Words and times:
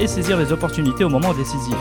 et 0.00 0.06
saisir 0.06 0.36
les 0.38 0.52
opportunités 0.52 1.04
au 1.04 1.08
moment 1.08 1.32
décisif. 1.34 1.76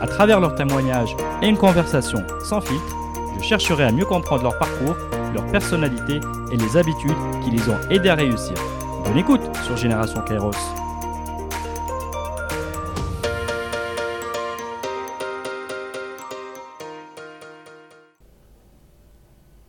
À 0.00 0.06
travers 0.06 0.40
leurs 0.40 0.54
témoignages 0.54 1.16
et 1.42 1.48
une 1.48 1.56
conversation 1.56 2.22
sans 2.42 2.60
filtre, 2.60 2.96
je 3.38 3.44
chercherai 3.44 3.84
à 3.84 3.92
mieux 3.92 4.04
comprendre 4.04 4.42
leur 4.42 4.58
parcours, 4.58 4.96
leur 5.34 5.46
personnalité 5.46 6.20
et 6.50 6.56
les 6.56 6.76
habitudes 6.76 7.16
qui 7.42 7.50
les 7.50 7.68
ont 7.68 7.78
aidés 7.90 8.08
à 8.08 8.14
réussir. 8.14 8.54
Bonne 9.04 9.18
écoute 9.18 9.42
sur 9.64 9.76
Génération 9.76 10.20
Kairos. 10.22 10.85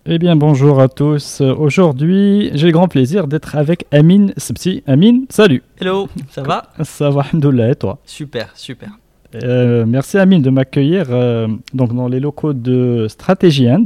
Eh 0.10 0.20
bien, 0.20 0.38
bonjour 0.38 0.80
à 0.80 0.88
tous. 0.88 1.42
Aujourd'hui, 1.42 2.50
j'ai 2.54 2.68
le 2.68 2.72
grand 2.72 2.88
plaisir 2.88 3.28
d'être 3.28 3.56
avec 3.58 3.86
Amine 3.92 4.34
Sebsi. 4.38 4.82
Amine, 4.88 5.26
salut. 5.30 5.64
Hello, 5.82 6.08
ça 6.30 6.44
va? 6.44 6.64
Ça 6.84 7.10
va, 7.10 7.24
Alhamdoulilah, 7.30 7.72
et 7.72 7.76
toi? 7.76 8.00
Super, 8.06 8.50
super. 8.56 8.90
Euh, 9.44 9.86
merci 9.86 10.18
Amine 10.18 10.42
de 10.42 10.50
m'accueillir 10.50 11.08
euh, 11.10 11.50
donc 11.74 11.94
dans 11.94 12.08
les 12.08 12.22
locaux 12.22 12.54
de 12.54 13.08
Strategy 13.10 13.70
End. 13.70 13.84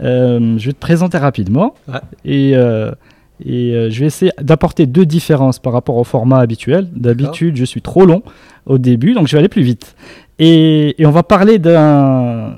Euh, 0.00 0.56
je 0.56 0.66
vais 0.66 0.72
te 0.72 0.78
présenter 0.78 1.18
rapidement 1.18 1.74
Ouais. 1.86 2.00
et, 2.24 2.52
et 2.52 3.90
je 3.90 4.00
vais 4.00 4.06
essayer 4.06 4.32
d'apporter 4.40 4.86
deux 4.86 5.04
différences 5.04 5.58
par 5.58 5.74
rapport 5.74 5.96
au 5.96 6.04
format 6.04 6.38
habituel. 6.38 6.88
D'habitude, 6.94 7.56
je 7.56 7.66
suis 7.66 7.82
trop 7.82 8.06
long 8.06 8.22
au 8.64 8.78
début, 8.78 9.12
donc 9.12 9.26
je 9.28 9.32
vais 9.32 9.40
aller 9.40 9.48
plus 9.50 9.62
vite. 9.62 9.94
Et, 10.38 10.94
et 11.02 11.04
on 11.04 11.10
va 11.10 11.22
parler 11.22 11.58
d'un 11.58 12.56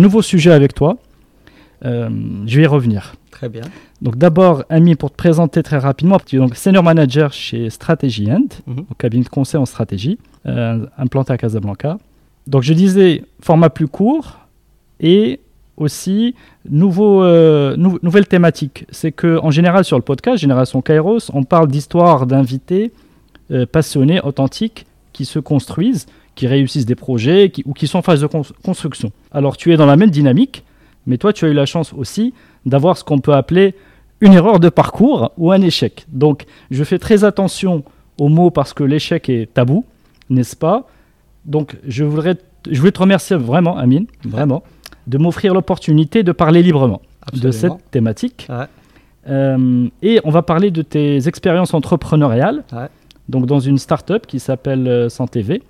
nouveau 0.00 0.22
sujet 0.22 0.52
avec 0.52 0.72
toi. 0.72 0.96
Euh, 1.84 2.08
je 2.46 2.56
vais 2.56 2.64
y 2.64 2.66
revenir. 2.66 3.14
Très 3.30 3.48
bien. 3.48 3.62
Donc 4.02 4.16
d'abord, 4.16 4.64
Ami, 4.68 4.96
pour 4.96 5.10
te 5.10 5.16
présenter 5.16 5.62
très 5.62 5.78
rapidement, 5.78 6.18
tu 6.24 6.36
es 6.36 6.38
donc 6.38 6.54
senior 6.56 6.82
manager 6.82 7.32
chez 7.32 7.70
Strategy 7.70 8.30
End, 8.30 8.46
au 8.90 8.94
cabinet 8.94 9.24
de 9.24 9.28
conseil 9.30 9.58
en 9.60 9.66
stratégie, 9.66 10.18
euh, 10.46 10.84
implanté 10.98 11.32
à 11.32 11.38
Casablanca. 11.38 11.98
Donc 12.46 12.62
je 12.62 12.74
disais 12.74 13.24
format 13.40 13.70
plus 13.70 13.88
court 13.88 14.40
et 15.00 15.40
aussi 15.76 16.34
nouveau, 16.68 17.22
euh, 17.22 17.76
nou- 17.76 17.98
nouvelle 18.02 18.26
thématique. 18.26 18.84
C'est 18.90 19.12
que 19.12 19.38
en 19.42 19.50
général 19.50 19.84
sur 19.84 19.96
le 19.96 20.02
podcast 20.02 20.38
Génération 20.38 20.82
Kairos, 20.82 21.30
on 21.32 21.44
parle 21.44 21.68
d'histoires 21.68 22.26
d'invités 22.26 22.92
euh, 23.50 23.64
passionnés, 23.66 24.20
authentiques, 24.20 24.86
qui 25.12 25.24
se 25.24 25.38
construisent, 25.38 26.06
qui 26.34 26.46
réussissent 26.46 26.86
des 26.86 26.94
projets 26.94 27.50
qui- 27.50 27.62
ou 27.66 27.72
qui 27.72 27.86
sont 27.86 27.98
en 27.98 28.02
phase 28.02 28.20
de 28.20 28.26
cons- 28.26 28.42
construction. 28.62 29.10
Alors 29.32 29.56
tu 29.56 29.72
es 29.72 29.76
dans 29.76 29.86
la 29.86 29.96
même 29.96 30.10
dynamique, 30.10 30.62
mais 31.10 31.18
toi 31.18 31.32
tu 31.32 31.44
as 31.44 31.48
eu 31.48 31.52
la 31.52 31.66
chance 31.66 31.92
aussi 31.92 32.32
d'avoir 32.64 32.96
ce 32.96 33.04
qu'on 33.04 33.18
peut 33.18 33.34
appeler 33.34 33.74
une 34.20 34.32
erreur 34.32 34.60
de 34.60 34.68
parcours 34.68 35.32
ou 35.36 35.50
un 35.50 35.60
échec. 35.60 36.06
Donc 36.08 36.44
je 36.70 36.84
fais 36.84 36.98
très 36.98 37.24
attention 37.24 37.84
aux 38.18 38.28
mots 38.28 38.50
parce 38.50 38.72
que 38.72 38.84
l'échec 38.84 39.28
est 39.28 39.52
tabou, 39.52 39.84
n'est-ce 40.28 40.56
pas? 40.56 40.86
Donc 41.44 41.76
je 41.86 42.04
voudrais, 42.04 42.36
je 42.70 42.78
voulais 42.78 42.92
te 42.92 43.00
remercier 43.00 43.36
vraiment, 43.36 43.76
Amine, 43.76 44.06
vraiment, 44.24 44.62
de 45.08 45.18
m'offrir 45.18 45.52
l'opportunité 45.52 46.22
de 46.22 46.32
parler 46.32 46.62
librement 46.62 47.02
de 47.32 47.50
cette 47.50 47.90
thématique. 47.90 48.46
Ouais. 48.48 48.66
Euh, 49.28 49.88
et 50.02 50.20
on 50.24 50.30
va 50.30 50.42
parler 50.42 50.70
de 50.70 50.82
tes 50.82 51.26
expériences 51.28 51.74
entrepreneuriales. 51.74 52.62
Ouais. 52.72 52.88
Donc 53.28 53.46
dans 53.46 53.60
une 53.60 53.78
start-up 53.78 54.26
qui 54.26 54.38
s'appelle 54.38 54.86
euh, 54.86 55.08
SanTV. 55.08 55.62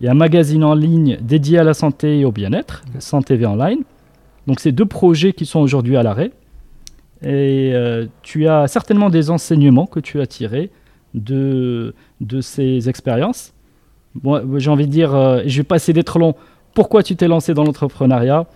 Il 0.00 0.06
y 0.06 0.08
a 0.08 0.12
un 0.12 0.14
magazine 0.14 0.64
en 0.64 0.74
ligne 0.74 1.18
dédié 1.20 1.58
à 1.58 1.64
la 1.64 1.74
santé 1.74 2.20
et 2.20 2.24
au 2.24 2.32
bien-être, 2.32 2.82
SanTV 2.98 3.44
Online. 3.44 3.80
Donc 4.50 4.58
c'est 4.58 4.72
deux 4.72 4.84
projets 4.84 5.32
qui 5.32 5.46
sont 5.46 5.60
aujourd'hui 5.60 5.96
à 5.96 6.02
l'arrêt. 6.02 6.32
Et 7.22 7.70
euh, 7.72 8.06
tu 8.22 8.48
as 8.48 8.66
certainement 8.66 9.08
des 9.08 9.30
enseignements 9.30 9.86
que 9.86 10.00
tu 10.00 10.20
as 10.20 10.26
tirés 10.26 10.70
de, 11.14 11.94
ces 12.40 12.88
expériences. 12.88 13.54
Moi, 14.24 14.42
j'ai 14.56 14.68
envie 14.68 14.88
de 14.88 14.90
dire, 14.90 15.14
euh, 15.14 15.42
je 15.46 15.58
vais 15.58 15.62
pas 15.62 15.76
essayer 15.76 15.92
d'être 15.92 16.18
long, 16.18 16.34
pourquoi 16.74 17.04
tu 17.04 17.14
t'es 17.14 17.28
lancé 17.28 17.54
dans 17.54 17.62
l'entrepreneuriat? 17.62 18.46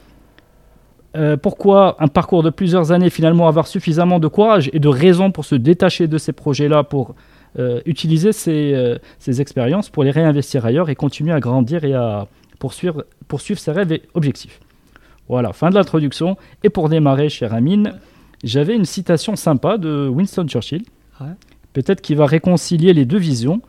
Euh, 1.16 1.37
Pourquoi 1.37 1.94
un 2.00 2.09
parcours 2.09 2.43
de 2.43 2.50
plusieurs 2.50 2.91
années, 2.91 3.09
finalement, 3.09 3.47
avoir 3.47 3.69
suffisamment 3.69 4.19
de 4.19 4.27
courage 4.27 4.71
et 4.72 4.81
de 4.81 4.88
raison 4.88 5.31
pour 5.31 5.44
se 5.44 5.54
détacher 5.54 6.09
de 6.09 6.19
ces 6.19 6.33
projets-là, 6.33 6.83
pour 6.83 7.15
euh, 7.60 7.81
utiliser 7.87 8.33
ces, 8.33 8.97
ces 9.21 9.41
expériences 9.41 9.91
pour 9.91 10.03
les 10.03 10.10
réinvestir 10.10 10.66
ailleurs 10.66 10.91
et 10.91 10.97
continuer 10.97 11.33
à 11.33 11.38
grandir 11.38 11.84
et 11.84 11.94
à 11.94 12.27
poursuivre, 12.59 13.04
poursuivre 13.28 13.60
ses 13.60 13.71
rêves 13.71 13.93
et 13.93 14.03
objectifs? 14.15 14.59
Voilà, 15.29 15.53
fin 15.53 15.71
de 15.71 15.75
l'introduction. 15.75 16.37
Et 16.62 16.69
pour 16.69 16.89
démarrer, 16.89 17.29
cher 17.29 17.55
Amine, 17.55 17.95
j'avais 18.43 18.75
une 18.75 18.85
citation 18.85 19.37
sympa 19.37 19.79
de 19.79 20.09
Winston 20.09 20.47
Churchill, 20.47 20.83
Ouais. 21.21 21.29
peut-être 21.73 22.01
qui 22.01 22.15
va 22.15 22.27
réconcilier 22.27 22.93
les 22.93 23.05
deux 23.05 23.19
visions 23.19 23.63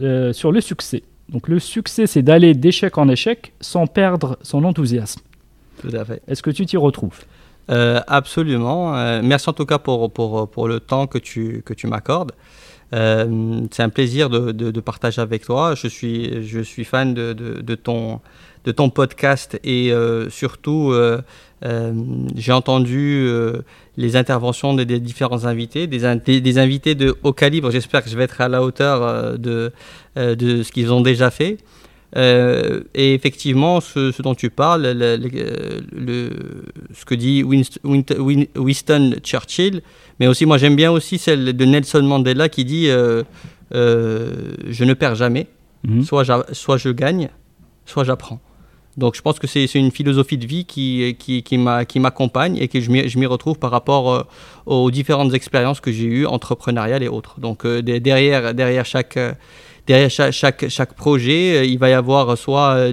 euh, 0.00 0.32
sur 0.32 0.52
le 0.52 0.60
succès. 0.60 1.02
Donc 1.28 1.48
le 1.48 1.58
succès, 1.58 2.06
c'est 2.06 2.22
d'aller 2.22 2.54
d'échec 2.54 2.96
en 2.98 3.08
échec 3.08 3.52
sans 3.60 3.86
perdre 3.86 4.38
son 4.42 4.64
enthousiasme. 4.64 5.20
Tout 5.80 5.88
à 5.96 6.04
fait. 6.04 6.22
Est-ce 6.28 6.42
que 6.42 6.50
tu 6.50 6.66
t'y 6.66 6.76
retrouves? 6.76 7.20
Euh, 7.70 8.00
absolument. 8.06 8.94
Euh, 8.96 9.20
merci 9.24 9.48
en 9.48 9.52
tout 9.54 9.64
cas 9.66 9.78
pour, 9.78 10.12
pour, 10.12 10.48
pour 10.50 10.68
le 10.68 10.80
temps 10.80 11.06
que 11.06 11.18
tu, 11.18 11.62
que 11.64 11.72
tu 11.74 11.86
m'accordes. 11.86 12.32
C'est 12.92 13.82
un 13.82 13.88
plaisir 13.88 14.28
de, 14.28 14.52
de, 14.52 14.70
de 14.70 14.80
partager 14.80 15.22
avec 15.22 15.44
toi. 15.44 15.74
Je 15.74 15.88
suis, 15.88 16.46
je 16.46 16.60
suis 16.60 16.84
fan 16.84 17.14
de, 17.14 17.32
de 17.32 17.74
ton, 17.74 18.20
de 18.64 18.72
ton 18.72 18.90
podcast 18.90 19.58
et 19.64 19.92
euh, 19.92 20.30
surtout, 20.30 20.92
euh, 20.92 21.20
euh, 21.64 21.92
j'ai 22.36 22.52
entendu 22.52 23.28
les 23.96 24.16
interventions 24.16 24.74
des, 24.74 24.84
des 24.84 25.00
différents 25.00 25.44
invités, 25.44 25.86
des, 25.86 26.04
in- 26.04 26.16
des, 26.16 26.40
des 26.40 26.58
invités 26.58 26.94
de 26.94 27.14
haut 27.22 27.32
calibre. 27.32 27.70
J'espère 27.70 28.02
que 28.02 28.10
je 28.10 28.16
vais 28.16 28.24
être 28.24 28.40
à 28.40 28.48
la 28.48 28.62
hauteur 28.62 29.38
de, 29.38 29.72
de 30.16 30.62
ce 30.62 30.72
qu'ils 30.72 30.92
ont 30.92 31.00
déjà 31.02 31.30
fait. 31.30 31.58
Euh, 32.14 32.82
et 32.94 33.14
effectivement, 33.14 33.80
ce, 33.80 34.12
ce 34.12 34.20
dont 34.20 34.34
tu 34.34 34.50
parles, 34.50 34.82
le, 34.82 35.16
le- 35.16 35.80
le- 35.92 36.30
ce 36.94 37.04
que 37.06 37.14
dit 37.14 37.42
Winston 37.42 39.14
Churchill, 39.22 39.80
mais 40.20 40.26
aussi 40.26 40.44
moi 40.46 40.58
j'aime 40.58 40.76
bien 40.76 40.90
aussi 40.90 41.16
celle 41.18 41.56
de 41.56 41.64
Nelson 41.64 42.02
Mandela 42.02 42.48
qui 42.48 42.64
dit 42.64 42.88
euh, 42.88 43.22
euh, 43.74 44.52
Je 44.68 44.84
ne 44.84 44.92
perds 44.94 45.14
jamais, 45.14 45.46
soit, 46.04 46.24
j'a- 46.24 46.44
soit 46.52 46.76
je 46.76 46.90
gagne, 46.90 47.30
soit 47.86 48.04
j'apprends. 48.04 48.40
Donc 48.96 49.16
je 49.16 49.22
pense 49.22 49.38
que 49.38 49.46
c'est 49.46 49.64
une 49.74 49.90
philosophie 49.90 50.36
de 50.36 50.46
vie 50.46 50.64
qui, 50.64 51.16
qui, 51.18 51.42
qui 51.42 51.56
m'a- 51.58 51.84
qui 51.84 51.98
m'accompagne 51.98 52.56
et 52.58 52.68
que 52.68 52.80
je 52.80 53.18
m'y 53.18 53.26
retrouve 53.26 53.58
par 53.58 53.70
rapport 53.70 54.12
euh, 54.12 54.22
aux 54.66 54.90
différentes 54.90 55.32
expériences 55.34 55.80
que 55.80 55.90
j'ai 55.90 56.04
eues, 56.04 56.26
entrepreneuriales 56.26 57.02
et 57.02 57.08
autres. 57.08 57.40
Donc 57.40 57.64
euh, 57.64 57.80
de- 57.82 57.98
derrière, 57.98 58.52
derrière 58.54 58.84
chaque... 58.84 59.16
euh, 59.16 59.32
derrière 59.86 60.10
chaque, 60.10 60.32
chaque, 60.32 60.68
chaque 60.68 60.94
projet, 60.94 61.68
il 61.68 61.76
va 61.78 61.88
y 61.88 61.92
avoir 61.92 62.38
soit 62.38 62.92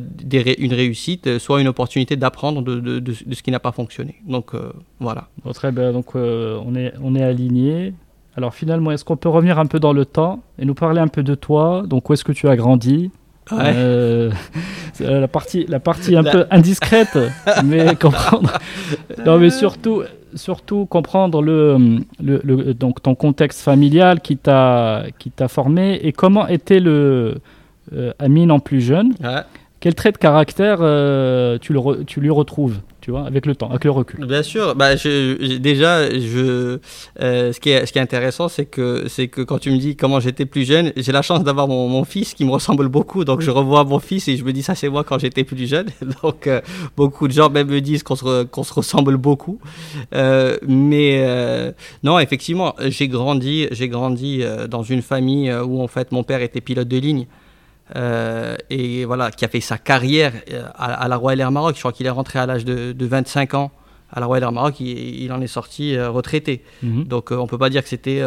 une 0.58 0.74
réussite, 0.74 1.38
soit 1.38 1.62
une 1.62 1.68
opportunité 1.68 2.16
d'apprendre 2.16 2.64
de, 2.64 2.80
de, 2.80 3.00
de- 3.00 3.14
ce 3.14 3.44
qui 3.44 3.52
n'a 3.52 3.60
pas 3.60 3.72
fonctionné. 3.72 4.16
Donc 4.28 4.54
voilà. 5.00 5.28
Très 5.54 5.72
bien, 5.72 5.92
donc 5.92 6.16
on 6.16 6.76
est, 6.76 6.94
on 7.04 7.14
est 7.16 7.22
aligné. 7.24 7.94
Alors 8.36 8.56
finalement, 8.56 8.90
est-ce 8.92 9.06
qu'on 9.06 9.18
peut 9.18 9.30
revenir 9.30 9.60
un 9.60 9.66
peu 9.68 9.80
dans 9.80 9.94
le 9.94 10.06
temps 10.06 10.42
et 10.58 10.66
nous 10.66 10.74
parler 10.74 11.00
un 11.00 11.10
peu 11.10 11.24
de 11.24 11.36
toi? 11.36 11.84
Donc 11.86 12.10
où 12.10 12.14
est-ce 12.14 12.24
que 12.24 12.32
tu 12.32 12.48
as 12.48 12.56
grandi? 12.56 13.12
Ouais. 13.52 13.74
Euh, 13.76 14.32
c'est, 14.94 15.06
euh, 15.06 15.20
la 15.20 15.28
partie, 15.28 15.66
la 15.68 15.80
partie 15.80 16.16
un 16.16 16.22
La- 16.22 16.32
peu 16.32 16.46
indiscrète, 16.52 17.18
mais 17.66 17.96
comprendre. 17.96 18.52
Non, 19.26 19.38
mais 19.40 19.50
surtout, 19.50 20.04
surtout 20.36 20.86
comprendre 20.86 21.42
le, 21.42 22.00
le, 22.22 22.42
le- 22.44 22.74
donc 22.74 23.02
ton 23.02 23.16
contexte 23.16 23.62
familial 23.62 24.20
qui 24.22 24.38
t'a 24.38 25.04
qui 25.18 25.32
t'a 25.32 25.48
formé 25.48 25.96
et 26.04 26.12
comment 26.12 26.48
était 26.48 26.80
le 26.80 27.36
euh, 27.96 28.12
Amine 28.20 28.52
en 28.52 28.60
plus 28.60 28.82
jeune. 28.82 29.14
Ouais. 29.24 29.42
Quel 29.80 29.96
trait 29.96 30.12
de 30.12 30.18
caractère 30.18 30.80
euh, 30.82 31.58
tu, 31.60 31.72
le 31.74 31.80
re- 31.80 32.06
tu 32.06 32.20
lui 32.20 32.30
retrouves, 32.30 32.80
avec 33.18 33.46
le 33.46 33.56
temps, 33.56 33.70
avec 33.70 33.84
le 33.84 33.92
recul 33.92 34.26
Bien 34.26 34.44
sûr, 34.44 34.76
bah, 34.76 34.96
déjà, 34.96 36.10
je, 36.10 36.80
euh, 37.22 37.54
ce, 37.54 37.60
qui 37.60 37.70
est, 37.70 37.86
ce 37.86 37.92
qui 37.92 38.00
est 38.00 38.02
intéressant, 38.02 38.48
c'est 38.48 38.66
que, 38.66 39.06
c'est 39.08 39.28
que 39.28 39.42
quand 39.42 39.60
tu 39.60 39.72
me 39.72 39.78
dis 39.78 39.96
comment 39.96 40.20
j'étais 40.20 40.46
plus 40.46 40.66
jeune, 40.66 40.92
j'ai 40.96 41.12
la 41.12 41.22
chance 41.22 41.44
d'avoir 41.44 41.68
mon, 41.68 41.88
mon 41.88 42.04
fils 42.04 42.34
qui 42.34 42.46
me 42.46 42.52
ressemble 42.52 42.88
beaucoup, 42.88 43.26
donc 43.26 43.42
je 43.42 43.52
revois 43.52 43.84
mon 43.84 44.00
fils 44.00 44.28
et 44.28 44.38
je 44.38 44.44
me 44.44 44.54
dis 44.54 44.64
ça 44.64 44.76
c'est 44.76 44.90
moi 44.90 45.04
quand 45.04 45.20
j'étais 45.20 45.44
plus 45.44 45.68
jeune. 45.68 45.88
Donc 46.24 46.48
euh, 46.48 46.62
beaucoup 46.98 47.28
de 47.28 47.34
gens 47.34 47.50
même 47.50 47.68
me 47.68 47.82
disent 47.82 48.04
qu'on 48.04 48.16
se, 48.16 48.44
qu'on 48.44 48.64
se 48.64 48.74
ressemble 48.74 49.18
beaucoup. 49.18 49.60
Euh, 50.14 50.58
mais 50.68 51.26
non, 52.04 52.20
effectivement, 52.20 52.76
j'ai 52.80 53.08
grandi, 53.08 53.68
j'ai 53.72 53.88
grandi 53.88 54.44
dans 54.70 54.84
une 54.84 55.02
famille 55.02 55.54
où 55.54 55.82
en 55.82 55.88
fait 55.88 56.12
mon 56.12 56.24
père 56.24 56.42
était 56.42 56.62
pilote 56.62 56.88
de 56.88 56.98
ligne. 56.98 57.28
Et 57.96 59.06
voilà, 59.06 59.32
qui 59.32 59.46
a 59.46 59.48
fait 59.48 59.62
sa 59.62 59.78
carrière 59.78 60.34
à, 60.76 61.08
la 61.08 61.16
Royal 61.16 61.40
Air 61.42 61.52
Maroc. 61.52 61.76
Je 61.76 61.80
crois 61.80 61.92
qu'il 61.92 62.06
est 62.06 62.12
rentré 62.12 62.40
à 62.40 62.46
l'âge 62.46 62.66
de, 62.66 63.06
25 63.06 63.54
ans 63.54 63.72
à 64.12 64.20
la 64.20 64.26
Royal 64.26 64.44
Air 64.44 64.52
Maroc, 64.52 64.80
il, 64.80 65.32
en 65.32 65.40
est 65.42 65.48
sorti 65.48 66.00
retraité. 66.00 66.64
Mhm. 66.82 67.06
Donc 67.06 67.32
on 67.32 67.44
ne 67.44 67.48
peut 67.48 67.58
pas 67.58 67.70
dire 67.70 67.84
que 67.84 67.90
c'était 67.90 68.24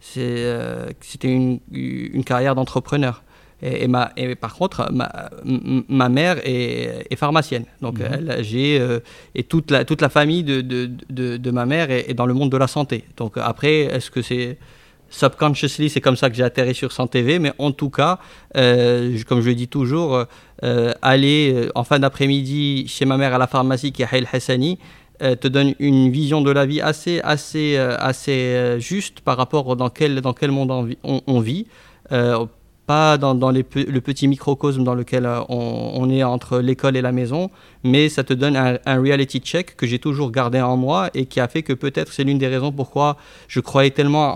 c'était 0.00 1.28
une, 1.28 1.60
une, 1.72 2.24
carrière 2.24 2.54
d'entrepreneur. 2.54 3.22
Et, 3.62 3.88
ma, 3.88 4.12
et, 4.16 4.34
par 4.34 4.54
contre, 4.54 4.92
ma, 4.92 5.30
ma 5.88 6.08
mère 6.10 6.36
est, 6.44 7.06
est, 7.10 7.16
pharmacienne. 7.16 7.64
Donc, 7.80 7.98
mhm. 7.98 8.42
j'ai. 8.42 8.78
Euh, 8.78 9.00
et 9.34 9.44
toute 9.44 9.70
la, 9.70 9.86
toute 9.86 10.02
la 10.02 10.10
famille 10.10 10.44
de, 10.44 10.60
de, 10.60 10.90
de, 11.08 11.38
de, 11.38 11.50
ma 11.50 11.64
mère 11.64 11.90
est, 11.90 12.12
dans 12.12 12.26
le 12.26 12.34
monde 12.34 12.50
de 12.50 12.56
la 12.58 12.66
santé. 12.66 13.04
Donc, 13.16 13.38
après, 13.38 13.80
est-ce 13.80 14.10
que 14.10 14.20
c'est. 14.20 14.58
Subconsciously, 15.10 15.88
c'est 15.88 16.00
comme 16.00 16.16
ça 16.16 16.28
que 16.28 16.36
j'ai 16.36 16.42
atterri 16.42 16.74
sur 16.74 16.92
TV 17.08 17.38
mais 17.38 17.52
en 17.58 17.72
tout 17.72 17.90
cas, 17.90 18.18
euh, 18.56 19.16
comme 19.28 19.40
je 19.40 19.48
le 19.48 19.54
dis 19.54 19.68
toujours, 19.68 20.24
euh, 20.64 20.92
aller 21.02 21.68
en 21.74 21.84
fin 21.84 21.98
d'après-midi 21.98 22.86
chez 22.88 23.04
ma 23.04 23.16
mère 23.16 23.34
à 23.34 23.38
la 23.38 23.46
pharmacie 23.46 23.92
qui 23.92 24.02
est 24.02 24.08
Haïl 24.10 24.26
Hassani, 24.32 24.78
te 25.18 25.48
donne 25.48 25.74
une 25.78 26.10
vision 26.10 26.42
de 26.42 26.50
la 26.50 26.66
vie 26.66 26.82
assez, 26.82 27.20
assez, 27.22 27.78
assez 27.78 28.76
juste 28.78 29.20
par 29.20 29.38
rapport 29.38 29.74
dans 29.74 29.88
quel, 29.88 30.20
dans 30.20 30.34
quel 30.34 30.50
monde 30.50 30.70
on, 31.04 31.22
on 31.26 31.40
vit 31.40 31.66
pas 32.86 33.18
dans, 33.18 33.50
le 33.50 33.62
petit 33.62 34.28
microcosme 34.28 34.84
dans 34.84 34.94
lequel 34.94 35.26
euh, 35.26 35.40
on, 35.48 36.08
est 36.08 36.22
entre 36.22 36.60
l'école 36.60 36.96
et 36.96 37.02
la 37.02 37.12
maison, 37.12 37.50
mais 37.82 38.08
ça 38.08 38.22
te 38.22 38.32
donne 38.32 38.56
un, 38.56 38.78
reality 39.00 39.40
check 39.40 39.76
que 39.76 39.86
j'ai 39.86 39.98
toujours 39.98 40.30
gardé 40.30 40.60
en 40.60 40.76
moi 40.76 41.10
et 41.14 41.26
qui 41.26 41.40
a 41.40 41.48
fait 41.48 41.62
que 41.62 41.72
peut-être 41.72 42.12
c'est 42.12 42.24
l'une 42.24 42.38
des 42.38 42.46
raisons 42.46 42.72
pourquoi 42.72 43.16
je 43.48 43.60
croyais 43.60 43.90
tellement 43.90 44.26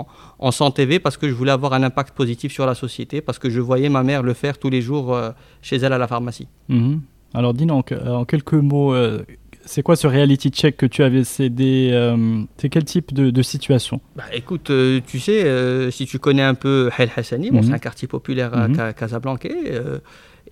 en, 0.00 0.06
en, 0.40 0.50
en, 0.50 0.70
TV 0.70 0.98
parce 0.98 1.16
que 1.16 1.28
je 1.28 1.34
voulais 1.34 1.52
avoir 1.52 1.72
un 1.72 1.82
impact 1.82 2.14
positif 2.14 2.52
sur 2.52 2.66
la 2.66 2.74
société, 2.74 3.20
parce 3.20 3.38
que 3.38 3.48
je 3.48 3.60
voyais 3.60 3.88
ma 3.88 4.02
mère 4.02 4.22
le 4.22 4.34
faire 4.34 4.58
tous 4.58 4.70
les 4.70 4.82
jours 4.82 5.14
euh, 5.14 5.30
chez 5.62 5.76
elle 5.76 5.92
à 5.92 5.98
la 5.98 6.08
pharmacie. 6.08 6.48
Mhm. 6.68 7.00
Alors 7.32 7.54
dis 7.54 7.66
donc, 7.66 7.94
en 8.06 8.24
quelques 8.24 8.54
mots, 8.54 8.92
euh, 8.92 9.24
c'est 9.64 9.82
quoi 9.82 9.96
ce 9.96 10.06
reality 10.06 10.50
check 10.50 10.76
que 10.76 10.86
tu 10.86 11.02
avais? 11.02 11.24
Cédé 11.24 11.90
euh, 11.92 12.42
C'est 12.56 12.68
quel 12.68 12.84
type 12.84 13.12
de, 13.12 13.42
situation? 13.42 14.00
Bah, 14.16 14.24
Écoute, 14.32 14.70
euh, 14.70 15.00
tu 15.06 15.20
sais, 15.20 15.44
euh, 15.44 15.90
si 15.90 16.06
tu 16.06 16.18
connais 16.18 16.42
un 16.42 16.54
peu 16.54 16.90
Hel 16.98 17.10
Hassani, 17.14 17.50
bon, 17.50 17.62
c'est 17.62 17.68
mhm. 17.68 17.74
un 17.74 17.78
quartier 17.78 18.08
populaire 18.08 18.54
à 18.54 18.68
mhm. 18.68 18.94
Casablanca, 18.94 19.48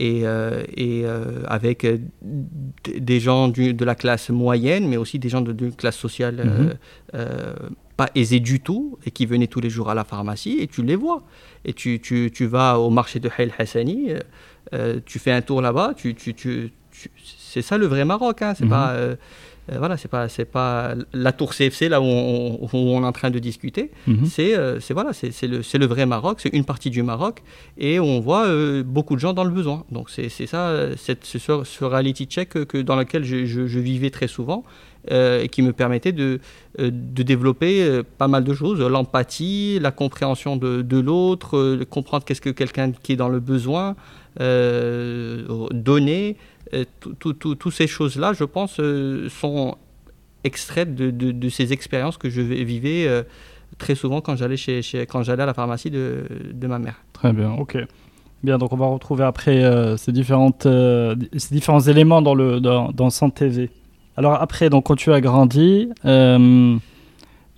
et, 0.01 0.23
et 0.77 1.05
avec 1.47 1.87
des 2.85 3.21
gens 3.21 3.49
de 3.49 3.85
la 3.85 3.95
classe 3.95 4.31
moyenne, 4.31 4.87
mais 4.89 4.97
aussi 4.97 5.19
des 5.19 5.29
gens 5.29 5.41
d'une 5.41 5.75
classe 5.75 5.97
sociale 5.97 6.79
mhm. 7.13 7.21
pas 7.97 8.11
aisée 8.15 8.41
du 8.41 8.61
tout, 8.61 8.99
et 9.07 9.11
qui 9.11 9.27
venaient 9.27 9.49
tous 9.49 9.61
les 9.61 9.71
jours 9.71 9.91
à 9.91 9.95
la 9.95 10.05
pharmacie, 10.05 10.59
et 10.61 10.67
tu 10.67 10.83
les 10.83 10.97
vois. 10.97 11.23
Et 11.65 11.73
tu, 11.73 12.01
tu, 12.01 12.31
tu 12.33 12.47
vas 12.47 12.79
au 12.79 12.91
marché 12.91 13.19
de 13.19 13.31
Hel 13.37 13.53
Hassani, 13.59 14.11
tu 15.07 15.19
fais 15.19 15.33
un 15.33 15.43
tour 15.43 15.63
là-bas, 15.63 15.95
tu, 15.97 16.15
tu, 16.15 16.35
tu 16.35 16.73
c'est 17.49 17.63
ça 17.63 17.79
le 17.79 17.87
vrai 17.87 18.05
Maroc. 18.05 18.43
Hein. 18.43 18.53
C'est 18.57 18.65
mhm. 18.65 18.71
pas, 18.71 18.91
euh, 18.91 19.17
euh, 19.73 19.79
voilà, 19.79 19.97
c'est 19.97 20.09
pas, 20.09 20.29
c'est 20.29 20.45
pas 20.45 20.95
la 21.13 21.33
tour 21.33 21.55
CFC 21.55 21.89
là 21.89 22.01
où 22.01 22.05
on, 22.05 23.03
est 23.03 23.07
en 23.07 23.13
train 23.13 23.31
de 23.31 23.39
discuter. 23.39 23.91
Mhm. 24.07 24.27
C'est, 24.27 24.55
euh, 24.55 24.81
c'est 24.81 24.95
voilà, 24.95 25.13
c'est, 25.13 25.47
le, 25.47 25.63
c'est 25.63 25.79
le 25.79 25.87
vrai 25.87 26.07
Maroc. 26.07 26.41
C'est 26.41 26.53
une 26.53 26.65
partie 26.65 26.91
du 26.91 27.03
Maroc 27.03 27.43
et 27.79 27.99
on 28.01 28.21
voit 28.21 28.47
beaucoup 28.83 29.15
de 29.15 29.21
gens 29.21 29.33
dans 29.33 29.45
le 29.45 29.51
besoin. 29.51 29.85
Donc 29.91 30.11
c'est, 30.11 30.29
c'est 30.29 30.47
ça, 30.47 30.75
cette, 30.97 31.25
ce, 31.25 31.39
ce 31.39 31.85
reality 31.85 32.27
check 32.27 32.51
que, 32.51 32.79
dans 32.79 32.97
lequel 32.97 33.25
je, 33.25 33.47
je, 33.47 33.79
vivais 33.79 34.11
très 34.11 34.29
souvent. 34.29 34.65
et 35.11 35.49
qui 35.49 35.63
me 35.63 35.73
permettait 35.73 36.13
de, 36.13 36.41
de 36.79 37.23
développer 37.23 38.03
pas 38.19 38.29
mal 38.29 38.45
de 38.45 38.53
choses, 38.53 38.81
l'empathie, 38.81 39.79
la 39.81 39.91
compréhension 39.91 40.57
de, 40.57 40.83
de 40.83 40.99
l'autre, 40.99 41.79
comprendre 41.89 42.25
qu'est-ce 42.27 42.43
que 42.43 42.51
quelqu'un 42.51 42.93
qui 42.93 43.13
est 43.13 43.17
dans 43.17 43.31
le 43.31 43.41
besoin, 43.41 43.97
donner, 45.73 46.37
toutes 47.19 47.73
ces 47.73 47.87
choses-là, 47.87 48.33
je 48.33 48.45
pense, 48.45 48.79
euh, 48.81 49.29
sont 49.29 49.77
extraites 50.45 50.95
de, 50.95 51.49
ces 51.49 51.73
expériences 51.73 52.17
que 52.17 52.31
je 52.31 52.41
vivais 52.41 53.07
euh, 53.07 53.23
très 53.79 53.95
souvent 53.95 54.21
quand 54.21 54.37
j'allais 54.37 54.57
chez, 54.57 54.83
quand 55.09 55.23
j'allais 55.23 55.43
à 55.43 55.47
la 55.47 55.55
pharmacie 55.55 55.91
de, 55.91 56.27
ma 56.63 56.79
mère. 56.79 57.03
Très 57.13 57.33
bien, 57.33 57.53
ok. 57.53 57.79
Bien, 58.45 58.57
donc 58.57 58.73
on 58.73 58.77
va 58.77 58.87
retrouver 58.87 59.25
après 59.25 59.65
euh, 59.65 59.97
ces, 59.97 60.13
différentes, 60.13 60.63
ces 60.65 61.55
différents 61.55 61.81
éléments 61.81 62.23
dans, 62.23 62.35
le, 62.35 62.61
dans, 62.61 62.93
dans 62.93 63.11
TV. 63.31 63.71
Alors 64.19 64.35
après, 64.35 64.69
donc, 64.69 64.87
quand 64.87 64.97
tu 64.97 65.13
as 65.13 65.21
grandi, 65.21 65.91
euh, 66.05 66.77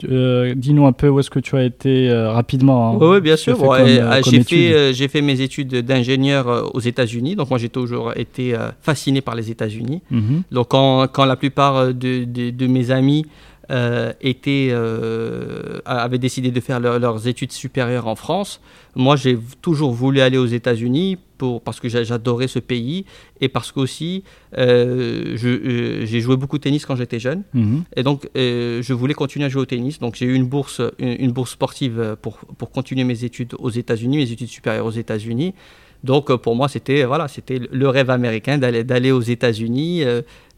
dis-nous 0.04 0.86
un 0.86 0.92
peu 0.92 1.08
où 1.08 1.20
est-ce 1.20 1.30
que 1.30 1.38
tu 1.38 1.56
as 1.56 1.64
été 1.64 2.10
euh, 2.10 2.32
rapidement. 2.32 2.90
Hein. 2.90 2.98
Oui, 3.00 3.20
bien 3.20 3.36
sûr. 3.36 3.58
Euh, 3.62 4.92
j'ai 4.92 5.08
fait, 5.08 5.22
mes 5.22 5.40
études 5.40 5.74
d'ingénieur 5.84 6.70
aux 6.74 6.80
États-Unis. 6.80 7.36
Donc 7.36 7.50
moi, 7.50 7.58
j'ai 7.58 7.68
toujours 7.68 8.12
été 8.16 8.54
fasciné 8.82 9.20
par 9.20 9.34
les 9.34 9.50
États-Unis. 9.50 10.02
Mhm. 10.10 10.42
Donc 10.50 10.68
quand, 10.68 11.06
quand, 11.08 11.24
la 11.24 11.36
plupart 11.36 11.94
de, 11.94 12.24
de 12.24 12.66
mes 12.66 12.90
amis 12.90 13.26
euh, 13.70 14.12
euh, 14.46 15.78
avaient 15.84 16.18
décidé 16.18 16.50
de 16.50 16.60
faire 16.60 16.80
leurs 16.80 17.28
études 17.28 17.52
supérieures 17.52 18.08
en 18.08 18.16
France. 18.16 18.60
Moi, 18.96 19.16
j'ai 19.16 19.38
toujours 19.62 19.92
voulu 19.92 20.20
aller 20.20 20.38
aux 20.38 20.46
États-Unis 20.46 21.18
pour, 21.38 21.62
parce 21.62 21.78
que 21.78 21.88
j'adorais 21.88 22.48
ce 22.48 22.58
pays 22.58 23.04
et 23.40 23.48
parce 23.48 23.70
qu'aussi 23.72 24.24
euh, 24.58 25.36
j'ai 25.36 26.20
joué 26.20 26.36
beaucoup 26.36 26.58
de 26.58 26.62
tennis 26.62 26.84
quand 26.84 26.96
j'étais 26.96 27.20
jeune. 27.20 27.44
Mhm. 27.54 27.84
Et 27.96 28.02
donc, 28.02 28.28
je 28.34 28.92
voulais 28.92 29.14
continuer 29.14 29.46
à 29.46 29.48
jouer 29.48 29.62
au 29.62 29.66
tennis. 29.66 30.00
Donc, 30.00 30.16
j'ai 30.16 30.26
eu 30.26 30.34
une 30.34 30.46
bourse, 30.46 30.82
une, 30.98 31.30
bourse 31.30 31.52
sportive 31.52 32.16
pour, 32.20 32.38
pour 32.58 32.72
continuer 32.72 33.04
mes 33.04 33.24
études 33.24 33.54
aux 33.58 33.70
États-Unis, 33.70 34.16
mes 34.16 34.32
études 34.32 34.48
supérieures 34.48 34.86
aux 34.86 34.90
États-Unis. 34.90 35.54
Donc 36.04 36.34
pour 36.36 36.56
moi, 36.56 36.68
c'était 36.68 37.04
voilà, 37.04 37.28
c'était 37.28 37.60
le 37.70 37.88
rêve 37.88 38.10
américain 38.10 38.56
d'aller 38.58 38.84
d'aller 38.84 39.12
aux 39.12 39.20
États-Unis, 39.20 40.04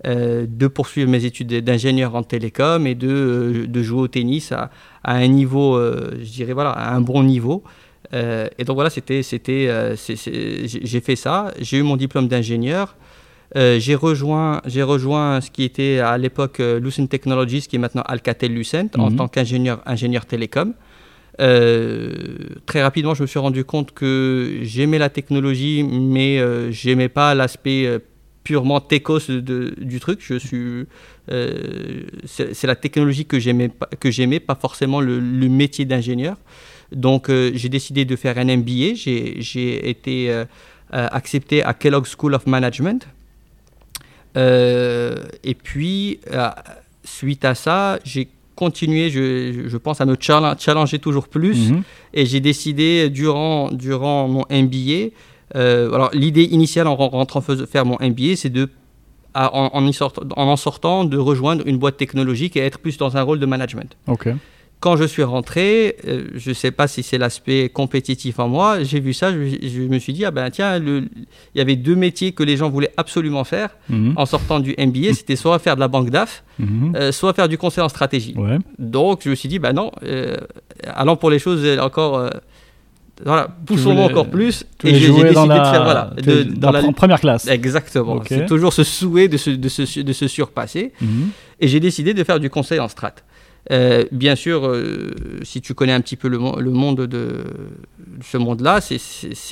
euh, 0.04 0.46
de 0.48 0.66
poursuivre 0.66 1.08
mes 1.08 1.24
études 1.24 1.62
d'ingénieur 1.62 2.16
en 2.16 2.24
télécom 2.24 2.88
et 2.88 2.96
de, 2.96 3.08
euh, 3.08 3.66
de, 3.68 3.82
jouer 3.84 4.00
au 4.00 4.08
tennis 4.08 4.50
à, 4.50 4.68
à 5.04 5.14
un 5.14 5.28
niveau, 5.28 5.76
euh, 5.76 6.18
je 6.20 6.28
dirais, 6.28 6.54
voilà, 6.54 6.70
à 6.70 6.92
un 6.92 7.00
bon 7.00 7.22
niveau. 7.22 7.62
et 8.12 8.64
donc 8.64 8.74
voilà, 8.74 8.90
c'était, 8.90 9.22
c'était, 9.22 9.94
j'ai 9.96 11.00
fait 11.00 11.14
ça. 11.14 11.52
J'ai 11.60 11.78
eu 11.78 11.82
mon 11.82 11.96
diplôme 11.96 12.26
d'ingénieur. 12.26 12.96
j'ai 13.54 13.94
rejoint, 13.94 14.60
j'ai 14.66 14.82
rejoint 14.82 15.40
ce 15.40 15.50
qui 15.52 15.62
était 15.62 16.00
à 16.00 16.18
l'époque 16.18 16.58
Lucent 16.58 17.06
Technologies, 17.06 17.68
qui 17.68 17.76
est 17.76 17.78
maintenant 17.78 18.02
Alcatel 18.04 18.52
Lucent, 18.52 18.90
en 18.98 19.10
mhm. 19.10 19.16
tant 19.16 19.28
qu'ingénieur 19.28 19.80
ingénieur 19.86 20.26
télécom. 20.26 20.74
Très 21.38 22.82
rapidement, 22.82 23.14
je 23.14 23.22
me 23.22 23.26
suis 23.26 23.38
rendu 23.38 23.64
compte 23.64 23.92
que 23.92 24.58
j'aimais 24.62 24.98
la 24.98 25.08
technologie, 25.08 25.82
mais 25.82 26.40
j'aimais 26.70 27.08
pas 27.08 27.34
l'aspect 27.34 28.00
purement 28.44 28.80
techos 28.80 29.30
du 29.30 30.00
truc. 30.00 30.20
Je 30.22 30.34
suis, 30.34 30.86
euh, 31.30 32.02
c'est 32.26 32.66
la 32.66 32.76
technologie 32.76 33.26
que 33.26 33.38
j'aimais, 33.38 33.70
que 34.00 34.10
j'aimais, 34.10 34.40
pas 34.40 34.54
forcément 34.54 35.00
le, 35.00 35.20
métier 35.48 35.84
d'ingénieur. 35.84 36.36
Donc 36.90 37.30
euh, 37.30 37.52
j'ai 37.54 37.68
décidé 37.68 38.04
de 38.04 38.16
faire 38.16 38.38
un 38.38 38.44
MBA. 38.44 38.94
J'ai 38.94 39.88
été 39.88 40.30
euh, 40.30 40.44
accepté 40.90 41.62
à 41.62 41.74
Kellogg 41.74 42.06
School 42.06 42.34
of 42.34 42.46
Management. 42.46 43.06
et 44.36 45.54
puis 45.62 46.20
suite 47.04 47.44
à 47.44 47.54
ça, 47.54 47.98
j'ai 48.04 48.28
continué, 48.54 49.10
je, 49.10 49.68
je, 49.68 49.76
pense, 49.76 50.00
à 50.00 50.06
me 50.06 50.16
challenger 50.20 50.98
toujours 50.98 51.28
plus. 51.28 51.70
Mm-hmm. 51.70 51.82
Et 52.14 52.26
j'ai 52.26 52.40
décidé 52.40 53.10
durant, 53.10 53.70
durant 53.70 54.28
mon 54.28 54.44
MBA 54.50 55.10
euh, 55.54 55.92
alors 55.92 56.10
l'idée 56.12 56.44
initiale 56.44 56.86
en 56.86 56.96
rentrant 56.96 57.40
faire 57.40 57.84
mon 57.84 57.98
MBA, 58.00 58.36
c'est 58.36 58.50
de 58.50 58.68
en, 59.34 59.70
en, 59.72 60.56
sortant, 60.56 61.04
de 61.04 61.16
rejoindre 61.16 61.66
une 61.66 61.78
boîte 61.78 61.96
technologique 61.96 62.54
et 62.54 62.60
être 62.60 62.78
plus 62.78 62.98
dans 62.98 63.16
un 63.16 63.22
rôle 63.22 63.38
de 63.38 63.46
management. 63.46 63.96
Quand 64.82 64.96
je 64.96 65.04
suis 65.04 65.22
rentré, 65.22 65.96
euh, 66.08 66.24
je 66.34 66.50
ne 66.50 66.54
sais 66.54 66.72
pas 66.72 66.88
si 66.88 67.02
c'est 67.04 67.16
l'aspect 67.16 67.68
compétitif 67.68 68.38
en 68.40 68.48
moi, 68.48 68.82
j'ai 68.82 68.98
vu 68.98 69.12
ça, 69.14 69.30
je, 69.30 69.80
me 69.82 69.98
suis 69.98 70.12
dit, 70.12 70.24
ah 70.24 70.32
ben 70.32 70.50
tiens, 70.50 70.78
il 70.78 71.08
y 71.54 71.60
avait 71.60 71.76
deux 71.76 71.94
métiers 71.94 72.32
que 72.32 72.42
les 72.42 72.56
gens 72.56 72.68
voulaient 72.68 72.92
absolument 72.96 73.44
faire 73.44 73.70
mhm. 73.88 74.14
en 74.16 74.26
sortant 74.26 74.58
du 74.58 74.74
MBA, 74.76 75.14
c'était 75.14 75.36
soit 75.36 75.58
faire 75.60 75.76
de 75.76 75.80
la 75.80 75.88
banque 75.88 76.10
DAF, 76.10 76.42
mhm. 76.58 76.94
euh, 76.96 77.12
soit 77.12 77.32
faire 77.32 77.48
du 77.48 77.58
conseil 77.58 77.84
en 77.84 77.88
stratégie. 77.88 78.34
Donc 78.78 79.20
je 79.24 79.30
me 79.30 79.34
suis 79.36 79.48
dit, 79.48 79.60
ben 79.60 79.72
non, 79.72 79.92
allons 80.84 81.16
pour 81.16 81.30
les 81.30 81.38
choses 81.38 81.64
encore 81.78 82.28
voilà, 83.24 83.48
poussons 83.66 83.96
encore 83.98 84.28
plus. 84.28 84.64
Et 84.84 84.94
j'ai 84.94 85.08
décidé 85.08 85.28
de 85.28 85.32
faire 85.32 85.84
voilà, 85.84 86.10
de, 86.16 86.42
dans, 86.42 86.70
la 86.70 86.82
première 86.92 87.20
classe. 87.20 87.46
Exactement. 87.46 88.20
C'est 88.26 88.46
toujours 88.46 88.72
ce 88.72 88.84
souhait 88.84 89.28
de 89.28 89.36
se, 89.36 89.50
de 89.50 89.68
se, 89.68 90.00
de 90.00 90.12
se 90.12 90.28
surpasser. 90.28 90.92
Mhm. 91.00 91.30
Et 91.60 91.68
j'ai 91.68 91.80
décidé 91.80 92.14
de 92.14 92.24
faire 92.24 92.40
du 92.40 92.50
conseil 92.50 92.80
en 92.80 92.88
strat. 92.88 93.14
Euh, 93.70 94.04
bien 94.10 94.34
sûr, 94.34 94.66
euh, 94.66 95.14
si 95.42 95.60
tu 95.60 95.74
connais 95.74 95.92
un 95.92 96.00
petit 96.00 96.16
peu 96.16 96.28
le, 96.28 96.38
le 96.60 96.70
monde 96.70 97.02
de, 97.02 97.44
ce 98.20 98.36
monde-là, 98.36 98.80
c'est 98.80 98.98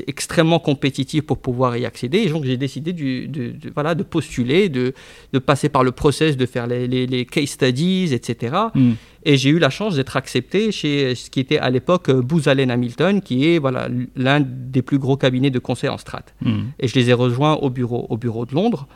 extrêmement 0.08 0.58
compétitif 0.58 1.22
pour 1.22 1.38
pouvoir 1.38 1.76
y 1.76 1.86
accéder. 1.86 2.18
Et 2.18 2.28
donc, 2.28 2.44
j'ai 2.44 2.56
décidé 2.56 2.92
de, 2.92 3.52
voilà, 3.74 3.94
de 3.94 4.02
postuler, 4.02 4.68
de, 4.68 4.94
de, 5.32 5.38
passer 5.38 5.68
par 5.68 5.84
le 5.84 5.92
process, 5.92 6.36
de 6.36 6.46
faire 6.46 6.66
les, 6.66 6.86
les, 6.88 7.24
case 7.24 7.50
studies, 7.50 8.12
etc. 8.12 8.56
Hmm. 8.74 8.92
Et 9.24 9.36
j'ai 9.36 9.50
eu 9.50 9.58
la 9.58 9.70
chance 9.70 9.94
d'être 9.96 10.16
accepté 10.16 10.72
chez 10.72 11.14
ce 11.14 11.30
qui 11.30 11.40
était 11.40 11.58
à 11.58 11.70
l'époque 11.70 12.10
Booz 12.10 12.48
Allen 12.48 12.70
Hamilton, 12.70 13.20
qui 13.20 13.46
est 13.46 13.58
voilà, 13.58 13.88
l'un 14.16 14.40
des 14.40 14.82
plus 14.82 14.98
gros 14.98 15.16
cabinets 15.16 15.50
de 15.50 15.58
conseil 15.58 15.90
en 15.90 15.98
strat. 15.98 16.24
Hmm. 16.42 16.70
Et 16.80 16.88
je 16.88 16.94
les 16.96 17.10
ai 17.10 17.12
rejoints 17.12 17.54
au 17.54 17.70
bureau, 17.70 18.06
au 18.08 18.16
bureau 18.16 18.44
de 18.44 18.54
Londres 18.54 18.88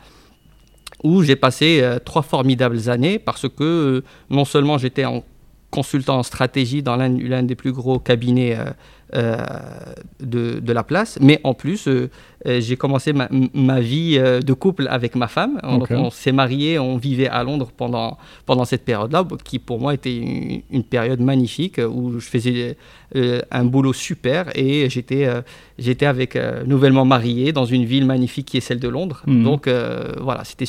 où 1.03 1.23
j'ai 1.23 1.35
passé 1.35 1.79
euh, 1.81 1.99
trois 1.99 2.21
formidables 2.21 2.89
années 2.89 3.19
parce 3.19 3.47
que 3.47 3.63
euh, 3.63 4.03
non 4.29 4.45
seulement 4.45 4.77
j'étais 4.77 5.05
en 5.05 5.23
consultant 5.71 6.19
en 6.19 6.23
stratégie 6.23 6.81
dans 6.81 6.95
l'un 6.95 7.43
des 7.43 7.55
plus 7.55 7.73
gros 7.73 7.99
cabinets 7.99 8.57
euh, 9.13 9.37
de, 10.19 10.59
de, 10.59 10.73
la 10.73 10.83
place, 10.83 11.17
mais 11.21 11.39
en 11.43 11.53
plus, 11.53 11.87
j'ai 12.45 12.75
commencé 12.75 13.13
ma, 13.13 13.29
ma, 13.53 13.79
vie 13.79 14.17
de 14.17 14.53
couple 14.53 14.87
avec 14.89 15.15
ma 15.15 15.27
femme. 15.27 15.59
On, 15.63 16.09
s'est 16.09 16.31
mariés, 16.31 16.79
on 16.79 16.97
vivait 16.97 17.27
à 17.27 17.43
Londres 17.43 17.69
pendant, 17.75 18.17
pendant 18.45 18.65
cette 18.65 18.83
période-là, 18.83 19.25
qui 19.43 19.59
pour 19.59 19.79
moi 19.79 19.93
était 19.93 20.15
une, 20.15 20.83
période 20.83 21.19
magnifique 21.19 21.79
où 21.79 22.19
je 22.19 22.25
faisais 22.25 22.77
un 23.13 23.65
boulot 23.65 23.93
super 23.93 24.51
et 24.55 24.89
j'étais 24.89 25.27
j'étais 25.77 26.05
avec 26.05 26.37
nouvellement 26.65 27.05
marié 27.05 27.51
dans 27.51 27.65
une 27.65 27.85
ville 27.85 28.05
magnifique 28.05 28.47
qui 28.47 28.57
est 28.57 28.61
celle 28.61 28.79
de 28.79 28.89
Londres. 28.89 29.21
Mhm. 29.27 29.43
Donc 29.43 29.69
voilà, 30.19 30.43
c'était 30.43 30.65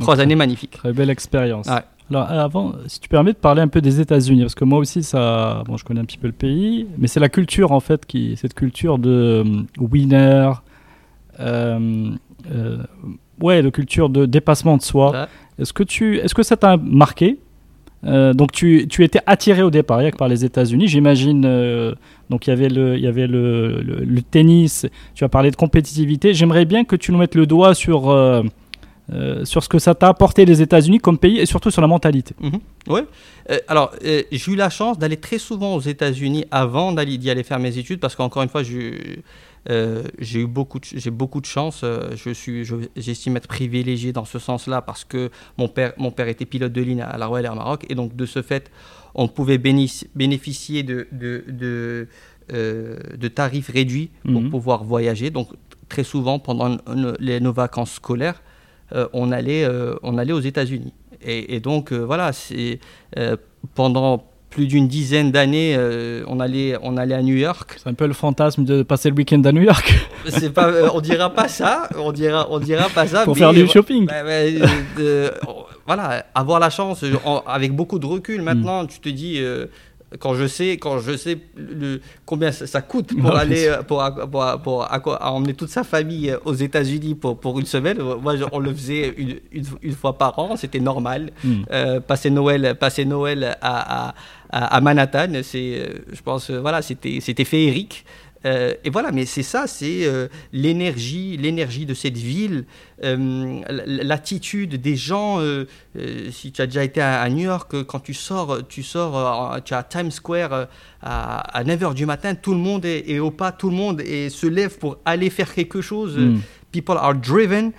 Trois 0.00 0.20
années 0.20 0.34
magnifiques. 0.34 0.72
Très 0.72 0.92
belle 0.92 1.10
expérience. 1.10 1.68
Alors 2.10 2.28
avant, 2.28 2.72
si 2.88 2.98
tu 2.98 3.08
permets 3.08 3.32
de 3.32 3.38
parler 3.38 3.62
un 3.62 3.68
peu 3.68 3.80
des 3.80 4.00
États-Unis, 4.00 4.40
parce 4.40 4.56
que 4.56 4.64
moi 4.64 4.80
aussi, 4.80 5.04
ça, 5.04 5.62
bon, 5.66 5.76
je 5.76 5.84
connais 5.84 6.00
un 6.00 6.04
petit 6.04 6.18
peu 6.18 6.26
le 6.26 6.32
pays, 6.32 6.86
mais 6.98 7.06
c'est 7.06 7.20
la 7.20 7.28
culture 7.28 7.70
en 7.70 7.78
fait 7.78 8.04
qui, 8.04 8.36
cette 8.36 8.54
culture 8.54 8.98
de 8.98 9.44
euh, 9.46 9.62
winner, 9.78 10.50
euh, 11.38 12.10
euh, 12.50 12.82
ouais, 13.40 13.62
la 13.62 13.70
culture 13.70 14.10
de 14.10 14.26
dépassement 14.26 14.76
de 14.76 14.82
soi. 14.82 15.28
Est-ce 15.58 15.72
que 15.72 15.84
tu, 15.84 16.18
est-ce 16.18 16.34
que 16.34 16.42
ça 16.42 16.56
t'a 16.56 16.76
marqué? 16.76 17.38
Donc 18.02 18.50
tu, 18.52 18.88
tu, 18.88 19.04
étais 19.04 19.20
attiré 19.26 19.62
au 19.62 19.70
départ 19.70 20.00
par 20.16 20.26
les 20.26 20.42
États-Unis, 20.46 20.88
j'imagine. 20.88 21.42
donc 22.30 22.46
il 22.46 22.50
y 22.50 22.52
avait, 22.52 22.70
le, 22.70 22.96
il 22.96 23.02
y 23.02 23.06
avait 23.06 23.26
le, 23.26 23.82
le, 23.82 24.22
tennis, 24.22 24.86
tu 25.14 25.22
as 25.22 25.28
parlé 25.28 25.50
de 25.50 25.56
compétitivité. 25.56 26.32
J'aimerais 26.32 26.64
bien 26.64 26.84
que 26.84 26.96
tu 26.96 27.12
nous 27.12 27.18
mettes 27.18 27.34
le 27.34 27.44
doigt 27.44 27.74
sur 27.74 28.08
euh, 28.08 28.42
sur 29.44 29.62
ce 29.64 29.68
que 29.68 29.78
ça 29.78 29.94
t'a 29.94 30.08
apporté 30.08 30.44
les 30.44 30.62
États-Unis 30.62 30.98
comme 30.98 31.18
pays 31.18 31.38
et 31.38 31.46
surtout 31.46 31.70
sur 31.70 31.80
la 31.80 31.88
mentalité. 31.88 32.34
Mhm. 32.40 32.60
Oui. 32.88 33.00
Euh, 33.50 33.58
alors, 33.68 33.92
euh, 34.04 34.22
j'ai 34.30 34.52
eu 34.52 34.56
la 34.56 34.70
chance 34.70 34.98
d'aller 34.98 35.16
très 35.16 35.38
souvent 35.38 35.74
aux 35.74 35.80
États-Unis 35.80 36.44
avant 36.50 36.92
d'y 36.92 37.30
aller 37.30 37.42
faire 37.42 37.58
mes 37.58 37.76
études 37.78 38.00
parce 38.00 38.14
qu'encore 38.16 38.42
une 38.42 38.48
fois, 38.48 38.62
j'ai 38.62 39.20
eu 39.68 40.46
beaucoup 40.46 40.78
de, 40.78 40.86
j'ai 40.92 41.10
beaucoup 41.10 41.40
de 41.40 41.46
chance. 41.46 41.84
je 41.84 42.30
suis, 42.30 42.64
j'estime 42.96 43.36
être 43.36 43.48
privilégié 43.48 44.12
dans 44.12 44.24
ce 44.24 44.38
sens-là 44.38 44.82
parce 44.82 45.04
que 45.04 45.30
mon 45.58 45.68
père, 45.68 45.92
mon 45.96 46.10
père 46.10 46.28
était 46.28 46.46
pilote 46.46 46.72
de 46.72 46.80
ligne 46.80 47.02
à 47.02 47.18
la 47.18 47.26
Royal 47.26 47.46
Air 47.46 47.56
Maroc 47.56 47.86
et 47.88 47.94
donc 47.94 48.14
de 48.16 48.26
ce 48.26 48.42
fait, 48.42 48.70
on 49.14 49.28
pouvait 49.28 49.58
bénéficier 49.58 50.82
de, 50.82 51.08
de, 51.10 51.44
de, 52.48 53.28
tarifs 53.28 53.70
réduits 53.70 54.10
pour 54.24 54.40
mhm. 54.40 54.50
pouvoir 54.50 54.84
voyager. 54.84 55.30
Donc 55.30 55.48
très 55.88 56.04
souvent 56.04 56.38
pendant 56.38 56.76
nos 56.86 57.52
vacances 57.52 57.92
scolaires, 57.94 58.40
euh, 58.40 58.49
on, 59.12 59.32
allait, 59.32 59.64
euh, 59.64 59.94
on 60.02 60.18
allait 60.18 60.32
aux 60.32 60.40
États-Unis. 60.40 60.92
Et, 61.22 61.60
donc, 61.60 61.92
euh, 61.92 61.98
voilà, 61.98 62.32
c'est 62.32 62.80
pendant 63.74 64.24
plus 64.48 64.66
d'une 64.66 64.88
dizaine 64.88 65.30
d'années, 65.30 65.76
on, 66.26 66.40
allait, 66.40 66.76
on 66.82 66.96
allait 66.96 67.14
à 67.14 67.22
New 67.22 67.36
York. 67.36 67.76
C'est 67.76 67.88
un 67.88 67.94
peu 67.94 68.06
le 68.06 68.14
fantasme 68.14 68.64
de 68.64 68.82
passer 68.82 69.10
le 69.10 69.14
week-end 69.14 69.42
à 69.44 69.52
New 69.52 69.62
York. 69.62 69.94
C'est 70.28 70.52
pas, 70.52 70.92
on 70.94 71.00
dira 71.00 71.30
pas 71.30 71.46
ça, 71.46 71.88
on 71.96 72.10
dira, 72.10 72.48
on 72.50 72.58
dira 72.58 72.88
pas 72.88 73.06
ça. 73.06 73.24
Pour 73.24 73.36
faire 73.36 73.52
du 73.52 73.68
shopping. 73.68 74.08
voilà, 75.86 76.26
avoir 76.34 76.58
la 76.58 76.70
chance, 76.70 77.04
avec 77.46 77.76
beaucoup 77.76 77.98
de 77.98 78.06
recul 78.06 78.42
maintenant, 78.42 78.86
tu 78.86 78.98
te 78.98 79.08
dis, 79.08 79.40
quand 80.18 80.34
je 80.34 80.46
sais, 80.46 80.72
quand 80.76 80.98
je 80.98 81.16
sais 81.16 81.38
le, 81.56 82.00
combien 82.26 82.50
ça, 82.50 82.82
coûte 82.82 83.16
pour 83.18 83.36
aller 83.36 83.68
euh, 83.68 83.82
pour, 83.82 84.02
pour, 84.62 84.88
emmener 85.20 85.54
toute 85.54 85.68
sa 85.68 85.84
famille 85.84 86.30
euh, 86.30 86.38
aux 86.44 86.54
États-Unis 86.54 87.14
pour, 87.14 87.38
pour 87.38 87.60
une 87.60 87.66
semaine. 87.66 87.98
Moi, 87.98 88.34
on 88.50 88.58
le 88.58 88.74
faisait 88.74 89.14
une, 89.16 89.38
une, 89.82 89.94
fois 89.94 90.18
par 90.18 90.38
an, 90.38 90.56
c'était 90.56 90.80
normal. 90.80 91.30
Hmm. 91.44 91.62
Euh, 91.70 92.00
passer 92.00 92.30
Noël, 92.30 92.76
passer 92.78 93.04
Noël 93.04 93.56
à, 93.60 94.14
à, 94.50 94.76
à 94.76 94.80
Manhattan, 94.80 95.28
c'est, 95.44 96.02
je 96.12 96.22
pense, 96.22 96.50
voilà, 96.50 96.82
c'était 96.82 97.20
c'était 97.20 97.44
féerique. 97.44 98.04
Euh, 98.46 98.74
et 98.84 98.90
voilà, 98.90 99.12
mais 99.12 99.26
c'est 99.26 99.42
ça, 99.42 99.66
c'est 99.66 100.04
euh, 100.04 100.28
l'énergie, 100.52 101.36
l'énergie 101.36 101.84
de 101.84 101.94
cette 101.94 102.16
ville, 102.16 102.64
euh, 103.04 103.60
l'attitude 103.86 104.80
des 104.80 104.96
gens. 104.96 105.40
si 106.30 106.52
tu 106.52 106.62
as 106.62 106.66
déjà 106.66 106.84
été 106.84 107.00
à, 107.00 107.28
New 107.28 107.44
York, 107.44 107.82
quand 107.84 108.00
tu 108.00 108.14
sors, 108.14 108.66
tu 108.66 108.82
sors, 108.82 109.62
tu 109.64 109.74
as 109.74 109.82
Times 109.82 110.10
Square 110.10 110.68
à, 111.02 111.64
9h 111.64 111.94
du 111.94 112.06
matin, 112.06 112.34
tout 112.34 112.52
le 112.52 112.58
monde 112.58 112.84
est, 112.84 113.18
au 113.18 113.30
pas, 113.30 113.52
tout 113.52 113.70
le 113.70 113.76
monde 113.76 114.02
se 114.02 114.46
lève 114.46 114.78
pour 114.78 114.98
aller 115.04 115.30
faire 115.30 115.52
quelque 115.52 115.80
chose. 115.80 116.16
Mm. 116.16 116.40
People 116.72 116.96
are 116.98 117.14
driven. 117.14 117.72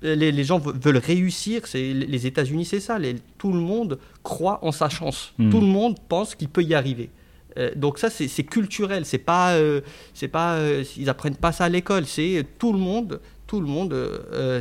Les, 0.00 0.44
gens 0.44 0.58
veulent 0.58 0.98
réussir. 0.98 1.62
Les 1.74 2.26
États-Unis, 2.26 2.64
c'est 2.64 2.80
ça. 2.80 2.98
tout 3.36 3.52
le 3.52 3.60
monde 3.60 3.98
croit 4.22 4.64
en 4.64 4.72
sa 4.72 4.88
chance. 4.88 5.34
Mm. 5.38 5.50
Tout 5.50 5.60
le 5.60 5.66
monde 5.66 5.96
pense 6.08 6.34
qu'il 6.34 6.48
peut 6.48 6.62
y 6.62 6.74
arriver. 6.74 7.10
Euh, 7.56 7.70
donc 7.74 7.98
ça, 7.98 8.10
c'est 8.10 8.44
culturel. 8.44 9.04
C'est 9.04 9.18
pas, 9.18 9.52
euh, 9.52 9.80
c'est 10.14 10.28
pas, 10.28 10.54
euh, 10.54 10.84
ils 10.96 11.08
apprennent 11.08 11.36
pas 11.36 11.52
ça 11.52 11.64
à 11.64 11.68
l'école. 11.68 12.06
C'est 12.06 12.44
tout 12.58 12.72
le 12.72 12.78
monde, 12.78 13.20
tout 13.46 13.60
le 13.60 13.66
monde. 13.66 13.94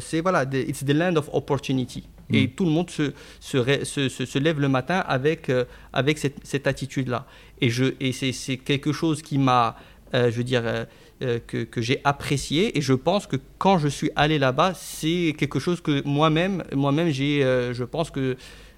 c'est 0.02 0.22
voilà, 0.22 0.46
it's 0.54 0.86
the 0.86 0.94
land 0.94 1.16
of 1.16 1.30
opportunity. 1.34 2.08
Et 2.34 2.48
mm. 2.48 2.50
tout 2.52 2.66
le 2.66 2.72
monde 2.72 2.90
se, 2.90 3.14
se, 3.40 4.10
se, 4.10 4.40
lève 4.40 4.60
le 4.60 4.68
matin 4.68 5.00
avec, 5.08 5.52
avec 5.94 6.18
cette, 6.18 6.38
cette 6.44 6.68
attitude-là. 6.68 7.26
Et, 7.62 7.70
je, 7.70 7.86
et 8.00 8.12
c'est 8.12 8.58
quelque 8.58 8.92
chose 8.92 9.22
qui 9.22 9.38
m'a, 9.38 9.78
je 10.14 10.30
veux 10.30 10.44
dire, 10.44 10.86
que, 11.20 11.64
que 11.64 11.82
j'ai 11.82 12.02
apprécié. 12.04 12.78
Et 12.78 12.82
je 12.82 12.94
pense 12.94 13.28
que 13.28 13.38
quand 13.58 13.78
je 13.78 13.88
suis 13.88 14.12
allé 14.18 14.40
là-bas, 14.40 14.74
c'est 14.76 15.36
quelque 15.38 15.60
chose 15.60 15.80
que 15.80 16.06
moi-même, 16.06 16.64
moi-même, 16.76 17.12
j'ai, 17.12 17.42
je 17.42 17.84
pense 17.86 18.12
que 18.12 18.36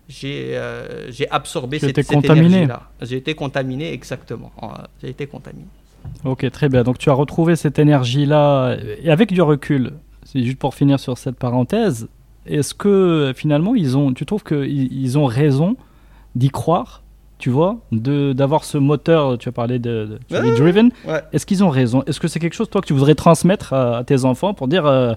j'ai 0.10 0.51
euh, 0.54 1.12
absorbé 1.30 1.80
cette, 1.80 1.96
cette 1.96 2.25
énergie-là. 2.25 2.89
J'ai 3.01 3.18
été 3.18 3.36
contaminé, 3.36 3.94
exactement. 3.94 4.51
Euh, 4.62 4.68
j'ai 5.01 5.10
été 5.10 5.28
contaminé. 5.28 5.68
Ok, 6.25 6.50
très 6.51 6.68
bien. 6.68 6.84
Donc 6.84 6.98
tu 6.98 7.10
as 7.10 7.13
retrouvé 7.13 7.56
cette 7.56 7.80
énergie-là. 7.80 8.75
Et 9.01 9.12
avec 9.12 9.32
du 9.32 9.42
recul, 9.42 9.94
c'est 10.25 10.44
juste 10.44 10.58
pour 10.58 10.74
finir 10.74 11.00
sur 11.00 11.18
cette 11.18 11.36
parenthèse, 11.36 12.08
est-ce 12.46 12.74
que 12.74 13.34
finalement, 13.36 13.75
ils 13.75 13.96
ont, 13.96 14.13
tu 14.13 14.25
trouves 14.25 14.44
qu'ils 14.44 14.92
ils 14.92 15.18
ont 15.18 15.25
raison 15.25 15.78
d'y 16.36 16.50
croire 16.50 17.04
tu 17.39 17.50
vois, 17.50 17.78
d'avoir 17.94 18.66
ce 18.66 18.78
moteur, 18.78 19.38
tu 19.38 19.48
as 19.48 19.54
parlé 19.54 19.80
de, 19.80 20.20
de 20.30 20.56
driven. 20.56 20.92
Est-ce 21.32 21.46
qu'ils 21.46 21.63
ont 21.63 21.70
raison? 21.70 22.04
Est-ce 22.06 22.20
que 22.20 22.28
c'est 22.28 22.39
quelque 22.39 22.54
chose, 22.54 22.70
toi, 22.70 22.82
que 22.82 22.86
tu 22.88 22.92
voudrais 22.94 23.16
transmettre 23.16 23.72
à, 23.72 24.04
tes 24.04 24.25
enfants 24.25 24.54
pour 24.54 24.68
dire, 24.68 24.86
euh, 24.86 25.13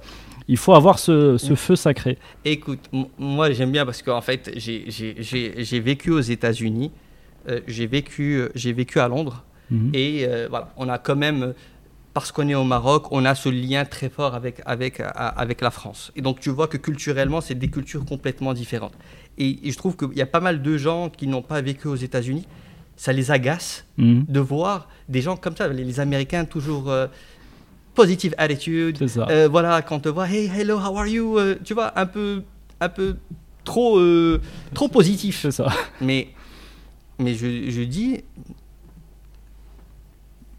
il 0.49 0.57
faut 0.57 0.75
avoir 0.75 0.99
ce, 0.99 1.37
feu 1.57 1.77
sacré. 1.77 2.19
Écoute, 2.45 2.91
moi 3.19 3.51
j'aime 3.53 3.73
bien 3.73 3.85
parce 3.85 4.03
qu'en 4.03 4.21
fait 4.21 4.53
j'ai 4.57 5.81
vécu 5.81 6.11
aux 6.11 6.21
États-Unis, 6.21 6.91
euh, 7.49 7.61
j'ai 7.67 7.87
vécu, 7.87 8.37
euh, 8.37 8.73
vécu 8.73 9.01
à 9.01 9.09
Londres 9.09 9.45
mhm. 9.71 9.91
et 9.95 10.27
euh, 10.27 10.47
voilà, 10.49 10.73
on 10.77 10.89
a 10.89 10.99
quand 10.99 11.17
même, 11.17 11.55
parce 12.15 12.31
qu'on 12.31 12.49
est 12.49 12.55
au 12.55 12.65
Maroc, 12.65 13.11
on 13.11 13.25
a 13.25 13.35
ce 13.35 13.49
lien 13.49 13.85
très 13.85 14.09
fort 14.09 14.35
avec, 14.35 14.61
avec, 14.65 15.03
avec 15.15 15.61
la 15.61 15.71
France. 15.71 16.13
Et 16.17 16.23
donc 16.23 16.41
tu 16.41 16.51
vois 16.51 16.69
que 16.69 16.77
culturellement 16.77 17.41
c'est 17.41 17.55
des 17.55 17.69
cultures 17.69 18.05
complètement 18.05 18.55
différentes. 18.55 18.95
Et, 19.39 19.71
je 19.71 19.77
trouve 19.77 19.97
qu'il 19.97 20.17
y 20.17 20.23
a 20.23 20.27
pas 20.27 20.41
mal 20.41 20.63
de 20.63 20.77
gens 20.77 21.09
qui 21.09 21.27
n'ont 21.27 21.43
pas 21.43 21.61
vécu 21.63 21.89
aux 21.89 21.97
États-Unis. 21.97 22.47
Ça 22.95 23.13
les 23.13 23.31
agace 23.31 23.87
mhm. 23.97 24.27
de 24.29 24.41
voir 24.41 24.89
des 25.09 25.23
gens 25.23 25.37
comme 25.37 25.57
ça, 25.57 25.67
les, 25.67 25.99
Américains 25.99 26.45
toujours 26.45 26.93
positive 27.95 28.35
attitude. 28.39 28.99
Euh, 29.17 29.49
voilà, 29.49 29.83
quand 29.83 29.97
on 29.97 30.01
te 30.01 30.09
voit, 30.09 30.29
hey, 30.29 30.51
hello, 30.55 30.79
how 30.79 30.97
are 30.97 31.07
you 31.07 31.39
euh, 31.39 31.57
Tu 31.65 31.75
vois, 31.75 31.99
un 31.99 32.07
peu, 32.07 32.43
un 32.81 32.89
peu 32.89 33.17
trop, 33.65 33.99
euh, 33.99 34.41
trop 34.75 34.89
positif. 34.89 35.41
C'est 35.43 35.51
ça. 35.51 35.69
Mais, 36.01 36.29
mais 37.19 37.35
je, 37.35 37.71
je 37.71 37.83
dis, 37.83 38.23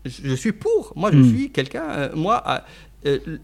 je, 0.06 0.36
suis 0.36 0.52
pour. 0.52 0.94
Moi, 0.96 1.12
je 1.12 1.18
hmm. 1.18 1.30
suis 1.30 1.52
quelqu'un. 1.52 2.10
moi, 2.16 2.44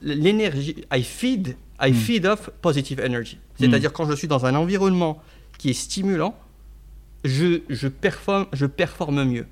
l'énergie, 0.01 0.83
I 0.93 1.03
feed, 1.03 1.57
I 1.81 1.91
hmm. 1.91 1.93
feed 1.93 2.25
off 2.25 2.49
positive 2.61 2.99
energy. 2.99 3.37
C'est-à-dire 3.59 3.89
hmm. 3.89 3.93
quand 3.93 4.09
je 4.09 4.15
suis 4.15 4.27
dans 4.27 4.45
un 4.45 4.55
environnement 4.55 5.21
qui 5.57 5.69
est 5.71 5.73
stimulant, 5.73 6.35
je, 7.25 7.61
je 7.67 7.87
performe, 7.89 8.45
je 8.53 8.65
performe 8.65 9.25
mieux. 9.25 9.45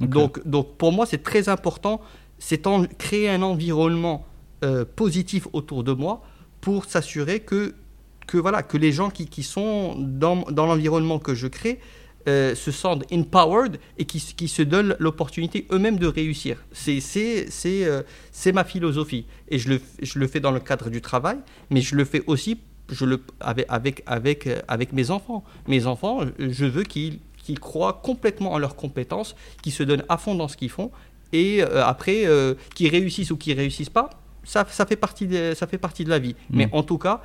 Donc, 0.00 0.46
donc 0.46 0.76
pour 0.76 0.92
moi, 0.92 1.06
c'est 1.06 1.22
très 1.22 1.48
important 1.48 2.00
c'est 2.38 2.66
créer 2.98 3.28
un 3.28 3.42
environnement 3.42 4.26
euh, 4.64 4.84
positif 4.84 5.48
autour 5.52 5.84
de 5.84 5.92
moi 5.92 6.22
pour 6.60 6.84
s'assurer 6.84 7.40
que, 7.40 7.74
que, 8.26 8.38
voilà, 8.38 8.62
que 8.62 8.76
les 8.76 8.92
gens 8.92 9.10
qui, 9.10 9.26
qui 9.26 9.42
sont 9.42 9.94
dans, 9.98 10.42
dans 10.50 10.66
l'environnement 10.66 11.18
que 11.18 11.34
je 11.34 11.46
crée 11.46 11.78
euh, 12.28 12.54
se 12.54 12.72
sentent 12.72 13.04
empowered 13.12 13.78
et 13.98 14.04
qui, 14.04 14.18
qui 14.20 14.48
se 14.48 14.62
donnent 14.62 14.96
l'opportunité 14.98 15.66
eux-mêmes 15.70 15.98
de 15.98 16.06
réussir. 16.06 16.64
C'est 16.72 16.98
euh, 17.66 18.02
c'est 18.32 18.52
ma 18.52 18.64
philosophie. 18.64 19.26
Et 19.48 19.58
je 19.58 19.68
le, 19.68 19.80
je 20.02 20.18
le 20.18 20.26
fais 20.26 20.40
dans 20.40 20.50
le 20.50 20.60
cadre 20.60 20.90
du 20.90 21.00
travail, 21.00 21.38
mais 21.70 21.80
je 21.80 21.94
le 21.94 22.04
fais 22.04 22.22
aussi 22.26 22.58
je 22.90 23.04
le, 23.04 23.20
avec, 23.40 23.66
avec, 23.68 24.02
avec, 24.06 24.48
avec 24.68 24.92
mes 24.92 25.10
enfants. 25.10 25.44
Mes 25.66 25.86
enfants, 25.86 26.20
je 26.38 26.64
veux 26.64 26.84
qu'ils 26.84 27.18
qu'ils 27.46 27.60
croient 27.60 28.00
complètement 28.02 28.54
en 28.54 28.58
leurs 28.58 28.74
compétences, 28.74 29.36
qu'ils 29.62 29.72
se 29.72 29.84
donnent 29.84 30.04
à 30.08 30.16
fond 30.18 30.34
dans 30.34 30.48
ce 30.48 30.56
qu'ils 30.56 30.70
font, 30.70 30.90
et 31.36 31.62
après, 31.62 32.24
qu'ils 32.74 32.90
réussissent 32.90 33.30
ou 33.30 33.36
qu'ils 33.36 33.56
réussissent 33.56 33.90
pas, 33.90 34.10
ça, 34.44 34.64
ça, 34.68 34.86
fait 34.86 34.96
partie 34.96 35.26
de, 35.26 35.54
ça 35.54 35.66
fait 35.66 35.78
partie 35.78 36.04
de 36.04 36.10
la 36.10 36.18
vie. 36.18 36.34
Mmh. 36.50 36.56
Mais 36.56 36.68
en 36.72 36.82
tout 36.82 36.98
cas, 36.98 37.20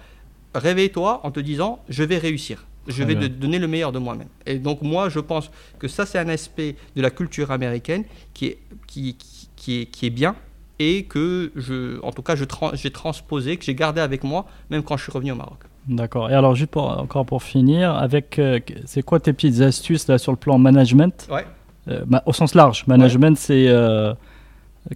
réveille-toi 0.55 1.21
en 1.23 1.31
te 1.31 1.39
disant, 1.39 1.79
je 1.89 2.03
vais 2.03 2.17
réussir. 2.17 2.65
Je 2.87 3.03
vais 3.03 3.13
te 3.13 3.25
donner 3.27 3.59
le 3.59 3.67
meilleur 3.67 3.91
de 3.91 3.99
moi-même. 3.99 4.27
Et 4.47 4.57
donc 4.57 4.81
moi, 4.81 5.07
je 5.07 5.19
pense 5.19 5.51
que 5.77 5.87
ça, 5.87 6.07
c'est 6.07 6.17
un 6.17 6.29
aspect 6.29 6.75
de 6.95 7.01
la 7.01 7.11
culture 7.11 7.51
américaine 7.51 8.05
qui 8.33 8.47
est, 8.47 8.57
qui, 8.87 9.15
qui, 9.55 9.81
est, 9.81 9.85
qui 9.85 10.07
est 10.07 10.09
bien 10.09 10.35
et 10.79 11.03
que, 11.03 11.51
je, 11.55 12.01
en 12.01 12.11
tout 12.11 12.23
cas, 12.23 12.35
j'ai 12.35 12.91
transposé, 12.91 13.57
que 13.57 13.63
j'ai 13.63 13.75
gardé 13.75 14.01
avec 14.01 14.23
moi, 14.23 14.47
même 14.71 14.81
quand 14.81 14.97
je 14.97 15.03
suis 15.03 15.11
revenu 15.11 15.31
au 15.31 15.35
Maroc. 15.35 15.59
D'accord. 15.87 16.31
Et 16.31 16.33
alors, 16.33 16.55
juste 16.55 16.71
pour, 16.71 16.85
encore 16.85 17.25
pour 17.25 17.43
finir, 17.43 17.95
avec, 17.95 18.39
euh, 18.39 18.59
c'est 18.85 19.03
quoi 19.03 19.19
tes 19.19 19.31
petites 19.33 19.61
astuces 19.61 20.07
là, 20.07 20.17
sur 20.17 20.31
le 20.31 20.37
plan 20.37 20.57
management? 20.57 21.27
Ouais. 21.31 21.45
Euh, 21.87 22.03
au 22.25 22.33
sens 22.33 22.53
large, 22.55 22.85
management, 22.87 23.37
c'est 23.37 23.65
euh, 23.67 24.13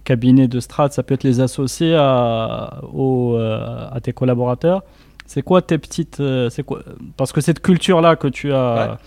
cabinet 0.04 0.48
de 0.48 0.60
strat, 0.60 0.90
ça 0.90 1.02
peut 1.02 1.14
être 1.14 1.24
les 1.24 1.40
associés 1.40 1.94
à, 1.94 2.80
à 3.92 4.00
tes 4.02 4.12
collaborateurs. 4.12 4.82
C'est 5.26 5.42
quoi 5.42 5.60
tes 5.60 5.78
petites. 5.78 6.20
Euh, 6.20 6.48
c'est 6.50 6.62
quoi 6.62 6.82
Parce 7.16 7.32
que 7.32 7.40
cette 7.40 7.60
culture-là 7.60 8.16
que 8.16 8.28
tu 8.28 8.52
as. 8.52 8.98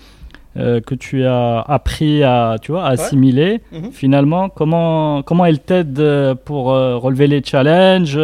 Euh, 0.58 0.82
que 0.82 0.96
tu 0.96 1.26
as 1.26 1.62
appris 1.62 2.24
à, 2.24 2.56
tu 2.60 2.72
vois, 2.72 2.88
assimiler, 2.88 3.62
mhm. 3.72 3.92
finalement, 3.92 4.50
comment, 4.50 5.22
comment 5.22 5.46
elle 5.46 5.60
t'aide 5.60 6.00
euh, 6.00 6.34
pour 6.34 6.66
relever 6.66 7.28
les 7.28 7.44
challenges, 7.44 8.18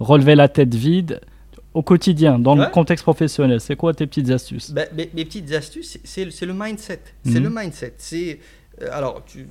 relever 0.00 0.34
la 0.34 0.48
tête 0.48 0.74
vide 0.74 1.20
au 1.74 1.82
quotidien, 1.82 2.38
dans 2.38 2.54
le 2.54 2.66
contexte 2.66 3.04
professionnel? 3.04 3.60
C'est 3.60 3.76
quoi 3.76 3.92
tes 3.92 4.06
petites 4.06 4.30
astuces? 4.30 4.72
Ben, 4.72 4.88
mes, 4.96 5.06
petites 5.06 5.52
astuces, 5.52 5.98
c'est 6.02 6.24
le 6.24 6.54
mindset. 6.54 7.00
C'est 7.22 7.38
le 7.38 7.50
mhm. 7.50 7.60
mindset. 7.60 7.94
C'est 7.98 8.38
alors, 8.90 9.22
tu, 9.24 9.46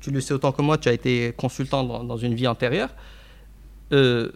tu, 0.00 0.10
le 0.10 0.20
sais 0.20 0.34
autant 0.34 0.52
que 0.52 0.62
moi, 0.62 0.78
tu 0.78 0.88
as 0.88 0.92
été 0.92 1.32
consultant 1.36 1.84
dans, 1.84 2.04
dans 2.04 2.16
une 2.16 2.34
vie 2.34 2.46
antérieure. 2.46 2.90
Euh, 3.92 4.30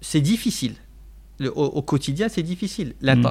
c'est 0.00 0.20
difficile. 0.20 0.74
au, 1.54 1.82
quotidien, 1.82 2.28
c'est 2.28 2.42
difficile. 2.42 2.94
Mm. 3.02 3.26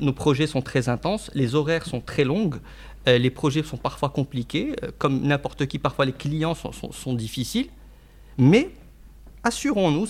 nos 0.00 0.12
projets 0.12 0.46
sont 0.46 0.62
très 0.62 0.88
intenses, 0.88 1.30
les 1.34 1.54
horaires 1.54 1.86
sont 1.86 2.00
très 2.00 2.24
longues, 2.24 2.56
euh, 3.08 3.18
les 3.18 3.30
projets 3.30 3.62
sont 3.62 3.76
parfois 3.76 4.10
compliqués, 4.10 4.74
euh, 4.82 4.90
comme 4.98 5.22
n'importe 5.22 5.66
qui, 5.66 5.78
parfois 5.78 6.04
les 6.04 6.12
clients 6.12 6.54
sont, 6.54 7.14
difficiles, 7.14 7.68
mais 8.38 8.70
assurons-nous, 9.42 10.06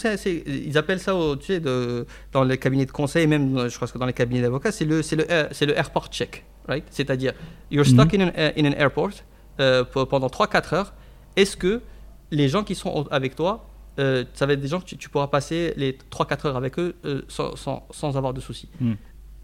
ils 0.47 0.77
appellent 0.77 1.01
ça 1.01 1.15
tu 1.41 1.47
sais, 1.47 1.61
de, 1.61 2.07
dans 2.33 2.45
les 2.45 2.59
cabinets 2.59 2.87
de 2.87 2.93
conseil, 2.93 3.27
même 3.27 3.69
je 3.69 3.75
crois 3.77 3.89
que 3.89 3.99
dans 3.99 4.07
les 4.07 4.13
cabinets 4.13 4.43
d'avocats, 4.43 4.73
c'est 4.73 4.85
le, 4.85 5.01
le, 5.01 5.27
euh, 5.31 5.49
le 5.63 5.77
airport 5.79 6.09
check, 6.09 6.45
right? 6.69 6.85
c'est-à-dire, 6.91 7.33
you're 7.71 7.87
stuck 7.87 8.13
mm. 8.13 8.21
in, 8.21 8.29
an, 8.29 8.53
in 8.57 8.67
an 8.67 8.75
airport 8.77 9.25
pendant 10.09 10.29
3-4 10.29 10.75
heures, 10.75 10.95
est-ce 11.37 11.57
que 11.57 11.83
les 12.31 12.49
gens 12.49 12.65
qui 12.65 12.75
sont 12.75 13.07
avec 13.11 13.37
toi 13.37 13.69
euh, 13.99 14.25
ça 14.33 14.47
va 14.47 14.55
être 14.55 14.61
des 14.61 14.69
gens 14.69 14.81
que 14.81 14.95
tu, 14.95 15.09
pourras 15.09 15.27
passer 15.27 15.75
les 15.77 15.93
3-4 16.11 16.49
heures 16.49 16.57
avec 16.57 16.79
eux 16.79 16.95
euh, 17.05 17.23
sans, 17.29 17.57
sans, 17.57 17.87
sans, 17.91 18.17
avoir 18.17 18.33
de 18.33 18.41
soucis? 18.41 18.69
Hmm. 18.81 18.95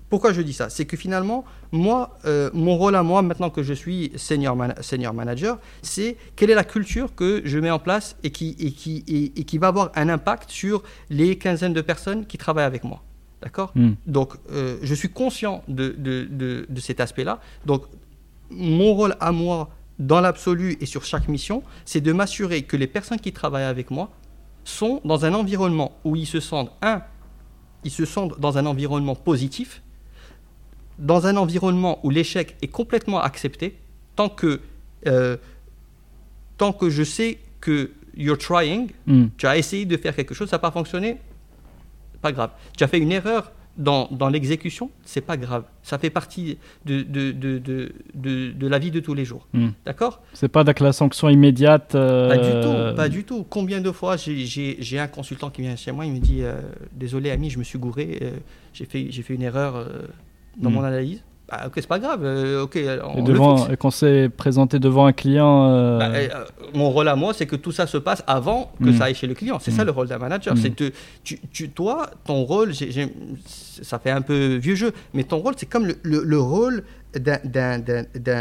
Pourquoi 0.08 0.32
je 0.32 0.40
dis 0.40 0.54
ça? 0.54 0.70
C'est 0.70 0.86
que 0.86 0.96
finalement, 0.96 1.44
moi, 1.70 2.16
euh, 2.24 2.48
mon 2.54 2.78
rôle 2.78 2.96
à 2.96 3.02
moi, 3.02 3.20
maintenant 3.20 3.50
que 3.50 3.62
je 3.62 3.74
suis 3.74 4.10
senior, 4.16 4.56
senior 4.80 5.12
manager, 5.12 5.58
c'est 5.82 6.16
quelle 6.34 6.48
est 6.48 6.54
la 6.54 6.64
culture 6.64 7.14
que 7.14 7.42
je 7.44 7.58
mets 7.58 7.70
en 7.70 7.78
place 7.78 8.16
et 8.22 8.30
qui, 8.30 8.56
et, 8.58 8.72
qui, 8.72 9.04
et, 9.36 9.44
qui 9.44 9.58
va 9.58 9.66
avoir 9.66 9.90
un 9.94 10.08
impact 10.08 10.50
sur 10.50 10.82
les 11.10 11.36
quinzaines 11.36 11.74
de 11.74 11.82
personnes 11.82 12.24
qui 12.24 12.38
travaillent 12.38 12.64
avec 12.64 12.84
moi. 12.84 13.02
D'accord 13.42 13.72
hmm. 13.74 13.92
Donc, 14.06 14.34
je 14.82 14.94
suis 14.94 15.10
conscient 15.10 15.62
de, 15.68 15.94
de, 15.96 16.26
de, 16.30 16.66
de 16.68 16.80
cet 16.80 17.00
aspect-là. 17.00 17.40
Donc, 17.66 17.84
mon 18.50 18.94
rôle 18.94 19.16
à 19.20 19.32
moi, 19.32 19.70
dans 19.98 20.20
l'absolu 20.20 20.76
et 20.80 20.86
sur 20.86 21.04
chaque 21.04 21.28
mission, 21.28 21.62
c'est 21.84 22.00
de 22.00 22.12
m'assurer 22.12 22.62
que 22.62 22.76
les 22.76 22.86
personnes 22.86 23.18
qui 23.18 23.32
travaillent 23.32 23.64
avec 23.64 23.90
moi 23.90 24.10
sont 24.64 25.00
dans 25.04 25.24
un 25.24 25.34
environnement 25.34 25.92
où 26.04 26.14
ils 26.14 26.26
se 26.26 26.40
sentent, 26.40 26.70
un, 26.82 27.02
ils 27.84 27.90
se 27.90 28.04
sentent 28.04 28.38
dans 28.38 28.58
un 28.58 28.66
environnement 28.66 29.14
positif, 29.14 29.82
dans 30.98 31.26
un 31.26 31.36
environnement 31.36 32.00
où 32.04 32.10
l'échec 32.10 32.56
est 32.62 32.68
complètement 32.68 33.20
accepté, 33.20 33.76
tant 34.16 34.28
que, 34.28 34.60
euh, 35.06 35.36
tant 36.56 36.72
que 36.72 36.90
je 36.90 37.02
sais 37.02 37.38
que 37.60 37.92
you're 38.16 38.38
trying, 38.38 38.88
hmm. 39.06 39.26
tu 39.36 39.46
as 39.46 39.56
essayé 39.56 39.84
de 39.84 39.96
faire 39.96 40.14
quelque 40.14 40.34
chose, 40.34 40.48
ça 40.48 40.56
n'a 40.56 40.60
pas 40.60 40.70
fonctionné, 40.70 41.18
pas 42.20 42.32
grave. 42.32 42.50
Tu 42.76 42.84
as 42.84 42.88
fait 42.88 42.98
une 42.98 43.12
erreur, 43.12 43.52
dans, 43.78 44.08
dans 44.10 44.28
l'exécution, 44.28 44.90
c'est 45.04 45.20
pas 45.20 45.36
grave. 45.36 45.62
Ça 45.82 45.98
fait 45.98 46.10
partie 46.10 46.58
de, 46.84 47.02
de, 47.02 47.30
de, 47.30 47.58
de, 47.58 48.50
de 48.52 48.66
la 48.66 48.78
vie 48.78 48.90
de 48.90 49.00
tous 49.00 49.14
les 49.14 49.24
jours. 49.24 49.46
Hmm. 49.54 49.68
D'accord? 49.86 50.20
C'est 50.34 50.48
pas 50.48 50.60
avec 50.60 50.80
la 50.80 50.92
sanction 50.92 51.28
immédiate. 51.28 51.92
Pas 51.92 52.36
du 52.36 52.50
tout, 52.50 52.68
euh, 52.68 52.94
pas 52.94 53.08
du 53.08 53.24
tout. 53.24 53.46
Combien 53.48 53.80
de 53.80 53.92
fois 53.92 54.16
j'ai 54.16 54.98
un 54.98 55.06
consultant 55.06 55.50
qui 55.50 55.62
vient 55.62 55.76
chez 55.76 55.92
moi, 55.92 56.04
il 56.04 56.12
me 56.12 56.18
dit 56.18 56.42
euh, 56.42 56.60
Désolé, 56.92 57.30
ami, 57.30 57.50
je 57.50 57.58
me 57.58 57.64
suis 57.64 57.78
gouré, 57.78 58.18
euh, 58.20 58.32
j'ai 58.74 58.84
fait, 58.84 59.10
fait 59.10 59.34
une 59.34 59.42
erreur 59.42 59.88
dans 60.56 60.70
hmm. 60.70 60.74
mon 60.74 60.82
analyse. 60.82 61.22
Bah, 61.48 61.62
ok, 61.66 61.72
c'est 61.76 61.86
pas 61.86 61.98
grave. 61.98 62.20
Euh, 62.24 62.64
ok, 62.64 62.78
on 63.04 63.20
et, 63.20 63.22
devant, 63.22 63.68
et 63.68 63.76
quand 63.78 63.90
c'est 63.90 64.28
présenté 64.28 64.78
devant 64.78 65.06
un 65.06 65.14
client. 65.14 65.70
Euh, 65.70 65.98
bah, 65.98 66.10
euh, 66.10 66.28
mon 66.74 66.90
rôle 66.90 67.08
à 67.08 67.16
moi, 67.16 67.32
c'est 67.32 67.46
que 67.46 67.56
tout 67.56 67.72
ça 67.72 67.86
se 67.86 67.96
passe 67.96 68.22
avant 68.26 68.70
que 68.82 68.92
ça 68.92 69.04
aille 69.04 69.14
chez 69.14 69.26
le 69.26 69.32
client. 69.32 69.58
C'est 69.58 69.70
ça 69.70 69.82
mm. 69.82 69.86
le 69.86 69.92
rôle 69.92 70.08
d'un 70.08 70.18
manager. 70.18 70.54
Mm. 70.54 70.58
C'est 70.58 70.92
tu, 71.24 71.38
tu, 71.50 71.70
toi, 71.70 72.10
ton 72.26 72.44
rôle, 72.44 72.72
ça 73.46 73.98
fait 73.98 74.10
un 74.10 74.20
peu 74.20 74.56
vieux 74.56 74.74
jeu, 74.74 74.92
mais 75.14 75.24
ton 75.24 75.38
rôle, 75.38 75.54
c'est 75.56 75.68
comme 75.68 75.86
le, 75.86 75.96
le, 76.02 76.38
rôle 76.38 76.84
d'un 77.14 78.40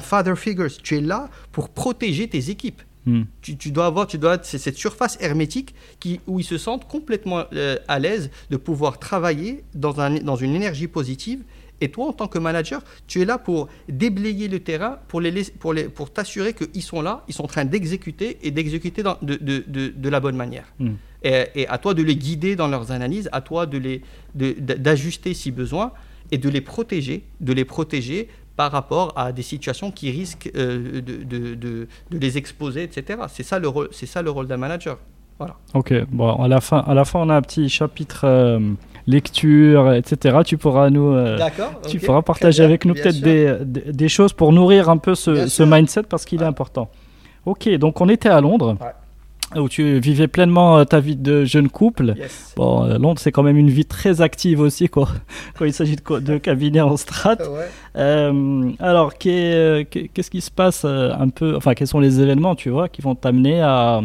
father 0.00 0.36
figure. 0.36 0.68
Tu 0.82 0.98
es 0.98 1.00
là 1.00 1.30
pour 1.50 1.70
protéger 1.70 2.28
tes 2.28 2.50
équipes. 2.50 2.82
Mm. 3.06 3.22
Tu, 3.40 3.56
tu, 3.56 3.70
dois 3.70 3.86
avoir, 3.86 4.06
tu 4.06 4.18
dois 4.18 4.36
cette 4.42 4.76
surface 4.76 5.16
hermétique 5.22 5.74
qui, 5.98 6.20
où 6.26 6.40
ils 6.40 6.44
se 6.44 6.58
sentent 6.58 6.86
complètement 6.86 7.44
à 7.88 7.98
l'aise 7.98 8.28
de 8.50 8.58
pouvoir 8.58 8.98
travailler 8.98 9.64
dans, 9.74 9.98
un, 9.98 10.16
dans 10.16 10.36
une 10.36 10.54
énergie 10.54 10.88
positive 10.88 11.40
et 11.80 11.90
toi, 11.90 12.08
en 12.08 12.12
tant 12.12 12.28
que 12.28 12.38
manager, 12.38 12.82
tu 13.06 13.20
es 13.20 13.24
là 13.24 13.38
pour 13.38 13.68
déblayer 13.88 14.48
le 14.48 14.60
terrain, 14.60 14.98
pour, 15.08 15.20
les, 15.20 15.44
pour, 15.58 15.72
les, 15.72 15.84
pour 15.84 16.12
t'assurer 16.12 16.54
qu'ils 16.54 16.82
sont 16.82 17.02
là, 17.02 17.24
ils 17.28 17.34
sont 17.34 17.44
en 17.44 17.48
train 17.48 17.64
d'exécuter 17.64 18.38
et 18.42 18.50
d'exécuter 18.50 19.02
de, 19.02 19.10
de, 19.22 19.64
de, 19.66 19.88
de, 19.88 20.08
la 20.08 20.20
bonne 20.20 20.36
manière. 20.36 20.64
Hmm. 20.78 20.94
Et, 21.22 21.46
et, 21.54 21.68
à 21.68 21.78
toi 21.78 21.94
de 21.94 22.02
les 22.02 22.16
guider 22.16 22.56
dans 22.56 22.68
leurs 22.68 22.90
analyses, 22.92 23.28
à 23.32 23.40
toi 23.40 23.66
de 23.66 23.78
les, 23.78 24.02
d'ajuster 24.34 25.34
si 25.34 25.50
besoin 25.50 25.92
et 26.30 26.38
de 26.38 26.48
les 26.48 26.60
protéger, 26.60 27.24
de 27.40 27.52
les 27.52 27.64
protéger 27.64 28.28
par 28.56 28.72
rapport 28.72 29.12
à 29.16 29.30
des 29.30 29.42
situations 29.42 29.92
qui 29.92 30.10
risquent 30.10 30.50
euh, 30.56 31.00
de, 31.00 31.54
de, 31.54 31.88
les 32.10 32.38
exposer, 32.38 32.82
etc. 32.82 33.20
C'est 33.28 33.44
ça 33.44 33.60
le 33.60 33.68
rôle, 33.68 33.88
c'est 33.92 34.06
ça 34.06 34.20
le 34.20 34.30
rôle 34.30 34.48
d'un 34.48 34.56
manager. 34.56 34.98
Voilà. 35.38 35.54
Ok, 35.74 35.94
bon, 36.10 36.34
à 36.42 36.48
la, 36.48 36.60
fin, 36.60 36.78
à 36.78 36.92
la 36.92 37.04
fin, 37.04 37.20
on 37.20 37.28
a 37.28 37.36
un 37.36 37.42
petit 37.42 37.68
chapitre 37.68 38.22
euh, 38.24 38.58
lecture, 39.08 39.92
etc. 39.94 40.38
Tu 40.44 40.58
pourras 40.58 40.90
nous, 40.90 41.12
euh, 41.12 41.38
tu 41.88 41.98
pourras 41.98 42.22
partager 42.22 42.62
avec 42.62 42.84
nous 42.84 42.94
peut-être 42.94 43.20
des, 43.20 43.56
des, 43.64 44.08
choses 44.08 44.34
pour 44.34 44.52
nourrir 44.52 44.90
un 44.90 44.98
peu 44.98 45.14
ce, 45.14 45.48
ce 45.48 45.62
mindset 45.62 46.02
parce 46.02 46.24
qu'il 46.26 46.42
est 46.42 46.46
important. 46.46 46.90
Ok, 47.46 47.68
donc 47.78 48.00
on 48.00 48.08
était 48.08 48.28
à 48.28 48.40
Londres. 48.40 48.76
Où 49.56 49.66
tu 49.66 49.98
vivais 49.98 50.28
pleinement 50.28 50.76
euh, 50.76 50.84
ta 50.84 51.00
vie 51.00 51.16
de 51.16 51.46
jeune 51.46 51.70
couple. 51.70 52.12
Bon, 52.54 52.84
euh, 52.84 52.98
Londres, 52.98 53.18
c'est 53.18 53.32
quand 53.32 53.42
même 53.42 53.56
une 53.56 53.70
vie 53.70 53.86
très 53.86 54.20
active 54.20 54.60
aussi, 54.60 54.90
quoi, 54.90 55.08
quand 55.58 55.64
il 55.64 55.72
s'agit 55.72 55.96
de, 55.96 56.18
de, 56.18 56.36
cabinet 56.36 56.82
en 56.82 56.98
strat. 56.98 57.38
alors, 57.94 59.14
qu'est-ce 59.16 60.30
qui 60.30 60.42
se 60.42 60.50
passe 60.50 60.84
un 60.84 61.30
peu, 61.30 61.56
enfin, 61.56 61.72
quels 61.72 61.86
sont 61.86 61.98
les 61.98 62.20
événements, 62.20 62.56
tu 62.56 62.68
vois, 62.68 62.90
qui 62.90 63.00
vont 63.00 63.14
t'amener 63.14 63.62
à, 63.62 64.02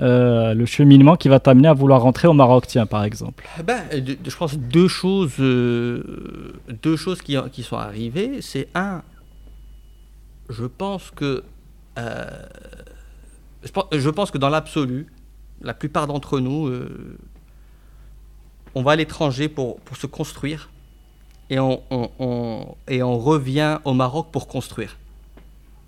euh, 0.00 0.54
le 0.54 0.64
cheminement 0.64 1.16
qui 1.16 1.28
va 1.28 1.40
t'amener 1.40 1.66
à 1.66 1.72
vouloir 1.72 2.02
rentrer 2.02 2.28
au 2.28 2.32
Maroc, 2.32 2.66
tiens, 2.68 2.86
par 2.86 3.02
exemple 3.02 3.44
ah 3.58 3.62
ben, 3.62 3.82
Je 3.92 4.36
pense 4.36 4.56
deux 4.56 4.86
choses, 4.86 5.34
euh, 5.40 6.52
deux 6.82 6.96
choses 6.96 7.20
qui, 7.20 7.36
qui 7.50 7.64
sont 7.64 7.76
arrivées. 7.76 8.40
C'est 8.40 8.68
un, 8.74 9.02
je 10.48 10.64
pense 10.64 11.10
que, 11.10 11.42
euh, 11.98 12.26
je, 13.64 14.10
pense, 14.10 14.30
que 14.30 14.38
dans 14.38 14.50
l'absolu, 14.50 15.08
la 15.62 15.74
plupart 15.74 16.06
d'entre 16.06 16.38
nous, 16.38 16.72
on 18.76 18.82
va 18.82 18.92
à 18.92 18.96
l'étranger 18.96 19.48
pour, 19.48 19.80
pour, 19.80 19.96
se 19.96 20.06
construire 20.06 20.70
et 21.50 21.58
on, 21.58 21.82
on, 21.90 22.76
et 22.86 23.02
on 23.02 23.18
revient 23.18 23.78
au 23.84 23.94
Maroc 23.94 24.28
pour 24.30 24.46
construire. 24.46 24.96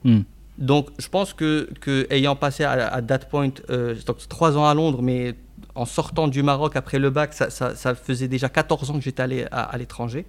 Hmm. 0.02 0.22
Donc, 0.60 0.88
je 0.98 1.08
pense 1.08 1.32
que, 1.32 1.68
que 1.80 2.06
ayant 2.10 2.36
passé 2.36 2.64
à, 2.64 3.00
that 3.02 3.20
point 3.30 3.50
euh, 3.70 3.94
trois 4.28 4.56
ans 4.58 4.66
à 4.66 4.74
Londres, 4.74 5.00
mais 5.02 5.34
en 5.74 5.86
sortant 5.86 6.28
du 6.28 6.42
Maroc 6.42 6.76
après 6.76 6.98
le 6.98 7.08
bac, 7.10 7.32
ça, 7.32 7.48
ça, 7.50 7.94
faisait 7.94 8.28
déjà 8.28 8.48
14 8.50 8.90
ans 8.90 8.94
que 8.94 9.00
j'étais 9.00 9.22
allé 9.22 9.46
à, 9.50 9.76
l'étranger. 9.78 10.26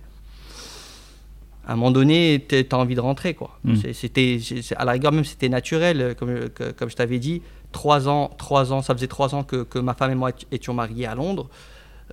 à 1.67 1.73
un 1.73 1.75
moment 1.75 1.91
donné, 1.91 2.45
tu 2.47 2.65
as 2.71 2.77
envie 2.77 2.95
de 2.95 3.01
rentrer. 3.01 3.33
Quoi. 3.33 3.51
Mm. 3.65 3.75
C'est- 3.75 3.93
C'était, 3.93 4.39
à 4.77 4.85
la 4.85 4.93
rigueur, 4.93 5.11
même 5.11 5.25
c'était 5.25 5.49
naturel, 5.49 6.01
euh, 6.01 6.13
comme, 6.13 6.49
que- 6.49 6.71
comme 6.71 6.89
je 6.89 6.95
t'avais 6.95 7.19
dit. 7.19 7.41
Trois 7.73 8.07
ans, 8.07 8.29
trois 8.37 8.71
ans, 8.73 8.81
ça 8.81 8.93
faisait 8.93 9.07
trois 9.07 9.33
ans 9.35 9.43
que, 9.43 9.63
que 9.63 9.79
ma 9.79 9.93
femme 9.93 10.11
et 10.11 10.15
moi 10.15 10.31
étions 10.51 10.73
mariés 10.73 11.05
à 11.07 11.15
Londres. 11.15 11.49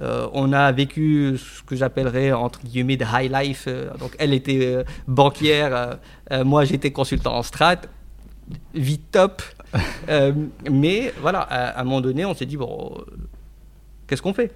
Euh, 0.00 0.28
on 0.32 0.52
a 0.52 0.70
vécu 0.70 1.36
ce 1.36 1.62
que 1.64 1.74
j'appellerais 1.74 2.30
entre 2.32 2.60
guillemets 2.64 2.96
de 2.96 3.04
high 3.04 3.32
life. 3.32 3.64
euh, 3.66 3.90
donc 3.98 4.14
elle 4.20 4.32
était 4.32 4.60
euh, 4.62 4.84
banquière, 5.08 5.74
euh, 5.74 5.94
euh, 6.30 6.44
moi 6.44 6.64
j'étais 6.64 6.92
consultant 6.92 7.34
en 7.36 7.42
strat, 7.42 7.78
vie 8.74 8.98
top. 8.98 9.42
Euh, 10.08 10.32
mais 10.70 11.12
voilà, 11.20 11.40
à, 11.40 11.66
à 11.78 11.80
un 11.82 11.84
moment 11.84 12.00
donné, 12.00 12.24
on 12.24 12.32
s'est 12.32 12.46
dit 12.46 12.56
bon, 12.56 12.96
qu'est-ce 14.06 14.22
qu'on 14.22 14.32
fait? 14.32 14.50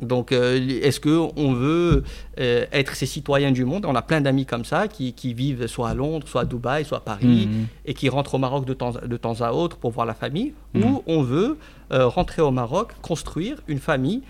Donc 0.00 0.32
euh, 0.32 0.56
est-ce 0.82 0.98
que 0.98 1.16
on 1.36 1.52
veut 1.54 2.02
euh, 2.40 2.66
être 2.72 2.96
ces 2.96 3.06
citoyens 3.06 3.52
du 3.52 3.64
monde? 3.64 3.86
On 3.86 3.94
a 3.94 4.02
plein 4.02 4.20
d'amis 4.20 4.44
comme 4.44 4.64
ça 4.64 4.88
qui, 4.88 5.12
qui 5.12 5.32
vivent 5.34 5.68
soit 5.68 5.88
à 5.90 5.94
Londres, 5.94 6.26
soit 6.26 6.40
à 6.40 6.44
Dubaï, 6.44 6.84
soit 6.84 6.98
à 6.98 7.00
Paris 7.00 7.46
Mhm. 7.46 7.66
et 7.84 7.94
qui 7.94 8.08
rentrent 8.08 8.34
au 8.34 8.38
Maroc 8.38 8.64
de 8.66 8.74
temps, 8.74 8.92
de 9.00 9.16
temps 9.16 9.40
à 9.40 9.52
autre 9.52 9.76
pour 9.76 9.92
voir 9.92 10.04
la 10.04 10.14
famille, 10.14 10.52
Mhm. 10.74 10.82
ou 10.84 11.02
on 11.06 11.22
veut 11.22 11.56
euh, 11.92 12.08
rentrer 12.08 12.42
au 12.42 12.50
Maroc, 12.50 12.92
construire 13.00 13.58
une 13.68 13.78
famille 13.78 14.22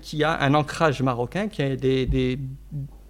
qui 0.00 0.24
a 0.24 0.40
un 0.40 0.54
ancrage 0.54 1.02
marocain, 1.02 1.48
qui 1.48 1.60
a 1.60 1.76
des, 1.76 2.06
des, 2.06 2.38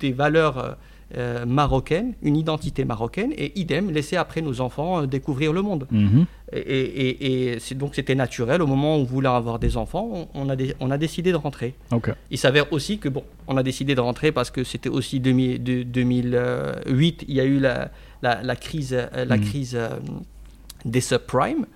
des 0.01 0.11
valeurs 0.13 0.77
euh, 1.17 1.43
euh, 1.43 1.47
marocaines, 1.47 2.15
une 2.23 2.37
identité 2.37 2.85
marocaine, 2.85 3.33
et 3.37 3.59
idem, 3.59 3.91
laisser 3.91 4.17
après 4.17 4.43
nos 4.43 4.61
enfants 4.61 5.03
euh, 5.03 5.07
découvrir 5.07 5.53
le 5.53 5.63
monde. 5.63 5.87
Mhm. 5.91 6.27
Et, 6.53 6.59
et- 6.59 7.53
et 7.55 7.59
c'est- 7.61 7.75
donc 7.75 7.95
c'était 7.95 8.15
naturel, 8.15 8.63
au 8.63 8.67
moment 8.67 8.97
où 8.97 9.01
on 9.01 9.05
voulait 9.05 9.29
avoir 9.29 9.59
des 9.59 9.77
enfants, 9.77 10.09
on, 10.13 10.29
on 10.35 10.49
a, 10.49 10.57
dé- 10.57 10.75
on 10.81 10.91
a 10.91 10.99
décidé 10.99 11.31
de 11.33 11.37
rentrer. 11.37 11.75
Il 12.31 12.39
s'avère 12.39 12.73
aussi 12.73 12.99
que, 12.99 13.09
bon, 13.09 13.25
on 13.49 13.57
a 13.57 13.63
décidé 13.63 13.95
de 13.95 14.01
rentrer 14.01 14.33
parce 14.33 14.51
que 14.51 14.65
c'était 14.65 14.89
aussi 14.89 15.21
2000 15.21 15.63
de- 15.63 15.83
2008, 15.83 17.25
il 17.29 17.35
y 17.35 17.41
a 17.41 17.45
eu 17.45 17.59
la, 17.59 17.91
la, 18.23 18.43
la 18.43 18.57
crise, 18.57 18.95
euh, 18.95 19.25
la 19.25 19.37
Mhm. 19.37 19.45
crise 19.45 19.75
euh, 19.77 19.89
des 20.85 21.01
subprimes. 21.01 21.67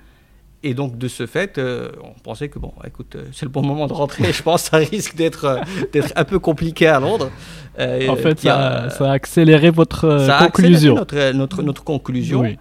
Et 0.65 0.75
donc, 0.75 0.99
de 0.99 1.07
ce 1.07 1.27
fait, 1.27 1.57
euh, 1.59 1.91
on 2.03 2.19
pensait 2.21 2.49
que, 2.49 2.59
bon, 2.59 2.73
écoute, 2.85 3.15
euh, 3.15 3.25
c'est 3.33 3.47
le 3.47 3.51
bon 3.53 3.63
moment 3.63 3.87
de 3.87 3.93
rentrer. 3.93 4.33
Je 4.33 4.43
pense 4.43 4.65
que 4.65 4.69
ça 4.71 4.77
risque 4.79 5.15
d'être 5.15 5.45
euh, 5.45 5.59
d'être 5.93 6.13
un 6.17 6.25
peu 6.25 6.39
compliqué 6.41 6.89
à 6.89 6.99
Londres. 6.99 7.31
Euh, 7.79 8.09
En 8.09 8.17
fait, 8.17 8.45
a- 8.47 8.91
ça, 8.91 9.09
a 9.09 9.13
accéléré 9.13 9.71
votre 9.71 10.05
euh, 10.05 10.27
ça 10.27 10.39
a 10.39 10.43
accéléré 10.45 10.73
conclusion. 10.75 10.95
Notre, 10.97 11.33
notre, 11.33 11.63
notre 11.63 11.85
conclusion. 11.85 12.41
Oui. 12.41 12.59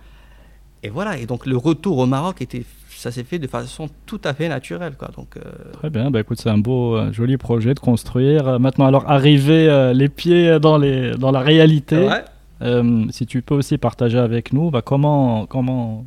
Et 0.84 0.90
voilà, 0.90 1.18
et 1.18 1.26
donc 1.26 1.48
le 1.48 1.58
retour 1.58 1.98
au 1.98 2.06
Maroc, 2.06 2.40
était, 2.44 2.64
ça 2.88 3.10
s'est 3.12 3.24
fait 3.24 3.40
de 3.40 3.48
façon 3.48 3.90
tout 4.06 4.22
à 4.24 4.36
fait 4.36 4.48
naturelle. 4.48 4.94
Quoi. 4.96 5.10
Donc, 5.18 5.36
euh, 5.38 5.42
Très 5.74 5.90
bien, 5.90 6.12
bah 6.12 6.20
écoute, 6.20 6.40
c'est 6.40 6.52
un 6.52 6.60
beau, 6.60 7.12
joli 7.12 7.38
projet 7.38 7.74
de 7.74 7.80
construire. 7.80 8.60
Maintenant, 8.60 8.86
alors, 8.86 9.10
arriver 9.10 9.68
euh, 9.70 9.92
les 9.94 10.08
pieds 10.08 10.60
dans, 10.60 10.78
les, 10.78 11.12
dans 11.18 11.32
la 11.32 11.40
réalité, 11.40 11.98
ouais. 12.08 12.24
euh, 12.62 13.06
si 13.10 13.26
tu 13.26 13.42
peux 13.42 13.56
aussi 13.56 13.80
partager 13.80 14.20
avec 14.20 14.54
nous, 14.54 14.70
bah, 14.70 14.84
comment, 14.84 15.48
comment, 15.48 16.06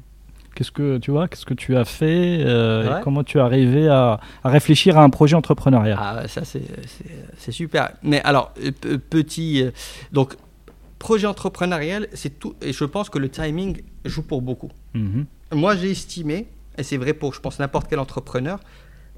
qu'est-ce 0.60 0.72
que 0.72 0.98
tu 0.98 1.10
vois, 1.10 1.26
qu'est-ce 1.26 1.46
que 1.46 1.54
tu 1.54 1.74
as 1.74 1.86
fait, 1.86 2.40
euh, 2.44 2.98
et 2.98 3.02
comment 3.02 3.24
tu 3.24 3.38
es 3.38 3.40
arrivé 3.40 3.88
à, 3.88 4.20
à 4.44 4.50
réfléchir 4.50 4.98
à 4.98 5.02
un 5.02 5.08
projet 5.08 5.34
entrepreneurial? 5.34 5.96
Ah, 5.98 6.28
ça, 6.28 6.44
c'est- 6.44 7.50
super. 7.50 7.92
Mais 8.02 8.20
alors, 8.24 8.52
euh, 8.62 8.98
petit. 9.08 9.62
euh, 9.62 9.70
donc, 10.12 10.34
projet 10.98 11.26
entrepreneurial, 11.26 12.08
c'est 12.12 12.38
tout. 12.38 12.54
Et 12.60 12.74
je 12.74 12.84
pense 12.84 13.08
que 13.08 13.18
le 13.18 13.30
timing 13.30 13.80
joue 14.04 14.22
pour 14.22 14.42
beaucoup. 14.42 14.70
Mhm. 14.92 15.24
Moi, 15.52 15.76
j'ai 15.76 15.92
estimé, 15.92 16.46
et 16.76 16.82
c'est 16.82 16.98
vrai 16.98 17.14
pour, 17.14 17.32
je 17.32 17.40
pense, 17.40 17.58
n'importe 17.58 17.86
quel 17.88 17.98
entrepreneur, 17.98 18.60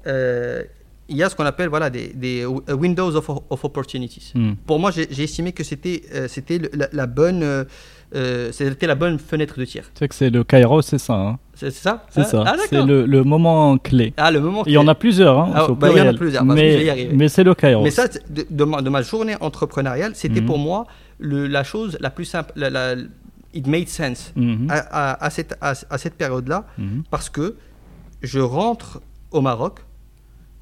euh, 0.07 0.63
il 1.09 1.17
y 1.17 1.23
a 1.23 1.29
ce 1.29 1.35
qu'on 1.35 1.45
appelle 1.45 1.67
voilà, 1.67 1.89
des, 1.89 2.07
des 2.13 2.45
windows 2.45 3.13
of, 3.17 3.29
of 3.49 3.65
opportunities. 3.65 4.31
Mhm. 4.33 4.55
Pour 4.65 4.79
moi, 4.79 4.91
j'ai 4.91 5.23
estimé 5.23 5.51
que 5.51 5.65
c'était 5.65 6.03
euh, 6.15 6.29
c'était 6.29 6.59
la, 6.73 6.87
la 6.93 7.05
bonne. 7.05 7.43
euh, 7.43 7.65
euh, 8.15 8.51
c'était 8.51 8.87
la 8.87 8.95
bonne 8.95 9.17
fenêtre 9.19 9.57
de 9.59 9.65
tir. 9.65 9.83
Tu 9.93 9.99
sais 9.99 10.07
que 10.07 10.15
c'est 10.15 10.29
le 10.29 10.43
Kairos, 10.43 10.81
c'est 10.83 10.97
ça. 10.97 11.13
hein 11.13 11.39
C'est 11.55 11.71
ça 11.71 12.05
c'est 12.09 12.21
Ah, 12.21 12.23
ça. 12.25 12.43
Ah, 12.45 12.55
c'est 12.69 12.81
le, 12.85 13.05
le 13.05 13.23
moment 13.23 13.77
clé. 13.77 14.13
Ah, 14.17 14.31
le 14.31 14.39
moment 14.39 14.63
Il 14.65 14.73
y 14.73 14.77
en 14.77 14.87
a 14.87 14.95
plusieurs. 14.95 15.39
Hein, 15.39 15.51
Ah, 15.55 15.67
bah, 15.77 15.89
il 15.91 15.97
y 15.97 16.01
en 16.01 16.07
a 16.07 16.13
plusieurs, 16.13 16.43
mais 16.45 17.09
mais 17.13 17.27
c'est 17.29 17.43
le 17.43 17.53
Kairos. 17.55 17.83
Mais 17.83 17.91
ça, 17.91 18.07
de, 18.07 18.45
de 18.49 18.63
ma, 18.63 18.81
de 18.81 18.89
ma 18.89 19.01
journée 19.01 19.35
entrepreneuriale, 19.39 20.11
c'était 20.15 20.41
Mhm. 20.41 20.45
pour 20.47 20.57
moi 20.59 20.85
le, 21.19 21.47
la 21.47 21.63
chose 21.63 21.97
la 22.01 22.09
plus 22.09 22.25
simple. 22.25 22.51
La, 22.55 22.69
la- 22.69 22.95
it 23.55 23.67
made 23.67 23.87
sense 23.87 24.31
Mhm. 24.35 24.67
à, 24.69 24.77
à- 25.11 25.25
à 25.25 25.29
cette, 25.29 25.55
à, 25.61 25.73
à 25.89 25.97
cette 25.97 26.15
période-là 26.15 26.65
Mhm. 26.77 27.03
parce 27.11 27.29
que 27.29 27.55
je 28.21 28.39
rentre 28.39 29.01
au 29.31 29.41
Maroc. 29.41 29.79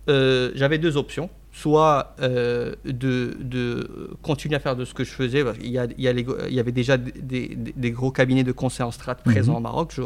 euh, 0.09 0.51
J'avais 0.55 0.77
deux 0.77 0.97
options. 0.97 1.29
Soit 1.53 2.15
euh, 2.21 2.75
de, 2.85 3.35
de 3.41 4.11
continuer 4.21 4.55
à 4.55 4.59
faire 4.59 4.75
de 4.77 4.85
ce 4.85 4.93
que 4.93 5.03
je 5.03 5.11
faisais. 5.11 5.43
parce 5.43 5.57
qu'il 5.57 5.69
y, 5.69 5.77
a, 5.77 5.85
il 5.97 6.01
y, 6.01 6.07
a 6.07 6.13
les 6.13 6.25
il 6.47 6.53
y 6.55 6.59
avait 6.61 6.71
déjà 6.71 6.95
des, 6.97 7.11
des- 7.49 7.55
des 7.75 7.91
gros 7.91 8.09
cabinets 8.11 8.45
de 8.45 8.53
conseil 8.53 8.85
en 8.85 8.91
strat 8.91 9.15
présents 9.15 9.51
Mhm. 9.53 9.57
au 9.57 9.61
Maroc 9.61 9.91
je- 9.93 10.01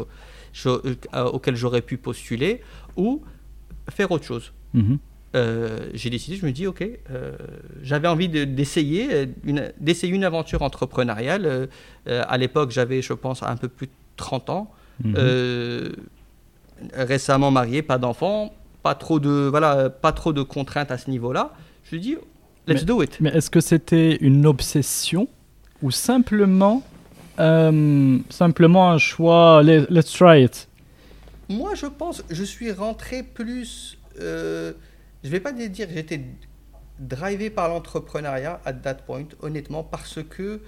je- 0.52 0.68
euh, 1.14 1.24
auxquels 1.24 1.54
j'aurais 1.56 1.82
pu 1.82 1.98
postuler. 1.98 2.62
Ou 2.96 3.22
faire 3.88 4.10
autre 4.10 4.24
chose. 4.24 4.52
Mhm. 4.74 4.98
Euh, 5.36 5.90
j'ai 5.94 6.10
décidé, 6.10 6.36
je 6.36 6.46
me 6.46 6.50
dis, 6.50 6.66
ok, 6.66 6.84
j'avais 7.82 8.08
envie 8.08 8.28
de- 8.28 8.44
d'essayer 8.44 9.28
une, 9.44 10.24
aventure 10.24 10.62
entrepreneuriale. 10.62 11.68
À 12.06 12.38
l'époque, 12.38 12.70
j'avais, 12.72 13.02
je 13.02 13.12
pense, 13.12 13.42
un 13.44 13.56
peu 13.56 13.68
plus 13.68 13.86
de 13.86 13.92
30 14.16 14.50
ans. 14.50 14.70
Mhm. 15.04 15.14
Récemment 16.94 17.50
marié, 17.50 17.82
pas 17.82 17.98
d'enfant, 17.98 18.52
pas 18.86 18.94
trop 18.94 19.18
de 19.18 19.48
voilà, 19.50 19.90
pas 19.90 20.12
trop 20.12 20.32
de 20.32 20.42
contraintes 20.42 20.92
à 20.92 20.98
ce 20.98 21.10
niveau-là. 21.10 21.44
Je 21.90 21.96
dis, 21.96 22.14
let's 22.68 22.82
Mais- 22.82 22.84
do 22.84 23.02
it. 23.02 23.18
Mais 23.20 23.30
est-ce 23.30 23.50
que 23.50 23.60
c'était 23.60 24.14
une 24.20 24.46
obsession 24.46 25.26
ou 25.82 25.90
simplement, 25.90 26.84
euh, 27.40 28.18
simplement 28.30 28.84
un 28.92 28.98
choix, 28.98 29.62
let- 29.64 29.86
let's 29.90 30.12
try 30.12 30.44
it? 30.44 30.68
Moi, 31.48 31.74
je 31.74 31.86
pense, 31.86 32.22
je 32.30 32.44
suis 32.44 32.70
rentré 32.70 33.24
plus. 33.24 33.98
euh, 34.20 34.72
je 35.24 35.28
vais 35.28 35.40
pas 35.40 35.50
dire 35.52 35.88
j'étais 35.92 36.20
drivé 36.98 37.50
par 37.50 37.68
l'entrepreneuriat 37.68 38.60
at 38.64 38.72
that 38.84 38.98
point, 39.06 39.26
honnêtement, 39.42 39.82
parce 39.82 40.20
que, 40.34 40.60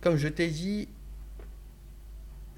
comme 0.00 0.16
je 0.16 0.28
t'ai 0.28 0.46
dit, 0.48 0.88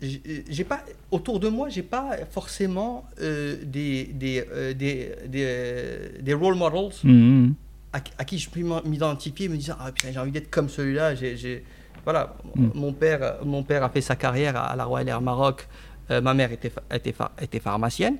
j'ai 0.02 0.44
j'ai 0.48 0.64
pas 0.64 0.80
autour 1.10 1.40
de 1.40 1.48
moi, 1.48 1.68
j'ai 1.68 1.82
pas 1.82 2.16
forcément 2.30 3.04
euh, 3.20 3.56
des, 3.64 4.04
des, 4.04 4.44
euh, 4.52 4.72
des, 4.74 5.12
des, 5.28 6.22
des 6.22 6.34
role 6.34 6.54
models 6.56 6.92
Mhm. 7.04 7.54
à, 7.92 7.98
à 8.18 8.24
qui 8.24 8.38
je 8.38 8.48
peux 8.50 8.60
m'identifier, 8.84 9.48
me 9.48 9.56
disant 9.56 9.76
ah 9.80 9.92
putain 9.92 10.08
j'ai 10.12 10.18
envie 10.18 10.30
d'être 10.32 10.50
comme 10.50 10.68
celui-là. 10.68 11.14
J'ai, 11.14 11.64
voilà, 12.04 12.34
Mm. 12.56 12.68
mon 12.74 12.92
père, 12.94 13.36
mon 13.44 13.62
père 13.62 13.84
a 13.84 13.90
fait 13.90 14.00
sa 14.00 14.16
carrière 14.16 14.56
à, 14.56 14.74
la 14.74 14.84
Royal 14.84 15.08
Air 15.08 15.20
Maroc. 15.20 15.68
Euh, 16.10 16.20
ma 16.22 16.32
mère 16.34 16.50
était, 16.50 16.72
était, 16.92 17.14
était 17.42 17.60
pharmacienne. 17.60 18.16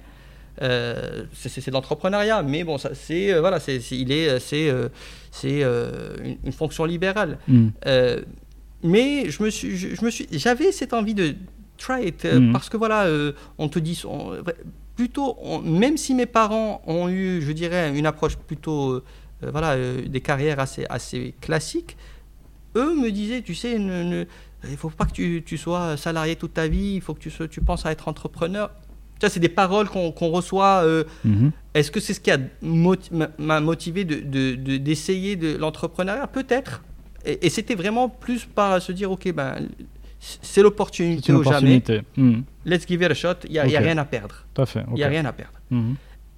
Euh, 0.63 1.25
c'est, 1.33 1.65
de 1.67 1.73
l'entrepreneuriat, 1.73 2.43
mais 2.43 2.63
bon, 2.65 2.77
ça, 2.77 2.91
c'est 2.95 3.33
euh, 3.33 3.41
voilà, 3.41 3.59
c'est, 3.61 3.79
il 3.93 4.13
est, 4.13 4.39
c'est, 4.39 4.69
euh, 4.69 4.89
c'est 5.31 5.61
euh, 5.65 6.17
une, 6.23 6.37
une 6.45 6.53
fonction 6.53 6.85
libérale. 6.85 7.39
Euh, 7.87 8.21
mais 8.83 9.31
je 9.31 9.43
me 9.43 9.49
suis, 9.51 9.77
je, 9.79 9.95
je 9.95 10.05
me 10.05 10.11
suis, 10.11 10.27
j'avais 10.33 10.73
cette 10.73 10.93
envie 10.93 11.15
de 11.15 11.35
try 11.81 12.07
it 12.07 12.25
euh, 12.25 12.39
Mhm. 12.41 12.53
parce 12.53 12.69
que 12.69 12.77
voilà, 12.77 13.05
euh, 13.05 13.33
on 13.59 13.69
te 13.69 13.79
dit, 13.79 14.01
on- 14.07 14.37
plutôt, 14.97 15.37
on- 15.43 15.61
même 15.63 15.97
si 15.97 16.15
mes 16.15 16.27
parents 16.27 16.83
ont 16.87 17.09
eu, 17.09 17.41
je 17.43 17.53
dirais, 17.53 17.97
une 17.99 18.07
approche 18.07 18.37
plutôt, 18.37 18.93
euh, 18.93 19.03
voilà, 19.51 19.77
des 20.15 20.21
carrières 20.21 20.61
assez, 20.61 20.85
assez 20.91 21.35
classiques, 21.41 21.97
eux 22.77 22.95
me 22.95 23.11
disaient, 23.11 23.43
tu 23.43 23.55
sais, 23.55 23.79
ne- 23.79 24.03
ne- 24.05 24.25
il 24.69 24.77
faut 24.77 24.91
pas 24.91 25.07
que 25.07 25.13
tu, 25.13 25.43
tu 25.45 25.57
sois 25.57 25.97
salarié 25.97 26.37
toute 26.37 26.53
ta 26.55 26.69
vie, 26.69 26.93
il 26.97 27.01
faut 27.01 27.15
que 27.15 27.21
tu, 27.21 27.31
tu 27.49 27.61
penses 27.63 27.87
à 27.87 27.93
être 27.93 28.09
entrepreneur. 28.09 28.71
Ça, 29.23 29.29
c'est 29.29 29.41
des 29.41 29.49
paroles 29.51 29.89
qu'on 29.89 30.13
qu'on 30.13 30.29
reçoit. 30.31 30.83
euh, 30.85 31.05
Mhm. 31.25 31.51
est-ce 31.75 31.91
que 31.91 32.01
c'est 32.01 32.15
ce 32.15 32.21
qui 32.21 32.31
m'a- 33.39 33.61
motivé 33.61 34.05
d'essayer 34.05 35.37
de, 35.37 35.47
de, 35.47 35.53
de 35.55 35.59
l'entrepreneuriat? 35.59 36.27
Peut-être. 36.27 36.83
Et, 37.27 37.47
et 37.47 37.51
c'était 37.51 37.75
vraiment 37.75 38.09
plus 38.09 38.45
par 38.47 38.81
se 38.81 38.93
dire, 38.93 39.11
ok, 39.11 39.33
ben, 39.33 39.69
c'est 40.21 40.63
l'opportunité 40.63 41.33
ou 41.33 41.43
jamais. 41.61 41.83
Mhm. 42.17 42.45
Let's 42.67 42.87
give 42.87 43.03
it 43.03 43.11
a 43.11 43.15
shot. 43.15 43.35
Il 43.47 43.53
n'y 43.53 43.59
a, 43.59 43.67
il 43.67 43.73
y 43.73 43.77
a 43.77 43.81
rien 43.81 43.99
à 43.99 44.05
perdre. 44.05 44.45
Tout 44.55 44.63
à 44.63 44.67
fait. 44.67 44.85
Il 44.91 44.95
n'y 44.95 45.03
a 45.03 45.09
rien 45.09 45.25
à 45.25 45.33
perdre. 45.33 45.55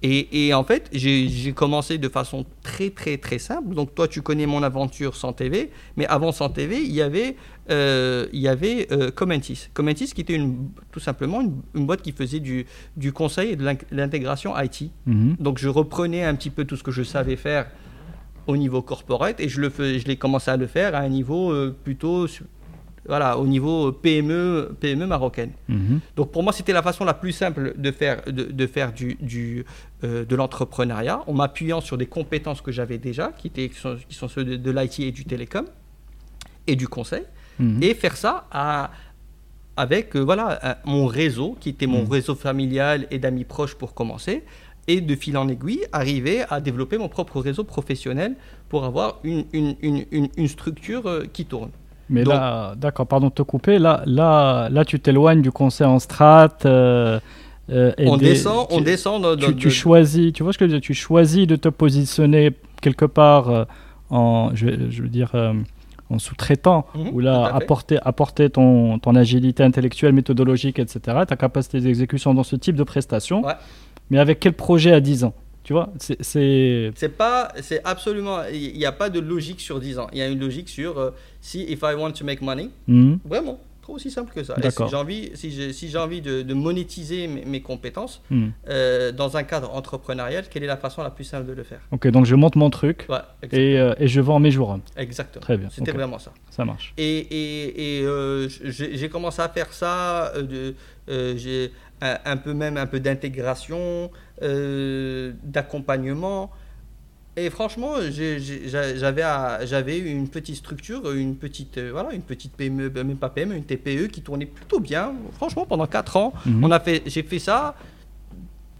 Et, 0.05 0.47
et 0.47 0.53
en 0.53 0.65
fait, 0.65 0.89
j'ai 0.91 1.53
commencé 1.53 1.97
de 1.97 2.09
façon 2.09 2.45
très, 2.61 2.89
très, 2.89 3.15
très 3.17 3.39
simple. 3.39 3.73
Donc, 3.73 3.95
toi, 3.95 4.05
tu 4.09 4.21
connais 4.21 4.45
mon 4.45 4.61
aventure 4.61 5.15
sans 5.15 5.31
TV. 5.31 5.69
Mais 5.95 6.05
avant 6.07 6.33
sans 6.33 6.49
TV, 6.49 6.81
il 6.83 6.91
y 6.91 7.01
avait, 7.01 7.37
euh, 7.71 8.27
il 8.33 8.41
y 8.41 8.49
avait 8.49 8.87
euh, 8.91 9.11
Commentis. 9.11 9.69
Commentis, 9.73 10.11
qui 10.13 10.19
était 10.21 10.35
une, 10.35 10.69
tout 10.91 10.99
simplement 10.99 11.39
une, 11.39 11.53
une 11.73 11.85
boîte 11.85 12.01
qui 12.01 12.11
faisait 12.11 12.41
du, 12.41 12.65
du 12.97 13.13
conseil 13.13 13.51
et 13.51 13.55
de 13.55 13.63
l'in- 13.63 13.77
l'intégration 13.91 14.53
IT. 14.59 14.91
Mhm. 15.05 15.37
Donc 15.39 15.57
je 15.57 15.69
reprenais 15.69 16.25
un 16.25 16.35
petit 16.35 16.49
peu 16.49 16.65
tout 16.65 16.75
ce 16.75 16.83
que 16.83 16.91
je 16.91 17.03
savais 17.03 17.37
faire 17.37 17.67
au 18.45 18.57
niveau 18.57 18.81
corporate 18.81 19.39
et 19.39 19.47
je 19.47 19.61
l'ai 20.05 20.17
commencé 20.17 20.51
à 20.51 20.57
le 20.57 20.67
faire 20.67 20.95
à 20.95 20.99
un 20.99 21.07
niveau 21.07 21.51
euh, 21.53 21.73
plutôt 21.85 22.27
su- 22.27 22.43
voilà 23.07 23.37
au 23.37 23.45
niveau 23.47 23.91
PME 23.91 24.75
PME 24.79 25.05
marocaine. 25.05 25.51
Mhm. 25.67 25.99
Donc 26.15 26.31
pour 26.31 26.43
moi 26.43 26.53
c'était 26.53 26.73
la 26.73 26.81
façon 26.81 27.03
la 27.05 27.13
plus 27.13 27.31
simple 27.33 27.73
de 27.77 27.91
faire 27.91 28.21
de, 28.25 28.43
de 28.43 28.67
faire 28.67 28.93
du, 28.93 29.15
du 29.19 29.65
euh, 30.03 30.23
de 30.25 30.35
l'entrepreneuriat 30.35 31.21
en 31.27 31.33
m'appuyant 31.33 31.81
sur 31.81 31.97
des 31.97 32.05
compétences 32.05 32.61
que 32.61 32.71
j'avais 32.71 32.97
déjà 32.97 33.31
qui 33.37 33.47
étaient 33.47 33.69
qui 33.69 33.79
sont, 33.79 33.97
qui 34.07 34.15
sont 34.15 34.27
ceux 34.27 34.43
de, 34.45 34.55
de 34.55 34.71
l'IT 34.71 34.99
et 35.01 35.11
du 35.11 35.25
télécom 35.25 35.65
et 36.67 36.75
du 36.75 36.87
conseil. 36.87 37.23
Mhm. 37.59 37.83
et 37.83 37.93
faire 37.93 38.17
ça 38.17 38.47
à- 38.51 38.89
avec 39.75 40.15
euh, 40.15 40.19
voilà 40.19 40.79
mon 40.85 41.05
réseau 41.07 41.55
qui 41.59 41.69
était 41.69 41.87
mon 41.87 42.03
Mhm. 42.03 42.11
réseau 42.11 42.35
familial 42.35 43.07
et 43.11 43.19
d'amis 43.19 43.43
proches 43.43 43.75
pour 43.75 43.93
commencer 43.93 44.43
et 44.87 45.01
de 45.01 45.15
fil 45.15 45.37
en 45.37 45.47
aiguille 45.47 45.85
arriver 45.91 46.43
à 46.49 46.59
développer 46.61 46.97
mon 46.97 47.09
propre 47.09 47.39
réseau 47.39 47.63
professionnel 47.63 48.35
pour 48.69 48.85
avoir 48.85 49.19
une, 49.23 49.45
une, 49.53 49.75
une, 49.81 50.27
une, 50.35 50.47
structure 50.47 51.07
euh, 51.07 51.23
qui 51.31 51.45
tourne. 51.45 51.71
Mais 52.09 52.23
Donc- 52.23 52.33
là, 52.33 52.73
d'accord, 52.77 53.07
pardon 53.07 53.27
de 53.27 53.33
te 53.33 53.41
couper. 53.41 53.79
Là, 53.79 54.03
là, 54.05 54.69
là, 54.69 54.85
tu 54.85 54.99
t'éloignes 54.99 55.41
du 55.41 55.51
conseil 55.51 55.87
en 55.87 55.99
strat. 55.99 56.49
euh, 56.65 57.19
euh, 57.69 57.93
et 57.97 58.07
on 58.09 58.17
des- 58.17 58.25
descend, 58.29 58.67
on 58.71 58.77
tu- 58.79 58.83
descend 58.83 59.21
dans, 59.23 59.35
dans- 59.35 59.53
tu, 59.53 59.69
choisis, 59.71 60.33
tu 60.33 60.43
vois 60.43 60.51
ce 60.53 60.57
que 60.57 60.65
je 60.65 60.71
veux 60.71 60.77
dire, 60.79 60.85
tu 60.85 60.93
choisis 60.93 61.47
de 61.47 61.55
te 61.55 61.69
positionner 61.69 62.51
quelque 62.81 63.05
part 63.05 63.49
euh, 63.49 63.63
en, 64.09 64.51
je, 64.53 64.65
veux 64.67 65.07
dire, 65.07 65.31
en 66.09 66.19
sous-traitant, 66.19 66.85
Mhm, 66.93 67.09
ou 67.13 67.19
là, 67.21 67.45
apporter, 67.45 67.97
apporter 68.03 68.49
ton, 68.49 68.99
ton 68.99 69.15
agilité 69.15 69.63
intellectuelle, 69.63 70.11
méthodologique, 70.13 70.77
etc., 70.77 70.99
ta 71.25 71.35
capacité 71.37 71.79
d'exécution 71.79 72.33
dans 72.33 72.43
ce 72.43 72.55
type 72.57 72.75
de 72.75 72.83
prestation, 72.83 73.43
Ouais. 73.43 73.53
mais 74.11 74.19
avec 74.19 74.39
quel 74.41 74.53
projet 74.53 74.91
à 74.91 74.99
10 74.99 75.23
ans? 75.23 75.33
Tu 75.63 75.71
vois, 75.73 75.89
c'est- 75.99 76.21
pas, 77.09 77.51
c'est 77.61 77.81
absolument, 77.85 78.43
il 78.51 78.77
n'y 78.77 78.85
a 78.85 78.91
pas 78.91 79.09
de 79.09 79.19
logique 79.19 79.61
sur 79.61 79.79
10 79.79 79.97
ans. 79.97 80.07
Il 80.11 80.17
y 80.19 80.21
a 80.21 80.27
une 80.27 80.39
logique 80.39 80.67
sur 80.69 80.97
euh, 80.97 81.11
si 81.41 81.63
if 81.63 81.79
I 81.83 81.93
want 81.95 82.11
to 82.11 82.25
make 82.25 82.41
money, 82.41 82.69
Mhm. 82.87 83.19
vraiment, 83.23 83.59
trop 83.81 83.93
aussi 83.95 84.11
simple 84.11 84.33
que 84.33 84.43
ça. 84.43 84.55
Et 84.61 84.69
si 84.71 84.83
j'ai 84.89 84.95
envie, 84.97 85.31
si 85.35 85.51
j'ai, 85.51 85.71
si 85.71 85.95
envie 85.97 86.21
de, 86.21 86.41
de 86.41 86.53
monétiser 86.53 87.27
mes, 87.27 87.45
mes 87.45 87.61
compétences 87.61 88.21
Mhm. 88.29 88.51
euh, 88.69 89.11
dans 89.13 89.37
un 89.37 89.43
cadre 89.43 89.73
entrepreneurial, 89.73 90.45
quelle 90.49 90.63
est 90.63 90.67
la 90.67 90.75
façon 90.77 91.01
la 91.01 91.09
plus 91.11 91.23
simple 91.23 91.47
de 91.47 91.53
le 91.53 91.63
faire? 91.63 91.79
Ok, 91.91 92.07
donc 92.09 92.25
je 92.25 92.35
monte 92.35 92.57
mon 92.57 92.69
truc 92.69 93.05
Ouais, 93.07 93.17
exact- 93.41 93.57
et, 93.57 93.79
euh, 93.79 93.93
et 93.99 94.07
je 94.09 94.19
vends 94.19 94.39
mes 94.39 94.51
jours. 94.51 94.77
exactement. 94.97 95.41
Très 95.41 95.55
bien, 95.57 95.69
C'était 95.69 95.91
vraiment 95.93 96.19
ça. 96.19 96.33
Ça 96.49 96.65
marche. 96.65 96.93
Et, 96.97 97.03
et, 97.19 97.99
et, 97.99 98.03
euh, 98.05 98.49
j'ai 98.49 99.07
commencé 99.09 99.41
à 99.41 99.47
faire 99.47 99.71
ça, 99.71 100.33
de, 100.41 100.75
j'ai 101.37 101.71
un, 102.01 102.17
un 102.25 102.37
peu 102.37 102.53
même 102.53 102.75
un 102.77 102.85
peu 102.85 102.99
d'intégration, 102.99 104.11
euh, 104.43 105.31
d'accompagnement. 105.43 106.51
Et 107.35 107.49
franchement, 107.49 107.93
j'avais 108.11 109.97
une 109.99 110.27
petite 110.29 110.55
structure, 110.57 111.11
une 111.13 111.35
petite, 111.35 111.79
euh, 111.79 111.89
voilà, 111.91 112.13
une 112.13 112.21
petite 112.21 112.53
PME, 112.55 112.91
euh, 112.95 113.03
même 113.03 113.17
pas 113.17 113.29
PME, 113.29 113.55
une 113.55 113.63
TPE 113.63 114.07
qui 114.11 114.21
tournait 114.21 114.45
plutôt 114.45 114.79
bien. 114.79 115.13
Franchement, 115.37 115.65
pendant 115.65 115.87
4 115.87 116.15
ans, 116.17 116.33
Mhm. 116.45 116.63
on 116.63 116.69
a 116.71 116.79
fait, 116.79 117.01
j'ai 117.07 117.23
fait 117.23 117.39
ça, 117.39 117.73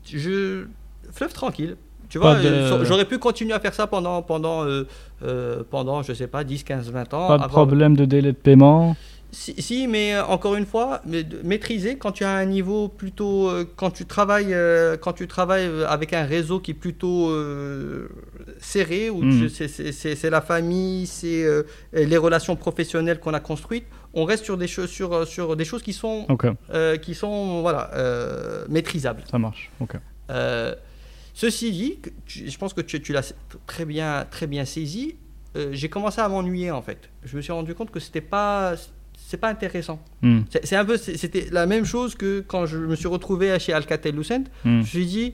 je 0.06 0.66
fleuve 1.12 1.34
tranquille. 1.34 1.78
Tu 2.10 2.20
vois, 2.20 2.36
de- 2.36 2.84
j'aurais 2.86 3.06
pu 3.06 3.18
continuer 3.18 3.54
à 3.54 3.60
faire 3.60 3.74
ça 3.74 3.88
pendant, 3.88 4.22
pendant, 4.22 4.64
euh, 4.66 4.84
euh, 5.24 5.64
pendant 5.68 6.04
je 6.04 6.14
sais 6.14 6.28
pas, 6.28 6.44
10, 6.44 6.64
15, 6.64 6.92
20 6.92 7.12
ans. 7.16 7.28
Pas 7.28 7.38
de 7.40 7.44
avoir- 7.46 7.66
problème 7.66 7.96
de 7.96 8.06
délai 8.06 8.34
de 8.34 8.38
paiement? 8.38 8.96
Si, 9.34 9.62
si, 9.62 9.88
mais 9.88 10.16
euh, 10.16 10.24
encore 10.26 10.56
une 10.56 10.66
fois, 10.66 11.02
maîtriser 11.44 11.98
quand 11.98 12.12
tu 12.14 12.24
as 12.24 12.30
un 12.32 12.46
niveau 12.46 12.88
plutôt, 12.88 13.50
euh, 13.50 13.66
quand 13.76 13.92
tu 13.92 14.06
travailles, 14.06 14.54
euh, 14.54 14.96
quand 14.96 15.12
tu 15.14 15.28
travailles 15.28 15.70
avec 15.88 16.14
un 16.14 16.24
réseau 16.24 16.60
qui 16.62 16.72
est 16.72 16.76
plutôt 16.76 17.30
euh, 17.32 18.08
serré, 18.60 19.10
où 19.10 19.24
Mhm. 19.24 19.50
c'est- 19.50 20.30
la 20.30 20.42
famille, 20.42 21.06
c'est 21.08 21.44
euh, 21.44 21.64
les 21.94 22.18
relations 22.18 22.56
professionnelles 22.56 23.20
qu'on 23.20 23.34
a 23.34 23.40
construites. 23.42 23.86
On 24.14 24.24
reste 24.26 24.46
sur 24.46 24.58
des 24.58 24.68
choses, 24.68 24.90
sur, 24.92 25.28
sur 25.28 25.56
des 25.56 25.66
choses 25.66 25.82
qui 25.82 25.92
sont, 25.94 26.26
euh, 26.74 26.98
qui 26.98 27.16
sont, 27.16 27.62
voilà, 27.62 27.90
maîtrisables. 28.70 29.24
ça 29.30 29.40
marche. 29.40 29.72
Ok. 29.80 29.96
Ceci 31.36 31.72
dit, 31.72 32.00
tu- 32.28 32.48
je 32.50 32.58
pense 32.60 32.74
que 32.74 32.82
tu, 32.82 33.02
tu 33.02 33.12
l'as 33.12 33.34
très 33.66 33.86
bien, 33.86 34.26
très 34.30 34.46
bien 34.48 34.66
saisi. 34.66 35.16
J'ai 35.72 35.90
commencé 35.90 36.22
à 36.22 36.28
m'ennuyer 36.30 36.72
en 36.72 36.82
fait. 36.82 37.10
Je 37.24 37.36
me 37.36 37.42
suis 37.42 37.52
rendu 37.52 37.74
compte 37.76 37.90
que 37.92 38.00
c'était 38.00 38.22
pas, 38.22 38.74
c'est 39.34 39.38
pas 39.40 39.50
intéressant. 39.50 40.00
Hmm, 40.22 40.42
C'est 40.64 40.76
un 40.76 40.86
peu, 40.86 40.96
c'était 40.98 41.48
la 41.52 41.66
même 41.66 41.86
chose 41.86 42.14
que 42.14 42.42
quand 42.48 42.68
je 42.68 42.78
me 42.78 42.96
suis 42.96 43.08
retrouvé 43.08 43.58
chez 43.58 43.74
Alcatel 43.74 44.16
Lucent. 44.16 44.44
hmm. 44.64 44.66
Je 44.66 44.70
me 44.70 44.84
suis 44.84 45.06
dit, 45.08 45.34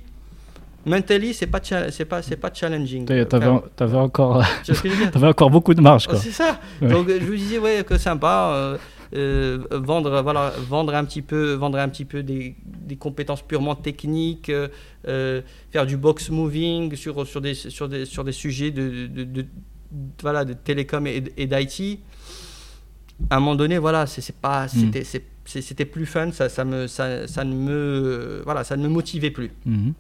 mentally, 0.86 1.34
c'est 1.34 1.48
pas, 1.48 1.60
c'est 1.92 2.06
pas, 2.06 2.22
c'est 2.22 2.38
pas 2.38 2.50
challenging. 2.54 3.04
T'avais- 3.06 3.26
t'avais 3.26 3.98
encore, 3.98 4.42
t'avais 5.12 5.28
encore 5.28 5.50
beaucoup 5.50 5.74
de 5.74 5.82
marge, 5.82 6.08
quoi. 6.08 6.16
c'est 6.18 6.32
ça. 6.32 6.62
Ouais. 6.82 6.88
Donc 6.88 7.10
je 7.10 7.26
me 7.32 7.36
disais 7.36 7.58
ouais 7.60 7.84
que 7.86 7.98
sympa 7.98 8.52
euh, 8.54 8.78
euh, 9.16 9.58
vendre 9.72 10.22
voilà 10.22 10.54
vendre 10.70 10.94
un 10.96 11.04
petit 11.04 11.22
peu 11.22 11.54
vendre 11.54 11.78
un 11.80 11.90
petit 11.90 12.06
peu 12.06 12.24
des, 12.24 12.56
des 12.66 12.96
compétences 12.96 13.42
purement 13.42 13.76
techniques, 13.76 14.50
euh, 14.50 15.42
faire 15.72 15.86
du 15.86 15.98
box 15.98 16.30
moving 16.30 16.96
sur 16.96 17.28
sur 17.28 17.42
des 17.42 17.54
sur 17.54 17.90
des 17.90 18.06
sur 18.06 18.24
des 18.24 18.32
sujets 18.32 18.72
de, 18.72 19.08
de, 19.08 19.24
de- 19.26 19.46
voilà 20.22 20.46
de 20.46 20.54
télécom 20.54 21.06
et, 21.08 21.22
et 21.36 21.48
d'IT. 21.48 22.00
À 23.30 23.36
un 23.38 23.40
moment 23.40 23.56
donné 23.56 23.78
voilà 23.78 24.06
c'est 24.08 24.36
pas 24.36 24.68
c'était 24.68 25.04
c'est- 25.04 25.26
c'est- 25.46 25.62
c'était 25.62 25.86
plus 25.86 26.06
fun 26.06 26.32
ça 26.32 26.48
ça 26.50 26.64
me 26.66 26.88
ça, 26.88 27.28
ça 27.28 27.44
ne 27.44 27.54
me 27.54 28.42
voilà 28.46 28.64
ça 28.64 28.78
ne 28.78 28.84
me 28.84 28.90
motivait 28.90 29.32
plus. 29.32 29.52
Mhm. 29.66 29.94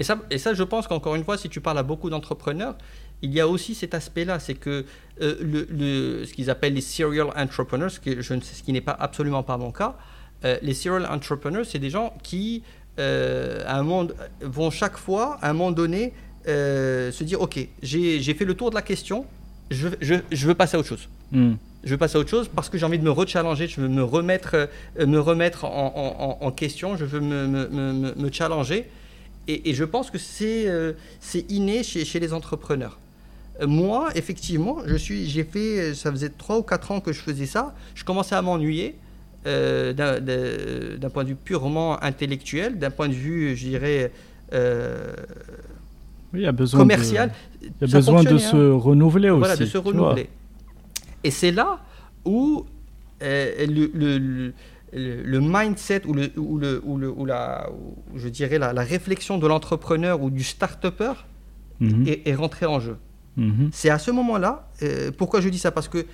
Et 0.00 0.04
ça, 0.04 0.18
et 0.30 0.38
ça, 0.38 0.52
je 0.54 0.62
pense 0.64 0.88
qu'encore 0.88 1.14
une 1.14 1.22
fois, 1.22 1.36
si 1.38 1.48
tu 1.48 1.60
parles 1.60 1.78
à 1.78 1.82
beaucoup 1.84 2.10
d'entrepreneurs, 2.10 2.76
il 3.20 3.30
y 3.32 3.40
a 3.40 3.46
aussi 3.46 3.74
cet 3.74 3.94
aspect-là, 3.94 4.40
c'est 4.40 4.54
que 4.54 4.84
euh, 5.20 5.36
le, 5.40 5.68
le- 5.70 6.24
ce 6.26 6.32
qu'ils 6.32 6.50
appellent 6.50 6.74
les 6.74 6.80
serial 6.80 7.28
entrepreneurs, 7.36 7.90
ce, 7.90 8.00
que 8.00 8.20
je 8.20 8.34
ne 8.34 8.40
sais, 8.40 8.54
ce 8.54 8.62
qui 8.64 8.72
n'est 8.72 8.80
pas 8.80 8.96
absolument 8.98 9.44
pas 9.44 9.56
mon 9.58 9.70
cas, 9.70 9.96
euh, 10.44 10.56
les 10.62 10.74
serial 10.74 11.06
entrepreneurs, 11.08 11.64
c'est 11.66 11.78
des 11.78 11.90
gens 11.90 12.14
qui, 12.22 12.64
euh, 12.98 13.62
à 13.66 13.78
un 13.78 13.82
moment, 13.84 14.08
vont 14.40 14.70
chaque 14.70 14.96
fois, 14.96 15.38
à 15.40 15.50
un 15.50 15.52
moment 15.52 15.70
donné, 15.72 16.14
se 16.46 17.22
dire, 17.22 17.40
OK, 17.40 17.68
j'ai 17.82 18.34
fait 18.34 18.44
le 18.46 18.54
tour 18.54 18.70
de 18.70 18.74
la 18.74 18.82
question, 18.82 19.26
je, 19.72 19.88
veux- 19.88 19.96
je, 20.00 20.14
je 20.30 20.46
veux 20.46 20.54
passer 20.54 20.76
à 20.76 20.80
autre 20.80 20.88
chose. 20.88 21.08
Hmm. 21.32 21.54
Je 21.84 21.90
veux 21.90 21.96
passer 21.98 22.16
à 22.16 22.20
autre 22.20 22.30
chose 22.30 22.48
parce 22.54 22.68
que 22.68 22.78
j'ai 22.78 22.86
envie 22.86 22.98
de 22.98 23.04
me 23.04 23.10
rechallenger, 23.10 23.66
je 23.66 23.80
veux 23.80 23.88
me 23.88 24.04
remettre, 24.04 24.68
euh, 24.98 25.06
me 25.06 25.18
remettre 25.18 25.64
en, 25.64 25.92
en- 25.96 26.24
en- 26.42 26.46
en 26.46 26.50
question, 26.52 26.96
je 26.96 27.04
veux 27.04 27.20
me, 27.20 27.46
me- 27.48 27.68
me- 27.68 27.92
me- 27.92 28.14
me 28.14 28.30
challenger. 28.32 28.88
Et, 29.48 29.70
et 29.70 29.74
je 29.74 29.82
pense 29.84 30.10
que 30.10 30.18
c'est 30.18 30.68
euh, 30.68 30.92
inné 31.48 31.82
chez, 31.82 32.04
chez 32.04 32.20
les 32.20 32.32
entrepreneurs. 32.32 33.00
Euh, 33.60 33.66
Moi, 33.66 34.10
effectivement, 34.14 34.78
je 34.86 34.94
suis, 34.94 35.28
j'ai 35.28 35.42
fait, 35.42 35.94
ça 35.94 36.12
faisait 36.12 36.28
3 36.28 36.58
ou 36.58 36.62
4 36.62 36.92
ans 36.92 37.00
que 37.00 37.12
je 37.12 37.20
faisais 37.20 37.46
ça. 37.46 37.74
Je 37.96 38.04
commençais 38.04 38.36
à 38.36 38.42
m'ennuyer 38.42 38.94
euh, 39.48 39.92
d'un- 39.92 41.08
point 41.10 41.24
de 41.24 41.30
vue 41.30 41.34
purement 41.34 42.00
intellectuel, 42.00 42.78
d'un 42.78 42.90
point 42.92 43.08
de 43.08 43.14
vue, 43.14 43.56
je 43.56 43.64
dirais, 43.66 44.12
Oui, 46.32 46.40
il 46.40 46.42
y 46.42 46.46
a 46.46 46.52
besoin 46.52 46.80
commercial. 46.80 47.28
De, 47.28 47.34
il 47.62 47.88
y 47.90 47.94
a 47.94 47.96
besoin 47.98 48.22
de 48.24 48.38
se 48.38 48.56
renouveler 48.70 49.30
aussi. 49.30 49.38
Voilà, 49.40 49.56
de 49.56 49.66
se 49.66 49.78
renouveler. 49.78 50.28
Et 51.24 51.30
c'est 51.30 51.50
là 51.52 51.78
où 52.24 52.64
euh, 53.22 53.66
le, 53.66 53.90
le, 53.94 54.18
le- 54.18 54.52
le- 54.94 55.22
le 55.22 55.40
mindset 55.40 56.02
ou, 56.06 56.12
le, 56.12 56.30
ou, 56.36 56.58
le, 56.58 56.82
ou, 56.84 56.98
le, 56.98 57.08
ou 57.10 57.24
la, 57.24 57.68
je 58.14 58.28
dirais 58.28 58.58
la, 58.58 58.72
la 58.74 58.82
réflexion 58.82 59.38
de 59.38 59.46
l'entrepreneur 59.46 60.20
ou 60.22 60.30
du 60.30 60.42
start-upper 60.44 61.12
Mhm. 61.80 62.06
est, 62.06 62.28
est 62.28 62.34
rentrée 62.34 62.66
en 62.66 62.78
jeu. 62.78 62.96
Mhm. 63.36 63.70
C'est 63.72 63.90
à 63.90 63.98
ce 63.98 64.10
moment-là, 64.12 64.68
euh, 64.82 65.10
pourquoi 65.16 65.40
je 65.40 65.48
dis 65.48 65.58
ça? 65.58 65.72
Parce 65.72 65.88
que 65.88 66.06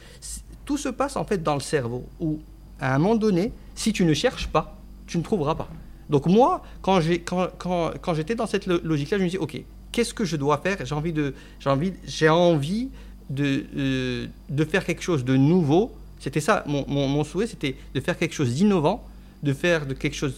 tout 0.64 0.78
se 0.78 0.88
passe 0.88 1.16
en 1.16 1.24
fait 1.24 1.42
dans 1.42 1.54
le 1.54 1.60
cerveau, 1.60 2.06
où 2.20 2.38
à 2.80 2.94
un 2.94 2.98
moment 2.98 3.16
donné, 3.16 3.52
si 3.74 3.92
tu 3.92 4.04
ne 4.06 4.14
cherches 4.14 4.46
pas, 4.48 4.78
tu 5.06 5.18
ne 5.18 5.22
trouveras 5.22 5.56
pas. 5.56 5.68
Donc 6.08 6.24
moi, 6.26 6.62
quand 6.80 7.00
j'ai 7.02 7.18
quand, 7.20 7.48
quand, 7.58 7.90
quand 8.00 8.14
j'étais 8.14 8.34
dans 8.34 8.46
cette 8.46 8.66
lo- 8.66 8.80
logique-là, 8.82 9.18
je 9.18 9.24
me 9.24 9.28
dis, 9.28 9.36
ok, 9.36 9.60
qu'est-ce 9.92 10.14
que 10.14 10.24
je 10.24 10.36
dois 10.36 10.58
faire? 10.58 10.78
J'ai 10.84 10.94
envie 10.94 11.12
de 11.12 11.34
j'ai 11.60 11.70
envie 11.70 11.92
j'ai 12.06 12.28
envie 12.28 12.88
de 13.30 13.64
euh, 13.76 14.26
de 14.48 14.64
faire 14.64 14.84
quelque 14.84 15.02
chose 15.02 15.24
de 15.24 15.36
nouveau. 15.36 15.92
C'était 16.20 16.40
ça, 16.40 16.64
mon, 16.66 16.84
mon, 16.88 17.06
mon 17.06 17.22
souhait, 17.24 17.46
c'était 17.46 17.76
de 17.94 18.00
faire 18.00 18.18
quelque 18.18 18.34
chose 18.34 18.54
d'innovant, 18.54 19.04
de 19.42 19.52
faire 19.52 19.86
de 19.86 19.94
quelque 19.94 20.16
chose 20.16 20.34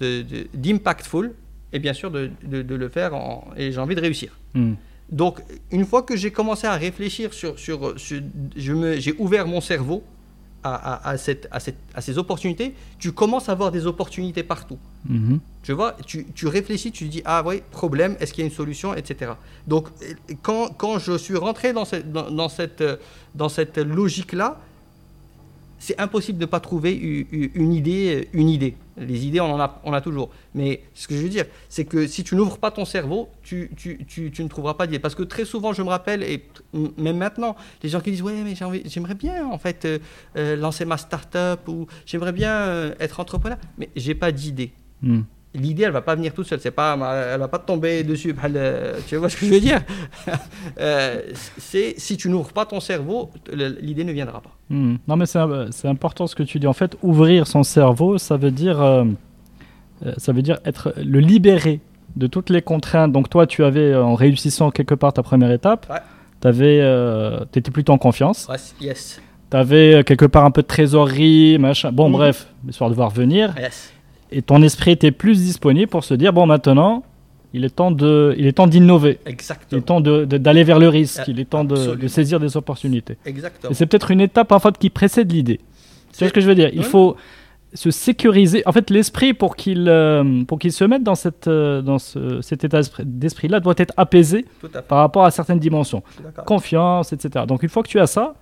d'impactful, 0.53 1.33
et 1.73 1.79
bien 1.79 1.95
sûr 1.95 2.11
de, 2.11 2.31
de, 2.45 2.63
de 2.63 2.75
le 2.75 2.89
faire. 2.89 3.15
En, 3.15 3.49
et 3.57 3.73
j'ai 3.73 3.79
envie 3.79 3.95
de 3.95 4.01
réussir. 4.01 4.37
Hmm. 4.55 4.75
Donc, 5.11 5.41
une 5.73 5.87
fois 5.87 6.03
que 6.03 6.17
j'ai 6.17 6.31
commencé 6.31 6.67
à 6.67 6.75
réfléchir 6.75 7.33
sur, 7.33 7.59
sur, 7.59 7.99
sur- 7.99 8.21
je 8.57 8.73
me, 8.73 9.01
j'ai 9.01 9.15
ouvert 9.19 9.47
mon 9.47 9.61
cerveau 9.61 10.05
à, 10.63 10.75
à, 10.75 11.11
à 11.11 11.19
cette, 11.19 11.49
à, 11.51 11.61
cette, 11.61 11.79
à 11.95 12.01
ces 12.01 12.19
opportunités, 12.19 12.75
tu 12.99 13.13
commences 13.13 13.49
à 13.49 13.53
avoir 13.53 13.71
des 13.71 13.87
opportunités 13.87 14.43
partout. 14.43 14.79
Mhm. 15.09 15.41
Tu 15.63 15.73
vois, 15.73 15.97
tu, 16.07 16.27
tu 16.35 16.47
réfléchis, 16.47 16.93
tu 16.93 17.07
te 17.07 17.11
dis, 17.11 17.23
ah 17.25 17.43
oui, 17.45 17.63
problème, 17.71 18.17
est-ce 18.21 18.33
qu'il 18.33 18.43
y 18.43 18.47
a 18.47 18.49
une 18.49 18.55
solution, 18.55 18.95
etc. 18.95 19.33
Donc, 19.67 19.89
quand, 20.43 20.69
quand 20.77 20.99
je 20.99 21.17
suis 21.19 21.37
rentré 21.37 21.73
dans 21.73 21.85
cette, 21.85 22.11
dans, 22.13 22.31
dans 22.31 22.49
cette, 22.49 22.81
euh, 22.81 22.97
dans 23.35 23.49
cette 23.49 23.79
logique-là, 23.79 24.61
c'est 25.81 25.99
impossible 25.99 26.39
de 26.39 26.45
ne 26.45 26.51
pas 26.51 26.61
trouver 26.61 26.93
une 26.93 27.73
idée, 27.73 28.29
une 28.35 28.51
idée. 28.51 28.77
Les 28.99 29.27
idées, 29.27 29.41
on 29.41 29.51
en 29.55 29.59
a, 29.59 29.81
on 29.83 29.95
a 29.95 30.03
toujours. 30.03 30.29
Mais 30.55 30.83
ce 30.93 31.09
que 31.09 31.17
je 31.17 31.23
veux 31.23 31.31
dire, 31.31 31.47
c'est 31.71 31.87
que 31.87 32.07
si 32.07 32.23
tu 32.23 32.37
n'ouvres 32.37 32.59
pas 32.59 32.71
ton 32.71 32.85
cerveau, 32.85 33.31
tu, 33.43 33.71
tu, 33.77 34.05
tu, 34.07 34.31
tu 34.31 34.45
ne 34.45 34.49
trouveras 34.49 34.75
pas 34.75 34.87
d'idées. 34.87 34.99
Parce 34.99 35.15
que 35.15 35.23
très 35.23 35.47
souvent, 35.47 35.73
je 35.73 35.83
me 35.83 35.89
rappelle, 35.89 36.23
et 36.23 36.45
même 36.99 37.17
maintenant, 37.17 37.57
les 37.83 37.89
gens 37.89 38.01
qui 38.01 38.11
disent 38.11 38.21
Ouais, 38.21 38.35
mais 38.45 38.55
j'aimerais 38.85 39.15
bien 39.15 39.47
en 39.47 39.57
fait 39.57 39.87
euh, 39.87 39.99
euh, 40.37 40.55
lancer 40.55 40.85
ma 40.85 40.99
start-up 40.99 41.67
ou 41.67 41.87
j'aimerais 42.05 42.33
bien 42.33 42.53
euh, 42.53 42.95
être 43.01 43.19
entrepreneur, 43.19 43.57
mais 43.79 43.89
j'ai 43.97 44.15
pas 44.15 44.33
d'idée. 44.33 44.73
Hmm. 45.03 45.23
l'idée, 45.55 45.85
elle 45.85 45.93
va 45.93 46.03
pas 46.03 46.15
venir 46.15 46.35
toute 46.35 46.47
seule. 46.47 46.61
C'est 46.61 46.71
pas, 46.71 46.93
elle 47.33 47.41
va 47.41 47.49
pas 47.49 47.59
tomber 47.59 48.05
dessus. 48.05 48.37
Tu 49.09 49.17
vois 49.17 49.31
ce 49.31 49.37
que 49.39 49.47
je 49.47 49.51
veux 49.51 49.61
dire? 49.61 49.81
C'est 51.57 51.95
si 51.97 52.19
tu 52.19 52.29
n'ouvres 52.29 52.53
pas 52.53 52.67
ton 52.67 52.81
cerveau, 52.81 53.31
l'idée 53.51 54.05
ne 54.05 54.13
viendra 54.13 54.43
pas. 54.43 54.60
Hmm. 54.71 54.97
Non, 55.09 55.17
mais 55.17 55.27
c'est 55.27 55.89
important 55.89 56.27
ce 56.27 56.35
que 56.35 56.43
tu 56.43 56.59
dis. 56.59 56.67
En 56.67 56.73
fait, 56.73 56.97
ouvrir 57.03 57.47
son 57.47 57.63
cerveau, 57.63 58.19
ça 58.19 58.37
veut 58.37 58.51
dire, 58.51 58.81
euh, 58.81 59.05
euh, 60.07 60.13
ça 60.17 60.33
veut 60.33 60.43
dire 60.43 60.59
être 60.65 60.95
le 60.97 61.19
libérer 61.19 61.81
de 62.17 62.27
toutes 62.27 62.51
les 62.51 62.63
contraintes. 62.63 63.13
Donc 63.13 63.29
toi, 63.29 63.47
tu 63.47 63.65
avais 63.65 63.95
en 63.95 64.15
réussissant 64.15 64.71
quelque 64.71 64.95
part 64.95 65.13
ta 65.13 65.23
première 65.23 65.51
étape, 65.51 65.93
tu 66.43 66.49
étais 66.49 67.71
plutôt 67.71 67.93
en 67.93 67.99
confiance. 67.99 68.49
yes. 68.81 69.21
Tu 69.51 69.57
avais 69.57 70.05
quelque 70.05 70.27
part 70.27 70.45
un 70.45 70.53
peu 70.53 70.63
de 70.63 70.69
trésorerie, 70.69 71.59
machin. 71.59 71.91
Bon, 71.91 72.07
mhm. 72.07 72.13
bref, 72.13 72.47
histoire 72.69 72.89
de 72.89 72.95
voir 72.95 73.11
venir. 73.11 73.53
Yes 73.59 73.93
et 74.33 74.43
ton 74.43 74.63
esprit 74.63 74.93
était 74.93 75.11
plus 75.11 75.43
disponible 75.43 75.89
pour 75.89 76.05
se 76.05 76.15
dire 76.15 76.33
bon 76.33 76.47
maintenant 76.47 77.03
il 77.53 77.65
est 77.65 77.75
temps 77.75 77.91
de 77.91 78.35
il 78.39 78.47
est 78.47 78.53
temps 78.53 78.67
d'innover. 78.67 79.19
Exactement 79.27 79.69
il 79.73 79.79
est 79.79 79.83
temps 79.83 80.01
d'aller 80.01 80.65
vers 80.65 80.79
le 80.79 80.89
risque. 80.89 81.23
Il 81.29 81.41
est 81.41 81.45
temps 81.45 81.65
de, 81.65 82.09
saisir 82.09 82.41
des 82.41 82.57
opportunités. 82.57 83.17
Exactement. 83.25 83.71
Et 83.71 83.75
c'est 83.75 83.87
peut-être 83.87 84.11
une 84.11 84.21
étape 84.21 84.53
en 84.53 84.59
fait 84.59 84.77
qui 84.79 84.91
précède 84.91 85.31
l'idée. 85.33 85.61
C'est 86.13 86.29
ce 86.29 86.33
que 86.33 86.41
je 86.41 86.47
veux 86.47 86.55
dire? 86.55 86.71
Il 86.73 86.85
faut 86.85 87.17
se 87.73 87.91
sécuriser. 87.91 88.63
En 88.67 88.73
fait 88.73 88.91
l'esprit 88.91 89.33
pour 89.33 89.55
qu'il 89.57 89.89
euh, 89.89 90.43
pour 90.45 90.59
qu'il 90.59 90.73
se 90.73 90.85
mette 90.85 91.05
dans 91.05 91.15
cette 91.15 91.47
euh, 91.47 91.83
dans 91.83 91.99
ce, 91.99 92.41
cet 92.41 92.65
état 92.65 92.81
d'esprit 93.05 93.49
là 93.49 93.61
doit 93.61 93.75
être 93.77 93.95
apaisé 93.97 94.45
par 94.89 94.99
rapport 94.99 95.25
à 95.25 95.31
certaines 95.31 95.61
dimensions. 95.61 96.03
Confiance 96.47 97.13
etc 97.13 97.45
donc 97.47 97.63
une 97.63 97.69
fois 97.69 97.85
que 97.85 97.89
tu 97.89 98.01
as 98.01 98.09
ça 98.09 98.35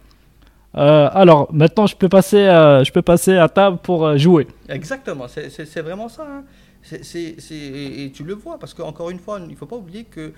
euh, 0.77 1.09
alors, 1.13 1.49
maintenant, 1.53 1.87
je 1.87 1.97
peux 1.97 2.09
passer 2.09 2.47
à, 2.47 2.85
je 2.85 2.93
peux 2.93 3.03
passer 3.03 3.37
à 3.37 3.49
table 3.49 3.79
pour 3.83 4.07
euh, 4.07 4.17
jouer. 4.17 4.47
Exactement, 4.69 5.27
c'est 5.29 5.81
vraiment 5.81 6.09
ça. 6.09 6.27
Hein. 6.29 6.45
Et 6.93 8.13
tu 8.15 8.25
le 8.25 8.35
vois, 8.35 8.59
parce 8.59 8.75
qu'encore 8.75 9.11
une 9.11 9.19
fois, 9.19 9.39
il 9.41 9.49
ne 9.49 9.57
faut 9.57 9.67
pas 9.67 9.77
oublier 9.77 10.05
que 10.05 10.33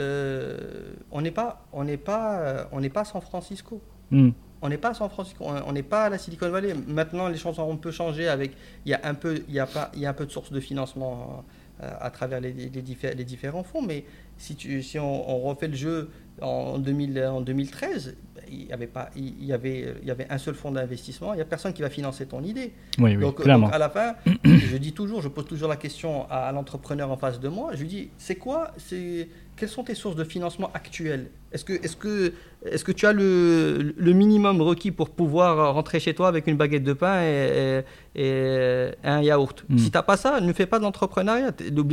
euh, 0.00 0.92
on 1.10 1.20
n'est 1.20 1.30
pas, 1.30 1.66
on 1.72 1.84
n'est 1.84 1.96
pas, 1.96 2.68
on 2.72 2.80
n'est 2.80 2.90
pas 2.90 3.02
à 3.02 3.04
San 3.04 3.20
Francisco. 3.20 3.80
Hmm. 4.10 4.30
On 4.62 4.68
n'est 4.70 4.78
pas 4.78 4.90
à 4.90 4.94
San 4.94 5.10
Francisco, 5.10 5.44
on 5.44 5.72
n'est 5.72 5.82
pas 5.82 6.04
à 6.04 6.08
la 6.08 6.16
Silicon 6.16 6.48
Valley. 6.48 6.74
Maintenant, 6.86 7.28
les 7.28 7.36
choses 7.36 7.58
ont 7.58 7.76
peu 7.76 7.90
changé 7.90 8.28
avec, 8.28 8.52
il 8.86 8.92
y 8.92 8.94
a 8.94 9.00
un 9.04 9.12
peu, 9.12 9.42
il 9.46 9.54
y 9.54 9.60
a 9.60 9.66
pas, 9.66 9.90
il 9.92 10.00
y 10.00 10.06
a 10.06 10.10
un 10.10 10.14
peu 10.14 10.24
de 10.24 10.30
sources 10.30 10.52
de 10.52 10.60
financement 10.60 11.44
à 11.80 12.10
travers 12.10 12.40
les, 12.40 12.52
les, 12.52 12.70
les, 12.70 13.24
différents 13.24 13.62
fonds, 13.62 13.82
mais 13.82 14.04
si, 14.38 14.56
tu, 14.56 14.82
si 14.82 14.98
on, 14.98 15.30
on 15.30 15.40
refait 15.40 15.68
le 15.68 15.76
jeu 15.76 16.10
en, 16.40 16.78
2000, 16.78 17.24
en 17.24 17.40
2013, 17.40 18.16
il 18.50 18.66
y 18.66 18.72
avait 18.72 18.86
pas, 18.86 19.10
il 19.16 19.44
y 19.44 19.52
avait, 19.52 19.94
il 20.02 20.08
y 20.08 20.10
avait 20.10 20.26
un 20.30 20.38
seul 20.38 20.54
fonds 20.54 20.70
d'investissement. 20.70 21.32
Il 21.32 21.36
n'y 21.36 21.42
a 21.42 21.46
personne 21.46 21.72
qui 21.72 21.82
va 21.82 21.90
financer 21.90 22.26
ton 22.26 22.42
idée. 22.42 22.72
Oui, 22.98 23.16
donc, 23.16 23.46
donc, 23.46 23.72
à 23.72 23.78
la 23.78 23.88
fin, 23.88 24.14
je 24.44 24.76
dis 24.76 24.92
toujours, 24.92 25.22
je 25.22 25.28
pose 25.28 25.46
toujours 25.46 25.68
la 25.68 25.76
question 25.76 26.26
à, 26.30 26.50
l'entrepreneur 26.52 27.10
en 27.10 27.16
face 27.16 27.40
de 27.40 27.48
moi. 27.48 27.70
Je 27.74 27.80
lui 27.80 27.88
dis, 27.88 28.10
c'est 28.18 28.36
quoi, 28.36 28.72
c'est 28.76 29.28
quelles 29.56 29.68
sont 29.68 29.84
tes 29.84 29.94
sources 29.94 30.16
de 30.16 30.24
financement 30.24 30.70
actuelles? 30.74 31.30
Est-ce 31.52 31.64
que, 31.64 31.72
est-ce 31.72 31.96
que, 31.96 32.32
est-ce 32.64 32.84
que 32.84 32.92
tu 32.92 33.06
as 33.06 33.12
le, 33.12 33.94
le, 33.96 34.12
minimum 34.12 34.60
requis 34.60 34.90
pour 34.90 35.10
pouvoir 35.10 35.72
rentrer 35.74 36.00
chez 36.00 36.12
toi 36.12 36.26
avec 36.26 36.48
une 36.48 36.56
baguette 36.56 36.82
de 36.82 36.92
pain 36.92 37.22
et, 37.22 37.84
et, 38.16 38.90
un 39.04 39.22
yaourt? 39.22 39.64
Mm. 39.68 39.78
Si 39.78 39.90
tu 39.90 39.96
n'as 39.96 40.02
pas 40.02 40.16
ça, 40.16 40.40
ne 40.40 40.52
fais 40.52 40.66
pas 40.66 40.78
de 40.78 40.84
l'entrepreneuriat. 40.84 41.52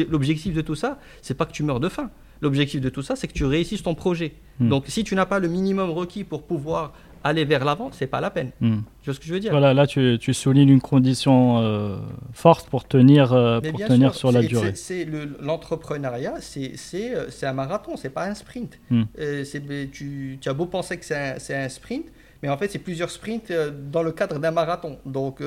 L'objectif 0.09 0.55
de 0.55 0.61
tout 0.61 0.75
ça, 0.75 0.99
c'est 1.21 1.35
pas 1.35 1.45
que 1.45 1.51
tu 1.51 1.63
meurs 1.63 1.79
de 1.79 1.89
faim. 1.89 2.09
L'objectif 2.41 2.81
de 2.81 2.89
tout 2.89 3.03
ça, 3.03 3.15
c'est 3.15 3.27
que 3.27 3.33
tu 3.33 3.45
réussisses 3.45 3.83
ton 3.83 3.95
projet. 3.95 4.33
Hmm. 4.59 4.69
Donc, 4.69 4.85
si 4.87 5.03
tu 5.03 5.15
n'as 5.15 5.25
pas 5.25 5.39
le 5.39 5.47
minimum 5.47 5.91
requis 5.91 6.23
pour 6.23 6.43
pouvoir 6.43 6.93
aller 7.23 7.45
vers 7.45 7.63
l'avant, 7.63 7.91
c'est 7.91 8.07
pas 8.07 8.21
la 8.21 8.31
peine. 8.31 8.51
Hmm. 8.61 8.79
Tu 9.01 9.05
vois 9.05 9.13
ce 9.13 9.19
que 9.19 9.25
je 9.25 9.33
veux 9.33 9.39
dire? 9.39 9.51
Voilà, 9.51 9.73
là, 9.73 9.85
tu, 9.85 10.17
tu 10.19 10.33
soulignes 10.33 10.69
une 10.69 10.81
condition 10.81 11.59
euh, 11.59 11.97
forte 12.33 12.67
pour 12.69 12.87
tenir, 12.87 13.33
euh, 13.33 13.61
pour 13.61 13.79
tenir 13.79 14.15
sur 14.15 14.31
la 14.31 14.41
durée. 14.41 14.73
C'est 14.75 15.07
l'entrepreneuriat, 15.39 16.35
euh, 16.57 17.25
c'est 17.29 17.45
un 17.45 17.53
marathon, 17.53 17.95
c'est 17.95 18.09
pas 18.09 18.25
un 18.25 18.33
sprint. 18.33 18.79
Hmm. 18.89 19.03
tu, 19.91 20.39
tu, 20.41 20.49
as 20.49 20.53
beau 20.53 20.65
penser 20.65 20.97
que 20.97 21.05
c'est 21.05 21.15
un, 21.15 21.65
un, 21.65 21.69
sprint, 21.69 22.07
mais 22.41 22.49
en 22.49 22.57
fait, 22.57 22.69
c'est 22.69 22.79
plusieurs 22.79 23.11
sprints 23.11 23.51
dans 23.91 24.03
le 24.03 24.11
cadre 24.11 24.39
d'un 24.39 24.51
marathon. 24.51 24.97
Donc, 25.05 25.43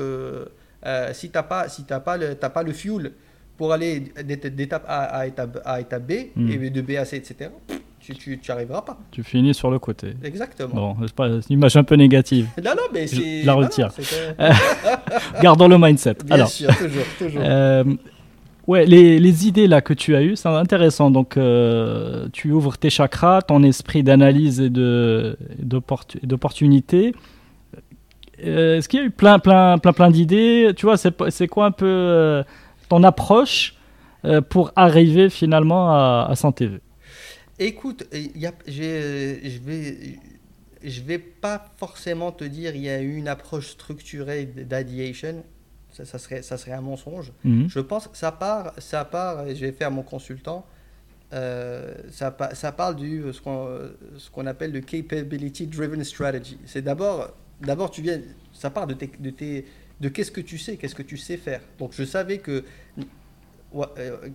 si 1.11 1.29
tu 1.29 1.35
n'as 1.35 1.43
pas, 1.43 1.67
si 1.67 1.83
pas, 1.83 2.17
le, 2.17 2.35
pas 2.35 2.63
le 2.63 2.71
fuel 2.71 3.11
pour 3.57 3.73
aller 3.73 3.99
d'étape 3.99 4.85
A 4.87 5.03
à 5.03 5.27
étape, 5.27 5.61
à 5.65 5.81
étape 5.81 6.03
B, 6.03 6.13
hmm. 6.35 6.49
et 6.49 6.69
de 6.69 6.81
B 6.81 6.91
à 6.91 7.05
C, 7.05 7.17
etc., 7.17 7.49
tu 8.13 8.29
n'y 8.29 8.39
arriveras 8.49 8.81
pas. 8.81 8.97
Tu 9.11 9.23
finis 9.23 9.53
sur 9.53 9.71
le 9.71 9.79
côté. 9.79 10.13
Exactement. 10.23 10.95
Bon, 10.95 11.07
c'est 11.07 11.49
une 11.49 11.57
image 11.57 11.75
un 11.75 11.83
peu 11.83 11.95
négative. 11.95 12.47
Non, 12.63 12.71
non, 12.71 12.83
mais 12.93 13.07
c'est. 13.07 13.43
La 13.43 13.53
retire. 13.53 13.89
Gardons 15.41 15.67
le 15.67 15.77
mindset. 15.77 16.15
Bien 16.25 16.35
Alors, 16.35 16.47
sûr, 16.49 16.69
toujours. 16.77 17.03
toujours. 17.17 17.41
Euh, 17.55 17.83
ouais, 18.67 18.85
les, 18.85 19.19
les, 19.19 19.47
idées 19.47 19.67
là 19.67 19.81
que 19.81 19.93
tu 19.93 20.15
as 20.15 20.21
eues, 20.21 20.35
c'est 20.35 20.49
intéressant. 20.49 21.09
Donc, 21.11 21.37
euh, 21.37 22.27
tu 22.33 22.51
ouvres 22.51 22.77
tes 22.77 22.89
chakras, 22.89 23.41
ton 23.41 23.63
esprit 23.63 24.03
d'analyse 24.03 24.59
et 24.61 24.69
d'opportunité. 24.69 27.13
Euh, 28.43 28.77
Est-ce 28.77 28.89
qu'il 28.89 28.99
y 28.99 29.03
a 29.03 29.05
eu 29.05 29.11
plein, 29.11 29.39
plein, 29.39 29.77
plein, 29.77 29.93
plein 29.93 30.11
d'idées? 30.11 30.73
Tu 30.75 30.85
vois, 30.85 30.97
c'est 30.97 31.47
quoi 31.47 31.65
un 31.65 31.71
peu 31.71 32.43
ton 32.89 33.03
approche 33.03 33.75
euh, 34.23 34.41
pour 34.41 34.71
arriver 34.75 35.29
finalement 35.29 35.89
à, 35.91 36.31
à 36.31 36.51
TV 36.51 36.79
Écoute, 37.57 38.05
y 38.11 38.45
a, 38.45 38.53
je 38.67 39.59
vais 39.59 40.19
je 40.85 41.01
vais 41.01 41.17
pas 41.17 41.65
forcément 41.77 42.31
te 42.31 42.43
dire 42.43 42.75
il 42.75 42.83
y 42.83 42.89
a 42.89 43.01
eu 43.01 43.15
une 43.15 43.27
approche 43.27 43.71
structurée 43.71 44.45
d'aviation. 44.45 45.43
Ça, 45.91 46.05
ça, 46.05 46.19
serait, 46.19 46.41
ça 46.41 46.57
serait 46.57 46.73
un 46.73 46.81
mensonge. 46.81 47.31
Mhm. 47.43 47.69
Je 47.69 47.79
pense 47.79 48.07
que 48.07 48.17
ça 48.17 48.31
part, 48.31 48.73
ça 48.79 49.05
part, 49.05 49.47
et 49.47 49.55
je 49.55 49.65
vais 49.65 49.71
faire 49.71 49.91
mon 49.91 50.03
consultant, 50.03 50.65
euh, 51.33 51.95
ça, 52.11 52.35
ça 52.53 52.71
parle 52.71 52.97
du 52.97 53.23
ce 53.33 54.29
qu'on 54.29 54.45
appelle 54.45 54.71
le 54.71 54.81
capability 54.81 55.67
driven 55.67 56.03
strategy. 56.03 56.57
C'est 56.65 56.81
d'abord, 56.81 57.31
d'abord 57.61 57.89
tu 57.89 58.01
viens, 58.01 58.19
ça 58.53 58.69
part 58.69 58.87
de 58.87 58.93
tes, 58.93 59.09
de 59.19 59.29
tes 59.29 59.65
de 59.99 60.09
qu'est-ce 60.09 60.31
que 60.31 60.41
tu 60.41 60.57
sais, 60.57 60.77
qu'est-ce 60.77 60.95
que 60.95 61.03
tu 61.03 61.17
sais 61.17 61.37
faire. 61.37 61.61
Donc 61.79 61.93
je 61.93 62.03
savais 62.03 62.39
que 62.39 62.63
euh, 63.75 64.29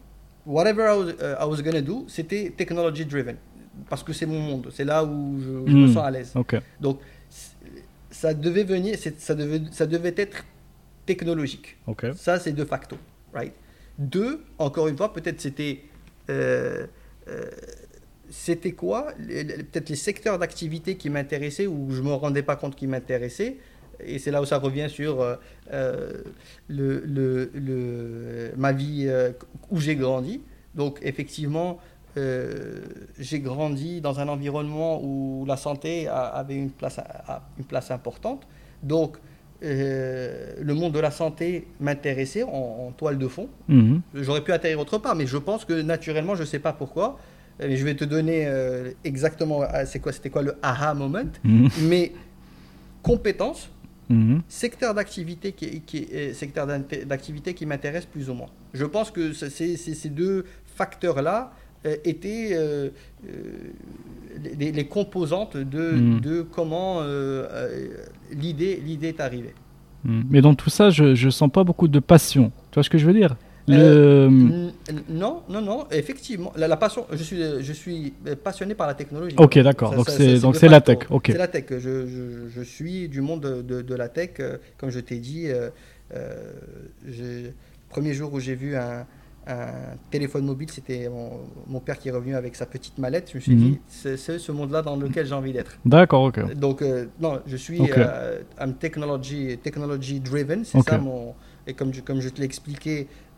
whatever 0.47 0.83
I 0.83 0.97
was, 0.97 1.11
uh, 1.11 1.37
I 1.41 1.45
was 1.45 1.63
gonna 1.63 1.83
do, 1.83 2.05
c'était 2.09 2.53
technology 2.57 3.05
driven 3.05 3.37
parce 3.89 4.03
que 4.03 4.13
c'est 4.13 4.27
mon 4.27 4.41
monde, 4.41 4.69
c'est 4.73 4.85
là 4.85 5.05
où 5.05 5.41
je, 5.41 5.51
me 5.51 5.87
hmm. 5.87 5.93
sens 5.95 6.05
à 6.05 6.11
l'aise. 6.11 6.35
Donc 6.81 7.01
ça 8.11 8.35
devait 8.35 8.65
venir, 8.65 8.97
ça 9.19 9.35
devait, 9.35 9.63
ça 9.71 9.87
devait 9.87 10.15
être 10.17 10.45
technologique. 11.07 11.79
Ça 12.17 12.39
c'est 12.39 12.53
de 12.53 12.65
facto, 12.65 12.97
right? 13.33 13.55
Deux, 13.99 14.45
encore 14.59 14.89
une 14.89 14.97
fois, 14.97 15.13
peut-être 15.13 15.41
c'était 15.41 15.83
euh, 16.31 16.87
euh, 17.29 17.45
c'était 18.31 18.73
quoi 18.73 19.13
Peut-être 19.19 19.89
les 19.89 19.97
secteurs 19.97 20.39
d'activité 20.39 20.97
qui 20.97 21.11
m'intéressaient 21.11 21.67
ou 21.67 21.91
je 21.91 22.01
me 22.01 22.13
rendais 22.13 22.43
pas 22.43 22.57
compte 22.57 22.77
qu'ils 22.77 22.89
m'intéressaient 22.89 23.57
et 24.05 24.19
c'est 24.19 24.31
là 24.31 24.41
où 24.43 24.45
ça 24.45 24.59
revient 24.59 24.89
sur 24.89 25.21
euh, 25.21 25.37
euh, 25.73 26.23
le, 26.69 27.03
le, 27.55 28.53
ma 28.57 28.73
vie 28.73 29.07
euh, 29.07 29.33
où 29.71 29.81
j'ai 29.81 29.97
grandi. 29.97 30.41
Donc 30.75 30.99
effectivement, 31.03 31.79
j'ai 32.17 33.41
grandi 33.41 34.01
dans 34.01 34.21
un 34.21 34.29
environnement 34.29 35.01
où 35.03 35.45
la 35.47 35.57
santé 35.57 36.07
avait 36.09 36.57
une 36.57 36.71
place, 36.71 37.01
une 37.59 37.65
place 37.65 37.91
importante. 37.91 38.47
Donc 38.83 39.17
le 39.63 40.73
monde 40.73 40.93
de 40.93 41.01
la 41.01 41.11
santé 41.11 41.67
m'intéressait 41.81 42.43
en, 42.43 42.93
toile 42.97 43.19
de 43.19 43.27
fond. 43.27 43.49
Mhm. 43.69 44.03
J'aurais 44.15 44.43
pu 44.43 44.53
atterrir 44.53 44.79
autre 44.81 44.99
part, 44.99 45.17
mais 45.17 45.27
je 45.27 45.39
pense 45.39 45.65
que 45.65 45.81
naturellement, 45.83 46.35
je 46.35 46.43
ne 46.43 46.47
sais 46.47 46.59
pas 46.59 46.73
pourquoi. 46.73 47.19
Je 47.59 47.85
vais 47.85 47.95
te 47.95 48.05
donner 48.05 48.49
exactement 49.03 49.63
c'est 49.87 49.99
quoi, 50.01 50.13
c'était 50.13 50.31
quoi 50.31 50.43
le 50.43 50.57
aha 50.63 50.95
moment. 50.95 51.25
Mhm. 51.43 51.69
Mais 51.89 52.13
compétence, 53.03 53.71
Mhm. 54.11 54.43
Secteur 54.49 54.93
d'activité 54.93 55.53
qui, 55.53 55.81
qui, 55.83 56.07
secteur 56.35 56.67
d'activité 56.67 57.55
qui 57.55 57.65
m'intéresse 57.65 58.07
plus 58.07 58.29
ou 58.29 58.35
moins. 58.35 58.49
Je 58.75 58.85
pense 58.85 59.11
que 59.11 59.33
ces 59.33 60.09
deux 60.09 60.45
facteurs-là 60.75 61.53
euh, 61.87 61.97
étaient 62.05 62.51
euh, 62.53 62.91
euh, 63.27 63.73
les, 64.59 64.85
composantes 64.85 65.57
de, 65.57 65.93
mhm. 65.93 66.21
de 66.21 66.43
comment 66.43 67.01
l'idée 68.33 68.83
l'idée 68.85 69.09
est 69.09 69.21
arrivée. 69.21 69.55
Mhm. 70.05 70.25
Mais 70.29 70.41
dans 70.43 70.55
tout 70.55 70.71
ça, 70.71 70.91
je 70.91 71.25
ne 71.25 71.31
sens 71.31 71.51
pas 71.51 71.65
beaucoup 71.65 71.89
de 71.89 72.01
passion. 72.01 72.53
Tu 72.71 72.75
vois 72.75 72.83
ce 72.83 72.91
que 72.91 72.99
je 72.99 73.07
veux 73.07 73.15
dire? 73.15 73.37
Euh, 73.69 74.29
non, 75.09 75.43
non, 75.49 75.61
non, 75.61 75.87
effectivement. 75.91 76.53
La, 76.57 76.77
passion, 76.77 77.07
je 77.13 77.23
suis, 77.23 77.41
je 77.61 77.73
suis 77.73 78.15
passionné 78.43 78.75
par 78.75 78.87
la 78.87 78.95
technologie. 78.95 79.37
Ok, 79.39 79.59
d'accord. 79.59 79.95
Donc 79.95 80.09
c'est 80.09 80.39
donc 80.41 80.57
c'est 80.57 80.69
la 80.69 80.81
tech. 80.81 80.99
Ok. 81.11 81.29
C'est 81.29 81.39
la 81.39 81.49
tech. 81.49 81.67
Je, 81.71 82.49
je, 82.49 82.63
suis 82.63 83.09
du 83.09 83.21
monde 83.21 83.65
de, 83.67 83.83
de, 83.83 83.95
la 83.95 84.09
tech. 84.09 84.31
Euh, 84.41 84.59
comme 84.79 84.91
je 84.91 85.01
t'ai 85.01 85.19
dit, 85.19 85.47
euh, 85.49 85.71
le 87.05 87.51
premier 87.89 88.15
jour 88.15 88.33
où 88.33 88.41
j'ai 88.41 88.55
vu 88.55 88.77
un, 88.77 89.07
un, 89.47 89.67
téléphone 90.11 90.45
mobile, 90.45 90.71
c'était 90.71 91.09
mon, 91.67 91.81
père 91.81 91.99
qui 91.99 92.09
est 92.09 92.13
revenu 92.13 92.35
avec 92.35 92.57
sa 92.57 92.67
petite 92.67 92.99
mallette. 92.99 93.31
Je 93.31 93.37
me 93.37 93.41
suis 93.41 93.55
dit, 93.55 93.71
mhm. 93.71 94.17
c'est 94.17 94.39
ce 94.39 94.53
monde-là 94.53 94.83
dans 94.83 94.97
lequel 94.97 95.27
j'ai 95.27 95.35
envie 95.35 95.53
d'être. 95.53 95.79
D'accord, 95.85 96.25
ok. 96.25 96.55
Donc 96.55 96.83
non, 97.21 97.41
je 97.47 97.57
suis 97.57 97.81
un 98.59 98.73
technology, 98.73 99.59
technology 99.63 100.21
driven. 100.21 100.65
C'est 100.65 100.81
ça 100.83 100.99
mon. 100.99 101.35
Et 101.67 101.75
comme 101.75 101.93
je, 101.93 102.01
comme 102.01 102.21
je 102.21 102.29
te 102.31 102.39
l'ai 102.39 102.47
expliqué, 102.47 103.01
euh, 103.01 103.05
euh, 103.05 103.30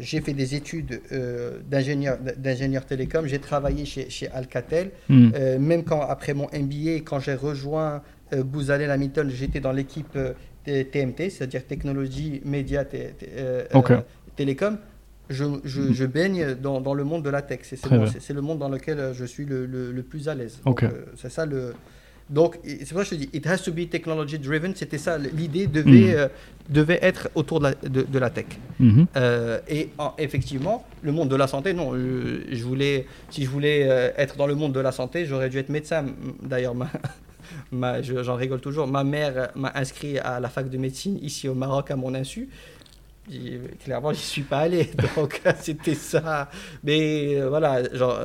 j'ai 0.00 0.20
fait 0.20 0.32
des 0.34 0.54
études 0.54 1.00
euh, 1.10 1.58
d'ingénieur, 1.68 2.18
d'ingénieur 2.36 2.84
télécom. 2.86 3.26
J'ai 3.26 3.38
travaillé 3.40 3.84
chez, 3.84 4.08
chez 4.10 4.28
Alcatel. 4.30 4.90
Hmm. 5.08 5.30
Euh, 5.34 5.58
même 5.58 5.84
quand, 5.84 6.00
après 6.00 6.34
mon 6.34 6.46
MBA, 6.52 7.00
quand 7.04 7.18
j'ai 7.18 7.34
rejoint 7.34 8.02
euh, 8.32 8.42
Booz 8.44 8.70
Allen 8.70 8.90
Hamilton, 8.90 9.28
j'étais 9.30 9.60
dans 9.60 9.72
l'équipe 9.72 10.16
euh, 10.16 10.32
TMT, 10.64 11.30
c'est-à-dire 11.30 11.66
technologie, 11.66 12.40
médias, 12.44 12.84
té- 12.84 13.14
té- 13.18 13.30
euh, 13.36 13.64
Ok. 13.74 13.90
euh, 13.90 13.98
télécom. 14.36 14.78
Je, 15.30 15.44
je- 15.64 15.92
je 15.92 16.04
baigne 16.04 16.54
dans, 16.54 16.80
dans 16.80 16.94
le 16.94 17.04
monde 17.04 17.24
de 17.24 17.30
la 17.30 17.42
tech. 17.42 17.60
C'est 17.62 18.32
le 18.32 18.40
monde 18.42 18.58
dans 18.58 18.68
lequel 18.68 18.98
euh, 19.00 19.12
je 19.14 19.24
suis 19.24 19.44
le, 19.44 19.66
le- 19.66 19.90
le 19.90 20.02
plus 20.02 20.28
à 20.28 20.34
l'aise. 20.34 20.60
Donc, 20.64 20.82
euh, 20.82 20.90
c'est 21.16 21.30
ça 21.30 21.46
le. 21.46 21.74
Donc, 22.32 22.58
c'est 22.64 22.88
pour 22.88 22.98
ça 22.98 23.04
que 23.04 23.10
je 23.10 23.10
te 23.10 23.14
dis, 23.14 23.30
it 23.34 23.46
has 23.46 23.58
to 23.58 23.72
be 23.72 23.88
technology 23.88 24.38
driven. 24.38 24.74
C'était 24.74 24.96
ça, 24.98 25.18
l'idée 25.18 25.66
devait, 25.66 25.90
Mhm. 25.90 26.14
euh, 26.16 26.28
devait 26.70 26.98
être 27.02 27.28
autour 27.34 27.58
de 27.60 27.64
la, 27.64 27.74
de- 27.74 28.02
de 28.14 28.18
la 28.18 28.30
tech. 28.30 28.46
Mhm. 28.80 29.06
Euh, 29.16 29.58
et 29.68 29.90
en- 29.98 30.14
effectivement, 30.16 30.84
le 31.02 31.12
monde 31.12 31.28
de 31.28 31.36
la 31.36 31.46
santé, 31.46 31.74
non. 31.74 31.94
euh, 31.94 32.44
je 32.50 32.64
voulais, 32.64 33.06
si 33.30 33.44
je 33.44 33.50
voulais 33.50 33.86
euh, 33.88 34.10
être 34.16 34.36
dans 34.38 34.46
le 34.46 34.54
monde 34.54 34.72
de 34.72 34.80
la 34.80 34.92
santé, 34.92 35.26
j'aurais 35.26 35.50
dû 35.50 35.58
être 35.58 35.68
médecin. 35.68 36.06
D'ailleurs, 36.42 36.74
ma- 36.74 36.90
ma- 37.70 38.00
je- 38.00 38.22
j'en 38.22 38.36
rigole 38.36 38.60
toujours. 38.60 38.86
Ma 38.86 39.04
mère 39.04 39.50
m'a 39.54 39.70
inscrit 39.74 40.18
à 40.18 40.40
la 40.40 40.48
fac 40.48 40.70
de 40.70 40.78
médecine 40.78 41.18
ici 41.22 41.48
au 41.48 41.54
Maroc 41.54 41.90
à 41.90 41.96
mon 41.96 42.14
insu. 42.14 42.48
Clairement, 43.84 44.12
j'y 44.12 44.20
suis 44.22 44.42
pas 44.42 44.60
allé. 44.60 44.90
Donc, 45.16 45.40
c'était 45.60 45.94
ça. 45.94 46.50
Mais 46.82 47.40
voilà, 47.46 47.82
genre. 47.94 48.18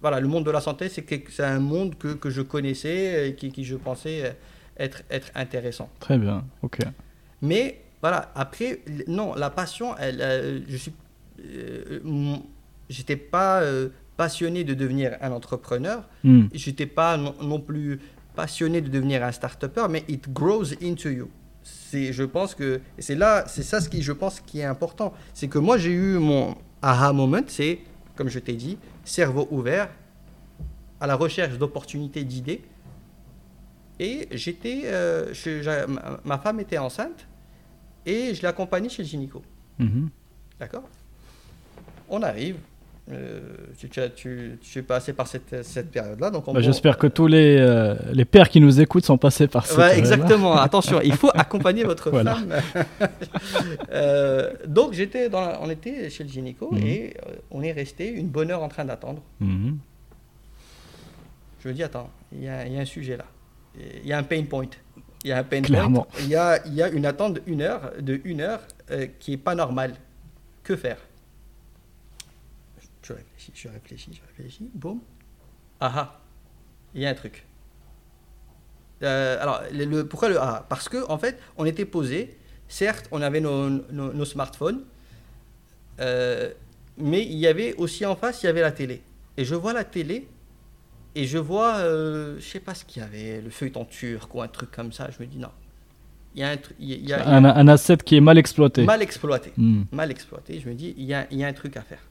Voilà, 0.00 0.20
le 0.20 0.28
monde 0.28 0.44
de 0.44 0.50
la 0.50 0.60
santé, 0.60 0.88
c'est 0.88 1.40
un 1.40 1.60
monde 1.60 1.96
que, 1.96 2.08
que 2.08 2.30
je 2.30 2.42
connaissais 2.42 3.28
et 3.28 3.34
qui, 3.34 3.50
qui 3.50 3.64
je 3.64 3.76
pensais 3.76 4.36
être, 4.76 5.02
être 5.10 5.30
intéressant. 5.34 5.88
Très 6.00 6.18
bien. 6.18 6.44
Ok. 6.62 6.78
Mais 7.42 7.80
voilà, 8.00 8.30
après, 8.34 8.80
non, 9.06 9.34
la 9.34 9.50
passion, 9.50 9.96
elle, 9.98 10.20
euh, 10.20 10.60
je 10.68 10.76
suis, 10.76 10.92
euh, 11.44 12.36
j'étais 12.88 13.16
pas 13.16 13.60
euh, 13.60 13.88
passionné 14.16 14.64
de 14.64 14.74
devenir 14.74 15.16
un 15.20 15.32
entrepreneur. 15.32 16.08
Hmm. 16.22 16.46
J'étais 16.52 16.86
pas 16.86 17.16
non, 17.16 17.34
non 17.42 17.60
plus 17.60 18.00
passionné 18.36 18.80
de 18.80 18.88
devenir 18.88 19.24
un 19.24 19.32
start-upper, 19.32 19.86
mais 19.90 20.04
it 20.08 20.32
grows 20.32 20.74
into 20.82 21.08
you. 21.08 21.28
C'est, 21.62 22.12
je 22.12 22.22
pense 22.22 22.54
que 22.54 22.80
c'est 22.98 23.16
là, 23.16 23.44
c'est 23.46 23.62
ça 23.62 23.80
ce 23.80 23.88
qui, 23.88 24.02
je 24.02 24.12
pense, 24.12 24.40
qui 24.40 24.60
est 24.60 24.64
important. 24.64 25.12
C'est 25.34 25.48
que 25.48 25.58
moi, 25.58 25.76
j'ai 25.76 25.92
eu 25.92 26.18
mon 26.18 26.56
aha 26.82 27.12
moment, 27.12 27.42
c'est, 27.48 27.80
comme 28.18 28.28
je 28.28 28.40
t'ai 28.40 28.54
dit, 28.54 28.78
cerveau 29.04 29.46
ouvert, 29.52 29.88
à 31.00 31.06
la 31.06 31.14
recherche 31.14 31.56
d'opportunités, 31.56 32.24
d'idées. 32.24 32.62
Et 34.00 34.26
j'étais, 34.32 34.82
euh, 34.86 35.32
ma, 36.24 36.38
femme 36.38 36.58
était 36.58 36.78
enceinte 36.78 37.28
et 38.04 38.34
je 38.34 38.42
l'ai 38.42 38.48
accompagnée 38.48 38.88
chez 38.88 39.04
le 39.04 39.08
gynéco. 39.08 39.40
Mhm. 39.78 40.10
D'accord? 40.58 40.88
On 42.08 42.20
arrive. 42.24 42.56
Euh, 43.10 43.40
tu, 44.14 44.58
es 44.76 44.82
passé 44.82 45.12
par 45.14 45.26
cette, 45.26 45.64
cette 45.64 45.90
période-là. 45.90 46.30
Donc 46.30 46.52
Bah, 46.52 46.60
J'espère 46.60 46.98
que 46.98 47.06
tous 47.06 47.26
les, 47.26 47.56
euh, 47.58 47.94
les 48.12 48.24
pères 48.24 48.48
qui 48.50 48.60
nous 48.60 48.80
écoutent 48.80 49.04
sont 49.06 49.16
passés 49.18 49.46
par 49.48 49.64
ça. 49.66 49.78
Ouais, 49.78 49.98
exactement. 49.98 50.54
Attention, 50.58 51.00
il 51.02 51.14
faut 51.14 51.30
accompagner 51.34 51.84
votre 51.84 52.10
Voilà. 52.10 52.34
femme. 52.36 53.08
Euh, 53.92 54.52
donc 54.66 54.92
j'étais 54.92 55.28
dans, 55.28 55.40
la- 55.40 55.60
on 55.62 55.70
était 55.70 56.10
chez 56.10 56.24
le 56.24 56.30
gynéco 56.30 56.70
Mhm. 56.72 56.82
et 56.86 57.14
on 57.50 57.62
est 57.62 57.72
resté 57.72 58.08
une 58.10 58.28
bonne 58.28 58.50
heure 58.50 58.62
en 58.62 58.68
train 58.68 58.84
d'attendre. 58.84 59.22
Mhm. 59.40 59.78
Je 61.62 61.68
me 61.68 61.74
dis 61.74 61.82
attends, 61.82 62.10
il 62.32 62.42
y, 62.44 62.48
a- 62.48 62.66
il 62.66 62.74
y 62.74 62.78
a 62.78 62.80
un 62.80 62.84
sujet 62.84 63.16
là. 63.16 63.24
Il 64.02 64.06
y 64.06 64.12
a 64.12 64.18
un 64.18 64.22
pain 64.22 64.42
point. 64.44 64.66
Il 65.24 65.30
y 65.30 65.32
a 65.32 65.38
un 65.38 65.42
pain 65.44 65.62
Clairement. 65.62 66.02
point. 66.10 66.20
Il 66.22 66.28
y 66.28 66.36
a, 66.36 66.64
il 66.66 66.74
y 66.74 66.82
a 66.82 66.88
une 66.88 67.06
attente 67.06 67.34
de 67.34 67.42
une 67.46 67.62
heure, 67.62 67.92
de 68.00 68.20
une 68.24 68.40
heure 68.40 68.60
qui 69.18 69.32
est 69.34 69.36
pas 69.38 69.54
normale. 69.54 69.94
Que 70.62 70.76
faire? 70.76 70.98
Je 73.08 73.12
réfléchis, 73.14 73.52
je 73.54 73.68
réfléchis, 73.68 74.10
je 74.12 74.20
réfléchis. 74.26 74.70
Boum. 74.74 75.00
Ah 75.80 75.92
ah. 75.96 76.20
Il 76.94 77.00
y 77.02 77.06
a 77.06 77.10
un 77.10 77.14
truc. 77.14 77.44
Euh, 79.02 79.40
alors, 79.40 79.62
le, 79.72 79.84
le- 79.84 80.06
pourquoi 80.06 80.28
le 80.28 80.40
ah 80.40 80.66
Parce 80.68 80.88
que 80.88 81.08
en 81.08 81.18
fait, 81.18 81.38
on 81.56 81.64
était 81.64 81.84
posé. 81.84 82.36
Certes, 82.68 83.08
on 83.12 83.22
avait 83.22 83.40
nos, 83.40 83.68
nos- 83.70 84.12
nos 84.12 84.24
smartphones, 84.26 84.82
euh, 86.00 86.50
mais 86.98 87.22
il 87.24 87.38
y 87.38 87.46
avait 87.46 87.74
aussi 87.76 88.04
en 88.04 88.14
face, 88.14 88.42
il 88.42 88.46
y 88.46 88.48
avait 88.50 88.60
la 88.60 88.72
télé. 88.72 89.00
Et 89.38 89.44
je 89.46 89.54
vois 89.54 89.72
la 89.72 89.84
télé 89.84 90.28
et 91.14 91.24
je 91.24 91.38
vois, 91.38 91.76
euh, 91.76 92.36
je 92.38 92.44
sais 92.44 92.60
pas 92.60 92.74
ce 92.74 92.84
qu'il 92.84 93.00
y 93.00 93.04
avait, 93.04 93.40
le 93.40 93.48
feuilleton 93.48 93.86
turc 93.86 94.34
ou 94.34 94.42
un 94.42 94.48
truc 94.48 94.70
comme 94.70 94.92
ça. 94.92 95.08
Je 95.10 95.22
me 95.22 95.26
dis 95.26 95.38
non, 95.38 95.48
il 96.34 96.40
y 96.40 96.44
a 96.44 96.50
un 96.50 96.56
truc, 96.58 96.76
il 96.78 97.08
y 97.08 97.12
a- 97.14 97.26
Un, 97.26 97.44
un 97.44 97.68
asset 97.68 97.96
qui 97.98 98.16
est 98.16 98.20
mal 98.20 98.36
exploité. 98.36 98.84
mal 98.84 99.00
exploité 99.00 99.52
Hmm. 99.56 99.84
mal 99.92 100.10
exploité. 100.10 100.60
Je 100.60 100.68
me 100.68 100.74
dis, 100.74 100.94
il 100.98 101.04
y 101.04 101.14
a, 101.14 101.26
il 101.30 101.38
y 101.38 101.44
a 101.44 101.46
un 101.46 101.52
truc 101.54 101.74
à 101.78 101.82
faire. 101.82 102.02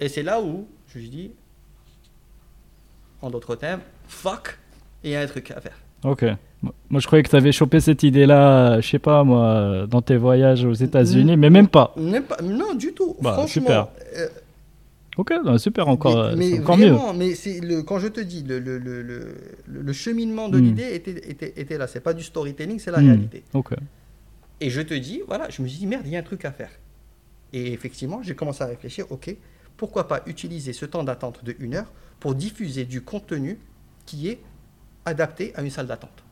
Et 0.00 0.08
c'est 0.08 0.22
là 0.22 0.40
où 0.40 0.66
je 0.94 0.98
me 0.98 1.06
dis, 1.06 1.30
en 3.22 3.30
d'autres 3.30 3.56
termes, 3.56 3.80
fuck, 4.06 4.58
il 5.02 5.10
y 5.10 5.16
a 5.16 5.20
un 5.20 5.26
truc 5.26 5.50
à 5.50 5.60
faire. 5.60 5.76
Ok. 6.04 6.24
Moi, 6.90 7.00
je 7.00 7.06
croyais 7.06 7.22
que 7.22 7.28
tu 7.30 7.36
avais 7.36 7.52
chopé 7.52 7.78
cette 7.80 8.02
idée-là, 8.02 8.80
je 8.80 8.88
sais 8.88 8.98
pas 8.98 9.22
moi, 9.22 9.86
dans 9.88 10.02
tes 10.02 10.16
voyages 10.16 10.64
aux 10.64 10.72
États-Unis, 10.72 11.36
mais 11.36 11.50
même 11.50 11.68
pas. 11.68 11.94
Même 11.96 12.24
pas, 12.24 12.36
non, 12.42 12.74
du 12.74 12.92
tout. 12.92 13.16
Bah, 13.20 13.32
Franchement, 13.34 13.46
super. 13.46 13.88
euh, 14.16 14.28
Ok, 15.16 15.32
non, 15.44 15.58
super, 15.58 15.88
encore, 15.88 16.14
mais, 16.14 16.20
euh, 16.32 16.36
mais 16.36 16.50
c'est 16.50 16.60
encore 16.60 16.76
mieux. 16.78 16.96
mais 17.16 17.34
c'est 17.34 17.60
le, 17.60 17.82
quand 17.82 17.98
je 17.98 18.06
te 18.08 18.20
dis, 18.20 18.44
le, 18.44 18.60
le, 18.60 18.78
le, 18.78 19.02
le, 19.02 19.34
le 19.66 19.92
cheminement 19.92 20.48
de 20.48 20.58
Mm. 20.58 20.62
l'idée 20.64 20.94
était, 20.94 21.30
était, 21.30 21.52
était 21.56 21.76
là. 21.78 21.88
C'est 21.88 22.00
pas 22.00 22.14
du 22.14 22.22
storytelling, 22.22 22.78
c'est 22.78 22.92
la 22.92 23.00
Hmm. 23.00 23.06
réalité. 23.08 23.42
Ok. 23.52 23.72
Et 24.60 24.70
je 24.70 24.80
te 24.80 24.94
dis, 24.94 25.22
voilà, 25.26 25.48
je 25.50 25.60
me 25.62 25.66
suis 25.68 25.78
dit, 25.78 25.86
merde, 25.86 26.02
il 26.06 26.12
y 26.12 26.16
a 26.16 26.20
un 26.20 26.22
truc 26.24 26.44
à 26.44 26.52
faire. 26.52 26.70
Et 27.52 27.72
effectivement, 27.72 28.20
j'ai 28.22 28.34
commencé 28.36 28.62
à 28.62 28.66
réfléchir, 28.66 29.06
ok, 29.10 29.34
pourquoi 29.78 30.06
pas 30.06 30.20
utiliser 30.26 30.74
ce 30.74 30.84
temps 30.84 31.04
d'attente 31.04 31.42
de 31.44 31.56
une 31.58 31.74
heure 31.76 31.90
pour 32.20 32.34
diffuser 32.34 32.84
du 32.84 33.00
contenu 33.00 33.58
qui 34.04 34.28
est 34.28 34.40
adapté 35.06 35.54
à 35.54 35.62
une 35.62 35.70
salle 35.70 35.86
d'attente. 35.86 36.22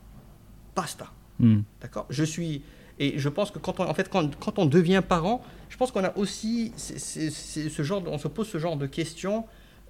Basta. 0.75 1.07
Hmm. 1.39 1.61
D'accord? 1.81 2.05
Je 2.11 2.23
suis. 2.23 2.61
Et 2.99 3.17
je 3.17 3.29
pense 3.29 3.49
que 3.51 3.59
quand 3.59 3.79
on, 3.79 3.83
en 3.87 3.93
fait, 3.93 4.09
quand, 4.09 4.35
quand 4.37 4.59
on 4.59 4.65
devient 4.65 5.01
parent, 5.07 5.41
je 5.69 5.77
pense 5.77 5.91
qu'on 5.91 6.03
a 6.03 6.15
aussi 6.17 6.71
ce 6.77 7.81
genre, 7.83 8.01
de- 8.01 8.09
on 8.09 8.17
se 8.17 8.27
pose 8.27 8.47
ce 8.47 8.57
genre 8.59 8.75
de 8.77 8.85
questions. 8.87 9.45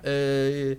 Euh, 0.06 0.76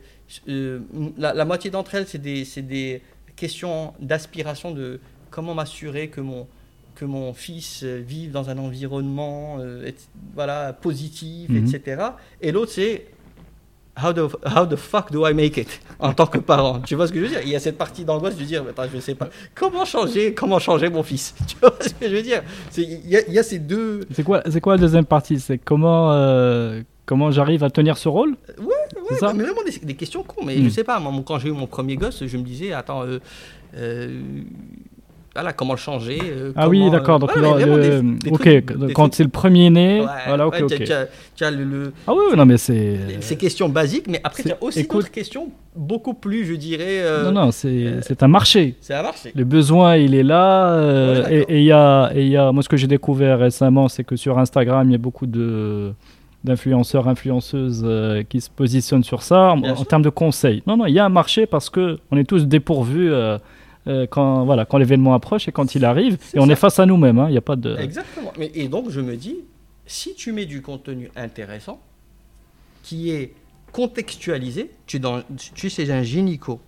euh, 0.48 0.80
la, 1.16 1.34
la 1.34 1.44
moitié 1.44 1.70
d'entre 1.70 1.94
elles, 1.96 2.06
c'est 2.06 2.18
des, 2.18 2.44
c'est 2.44 2.62
des 2.62 3.02
questions 3.34 3.94
d'aspiration 4.00 4.70
de 4.72 5.00
comment 5.30 5.54
m'assurer 5.54 6.08
que 6.10 6.20
mon, 6.20 6.46
que 6.98 7.04
mon 7.04 7.32
fils 7.32 7.82
euh, 7.84 8.02
vive 8.04 8.32
dans 8.32 8.50
un 8.50 8.58
environnement 8.58 9.58
euh, 9.60 9.86
et- 9.86 9.94
voilà, 10.34 10.72
positif, 10.72 11.48
Mhm. 11.48 11.66
etc. 11.66 12.02
Et 12.42 12.50
l'autre, 12.50 12.72
c'est 12.72 13.06
how 14.02 14.12
the, 14.12 14.20
how 14.56 14.66
the 14.66 14.76
fuck 14.76 15.12
do 15.12 15.26
I 15.26 15.32
make 15.34 15.56
it? 15.56 15.80
En 16.00 16.12
tant 16.12 16.26
que 16.26 16.38
parent 16.38 16.80
Tu 16.80 16.94
vois 16.96 17.06
ce 17.08 17.12
que 17.12 17.18
je 17.18 17.24
veux 17.24 17.30
dire? 17.30 17.40
Il 17.44 17.50
y 17.50 17.56
a 17.56 17.60
cette 17.60 17.78
partie 17.78 18.04
d'angoisse 18.04 18.36
de 18.36 18.44
dire, 18.44 18.64
attends, 18.68 18.84
je 18.92 18.98
sais 19.00 19.14
pas, 19.16 19.28
comment 19.54 19.84
changer, 19.84 20.34
comment 20.34 20.58
changer 20.58 20.88
mon 20.90 21.02
fils? 21.04 21.34
Tu 21.48 21.56
vois 21.60 21.74
ce 21.80 21.88
que 21.90 22.08
je 22.08 22.14
veux 22.16 22.22
dire? 22.22 22.42
Il 22.76 23.08
y, 23.08 23.16
a- 23.16 23.26
il 23.28 23.34
y 23.34 23.38
a 23.38 23.42
ces 23.44 23.58
deux. 23.60 24.00
C'est 24.12 24.22
quoi, 24.24 24.42
c'est 24.50 24.60
quoi 24.60 24.74
la 24.74 24.80
deuxième 24.80 25.04
partie? 25.06 25.38
C'est 25.40 25.58
comment, 25.58 26.12
euh, 26.12 26.82
comment 27.06 27.30
j'arrive 27.30 27.62
à 27.64 27.70
tenir 27.70 27.96
ce 27.96 28.08
rôle? 28.08 28.36
Ouais, 28.58 28.66
C'est 29.08 29.12
ouais, 29.14 29.18
ça? 29.20 29.32
mais 29.34 29.42
vraiment 29.44 29.62
des, 29.64 29.76
des 29.86 29.94
questions 29.94 30.22
cons. 30.24 30.44
Mais 30.44 30.56
Mm. 30.56 30.64
je 30.64 30.68
sais 30.70 30.84
pas, 30.84 30.98
moi, 31.00 31.12
quand 31.26 31.38
j'ai 31.38 31.48
eu 31.48 31.52
mon 31.52 31.66
premier 31.68 31.96
gosse, 31.96 32.24
je 32.26 32.36
me 32.36 32.42
disais, 32.42 32.72
attends, 32.72 33.02
euh, 33.04 33.18
euh, 33.76 34.20
voilà, 35.40 35.52
comment 35.52 35.74
le 35.74 35.78
changer 35.78 36.18
euh, 36.24 36.52
Ah 36.56 36.68
oui, 36.68 36.78
comment, 36.80 36.90
d'accord. 36.90 37.16
euh, 37.16 37.18
Donc, 37.20 37.30
voilà, 37.32 37.48
mais 37.56 37.64
le- 37.64 37.70
vraiment 37.70 37.76
le- 37.76 38.02
des- 38.12 38.18
des 38.24 38.30
ok, 38.30 38.40
trucs- 38.40 38.86
des 38.86 38.92
quand 38.92 39.14
c'est 39.14 39.22
le 39.22 39.28
premier 39.28 39.70
né, 39.70 40.00
Ouais, 40.00 40.06
voilà, 40.26 40.46
ok, 40.48 40.56
tu 40.56 40.62
as- 40.62 40.66
ok. 40.66 40.84
tu 40.84 40.92
as- 40.92 41.06
tu 41.36 41.44
as 41.44 41.50
le- 41.50 41.64
le, 41.64 41.92
Ah 42.06 42.12
oui, 42.14 42.36
non, 42.36 42.44
mais 42.46 42.56
c'est. 42.58 42.98
ces 43.20 43.36
questions 43.36 43.68
basiques, 43.68 44.06
mais 44.08 44.20
après, 44.24 44.42
tu 44.42 44.50
as 44.50 44.56
aussi 44.60 44.80
écoute- 44.80 45.02
d'autres 45.02 45.12
questions 45.12 45.48
beaucoup 45.76 46.14
plus, 46.14 46.44
je 46.44 46.54
dirais. 46.54 46.84
euh, 47.02 47.30
Non, 47.30 47.44
non, 47.46 47.50
c'est 47.52 48.22
un 48.22 48.28
marché. 48.28 48.74
C'est 48.80 48.94
à 48.94 49.02
marcher. 49.02 49.30
Le 49.34 49.44
besoin, 49.44 49.96
il 49.96 50.14
est 50.14 50.22
là. 50.24 50.72
euh, 50.72 51.22
Ouais, 51.24 51.46
et 51.48 51.58
il 51.58 51.64
y 51.64 51.72
a, 51.72 52.10
et 52.14 52.26
y 52.26 52.36
a, 52.36 52.50
moi, 52.52 52.62
ce 52.62 52.68
que 52.68 52.76
j'ai 52.76 52.86
découvert 52.88 53.38
récemment, 53.38 53.88
c'est 53.88 54.02
que 54.04 54.16
sur 54.16 54.38
Instagram, 54.38 54.88
il 54.88 54.92
y 54.92 54.96
a 54.96 54.98
beaucoup 54.98 55.26
de 55.26 55.92
d'influenceurs, 56.44 57.08
influenceuses 57.08 57.82
euh, 57.84 58.22
qui 58.28 58.40
se 58.40 58.48
positionnent 58.48 59.02
sur 59.02 59.22
ça 59.22 59.50
en, 59.52 59.56
Bien 59.58 59.72
en 59.72 59.76
sûr. 59.76 59.86
termes 59.88 60.02
de 60.02 60.08
conseils. 60.08 60.62
Non, 60.68 60.76
non, 60.76 60.86
il 60.86 60.94
y 60.94 60.98
a 61.00 61.04
un 61.04 61.08
marché 61.08 61.46
parce 61.46 61.68
que 61.68 61.98
on 62.12 62.16
est 62.16 62.24
tous 62.24 62.46
dépourvus 62.46 63.12
euh, 63.12 63.38
euh, 63.88 64.06
quand 64.08 64.44
voilà 64.44 64.64
quand 64.64 64.78
l'événement 64.78 65.14
approche 65.14 65.48
et 65.48 65.52
quand 65.52 65.74
il 65.74 65.84
arrive 65.84 66.18
et 66.34 66.38
on 66.38 66.46
ça. 66.46 66.52
est 66.52 66.56
face 66.56 66.78
à 66.78 66.86
nous-mêmes. 66.86 67.18
hein, 67.18 67.26
Il 67.28 67.32
n'y 67.32 67.38
a 67.38 67.42
pas 67.42 67.56
de. 67.56 67.76
Exactement. 67.78 68.32
Mais, 68.38 68.50
et 68.54 68.68
donc, 68.68 68.90
je 68.90 69.00
me 69.00 69.16
dis, 69.16 69.36
si 69.86 70.14
tu 70.14 70.32
mets 70.32 70.46
du 70.46 70.62
contenu 70.62 71.10
intéressant, 71.16 71.80
qui 72.82 73.10
est 73.10 73.34
contextualisé, 73.72 74.70
tu 74.86 74.98
dans, 75.00 75.22
tu 75.54 75.70
un 75.90 76.02
gynéco. 76.02 76.60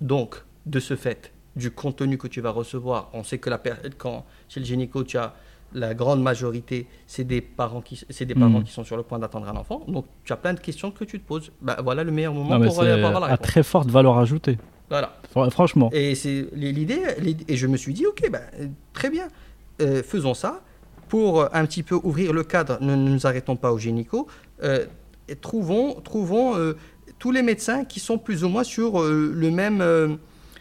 Donc, 0.00 0.36
de 0.66 0.80
ce 0.80 0.96
fait, 0.96 1.32
du 1.56 1.70
contenu 1.70 2.16
que 2.18 2.28
tu 2.28 2.40
vas 2.40 2.50
recevoir, 2.50 3.10
on 3.12 3.22
sait 3.24 3.38
que 3.38 3.50
la 3.50 3.60
quand 3.98 4.24
chez 4.48 4.60
le 4.60 4.66
gynéco, 4.66 5.04
tu 5.04 5.18
as 5.18 5.34
la 5.72 5.94
grande 5.94 6.20
majorité, 6.22 6.86
c'est 7.06 7.22
des 7.24 7.40
parents 7.40 7.80
qui, 7.80 8.00
c'est 8.10 8.24
des 8.24 8.34
parents 8.34 8.58
Mhm. 8.58 8.64
qui 8.64 8.72
sont 8.72 8.82
sur 8.84 8.96
le 8.96 9.02
point 9.04 9.18
d'attendre 9.20 9.48
un 9.48 9.56
enfant. 9.56 9.82
Donc, 9.86 10.06
tu 10.24 10.32
as 10.32 10.36
plein 10.36 10.52
de 10.54 10.58
questions 10.60 10.90
que 10.90 11.04
tu 11.04 11.20
te 11.20 11.26
poses. 11.26 11.52
Bah, 11.62 11.76
voilà 11.82 12.02
le 12.02 12.10
meilleur 12.10 12.34
moment 12.34 12.58
Non, 12.58 12.66
pour, 12.66 12.82
avoir 12.82 13.20
la 13.20 13.26
à 13.26 13.30
réponse. 13.32 13.46
très 13.46 13.62
forte 13.62 13.88
valeur 13.88 14.18
ajoutée. 14.18 14.58
Voilà. 14.90 15.16
Fr- 15.34 15.50
Franchement. 15.50 15.88
Et 15.92 16.14
c'est 16.14 16.48
l'idée, 16.52 17.00
et 17.48 17.56
je 17.56 17.66
me 17.66 17.76
suis 17.76 17.94
dit, 17.94 18.04
ok, 18.06 18.28
ben, 18.30 18.42
euh, 18.60 18.66
très 18.92 19.08
bien, 19.08 19.28
euh, 19.80 20.02
faisons 20.02 20.34
ça. 20.34 20.60
pour 21.08 21.52
un 21.54 21.66
petit 21.66 21.82
peu 21.82 21.96
ouvrir 22.04 22.32
le 22.32 22.44
cadre, 22.44 22.78
ne 22.80 22.94
nous 22.94 23.26
arrêtons 23.26 23.56
pas 23.56 23.72
au 23.72 23.78
gynéco, 23.78 24.28
euh, 24.62 24.84
et 25.28 25.34
trouvons, 25.34 26.00
trouvons 26.00 26.56
euh, 26.56 26.76
tous 27.18 27.32
les 27.32 27.42
médecins 27.42 27.84
qui 27.84 27.98
sont 28.00 28.16
plus 28.16 28.44
ou 28.44 28.48
moins 28.48 28.62
sur 28.64 29.00
euh, 29.02 29.32
le 29.34 29.50
même, 29.50 29.80
euh, 29.80 30.08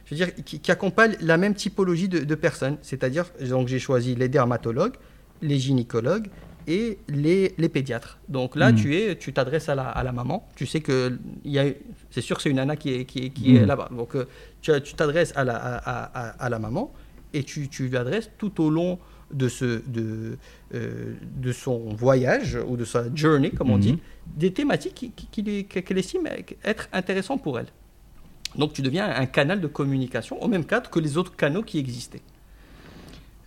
je 0.06 0.16
veux 0.16 0.16
dire, 0.16 0.34
qui, 0.44 0.60
qui 0.60 0.72
accompagnent 0.72 1.16
la 1.22 1.38
même 1.38 1.54
typologie 1.54 2.08
de, 2.10 2.20
de 2.20 2.36
personnes. 2.36 2.78
C'est-à-dire, 2.82 3.26
donc 3.48 3.68
j'ai 3.68 3.78
choisi 3.80 4.16
les 4.16 4.28
dermatologues, 4.28 4.96
les 5.44 5.60
gynécologues 5.60 6.28
et 6.70 7.00
les, 7.10 7.54
les 7.58 7.68
pédiatres. 7.70 8.20
Donc 8.30 8.56
là, 8.56 8.72
Mhm. 8.72 8.78
tu 8.78 8.96
es, 8.96 9.16
tu 9.18 9.34
t'adresses 9.34 9.68
à 9.70 9.76
la, 9.76 9.90
à 9.90 10.04
la 10.04 10.12
maman. 10.12 10.48
Tu 10.56 10.66
sais 10.68 10.80
que 10.82 11.18
il 11.44 11.52
y 11.52 11.60
a, 11.60 11.66
c'est 12.12 12.22
sûr 12.22 12.38
que 12.38 12.44
c'est 12.44 12.50
une 12.52 12.58
nana 12.58 12.76
qui 12.76 12.94
est, 12.94 13.06
qui 13.06 13.20
est, 13.26 13.30
qui 13.32 13.56
est 13.58 13.62
Mhm. 13.62 13.66
là-bas. 13.68 13.90
Donc 13.92 14.16
euh, 14.16 14.26
tu, 14.62 14.72
tu 14.84 14.94
t'adresses 14.94 15.34
à 15.36 15.44
la, 15.44 15.56
à, 15.58 16.28
à- 16.46 16.50
la 16.50 16.60
maman 16.60 16.94
et 17.34 17.44
tu, 17.44 17.68
tu 17.70 17.88
lui 17.88 17.98
adresses 17.98 18.30
tout 18.38 18.62
au 18.62 18.70
long 18.70 19.00
de, 19.34 19.48
ce, 19.48 19.82
de, 19.88 20.38
euh, 20.76 21.14
de 21.38 21.52
son 21.52 21.90
voyage 21.90 22.58
ou 22.68 22.78
de 22.78 22.86
sa 22.86 23.04
journey, 23.16 23.50
comme 23.52 23.72
on 23.72 23.76
Mhm. 23.78 23.82
dit, 23.82 23.98
des 24.28 24.54
thématiques 24.54 24.96
qui- 24.96 25.12
qui- 25.32 25.66
qu'elle 25.66 25.98
estime 25.98 26.28
être 26.64 26.88
intéressantes 26.94 27.42
pour 27.44 27.58
elle. 27.60 27.68
Donc 28.56 28.74
tu 28.74 28.82
deviens 28.84 29.08
un 29.10 29.26
canal 29.28 29.60
de 29.62 29.68
communication 29.68 30.42
au 30.42 30.48
même 30.48 30.66
cadre 30.66 30.90
que 30.90 31.00
les 31.00 31.18
autres 31.18 31.36
canaux 31.36 31.64
qui 31.64 31.78
existaient. 31.80 32.22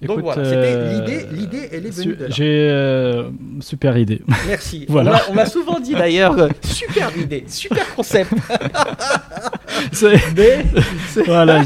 Donc 0.07 0.21
voilà, 0.21 0.45
c'était 0.45 0.57
euh, 0.57 1.01
l'idée, 1.01 1.27
l'idée, 1.33 1.69
elle 1.73 1.87
est 1.87 1.91
venue 1.91 2.17
de 2.17 2.25
là. 2.25 2.31
J'ai 2.31 2.69
euh, 2.71 3.31
super 3.61 3.97
idée. 3.97 4.21
Merci. 4.49 4.87
Voilà. 4.89 5.21
On 5.31 5.35
m'a- 5.35 5.47
souvent 5.47 5.79
dit 5.81 5.93
d'ailleurs, 5.95 6.39
euh, 6.39 6.49
super 6.63 7.17
idée, 7.17 7.45
super 7.47 7.95
concept. 7.95 8.33
C'est- 9.93 10.17
Mais 10.37 10.65
voilà, 11.25 11.63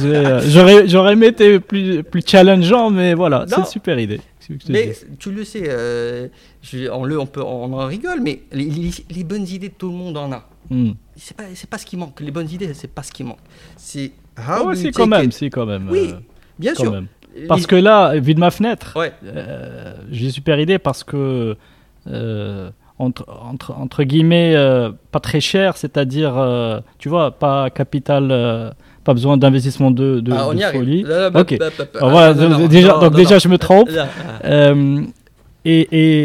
j'aurais 0.49 0.89
j'aurais 0.89 1.13
aimé 1.15 1.27
être 1.29 1.59
plus 1.59 2.03
plus 2.03 2.23
challengeant, 2.27 2.91
mais 2.91 3.15
voilà, 3.15 3.47
c'est 3.49 3.67
super 3.67 3.99
idée. 3.99 4.21
Mais 4.69 4.93
tu 5.19 5.33
le 5.33 5.45
sais, 5.45 5.65
euh, 5.67 6.29
je- 6.63 6.89
on, 6.91 7.05
le, 7.05 7.19
on, 7.19 7.27
peut, 7.27 7.43
on 7.43 7.73
en 7.73 7.87
rigole, 7.87 8.21
mais 8.23 8.43
les, 8.53 8.65
les- 8.67 8.91
les 9.11 9.25
bonnes 9.25 9.47
idées, 9.49 9.71
tout 9.71 9.89
le 9.91 9.97
monde 9.97 10.17
en 10.17 10.31
a. 10.31 10.49
Hmm. 10.71 10.93
C'est 11.17 11.37
pas, 11.37 11.45
c'est 11.55 11.69
pas 11.69 11.79
ce 11.79 11.87
qui 11.87 11.97
manque. 11.97 12.21
Les 12.21 12.31
bonnes 12.31 12.49
idées, 12.51 12.73
c'est 12.75 12.91
pas 12.93 13.03
ce 13.03 13.11
qui 13.11 13.25
manque. 13.25 13.39
C'est 13.77 14.13
how 14.39 14.43
Ah 14.47 14.59
do 14.63 14.71
you 14.71 14.77
c'est 14.77 14.93
quand 14.93 15.07
même, 15.09 15.33
c'est 15.33 15.51
quand 15.51 15.67
même. 15.67 15.89
Oui, 15.91 16.15
bien 16.61 16.75
quand 16.75 16.83
sûr. 16.85 16.93
même. 16.93 17.07
Parce 17.49 17.67
que 17.67 17.77
là, 17.77 18.19
vu 18.19 18.35
de 18.35 18.41
ma 18.41 18.51
fenêtre, 18.51 18.95
Ouais. 18.97 19.13
euh, 19.25 19.95
j'ai 20.11 20.31
super 20.31 20.59
idée 20.61 20.79
parce 20.79 21.05
que 21.05 21.57
euh, 22.11 22.71
entre, 22.99 23.27
entre, 23.51 23.73
entre 23.79 24.03
guillemets, 24.05 24.55
euh, 24.55 24.91
pas 25.13 25.21
très 25.21 25.41
cher, 25.41 25.77
c'est-à-dire, 25.77 26.35
euh, 26.39 26.81
tu 26.99 27.09
vois, 27.09 27.31
pas 27.33 27.69
capital, 27.71 28.75
pas 29.05 29.13
besoin 29.13 29.37
d'investissement 29.37 29.91
de, 29.91 30.21
de, 30.21 30.33
Ah, 30.33 30.47
on 30.49 30.55
de 30.55 30.59
y 30.59 30.63
folie. 30.63 31.03
Là, 31.03 31.31
là, 31.31 31.41
Ok. 31.41 31.57
bah, 31.59 31.67
bah, 31.79 31.85
bah, 31.93 31.99
Alors 31.99 32.11
voilà, 32.11 32.29
ah, 32.29 32.35
non, 32.35 32.59
non, 32.61 32.67
déjà, 32.67 32.93
non, 32.95 33.01
donc 33.01 33.15
déjà, 33.17 33.39
je 33.39 33.49
me 33.49 33.59
trompe. 33.59 33.91
Euh, 34.45 35.03
et, 35.65 35.81
et, 35.81 36.25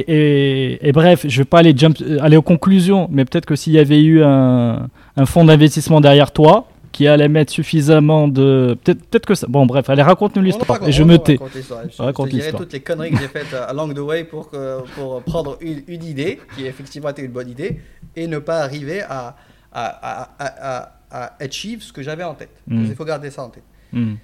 et, 0.75 0.87
et 0.87 0.91
bref, 0.91 1.25
je 1.27 1.37
vais 1.39 1.45
pas 1.45 1.59
aller, 1.59 1.73
jump, 1.75 1.97
aller 2.21 2.37
aux 2.37 2.41
conclusions, 2.43 3.07
mais 3.11 3.25
peut-être 3.25 3.45
que 3.47 3.55
s'il 3.55 3.73
y 3.73 3.79
avait 3.79 4.01
eu 4.01 4.23
un, 4.23 4.87
un 5.17 5.25
fonds 5.25 5.43
d'investissement 5.45 5.99
derrière 5.99 6.31
toi, 6.31 6.67
qui 6.91 7.07
allait 7.07 7.27
mettre 7.29 7.51
suffisamment 7.53 8.27
de. 8.27 8.77
Peut-être 8.83 9.05
peut 9.09 9.19
que 9.19 9.35
ça. 9.35 9.47
Bon, 9.47 9.65
bref, 9.65 9.89
allez, 9.89 10.01
raconte-nous 10.01 10.41
On 10.41 10.45
l'histoire. 10.45 10.87
Et 10.87 10.91
je 10.91 11.03
me 11.03 11.13
raconte 11.13 11.25
tais. 11.25 11.39
l'histoire. 11.55 11.81
Je- 11.89 12.01
Raconte 12.01 12.29
Je 12.31 12.35
l'histoire. 12.35 12.61
toutes 12.61 12.73
les 12.73 12.79
conneries 12.81 13.11
que 13.11 13.17
j'ai 13.19 13.27
faites 13.27 13.53
euh, 13.53 13.67
along 13.69 13.93
the 13.93 13.99
way 13.99 14.23
pour, 14.23 14.49
que- 14.49 14.81
pour 14.95 15.21
prendre 15.23 15.57
une, 15.61 15.83
une 15.87 16.03
idée, 16.03 16.39
qui 16.55 16.65
effectivement 16.65 17.09
était 17.09 17.23
une 17.23 17.31
bonne 17.31 17.49
idée, 17.49 17.79
et 18.15 18.27
ne 18.27 18.39
pas 18.39 18.59
arriver 18.59 19.01
à, 19.01 19.35
à, 19.71 19.85
à, 19.85 20.29
à, 20.39 20.79
à- 20.81 20.91
à 21.11 21.43
achieve 21.43 21.81
ce 21.81 21.91
que 21.93 22.01
j'avais 22.03 22.23
en 22.23 22.33
tête. 22.35 22.49
Mm. 22.67 22.85
Il 22.85 22.95
faut 22.95 23.05
garder 23.05 23.29
ça 23.31 23.43
en 23.43 23.49
tête. 23.49 23.63
Hmm. 23.93 24.15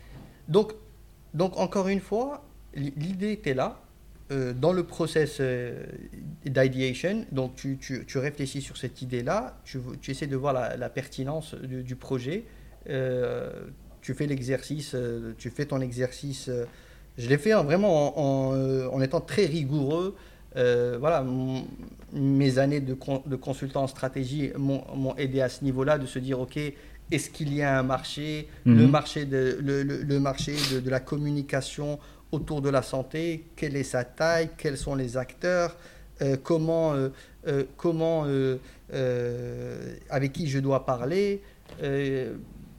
Donc, 0.48 0.72
donc 1.34 1.58
encore 1.58 1.90
une 1.90 2.00
fois, 2.00 2.44
l'idée 2.74 3.32
était 3.34 3.54
là, 3.54 3.80
euh, 4.32 4.54
dans 4.54 4.72
le 4.74 4.84
process 4.84 5.38
euh, 5.42 5.84
d'ideation. 6.46 7.26
Donc, 7.32 7.56
tu, 7.56 7.78
tu, 7.78 8.06
tu 8.06 8.18
réfléchis 8.18 8.62
sur 8.62 8.78
cette 8.78 9.02
idée-là, 9.02 9.58
tu, 9.66 9.80
tu 10.02 10.12
essaies 10.12 10.28
de 10.28 10.36
voir 10.36 10.54
la, 10.54 10.78
la 10.78 10.90
pertinence 10.90 11.56
du, 11.56 11.84
du 11.84 11.96
projet, 11.96 12.46
tu 14.02 14.14
fais 14.14 14.26
l'exercice, 14.28 14.92
euh, 14.96 15.34
tu 15.38 15.50
fais 15.50 15.66
ton 15.66 15.82
exercice. 15.82 16.48
euh, 16.50 16.66
je 17.18 17.28
l'ai 17.28 17.38
fait 17.38 17.54
en- 17.54 17.64
vraiment 17.64 18.18
en, 18.18 18.52
en, 18.52 18.56
euh, 18.56 18.88
en 18.90 19.02
étant 19.02 19.22
très 19.22 19.46
rigoureux. 19.46 20.16
Euh, 20.56 20.98
voilà, 21.00 21.24
mon- 21.24 21.66
mes 22.14 22.58
années 22.60 22.80
de, 22.80 22.94
con- 22.94 23.24
de 23.26 23.36
consultant 23.36 23.84
en 23.84 23.88
stratégie 23.88 24.52
m'ont 24.58 25.16
aidé 25.18 25.42
à 25.42 25.50
ce 25.50 25.64
niveau-là, 25.64 25.98
de 25.98 26.06
se 26.06 26.20
dire, 26.20 26.40
OK, 26.40 26.58
est-ce 26.58 27.30
qu'il 27.30 27.54
y 27.54 27.62
a 27.64 27.78
un 27.80 27.84
marché, 27.84 28.48
le 28.66 28.84
Mhm. 28.86 28.90
marché, 28.92 29.26
de, 29.26 29.58
le, 29.62 29.84
le- 29.84 30.04
le 30.04 30.20
marché 30.20 30.54
de, 30.74 30.80
de 30.80 30.90
la 30.90 31.00
communication 31.00 32.00
autour 32.32 32.62
de 32.62 32.70
la 32.70 32.82
santé, 32.82 33.46
quelle 33.56 33.76
est 33.76 33.84
sa 33.84 34.04
taille, 34.04 34.50
quels 34.58 34.78
sont 34.78 34.96
les 34.96 35.18
acteurs, 35.18 35.76
euh, 36.22 36.38
comment, 36.42 36.94
euh, 36.94 37.10
euh, 37.48 37.64
comment 37.78 38.24
euh, 38.26 38.58
euh, 38.94 39.96
avec 40.10 40.34
qui 40.34 40.48
je 40.48 40.60
dois 40.60 40.86
parler. 40.86 41.42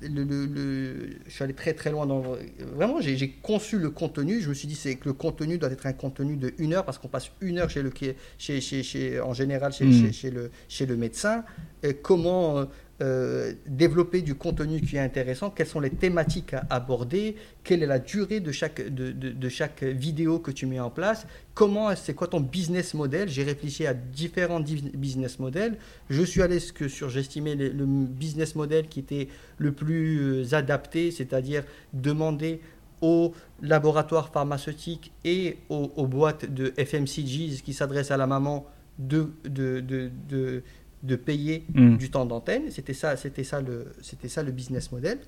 Euh, 0.02 0.08
le, 0.08 0.24
le- 0.24 0.46
le- 0.46 1.08
je 1.26 1.30
suis 1.32 1.44
allé 1.44 1.54
très 1.54 1.72
très 1.74 1.90
loin 1.90 2.06
dans 2.06 2.36
vraiment 2.76 3.00
j'ai 3.00 3.28
conçu 3.42 3.78
le 3.78 3.90
contenu 3.90 4.40
je 4.40 4.48
me 4.48 4.54
suis 4.54 4.68
dit 4.68 4.74
c'est 4.74 4.94
que 4.96 5.06
le 5.06 5.12
contenu 5.12 5.58
doit 5.58 5.70
être 5.70 5.86
un 5.86 5.92
contenu 5.92 6.36
de 6.36 6.52
une 6.58 6.74
heure 6.74 6.84
parce 6.84 6.98
qu'on 6.98 7.08
passe 7.08 7.30
une 7.40 7.58
heure 7.58 7.70
chez 7.70 7.82
le 7.82 7.92
chez, 8.38 8.60
chez, 8.60 8.82
chez- 8.82 9.20
en 9.20 9.34
général 9.34 9.72
chez, 9.72 9.84
Mm. 9.84 9.92
chez, 10.06 10.12
chez 10.12 10.30
le 10.30 10.50
chez 10.68 10.86
le 10.86 10.96
médecin 10.96 11.44
Et 11.82 11.94
comment 11.94 12.66
euh, 13.00 13.52
développer 13.66 14.22
du 14.22 14.34
contenu 14.34 14.80
qui 14.80 14.96
est 14.96 15.00
intéressant, 15.00 15.50
quelles 15.50 15.68
sont 15.68 15.78
les 15.78 15.90
thématiques 15.90 16.54
à 16.54 16.66
aborder, 16.70 17.36
quelle 17.62 17.84
est 17.84 17.86
la 17.86 18.00
durée 18.00 18.40
de 18.40 18.50
chaque, 18.50 18.92
de, 18.92 19.12
de- 19.12 19.48
chaque 19.48 19.84
vidéo 19.84 20.40
que 20.40 20.50
tu 20.50 20.66
mets 20.66 20.80
en 20.80 20.90
place, 20.90 21.26
comment, 21.54 21.94
c'est 21.94 22.14
quoi 22.14 22.26
ton 22.26 22.40
business 22.40 22.94
model? 22.94 23.28
J'ai 23.28 23.44
réfléchi 23.44 23.86
à 23.86 23.94
différents 23.94 24.58
business 24.60 25.38
models. 25.38 25.76
Je 26.10 26.22
suis 26.22 26.42
allé 26.42 26.58
que 26.74 26.88
sur, 26.88 27.08
j'estimais 27.08 27.54
le, 27.54 27.84
business 27.84 28.56
model 28.56 28.88
qui 28.88 28.98
était 28.98 29.28
le 29.58 29.70
plus 29.70 30.42
euh, 30.42 30.54
adapté, 30.54 31.12
c'est-à-dire 31.12 31.62
demander 31.92 32.60
aux 33.00 33.32
laboratoires 33.62 34.32
pharmaceutiques 34.32 35.12
et 35.24 35.58
aux, 35.68 36.06
boîtes 36.08 36.52
de 36.52 36.72
FMCGs 36.76 37.62
qui 37.64 37.72
s'adressent 37.72 38.10
à 38.10 38.16
la 38.16 38.26
maman 38.26 38.66
de, 38.98 39.30
de, 39.44 39.80
de, 39.80 40.62
de 41.02 41.16
payer 41.16 41.64
Mm. 41.74 41.96
du 41.96 42.10
temps 42.10 42.26
d'antenne. 42.26 42.70
C'était 42.70 42.94
ça, 42.94 43.16
c'était 43.16 43.44
ça 43.44 43.60
le, 43.60 43.92
c'était 44.02 44.28
ça 44.28 44.42
le 44.42 44.50
business 44.52 44.90
model. 44.92 45.18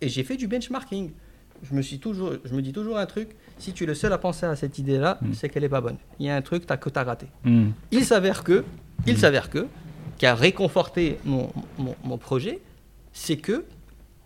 Et 0.00 0.08
j'ai 0.08 0.22
fait 0.24 0.36
du 0.36 0.46
benchmarking. 0.46 1.10
Je 1.62 1.74
me 1.74 1.82
suis 1.82 1.98
toujours, 1.98 2.34
je 2.44 2.54
me 2.54 2.62
dis 2.62 2.72
toujours 2.72 2.98
un 2.98 3.06
truc. 3.06 3.30
Si 3.58 3.72
tu 3.72 3.84
es 3.84 3.86
le 3.86 3.94
seul 3.94 4.12
à 4.12 4.18
penser 4.18 4.46
à 4.46 4.54
cette 4.54 4.78
idée-là, 4.78 5.18
Mm. 5.22 5.32
c'est 5.34 5.48
qu'elle 5.48 5.64
est 5.64 5.68
pas 5.68 5.80
bonne. 5.80 5.96
Il 6.20 6.26
y 6.26 6.30
a 6.30 6.36
un 6.36 6.42
truc 6.42 6.66
t'as- 6.66 6.76
que 6.76 6.88
tu 6.90 6.98
as 6.98 7.04
raté. 7.04 7.26
Hmm. 7.44 7.70
Il 7.90 8.04
s'avère 8.04 8.44
que, 8.44 8.64
il 9.06 9.18
s'avère 9.18 9.50
que, 9.50 9.66
qui 10.18 10.26
a 10.26 10.34
réconforté 10.34 11.18
mon, 11.24 11.50
mon, 11.78 11.94
mon 12.04 12.18
projet, 12.18 12.60
c'est 13.12 13.36
que, 13.38 13.64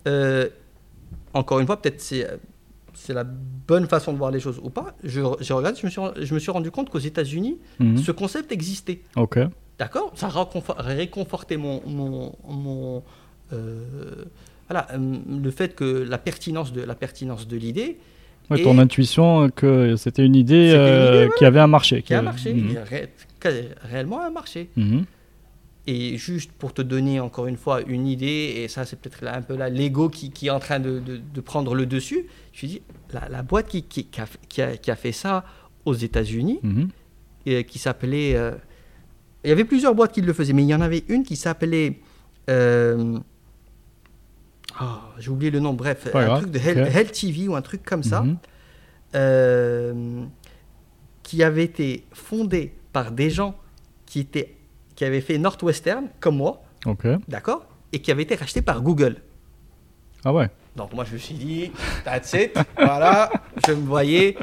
euh, 0.08 0.48
encore 1.34 1.60
une 1.60 1.66
fois, 1.66 1.80
peut-être 1.80 2.00
c'est 2.00 2.26
c'est 2.94 3.14
la 3.14 3.24
bonne 3.24 3.86
façon 3.86 4.12
de 4.12 4.18
voir 4.18 4.30
les 4.30 4.40
choses 4.40 4.60
ou 4.62 4.70
pas. 4.70 4.94
Je, 5.04 5.20
je 5.40 5.52
regarde, 5.52 5.76
je 5.78 5.86
me 5.86 5.90
suis, 5.90 6.00
je 6.20 6.34
me 6.34 6.38
suis 6.38 6.50
rendu 6.50 6.70
compte 6.70 6.90
qu'aux 6.90 6.98
États-Unis, 6.98 7.58
Mhm. 7.80 7.98
ce 7.98 8.12
concept 8.12 8.52
existait. 8.52 9.00
Ok. 9.16 9.38
D'accord? 9.78 10.12
Ça 10.14 10.26
a 10.26 10.30
réconfo- 10.30 10.74
réconforté 10.78 11.56
mon, 11.56 11.82
mon, 11.86 12.34
mon, 12.48 13.02
euh, 13.52 14.24
voilà, 14.68 14.86
euh, 14.92 15.16
le 15.42 15.50
fait 15.50 15.74
que 15.74 15.84
la 15.84 16.18
pertinence 16.18 16.72
de 16.72 16.82
la 16.82 16.94
pertinence 16.94 17.46
de 17.48 17.56
l'idée 17.56 17.98
Ouais, 18.50 18.60
Et- 18.60 18.64
ton 18.64 18.76
intuition 18.78 19.44
euh, 19.44 19.48
que 19.48 19.94
c'était 19.96 20.26
une 20.26 20.34
idée, 20.34 20.72
euh, 20.74 21.28
qui 21.38 21.44
avait 21.44 21.60
un 21.60 21.68
marché. 21.68 22.02
qui 22.02 22.12
a 22.12 22.18
avait- 22.18 22.24
marché, 22.24 22.52
Mhm. 22.52 22.76
a 22.76 22.84
ré- 22.84 23.08
ré- 23.42 23.68
réellement 23.88 24.20
un 24.20 24.30
marché. 24.30 24.68
Mhm. 24.76 25.04
Et 25.88 26.16
juste 26.16 26.52
pour 26.52 26.72
te 26.72 26.80
donner 26.82 27.18
encore 27.18 27.48
une 27.48 27.56
fois 27.56 27.82
une 27.82 28.06
idée, 28.06 28.54
et 28.62 28.68
ça 28.68 28.84
c'est 28.84 29.00
peut-être 29.00 29.26
un 29.26 29.42
peu 29.42 29.56
là 29.56 29.68
l'ego 29.68 30.08
qui, 30.08 30.30
qui 30.30 30.46
est 30.46 30.50
en 30.50 30.60
train 30.60 30.78
de, 30.78 31.00
de- 31.00 31.16
de 31.16 31.40
prendre 31.40 31.74
le 31.74 31.86
dessus, 31.86 32.26
je 32.52 32.66
me 32.66 32.70
dis, 32.72 32.82
la, 33.12 33.28
la 33.28 33.42
boîte 33.42 33.66
qui, 33.66 33.84
a, 34.18 34.26
qui, 34.48 34.62
a, 34.62 34.76
qui 34.76 34.90
a 34.92 34.96
fait 34.96 35.10
ça 35.10 35.44
aux 35.84 35.94
États-Unis, 35.94 36.60
Mhm. 36.62 36.88
et 37.46 37.64
qui 37.64 37.78
s'appelait. 37.80 38.36
euh, 38.36 38.52
il 39.44 39.48
y 39.48 39.52
avait 39.52 39.64
plusieurs 39.64 39.92
boîtes 39.96 40.12
qui 40.12 40.20
le 40.20 40.32
faisaient, 40.32 40.52
mais 40.52 40.62
il 40.62 40.68
y 40.68 40.74
en 40.74 40.80
avait 40.80 41.02
une 41.08 41.24
qui 41.24 41.34
s'appelait. 41.34 41.98
euh, 42.48 43.18
ah, 44.78 45.10
J'ai 45.18 45.30
oublié 45.30 45.50
le 45.50 45.58
nom, 45.58 45.74
bref, 45.74 46.08
un 46.14 46.36
truc 46.38 46.50
de 46.52 46.58
Hell, 46.60 47.10
TV 47.10 47.48
ou 47.48 47.56
un 47.56 47.62
truc 47.62 47.82
comme 47.84 48.04
ça, 48.04 48.22
Mhm. 48.22 48.36
euh, 49.16 50.24
qui 51.24 51.42
avait 51.42 51.64
été 51.64 52.04
fondé 52.12 52.72
par 52.92 53.10
des 53.10 53.30
gens 53.30 53.56
qui, 54.06 54.20
étaient, 54.20 54.54
qui 54.94 55.04
avaient 55.04 55.20
fait 55.20 55.38
Northwestern, 55.38 56.08
comme 56.20 56.36
moi, 56.36 56.62
d'accord 57.28 57.66
Et 57.92 58.00
qui 58.00 58.10
avait 58.10 58.22
été 58.22 58.34
racheté 58.34 58.62
par 58.62 58.82
Google. 58.82 59.16
Ah 60.24 60.32
ouais. 60.32 60.48
Donc 60.76 60.92
moi 60.94 61.04
je 61.04 61.12
me 61.12 61.18
suis 61.18 61.34
dit, 61.34 61.70
that's 62.04 62.32
it, 62.32 62.58
voilà, 62.78 63.30
je 63.66 63.72
me 63.72 63.84
voyais, 63.84 64.36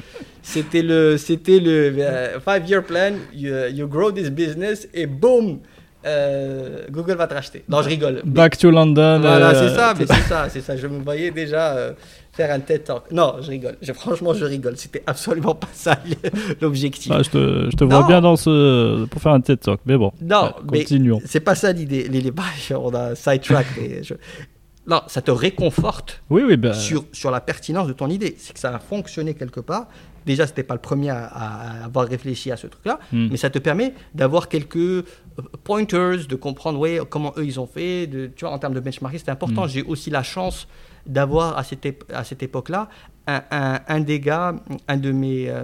c'était 0.43 0.84
le, 0.84 1.18
c'était 1.18 1.60
le 1.60 1.95
euh, 2.00 2.39
five 2.39 2.70
year 2.70 2.84
plan, 2.84 3.14
you, 3.34 3.52
you 3.72 3.88
grow 3.88 4.12
this 4.12 4.30
business 4.30 4.88
et 4.93 5.08
boom, 5.08 5.60
euh, 6.06 6.86
Google 6.89 7.16
va 7.16 7.28
te 7.28 7.34
racheter. 7.34 7.64
Non, 7.68 7.82
je 7.82 7.89
rigole. 7.89 8.22
Back 8.24 8.58
to 8.58 8.72
London. 8.72 9.20
Voilà, 9.20 9.50
euh, 9.50 9.68
c'est 9.68 9.76
ça, 9.76 9.93
mais 9.97 10.06
c'est 10.06 10.30
ça, 10.30 10.47
c'est 10.50 10.62
ça. 10.62 10.78
Je 10.78 10.88
me 10.88 11.04
voyais 11.04 11.32
déjà 11.32 11.76
euh, 11.76 11.93
faire 12.39 12.55
un 12.55 12.59
TED 12.61 12.83
Talk. 12.85 13.11
Non, 13.11 13.35
je 13.41 13.49
rigole. 13.49 13.75
Je, 13.81 13.91
franchement, 13.93 14.33
je 14.33 14.45
rigole. 14.45 14.77
C'était 14.77 15.03
absolument 15.05 15.55
pas 15.55 15.67
ça 15.73 15.99
l'objectif. 16.61 17.09
bah, 17.09 17.21
je 17.23 17.29
te, 17.29 17.67
je 17.71 17.75
te 17.75 17.83
vois 17.83 18.03
bien 18.07 18.21
dans 18.21 18.35
ce, 18.37 19.05
pour 19.05 19.21
faire 19.21 19.33
un 19.33 19.41
TED 19.41 19.59
Talk, 19.59 19.81
mais 19.85 19.97
bon. 19.97 20.11
Non, 20.21 20.53
continuons. 20.67 21.19
c'est 21.25 21.39
pas 21.41 21.55
ça 21.55 21.71
l'idée. 21.73 22.07
Les, 22.07 22.21
les, 22.21 22.31
bah, 22.31 22.43
on 22.77 22.93
a 22.93 23.15
sidetrack. 23.15 23.65
mais 23.77 24.03
je- 24.03 24.13
Non, 24.87 25.01
ça 25.07 25.21
te 25.21 25.31
réconforte 25.31 26.21
Oui, 26.29 26.43
oui, 26.47 26.55
bah, 26.57 26.73
sur, 26.73 27.03
sur 27.11 27.29
la 27.31 27.41
pertinence 27.41 27.87
de 27.87 27.93
ton 27.93 28.07
idée. 28.09 28.35
C'est 28.37 28.53
que 28.53 28.59
ça 28.59 28.73
a 28.73 28.79
fonctionné 28.79 29.33
quelque 29.33 29.59
part. 29.59 29.87
Déjà, 30.25 30.45
c'était 30.47 30.63
pas 30.63 30.75
le 30.75 30.81
premier 30.81 31.09
à, 31.09 31.25
à 31.25 31.85
avoir 31.85 32.07
réfléchi 32.07 32.51
à 32.51 32.57
ce 32.57 32.67
truc-là, 32.67 32.99
Hmm. 33.11 33.27
mais 33.31 33.37
ça 33.37 33.49
te 33.49 33.57
permet 33.59 33.93
d'avoir 34.13 34.47
quelques 34.47 34.75
euh, 34.77 35.03
pointers, 35.63 36.27
de 36.27 36.35
comprendre 36.35 36.77
ouais, 36.77 36.99
comment 37.09 37.33
eux 37.37 37.45
ils 37.45 37.59
ont 37.59 37.65
fait. 37.67 38.05
De, 38.05 38.27
tu 38.35 38.45
vois, 38.45 38.53
en 38.53 38.59
termes 38.59 38.73
de 38.75 38.79
benchmarking, 38.79 39.19
c'est 39.23 39.31
important. 39.31 39.65
Hmm. 39.65 39.69
J'ai 39.69 39.81
aussi 39.83 40.09
la 40.09 40.21
chance 40.23 40.67
d'avoir 41.06 41.58
à 41.58 41.64
cette, 41.64 41.88
à 42.14 42.24
cette 42.24 42.43
époque-là 42.43 42.89
un, 43.28 43.41
un- 43.52 43.80
un 43.88 44.00
des 44.00 44.20
gars, 44.20 44.56
un 44.88 44.97
de 44.97 45.12
mes. 45.12 45.50
euh, 45.50 45.64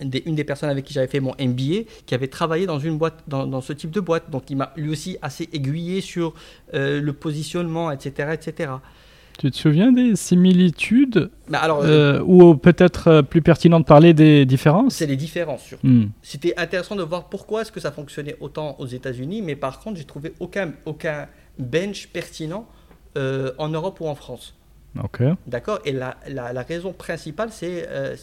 des- 0.00 0.22
une 0.26 0.34
des 0.34 0.42
personnes 0.44 0.70
avec 0.70 0.84
qui 0.84 0.92
j'avais 0.94 1.06
fait 1.06 1.20
mon 1.20 1.34
MBA 1.38 1.84
qui 2.06 2.14
avait 2.14 2.26
travaillé 2.26 2.66
dans 2.66 2.78
une 2.80 2.98
boîte 2.98 3.22
dans, 3.28 3.46
dans 3.46 3.60
ce 3.60 3.72
type 3.72 3.90
de 3.90 4.00
boîte 4.00 4.30
donc 4.30 4.44
il 4.50 4.56
m'a 4.56 4.72
lui 4.76 4.90
aussi 4.90 5.16
assez 5.22 5.48
aiguillé 5.52 6.00
sur 6.00 6.34
euh, 6.74 7.00
le 7.00 7.12
positionnement 7.12 7.90
etc 7.92 8.30
etc 8.32 8.72
tu 9.38 9.50
te 9.50 9.56
souviens 9.56 9.92
des 9.92 10.16
similitudes 10.16 11.30
alors 11.52 11.82
euh, 11.84 12.20
ou 12.26 12.54
peut-être 12.56 13.20
plus 13.22 13.42
pertinent 13.42 13.80
de 13.80 13.84
parler 13.84 14.12
des 14.14 14.44
différences? 14.46 14.94
C'est 14.96 15.06
les 15.06 15.16
différences 15.16 15.62
surtout 15.62 15.86
Hmm. 15.86 16.08
C'était 16.22 16.54
intéressant 16.56 16.96
de 16.96 17.02
voir 17.02 17.28
pourquoi 17.28 17.62
est-ce 17.62 17.70
que 17.72 17.80
ça 17.80 17.92
fonctionnait 17.92 18.36
autant 18.40 18.76
aux 18.78 18.86
États-Unis, 18.86 19.40
mais 19.42 19.56
par 19.56 19.78
contre, 19.80 19.98
j'ai 19.98 20.04
trouvé 20.04 20.32
aucun, 20.40 20.72
aucun 20.84 21.28
bench 21.58 22.08
pertinent 22.08 22.66
euh, 23.16 23.52
en 23.58 23.68
Europe 23.68 24.00
ou 24.00 24.06
en 24.06 24.14
France. 24.14 24.54
D'accord? 25.46 25.78
Et 25.84 25.92
la, 25.92 26.16
la- 26.28 26.52
la 26.52 26.62
raison 26.62 26.92
principale, 26.92 27.50
c'est 27.50 27.86
euh, 27.88 28.14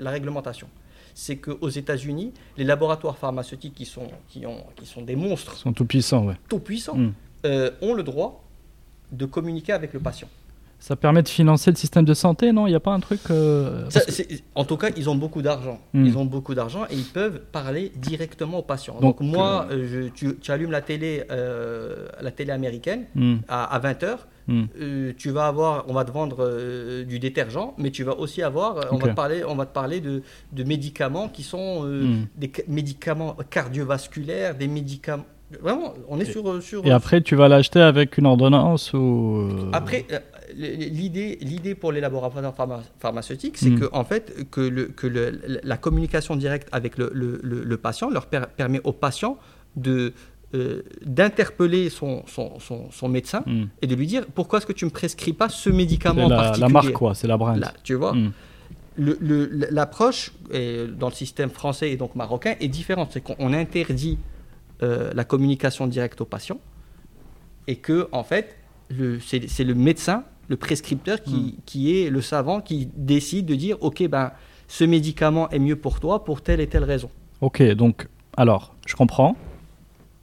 la 0.00 0.10
réglementation. 0.10 0.68
C'est 1.14 1.36
qu'aux 1.36 1.68
États-Unis, 1.68 2.32
les 2.58 2.64
laboratoires 2.64 3.16
pharmaceutiques 3.16 3.74
qui 3.74 3.84
sont, 3.86 4.08
qui, 4.28 4.44
ont, 4.46 4.64
qui 4.76 4.84
sont 4.84 5.02
des 5.02 5.16
monstres 5.16 5.54
Ils 5.56 5.60
sont 5.60 5.72
tout 5.72 5.84
puissants, 5.86 6.26
ouais. 6.26 6.34
tout 6.48 6.58
puissants 6.58 6.96
Hmm. 6.96 7.12
euh, 7.46 7.70
ont 7.82 7.94
le 7.94 8.02
droit 8.02 8.42
de 9.12 9.24
communiquer 9.26 9.72
avec 9.72 9.92
le 9.92 10.00
patient. 10.00 10.28
Ça 10.84 10.96
permet 10.96 11.22
de 11.22 11.28
financer 11.30 11.70
le 11.70 11.76
système 11.76 12.04
de 12.04 12.12
santé, 12.12 12.52
non? 12.52 12.66
Il 12.66 12.70
n'y 12.70 12.76
a 12.76 12.80
pas 12.80 12.92
un 12.92 13.00
truc. 13.00 13.20
euh, 13.30 13.88
Ça, 13.88 14.00
que- 14.02 14.12
en 14.54 14.64
tout 14.66 14.76
cas, 14.76 14.90
ils 14.98 15.08
ont 15.08 15.14
beaucoup 15.14 15.40
d'argent. 15.40 15.78
Hmm. 15.94 16.04
Ils 16.04 16.18
ont 16.18 16.26
beaucoup 16.26 16.54
d'argent 16.54 16.84
et 16.90 16.94
ils 16.94 17.06
peuvent 17.06 17.40
parler 17.52 17.90
directement 17.96 18.58
aux 18.58 18.62
patients. 18.62 18.98
Donc, 19.00 19.22
Donc, 19.22 19.32
moi, 19.34 19.66
euh, 19.70 19.86
je- 19.90 20.08
tu, 20.10 20.36
tu 20.36 20.50
allumes 20.52 20.70
la 20.70 20.82
télé, 20.82 21.24
euh, 21.30 22.08
la 22.20 22.30
télé 22.32 22.50
américaine 22.52 23.04
Hmm. 23.14 23.36
à, 23.48 23.78
20h. 23.78 24.26
Hmm. 24.46 24.64
tu 25.16 25.30
vas 25.30 25.46
avoir, 25.46 25.86
on 25.88 25.94
va 25.94 26.04
te 26.04 26.10
vendre 26.12 26.36
euh, 26.40 27.02
du 27.06 27.18
détergent, 27.18 27.72
mais 27.78 27.90
tu 27.90 28.04
vas 28.04 28.18
aussi 28.18 28.42
avoir, 28.42 28.76
euh, 28.76 28.82
on 28.90 28.98
va 28.98 29.08
te 29.08 29.14
parler, 29.14 29.42
on 29.42 29.54
va 29.54 29.64
te 29.64 29.72
parler 29.72 30.02
de, 30.02 30.20
de 30.52 30.64
médicaments 30.64 31.28
qui 31.30 31.42
sont 31.42 31.86
euh, 31.86 32.18
des 32.36 32.52
ca- 32.54 32.62
médicaments 32.68 33.36
cardiovasculaires, 33.48 34.54
des 34.54 34.68
médicaments. 34.68 35.24
Vraiment, 35.62 35.94
on 36.08 36.18
est 36.20 36.24
sur 36.24 36.62
sur. 36.62 36.84
Et 36.84 36.90
après, 36.90 37.20
tu 37.20 37.36
vas 37.36 37.48
l'acheter 37.48 37.80
avec 37.80 38.18
une 38.18 38.26
ordonnance 38.26 38.92
ou. 38.92 39.48
euh, 39.50 39.70
Après, 39.72 40.04
euh, 40.12 40.18
l'idée, 40.54 41.38
l'idée 41.40 41.74
pour 41.74 41.92
les 41.92 42.00
laboratoires 42.00 42.54
pharma- 42.54 42.82
pharmaceutiques, 42.98 43.56
c'est 43.58 43.70
Mm. 43.70 43.80
que 43.80 43.86
en 43.92 44.04
fait, 44.04 44.50
que, 44.50 44.60
le, 44.60 44.84
que 44.86 45.06
le- 45.06 45.40
la 45.62 45.76
communication 45.76 46.36
directe 46.36 46.68
avec 46.72 46.98
le, 46.98 47.10
le- 47.14 47.76
patient 47.76 48.10
leur 48.10 48.26
per- 48.26 48.46
permet 48.56 48.80
au 48.84 48.92
patient 48.92 49.38
de 49.76 50.12
euh, 50.54 50.82
d'interpeller 51.04 51.90
son, 51.90 52.22
son, 52.26 52.60
son, 52.60 52.88
son 52.92 53.08
médecin 53.08 53.42
hmm. 53.44 53.64
et 53.82 53.88
de 53.88 53.94
lui 53.96 54.06
dire 54.06 54.24
pourquoi 54.36 54.58
est-ce 54.58 54.66
que 54.66 54.72
tu 54.72 54.84
me 54.84 54.90
prescris 54.90 55.32
pas 55.32 55.48
ce 55.48 55.68
médicament 55.68 56.26
en 56.26 56.28
la, 56.28 56.36
particulier? 56.36 56.60
la 56.60 56.68
marque, 56.72 56.92
quoi. 56.92 57.14
C'est 57.16 57.26
la 57.26 57.36
brand. 57.36 57.58
Là, 57.58 57.72
tu 57.82 57.94
vois, 57.94 58.12
Hmm. 58.14 58.30
le- 58.96 59.18
le- 59.20 59.46
l'approche 59.70 60.32
dans 60.52 61.08
le 61.08 61.14
système 61.14 61.50
français 61.50 61.90
et 61.90 61.96
donc 61.96 62.14
marocain 62.14 62.54
est 62.60 62.68
différente. 62.68 63.10
C'est 63.12 63.20
qu'on 63.20 63.52
interdit 63.52 64.16
euh, 64.82 65.10
la 65.14 65.24
communication 65.24 65.86
directe 65.88 66.20
au 66.20 66.24
patient 66.24 66.60
et 67.66 67.76
que, 67.76 68.08
en 68.12 68.22
fait, 68.22 68.56
c'est 69.20 69.64
le 69.64 69.74
médecin, 69.74 70.22
le 70.48 70.56
prescripteur, 70.56 71.22
qui, 71.22 71.34
Hmm. 71.34 71.52
qui 71.66 71.98
est 71.98 72.10
le 72.10 72.20
savant 72.20 72.60
qui 72.60 72.88
décide 72.96 73.46
de 73.46 73.54
dire 73.54 73.76
Ok, 73.80 74.06
ben, 74.08 74.32
ce 74.68 74.84
médicament 74.84 75.48
est 75.50 75.58
mieux 75.58 75.76
pour 75.76 76.00
toi 76.00 76.24
pour 76.24 76.40
telle 76.42 76.60
et 76.60 76.66
telle 76.66 76.84
raison. 76.84 77.10
Ok, 77.40 77.62
donc, 77.74 78.08
alors, 78.36 78.74
je 78.86 78.94
comprends. 78.96 79.36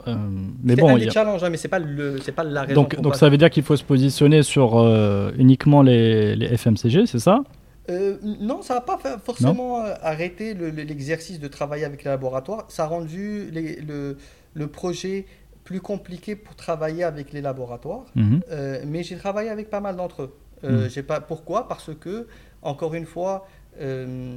Euh, 0.07 0.15
mais 0.63 0.76
bon, 0.76 0.95
un 0.95 0.97
des 0.97 1.07
a- 1.07 1.11
challenges, 1.11 1.43
hein, 1.43 1.49
mais 1.51 1.57
c'est 1.57 1.67
pas 1.67 1.78
le, 1.78 2.19
c'est 2.22 2.32
pas 2.32 2.43
la 2.43 2.63
raison. 2.63 2.82
donc, 2.82 2.99
donc 2.99 3.15
ça 3.15 3.30
veut 3.30 3.38
dire 3.38 3.51
qu'il 3.51 3.61
faut 3.61 3.76
se 3.76 3.84
positionner 3.84 4.41
sur 4.41 4.80
euh, 4.80 5.32
uniquement 5.38 5.84
les, 5.84 6.36
les 6.36 6.47
FMCG, 6.57 7.05
c'est 7.05 7.19
ça? 7.19 7.43
Euh, 7.89 8.17
non, 8.39 8.61
ça 8.63 8.76
va 8.76 8.82
pas 8.82 8.97
forcément 9.24 9.84
le- 10.55 10.72
le- 10.72 10.84
l'exercice 10.84 11.39
de 11.39 11.47
travailler 11.47 11.84
avec 11.86 12.03
les 12.03 12.09
laboratoires. 12.09 12.65
Ça 12.69 12.86
a 12.86 12.88
rendu 12.88 13.49
les- 13.51 13.76
le, 13.82 14.17
le 14.55 14.67
projet 14.67 15.26
plus 15.72 15.80
compliqué 15.82 16.36
pour 16.36 16.55
travailler 16.55 17.03
avec 17.05 17.32
les 17.32 17.41
laboratoires. 17.41 18.05
Mhm. 18.15 18.41
Euh, 18.51 18.84
mais 18.86 19.01
j'ai 19.03 19.15
travaillé 19.26 19.49
avec 19.49 19.69
pas 19.69 19.80
mal 19.80 19.95
d'entre 19.95 20.24
eux. 20.24 20.34
Euh, 20.63 20.86
Mm. 20.86 20.89
j'ai 20.89 21.01
pas, 21.11 21.19
pourquoi? 21.22 21.67
Parce 21.67 21.91
que, 22.03 22.28
encore 22.61 22.93
une 22.93 23.05
fois, 23.05 23.47
euh, 23.80 24.36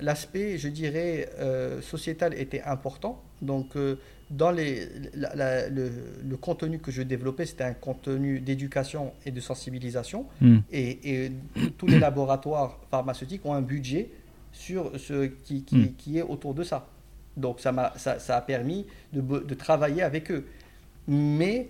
l'aspect, 0.00 0.56
je 0.58 0.68
dirais, 0.68 1.28
sociétal 1.82 2.32
était 2.44 2.62
important. 2.62 3.22
Donc, 3.42 3.68
dans 4.30 4.50
les, 4.50 4.88
la- 5.14 5.34
la- 5.34 5.68
le, 5.68 5.90
le 6.32 6.36
contenu 6.38 6.78
que 6.78 6.90
je 6.90 7.02
développais, 7.02 7.44
c'était 7.46 7.64
un 7.64 7.74
contenu 7.74 8.40
d'éducation 8.40 9.12
et 9.26 9.30
de 9.30 9.40
sensibilisation. 9.40 10.26
Hmm. 10.40 10.58
Et, 10.72 10.88
et 11.26 11.32
tous- 11.78 11.86
les 11.86 11.98
laboratoires 12.00 12.80
pharmaceutiques 12.90 13.44
ont 13.44 13.52
un 13.54 13.62
budget 13.62 14.10
sur 14.50 14.98
ce 14.98 15.26
qui, 15.44 15.62
qui, 15.64 15.92
qui 15.92 16.18
est 16.18 16.22
autour 16.22 16.54
de 16.54 16.62
ça. 16.64 16.78
Donc 17.36 17.60
ça, 17.60 17.72
m'a- 17.72 17.92
ça, 17.96 18.18
ça 18.18 18.36
a 18.36 18.40
permis 18.40 18.86
de, 19.12 19.20
de 19.20 19.54
travailler 19.54 20.02
avec 20.02 20.30
eux. 20.30 20.46
Mais, 21.08 21.68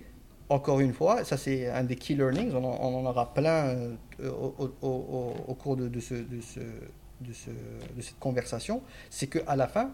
encore 0.49 0.79
une 0.79 0.93
fois, 0.93 1.23
ça 1.23 1.37
c'est 1.37 1.67
un 1.69 1.83
des 1.83 1.95
key 1.95 2.13
learnings, 2.15 2.53
on 2.53 2.63
en, 2.63 2.77
on 2.81 2.99
en 2.99 3.05
aura 3.09 3.33
plein 3.33 3.65
euh, 3.67 3.95
au, 4.29 4.55
au- 4.59 4.87
au- 4.87 5.35
au 5.47 5.53
cours 5.55 5.75
de, 5.75 5.87
de 5.87 5.99
ce, 5.99 6.13
de, 6.13 6.39
ce, 6.41 6.59
de, 6.59 7.33
ce- 7.33 7.49
de 7.95 8.01
cette 8.01 8.19
conversation, 8.19 8.81
c'est 9.09 9.27
qu'à 9.27 9.55
la 9.55 9.67
fin, 9.67 9.91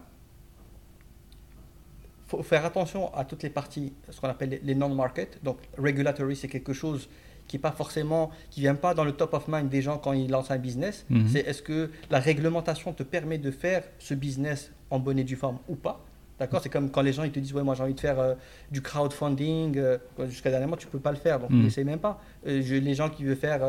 il 2.26 2.28
faut 2.36 2.42
faire 2.42 2.64
attention 2.64 3.12
à 3.14 3.24
toutes 3.24 3.42
les 3.42 3.50
parties, 3.50 3.92
ce 4.10 4.20
qu'on 4.20 4.28
appelle 4.28 4.60
les- 4.62 4.74
non-market. 4.74 5.38
Donc, 5.42 5.58
regulatory, 5.76 6.36
c'est 6.36 6.48
quelque 6.48 6.72
chose 6.72 7.08
qui 7.48 7.56
n'est 7.56 7.60
pas 7.60 7.72
forcément, 7.72 8.30
qui 8.50 8.60
vient 8.60 8.74
pas 8.76 8.94
dans 8.94 9.04
le 9.04 9.12
top 9.12 9.34
of 9.34 9.48
mind 9.48 9.68
des 9.68 9.82
gens 9.82 9.98
quand 9.98 10.12
ils 10.12 10.30
lancent 10.30 10.50
un 10.50 10.58
business. 10.58 11.04
Mhm. 11.10 11.28
C'est 11.28 11.40
est-ce 11.40 11.60
que 11.62 11.90
la 12.10 12.20
réglementation 12.20 12.92
te 12.92 13.02
permet 13.02 13.36
de 13.38 13.50
faire 13.50 13.82
ce 13.98 14.14
business 14.14 14.70
en 14.92 14.98
bonne 15.00 15.18
et 15.18 15.24
due 15.24 15.36
forme 15.36 15.58
ou 15.68 15.74
pas 15.74 16.00
D'accord? 16.38 16.60
C'est 16.62 16.70
comme 16.70 16.90
quand 16.90 17.02
les 17.02 17.12
gens 17.12 17.22
ils 17.24 17.30
te 17.30 17.38
disent 17.38 17.52
Ouais, 17.54 17.62
moi 17.62 17.74
j'ai 17.76 17.82
envie 17.84 17.94
de 17.94 18.00
faire 18.00 18.18
euh, 18.18 18.34
du 18.70 18.80
crowdfunding. 18.82 19.76
euh, 19.78 19.98
Jusqu'à 20.28 20.50
dernièrement, 20.50 20.76
tu 20.76 20.86
peux 20.88 20.98
pas 20.98 21.12
le 21.12 21.16
faire, 21.18 21.38
donc 21.38 21.50
Mhm. 21.50 21.62
n'essaye 21.62 21.84
même 21.84 21.98
pas. 22.00 22.20
Euh, 22.46 22.60
je- 22.62 22.74
les 22.74 22.94
gens 22.94 23.08
qui 23.10 23.22
veulent 23.24 23.36
faire, 23.36 23.60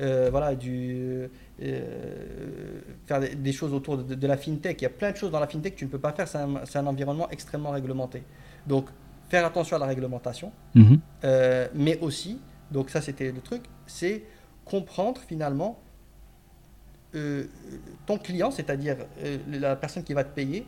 euh, 0.00 0.28
voilà, 0.30 0.54
du, 0.54 1.28
faire 3.06 3.20
des, 3.20 3.52
choses 3.52 3.72
autour 3.74 3.98
de, 3.98 4.14
de 4.14 4.26
la 4.26 4.36
fintech, 4.36 4.80
il 4.80 4.84
y 4.84 4.86
a 4.86 4.90
plein 4.90 5.10
de 5.12 5.16
choses 5.16 5.30
dans 5.30 5.40
la 5.40 5.46
fintech 5.48 5.74
que 5.74 5.78
tu 5.78 5.84
ne 5.86 5.90
peux 5.90 5.98
pas 5.98 6.12
faire. 6.12 6.28
C'est 6.28 6.38
un, 6.38 6.56
un 6.74 6.86
environnement 6.86 7.28
extrêmement 7.30 7.70
réglementé. 7.70 8.22
Donc, 8.66 8.86
faire 9.28 9.44
attention 9.44 9.76
à 9.76 9.78
la 9.80 9.86
réglementation. 9.86 10.52
Mhm. 10.74 11.00
Mais 11.74 11.98
aussi, 12.00 12.38
donc 12.70 12.90
ça 12.90 13.00
c'était 13.00 13.32
le 13.32 13.40
truc, 13.40 13.62
c'est 13.86 14.22
comprendre 14.64 15.20
finalement 15.26 15.80
euh, 17.14 17.44
ton 18.06 18.18
client, 18.18 18.50
c'est-à-dire 18.50 18.96
euh, 19.22 19.38
la 19.50 19.76
personne 19.76 20.02
qui 20.04 20.14
va 20.14 20.24
te 20.24 20.34
payer, 20.34 20.64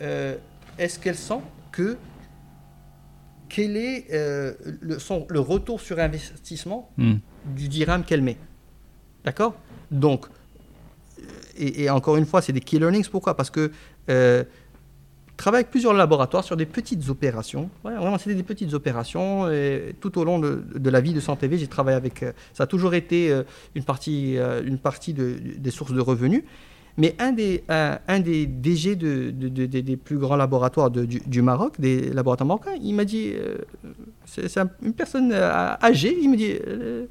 euh, 0.00 0.36
est-ce 0.78 0.98
qu'elle 0.98 1.16
sent 1.16 1.40
que 1.72 1.96
quel 3.48 3.76
est 3.76 4.06
le, 4.80 4.98
son- 4.98 5.26
le 5.28 5.40
retour 5.40 5.80
sur 5.80 5.98
investissement 5.98 6.90
Hmm. 6.96 7.16
du 7.44 7.68
dirham 7.68 8.04
qu'elle 8.04 8.22
met? 8.22 8.36
D'accord? 9.24 9.54
Donc, 9.90 10.26
et, 11.56 11.82
et 11.82 11.90
encore 11.90 12.16
une 12.16 12.26
fois, 12.26 12.40
c'est 12.42 12.52
des 12.52 12.60
key 12.60 12.78
learnings. 12.78 13.08
Pourquoi? 13.08 13.36
Parce 13.36 13.50
que 13.50 13.72
travaille 15.40 15.60
avec 15.60 15.70
plusieurs 15.70 15.92
laboratoires 15.94 16.44
sur 16.44 16.56
des 16.56 16.66
petites 16.66 17.08
opérations. 17.08 17.68
C'était 18.18 18.34
des 18.34 18.42
petites 18.42 18.74
opérations. 18.74 19.46
Tout 20.00 20.18
au 20.18 20.24
long 20.24 20.38
de, 20.38 20.90
la 20.90 21.00
vie 21.00 21.12
de 21.14 21.20
Santé 21.20 21.48
j'ai 21.58 21.66
travaillé 21.66 21.96
avec. 21.96 22.22
euh, 22.22 22.32
ça 22.52 22.64
a 22.64 22.66
toujours 22.66 22.94
été 22.94 23.30
euh, 23.32 23.42
une 23.74 23.84
partie, 23.84 24.36
euh, 24.38 24.62
une 24.64 24.78
partie 24.78 25.12
de- 25.14 25.36
des 25.56 25.70
sources 25.70 25.92
de 25.92 26.00
revenus. 26.00 26.42
Mais 26.96 27.14
un 27.18 27.32
des, 27.32 27.62
un, 27.68 28.20
des 28.20 28.46
DG 28.46 28.96
de, 28.96 29.30
de- 29.30 29.48
de- 29.48 29.66
des- 29.66 29.96
plus 29.96 30.18
grands 30.18 30.36
laboratoires 30.36 30.90
du, 30.90 31.42
Maroc, 31.42 31.80
des 31.80 32.10
laboratoires 32.12 32.46
marocains, 32.46 32.74
il 32.82 32.94
m'a 32.94 33.04
dit, 33.04 33.32
c'est 34.26 34.48
c'est 34.48 34.60
un- 34.60 34.70
une 34.82 34.92
personne 34.92 35.32
âgée, 35.32 36.16
il 36.20 36.28
me 36.28 36.36
dit, 36.36 36.52
euh, 36.66 37.06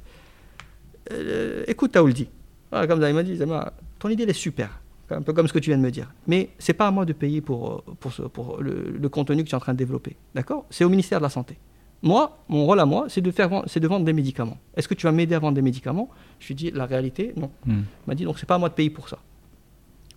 euh, 1.12 1.64
écoute 1.66 1.92
Taouldi, 1.92 2.28
Voilà, 2.70 2.86
comme 2.86 3.00
ça, 3.00 3.08
il 3.08 3.14
m'a 3.14 3.22
dit, 3.22 3.38
ton 3.98 4.08
idée 4.10 4.22
elle 4.22 4.30
est 4.30 4.32
super. 4.32 4.79
Un 5.16 5.22
peu 5.22 5.32
comme 5.32 5.46
ce 5.48 5.52
que 5.52 5.58
tu 5.58 5.70
viens 5.70 5.78
de 5.78 5.82
me 5.82 5.90
dire. 5.90 6.12
Mais 6.26 6.50
c'est 6.58 6.72
pas 6.72 6.86
à 6.86 6.90
moi 6.90 7.04
de 7.04 7.12
payer 7.12 7.40
pour, 7.40 7.82
pour, 8.00 8.12
ce- 8.12 8.22
pour 8.22 8.60
le, 8.62 8.94
le 8.98 9.08
contenu 9.08 9.42
que 9.44 9.48
tu 9.48 9.54
es 9.54 9.56
en 9.56 9.60
train 9.60 9.72
de 9.72 9.78
développer. 9.78 10.16
D'accord? 10.34 10.66
C'est 10.70 10.84
au 10.84 10.88
ministère 10.88 11.18
de 11.18 11.24
la 11.24 11.30
Santé. 11.30 11.58
Moi, 12.02 12.38
mon 12.48 12.64
rôle 12.64 12.80
à 12.80 12.86
moi, 12.86 13.06
c'est 13.08 13.20
de, 13.20 13.30
faire, 13.30 13.50
c'est 13.66 13.80
de 13.80 13.86
vendre 13.86 14.04
des 14.06 14.12
médicaments. 14.14 14.56
Est-ce 14.76 14.88
que 14.88 14.94
tu 14.94 15.06
vas 15.06 15.12
m'aider 15.12 15.34
à 15.34 15.38
vendre 15.38 15.54
des 15.54 15.62
médicaments? 15.62 16.08
Je 16.38 16.46
lui 16.46 16.52
ai 16.52 16.56
dit, 16.56 16.70
la 16.74 16.86
réalité, 16.86 17.32
non. 17.36 17.50
Hmm. 17.66 17.80
Il 17.82 18.08
m'a 18.08 18.14
dit, 18.14 18.24
donc 18.24 18.38
c'est 18.38 18.46
pas 18.46 18.54
à 18.54 18.58
moi 18.58 18.68
de 18.70 18.74
payer 18.74 18.88
pour 18.90 19.08
ça. 19.08 19.18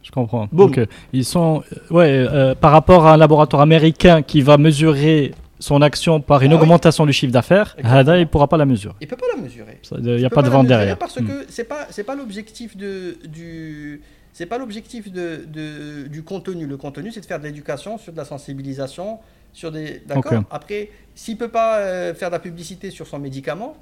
Je 0.02 0.12
comprends. 0.12 0.48
Donc, 0.52 0.78
euh, 0.78 0.86
ils 1.14 1.26
sont, 1.26 1.64
euh, 1.72 1.94
ouais, 1.94 2.10
euh, 2.12 2.56
par 2.56 2.72
rapport 2.72 3.06
à 3.08 3.14
un 3.14 3.18
laboratoire 3.18 3.62
américain 3.62 4.22
qui 4.22 4.41
va 4.41 4.58
mesurer 4.58 5.34
son 5.60 5.82
action 5.82 6.20
par 6.20 6.41
une 6.41 6.52
Ah 6.52 6.56
oui. 6.56 6.62
augmentation 6.62 7.06
du 7.06 7.14
chiffre 7.14 7.32
d'affaires. 7.32 7.76
Hada, 7.84 8.18
il 8.20 8.28
pourra 8.28 8.48
pas 8.50 8.58
la 8.58 8.66
mesurer. 8.66 8.96
Il 9.00 9.08
peut 9.08 9.16
pas 9.16 9.28
la 9.36 9.41
mesurer. 9.41 9.80
Il 9.98 10.16
n'y 10.18 10.26
a 10.26 10.30
pas 10.30 10.41
de 10.41 10.50
vente 10.50 10.68
derrière. 10.68 10.98
Parce 10.98 11.18
Hmm. 11.18 11.26
que 11.28 11.62
pas 11.64 11.88
c'est 11.89 12.04
pas 12.04 12.16
l'objectif 12.16 12.76
de 12.76 13.18
du 13.28 14.02
c'est 14.34 14.45
pas 14.47 14.57
l'objectif 14.57 15.11
de, 15.11 15.45
de- 15.47 16.07
du 16.07 16.23
contenu. 16.23 16.65
Le 16.65 16.75
contenu, 16.77 17.11
c'est 17.11 17.21
de 17.21 17.25
faire 17.25 17.39
de 17.39 17.45
l'éducation, 17.45 17.97
sur 17.97 18.11
de 18.11 18.17
la 18.17 18.25
sensibilisation, 18.25 19.19
sur 19.53 19.71
des 19.71 20.01
d'accord. 20.07 20.43
Après, 20.51 20.89
s'il 21.15 21.38
peut 21.38 21.47
pas 21.49 21.77
euh, 21.77 22.13
faire 22.13 22.29
de 22.29 22.34
la 22.34 22.39
publicité 22.39 22.89
sur 22.89 23.07
son 23.07 23.19
médicament, 23.19 23.75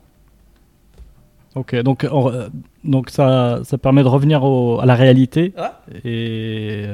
Ok, 1.53 1.75
donc, 1.83 2.07
on- 2.09 2.31
euh, 2.31 2.47
donc 2.85 3.09
ça, 3.09 3.59
ça 3.65 3.77
permet 3.77 4.03
de 4.03 4.07
revenir 4.07 4.41
au- 4.43 4.79
à 4.79 4.85
la 4.85 4.95
réalité 4.95 5.53
ah, 5.57 5.81
et 6.05 6.85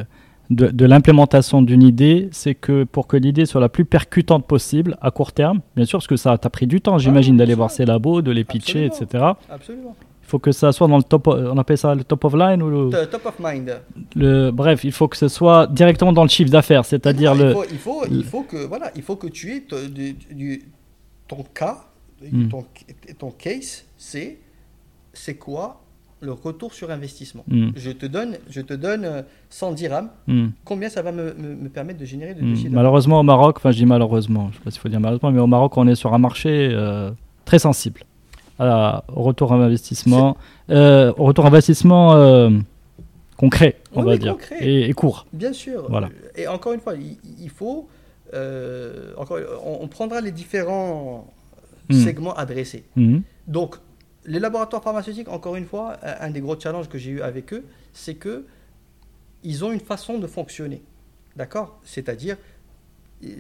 de, 0.50 0.68
de 0.68 0.86
l'implémentation 0.86 1.62
d'une 1.62 1.84
idée, 1.84 2.30
c'est 2.32 2.56
que 2.56 2.84
pour 2.84 3.06
que 3.06 3.18
l'idée 3.18 3.46
soit 3.46 3.62
la 3.62 3.70
plus 3.70 3.86
percutante 3.86 4.48
possible 4.48 4.98
à 5.00 5.12
court 5.12 5.32
terme, 5.32 5.60
bien 5.76 5.86
sûr, 5.86 6.00
parce 6.00 6.08
que 6.08 6.16
ça 6.16 6.36
t'a 6.40 6.50
pris 6.50 6.66
du 6.66 6.82
temps, 6.82 6.98
j'imagine, 6.98 7.36
bien 7.36 7.46
d'aller 7.46 7.54
voir 7.54 7.70
ces 7.70 7.86
labos, 7.86 8.24
de 8.24 8.32
les 8.32 8.44
pitcher, 8.46 8.86
Absolument. 8.88 9.12
etc. 9.12 9.24
absolument. 9.52 9.96
Il 10.28 10.30
faut 10.30 10.40
que 10.40 10.52
ça 10.52 10.74
soit 10.74 10.90
dans 10.90 10.98
le 10.98 11.04
top, 11.04 11.28
on 11.28 11.58
appelle 11.58 11.78
ça 11.78 11.96
le 11.96 12.04
top 12.04 12.26
of 12.26 12.34
line 12.36 12.62
ou 12.62 12.70
le, 12.70 12.90
Top 13.10 13.26
of 13.28 13.36
mind. 13.40 13.80
le- 14.14 14.52
bref, 14.52 14.84
il 14.84 14.92
faut 14.92 15.08
que 15.08 15.16
ce 15.16 15.30
soit 15.30 15.68
directement 15.68 16.12
dans 16.12 16.24
le 16.24 16.28
chiffre 16.28 16.52
d'affaires, 16.52 16.84
c'est-à-dire 16.84 17.34
le, 17.34 17.52
il 17.52 17.54
faut, 17.54 17.64
il 17.72 17.78
faut, 17.78 18.06
il 18.12 18.24
faut 18.26 18.42
que 18.44 18.58
voilà, 18.68 18.92
il 18.98 19.04
faut 19.04 19.16
que 19.16 19.28
tu 19.28 19.54
aies 19.56 19.62
te- 19.62 19.88
du- 19.88 20.18
du- 20.34 20.64
ton 21.30 21.44
cas, 21.54 21.78
Hmm. 22.32 22.48
ton, 22.50 22.66
ton 23.20 23.32
case, 23.32 23.86
c'est 23.96 24.40
c'est 25.14 25.36
quoi 25.36 25.82
le 26.20 26.32
retour 26.34 26.74
sur 26.74 26.90
investissement? 26.92 27.44
Hmm, 27.48 27.70
Je 27.76 27.92
te 27.92 28.06
donne, 28.08 28.38
je 28.50 28.60
te 28.62 28.74
donne 28.74 29.06
euh, 29.06 29.22
100 29.50 29.72
dirhams. 29.74 30.10
hmm, 30.28 30.48
Combien 30.66 30.90
ça 30.90 31.02
va 31.04 31.12
me, 31.14 31.34
me- 31.36 31.56
me 31.56 31.70
permettre 31.70 32.00
de 32.00 32.06
générer 32.06 32.34
de 32.34 32.42
d'affaires? 32.42 32.72
Malheureusement 32.72 33.20
au 33.20 33.24
Maroc, 33.24 33.58
enfin 33.60 33.72
je 33.72 33.78
dis 33.78 33.86
malheureusement, 33.86 34.50
je 34.52 34.58
sais 34.58 34.64
pas 34.64 34.72
s'il 34.72 34.82
faut 34.82 34.90
dire 34.90 35.00
malheureusement, 35.00 35.32
mais 35.32 35.40
au 35.40 35.48
Maroc 35.48 35.78
on 35.78 35.88
est 35.88 35.96
sur 35.96 36.14
un 36.14 36.18
marché 36.18 36.70
euh, 36.74 37.12
très 37.46 37.60
sensible 37.60 38.02
à- 38.60 39.04
retour 39.08 39.52
en 39.52 39.62
investissement, 39.62 40.38
euh, 40.70 41.12
retour 41.18 41.46
en 41.46 41.50
investissement 41.50 42.14
euh, 42.16 42.50
concret, 43.38 43.78
on 43.94 44.02
Oui, 44.02 44.08
va 44.12 44.18
dire, 44.18 44.36
et, 44.60 44.90
et 44.90 44.94
court. 44.94 45.26
Bien 45.34 45.54
sûr. 45.54 45.86
Voilà. 45.90 46.10
Et 46.36 46.48
encore 46.48 46.74
une 46.74 46.80
fois, 46.80 46.96
il, 46.96 47.18
il 47.40 47.50
faut. 47.50 47.88
euh, 48.34 49.14
encore, 49.18 49.40
on, 49.66 49.78
on 49.82 49.88
prendra 49.88 50.22
les 50.22 50.32
différents 50.32 51.26
Hmm. 51.90 52.04
segments 52.04 52.34
adressés. 52.36 52.84
Mhm. 52.98 53.22
Donc, 53.48 53.78
les 54.26 54.40
laboratoires 54.42 54.84
pharmaceutiques, 54.84 55.30
encore 55.30 55.56
une 55.56 55.64
fois, 55.66 55.96
un 56.04 56.28
un 56.28 56.30
des 56.32 56.42
gros 56.42 56.60
challenges 56.60 56.90
que 56.90 56.98
j'ai 56.98 57.12
eu 57.12 57.22
avec 57.22 57.54
eux, 57.54 57.64
c'est 57.94 58.16
que 58.16 58.44
ils 59.46 59.64
ont 59.64 59.72
une 59.72 59.80
façon 59.80 60.18
de 60.18 60.28
fonctionner. 60.28 60.82
D'accord? 61.38 61.80
C'est-à-dire, 61.86 62.36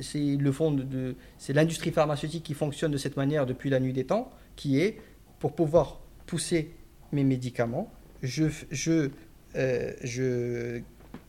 c'est 0.01 0.19
le 0.37 0.51
fond 0.51 0.71
de, 0.71 0.83
de- 0.83 1.15
c'est 1.37 1.53
l'industrie 1.53 1.91
pharmaceutique 1.91 2.43
qui 2.43 2.53
fonctionne 2.53 2.91
de 2.91 2.97
cette 2.97 3.17
manière 3.17 3.45
depuis 3.45 3.69
la 3.69 3.79
nuit 3.79 3.93
des 3.93 4.05
temps, 4.05 4.31
qui 4.55 4.79
est 4.79 4.99
pour 5.39 5.53
pouvoir 5.53 5.99
pousser 6.25 6.71
mes 7.11 7.23
médicaments, 7.23 7.91
je, 8.23 8.45
je, 8.71 9.09
euh, 9.55 9.93
je 10.03 10.81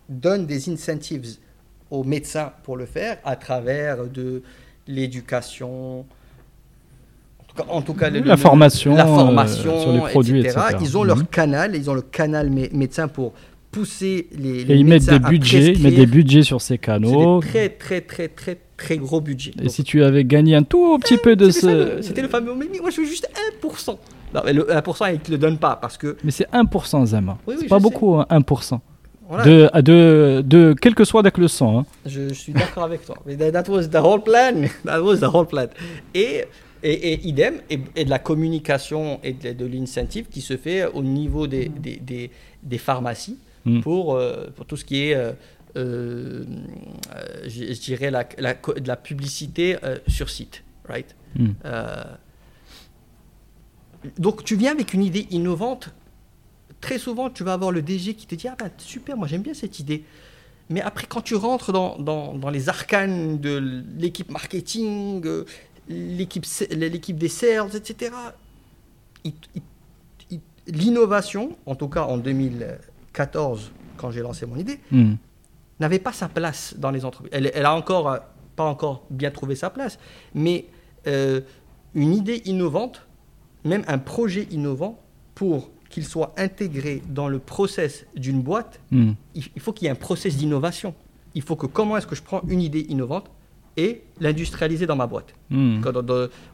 donne 0.09 0.47
des 0.47 0.71
incentives 0.71 1.27
aux 1.91 2.05
médecins 2.05 2.53
pour 2.63 2.77
le 2.77 2.87
faire 2.87 3.19
à 3.25 3.37
travers 3.37 4.07
de 4.07 4.43
l'éducation. 4.87 6.05
En 7.69 7.83
tout 7.83 7.95
cas, 7.95 8.09
le- 8.09 8.21
La 8.21 8.37
formation, 8.37 8.95
la 8.95 9.05
euh, 9.07 9.15
formation 9.15 9.81
sur 9.81 9.93
les 9.93 10.01
produits, 10.11 10.41
etc. 10.41 10.59
Ils 10.81 10.97
ont 10.97 11.03
Mhm. 11.03 11.09
leur 11.09 11.29
canal, 11.31 11.75
ils 11.77 11.91
ont 11.91 11.95
le 11.95 12.03
canal 12.03 12.51
mé- 12.51 12.73
médecin 12.73 13.09
pour 13.09 13.33
pousser 13.71 14.29
les, 14.39 14.63
Et 14.63 14.75
ils 14.77 14.85
mettent 14.87 15.07
des 15.09 15.19
budgets, 15.19 15.73
ils 15.73 15.83
mettent 15.83 15.95
des 15.95 16.07
budgets 16.07 16.43
sur 16.43 16.61
ces 16.61 16.79
canaux. 16.79 17.41
des 17.41 17.47
très 17.49 17.69
très 17.69 18.01
très 18.01 18.29
très 18.29 18.59
très 18.77 18.97
gros 18.97 19.21
budgets. 19.21 19.53
Et 19.59 19.63
Donc, 19.63 19.71
si 19.71 19.83
tu 19.85 20.03
avais 20.05 20.25
gagné 20.25 20.55
un 20.55 20.63
tout 20.63 20.99
petit 20.99 21.17
peu 21.19 21.37
de 21.37 21.51
ce... 21.51 21.99
C'était 22.01 22.23
le 22.23 22.29
fameux. 22.29 22.55
Mais 22.55 22.67
moi, 22.81 22.91
je 22.91 23.01
veux 23.01 23.07
juste 23.07 23.29
1%. 23.63 23.97
Non, 24.35 24.41
mais 24.45 24.53
le 24.53 24.65
1%, 24.65 25.09
ils 25.11 25.13
ne 25.15 25.17
te 25.19 25.31
le 25.31 25.39
donnent 25.39 25.59
pas 25.59 25.77
parce 25.77 25.97
que. 25.97 26.17
Mais 26.23 26.31
c'est 26.31 26.49
1% 26.51 27.07
Zama. 27.07 27.39
Oui, 27.47 27.55
oui, 27.57 27.63
c'est 27.63 27.69
pas 27.69 27.79
beaucoup, 27.79 28.15
hein, 28.17 28.27
1%. 28.31 28.79
Voilà, 29.31 29.45
De, 29.45 29.71
de, 29.83 30.43
de, 30.47 30.75
quel 30.81 30.95
que 30.95 31.05
soit 31.05 31.21
avec 31.21 31.37
le 31.39 31.49
sang. 31.49 31.81
hein. 31.81 31.87
je, 32.07 32.29
je 32.29 32.35
suis 32.35 32.53
d'accord 32.53 32.85
avec 32.85 33.05
toi. 33.05 33.17
Mais 33.27 33.37
that 33.37 33.53
that 33.53 33.71
was 33.71 33.89
the 33.89 33.97
whole 33.97 34.23
plan. 34.23 34.63
That 34.87 35.03
was 35.03 35.19
the 35.19 35.25
whole 35.35 35.47
plan. 35.47 35.67
Et, 36.15 36.45
et, 36.83 37.13
et 37.13 37.27
idem, 37.29 37.55
et, 37.69 37.79
et 37.97 38.05
de 38.07 38.11
la 38.11 38.19
communication 38.19 39.21
et 39.23 39.33
de, 39.35 39.53
de 39.53 39.67
l'incentive 39.67 40.27
qui 40.31 40.41
se 40.41 40.57
fait 40.57 40.87
au 40.87 41.03
niveau 41.03 41.47
des, 41.47 41.69
des, 41.69 41.97
des, 41.97 42.31
des 42.63 42.79
pharmacies 42.79 43.37
Mm. 43.69 43.81
pour, 43.83 44.15
euh, 44.15 44.47
pour 44.55 44.67
tout 44.67 44.77
ce 44.77 44.85
qui 44.85 45.05
est. 45.05 45.15
euh, 45.15 45.33
euh, 45.77 46.45
je, 47.45 47.73
je 47.73 47.81
dirais 47.81 48.11
la, 48.11 48.27
la 48.39 48.55
la 48.85 48.97
publicité 48.97 49.77
sur 50.07 50.29
site, 50.31 50.65
right? 50.89 51.15
Mm. 51.37 51.51
Donc 54.19 54.45
tu 54.45 54.57
viens 54.57 54.73
avec 54.73 54.95
une 54.95 55.03
idée 55.03 55.27
innovante. 55.31 55.91
Très 56.81 56.99
souvent, 56.99 57.29
tu 57.31 57.43
vas 57.45 57.55
avoir 57.55 57.73
le 57.73 57.83
DG 57.83 58.15
qui 58.15 58.27
te 58.27 58.35
dit 58.35 58.49
Ah 58.49 58.57
ben 58.59 58.71
super, 58.79 59.17
moi 59.17 59.27
j'aime 59.29 59.43
bien 59.43 59.55
cette 59.55 59.79
idée. 59.79 60.05
Mais 60.71 60.81
après, 60.83 61.07
quand 61.09 61.23
tu 61.23 61.35
rentres 61.35 61.73
dans, 61.73 61.99
dans, 61.99 62.35
dans 62.35 62.51
les 62.51 62.69
arcanes 62.69 63.39
de 63.39 63.83
l'équipe 63.99 64.31
marketing, 64.31 65.23
euh, 65.27 65.45
l'équipe 65.89 66.45
l'équipe 66.71 67.17
des 67.19 67.29
sales, 67.29 67.75
etc., 67.75 68.13
l'innovation, 70.67 71.57
en 71.67 71.75
tout 71.75 71.89
cas 71.89 72.03
en 72.03 72.19
2014, 73.19 73.73
quand 73.97 74.11
j'ai 74.11 74.21
lancé 74.23 74.47
mon 74.47 74.57
idée, 74.57 74.79
Mm. 74.91 75.15
n'avait 75.81 75.99
pas 75.99 76.13
sa 76.13 76.29
place 76.29 76.75
dans 76.79 76.91
les 76.91 77.05
entreprises. 77.05 77.31
Elle, 77.33 77.51
elle 77.55 77.67
a 77.67 77.75
encore 77.75 78.09
euh, 78.11 78.19
pas 78.57 78.65
encore 78.65 79.05
bien 79.11 79.31
trouvé 79.31 79.55
sa 79.55 79.71
place, 79.71 79.99
mais 80.35 80.67
euh, 81.07 81.41
une 81.95 82.13
idée 82.15 82.43
innovante, 82.45 83.07
même 83.65 83.85
un 83.89 83.99
projet 83.99 84.47
innovant, 84.51 84.99
pour 85.35 85.71
qu'il 85.91 86.05
soit 86.05 86.35
intégré 86.37 87.03
dans 87.09 87.29
le 87.29 87.39
process 87.39 88.07
d'une 88.17 88.43
boîte, 88.43 88.81
Mm. 88.91 89.13
il, 89.35 89.45
il 89.57 89.61
faut 89.63 89.73
qu'il 89.73 89.87
y 89.87 89.89
ait 89.89 89.93
un 89.93 90.05
process 90.09 90.37
d'innovation. 90.37 90.95
Il 91.35 91.43
faut 91.43 91.57
que 91.57 91.67
comment 91.67 91.97
est-ce 91.97 92.07
que 92.07 92.17
je 92.17 92.23
prends 92.23 92.43
une 92.49 92.61
idée 92.61 92.87
innovante 92.89 93.31
et 93.77 94.03
l'industrialiser 94.19 94.87
dans 94.87 94.97
ma 94.97 95.07
boîte. 95.07 95.33
Mm. 95.51 95.81
Quand 95.83 95.93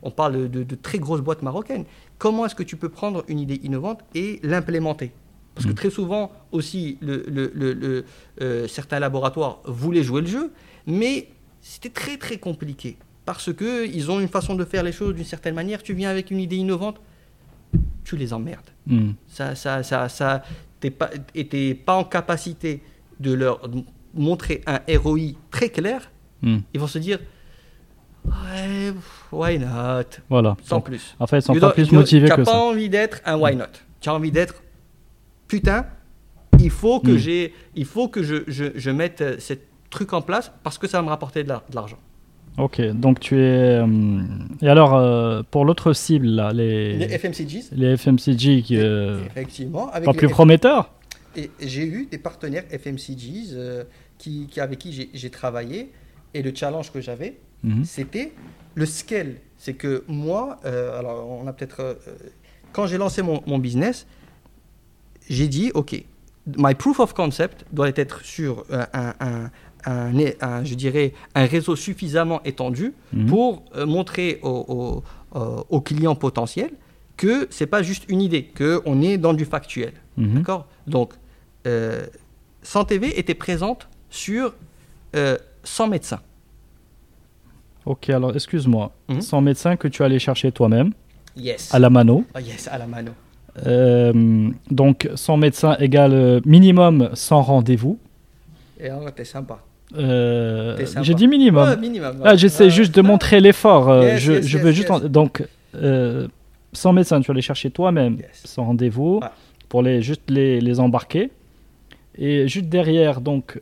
on, 0.03 0.11
parle 0.11 0.51
de, 0.51 0.63
de 0.63 0.75
très 0.75 0.99
grosses 0.99 1.23
boîtes 1.23 1.41
marocaines. 1.43 1.87
Comment 2.19 2.45
est-ce 2.45 2.55
que 2.55 2.63
tu 2.63 2.77
peux 2.77 2.91
prendre 2.91 3.25
une 3.29 3.41
idée 3.41 3.61
innovante 3.65 4.01
et 4.15 4.41
l'implémenter? 4.43 5.11
Parce 5.55 5.67
que 5.67 5.73
Mm. 5.73 5.75
très 5.77 5.91
souvent 5.91 6.33
aussi, 6.53 6.99
le, 7.01 7.25
le- 7.29 7.53
le- 7.55 7.73
le- 7.75 8.05
euh, 8.43 8.67
certains 8.69 8.99
laboratoires 8.99 9.61
voulaient 9.65 10.03
jouer 10.03 10.21
le 10.23 10.27
jeu, 10.27 10.53
mais 10.87 11.29
c'était 11.61 11.91
très 11.91 12.17
très 12.17 12.39
compliqué. 12.39 12.97
Parce 13.25 13.53
qu'ils 13.55 14.11
ont 14.11 14.21
une 14.21 14.29
façon 14.29 14.55
de 14.55 14.65
faire 14.65 14.83
les 14.83 14.93
choses 14.93 15.15
d'une 15.15 15.25
certaine 15.25 15.55
manière. 15.55 15.83
Tu 15.83 15.95
viens 15.95 16.11
avec 16.11 16.31
une 16.31 16.39
idée 16.41 16.57
innovante, 16.57 17.01
tu 18.05 18.17
les 18.17 18.33
emmerdes. 18.33 18.69
Mm. 18.87 19.13
Ça, 19.29 19.55
ça, 19.55 19.83
ça, 19.83 20.09
ça 20.09 20.43
t'es 20.81 20.91
pas, 20.91 21.11
et 21.35 21.47
t'es 21.47 21.75
pas 21.75 21.95
en 21.95 22.05
capacité 22.05 22.83
de 23.21 23.33
leur 23.33 23.61
montrer 24.13 24.63
un 24.67 24.81
ROI 24.99 25.35
très 25.51 25.69
clair. 25.71 26.11
Mm. 26.43 26.59
Ils 26.75 26.81
vont 26.81 26.87
se 26.89 26.99
dire, 26.99 27.19
ouais, 28.27 28.93
why 29.33 29.59
not? 29.59 30.19
Voilà. 30.29 30.57
sans 30.65 30.81
plus. 30.81 31.15
en 31.19 31.27
fait, 31.27 31.39
ils 31.39 31.43
sont 31.43 31.55
pas 31.55 31.71
plus 31.71 31.93
motivés 31.93 32.27
Tu 32.27 32.31
n'as 32.31 32.37
que 32.37 32.43
pas 32.43 32.53
ça. 32.53 32.59
envie 32.59 32.89
d'être 32.89 33.21
un 33.25 33.37
why 33.37 33.55
not. 33.57 33.65
Tu 34.01 34.09
as 34.09 34.15
envie 34.15 34.33
d'être 34.33 34.63
putain. 35.49 35.87
Il 36.61 36.71
faut 36.71 37.01
que 37.01 37.11
Mm. 37.13 37.19
j'ai, 37.19 37.55
il 37.75 37.85
faut 37.85 38.09
que 38.09 38.23
je, 38.23 38.37
je, 38.47 38.65
je 38.75 38.91
mette 38.91 39.21
euh, 39.21 39.37
ce 39.39 39.55
truc 39.91 40.13
en 40.13 40.23
place 40.23 40.53
parce 40.63 40.79
que 40.79 40.87
ça 40.87 40.99
va 40.99 41.03
me 41.05 41.09
rapporter 41.09 41.43
de 41.43 41.49
la- 41.49 41.63
de 41.69 41.75
l'argent. 41.75 41.99
Ok, 42.57 42.81
donc 42.93 43.19
tu 43.19 43.35
es. 43.37 43.81
euh, 43.83 44.21
Et 44.63 44.69
alors, 44.69 44.95
euh, 44.95 45.43
pour 45.51 45.65
l'autre 45.65 45.93
cible, 45.93 46.27
là, 46.27 46.53
les, 46.53 46.97
Les 46.97 47.09
FMCGs, 47.19 47.71
les 47.73 47.97
FMCG, 47.97 48.63
qui, 48.63 48.77
euh, 48.79 49.19
effectivement, 49.27 49.91
avec 49.91 50.05
pas 50.07 50.13
les 50.13 50.19
plus 50.19 50.29
F- 50.29 50.31
prometteurs 50.31 50.91
Et 51.37 51.51
j'ai 51.61 51.85
eu 51.85 52.07
des 52.07 52.19
partenaires 52.19 52.63
FMCGs 52.71 53.49
euh, 53.55 53.83
qui, 54.19 54.47
qui- 54.49 54.61
avec 54.61 54.79
qui 54.79 55.09
j'ai- 55.13 55.31
travaillé. 55.31 55.91
Et 56.33 56.43
le 56.43 56.53
challenge 56.55 56.93
que 56.93 57.01
j'avais, 57.01 57.39
Mhm. 57.65 57.85
c'était 57.85 58.33
le 58.77 58.87
scale. 58.87 59.35
C'est 59.59 59.75
que 59.75 60.05
moi, 60.07 60.61
euh, 60.65 60.97
alors 60.99 61.29
on 61.29 61.47
a 61.49 61.53
peut-être. 61.53 61.81
euh, 61.81 61.95
quand 62.73 62.87
j'ai 62.87 62.99
lancé 62.99 63.23
mon, 63.23 63.41
mon 63.49 63.59
business, 63.59 64.07
j'ai 65.29 65.49
dit 65.49 65.71
OK, 65.75 66.05
my 66.59 66.75
proof 66.75 67.01
of 67.01 67.15
concept 67.15 67.65
doit 67.73 67.91
être 67.97 68.23
sur 68.25 68.65
euh, 68.71 68.85
un, 68.93 69.15
un- 69.21 69.51
un- 69.87 70.13
un- 70.41 70.65
je 70.65 70.75
dirais, 70.75 71.13
un 71.35 71.47
réseau 71.47 71.77
suffisamment 71.77 72.43
étendu 72.45 72.93
Mhm. 73.13 73.27
pour 73.27 73.65
euh, 73.77 73.87
montrer 73.87 74.39
aux, 74.43 74.49
aux- 74.69 75.39
euh, 75.39 75.63
aux 75.69 75.81
clients 75.81 76.15
potentiels 76.15 76.73
que 77.17 77.47
c'est 77.51 77.67
pas 77.67 77.83
juste 77.83 78.05
une 78.09 78.21
idée, 78.23 78.45
qu'on 78.57 79.01
est 79.03 79.19
dans 79.19 79.35
du 79.35 79.45
factuel. 79.45 79.93
Mhm. 80.17 80.35
D'accord? 80.39 80.67
Donc, 80.87 81.13
euh, 81.67 82.07
SanTV 82.63 83.19
était 83.19 83.35
présente 83.35 83.89
sur 84.11 84.55
euh, 85.17 85.39
100 85.63 85.89
médecins. 85.89 86.21
Ok, 87.87 88.09
alors 88.11 88.35
excuse-moi. 88.35 88.93
Mhm. 89.09 89.21
100 89.21 89.41
médecins 89.43 89.77
que 89.77 89.89
tu 89.89 90.03
allais 90.03 90.19
chercher 90.19 90.51
toi-même, 90.51 90.93
Yes. 91.37 91.73
à 91.75 91.79
la 91.79 91.91
mano. 91.91 92.25
Oh, 92.35 92.39
yes, 92.39 92.69
à 92.69 92.79
la 92.79 92.87
mano. 92.87 93.13
Euh, 93.67 94.49
donc 94.71 95.09
100 95.15 95.37
médecins 95.37 95.77
égale 95.79 96.13
euh, 96.13 96.41
minimum 96.45 97.11
100 97.15 97.43
rendez-vous. 97.43 97.99
Et 98.81 98.89
t'es 99.15 99.25
sympa. 99.25 99.59
Euh, 99.97 100.85
sympa. 100.85 101.03
J'ai 101.03 101.15
dit 101.15 101.29
minimum. 101.29 101.69
Ouais, 101.69 101.77
minimum. 101.77 102.17
Ah, 102.25 102.35
j'essaie 102.35 102.65
Ouais. 102.65 102.71
juste 102.71 102.95
de 102.95 103.01
montrer 103.03 103.41
l'effort. 103.41 104.03
Yes, 104.03 104.21
je 104.21 104.33
yes, 104.33 104.47
je 104.47 104.57
yes, 104.59 104.65
veux 104.67 104.73
juste. 104.73 104.91
en- 104.91 104.99
Donc, 104.99 105.45
euh, 105.77 106.27
100 106.73 106.93
médecins, 106.93 107.21
tu 107.21 107.29
vas 107.29 107.35
les 107.35 107.43
chercher 107.43 107.71
toi-même, 107.71 108.19
sans 108.33 108.65
rendez-vous, 108.65 109.21
pour 109.69 109.83
les, 109.83 110.03
juste 110.03 110.23
les, 110.29 110.61
les 110.61 110.81
embarquer. 110.81 111.31
Et 112.19 112.49
juste 112.49 112.67
derrière, 112.67 113.21
donc, 113.21 113.61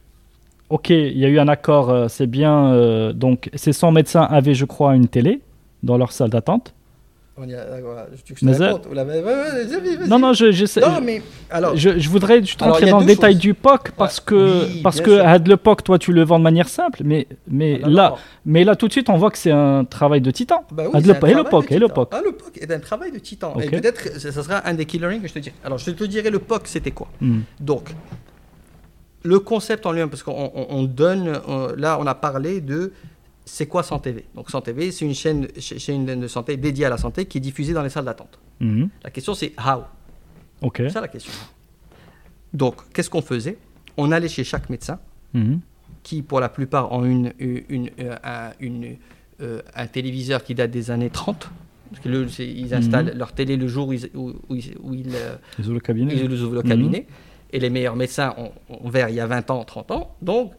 ok, 0.71 0.89
il 0.91 1.19
y 1.19 1.25
a 1.27 1.29
eu 1.29 1.39
un 1.39 1.49
accord, 1.49 1.91
euh, 1.91 2.09
c'est 2.09 2.27
bien. 2.27 3.13
donc, 3.13 3.51
ces 3.55 3.73
100 3.75 3.93
médecins 3.93 4.23
avaient, 4.23 4.55
je 4.55 4.65
crois, 4.65 4.95
une 4.97 5.09
télé 5.09 5.41
dans 5.83 5.99
leur 5.99 6.13
salle 6.13 6.31
d'attente. 6.31 6.73
On 7.35 7.49
y 7.49 7.55
a- 7.55 7.81
voilà, 7.81 8.07
tu 8.25 8.35
veux 8.35 8.35
que 8.35 8.41
je 8.41 8.45
te 8.45 8.45
Mais 8.45 8.53
ça- 8.55 8.67
raconte 8.67 8.87
Ou 8.91 8.95
la- 8.95 9.05
ouais, 9.05 9.23
ouais, 9.23 9.23
vas-y, 9.23 9.97
vas-y. 9.97 10.09
Non, 10.09 10.19
non, 10.19 10.35
je, 10.35 10.51
j'essaie- 10.53 10.83
Non, 10.83 11.01
mais 11.03 11.23
alors. 11.49 11.75
je, 11.75 11.99
je 11.99 12.09
voudrais 12.11 12.41
juste 12.41 12.61
rentrer 12.61 12.91
dans 12.91 13.01
le 13.01 13.07
détail 13.07 13.33
choses. 13.33 13.41
du 13.41 13.55
POC 13.55 13.93
parce 13.97 14.21
que, 14.21 14.67
Oui, 14.67 14.81
parce 14.83 15.01
que. 15.01 15.19
Had 15.19 15.49
le 15.49 15.57
POC, 15.57 15.83
toi, 15.83 15.99
tu 15.99 16.13
le 16.13 16.25
vends 16.25 16.39
de 16.39 16.45
manière 16.45 16.69
simple, 16.69 17.01
mais, 17.05 17.27
mais, 17.49 17.81
Ah, 17.83 17.89
là, 17.89 18.15
mais 18.45 18.65
là, 18.65 18.77
tout 18.77 18.87
de 18.87 18.93
suite, 18.93 19.09
on 19.09 19.17
voit 19.17 19.31
que 19.31 19.39
c'est 19.39 19.51
un 19.51 19.85
travail 19.87 20.21
de 20.21 20.31
titan. 20.31 20.65
Bah 20.73 20.85
oui, 20.93 21.03
le- 21.03 21.29
et 21.31 21.35
le 21.35 21.45
POC, 21.45 21.73
et 21.73 21.79
le. 21.79 21.89
POC. 21.89 22.09
Ah, 22.13 22.21
le 22.23 22.33
POC 22.33 22.59
est 22.61 22.71
un 22.71 22.81
travail 22.81 23.11
de 23.13 23.19
titan. 23.19 23.55
Et 23.61 23.67
peut-être, 23.71 24.19
ça 24.21 24.31
sera 24.31 24.69
un 24.69 24.75
des 24.75 24.85
key 24.85 24.99
learnings 24.99 25.23
que 25.23 25.29
je 25.29 25.33
te 25.35 25.39
dirai. 25.39 25.57
Alors, 25.65 25.79
je 25.79 25.91
te 25.91 26.05
dirai 26.05 26.29
le 26.29 26.39
POC, 26.39 26.67
c'était 26.67 26.91
quoi? 26.91 27.09
Hmm. 27.23 27.41
Donc, 27.61 27.95
le 29.25 29.39
concept 29.39 29.87
en 29.87 29.93
lui-même, 29.93 30.11
parce 30.11 30.23
qu'on 30.23 30.51
on- 30.55 30.67
on 30.69 30.83
donne, 30.83 31.33
euh, 31.49 31.73
là, 31.79 31.97
on 31.99 32.07
a 32.07 32.15
parlé 32.15 32.61
de 32.61 32.93
c'est 33.45 33.67
quoi 33.67 33.83
SanTV 33.83 34.25
Donc, 34.35 34.51
SanTV, 34.51 34.91
c'est 34.93 35.05
une 35.05 35.15
chaîne, 35.15 35.49
ch- 35.59 35.79
chaîne 35.79 36.05
de 36.07 36.27
santé 36.29 36.57
dédiée 36.57 36.85
à 36.87 36.91
la 36.91 36.97
santé 36.99 37.27
qui 37.27 37.39
est 37.39 37.41
diffusée 37.41 37.73
dans 37.73 37.83
les 37.83 37.89
salles 37.91 38.05
d'attente. 38.05 38.39
Mhm. 38.61 38.89
La 39.03 39.11
question, 39.11 39.35
c'est 39.35 39.53
how 39.59 39.83
Ok. 40.61 40.77
C'est 40.79 40.91
ça 40.91 41.01
la 41.01 41.09
question. 41.09 41.33
Donc, 42.53 42.77
qu'est-ce 42.93 43.11
qu'on 43.11 43.23
faisait? 43.23 43.59
On 43.97 44.13
allait 44.13 44.29
chez 44.29 44.45
chaque 44.45 44.71
médecin, 44.71 44.99
Mhm. 45.35 45.61
qui 46.03 46.23
pour 46.23 46.41
la 46.41 46.49
plupart 46.49 46.93
ont 46.93 47.05
une, 47.05 47.33
une, 47.39 47.63
une, 47.69 47.91
euh, 48.01 48.17
un, 48.23 48.51
une, 48.61 48.97
euh, 49.41 49.61
un 49.75 49.87
téléviseur 49.87 50.45
qui 50.45 50.55
date 50.55 50.71
des 50.71 50.91
années 50.91 51.11
30. 51.11 51.49
Parce 51.91 52.03
que 52.05 52.09
le- 52.09 52.29
c'est- 52.29 52.49
ils 52.49 52.73
installent 52.75 53.13
leur 53.17 53.33
télé 53.33 53.57
le 53.57 53.67
jour 53.69 53.89
où 53.89 53.93
ils, 53.93 54.09
où, 54.15 54.33
où 54.49 54.55
ils, 54.55 54.75
où 54.83 54.95
ils, 54.95 55.09
Ils 55.59 55.65
ouvrent 55.67 55.75
le 55.75 55.81
cabinet. 55.81 56.15
ils 56.15 56.43
ouvrent 56.43 56.55
le 56.55 56.63
Mhm. 56.63 56.69
cabinet. 56.69 57.07
Et 57.53 57.59
les 57.59 57.69
meilleurs 57.69 57.97
médecins 57.97 58.35
ont, 58.39 58.51
ont 58.71 58.89
vers 58.89 59.11
il 59.11 59.15
y 59.17 59.21
a 59.21 59.27
20 59.27 59.51
ans, 59.51 59.63
30 59.65 59.91
ans. 59.91 60.17
Donc, 60.23 60.53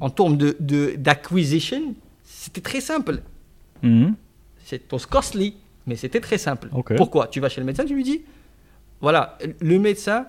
en 0.00 0.10
termes 0.10 0.36
de, 0.36 0.56
de, 0.60 0.94
d'acquisition, 0.96 1.94
c'était 2.24 2.60
très 2.60 2.80
simple. 2.80 3.22
Mhm. 3.82 4.14
C'est 4.64 4.92
was 4.92 5.06
costly, 5.08 5.56
mais 5.86 5.96
c'était 5.96 6.20
très 6.20 6.38
simple. 6.38 6.68
Pourquoi? 6.96 7.28
Tu 7.28 7.40
vas 7.40 7.48
chez 7.48 7.60
le 7.60 7.66
médecin, 7.66 7.84
tu 7.84 7.94
lui 7.94 8.04
dis, 8.04 8.22
voilà, 9.00 9.38
le 9.60 9.78
médecin, 9.78 10.26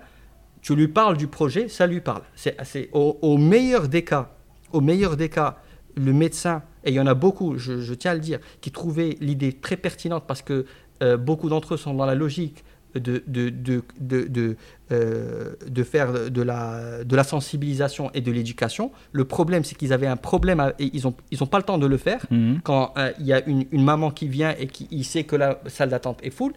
tu 0.62 0.74
lui 0.74 0.88
parles 0.88 1.16
du 1.16 1.26
projet, 1.26 1.68
ça 1.68 1.86
lui 1.86 2.00
parle. 2.00 2.22
C'est, 2.34 2.56
c'est 2.64 2.88
au, 2.92 3.18
au 3.22 3.36
meilleur 3.36 3.88
des 3.88 4.02
cas, 4.02 4.32
au 4.72 4.80
meilleur 4.80 5.16
des 5.16 5.28
cas, 5.28 5.58
le 5.96 6.12
médecin, 6.12 6.62
et 6.84 6.90
il 6.90 6.94
y 6.94 7.00
en 7.00 7.06
a 7.06 7.14
beaucoup, 7.14 7.58
je, 7.58 7.80
je 7.80 7.94
tiens 7.94 8.12
à 8.12 8.14
le 8.14 8.20
dire, 8.20 8.38
qui 8.60 8.70
trouvaient 8.70 9.16
l'idée 9.20 9.52
très 9.52 9.76
pertinente 9.76 10.24
parce 10.26 10.42
que 10.42 10.64
euh, 11.02 11.16
beaucoup 11.16 11.48
d'entre 11.48 11.74
eux 11.74 11.76
sont 11.76 11.94
dans 11.94 12.06
la 12.06 12.14
logique 12.14 12.64
de, 12.94 13.22
de, 13.26 13.48
de, 13.50 13.82
de, 14.00 14.24
de, 14.28 14.56
euh, 14.92 15.54
de 15.66 15.82
faire 15.82 16.30
de 16.30 16.42
la, 16.42 17.04
de 17.04 17.16
la 17.16 17.24
sensibilisation 17.24 18.10
et 18.14 18.20
de 18.20 18.32
l'éducation. 18.32 18.90
Le 19.12 19.24
problème, 19.24 19.64
c'est 19.64 19.76
qu'ils 19.76 19.92
avaient 19.92 20.06
un 20.06 20.16
problème 20.16 20.60
à- 20.60 20.72
et 20.78 20.90
ils 20.92 21.02
n'ont 21.04 21.14
ils 21.30 21.42
ont 21.42 21.46
pas 21.46 21.58
le 21.58 21.64
temps 21.64 21.78
de 21.78 21.86
le 21.86 21.96
faire 21.96 22.24
Mhm. 22.30 22.60
quand 22.64 22.92
euh, 22.96 23.12
il 23.20 23.26
y 23.26 23.32
a 23.32 23.46
une, 23.48 23.64
une 23.70 23.84
maman 23.84 24.10
qui 24.10 24.26
vient 24.28 24.54
et 24.58 24.66
qui 24.66 24.88
il 24.90 25.04
sait 25.04 25.24
que 25.24 25.36
la 25.36 25.60
salle 25.66 25.90
d'attente 25.90 26.18
est 26.22 26.30
full, 26.30 26.52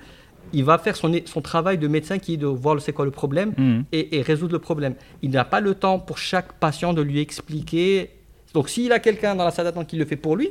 il 0.51 0.63
va 0.63 0.77
faire 0.77 0.95
son, 0.95 1.11
son 1.25 1.41
travail 1.41 1.77
de 1.77 1.87
médecin 1.87 2.17
qui 2.19 2.33
est 2.33 2.37
de 2.37 2.45
voir 2.47 2.81
c'est 2.81 2.93
quoi 2.93 3.05
le 3.05 3.11
problème 3.11 3.53
Mhm. 3.57 3.83
et, 3.91 4.17
et 4.17 4.21
résoudre 4.21 4.53
le 4.53 4.59
problème. 4.59 4.95
Il 5.21 5.31
n'a 5.31 5.45
pas 5.45 5.59
le 5.61 5.73
temps 5.75 5.99
pour 5.99 6.17
chaque 6.17 6.53
patient 6.53 6.93
de 6.93 7.01
lui 7.01 7.19
expliquer. 7.19 8.09
Donc 8.53 8.69
s'il 8.69 8.91
a 8.91 8.99
quelqu'un 8.99 9.35
dans 9.35 9.45
la 9.45 9.51
salle 9.51 9.65
d'attente 9.65 9.87
qui 9.87 9.95
le 9.97 10.05
fait 10.05 10.15
pour 10.15 10.35
lui, 10.35 10.49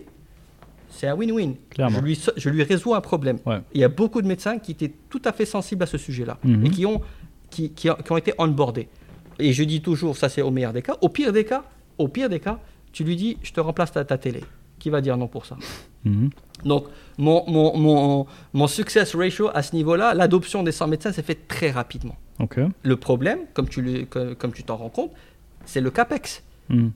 c'est 0.92 1.08
un 1.08 1.16
win-win. 1.16 1.54
Je 1.78 2.00
lui, 2.00 2.20
je 2.36 2.48
lui 2.50 2.62
résous 2.62 2.94
un 2.94 3.00
problème. 3.00 3.38
Ouais. 3.46 3.60
Il 3.74 3.80
y 3.80 3.84
a 3.84 3.88
beaucoup 3.88 4.20
de 4.22 4.26
médecins 4.28 4.58
qui 4.58 4.72
étaient 4.72 4.92
tout 5.10 5.22
à 5.24 5.32
fait 5.32 5.44
sensibles 5.46 5.82
à 5.82 5.86
ce 5.86 5.98
sujet-là 5.98 6.38
Mhm. 6.44 6.66
et 6.66 6.70
qui 6.70 6.86
ont, 6.86 7.00
qui, 7.50 7.70
qui, 7.70 7.88
qui 8.04 8.12
ont 8.12 8.16
été 8.16 8.32
onboardés. 8.38 8.88
Et 9.38 9.52
je 9.52 9.64
dis 9.64 9.80
toujours, 9.82 10.16
ça 10.16 10.28
c'est 10.28 10.42
au 10.42 10.50
meilleur 10.50 10.72
des 10.72 10.82
cas. 10.82 10.96
Au 11.00 11.08
pire 11.08 11.32
des 11.32 11.44
cas, 11.44 11.64
au 11.98 12.08
pire 12.08 12.28
des 12.28 12.38
cas, 12.40 12.58
tu 12.92 13.04
lui 13.04 13.16
dis, 13.16 13.38
je 13.42 13.52
te 13.52 13.60
remplace 13.60 13.92
ta, 13.92 14.04
ta 14.04 14.18
télé. 14.18 14.40
Qui 14.78 14.90
va 14.90 15.00
dire 15.00 15.16
non 15.16 15.28
pour 15.28 15.46
ça 15.46 15.56
Mhm. 16.04 16.30
donc, 16.64 16.86
mon, 17.16 17.44
mon, 17.48 17.76
mon, 17.78 18.26
mon 18.52 18.66
success 18.66 19.14
ratio 19.14 19.50
à 19.54 19.62
ce 19.62 19.76
niveau-là, 19.76 20.14
l'adoption 20.14 20.64
des 20.64 20.72
100 20.72 20.88
médecins 20.88 21.12
s'est 21.12 21.22
fait 21.22 21.38
très 21.46 21.70
rapidement. 21.70 22.16
Le 22.82 22.96
problème, 22.96 23.38
comme 23.54 23.68
tu 23.68 23.80
le- 23.82 24.04
comme 24.34 24.52
tu 24.52 24.64
t'en 24.64 24.76
rends 24.76 24.88
compte, 24.88 25.12
c'est 25.64 25.80
le 25.80 25.90
CAPEX. 25.90 26.42
Mhm. 26.70 26.90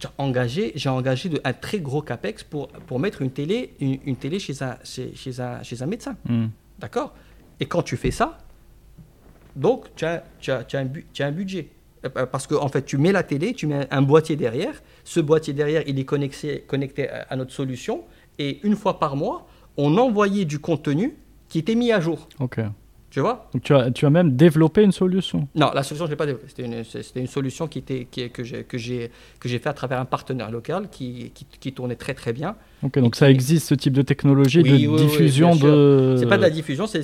J'ai 0.00 0.08
engagé, 0.18 0.72
j'ai 0.76 0.88
engagé 0.88 1.28
de, 1.28 1.40
un 1.44 1.52
très 1.52 1.78
gros 1.80 2.00
CAPEX 2.02 2.42
pour, 2.44 2.68
pour 2.68 2.98
mettre 2.98 3.20
une 3.22 3.30
télé, 3.30 3.74
une, 3.80 3.98
une 4.06 4.16
télé 4.16 4.38
chez, 4.38 4.62
un, 4.62 4.76
chez, 4.82 5.14
chez 5.14 5.40
un, 5.40 5.62
chez 5.62 5.82
un 5.82 5.86
médecin. 5.86 6.16
Mhm. 6.28 6.50
D'accord? 6.78 7.12
Et 7.60 7.66
quand 7.66 7.82
tu 7.82 7.96
fais 7.98 8.10
ça, 8.10 8.38
donc 9.56 9.86
tu 9.96 10.04
as, 10.04 10.24
tu 10.38 10.50
as, 10.50 10.64
tu 10.64 10.76
as 10.76 10.80
un, 10.80 10.84
bu- 10.86 11.06
tu 11.12 11.22
as 11.22 11.26
un 11.26 11.32
budget. 11.32 11.68
Euh, 12.04 12.24
Parce 12.26 12.46
que 12.46 12.54
en 12.54 12.68
fait, 12.68 12.82
tu 12.82 12.96
mets 12.96 13.12
la 13.12 13.22
télé, 13.22 13.52
tu 13.52 13.66
mets 13.66 13.86
un 13.90 14.02
boîtier 14.02 14.36
derrière. 14.36 14.82
Ce 15.04 15.20
boîtier 15.20 15.52
derrière, 15.52 15.82
il 15.86 15.98
est 15.98 16.04
connecté, 16.04 16.60
connecté 16.66 17.08
à, 17.10 17.26
à 17.28 17.36
notre 17.36 17.52
solution. 17.52 18.04
Et 18.38 18.60
une 18.66 18.76
fois 18.76 18.98
par 18.98 19.16
mois, 19.16 19.46
on 19.76 19.98
envoyait 19.98 20.46
du 20.46 20.58
contenu 20.60 21.14
qui 21.48 21.58
était 21.58 21.74
mis 21.74 21.92
à 21.92 22.00
jour. 22.00 22.26
Ok. 22.38 22.60
Tu 23.10 23.18
vois 23.18 23.48
Donc 23.52 23.62
tu 23.64 23.74
as, 23.74 23.90
tu 23.90 24.06
as 24.06 24.10
même 24.10 24.36
développé 24.36 24.82
une 24.82 24.92
solution. 24.92 25.48
Non, 25.56 25.72
la 25.74 25.82
solution, 25.82 26.06
je 26.06 26.10
ne 26.10 26.14
l'ai 26.14 26.16
pas 26.16 26.26
développée. 26.26 26.46
C'était 26.48 26.64
une, 26.64 26.84
c'était 26.84 27.18
une 27.20 27.26
solution 27.26 27.66
qui 27.66 27.80
était, 27.80 28.06
qui, 28.08 28.30
que 28.30 28.44
j'ai 28.44 28.62
que 28.62 28.78
j'ai- 28.78 29.10
que 29.40 29.48
j'ai 29.48 29.58
fait 29.58 29.68
à 29.68 29.72
travers 29.72 29.98
un 29.98 30.04
partenaire 30.04 30.50
local 30.50 30.88
qui, 30.92 31.32
qui, 31.34 31.44
qui 31.58 31.72
tournait 31.72 31.96
très 31.96 32.14
très 32.14 32.32
bien. 32.32 32.54
Ok, 32.84 32.98
donc 33.00 33.16
ça 33.16 33.26
qui- 33.26 33.32
existe 33.32 33.66
ce 33.68 33.74
type 33.74 33.94
de 33.94 34.02
technologie 34.02 34.60
Oui, 34.62 34.70
de 34.70 34.74
oui, 34.76 34.86
oui, 34.86 34.96
diffusion 35.06 35.54
sûr. 35.54 35.66
de. 35.66 36.16
C'est 36.20 36.26
pas 36.26 36.36
de 36.36 36.42
la 36.42 36.50
diffusion, 36.50 36.86
c'est- 36.86 37.02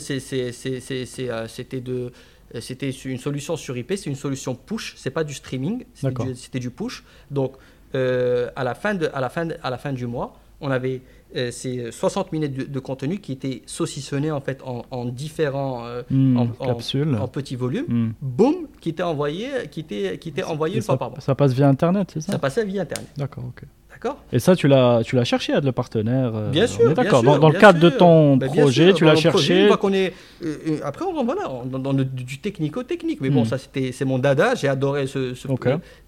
euh, 1.31 1.47
c'était 1.49 1.81
de 1.81 2.13
euh, 2.55 2.61
c'était 2.61 2.91
une 2.91 3.19
solution 3.19 3.57
sur 3.57 3.77
IP, 3.77 3.95
c'est 3.97 4.09
une 4.09 4.15
solution 4.15 4.55
push, 4.55 4.95
c'est 4.97 5.11
pas 5.11 5.25
du 5.25 5.35
streaming, 5.35 5.85
c'était 5.95 6.25
du, 6.25 6.35
c'était 6.37 6.59
du 6.61 6.71
push. 6.71 7.03
Donc 7.33 7.55
euh, 7.95 8.49
à 8.55 8.63
la 8.65 8.75
fin 8.75 8.95
de 8.95 9.09
à 9.13 9.21
la 9.21 9.29
fin 9.29 9.49
à 9.63 9.71
la 9.71 9.79
fin 9.79 9.93
du 9.93 10.07
mois, 10.07 10.39
on 10.61 10.71
avait 10.71 11.01
euh, 11.37 11.51
ces 11.51 11.91
60 11.93 12.32
minutes 12.32 12.55
de, 12.55 12.64
de 12.64 12.78
contenu 12.80 13.18
qui 13.18 13.32
étaient 13.32 13.62
saucissonnés 13.66 14.30
en 14.30 14.41
fait 14.41 14.61
en, 14.64 14.84
en 14.91 15.05
différents 15.05 15.84
euh, 15.87 16.03
Hmm, 16.11 16.37
en, 16.37 16.41
en- 16.61 16.70
en 16.70 17.28
petits 17.28 17.57
volumes, 17.57 17.84
Hmm. 17.89 18.11
boum, 18.22 18.55
qui 18.80 18.89
était 18.91 19.03
envoyé 19.03 19.49
qui 19.70 19.80
était 19.80 20.18
qui 20.18 20.28
était 20.30 20.43
envoyé 20.45 20.76
une 20.76 20.80
ça, 20.82 20.87
fois 20.87 20.99
par 20.99 21.11
mois. 21.11 21.20
ça 21.20 21.34
passe 21.34 21.53
via 21.53 21.68
Internet, 21.68 22.11
c'est 22.12 22.20
ça, 22.20 22.32
Ça 22.32 22.39
passait 22.39 22.64
via 22.64 22.82
internet, 22.82 23.09
D'accord, 23.16 23.45
ok. 23.49 23.62
d'accord? 23.91 24.18
Et 24.32 24.39
ça, 24.39 24.55
tu 24.57 24.68
l'as, 24.68 25.03
tu 25.05 25.16
l'as 25.16 25.24
cherché, 25.24 25.53
à 25.53 25.61
le 25.61 25.72
partenaire 25.72 26.32
euh, 26.34 26.51
Bien 26.51 26.64
on 26.64 26.68
sûr, 26.68 26.95
d'accord. 26.95 27.22
Dans, 27.22 27.49
le 27.49 27.59
cadre 27.59 27.80
de 27.80 27.89
ton 27.91 28.37
Ben, 28.37 28.51
bien 28.51 28.62
projet, 28.62 28.87
sûr, 28.89 28.95
tu 28.95 29.05
l'as 29.05 29.12
projet, 29.12 29.30
cherché. 29.30 29.66
fois 29.68 29.76
qu'on 29.78 29.93
est, 29.93 30.12
euh, 30.45 30.57
euh, 30.68 30.78
après, 30.84 31.05
on 31.05 31.24
voilà, 31.24 31.51
on- 31.51 31.64
dans, 31.66 31.78
dans 31.78 31.93
le- 31.93 32.05
du 32.05 32.39
technico-technique. 32.39 33.20
Mais 33.20 33.30
bon, 33.30 33.43
Hmm. 33.43 33.47
ça, 33.47 33.59
c'était, 33.59 33.93
c'est 33.93 34.05
mon 34.05 34.18
dada. 34.18 34.55
J'ai 34.55 34.68
adoré 34.68 35.07
ce, 35.07 35.34
ce- 35.34 35.49
le- 35.49 35.55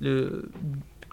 le- 0.00 0.48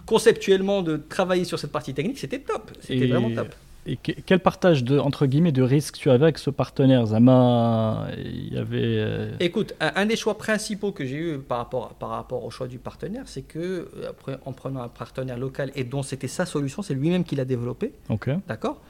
conceptuellement 0.05 0.81
de 0.81 0.97
travailler 0.97 1.45
sur 1.45 1.57
cette 1.59 1.71
partie 1.71 1.93
technique. 1.93 2.17
C'était 2.19 2.39
top. 2.39 2.71
C'était 2.81 3.05
Et- 3.05 3.07
vraiment 3.07 3.31
top. 3.33 3.47
Et 3.87 3.97
que- 3.97 4.13
quel 4.25 4.39
partage 4.39 4.83
de 4.83 4.97
entre 4.97 5.27
guillemets 5.27 5.51
de 5.51 5.61
risque 5.61 5.97
tu 5.97 6.09
avais 6.09 6.23
avec 6.23 6.37
ce 6.39 6.49
partenaire 6.49 7.05
Zama? 7.05 8.07
Il 8.17 8.53
y 8.53 8.57
avait. 8.57 8.79
euh, 8.81 9.31
Écoute, 9.39 9.73
un, 9.79 9.91
un 9.95 10.05
des 10.07 10.15
choix 10.15 10.37
principaux 10.37 10.91
que 10.91 11.05
j'ai 11.05 11.17
eu 11.17 11.37
par 11.37 11.59
rapport, 11.59 11.89
par 11.93 12.09
rapport 12.09 12.43
au 12.43 12.49
choix 12.49 12.67
du 12.67 12.79
partenaire, 12.79 13.23
c'est 13.25 13.43
que 13.43 13.59
euh, 13.59 14.09
après, 14.09 14.37
en 14.45 14.53
prenant 14.53 14.81
un 14.81 14.87
partenaire 14.87 15.37
local 15.37 15.71
et 15.75 15.83
dont 15.83 16.01
c'était 16.01 16.27
sa 16.27 16.45
solution, 16.47 16.81
c'est 16.81 16.95
lui-même 16.95 17.23
qui 17.23 17.35
l'a 17.35 17.45
développé. 17.45 17.91
Ok. 18.09 18.29
D'accord? 18.47 18.81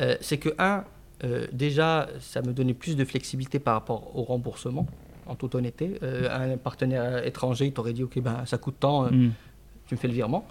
Euh, 0.00 0.14
C'est 0.20 0.38
que, 0.38 0.50
un, 0.58 0.84
euh, 1.24 1.46
déjà, 1.52 2.08
ça 2.20 2.40
me 2.42 2.52
donnait 2.52 2.74
plus 2.74 2.96
de 2.96 3.04
flexibilité 3.04 3.58
par 3.58 3.74
rapport 3.74 4.16
au 4.16 4.22
remboursement, 4.22 4.86
en 5.26 5.34
toute 5.34 5.54
honnêteté. 5.56 5.98
Euh, 6.04 6.52
un 6.54 6.56
partenaire 6.58 7.26
étranger, 7.26 7.66
il 7.66 7.72
t'aurait 7.72 7.92
dit, 7.92 8.04
OK, 8.04 8.20
ben, 8.20 8.44
ça 8.46 8.58
coûte 8.58 8.76
tant, 8.78 9.04
Hmm. 9.10 9.30
tu 9.88 9.94
me 9.94 9.98
fais 9.98 10.08
le 10.08 10.14
virement. 10.14 10.46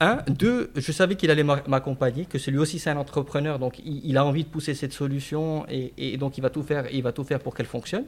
Un, 0.00 0.18
deux, 0.28 0.70
je 0.74 0.90
savais 0.92 1.14
qu'il 1.16 1.30
allait 1.30 1.44
m'a- 1.44 1.62
m'accompagner, 1.68 2.24
que 2.24 2.38
c'est 2.38 2.50
lui 2.50 2.58
aussi 2.58 2.78
c'est 2.80 2.90
un 2.90 2.96
entrepreneur, 2.96 3.58
donc 3.60 3.78
il, 3.78 4.04
il 4.04 4.16
a 4.16 4.24
envie 4.24 4.42
de 4.44 4.48
pousser 4.48 4.74
cette 4.74 4.92
solution 4.92 5.64
et, 5.68 5.92
et 5.96 6.16
donc 6.16 6.38
il 6.38 6.40
va 6.40 6.50
tout 6.50 6.62
faire, 6.64 6.86
il 6.92 7.02
va 7.02 7.12
tout 7.12 7.22
faire 7.24 7.38
pour 7.38 7.54
qu'elle 7.54 7.66
fonctionne, 7.66 8.04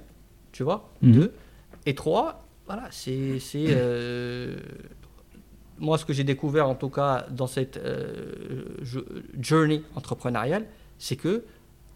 tu 0.50 0.62
vois. 0.64 0.90
Mhm. 1.02 1.12
Deux, 1.12 1.32
et 1.86 1.94
trois, 1.94 2.40
voilà, 2.66 2.88
c'est 2.90 3.38
euh, 3.68 4.56
moi 5.78 5.98
ce 5.98 6.04
que 6.04 6.12
j'ai 6.12 6.24
découvert 6.24 6.68
en 6.68 6.74
tout 6.74 6.88
cas 6.88 7.26
dans 7.30 7.46
cette 7.46 7.76
euh, 7.76 8.64
journey 9.40 9.82
entrepreneuriale, 9.94 10.66
c'est 10.98 11.16
que 11.16 11.44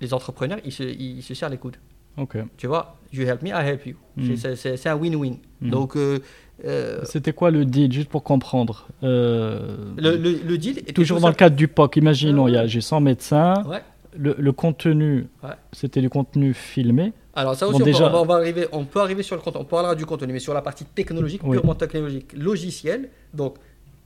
les 0.00 0.14
entrepreneurs 0.14 0.58
ils 0.64 0.72
se, 0.72 0.82
ils 0.84 1.22
se 1.22 1.34
serrent 1.34 1.50
les 1.50 1.58
coudes. 1.58 1.76
Ok. 2.16 2.36
Tu 2.56 2.66
vois, 2.66 2.96
you 3.12 3.22
help 3.26 3.42
me, 3.42 3.48
I 3.50 3.64
help 3.68 3.86
you. 3.86 3.94
Mm. 4.16 4.34
C'est- 4.56 4.86
un 4.88 4.96
win-win. 4.96 5.36
Mm. 5.60 5.70
Donc, 5.70 5.96
euh, 5.96 6.18
euh, 6.64 7.00
C'était 7.04 7.32
quoi 7.32 7.50
le 7.50 7.64
deal, 7.64 7.92
juste 7.92 8.08
pour 8.08 8.22
comprendre 8.22 8.88
Euh, 9.02 9.76
le, 9.96 10.16
le- 10.16 10.40
le 10.46 10.58
deal 10.58 10.78
était 10.78 10.92
Toujours 10.92 11.20
dans 11.20 11.28
le 11.28 11.34
cadre 11.34 11.56
du 11.56 11.68
POC, 11.68 11.96
imaginons, 11.96 12.46
a- 12.46 12.66
j'ai 12.66 12.80
100 12.80 13.00
médecins, 13.00 13.62
Ouais. 13.66 13.82
le, 14.16 14.34
le 14.38 14.52
contenu, 14.52 15.26
Ouais. 15.42 15.50
c'était 15.72 16.00
du 16.00 16.10
contenu 16.10 16.54
filmé. 16.54 17.12
Alors 17.34 17.54
ça 17.54 17.66
Bon, 17.66 17.70
aussi, 17.72 17.82
on, 17.82 17.84
peut- 17.84 17.90
déjà- 17.92 18.08
on 18.08 18.12
va, 18.12 18.20
on 18.20 18.24
va 18.24 18.34
arriver, 18.34 18.66
on 18.72 18.84
peut 18.84 19.00
arriver 19.00 19.22
sur 19.22 19.36
le 19.36 19.42
contenu, 19.42 19.60
on 19.60 19.64
parlera 19.64 19.94
du 19.94 20.04
contenu, 20.06 20.32
mais 20.32 20.40
sur 20.40 20.54
la 20.54 20.62
partie 20.62 20.84
technologique, 20.84 21.42
Oui. 21.44 21.56
purement 21.56 21.74
technologique, 21.76 22.32
logiciel, 22.36 23.08
donc 23.32 23.54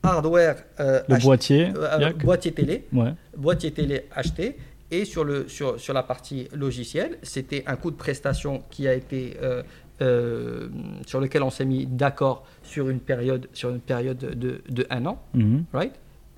hardware, 0.03 0.57
euh, 0.81 1.01
Le 1.09 1.17
boîtier, 1.19 1.69
euh, 1.77 2.11
boîtier 2.23 2.53
télé, 2.53 2.85
ouais. 2.93 3.13
boîtier 3.37 3.71
télé 3.71 4.05
acheté, 4.15 4.57
et 4.91 5.07
sur, 5.07 5.25
le, 5.25 5.49
sur, 5.49 5.81
sur 5.81 5.95
la 5.95 6.03
partie 6.03 6.49
logicielle, 6.55 7.17
c'était 7.23 7.65
un 7.67 7.77
coût 7.77 7.91
de 7.91 7.97
prestation 7.97 8.63
qui 8.69 8.87
a 8.87 8.93
été 8.93 9.37
euh, 9.43 9.63
euh, 10.03 10.69
sur 11.07 11.21
lequel 11.21 11.43
on 11.43 11.51
s'est 11.51 11.65
mis 11.65 11.87
d'accord 11.87 12.45
sur 12.63 12.89
une 12.91 13.01
période, 13.01 13.49
sur 13.55 13.71
une 13.71 13.81
période 13.81 14.19
de, 14.19 14.61
de 14.69 14.87
un 14.91 15.07
an, 15.07 15.19
Mhm. 15.35 15.65
right? 15.73 15.93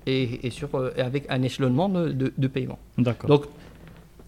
Et, 0.07 0.45
et 0.47 0.51
sur, 0.51 0.73
euh, 0.75 0.91
et 0.95 1.01
avec 1.01 1.25
un 1.29 1.41
échelonnement 1.41 1.89
de, 1.89 2.11
de- 2.11 2.47
paiement. 2.47 2.77
D'accord. 2.97 3.27
Donc, 3.29 3.41
Donc, 3.41 3.49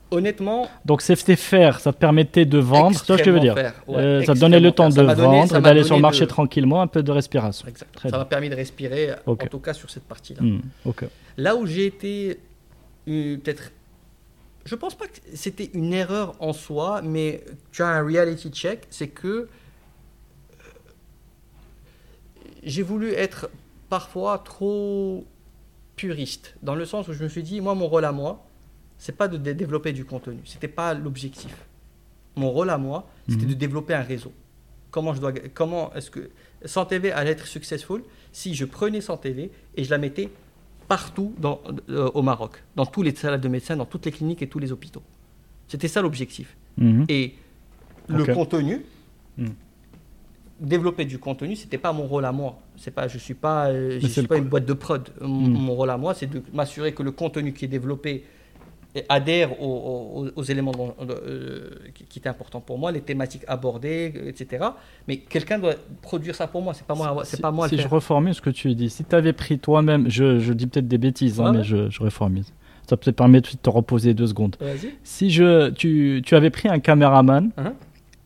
honnêtement, 0.09 0.67
c'était 1.01 1.35
faire, 1.35 1.79
ça 1.79 1.91
te 1.93 1.97
permettait 1.99 2.45
de 2.45 2.57
vendre, 2.57 2.99
tu 2.99 3.05
vois 3.07 3.17
ce 3.17 3.23
que 3.23 3.29
je 3.29 3.33
veux 3.33 3.39
dire? 3.41 3.51
extrêmement 3.57 3.75
faire, 3.85 3.93
ouais, 3.95 4.01
Euh, 4.03 4.23
Ça 4.23 4.33
te 4.33 4.39
donnait 4.39 4.59
le 4.59 4.71
temps 4.71 4.89
de 4.89 4.95
donné- 4.95 5.13
vendre 5.13 5.59
d'aller 5.61 5.83
sur 5.83 5.95
le 5.97 6.01
marché 6.01 6.21
de- 6.21 6.29
tranquillement, 6.29 6.81
un 6.81 6.88
peu 6.88 7.03
de 7.03 7.11
respiration. 7.11 7.67
Très 7.93 8.09
ça 8.09 8.17
m'a 8.17 8.25
permis 8.25 8.49
de 8.49 8.55
respirer, 8.55 9.11
en 9.25 9.35
tout 9.35 9.59
cas 9.59 9.73
sur 9.73 9.89
cette 9.89 10.03
partie-là. 10.05 10.41
Hmm. 10.41 10.59
Là 11.38 11.55
où 11.55 11.65
j'ai 11.65 11.85
été 11.85 12.39
euh, 13.09 13.38
peut-être, 13.38 13.71
je 14.68 14.76
pense 14.76 14.95
pas 14.95 15.07
que 15.07 15.18
c'était 15.34 15.72
une 15.74 15.93
erreur 15.93 16.36
en 16.39 16.53
soi, 16.53 17.01
mais 17.01 17.43
tu 17.72 17.82
as 17.82 17.88
un 17.88 18.03
reality 18.03 18.49
check, 18.51 18.86
c'est 18.89 19.07
que 19.07 19.28
euh, 19.28 19.47
j'ai 22.63 22.84
voulu 22.84 23.11
être 23.13 23.49
parfois 23.89 24.39
trop 24.39 25.26
puriste, 25.95 26.55
dans 26.61 26.76
le 26.76 26.86
sens 26.86 27.07
où 27.07 27.13
je 27.13 27.24
me 27.24 27.30
suis 27.30 27.43
dit, 27.43 27.61
moi 27.61 27.74
mon 27.76 27.88
rôle 27.88 28.05
à 28.05 28.11
moi, 28.11 28.45
c'est 28.97 29.15
pas 29.15 29.28
de 29.28 29.38
dé- 29.38 29.53
développer 29.53 29.93
du 29.93 30.05
contenu, 30.05 30.39
c'était 30.45 30.68
pas 30.68 30.93
l'objectif. 30.93 31.55
Mon 32.36 32.51
rôle 32.51 32.70
à 32.70 32.78
moi, 32.78 33.07
c'était 33.30 33.43
Mhm. 33.43 33.49
de 33.49 33.53
développer 33.55 33.93
un 33.95 34.01
réseau. 34.03 34.32
Comment 34.91 35.13
je 35.13 35.20
dois, 35.22 35.32
comment 35.53 35.93
est-ce 35.95 36.11
que 36.11 36.30
100 36.65 36.86
TV 36.86 37.11
allait 37.11 37.32
être 37.32 37.47
successful 37.47 38.03
si 38.32 38.53
je 38.53 38.65
prenais 38.65 39.01
100 39.01 39.18
TV 39.18 39.51
et 39.76 39.84
je 39.84 39.89
la 39.89 39.97
mettais 39.97 40.30
partout 40.88 41.33
dans, 41.38 41.61
euh, 41.89 42.09
au 42.13 42.21
Maroc, 42.21 42.63
dans 42.75 42.85
tous 42.85 43.03
les 43.03 43.13
salles 43.15 43.39
de 43.41 43.47
médecins, 43.47 43.75
dans 43.75 43.85
toutes 43.85 44.05
les 44.05 44.11
cliniques 44.11 44.41
et 44.41 44.47
tous 44.47 44.59
les 44.59 44.71
hôpitaux. 44.71 45.03
C'était 45.67 45.88
ça 45.88 46.01
l'objectif. 46.01 46.55
Mhm. 46.77 47.05
Et 47.09 47.35
le 48.07 48.25
contenu, 48.33 48.83
Hmm. 49.38 49.49
développer 50.59 51.05
du 51.05 51.19
contenu, 51.19 51.55
c'était 51.55 51.77
pas 51.77 51.93
mon 51.93 52.07
rôle 52.07 52.25
à 52.25 52.31
moi. 52.31 52.59
C'est 52.77 52.89
pas, 52.91 53.07
je 53.07 53.17
suis 53.19 53.33
pas, 53.35 53.67
euh, 53.69 53.99
je 54.01 54.07
suis 54.07 54.25
pas 54.25 54.38
une 54.38 54.45
boîte 54.45 54.65
de 54.65 54.73
prod. 54.73 55.07
M- 55.21 55.27
Hmm. 55.27 55.51
Mon 55.53 55.73
rôle 55.75 55.89
à 55.91 55.97
moi, 55.97 56.13
c'est 56.13 56.25
de 56.27 56.41
m'assurer 56.53 56.93
que 56.93 57.03
le 57.03 57.11
contenu 57.11 57.53
qui 57.53 57.65
est 57.65 57.67
développé 57.67 58.23
adhère 59.09 59.61
aux, 59.61 59.65
aux- 60.25 60.29
aux 60.35 60.43
éléments 60.43 60.71
dont- 60.71 60.93
euh, 61.01 61.69
qui, 61.93 62.05
qui 62.05 62.19
étaient 62.19 62.29
importants 62.29 62.61
pour 62.61 62.77
moi, 62.79 62.91
les 62.91 63.01
thématiques 63.01 63.43
abordées, 63.47 64.13
etc. 64.27 64.65
Mais 65.07 65.17
quelqu'un 65.17 65.59
doit 65.59 65.75
produire 66.01 66.35
ça 66.35 66.47
pour 66.47 66.61
moi. 66.61 66.73
C'est 66.73 66.85
pas 66.87 66.95
moi. 66.95 67.21
C'est 67.25 67.35
Si- 67.37 67.41
pas 67.41 67.51
moi 67.51 67.67
Si 67.67 67.75
le 67.75 67.81
je 67.81 67.87
faire. 67.87 67.91
reformule 67.91 68.33
ce 68.33 68.41
que 68.41 68.49
tu 68.49 68.73
dis, 68.75 68.89
si 68.89 69.03
tu 69.03 69.15
avais 69.15 69.33
pris 69.33 69.59
toi-même, 69.59 70.09
je, 70.09 70.39
je 70.39 70.53
dis 70.53 70.67
peut-être 70.67 70.87
des 70.87 70.97
bêtises, 70.97 71.39
hein, 71.41 71.51
mais 71.53 71.63
je, 71.63 71.89
je 71.89 72.03
reformule. 72.03 72.43
Ça 72.89 72.95
peut 72.95 73.11
te 73.11 73.15
permettre 73.15 73.51
de 73.51 73.57
te 73.57 73.69
reposer 73.69 74.13
deux 74.13 74.27
secondes. 74.27 74.55
Si 75.03 75.29
je, 75.29 75.69
tu, 75.71 76.21
tu 76.25 76.35
avais 76.35 76.49
pris 76.49 76.69
un 76.69 76.79
caméraman 76.79 77.51
Hein 77.57 77.73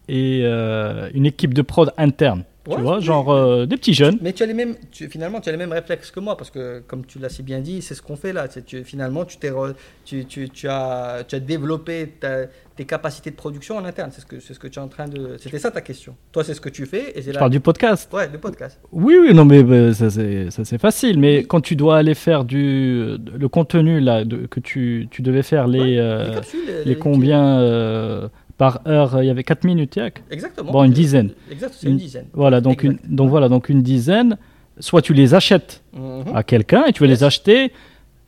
et 0.07 0.41
euh, 0.43 1.09
une 1.13 1.25
équipe 1.25 1.53
de 1.53 1.61
prod 1.61 1.91
interne, 1.97 2.43
Ouais, 2.67 2.75
tu 2.75 2.81
vois, 2.81 2.99
genre 2.99 3.31
euh, 3.31 3.65
des 3.65 3.75
petits 3.75 3.93
jeunes, 3.95 4.17
Mais 4.21 4.33
tu 4.33 4.43
as 4.43 4.45
les 4.45 4.53
mêmes, 4.53 4.75
tu- 4.91 5.09
finalement, 5.09 5.41
tu 5.41 5.49
as 5.49 5.51
les 5.51 5.57
mêmes 5.57 5.71
réflexes 5.71 6.11
que 6.11 6.19
moi, 6.19 6.37
parce 6.37 6.51
que, 6.51 6.83
comme 6.87 7.05
tu 7.05 7.17
l'as 7.17 7.29
si 7.29 7.41
bien 7.41 7.59
dit, 7.59 7.81
c'est 7.81 7.95
ce 7.95 8.01
qu'on 8.03 8.15
fait 8.15 8.33
là. 8.33 8.47
Tu- 8.47 8.83
finalement, 8.83 9.25
tu, 9.25 9.37
t'es 9.37 9.49
re- 9.49 9.73
tu, 10.05 10.67
as, 10.69 11.23
tu 11.27 11.35
as 11.35 11.39
développé 11.39 12.13
ta- 12.19 12.45
tes 12.75 12.85
capacités 12.85 13.31
de 13.31 13.35
production 13.35 13.77
en 13.77 13.85
interne. 13.85 14.11
C'est 14.13 14.21
ce 14.21 14.25
que, 14.27 14.39
c'est 14.39 14.53
ce 14.53 14.59
que 14.59 14.67
tu 14.67 14.77
es 14.77 14.81
en 14.81 14.87
train 14.87 15.07
de. 15.07 15.37
C'était 15.39 15.57
ça 15.59 15.71
ta 15.71 15.81
question. 15.81 16.15
Toi, 16.31 16.43
c'est 16.43 16.53
ce 16.53 16.61
que 16.61 16.69
tu 16.69 16.85
fais, 16.85 17.11
et 17.17 17.21
c'est 17.23 17.29
je 17.29 17.33
là. 17.33 17.39
parle 17.39 17.51
du 17.51 17.59
podcast. 17.59 18.11
Ouais, 18.13 18.29
le 18.31 18.37
podcast. 18.37 18.79
Oui, 18.91 19.15
oui, 19.19 19.33
non, 19.33 19.43
mais 19.45 19.63
bah, 19.63 19.93
ça 19.93 20.09
c'est 20.11 20.51
ça, 20.51 20.63
c'est 20.63 20.79
facile. 20.79 21.19
Mais 21.19 21.43
quand 21.43 21.61
tu 21.61 21.75
dois 21.75 21.97
aller 21.97 22.13
faire 22.13 22.45
du 22.45 23.17
le 23.17 23.47
contenu 23.47 23.99
là 23.99 24.23
de- 24.23 24.45
que 24.45 24.59
tu, 24.59 25.07
tu 25.09 25.21
devais 25.23 25.41
faire 25.43 25.67
les 25.67 25.79
Ouais, 25.79 25.97
euh, 25.97 26.27
les 26.27 26.33
capsules. 26.35 26.59
les 26.85 26.95
combien 26.95 27.59
euh, 27.59 28.27
par 28.61 28.81
heure 28.87 29.23
Il 29.23 29.25
y 29.25 29.29
avait 29.31 29.43
4 29.43 29.63
minutes, 29.63 29.95
Yak 29.95 30.21
Exactement. 30.29 30.71
Bon, 30.71 30.83
une 30.83 30.91
dizaine. 30.93 31.31
Exact, 31.49 31.73
c'est 31.75 31.87
une, 31.87 31.93
Une- 31.93 31.97
dizaine. 31.97 32.27
Voilà, 32.33 32.61
donc 32.61 32.83
une, 32.83 32.99
donc 33.07 33.27
voilà, 33.31 33.49
donc 33.49 33.69
une 33.69 33.81
dizaine. 33.81 34.37
Soit 34.79 35.01
tu 35.01 35.13
les 35.15 35.33
achètes 35.33 35.81
Mhm. 35.93 36.35
à 36.35 36.43
quelqu'un 36.43 36.83
et 36.85 36.93
tu 36.93 37.01
veux 37.01 37.09
Yes. 37.09 37.19
les 37.21 37.23
acheter 37.25 37.73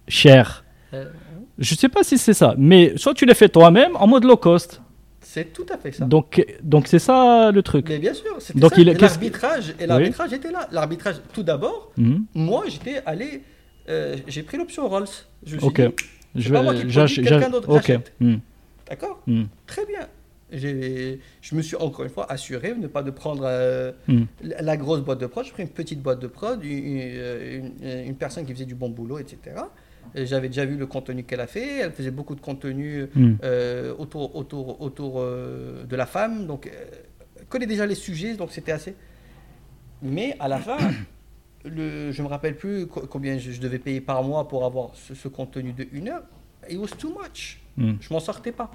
cher. 0.08 0.64
Euh, 0.94 1.06
Je 1.60 1.76
sais 1.76 1.88
pas 1.96 2.04
si 2.04 2.18
c'est 2.18 2.34
ça, 2.34 2.56
mais 2.58 2.94
soit 2.98 3.14
tu 3.14 3.26
les 3.28 3.36
fais 3.36 3.48
toi-même 3.48 3.92
en 4.04 4.08
mode 4.08 4.24
low 4.24 4.38
cost. 4.38 4.82
c'est 5.22 5.52
tout 5.58 5.66
à 5.76 5.78
fait 5.78 5.92
ça. 5.92 6.06
Donc 6.06 6.28
donc 6.74 6.84
c'est 6.88 7.04
ça 7.10 7.52
le 7.58 7.62
truc. 7.70 7.86
Mais 7.90 8.00
bien 8.00 8.14
sûr, 8.16 8.34
c'était 8.40 8.60
Donc 8.60 8.74
ça. 8.76 8.82
il- 8.82 8.90
Et 8.90 8.94
qu'est-ce- 8.96 9.14
l'arbitrage, 9.16 9.68
et 9.80 9.86
l'arbitrage 9.88 10.32
était 10.34 10.52
là. 10.52 10.68
L'arbitrage, 10.72 11.16
tout 11.36 11.44
d'abord, 11.50 11.92
Mhm. 11.98 12.26
moi, 12.36 12.62
j'étais 12.68 12.98
allé, 13.12 13.30
euh, 13.90 14.16
j'ai 14.28 14.44
pris 14.44 14.58
l'option 14.58 14.88
Rolls. 14.94 15.14
Je 15.46 15.54
me 15.56 15.60
suis 15.60 15.68
Ok. 15.70 15.80
dit, 15.82 15.94
Je 16.36 16.52
pas 16.52 16.62
moi 16.64 16.74
qui 16.74 16.82
j'ach- 16.90 17.14
produis, 17.14 17.16
j'ach- 17.16 17.30
quelqu'un 17.40 17.50
d'autre 17.56 17.70
Ok. 17.70 17.76
rachète. 17.82 18.14
Mhm. 18.20 18.40
d'accord, 18.90 19.18
Mhm. 19.28 19.48
très 19.72 19.86
bien. 19.86 20.04
Je 20.54 21.56
me 21.56 21.62
suis 21.62 21.76
encore 21.76 22.04
une 22.06 22.12
fois 22.12 22.32
assuré 22.32 22.74
de 22.74 22.80
ne 22.80 22.88
pas 22.88 23.04
de 23.04 23.12
prendre 23.12 23.44
euh, 23.46 23.92
Mhm. 24.08 24.28
la 24.44 24.78
grosse 24.78 25.02
boîte 25.02 25.20
de 25.20 25.26
prod. 25.28 25.44
J'ai 25.46 25.52
pris 25.52 25.64
une 25.64 25.70
petite 25.70 26.02
boîte 26.02 26.20
de 26.20 26.28
prod, 26.28 26.64
une, 26.64 26.72
une- 26.72 27.72
une- 27.82 28.08
une 28.08 28.16
personne 28.16 28.46
qui 28.46 28.54
faisait 28.54 28.66
du 28.66 28.76
bon 28.76 28.90
boulot, 28.90 29.18
etc. 29.20 29.38
Et 30.16 30.26
J'avais 30.26 30.48
déjà 30.48 30.66
vu 30.66 30.76
le 30.78 30.86
contenu 30.86 31.24
qu'elle 31.24 31.40
a 31.42 31.48
fait. 31.48 31.80
Elle 31.80 31.92
faisait 31.92 32.12
beaucoup 32.12 32.36
de 32.36 32.42
contenu 32.42 33.06
euh, 33.44 33.94
autour, 33.98 34.36
autour, 34.36 34.80
autour 34.82 35.16
euh, 35.22 35.84
de 35.86 35.96
la 35.96 36.06
femme. 36.06 36.46
Donc, 36.46 36.68
euh, 36.68 36.72
elle 37.40 37.46
connaît 37.48 37.66
déjà 37.68 37.86
les 37.86 37.96
sujets, 37.96 38.36
donc 38.36 38.52
c'était 38.52 38.72
assez. 38.74 38.96
Mais 40.02 40.36
à 40.40 40.48
la 40.48 40.60
fin, 40.60 40.78
le, 41.66 42.12
je 42.12 42.22
me 42.22 42.28
rappelle 42.28 42.56
plus 42.58 42.86
co- 42.88 43.08
combien 43.10 43.38
je, 43.38 43.52
je 43.52 43.62
devais 43.62 43.80
payer 43.80 44.02
par 44.02 44.22
mois 44.24 44.48
pour 44.48 44.66
avoir 44.66 44.94
ce, 44.96 45.16
ce 45.16 45.28
contenu 45.30 45.72
de 45.74 45.88
une 45.94 46.10
heure. 46.10 46.24
It 46.70 46.78
was 46.78 46.90
too 46.98 47.10
much. 47.10 47.60
Mhm. 47.78 47.98
Je 48.02 48.14
m'en 48.14 48.20
sortais 48.20 48.52
pas. 48.52 48.70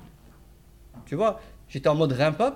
Tu 1.07 1.14
vois, 1.14 1.41
j'étais 1.68 1.88
en 1.88 1.94
mode 1.94 2.12
ramp 2.12 2.40
up. 2.40 2.54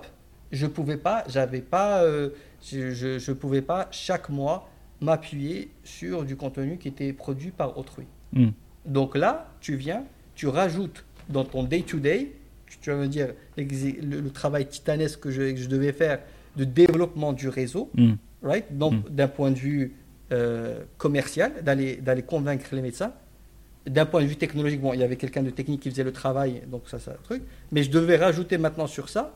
Je 0.51 0.67
pouvais 0.67 0.99
pas, 0.99 1.25
j'avais 1.29 1.63
pas, 1.63 2.03
euh, 2.03 2.31
je, 2.63 2.91
je, 2.93 3.19
je 3.19 3.33
pouvais 3.33 3.63
pas 3.63 3.89
chaque 3.91 4.29
mois 4.29 4.69
m'appuyer 5.01 5.71
sur 5.83 6.25
du 6.25 6.37
contenu 6.37 6.77
qui 6.79 6.89
était 6.89 7.13
produit 7.13 7.51
par 7.51 7.79
autrui. 7.79 8.05
Mhm. 8.35 8.53
Donc 8.87 9.17
là, 9.17 9.49
tu 9.61 9.77
viens, 9.77 10.05
tu 10.35 10.47
rajoutes 10.49 11.05
dans 11.29 11.45
ton 11.45 11.63
day-to-day, 11.65 12.33
tu- 12.67 12.79
tu 12.79 12.91
vas 12.91 12.97
me 12.97 13.07
dire 13.09 13.29
le, 13.57 14.21
le 14.21 14.31
travail 14.31 14.67
titanesque 14.67 15.21
que 15.21 15.31
je, 15.31 15.53
que 15.53 15.57
je 15.57 15.69
devais 15.69 15.93
faire 15.93 16.19
de 16.57 16.65
développement 16.65 17.33
du 17.33 17.49
réseau, 17.49 17.91
Mhm. 17.95 18.17
right? 18.43 18.67
Donc, 18.77 18.93
Mm. 18.95 19.03
d'un 19.11 19.29
point 19.29 19.51
de 19.51 19.59
vue 19.59 19.95
euh, 20.33 20.83
commercial, 20.97 21.53
d'aller 21.63 21.97
d'aller 21.97 22.23
convaincre 22.23 22.75
les 22.75 22.81
médecins. 22.81 23.13
D'un 23.87 24.07
point 24.07 24.23
de 24.23 24.27
vue 24.27 24.37
technologique, 24.37 24.81
bon, 24.81 24.93
il 24.93 25.01
y 25.01 25.03
avait 25.03 25.17
quelqu'un 25.17 25.43
de 25.43 25.51
technique 25.51 25.81
qui 25.81 25.91
faisait 25.91 26.05
le 26.05 26.13
travail, 26.13 26.63
donc 26.69 26.83
ça, 26.89 26.99
c'est 27.01 27.11
un 27.11 27.17
truc. 27.25 27.43
Mais 27.73 27.83
je 27.83 27.91
devais 27.91 28.17
rajouter 28.17 28.57
maintenant 28.59 28.87
sur 28.87 29.09
ça, 29.09 29.35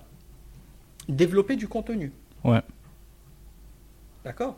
développer 1.08 1.56
du 1.56 1.66
contenu. 1.66 2.12
Ouais. 2.44 2.60
D'accord? 4.24 4.56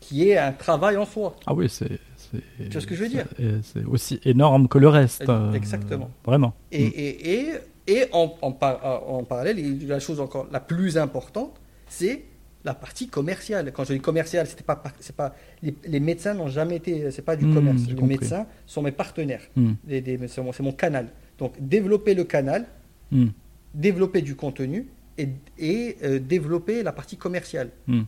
Qui 0.00 0.28
est 0.28 0.38
un 0.38 0.52
travail 0.52 0.96
en 0.96 1.04
soi. 1.04 1.34
Ah 1.46 1.54
oui, 1.54 1.68
c'est. 1.68 1.98
Tu 2.30 2.68
vois 2.70 2.80
ce 2.80 2.86
que 2.86 2.94
je 2.94 3.02
veux 3.02 3.08
dire? 3.08 3.26
c'est- 3.62 3.84
aussi 3.84 4.20
énorme 4.24 4.68
que 4.68 4.78
le 4.78 4.88
reste. 4.88 5.28
Euh, 5.28 5.52
exactement. 5.52 6.10
Vraiment. 6.24 6.54
Et, 6.70 6.84
Mhm. 6.84 6.92
et, 6.94 7.32
et, 7.32 7.48
et 7.88 8.06
en, 8.12 8.36
en, 8.42 8.52
par- 8.52 9.08
en 9.10 9.24
parallèle, 9.24 9.86
la 9.86 9.98
chose 9.98 10.20
encore 10.20 10.46
la 10.52 10.60
plus 10.60 10.96
importante, 10.98 11.58
c'est 11.88 12.24
la 12.68 12.74
partie 12.74 13.08
commerciale. 13.08 13.72
Quand 13.72 13.84
je 13.84 13.94
dis 13.94 14.00
commercial, 14.00 14.46
c'était 14.46 14.62
pas, 14.72 14.76
par- 14.76 14.92
c'est 15.00 15.16
pas 15.16 15.34
les, 15.62 15.74
les 15.86 16.00
médecins 16.00 16.34
n'ont 16.34 16.48
jamais 16.48 16.76
été, 16.76 17.10
c'est 17.10 17.22
pas 17.30 17.36
du 17.42 17.46
Hmm, 17.46 17.54
commerce. 17.54 17.82
Les 17.88 17.94
compris. 17.94 18.08
médecins 18.18 18.46
sont 18.66 18.82
mes 18.82 18.92
partenaires. 18.92 19.44
Les- 19.86 20.00
des- 20.02 20.28
c'est, 20.28 20.42
mon, 20.42 20.52
c'est 20.52 20.62
mon 20.62 20.72
canal. 20.84 21.06
Donc 21.38 21.52
développer 21.58 22.14
le 22.14 22.24
canal, 22.24 22.66
Mhm. 23.10 23.32
développer 23.74 24.20
du 24.22 24.34
contenu 24.36 24.78
et, 25.16 25.28
et 25.58 25.96
euh, 26.04 26.18
développer 26.18 26.82
la 26.82 26.92
partie 26.92 27.16
commerciale. 27.16 27.70
Mhm. 27.86 28.04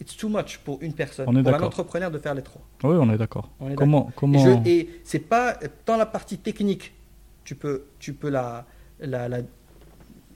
It's 0.00 0.16
too 0.16 0.28
much 0.28 0.58
pour 0.64 0.76
une 0.82 0.92
personne, 0.92 1.26
On 1.28 1.36
est 1.36 1.42
pour 1.42 1.54
un 1.54 1.62
entrepreneur 1.62 2.10
de 2.10 2.18
faire 2.18 2.34
les 2.34 2.42
trois. 2.42 2.62
Oui, 2.82 2.96
on 3.04 3.08
est 3.14 3.16
d'accord. 3.16 3.46
Comment, 3.76 4.08
Et, 4.10 4.12
comment... 4.20 4.38
je- 4.44 4.68
et 4.68 4.78
c'est 5.04 5.24
pas 5.34 5.58
dans 5.86 5.96
la 5.96 6.06
partie 6.06 6.38
technique, 6.38 6.92
tu 7.44 7.54
peux, 7.54 7.84
tu 7.98 8.12
peux 8.12 8.28
la, 8.28 8.66
la, 9.00 9.28
la, 9.32 9.38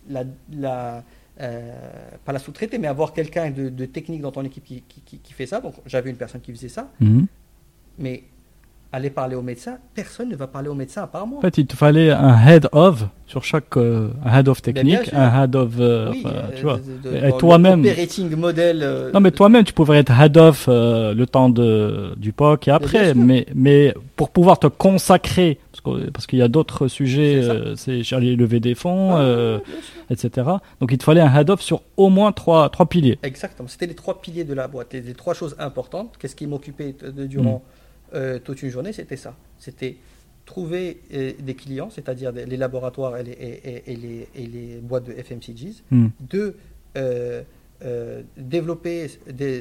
la, 0.09 0.22
la, 0.53 1.05
euh, 1.41 1.72
pas 2.24 2.32
la 2.32 2.39
sous-traiter, 2.39 2.78
mais 2.78 2.89
avoir 2.89 3.12
quelqu'un 3.12 3.51
de, 3.51 3.68
de 3.68 3.84
technique 3.86 4.20
dans 4.22 4.32
ton 4.32 4.43
équipe 4.45 4.64
qui, 4.64 4.82
qui, 4.82 5.01
qui- 5.03 5.18
qui 5.18 5.32
fait 5.32 5.47
ça. 5.47 5.61
Donc 5.61 5.74
j'avais 5.86 6.11
une 6.11 6.16
personne 6.16 6.41
qui 6.41 6.53
faisait 6.53 6.68
ça, 6.68 6.91
Mhm. 7.01 7.26
mais 7.99 8.24
aller 8.91 9.11
parler 9.11 9.36
au 9.36 9.43
médecin, 9.43 9.76
personne 9.95 10.30
ne 10.30 10.36
va 10.36 10.47
parler 10.47 10.68
au 10.68 10.74
médecin 10.74 11.03
à 11.03 11.07
part 11.07 11.26
moi. 11.26 11.39
En 11.39 11.43
fait, 11.43 11.59
il 11.59 11.66
te 11.66 11.76
fallait 11.76 12.11
un 12.11 12.39
head 12.47 12.68
of 12.72 13.05
sur 13.26 13.45
chaque 13.45 13.76
euh, 13.76 14.09
un 14.24 14.39
head 14.39 14.49
of 14.49 14.62
technique, 14.62 15.12
un 15.12 15.43
head 15.45 15.55
of, 15.55 15.74
euh, 15.78 16.11
Oui, 16.11 16.22
euh, 16.24 16.30
tu 16.57 16.62
vois. 16.62 16.78
de- 16.78 17.11
de- 17.11 17.26
Et 17.26 17.32
toi-même- 17.36 17.84
l'operating 17.84 18.34
model. 18.34 19.11
Non, 19.12 19.20
mais 19.20 19.30
toi-même, 19.30 19.64
tu 19.64 19.74
pourrais 19.74 19.99
être 19.99 20.18
head 20.18 20.39
of 20.39 20.66
le 20.68 21.24
temps 21.26 21.51
de, 21.51 22.14
du 22.16 22.32
POC 22.32 22.68
et 22.68 22.70
après, 22.70 23.12
mais, 23.14 23.47
mais 23.55 23.93
pour 24.16 24.30
pouvoir 24.30 24.59
te 24.59 24.66
consacrer, 24.68 25.59
parce 25.70 25.80
que- 25.82 26.09
parce 26.11 26.26
qu'il 26.26 26.39
y 26.39 26.43
a 26.43 26.49
d'autres 26.49 26.89
sujets, 26.89 27.43
C'est 27.76 28.01
aller 28.14 28.36
lever 28.36 28.61
des 28.61 28.74
fonds, 28.74 29.16
Ah, 29.16 29.59
etc. 30.09 30.47
Donc, 30.80 30.93
il 30.93 30.97
te 30.99 31.05
fallait 31.05 31.20
un 31.20 31.34
head 31.39 31.51
of 31.51 31.61
sur 31.61 31.82
au 31.99 32.09
moins 32.09 32.32
trois, 32.32 32.70
trois 32.70 32.86
piliers. 32.86 33.18
Exactement. 33.22 33.68
C'était 33.68 33.86
les 33.86 33.95
trois 33.95 34.20
piliers 34.22 34.45
de 34.45 34.55
la 34.55 34.66
boîte, 34.66 34.95
les, 34.95 35.03
les 35.03 35.12
trois 35.14 35.34
choses 35.34 35.55
importantes. 35.59 36.14
Qu'est-ce 36.18 36.34
qui 36.36 36.47
m'occupait 36.47 36.95
durant 37.28 37.57
Mm. 37.57 37.61
Euh, 38.14 38.38
toute 38.38 38.62
une 38.62 38.70
journée 38.70 38.92
C'était 38.92 39.16
ça. 39.16 39.34
C'était 39.59 39.96
trouver 40.44 41.00
euh, 41.12 41.32
des 41.40 41.54
clients, 41.54 41.90
c'est-à-dire 41.90 42.32
les 42.32 42.56
laboratoires 42.56 43.16
et 43.18 43.22
les, 43.24 43.32
et- 43.32 43.68
et- 43.68 43.92
et 43.92 43.96
les- 43.96 44.28
et 44.34 44.46
les 44.46 44.76
boîtes 44.80 45.04
de 45.04 45.12
FMCGs. 45.12 45.82
Hmm. 45.90 46.09
Deux, 46.20 46.56
euh, 46.96 48.22
développer, 48.36 49.09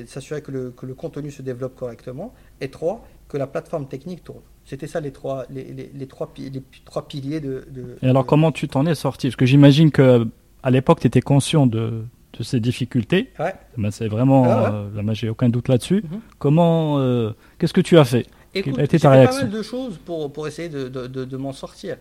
s'assurer 0.08 0.42
que 0.42 0.52
le, 0.52 0.72
que 0.72 0.86
le 0.86 0.94
contenu 0.96 1.30
se 1.30 1.42
développe 1.42 1.76
correctement. 1.76 2.34
Et 2.62 2.70
trois, 2.70 3.06
que 3.28 3.38
la 3.38 3.46
plateforme 3.48 3.88
technique 3.88 4.24
tourne. 4.24 4.40
C'était 4.66 4.88
ça 4.88 5.00
les 5.00 5.12
trois, 5.12 5.46
les, 5.50 5.64
les- 5.66 5.92
les 5.94 6.08
trois, 6.08 6.28
pi- 6.34 6.50
les 6.50 6.60
pi- 6.62 6.82
trois 6.84 7.08
piliers 7.08 7.40
de. 7.40 7.66
de- 7.70 7.98
Et 8.02 8.10
alors, 8.10 8.24
de- 8.24 8.28
comment 8.30 8.52
tu 8.52 8.68
t'en 8.68 8.86
es 8.86 8.96
sorti? 8.96 9.28
Parce 9.28 9.36
que 9.36 9.46
j'imagine 9.46 9.92
que 9.92 10.28
à 10.64 10.72
l'époque, 10.72 11.00
tu 11.00 11.08
étais 11.08 11.22
conscient 11.22 11.68
de, 11.68 12.04
de 12.38 12.44
ces 12.44 12.60
difficultés. 12.60 13.30
Ouais. 13.40 13.54
Ben, 13.78 13.92
c'est 13.92 14.08
vraiment, 14.08 14.44
Ah 14.46 14.62
ouais. 14.64 14.70
euh, 14.74 14.96
là, 14.96 15.04
moi, 15.04 15.14
j'ai 15.14 15.30
aucun 15.30 15.50
doute 15.50 15.68
là-dessus. 15.68 16.04
Mhm. 16.10 16.20
Comment, 16.40 17.00
euh, 17.00 17.32
qu'est-ce 17.60 17.74
que 17.74 17.82
tu 17.82 17.98
as 17.98 18.06
fait? 18.06 18.26
Écoute, 18.60 18.76
j'ai 18.78 18.88
fait 18.88 19.00
pas 19.00 19.32
mal 19.32 19.50
de 19.50 19.62
choses 19.62 19.98
pour, 20.06 20.32
pour 20.32 20.48
essayer 20.48 20.70
de, 20.70 20.88
de, 20.90 21.08
de, 21.08 21.26
de 21.26 21.38
m'en 21.38 21.54
sortir. 21.54 21.98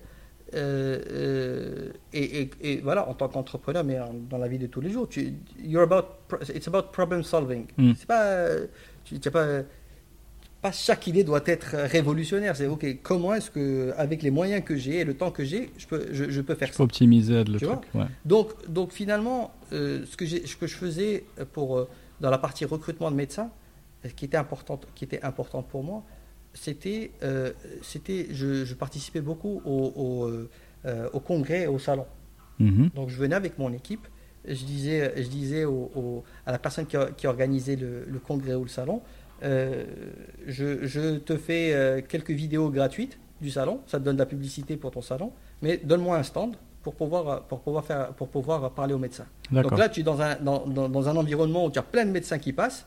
Euh, 0.54 1.00
euh, 1.10 1.88
et, 2.12 2.42
et, 2.42 2.50
et 2.62 2.76
voilà, 2.80 3.08
en 3.08 3.14
tant 3.14 3.28
qu'entrepreneur, 3.28 3.82
mais 3.84 3.98
dans 4.30 4.38
la 4.38 4.46
vie 4.48 4.58
de 4.58 4.66
tous 4.68 4.80
les 4.80 4.90
jours, 4.90 5.08
tu, 5.08 5.34
you're 5.60 5.82
about, 5.82 6.06
it's 6.54 6.68
about 6.68 6.92
problem 6.92 7.22
solving. 7.24 7.66
Mm. 7.76 7.92
C'est 7.98 8.06
pas, 8.06 8.46
tu, 9.04 9.18
tu 9.18 9.28
as 9.28 9.30
pas, 9.32 9.46
pas 10.62 10.70
chaque 10.72 11.06
idée 11.08 11.24
doit 11.24 11.42
être 11.46 11.74
révolutionnaire. 11.76 12.54
C'est 12.56 12.66
ok, 12.68 12.86
comment 13.02 13.34
est-ce 13.34 13.50
que, 13.50 13.92
avec 13.96 14.22
les 14.22 14.30
moyens 14.30 14.62
que 14.64 14.76
j'ai 14.76 15.00
et 15.00 15.04
le 15.04 15.14
temps 15.14 15.32
que 15.32 15.44
j'ai, 15.44 15.70
je 15.78 15.86
peux, 15.88 16.06
je, 16.12 16.30
je 16.30 16.40
peux 16.40 16.54
faire 16.54 16.68
Faut 16.68 16.74
ça? 16.74 16.82
optimiser 16.84 17.42
le 17.42 17.58
Tu 17.58 17.66
truc. 17.66 17.80
ouais. 17.94 18.04
Donc, 18.24 18.52
donc 18.68 18.92
finalement, 18.92 19.52
euh, 19.72 20.04
ce, 20.08 20.16
que 20.16 20.26
ce 20.26 20.56
que 20.56 20.66
je 20.68 20.76
faisais 20.76 21.24
pour, 21.52 21.88
dans 22.20 22.30
la 22.30 22.38
partie 22.38 22.64
recrutement 22.64 23.10
de 23.10 23.16
médecins, 23.16 23.50
qui 24.14 24.26
était 24.26 24.36
importante, 24.36 24.86
qui 24.94 25.02
était 25.04 25.22
importante 25.24 25.66
pour 25.66 25.82
moi, 25.82 26.04
c'était, 26.56 27.12
euh, 27.22 27.52
c'était, 27.82 28.26
je, 28.32 28.64
je 28.64 28.74
participais 28.74 29.20
beaucoup 29.20 29.62
au, 29.64 29.92
au, 30.04 30.24
euh, 30.26 30.48
euh, 30.86 31.08
au 31.12 31.20
congrès 31.20 31.62
et 31.62 31.66
au 31.68 31.78
salon. 31.78 32.06
Mhm. 32.58 32.90
Donc 32.94 33.10
je 33.10 33.16
venais 33.16 33.36
avec 33.36 33.58
mon 33.58 33.72
équipe, 33.72 34.06
je 34.48 34.64
disais, 34.64 35.12
je 35.16 35.28
disais 35.28 35.64
au- 35.64 35.90
au- 35.94 36.24
à 36.46 36.52
la 36.52 36.58
personne 36.58 36.86
qui, 36.86 36.96
a- 36.96 37.10
qui 37.16 37.26
organisait 37.26 37.76
le, 37.76 38.04
le 38.08 38.18
congrès 38.18 38.54
ou 38.54 38.62
le 38.64 38.68
salon, 38.70 39.02
euh, 39.42 39.84
je, 40.46 40.86
je 40.86 41.18
te 41.18 41.36
fais 41.36 42.04
quelques 42.08 42.30
vidéos 42.30 42.70
gratuites 42.70 43.18
du 43.40 43.50
salon, 43.50 43.80
ça 43.86 43.98
te 43.98 44.04
donne 44.04 44.16
de 44.16 44.20
la 44.22 44.26
publicité 44.26 44.76
pour 44.78 44.90
ton 44.90 45.02
salon, 45.02 45.30
mais 45.62 45.76
donne-moi 45.76 46.16
un 46.16 46.22
stand 46.22 46.56
pour 46.82 46.94
pouvoir, 46.94 47.42
pour 47.42 47.60
pouvoir, 47.60 47.84
faire, 47.84 48.08
pour 48.14 48.28
pouvoir 48.28 48.70
parler 48.70 48.94
aux 48.94 48.98
médecins. 48.98 49.26
Donc 49.62 49.72
là, 49.78 49.88
tu 49.90 50.00
es 50.00 50.02
dans 50.04 50.20
un, 50.22 50.36
dans, 50.36 50.66
dans- 50.66 50.88
dans 50.88 51.08
un 51.08 51.16
environnement 51.16 51.66
où 51.66 51.70
tu 51.70 51.78
as 51.78 51.82
plein 51.82 52.06
de 52.06 52.10
médecins 52.12 52.38
qui 52.38 52.52
passent. 52.54 52.86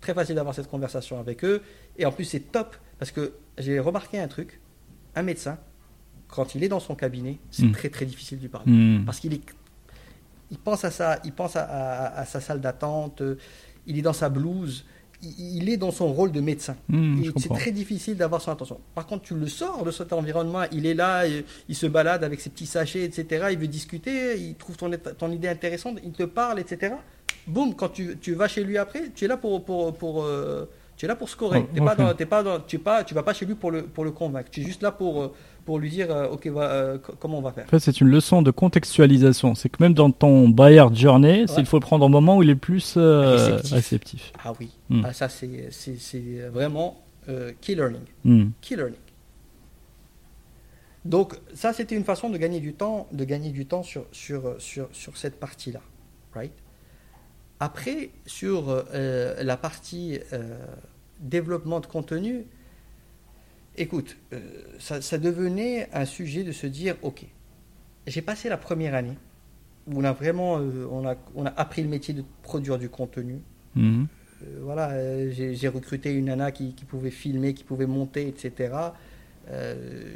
Très 0.00 0.14
facile 0.14 0.34
d'avoir 0.36 0.54
cette 0.54 0.68
conversation 0.68 1.18
avec 1.18 1.44
eux. 1.44 1.62
Et 1.96 2.06
en 2.06 2.12
plus, 2.12 2.24
c'est 2.24 2.40
top 2.52 2.76
parce 2.98 3.10
que 3.10 3.32
j'ai 3.58 3.78
remarqué 3.80 4.18
un 4.20 4.28
truc. 4.28 4.60
Un 5.14 5.22
médecin, 5.22 5.58
quand 6.28 6.54
il 6.54 6.62
est 6.62 6.68
dans 6.68 6.80
son 6.80 6.94
cabinet, 6.94 7.38
c'est 7.50 7.64
Mm. 7.64 7.72
très 7.72 7.88
très 7.88 8.04
difficile 8.06 8.38
de 8.38 8.42
lui 8.42 8.48
parler. 8.48 8.70
Hmm. 8.72 9.04
Parce 9.04 9.18
qu'il 9.20 9.32
est, 9.34 9.40
il 10.50 10.58
pense 10.58 10.84
à 10.84 10.90
ça, 10.90 11.18
il 11.24 11.32
pense 11.32 11.56
à, 11.56 11.62
à- 11.64 12.20
à 12.20 12.24
sa 12.24 12.40
salle 12.40 12.60
d'attente, 12.60 13.22
il 13.86 13.98
est 13.98 14.02
dans 14.02 14.12
sa 14.12 14.28
blouse, 14.28 14.84
il, 15.22 15.56
il 15.62 15.68
est 15.68 15.76
dans 15.76 15.90
son 15.90 16.12
rôle 16.12 16.30
de 16.30 16.40
médecin. 16.40 16.76
Hmm, 16.88 17.22
c'est 17.38 17.48
très 17.48 17.72
difficile 17.72 18.16
d'avoir 18.16 18.40
son 18.40 18.52
attention. 18.52 18.78
Par 18.94 19.06
contre, 19.06 19.24
tu 19.24 19.34
le 19.34 19.48
sors 19.48 19.82
de 19.84 19.90
cet 19.90 20.12
environnement, 20.12 20.62
il 20.70 20.86
est 20.86 20.94
là, 20.94 21.26
il, 21.26 21.44
il 21.68 21.74
se 21.74 21.86
balade 21.86 22.22
avec 22.22 22.40
ses 22.40 22.50
petits 22.50 22.66
sachets, 22.66 23.02
etc. 23.04 23.46
Il 23.50 23.58
veut 23.58 23.66
discuter, 23.66 24.38
il 24.38 24.54
trouve 24.54 24.76
ton, 24.76 24.90
ton 25.18 25.30
idée 25.32 25.48
intéressante, 25.48 25.98
il 26.04 26.12
te 26.12 26.22
parle, 26.22 26.60
etc. 26.60 26.94
Boum, 27.48 27.74
quand 27.74 27.88
tu, 27.88 28.16
tu 28.20 28.34
vas 28.34 28.46
chez 28.48 28.62
lui 28.62 28.76
après, 28.78 29.10
tu 29.14 29.24
es 29.24 29.28
là 29.28 29.36
pour, 29.36 29.64
pour, 29.64 29.94
pour, 29.94 30.22
euh, 30.24 30.66
tu 30.96 31.04
es 31.06 31.08
là 31.08 31.16
pour 31.16 31.28
scorer. 31.28 31.64
Oh, 31.64 31.70
T'es 31.74 31.80
pas 31.80 31.92
ok. 31.92 31.98
dans- 31.98 32.14
t'es 32.14 32.26
pas 32.26 32.42
dans- 32.42 32.60
tu 32.60 32.76
es 32.76 32.78
pas, 32.78 33.04
tu 33.04 33.14
vas 33.14 33.22
pas 33.22 33.32
chez 33.34 33.46
lui 33.46 33.54
pour 33.54 33.70
le, 33.70 33.82
pour 33.84 34.04
le 34.04 34.10
convaincre. 34.10 34.50
Tu 34.50 34.60
es 34.60 34.64
juste 34.64 34.82
là 34.82 34.92
pour, 34.92 35.22
euh, 35.22 35.32
pour 35.64 35.78
lui 35.78 35.88
dire, 35.90 36.10
euh, 36.10 36.28
ok, 36.28 36.46
va, 36.48 36.62
euh, 36.70 36.98
co- 36.98 37.14
comment 37.18 37.38
on 37.38 37.42
va 37.42 37.52
faire. 37.52 37.64
En 37.64 37.68
fait, 37.68 37.78
c'est 37.80 38.00
une 38.00 38.08
leçon 38.08 38.42
de 38.42 38.50
contextualisation. 38.50 39.54
C'est 39.54 39.68
que 39.68 39.82
même 39.82 39.94
dans 39.94 40.10
ton 40.10 40.48
buyer 40.48 40.84
journey, 40.92 41.40
Ouais. 41.48 41.54
il 41.58 41.66
faut 41.66 41.76
le 41.78 41.82
prendre 41.82 42.04
au 42.04 42.08
moment 42.08 42.36
où 42.36 42.42
il 42.42 42.50
est 42.50 42.54
plus 42.54 42.96
Réceptif. 42.96 43.72
réceptif. 43.72 44.32
Ah 44.44 44.52
oui, 44.60 44.70
Mm. 44.90 45.02
ah, 45.06 45.12
ça 45.12 45.28
c'est 45.28 45.70
vraiment 46.52 47.00
key 47.60 47.74
learning. 47.74 48.00
Hmm. 48.24 48.48
Key 48.60 48.74
learning. 48.76 48.96
Donc 51.04 51.34
ça 51.54 51.72
c'était 51.72 51.94
une 51.94 52.04
façon 52.04 52.28
de 52.28 52.36
gagner 52.38 52.60
du 52.60 52.72
temps, 52.74 53.06
de 53.12 53.24
gagner 53.24 53.50
du 53.50 53.66
temps 53.66 53.82
sur, 53.82 54.04
sur, 54.12 54.56
sur, 54.58 54.88
sur 54.92 55.16
cette 55.16 55.38
partie-là. 55.38 55.80
Right? 56.34 56.52
Après, 57.60 58.10
sur 58.26 58.66
euh, 58.68 59.42
la 59.42 59.56
partie 59.56 60.20
euh, 60.32 60.58
développement 61.20 61.80
de 61.80 61.86
contenu, 61.86 62.44
écoute, 63.76 64.16
euh, 64.32 64.40
ça, 64.78 65.00
ça 65.00 65.18
devenait 65.18 65.88
un 65.92 66.04
sujet 66.04 66.44
de 66.44 66.52
se 66.52 66.68
dire, 66.68 66.96
ok, 67.02 67.24
j'ai 68.06 68.22
passé 68.22 68.48
la 68.48 68.56
première 68.56 68.94
année 68.94 69.18
où 69.88 70.00
on 70.00 70.04
a 70.04 70.12
vraiment 70.12 70.54
on 70.54 71.06
a, 71.08 71.16
on 71.34 71.46
a 71.46 71.50
appris 71.56 71.82
le 71.82 71.88
métier 71.88 72.14
de 72.14 72.22
produire 72.42 72.78
du 72.78 72.88
contenu. 72.88 73.40
Mhm. 73.74 74.06
Voilà, 74.60 75.30
j'ai 75.30 75.68
recruté 75.68 76.12
une 76.12 76.26
nana 76.26 76.52
qui, 76.52 76.72
qui 76.74 76.84
pouvait 76.84 77.10
filmer, 77.10 77.54
qui 77.54 77.64
pouvait 77.64 77.86
monter, 77.86 78.28
etc. 78.28 78.72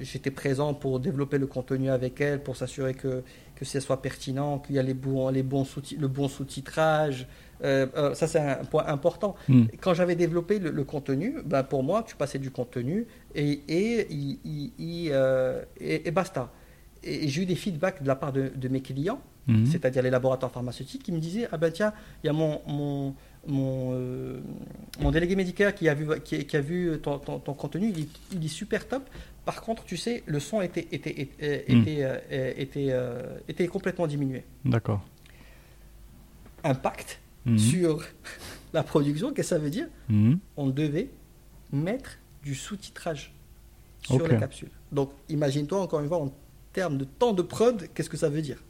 J'étais 0.00 0.30
présent 0.30 0.74
pour 0.74 1.00
développer 1.00 1.38
le 1.38 1.48
contenu 1.48 1.90
avec 1.90 2.20
elle, 2.20 2.40
pour 2.40 2.56
s'assurer 2.56 2.94
que, 2.94 3.24
que 3.56 3.64
ce 3.64 3.80
soit 3.80 4.00
pertinent, 4.02 4.58
qu'il 4.58 4.76
y 4.76 4.78
a 4.78 4.82
les 4.82 4.94
bons, 4.94 5.28
les 5.28 5.42
bons 5.42 5.66
le 5.98 6.08
bon 6.08 6.28
sous-titrage. 6.28 7.26
Euh, 7.64 7.86
euh, 7.96 8.14
ça, 8.14 8.26
c'est 8.26 8.40
un 8.40 8.64
point 8.64 8.84
important. 8.86 9.36
Hmm. 9.48 9.64
Quand 9.80 9.94
j'avais 9.94 10.16
développé 10.16 10.58
le, 10.58 10.70
le 10.70 10.84
contenu, 10.84 11.36
ben, 11.44 11.62
pour 11.62 11.84
moi, 11.84 12.02
tu 12.04 12.16
passais 12.16 12.40
du 12.40 12.50
contenu 12.50 13.06
et, 13.36 13.60
et, 13.68 14.06
euh, 15.12 15.62
et, 15.80 16.08
et 16.08 16.10
basta. 16.10 16.50
Et, 17.04 17.28
j'ai 17.28 17.42
eu 17.42 17.46
des 17.46 17.54
feedbacks 17.54 18.02
de 18.02 18.08
la 18.08 18.16
part 18.16 18.32
de, 18.32 18.50
de 18.54 18.68
mes 18.68 18.80
clients 18.80 19.20
Mhm. 19.48 19.66
c'est-à-dire 19.66 20.02
les 20.04 20.10
laboratoires 20.10 20.52
pharmaceutiques, 20.52 21.02
qui 21.02 21.10
me 21.10 21.18
disaient 21.18 21.48
Ah 21.50 21.56
ben 21.58 21.72
tiens, 21.72 21.92
il 22.22 22.28
y 22.28 22.30
a 22.30 22.32
mon, 22.32 22.60
mon, 22.68 23.12
mon, 23.48 23.90
euh, 23.92 24.38
mon 25.00 25.10
délégué 25.10 25.34
médical 25.34 25.74
qui 25.74 25.88
a 25.88 25.94
vu, 25.94 26.06
qui, 26.22 26.46
qui 26.46 26.56
a 26.56 26.60
vu 26.60 26.96
ton, 27.02 27.18
ton- 27.18 27.40
ton 27.40 27.52
contenu, 27.52 27.88
il 27.96 28.06
il 28.32 28.44
est 28.44 28.48
super 28.48 28.86
top. 28.86 29.02
Par 29.44 29.60
contre, 29.62 29.84
tu 29.84 29.96
sais, 29.96 30.22
le 30.26 30.38
son 30.40 30.60
était, 30.60 30.86
était, 30.92 31.20
était, 31.20 31.64
Mm. 31.68 31.80
était, 31.80 31.98
euh, 32.04 32.52
était, 32.56 32.86
euh, 32.90 33.38
était 33.48 33.66
complètement 33.66 34.06
diminué. 34.06 34.44
D'accord. 34.64 35.02
Impact 36.64 37.20
Mhm. 37.44 37.58
sur 37.58 38.04
la 38.72 38.82
production, 38.84 39.32
qu'est-ce 39.32 39.50
que 39.50 39.56
ça 39.56 39.58
veut 39.58 39.70
dire 39.70 39.88
Mhm. 40.08 40.38
On 40.56 40.68
devait 40.68 41.08
mettre 41.72 42.18
du 42.44 42.54
sous-titrage 42.54 43.32
sur 44.02 44.22
Ok. 44.22 44.30
les 44.30 44.38
capsules. 44.38 44.70
Donc, 44.92 45.10
imagine-toi 45.28 45.80
encore 45.80 46.00
une 46.00 46.08
fois 46.08 46.18
en 46.18 46.32
termes 46.72 46.98
de 46.98 47.04
temps 47.04 47.32
de 47.32 47.42
prod, 47.42 47.88
qu'est-ce 47.94 48.08
que 48.10 48.16
ça 48.16 48.28
veut 48.28 48.42
dire 48.42 48.62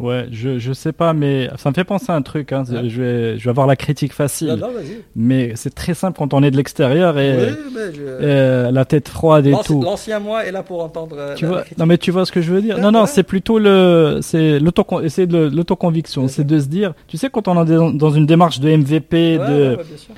Ouais, 0.00 0.26
je, 0.32 0.58
je 0.58 0.72
sais 0.72 0.90
pas, 0.92 1.12
mais 1.12 1.48
ça 1.56 1.70
me 1.70 1.74
fait 1.74 1.84
penser 1.84 2.10
à 2.10 2.16
un 2.16 2.22
truc. 2.22 2.46
Hein. 2.52 2.64
Ouais. 2.68 2.88
Je, 2.88 3.00
vais, 3.02 3.38
je 3.38 3.44
vais 3.44 3.50
avoir 3.50 3.68
la 3.68 3.76
critique 3.76 4.12
facile. 4.12 4.48
Non, 4.48 4.56
non, 4.56 4.72
vas-y. 4.72 4.96
Mais 5.14 5.42
c'est 5.54 5.72
très 5.82 5.94
simple 5.94 6.16
quand 6.18 6.34
on 6.34 6.42
est 6.42 6.50
de 6.50 6.56
l'extérieur 6.56 7.16
et 7.16 7.30
Oui, 7.36 7.56
mais 7.76 7.94
je- 7.94 8.02
euh, 8.02 8.70
la 8.72 8.84
tête 8.92 9.08
froide 9.08 9.46
et 9.46 9.52
L'anci- 9.52 9.68
tout. 9.68 9.80
L'ancien 9.82 10.18
moi 10.18 10.38
est 10.46 10.50
là 10.58 10.64
pour 10.64 10.78
entendre. 10.82 11.14
euh, 11.16 11.34
Tu 11.36 11.44
la- 11.44 11.48
vois, 11.50 11.58
la 11.58 11.62
critique. 11.62 11.78
non 11.78 11.86
mais 11.86 11.98
tu 11.98 12.10
vois 12.10 12.26
ce 12.26 12.32
que 12.32 12.42
je 12.46 12.50
veux 12.52 12.60
dire. 12.60 12.74
Ouais, 12.76 12.82
non 12.82 12.90
non, 12.90 13.02
ouais. 13.02 13.06
c'est 13.14 13.22
plutôt 13.22 13.58
le, 13.60 14.18
c'est 14.20 14.58
l'autocon, 14.58 14.96
c'est 15.08 15.28
de 15.28 15.42
l'autoconviction, 15.56 16.22
Bien 16.22 16.28
c'est 16.28 16.42
sûr. 16.48 16.52
de 16.52 16.58
se 16.64 16.66
dire, 16.66 16.90
tu 17.06 17.16
sais 17.16 17.30
quand 17.30 17.46
on 17.46 17.54
est 17.64 17.70
dans 17.82 17.90
dans 18.04 18.10
une 18.18 18.26
démarche 18.26 18.58
de 18.64 18.68
MVP, 18.82 19.14
Ouais, 19.16 19.38
de, 19.48 19.52
ouais, 19.52 19.76
ouais, 19.76 19.84
bien 19.92 19.96
sûr. 20.06 20.14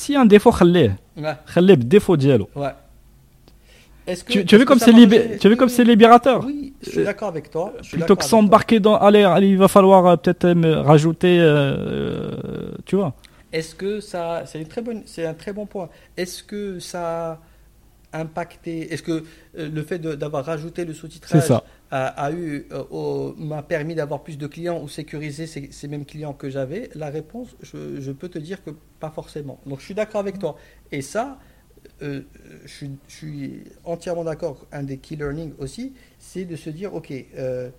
s'il 0.00 0.14
y 0.14 0.18
a 0.18 0.22
un 0.22 0.26
défaut, 0.26 0.50
خليه, 0.52 0.96
Ouais, 1.18 1.36
خليه 1.46 1.74
بالديفو 1.74 2.14
ديالو. 2.14 2.48
ouais. 2.56 2.74
Est-ce 4.05 4.23
que- 4.23 4.33
Tu, 4.33 4.45
tu 4.45 4.55
as 4.55 4.57
vu 4.57 4.65
comme 4.65 4.79
c'est 4.79 4.91
ça 4.91 4.97
libé- 4.97 5.19
mangeait- 5.19 5.37
tu 5.37 5.47
as 5.47 5.49
vu 5.49 5.55
comme 5.57 5.69
c'est 5.69 5.83
libérateur. 5.83 6.43
Oui, 6.45 6.73
je 6.81 6.89
suis 6.89 7.03
d'accord 7.03 7.29
avec 7.29 7.49
toi. 7.49 7.73
Plutôt 7.89 8.15
que 8.15 8.23
s'embarquer 8.25 8.79
dans, 8.79 8.95
allez, 8.97 9.23
allez, 9.23 9.49
il 9.49 9.57
va 9.57 9.67
falloir 9.67 10.05
euh, 10.05 10.15
peut-être 10.17 10.45
euh, 10.45 10.55
me 10.55 10.73
rajouter, 10.73 11.37
euh, 11.39 12.71
tu 12.85 12.95
vois. 12.95 13.13
Est-ce 13.51 13.75
que 13.75 13.99
ça, 13.99 14.43
c'est 14.45 14.59
une 14.59 14.67
très 14.67 14.81
bonne, 14.81 15.03
c'est 15.05 15.25
un 15.25 15.33
très 15.33 15.53
bon 15.53 15.65
point. 15.65 15.89
Est-ce 16.17 16.43
que 16.43 16.79
ça 16.79 17.39
a 18.11 18.19
impacté, 18.19 18.93
est-ce 18.93 19.01
que 19.03 19.23
euh, 19.57 19.69
le 19.73 19.83
fait 19.83 19.99
de- 19.99 20.15
d'avoir 20.15 20.45
rajouté 20.45 20.85
le 20.85 20.93
sous-titrage 20.93 21.49
a, 21.91 22.07
a 22.07 22.31
eu, 22.31 22.67
euh, 22.71 22.83
au- 22.91 23.33
m'a 23.37 23.61
permis 23.63 23.95
d'avoir 23.95 24.21
plus 24.23 24.37
de 24.37 24.47
clients 24.47 24.81
ou 24.81 24.87
sécuriser 24.87 25.47
ces, 25.47 25.69
ces 25.71 25.87
mêmes 25.87 26.05
clients 26.05 26.33
que 26.33 26.49
j'avais? 26.49 26.89
La 26.95 27.09
réponse, 27.09 27.55
je, 27.61 27.99
je 28.01 28.11
peux 28.11 28.29
te 28.29 28.39
dire 28.39 28.63
que 28.63 28.71
pas 28.99 29.09
forcément. 29.11 29.59
Donc 29.65 29.79
je 29.79 29.85
suis 29.85 29.93
d'accord 29.95 30.19
avec 30.21 30.39
toi. 30.39 30.55
Et 30.91 31.01
ça, 31.01 31.37
euh, 32.01 32.21
je, 32.65 32.87
suis 33.07 33.63
entièrement 33.83 34.23
d'accord. 34.23 34.65
Un 34.71 34.83
des 34.83 34.97
key 34.97 35.15
learning 35.15 35.53
aussi, 35.59 35.93
c'est 36.19 36.45
de 36.45 36.55
se 36.55 36.69
dire, 36.69 36.93
ok, 36.93 37.13
euh, 37.37 37.69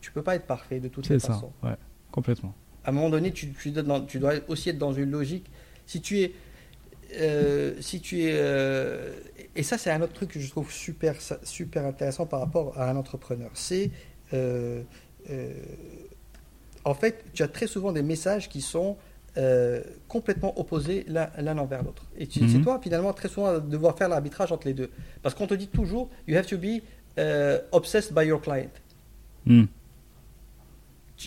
tu 0.00 0.12
peux 0.12 0.22
pas 0.22 0.34
être 0.36 0.46
parfait 0.46 0.80
de 0.80 0.88
toutes 0.88 1.08
les 1.08 1.18
C'est 1.18 1.26
ça, 1.26 1.34
façons. 1.34 1.52
ouais, 1.62 1.76
complètement. 2.10 2.54
À 2.84 2.90
un 2.90 2.92
moment 2.92 3.10
donné, 3.10 3.32
tu, 3.32 3.52
tu 3.52 3.70
dois, 3.70 3.82
dans- 3.82 4.00
tu 4.04 4.18
dois 4.18 4.34
aussi 4.48 4.70
être 4.70 4.78
dans 4.78 4.92
une 4.92 5.10
logique. 5.10 5.46
Si 5.86 6.00
tu 6.00 6.20
es, 6.20 6.32
euh, 7.16 7.74
si 7.80 8.00
tu 8.00 8.22
es, 8.22 8.30
euh, 8.32 9.12
et 9.54 9.62
ça 9.62 9.78
c'est 9.78 9.90
un 9.90 10.00
autre 10.00 10.14
truc 10.14 10.30
que 10.30 10.40
je 10.40 10.48
trouve 10.50 10.72
super, 10.72 11.14
super 11.42 11.84
intéressant 11.84 12.26
par 12.26 12.40
rapport 12.40 12.78
à 12.78 12.90
un 12.90 12.96
entrepreneur. 12.96 13.50
C'est, 13.54 13.90
euh, 14.32 14.82
euh, 15.30 15.52
en 16.84 16.94
fait, 16.94 17.24
tu 17.32 17.42
as 17.42 17.48
très 17.48 17.66
souvent 17.66 17.92
des 17.92 18.02
messages 18.02 18.48
qui 18.48 18.60
sont 18.60 18.96
euh, 19.38 19.82
complètement 20.08 20.58
opposés 20.58 21.06
l'un 21.08 21.58
envers 21.58 21.82
l'autre. 21.82 22.04
Et 22.18 22.26
tu- 22.26 22.42
Mhm. 22.42 22.48
c'est 22.50 22.60
toi 22.60 22.78
finalement 22.82 23.12
très 23.12 23.28
souvent 23.28 23.58
devoir 23.58 23.96
faire 23.96 24.08
l'arbitrage 24.08 24.52
entre 24.52 24.66
les 24.66 24.74
deux, 24.74 24.90
parce 25.22 25.34
qu'on 25.34 25.46
te 25.46 25.54
dit 25.54 25.68
toujours, 25.68 26.10
you 26.28 26.36
have 26.36 26.46
to 26.46 26.58
be 26.58 26.82
euh, 27.18 27.58
obsessed 27.72 28.12
by 28.14 28.26
your 28.26 28.40
client. 28.40 28.70
Hmm. 29.46 29.64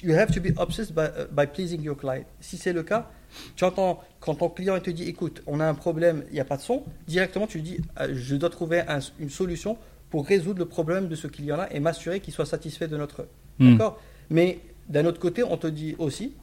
You 0.03 0.13
have 0.15 0.31
to 0.33 0.41
be 0.41 0.51
obsessed 0.57 0.93
by, 0.93 1.03
uh, 1.05 1.25
by 1.31 1.45
pleasing 1.47 1.81
your 1.81 1.95
client. 1.95 2.25
Si 2.41 2.57
c'est 2.57 2.73
le 2.73 2.83
cas, 2.83 3.09
tu 3.55 3.63
entends 3.63 4.01
quand 4.19 4.35
ton 4.35 4.49
client 4.49 4.77
te 4.79 4.89
dit 4.89 5.03
écoute, 5.07 5.41
on 5.47 5.59
a 5.59 5.65
un 5.65 5.73
problème, 5.73 6.23
il 6.29 6.33
n'y 6.33 6.39
a 6.39 6.45
pas 6.45 6.57
de 6.57 6.61
son, 6.61 6.83
directement 7.07 7.47
tu 7.47 7.59
lui 7.59 7.63
dis 7.63 7.77
euh, 8.01 8.09
je 8.13 8.35
dois 8.35 8.49
trouver 8.49 8.81
un- 8.81 8.99
une 9.19 9.29
solution 9.29 9.77
pour 10.09 10.25
résoudre 10.27 10.59
le 10.59 10.65
problème 10.65 11.07
de 11.07 11.15
ce 11.15 11.27
client-là 11.27 11.69
et 11.73 11.79
m'assurer 11.79 12.19
qu'il 12.19 12.33
soit 12.33 12.45
satisfait 12.45 12.87
de 12.87 12.97
notre. 12.97 13.27
Hmm. 13.59 13.71
D'accord? 13.71 14.01
Mais 14.29 14.59
d'un 14.89 15.05
autre 15.05 15.19
côté, 15.19 15.43
on 15.43 15.55
te 15.57 15.67
dit 15.67 15.95
aussi, 15.97 16.33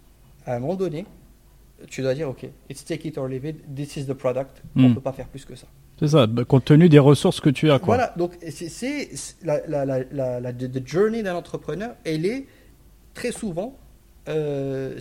à 0.46 0.54
un 0.54 0.58
moment 0.58 0.74
donné, 0.76 1.04
tu 1.88 2.02
dois 2.02 2.14
dire 2.14 2.28
ok, 2.28 2.46
it's 2.70 2.84
take 2.84 3.06
it 3.08 3.16
or 3.18 3.28
leave 3.28 3.44
it, 3.44 3.56
this 3.74 3.96
is 3.96 4.06
the 4.06 4.14
product, 4.14 4.62
on 4.76 4.80
ne 4.82 4.88
Hmm. 4.88 4.94
peut 4.94 5.00
pas 5.00 5.12
faire 5.12 5.28
plus 5.28 5.44
que 5.44 5.54
ça. 5.54 5.66
C'est 5.98 6.08
ça, 6.08 6.26
bah, 6.26 6.44
compte 6.44 6.64
tenu 6.64 6.88
des 6.88 6.98
ressources 6.98 7.40
que 7.40 7.50
tu 7.50 7.70
as. 7.70 7.78
Quoi. 7.78 7.94
Voilà, 7.96 8.14
donc 8.16 8.32
c'est 8.50 9.10
la, 9.44 9.60
la, 9.68 9.84
la, 9.84 10.40
la, 10.40 10.52
the 10.52 10.86
journey 10.86 11.22
d'un 11.22 11.34
entrepreneur, 11.36 11.94
elle 12.04 12.26
est 12.26 12.46
très 13.14 13.30
souvent 13.30 13.76
euh, 14.28 14.98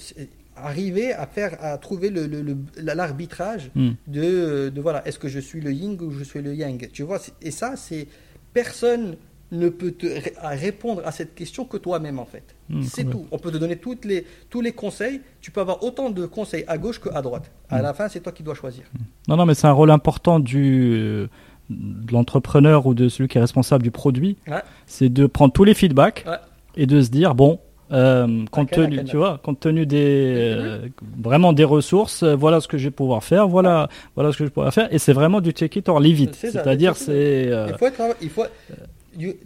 arriver 0.55 1.13
à 1.13 1.25
faire, 1.25 1.57
à 1.63 1.77
trouver 1.77 2.09
le- 2.09 2.27
le- 2.27 2.41
le- 2.41 2.57
l'arbitrage 2.93 3.71
Hmm. 3.75 3.91
de, 4.07 4.69
de 4.69 4.81
voilà, 4.81 5.07
est-ce 5.07 5.17
que 5.17 5.27
je 5.27 5.39
suis 5.39 5.61
le 5.61 5.71
yin 5.71 5.97
ou 6.01 6.11
je 6.11 6.23
suis 6.23 6.41
le 6.41 6.53
yang, 6.53 6.89
tu 6.91 7.03
vois, 7.03 7.19
et 7.41 7.51
ça, 7.51 7.75
c'est 7.77 8.07
personne 8.53 9.15
ne 9.51 9.67
peut 9.69 9.91
te 9.91 10.05
ré- 10.05 10.33
répondre 10.41 11.01
à 11.05 11.11
cette 11.11 11.35
question 11.35 11.65
que 11.65 11.77
toi-même 11.77 12.19
en 12.19 12.25
fait. 12.25 12.43
Hmm, 12.69 12.81
c'est 12.83 13.03
tout. 13.03 13.25
On 13.31 13.37
peut 13.37 13.51
te 13.51 13.57
donner 13.57 13.75
toutes 13.75 14.05
les, 14.05 14.25
tous 14.49 14.61
les 14.61 14.71
conseils. 14.71 15.21
Tu 15.41 15.51
peux 15.51 15.59
avoir 15.61 15.83
autant 15.83 16.09
de 16.09 16.25
conseils 16.25 16.63
à 16.67 16.77
gauche 16.77 16.99
qu'à 16.99 17.21
droite. 17.21 17.51
À 17.69 17.79
Hmm. 17.79 17.83
la 17.83 17.93
fin, 17.93 18.07
c'est 18.07 18.21
toi 18.21 18.31
qui 18.31 18.43
dois 18.43 18.55
choisir. 18.55 18.83
Non, 19.27 19.35
non, 19.35 19.45
mais 19.45 19.53
c'est 19.53 19.67
un 19.67 19.71
rôle 19.73 19.91
important 19.91 20.39
du, 20.39 20.93
euh, 20.97 21.27
de 21.69 22.13
l'entrepreneur 22.13 22.85
ou 22.85 22.93
de 22.93 23.09
celui 23.09 23.27
qui 23.27 23.37
est 23.37 23.41
responsable 23.41 23.83
du 23.83 23.91
produit. 23.91 24.37
Ouais. 24.47 24.61
C'est 24.85 25.09
de 25.09 25.25
prendre 25.25 25.51
tous 25.53 25.63
les 25.65 25.73
feedbacks 25.73 26.23
Ouais. 26.27 26.37
et 26.77 26.85
de 26.85 27.01
se 27.01 27.09
dire 27.09 27.35
bon, 27.35 27.59
euh, 27.91 28.45
compte 28.51 28.71
tenu, 28.71 29.03
tu 29.03 29.17
vois, 29.17 29.37
compte 29.43 29.59
tenu 29.59 29.85
des 29.85 30.33
euh, 30.33 30.79
vraiment 31.21 31.51
des 31.51 31.65
ressources, 31.65 32.23
euh, 32.23 32.35
voilà 32.37 32.61
ce 32.61 32.69
que 32.69 32.77
je 32.77 32.85
vais 32.85 32.91
pouvoir 32.91 33.21
faire, 33.21 33.49
voilà, 33.49 33.89
voilà 34.15 34.31
ce 34.31 34.37
que 34.37 34.45
je 34.45 34.49
vais 34.49 34.53
pouvoir 34.53 34.73
faire, 34.73 34.87
et 34.93 34.97
c'est 34.97 35.11
vraiment 35.11 35.41
du 35.41 35.53
take 35.53 35.77
it 35.79 35.89
or 35.89 35.99
leave 35.99 36.21
it. 36.21 36.35
C'est-à-dire, 36.35 36.95
c'est 36.95 37.49
Il 37.67 37.75
faut 37.77 37.85
être, 37.87 38.01
il 38.21 38.29
faut, 38.29 38.45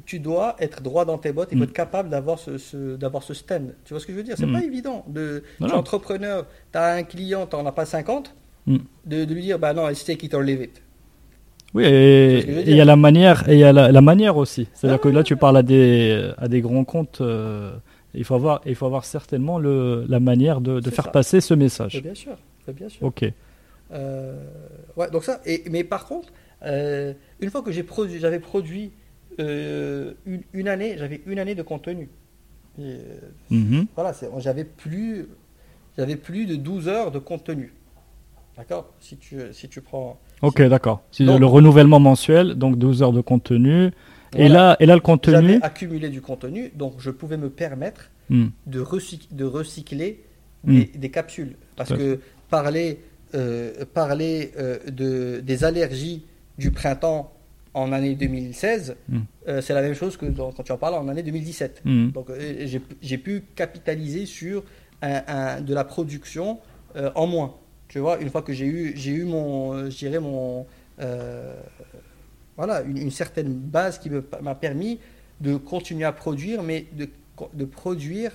tu 0.05 0.19
dois 0.19 0.55
être 0.59 0.81
droit 0.81 1.05
dans 1.05 1.17
tes 1.17 1.31
bottes. 1.31 1.49
Il 1.51 1.57
faut 1.57 1.63
Mm. 1.65 1.67
être 1.67 1.73
capable 1.73 2.09
d'avoir 2.09 2.37
ce, 2.39 2.57
ce- 2.57 2.95
d'avoir 2.95 3.23
ce 3.23 3.33
stand. 3.33 3.73
Tu 3.85 3.93
vois 3.93 3.99
ce 3.99 4.05
que 4.05 4.11
je 4.13 4.17
veux 4.17 4.23
dire? 4.23 4.35
C'est 4.37 4.45
Mm. 4.45 4.53
pas 4.53 4.63
évident. 4.63 5.03
De, 5.07 5.43
Non, 5.59 5.67
tu 5.67 5.71
es 5.71 5.75
non. 5.75 5.79
entrepreneur, 5.79 6.45
tu 6.71 6.77
as 6.77 6.93
un 6.93 7.03
client, 7.03 7.47
tu 7.47 7.55
n'en 7.55 7.65
as 7.65 7.71
pas 7.71 7.85
50, 7.85 8.35
Mm. 8.67 8.77
de, 9.05 9.25
de 9.25 9.33
lui 9.33 9.41
dire 9.41 9.59
bah 9.59 9.73
non, 9.73 9.89
it's 9.89 10.03
take 10.05 10.25
it 10.25 10.33
or 10.33 10.41
leave 10.41 10.61
it. 10.61 10.81
oui, 11.73 11.83
et 11.83 12.37
et 12.39 12.69
il 12.71 12.75
y 12.77 12.81
a 12.81 12.85
la 12.85 12.95
manière, 12.95 13.47
et 13.49 13.53
il 13.53 13.59
y 13.59 13.63
a 13.63 13.73
la, 13.73 13.91
la 13.91 14.01
manière 14.01 14.37
aussi. 14.37 14.67
C'est-à-dire 14.73 14.99
Ah 15.01 15.03
que 15.03 15.09
là, 15.09 15.23
tu 15.23 15.35
parles 15.35 15.57
à 15.57 15.63
des 15.63 16.31
à 16.37 16.47
des 16.47 16.61
grands 16.61 16.85
comptes. 16.85 17.19
euh, 17.21 17.73
il 18.13 18.23
faut 18.23 18.35
avoir, 18.35 18.61
il 18.65 18.75
faut 18.75 18.85
avoir 18.85 19.03
certainement 19.03 19.59
le, 19.59 20.05
la 20.07 20.21
manière 20.21 20.61
de, 20.61 20.79
faire 20.89 21.05
ça. 21.05 21.11
passer 21.11 21.41
ce 21.41 21.53
message. 21.53 22.01
bien 22.01 22.13
sûr, 22.15 22.37
bien 22.73 22.87
sûr. 22.87 23.05
Ok. 23.05 23.25
Euh, 23.93 24.37
ouais, 24.95 25.09
donc 25.11 25.23
ça. 25.25 25.41
Et, 25.45 25.63
mais 25.69 25.83
par 25.83 26.05
contre, 26.05 26.29
euh, 26.63 27.13
une 27.41 27.49
fois 27.49 27.61
que 27.61 27.71
j'ai 27.71 27.83
produit, 27.83 28.19
j'avais 28.19 28.39
produit 28.39 28.91
euh, 29.39 30.13
une, 30.25 30.41
une 30.53 30.67
année, 30.67 30.95
j'avais 30.97 31.21
une 31.25 31.39
année 31.39 31.55
de 31.55 31.61
contenu. 31.63 32.09
Et, 32.79 32.81
euh, 32.83 32.95
Mhm. 33.49 33.85
Voilà, 33.95 34.13
j'avais 34.39 34.63
plus, 34.65 35.27
j'avais 35.97 36.15
plus 36.15 36.45
de 36.45 36.55
12 36.55 36.87
heures 36.87 37.11
de 37.11 37.19
contenu. 37.19 37.73
D'accord? 38.57 38.93
Si 38.99 39.17
tu, 39.17 39.37
si 39.51 39.67
tu 39.67 39.81
prends. 39.81 40.19
Ok, 40.41 40.61
d'accord. 40.63 41.01
Si 41.11 41.23
le 41.25 41.45
renouvellement 41.45 41.99
mensuel, 41.99 42.55
donc 42.55 42.77
12 42.77 43.03
heures 43.03 43.11
de 43.13 43.21
contenu. 43.21 43.91
Et, 44.37 44.47
là, 44.49 44.75
et 44.79 44.85
là, 44.85 44.95
le 44.95 45.01
contenu. 45.01 45.33
J'avais 45.33 45.59
accumulé 45.63 46.09
du 46.09 46.21
contenu, 46.21 46.71
donc 46.75 46.95
je 46.99 47.09
pouvais 47.11 47.37
me 47.37 47.49
permettre 47.49 48.09
Hmm. 48.29 48.47
de, 48.65 48.81
recyc- 48.81 49.33
de 49.35 49.45
recycler 49.45 50.23
Mm. 50.63 50.75
des, 50.79 50.85
des 50.97 51.11
capsules. 51.11 51.55
Parce 51.75 51.93
que 51.93 52.19
parler, 52.49 52.99
euh, 53.35 53.85
parler 53.93 54.51
euh, 54.57 54.79
de, 54.89 55.41
des 55.41 55.63
allergies 55.63 56.25
du 56.57 56.71
printemps 56.71 57.31
en 57.75 57.91
année 57.91 58.15
2016, 58.15 58.95
Mm. 59.09 59.17
euh, 59.47 59.61
c'est 59.61 59.73
la 59.73 59.81
même 59.83 59.93
chose 59.93 60.17
que 60.17 60.25
dans- 60.25 60.51
quand 60.51 60.63
tu 60.63 60.71
en 60.71 60.77
parles 60.77 60.95
en 60.95 61.07
année 61.07 61.21
2017. 61.23 61.81
Hmm. 61.85 62.09
Donc 62.11 62.29
euh, 62.29 62.65
j'ai- 63.01 63.17
pu 63.17 63.43
capitaliser 63.55 64.25
sur 64.25 64.63
un, 65.01 65.21
un- 65.27 65.61
de 65.61 65.73
la 65.73 65.83
production 65.83 66.59
euh, 66.95 67.11
en 67.15 67.27
moins. 67.27 67.53
Tu 67.89 67.99
vois, 67.99 68.19
une 68.19 68.29
fois 68.29 68.41
que 68.41 68.53
j'ai 68.53 68.65
eu, 68.65 68.93
j'ai 68.95 69.11
eu 69.11 69.25
mon, 69.25 69.89
je 69.89 69.95
dirais 69.97 70.19
mon, 70.19 70.65
voilà, 72.57 72.81
une, 72.81 72.97
une 72.97 73.11
certaine 73.11 73.53
base 73.53 73.99
qui 73.99 74.09
m'a 74.41 74.55
permis 74.55 74.99
de 75.41 75.57
continuer 75.57 76.05
à 76.05 76.13
produire, 76.13 76.63
mais 76.63 76.85
de, 76.93 77.09
de 77.53 77.65
produire 77.65 78.31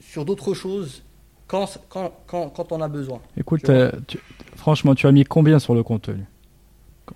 sur 0.00 0.24
d'autres 0.24 0.54
choses 0.54 1.02
quand, 1.46 1.66
quand, 1.90 2.12
quand, 2.26 2.48
quand 2.48 2.72
on 2.72 2.80
a 2.80 2.88
besoin. 2.88 3.20
Écoute, 3.36 3.70
tu- 4.06 4.18
franchement, 4.56 4.94
tu 4.94 5.06
as 5.06 5.12
mis 5.12 5.24
combien 5.24 5.58
sur 5.58 5.74
le 5.74 5.82
contenu? 5.82 6.24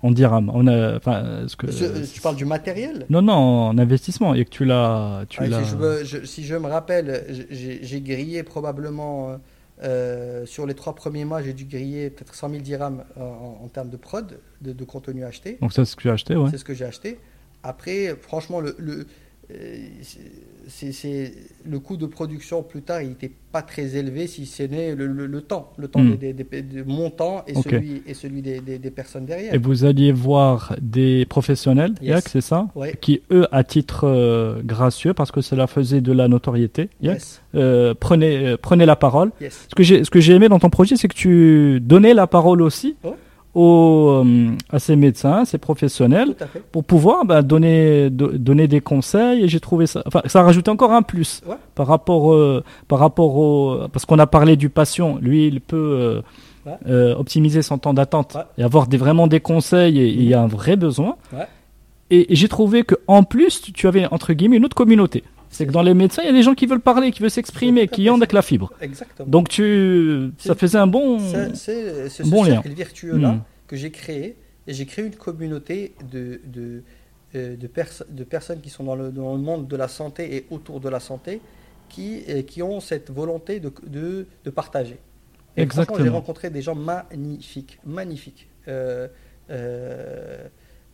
En 0.01 0.11
dirham. 0.11 0.49
On 0.53 0.65
a, 0.67 0.97
enfin, 0.97 1.43
est-ce 1.45 1.55
que, 1.55 1.71
Ce- 1.71 2.11
tu 2.13 2.21
parles 2.21 2.35
du 2.35 2.45
matériel? 2.45 3.05
Non, 3.09 3.21
non, 3.21 3.33
en 3.33 3.77
investissement. 3.77 4.33
Et 4.33 4.45
que 4.45 4.49
tu 4.49 4.65
l'as. 4.65 5.25
Tu 5.29 5.39
Ah, 5.41 5.47
l'as... 5.47 5.63
si, 5.63 5.69
je 5.71 5.75
me, 5.75 6.03
je- 6.03 6.25
si 6.25 6.43
je 6.45 6.55
me 6.55 6.67
rappelle, 6.67 7.45
j'ai 7.49 7.79
j'ai 7.83 8.01
grillé 8.01 8.43
probablement 8.43 9.29
euh, 9.31 9.37
euh, 9.83 10.45
sur 10.45 10.65
les 10.65 10.73
trois 10.75 10.95
premiers 10.95 11.25
mois, 11.25 11.41
j'ai 11.41 11.53
dû 11.53 11.65
griller 11.65 12.09
peut-être 12.09 12.33
100 12.35 12.49
000 12.49 12.61
dirhams 12.61 13.03
euh, 13.17 13.21
en, 13.21 13.59
en 13.63 13.67
termes 13.67 13.89
de 13.89 13.97
prod, 13.97 14.39
de, 14.61 14.71
de 14.73 14.83
contenu 14.85 15.23
acheté. 15.25 15.57
Donc, 15.61 15.73
ça, 15.73 15.83
c'est 15.85 15.91
ce 15.91 15.95
que 15.95 16.07
as 16.09 16.13
acheté, 16.13 16.35
ouais. 16.35 16.49
C'est 16.51 16.57
ce 16.57 16.65
que 16.65 16.73
j'ai 16.73 16.85
acheté. 16.85 17.19
Après, 17.63 18.15
franchement, 18.21 18.59
le, 18.59 18.75
le, 18.77 19.07
c'est, 20.67 20.91
c'est- 20.91 21.33
le 21.65 21.79
coût 21.79 21.97
de 21.97 22.05
production 22.05 22.63
plus 22.63 22.81
tard, 22.81 23.01
il 23.01 23.09
n'était 23.09 23.31
pas 23.51 23.61
très 23.61 23.95
élevé 23.95 24.27
si 24.27 24.45
ce 24.45 24.63
n'est 24.63 24.95
le, 24.95 25.05
le- 25.07 25.27
le 25.27 25.41
temps, 25.41 25.71
le 25.77 25.87
temps 25.87 26.01
Hmm. 26.01 26.15
des, 26.15 26.33
des- 26.33 26.43
des- 26.43 26.61
de 26.61 26.83
mon 26.83 27.09
temps 27.09 27.43
et 27.47 27.53
celui, 27.55 28.01
et 28.07 28.13
celui 28.13 28.41
des, 28.41 28.59
des- 28.61 28.91
personnes 28.91 29.25
derrière. 29.25 29.53
Et 29.53 29.57
vous 29.57 29.85
alliez 29.85 30.11
voir 30.11 30.75
des 30.81 31.25
professionnels, 31.25 31.93
Yes. 32.01 32.23
C'est 32.27 32.41
ça 32.41 32.67
Ouais. 32.75 32.95
Qui, 32.99 33.21
eux, 33.31 33.47
à 33.51 33.63
titre 33.63 34.05
euh, 34.05 34.61
gracieux, 34.63 35.13
parce 35.13 35.31
que 35.31 35.41
cela 35.41 35.67
faisait 35.67 36.01
de 36.01 36.11
la 36.11 36.27
notoriété, 36.27 36.89
Yes, 37.01 37.41
euh, 37.55 37.93
prenez, 37.99 38.47
euh, 38.47 38.57
prenez 38.61 38.85
la 38.85 38.95
parole. 38.95 39.31
yes. 39.41 39.67
Ce 39.69 39.75
que 39.75 39.83
j'ai, 39.83 40.03
j'ai 40.15 40.33
aimé 40.33 40.49
dans 40.49 40.59
ton 40.59 40.69
projet, 40.69 40.95
c'est 40.95 41.07
que 41.07 41.15
tu 41.15 41.79
donnais 41.81 42.13
la 42.13 42.27
parole 42.27 42.61
aussi 42.61 42.95
Ouais. 43.03 43.11
Aux, 43.55 44.23
euh, 44.25 44.51
à 44.71 44.79
ces 44.79 44.95
médecins, 44.95 45.45
ces 45.45 45.57
professionnels, 45.57 46.35
à 46.41 46.45
pour 46.71 46.83
pouvoir 46.83 47.23
bah, 47.25 47.41
donner, 47.41 48.09
do- 48.09 48.31
donner 48.31 48.67
des 48.67 48.81
conseils. 48.81 49.43
Et 49.43 49.47
j'ai 49.47 49.59
trouvé 49.59 49.85
ça, 49.87 50.03
enfin, 50.07 50.21
ça 50.25 50.39
a 50.39 50.43
rajouté 50.43 50.71
encore 50.71 50.91
un 50.91 51.01
plus 51.03 51.41
Ouais. 51.47 51.55
par 51.75 51.87
rapport, 51.87 52.33
euh, 52.33 52.63
par 52.87 52.99
rapport 52.99 53.35
au, 53.37 53.77
parce 53.91 54.05
qu'on 54.05 54.19
a 54.19 54.27
parlé 54.27 54.55
du 54.55 54.69
patient. 54.69 55.17
Lui, 55.21 55.47
il 55.47 55.61
peut 55.61 55.77
euh, 55.77 56.21
Ouais. 56.65 56.77
euh, 56.87 57.15
optimiser 57.15 57.61
son 57.61 57.77
temps 57.77 57.93
d'attente 57.93 58.35
Ouais. 58.35 58.41
et 58.57 58.63
avoir 58.63 58.87
des, 58.87 58.97
vraiment 58.97 59.27
des 59.27 59.39
conseils. 59.41 59.99
Et 59.99 60.07
il 60.07 60.23
y 60.23 60.33
a 60.33 60.41
un 60.41 60.47
vrai 60.47 60.75
besoin. 60.75 61.15
Et, 62.09 62.31
et 62.31 62.35
j'ai 62.35 62.47
trouvé 62.47 62.83
que 62.83 62.95
en 63.07 63.23
plus, 63.23 63.61
tu 63.73 63.87
avais 63.87 64.05
entre 64.11 64.33
guillemets 64.33 64.57
une 64.57 64.65
autre 64.65 64.75
communauté. 64.75 65.23
C'est 65.53 65.65
que 65.67 65.71
dans 65.71 65.81
les 65.83 65.93
médecins, 65.93 66.21
il 66.23 66.25
y 66.25 66.29
a 66.29 66.33
des 66.33 66.43
gens 66.43 66.55
qui 66.55 66.65
veulent 66.65 66.81
parler, 66.81 67.11
qui 67.11 67.21
veulent 67.21 67.31
s'exprimer, 67.31 67.87
qui 67.87 68.09
ont 68.09 68.15
avec 68.15 68.33
la 68.33 68.41
fibre. 68.41 68.71
Exactement. 68.81 69.29
Donc 69.29 69.49
tu, 69.49 70.31
ça 70.37 70.55
faisait 70.55 70.77
un 70.79 70.87
bon. 70.87 71.19
C'est- 71.19 71.55
C'est 71.55 72.09
ce, 72.09 72.23
bon 72.23 72.43
lien. 72.43 72.53
cercle 72.61 72.73
vertueux-là 72.73 73.31
Mm. 73.33 73.41
que 73.67 73.75
j'ai 73.75 73.91
créé. 73.91 74.35
Et 74.67 74.73
j'ai 74.73 74.85
créé 74.85 75.05
une 75.05 75.15
communauté 75.15 75.93
de, 76.11 76.39
de, 76.45 76.83
euh, 77.35 77.55
de, 77.57 77.67
perso- 77.67 78.05
de 78.09 78.23
personnes 78.23 78.61
qui 78.61 78.69
sont 78.69 78.83
dans 78.85 78.95
le, 78.95 79.11
dans 79.11 79.33
le 79.33 79.41
monde 79.41 79.67
de 79.67 79.75
la 79.75 79.87
santé 79.89 80.35
et 80.35 80.45
autour 80.51 80.79
de 80.79 80.87
la 80.89 80.99
santé 81.01 81.41
qui, 81.89 82.23
euh, 82.29 82.41
qui 82.43 82.63
ont 82.63 82.79
cette 82.79 83.11
volonté 83.11 83.59
de, 83.59 83.71
de, 83.85 84.25
de 84.45 84.49
partager. 84.49 84.97
Et 85.57 85.65
franchement, 85.65 85.83
j'ai 85.89 85.93
Exactement. 85.93 86.11
rencontré 86.15 86.49
des 86.49 86.61
gens 86.61 86.75
magnifiques. 86.75 87.77
Magnifiques. 87.85 88.47
Euh, 88.67 89.07
euh, 89.51 90.47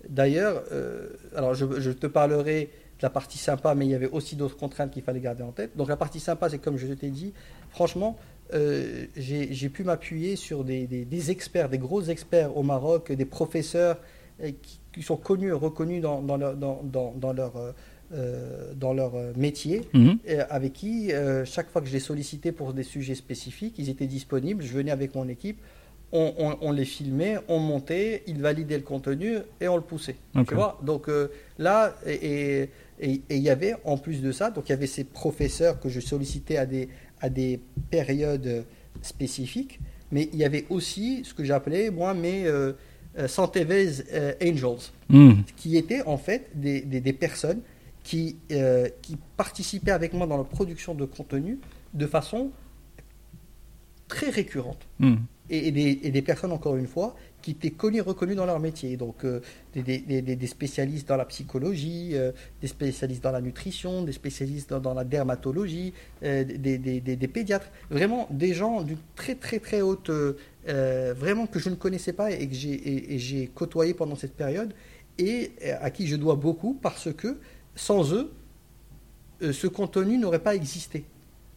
D'ailleurs, 0.09 0.63
euh, 0.71 1.09
alors 1.35 1.53
je, 1.53 1.65
je 1.79 1.91
te 1.91 2.07
parlerai 2.07 2.69
la 3.01 3.09
partie 3.09 3.37
sympa, 3.37 3.75
mais 3.75 3.85
il 3.85 3.91
y 3.91 3.95
avait 3.95 4.09
aussi 4.09 4.35
d'autres 4.35 4.57
contraintes 4.57 4.91
qu'il 4.91 5.03
fallait 5.03 5.19
garder 5.21 5.43
en 5.43 5.51
tête. 5.51 5.75
Donc 5.77 5.87
la 5.89 5.97
partie 5.97 6.19
sympa, 6.19 6.49
c'est 6.49 6.59
comme 6.59 6.77
je 6.77 6.87
t'ai 6.93 7.09
dit, 7.09 7.33
franchement, 7.71 8.17
euh, 8.53 9.05
j'ai 9.15 9.69
pu 9.69 9.83
m'appuyer 9.83 10.35
sur 10.35 10.63
des, 10.63 10.87
des, 10.87 11.31
experts, 11.31 11.69
des 11.69 11.77
gros 11.77 12.01
experts 12.03 12.57
au 12.57 12.63
Maroc, 12.63 13.11
des 13.11 13.25
professeurs 13.25 13.97
euh, 14.43 14.51
qui, 14.61 14.79
qui, 14.91 15.01
sont 15.03 15.17
connus, 15.17 15.53
reconnus 15.53 16.01
dans, 16.01 16.21
dans 16.21 16.37
leur, 16.37 16.55
dans, 16.55 16.81
dans, 17.15 17.33
leur, 17.33 17.53
euh, 18.13 18.73
dans 18.75 18.93
leur 18.93 19.11
métier, 19.37 19.81
Mhm. 19.93 20.17
et 20.25 20.39
avec 20.39 20.73
qui, 20.73 21.11
euh, 21.13 21.45
chaque 21.45 21.69
fois 21.69 21.81
que 21.81 21.87
je 21.87 21.93
les 21.93 21.99
sollicitais 21.99 22.51
pour 22.51 22.73
des 22.73 22.83
sujets 22.83 23.15
spécifiques, 23.15 23.75
ils 23.77 23.89
étaient 23.89 24.07
disponibles. 24.07 24.63
Je 24.63 24.73
venais 24.73 24.91
avec 24.91 25.13
mon 25.13 25.27
équipe, 25.29 25.59
on, 26.11 26.33
on- 26.39 26.57
on 26.61 26.71
les 26.71 26.85
filmait, 26.85 27.37
on 27.49 27.59
montait, 27.59 28.23
ils 28.25 28.41
validaient 28.41 28.77
le 28.79 28.83
contenu 28.83 29.37
et 29.61 29.67
on 29.67 29.75
le 29.75 29.83
poussait. 29.83 30.15
Ok. 30.35 30.47
Tu 30.47 30.55
vois? 30.55 30.79
Donc 30.83 31.07
euh, 31.07 31.27
là, 31.59 31.95
et 32.07 32.61
et- 32.63 32.69
et- 32.99 33.21
il 33.29 33.37
y 33.41 33.49
avait, 33.49 33.75
en 33.83 33.97
plus 33.97 34.21
de 34.21 34.31
ça, 34.31 34.51
donc 34.51 34.69
il 34.69 34.71
y 34.71 34.73
avait 34.73 34.87
ces 34.87 35.03
professeurs 35.03 35.79
que 35.79 35.89
je 35.89 35.99
sollicitais 35.99 36.57
à 36.57 36.65
des, 36.65 36.89
à 37.21 37.29
des 37.29 37.59
périodes 37.89 38.65
spécifiques, 39.01 39.79
mais 40.11 40.29
il 40.33 40.39
y 40.39 40.43
avait 40.45 40.65
aussi 40.69 41.23
ce 41.23 41.33
que 41.33 41.43
j'appelais, 41.43 41.89
moi, 41.91 42.13
mes 42.13 42.45
euh, 42.45 42.73
euh, 43.17 43.27
Santevez 43.27 43.89
euh, 44.13 44.33
Angels 44.43 44.91
Mhm. 45.09 45.43
qui 45.55 45.77
étaient 45.77 46.01
en 46.03 46.17
fait 46.17 46.49
des, 46.55 46.81
des- 46.81 47.01
des 47.01 47.13
personnes 47.13 47.61
qui, 48.03 48.37
euh, 48.51 48.87
qui 49.01 49.17
participaient 49.37 49.91
avec 49.91 50.13
moi 50.13 50.25
dans 50.27 50.37
la 50.37 50.43
production 50.43 50.93
de 50.95 51.05
contenu 51.05 51.59
de 51.93 52.05
façon 52.07 52.51
très 54.07 54.29
récurrente. 54.29 54.87
Et, 55.51 55.67
et 55.67 55.71
des, 55.71 55.99
et 56.03 56.11
des 56.11 56.21
personnes, 56.21 56.51
encore 56.51 56.75
une 56.75 56.87
fois, 56.87 57.15
qui 57.41 57.51
étaient 57.51 57.71
connues, 57.71 58.01
reconnues 58.01 58.35
dans 58.35 58.45
leur 58.45 58.59
métier. 58.59 58.97
Donc, 58.97 59.23
euh, 59.23 59.39
des, 59.73 59.81
des- 59.83 60.21
des- 60.21 60.35
des 60.35 60.47
spécialistes 60.47 61.07
dans 61.07 61.17
la 61.17 61.25
psychologie, 61.25 62.11
euh, 62.13 62.31
des 62.61 62.67
spécialistes 62.67 63.23
dans 63.23 63.31
la 63.31 63.41
nutrition, 63.41 64.03
des 64.03 64.11
spécialistes 64.11 64.69
dans, 64.69 64.79
dans 64.79 64.93
la 64.93 65.03
dermatologie, 65.03 65.93
euh, 66.23 66.43
des, 66.43 66.77
des- 66.77 66.99
des- 67.01 67.15
des 67.15 67.27
pédiatres. 67.27 67.69
Vraiment, 67.89 68.27
des 68.31 68.53
gens 68.53 68.81
d'une 68.81 68.97
très, 69.15 69.35
très, 69.35 69.59
très 69.59 69.81
haute. 69.81 70.11
vraiment 70.67 71.47
que 71.47 71.57
je 71.59 71.69
ne 71.69 71.75
connaissais 71.75 72.13
pas 72.13 72.31
et 72.31 72.47
que 72.47 72.53
j'ai 72.53 72.73
et- 72.73 73.15
et 73.15 73.19
j'ai 73.19 73.47
côtoyé 73.47 73.93
pendant 73.95 74.15
cette 74.15 74.33
période 74.35 74.71
et 75.17 75.51
à 75.81 75.89
qui 75.89 76.05
je 76.07 76.15
dois 76.15 76.35
beaucoup 76.35 76.77
parce 76.81 77.11
que 77.13 77.37
sans 77.75 78.13
eux, 78.13 78.31
ce 79.41 79.67
contenu 79.67 80.17
n'aurait 80.17 80.39
pas 80.43 80.55
existé. 80.55 81.05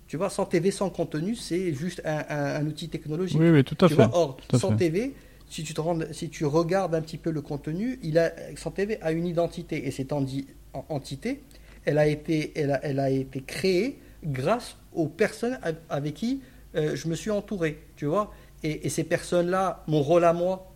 Tu 0.06 0.16
vois, 0.16 0.30
sans 0.30 0.44
TV, 0.46 0.70
sans 0.70 0.90
contenu, 0.90 1.34
c'est 1.34 1.72
juste 1.74 2.00
un, 2.04 2.22
un- 2.28 2.54
un 2.60 2.66
outil 2.66 2.88
technologique. 2.88 3.38
Oui, 3.40 3.50
oui, 3.50 3.64
tout 3.64 3.76
à 3.84 3.88
Tu 3.88 3.94
fait. 3.94 4.04
vois, 4.06 4.10
or, 4.16 4.36
Tout 4.48 4.56
à 4.56 4.58
sans 4.58 4.70
fait. 4.72 4.76
TV, 4.90 5.14
si 5.52 5.62
tu, 5.64 5.74
te 5.74 5.80
rends- 5.80 6.12
si 6.12 6.30
tu 6.30 6.44
regardes 6.46 6.94
un 6.94 7.02
petit 7.02 7.18
peu 7.18 7.30
le 7.30 7.42
contenu, 7.42 7.98
il 8.02 8.18
a, 8.18 8.30
TV 8.74 8.98
a 9.02 9.12
une 9.12 9.26
identité. 9.26 9.86
Et 9.86 9.90
cette 9.90 10.10
enti- 10.12 10.46
en- 10.72 10.84
entité, 10.88 11.42
elle 11.84 11.98
a, 11.98 12.06
été, 12.06 12.52
elle, 12.58 12.70
a, 12.72 12.80
elle 12.84 12.98
a 12.98 13.10
été 13.10 13.42
créée 13.42 13.98
grâce 14.24 14.76
aux 14.94 15.08
personnes 15.08 15.58
avec 15.90 16.14
qui 16.14 16.40
euh, 16.74 16.96
je 16.96 17.06
me 17.08 17.14
suis 17.14 17.30
entouré. 17.30 17.78
Tu 17.96 18.06
vois 18.06 18.32
et, 18.62 18.86
et 18.86 18.88
ces 18.88 19.04
personnes-là, 19.04 19.84
mon 19.88 20.00
rôle 20.02 20.24
à 20.24 20.32
moi, 20.32 20.72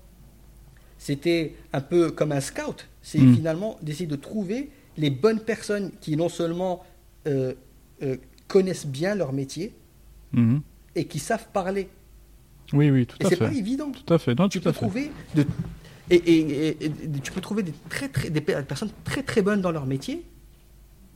c'était 0.98 1.54
un 1.72 1.80
peu 1.80 2.10
comme 2.10 2.32
un 2.32 2.40
scout. 2.40 2.86
C'est 3.02 3.18
Mm. 3.18 3.34
finalement 3.34 3.78
d'essayer 3.82 4.06
de 4.06 4.16
trouver 4.16 4.70
les 4.98 5.10
bonnes 5.10 5.40
personnes 5.40 5.90
qui 6.00 6.16
non 6.16 6.28
seulement 6.28 6.82
euh, 7.26 7.54
euh, 8.02 8.16
connaissent 8.48 8.86
bien 8.86 9.14
leur 9.14 9.32
métier 9.32 9.72
Mhm. 10.32 10.60
et 10.94 11.06
qui 11.06 11.18
savent 11.18 11.46
parler. 11.52 11.88
Oui, 12.72 12.90
oui, 12.90 13.06
tout 13.06 13.16
Et 13.20 13.26
à 13.26 13.28
c'est 13.28 13.36
fait. 13.36 13.46
pas 13.46 13.52
évident. 13.52 13.90
Tout 13.92 14.12
à 14.14 14.18
fait. 14.18 14.34
Non, 14.38 14.48
tu 14.48 14.60
tout 14.60 14.68
à 14.68 14.72
peux 14.72 14.78
fait. 14.78 14.86
trouver 14.86 15.10
de, 15.34 15.44
et, 16.10 16.16
et- 16.16 16.68
et- 16.68 16.84
et 16.86 16.90
tu 17.22 17.32
peux 17.32 17.40
trouver 17.40 17.62
des 17.62 17.72
très 17.88 18.08
très 18.08 18.30
des 18.30 18.40
pe- 18.40 18.62
personnes 18.62 18.90
très 19.04 19.22
très 19.22 19.42
bonnes 19.42 19.60
dans 19.60 19.70
leur 19.72 19.86
métier, 19.86 20.22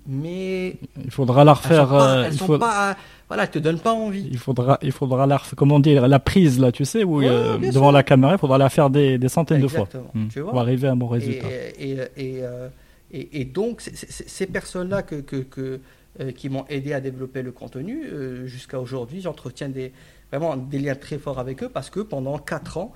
mais 0.07 0.77
Il 1.05 1.11
faudra 1.11 1.45
la 1.45 1.53
elles 1.53 1.57
sont 1.57 1.63
refaire. 1.69 1.89
pas, 1.89 2.09
euh, 2.19 2.25
elles 2.25 2.33
il, 2.33 2.39
sont 2.39 2.59
pas- 2.59 2.97
voilà, 3.29 3.43
elles 3.45 3.51
te 3.51 3.59
donnent 3.59 3.79
pas 3.81 3.93
envie. 3.93 4.27
il 4.31 4.39
faudra, 4.39 4.79
il 4.83 4.93
faudra 4.93 5.27
la. 5.27 5.41
Comment 5.57 5.79
dire 5.79 6.09
La 6.09 6.19
prise, 6.19 6.59
là, 6.59 6.73
tu 6.73 6.85
sais, 6.85 7.05
où, 7.05 7.19
Ouais, 7.19 7.29
euh, 7.29 7.59
devant 7.59 7.87
sûr. 7.87 7.93
la 7.93 8.03
caméra, 8.03 8.33
il 8.35 8.39
faudra 8.39 8.59
la 8.59 8.69
faire 8.71 8.91
des, 8.91 9.19
des 9.19 9.29
centaines 9.29 9.63
Exactement, 9.63 10.11
de 10.15 10.31
fois. 10.31 10.43
Vois. 10.43 10.51
Pour 10.53 10.61
arriver 10.61 10.89
à 10.89 10.93
un 10.93 10.97
bon 10.97 11.09
Et, 11.15 11.19
résultat. 11.19 11.47
et, 11.79 11.91
et, 12.17 12.43
euh, 12.43 12.69
et- 13.13 13.41
et 13.41 13.45
donc 13.45 13.81
c'est- 13.81 13.95
c'est- 13.95 14.11
c'est- 14.11 14.29
ces 14.29 14.47
personnes-là 14.47 15.03
que, 15.03 15.17
que- 15.17 15.37
que, 15.37 15.81
euh, 16.21 16.33
qui 16.33 16.49
m'ont 16.49 16.65
aidé 16.69 16.93
à 16.93 17.01
développer 17.01 17.43
le 17.43 17.53
contenu 17.53 18.05
euh, 18.07 18.47
jusqu'à 18.47 18.81
aujourd'hui, 18.81 19.21
j'entretiens 19.21 19.69
des 19.69 19.93
vraiment 20.31 20.57
des 20.57 20.79
liens 20.79 20.95
très 20.95 21.19
forts 21.19 21.39
avec 21.39 21.63
eux 21.63 21.69
parce 21.69 21.91
que 21.91 22.01
pendant 22.01 22.39
quatre 22.39 22.79
ans, 22.79 22.93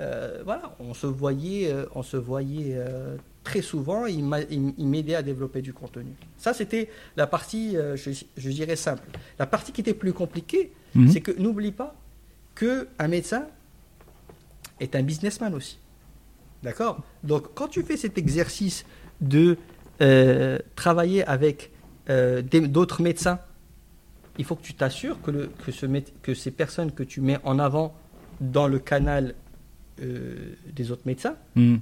euh, 0.00 0.42
voilà, 0.44 0.74
on 0.80 0.92
se 0.92 1.06
voyait, 1.06 1.72
euh, 1.72 1.86
on 1.94 2.02
se 2.02 2.16
voyait 2.16 2.74
euh, 2.76 3.16
très 3.44 3.62
souvent. 3.62 4.06
Ils 4.06 4.24
m'a- 4.24 4.40
ils- 4.42 4.74
ils 4.76 4.86
m'aidaient 4.86 5.14
à 5.14 5.22
développer 5.22 5.62
du 5.62 5.72
contenu. 5.72 6.12
Ça, 6.36 6.52
c'était 6.52 6.90
la 7.16 7.26
partie, 7.26 7.76
je, 7.94 8.10
je 8.36 8.50
dirais 8.50 8.76
simple. 8.76 9.04
La 9.38 9.46
partie 9.46 9.72
qui 9.72 9.80
était 9.82 9.94
plus 9.94 10.12
compliquée, 10.12 10.72
Mhm. 10.94 11.10
c'est 11.10 11.20
que 11.20 11.32
n'oublie 11.40 11.72
pas 11.72 11.94
que 12.54 12.88
un 12.98 13.08
médecin 13.08 13.46
est 14.80 14.94
un 14.96 15.02
businessman 15.02 15.54
aussi. 15.54 15.78
D'accord? 16.62 17.00
Donc, 17.22 17.54
quand 17.54 17.68
tu 17.68 17.82
fais 17.82 17.96
cet 17.96 18.16
exercice 18.18 18.84
de 19.20 19.56
travailler 20.74 21.24
avec 21.24 21.70
d'autres 22.08 23.02
médecins, 23.02 23.38
il 24.38 24.44
faut 24.44 24.56
que 24.56 24.62
tu 24.62 24.74
t'assures 24.74 25.20
que, 25.22 25.30
le- 25.30 25.50
que, 25.64 25.70
ce 25.72 25.86
mé- 25.86 26.04
que 26.22 26.34
ces 26.34 26.50
personnes 26.50 26.92
que 26.92 27.02
tu 27.02 27.20
mets 27.20 27.38
en 27.44 27.58
avant 27.58 27.94
dans 28.40 28.66
le 28.66 28.78
canal 28.78 29.34
euh, 30.02 30.54
des 30.72 30.90
autres 30.90 31.02
médecins 31.06 31.36
Mhm. 31.54 31.80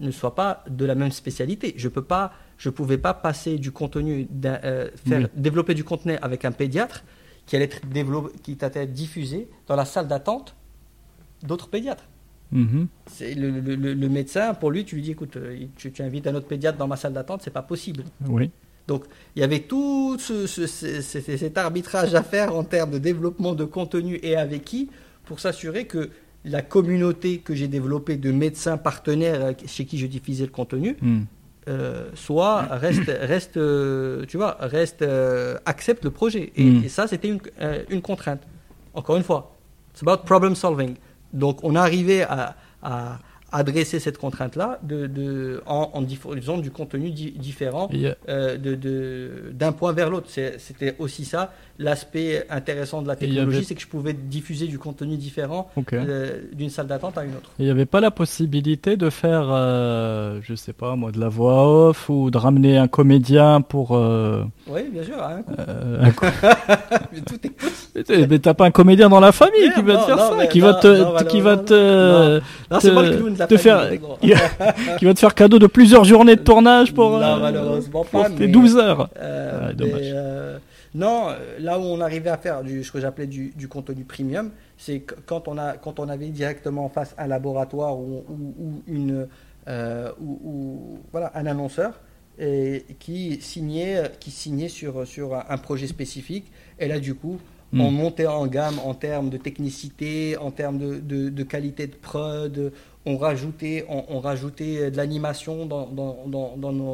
ne 0.00 0.10
soient 0.10 0.34
pas 0.34 0.64
de 0.68 0.84
la 0.84 0.94
même 0.94 1.10
spécialité. 1.12 1.72
Je 1.76 1.88
peux 1.88 2.02
pas, 2.04 2.32
je 2.58 2.68
pouvais 2.68 2.98
pas 2.98 3.14
passer 3.14 3.56
du 3.58 3.72
contenu, 3.72 4.28
euh, 4.44 4.90
faire 5.06 5.20
Oui. 5.22 5.26
développer 5.34 5.74
du 5.74 5.82
contenu 5.84 6.16
avec 6.20 6.44
un 6.44 6.52
pédiatre 6.52 7.04
qui 7.46 7.56
allait 7.56 7.64
être 7.64 7.86
développé, 7.86 8.38
qui 8.42 8.58
allait 8.60 8.82
être 8.82 8.92
diffusé 8.92 9.48
dans 9.66 9.76
la 9.76 9.86
salle 9.86 10.08
d'attente 10.08 10.54
d'autres 11.42 11.68
pédiatres. 11.70 12.04
C'est 13.06 13.34
le, 13.34 13.50
le- 13.60 13.74
le- 13.76 13.94
le 13.94 14.08
médecin, 14.08 14.54
pour 14.54 14.70
lui, 14.70 14.84
tu 14.84 14.94
lui 14.96 15.02
dis, 15.02 15.10
écoute, 15.12 15.36
euh, 15.36 15.66
tu, 15.76 15.92
tu 15.92 16.02
invites 16.02 16.26
un 16.26 16.34
autre 16.34 16.46
pédiatre 16.48 16.78
dans 16.78 16.86
ma 16.88 16.96
salle 16.96 17.12
d'attente, 17.12 17.42
c'est 17.42 17.50
pas 17.50 17.62
possible. 17.62 18.04
Oui. 18.26 18.50
Donc, 18.88 19.04
il 19.36 19.40
y 19.40 19.44
avait 19.44 19.60
tout 19.60 20.16
ce- 20.18 20.46
ce- 20.46 20.66
ce- 20.66 21.00
ce- 21.02 21.36
cet 21.36 21.58
arbitrage 21.58 22.14
à 22.14 22.22
faire 22.22 22.56
en 22.56 22.64
termes 22.64 22.90
de 22.92 22.98
développement 22.98 23.54
de 23.54 23.64
contenu 23.64 24.18
et 24.22 24.34
avec 24.34 24.64
qui, 24.64 24.88
pour 25.26 25.38
s'assurer 25.40 25.84
que 25.84 26.08
la 26.44 26.62
communauté 26.62 27.38
que 27.38 27.54
j'ai 27.54 27.68
développée 27.68 28.16
de 28.16 28.32
médecins 28.32 28.78
partenaires 28.78 29.52
chez 29.66 29.84
qui 29.84 29.98
je 29.98 30.06
diffusais 30.06 30.46
le 30.46 30.50
contenu, 30.50 30.96
Mhm. 31.02 31.26
euh, 31.68 32.08
soit 32.14 32.62
reste, 32.86 33.10
reste, 33.34 33.58
euh, 33.58 34.24
tu 34.26 34.38
vois, 34.38 34.56
reste, 34.60 35.02
euh, 35.02 35.58
accepte 35.66 36.02
le 36.04 36.10
projet. 36.10 36.50
Et, 36.56 36.64
Mm. 36.64 36.84
et 36.84 36.88
ça, 36.88 37.06
c'était 37.06 37.28
une, 37.28 37.40
une 37.90 38.00
contrainte. 38.00 38.40
Encore 38.94 39.16
une 39.18 39.22
fois, 39.22 39.54
c'est 39.92 40.08
about 40.08 40.22
problem 40.24 40.54
solving. 40.54 40.94
Donc, 41.34 41.62
on 41.62 41.74
arrivait 41.74 42.22
à, 42.22 42.56
à 42.82 43.18
adresser 43.52 43.98
cette 44.00 44.18
contrainte-là 44.18 44.78
de, 44.82 45.06
de, 45.06 45.62
en, 45.66 45.90
en 45.94 46.02
diffusant 46.02 46.58
du 46.58 46.70
contenu 46.70 47.10
di- 47.10 47.32
différent 47.32 47.88
Et, 47.92 48.12
euh, 48.28 48.56
de- 48.74 49.50
d'un 49.52 49.72
point 49.72 49.92
vers 49.92 50.10
l'autre. 50.10 50.28
C'était 50.58 50.94
aussi 50.98 51.24
ça 51.24 51.52
l'aspect 51.78 52.44
intéressant 52.50 53.02
de 53.02 53.08
la 53.08 53.14
technologie, 53.16 53.58
avait- 53.58 53.64
c'est 53.66 53.74
que 53.74 53.80
je 53.80 53.86
pouvais 53.86 54.12
diffuser 54.12 54.66
du 54.66 54.78
contenu 54.78 55.16
différent 55.16 55.70
euh, 55.92 56.40
d'une 56.52 56.70
salle 56.70 56.88
d'attente 56.88 57.16
à 57.18 57.24
une 57.24 57.30
autre. 57.36 57.50
Il 57.58 57.64
n'y 57.66 57.70
avait 57.70 57.86
pas 57.86 58.00
la 58.00 58.10
possibilité 58.10 58.96
de 58.96 59.10
faire, 59.10 59.46
euh, 59.50 60.40
je 60.42 60.54
sais 60.54 60.72
pas 60.72 60.96
moi, 60.96 61.12
de 61.12 61.20
la 61.20 61.28
voix 61.28 61.88
off 61.88 62.08
ou 62.08 62.30
de 62.30 62.38
ramener 62.38 62.78
un 62.78 62.88
comédien 62.88 63.60
pour. 63.60 63.96
euh, 63.96 64.42
Oui, 64.68 64.80
bien 64.92 65.04
sûr. 65.04 65.22
hein. 65.22 65.42
euh, 65.58 66.02
un 66.04 66.10
Mais 67.12 67.20
tout 67.20 67.36
est 67.44 68.10
Mais 68.10 68.26
mais 68.26 68.38
t'as 68.40 68.54
pas 68.54 68.64
un 68.66 68.70
comédien 68.70 69.08
dans 69.08 69.20
la 69.20 69.32
famille 69.32 69.70
qui 69.74 69.82
va 69.82 69.96
te 69.98 70.02
faire 70.06 70.16
non, 70.16 70.38
ça, 70.38 70.46
qui 70.48 70.58
non, 70.60 70.66
va 70.66 70.74
te, 70.74 70.86
non, 70.88 71.14
qui 71.28 71.40
va 71.40 71.56
te, 71.56 72.38
te- 73.46 73.56
faire- 73.56 73.90
qui 74.98 75.04
va 75.04 75.14
te 75.14 75.18
faire 75.18 75.34
cadeau 75.34 75.58
de 75.58 75.66
plusieurs 75.66 76.04
journées 76.04 76.36
de 76.36 76.42
tournage 76.42 76.92
pour, 76.92 77.18
Non, 77.18 77.38
malheureusement 77.38 78.04
pour 78.04 78.22
pas, 78.22 78.30
tes 78.30 78.46
mais- 78.46 78.52
12 78.52 78.76
heures. 78.76 79.08
Dommage. 79.76 80.00
mais, 80.02 80.12
non, 80.94 81.28
euh, 81.28 81.58
là 81.58 81.78
où 81.78 81.82
on 81.82 82.00
arrivait 82.00 82.30
à 82.30 82.38
faire 82.38 82.62
du, 82.62 82.82
ce 82.84 82.90
que 82.92 83.00
j'appelais 83.00 83.26
du, 83.26 83.50
du 83.56 83.68
contenu 83.68 84.04
premium, 84.04 84.50
c'est 84.76 85.00
quand 85.00 85.48
on, 85.48 85.58
a, 85.58 85.76
quand 85.76 86.00
on 86.00 86.08
avait 86.08 86.28
directement 86.28 86.84
en 86.84 86.88
face 86.88 87.14
un 87.18 87.26
laboratoire 87.26 87.98
ou, 87.98 88.24
ou- 88.28 88.54
ou 88.58 88.82
une, 88.86 89.28
euh, 89.68 90.12
ou, 90.20 90.40
ou- 90.44 90.98
voilà, 91.12 91.30
un 91.34 91.46
annonceur 91.46 92.00
et, 92.38 92.84
qui, 92.98 93.40
signait, 93.40 94.04
qui 94.20 94.30
signait 94.30 94.68
sur, 94.68 95.06
sur 95.06 95.34
un, 95.34 95.58
projet 95.58 95.86
spécifique. 95.86 96.50
Et 96.78 96.88
là, 96.88 96.98
du 97.00 97.14
coup, 97.14 97.38
Mm. 97.70 97.80
on 97.82 97.90
montait 97.90 98.26
en 98.26 98.46
gamme 98.46 98.78
en 98.82 98.94
termes 98.94 99.28
de 99.28 99.36
technicité, 99.36 100.38
en 100.38 100.50
termes 100.50 100.78
de, 100.78 101.00
de- 101.00 101.28
de 101.28 101.42
qualité 101.42 101.86
de 101.86 101.94
prod. 101.96 102.72
On 103.04 103.18
rajoutait, 103.18 103.84
on, 103.90 104.04
on 104.08 104.20
rajoutait 104.20 104.90
de 104.90 104.96
l'animation 104.96 105.66
dans, 105.66 105.86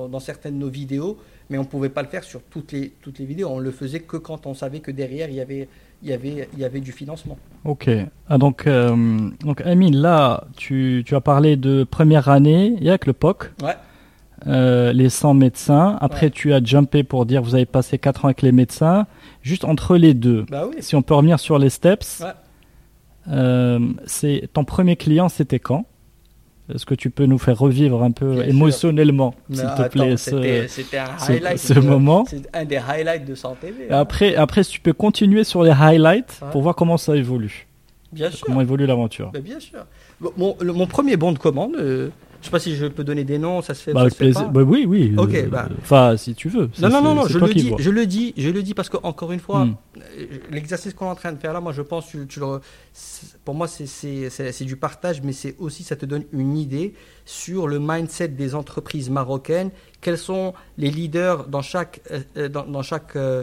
dans 0.08 0.18
certaines 0.20 0.54
de 0.54 0.58
nos 0.64 0.68
vidéos, 0.70 1.16
mais 1.50 1.58
on 1.58 1.62
ne 1.62 1.66
pouvait 1.66 1.88
pas 1.88 2.02
le 2.02 2.08
faire 2.08 2.24
sur 2.24 2.42
toutes 2.42 2.72
les, 2.72 2.90
toutes 3.02 3.18
les 3.18 3.24
vidéos. 3.26 3.48
On 3.50 3.58
le 3.58 3.70
faisait 3.70 4.00
que 4.00 4.16
quand 4.16 4.46
on 4.46 4.54
savait 4.54 4.80
que 4.80 4.90
derrière, 4.90 5.28
il 5.28 5.34
y 5.36 5.40
avait, 5.40 5.68
il 6.02 6.08
y 6.08 6.12
avait, 6.12 6.48
il 6.54 6.58
y 6.58 6.64
avait 6.64 6.80
du 6.80 6.92
financement. 6.92 7.36
Ok. 7.64 7.88
Ah, 8.28 8.38
donc, 8.38 8.66
euh, 8.66 9.30
donc 9.40 9.60
Amine, 9.62 9.96
là, 9.96 10.44
tu, 10.56 11.02
tu 11.06 11.14
as 11.14 11.20
parlé 11.20 11.56
de 11.56 11.84
première 11.84 12.28
année, 12.28 12.74
il 12.78 12.84
y 12.84 12.90
a 12.90 12.98
que 12.98 13.06
le 13.06 13.12
POC. 13.12 13.50
Ouais. 13.62 13.74
euh, 14.46 14.92
les 14.92 15.08
100 15.08 15.32
médecins. 15.34 15.96
Après, 16.02 16.26
Ouais. 16.26 16.30
tu 16.30 16.52
as 16.52 16.62
jumpé 16.62 17.02
pour 17.02 17.24
dire 17.24 17.42
vous 17.42 17.54
avez 17.54 17.64
passé 17.66 17.96
4 17.98 18.24
ans 18.24 18.28
avec 18.28 18.42
les 18.42 18.52
médecins. 18.52 19.06
Juste 19.40 19.64
entre 19.64 19.96
les 19.96 20.12
deux, 20.12 20.44
Bah 20.50 20.66
oui. 20.68 20.76
si 20.80 20.96
on 20.96 21.02
peut 21.02 21.14
revenir 21.14 21.38
sur 21.40 21.58
les 21.58 21.70
steps, 21.70 22.20
Ouais. 22.20 22.32
euh, 23.28 23.78
c'est 24.06 24.48
ton 24.52 24.64
premier 24.64 24.96
client, 24.96 25.28
c'était 25.30 25.58
quand? 25.60 25.86
Est-ce 26.72 26.86
que 26.86 26.94
tu 26.94 27.10
peux 27.10 27.26
nous 27.26 27.38
faire 27.38 27.58
revivre 27.58 28.02
un 28.02 28.10
peu 28.10 28.32
Bien 28.36 28.44
émotionnellement, 28.44 29.34
s'il 29.50 29.60
te 29.62 29.88
plaît, 29.88 30.16
c'était 30.16 30.66
ce, 30.68 30.82
ce- 30.82 31.32
highlight. 31.32 31.58
ce 31.58 31.74
de- 31.74 31.80
moment 31.80 32.24
C'est 32.26 32.48
un 32.56 32.64
des 32.64 32.76
highlights 32.78 33.26
de 33.26 33.34
Santé 33.34 33.66
TV. 33.68 33.84
Et 33.88 33.92
hein. 33.92 33.98
après, 34.00 34.34
après, 34.36 34.62
si 34.64 34.72
tu 34.72 34.80
peux 34.80 34.94
continuer 34.94 35.44
sur 35.44 35.62
les 35.62 35.72
highlights 35.72 36.40
pour 36.52 36.62
voir 36.62 36.74
comment 36.74 36.96
ça 36.96 37.16
évolue, 37.16 37.66
Bien 38.12 38.30
sûr. 38.30 38.46
comment 38.46 38.62
évolue 38.62 38.86
l'aventure. 38.86 39.30
Bien 39.42 39.60
sûr. 39.60 39.80
Bon, 40.20 40.32
Mon, 40.38 40.56
le- 40.60 40.72
mon 40.72 40.86
premier 40.86 41.16
bon 41.18 41.32
de 41.32 41.38
commande, 41.38 41.74
euh, 41.76 42.08
je 42.44 42.48
sais 42.48 42.50
pas 42.52 42.58
si 42.60 42.76
je 42.76 42.84
peux 42.84 43.04
donner 43.04 43.24
des 43.24 43.38
noms, 43.38 43.62
ça 43.62 43.72
se 43.72 43.82
fait. 43.82 43.94
Bah, 43.94 44.00
ça 44.00 44.02
avec 44.02 44.12
se 44.12 44.18
fait 44.18 44.24
plaisir. 44.26 44.42
pas. 44.44 44.48
Bah 44.50 44.62
oui, 44.62 44.84
oui. 44.86 45.14
Ok, 45.16 45.32
euh, 45.34 45.46
bah. 45.48 45.66
Enfin, 45.80 46.14
si 46.18 46.34
tu 46.34 46.50
veux. 46.50 46.68
Ça, 46.74 46.90
Non, 46.90 46.96
non, 47.00 47.02
non, 47.02 47.14
non, 47.22 47.26
je 47.26 47.38
le 47.38 47.54
dis, 47.54 47.72
je 47.78 47.88
le 47.90 48.04
dis, 48.04 48.34
je 48.36 48.50
le 48.50 48.62
dis 48.62 48.74
parce 48.74 48.90
que 48.90 48.98
encore 49.02 49.32
une 49.32 49.40
fois, 49.40 49.64
Hmm. 49.64 49.74
l'exercice 50.50 50.92
qu'on 50.92 51.06
est 51.06 51.10
en 51.10 51.14
train 51.14 51.32
de 51.32 51.38
faire 51.38 51.54
là, 51.54 51.60
moi 51.62 51.72
je 51.72 51.80
pense, 51.80 52.06
tu, 52.06 52.26
tu 52.26 52.38
le, 52.40 52.60
c'est- 52.92 53.38
pour 53.46 53.54
moi 53.54 53.66
c'est- 53.66 54.64
du 54.64 54.76
partage, 54.76 55.22
mais 55.22 55.32
c'est 55.32 55.56
aussi 55.58 55.82
ça 55.84 55.96
te 55.96 56.04
donne 56.04 56.24
une 56.32 56.56
idée 56.58 56.92
sur 57.24 57.66
le 57.66 57.78
mindset 57.80 58.28
des 58.28 58.54
entreprises 58.54 59.08
marocaines. 59.08 59.70
Quels 60.02 60.18
sont 60.18 60.52
les 60.76 60.90
leaders 60.90 61.46
dans 61.48 61.62
chaque 61.62 62.02
euh, 62.10 62.20
euh, 62.36 62.48
dans, 62.50 62.66
dans 62.66 62.82
chaque 62.82 63.16
euh, 63.16 63.42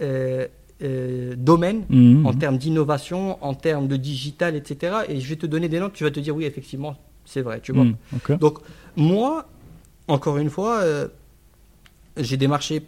euh, 0.00 0.46
euh, 0.82 1.34
domaine 1.36 1.84
en 2.24 2.32
termes 2.32 2.56
d'innovation, 2.56 3.36
en 3.44 3.52
termes 3.54 3.88
de 3.88 3.96
digital, 3.96 4.54
etc. 4.56 4.98
Et 5.08 5.20
je 5.20 5.28
vais 5.28 5.36
te 5.36 5.44
donner 5.46 5.68
des 5.68 5.80
noms, 5.80 5.90
tu 5.90 6.04
vas 6.04 6.10
te 6.10 6.20
dire 6.20 6.34
oui, 6.36 6.44
effectivement, 6.44 6.96
c'est 7.32 7.42
vrai, 7.42 7.60
tu 7.60 7.72
vois. 7.72 7.86
Ok. 8.16 8.38
Donc, 8.38 8.58
moi, 8.96 9.46
encore 10.08 10.38
une 10.38 10.50
fois, 10.50 10.80
euh, 10.80 11.08
j'ai 12.16 12.36
démarché 12.36 12.82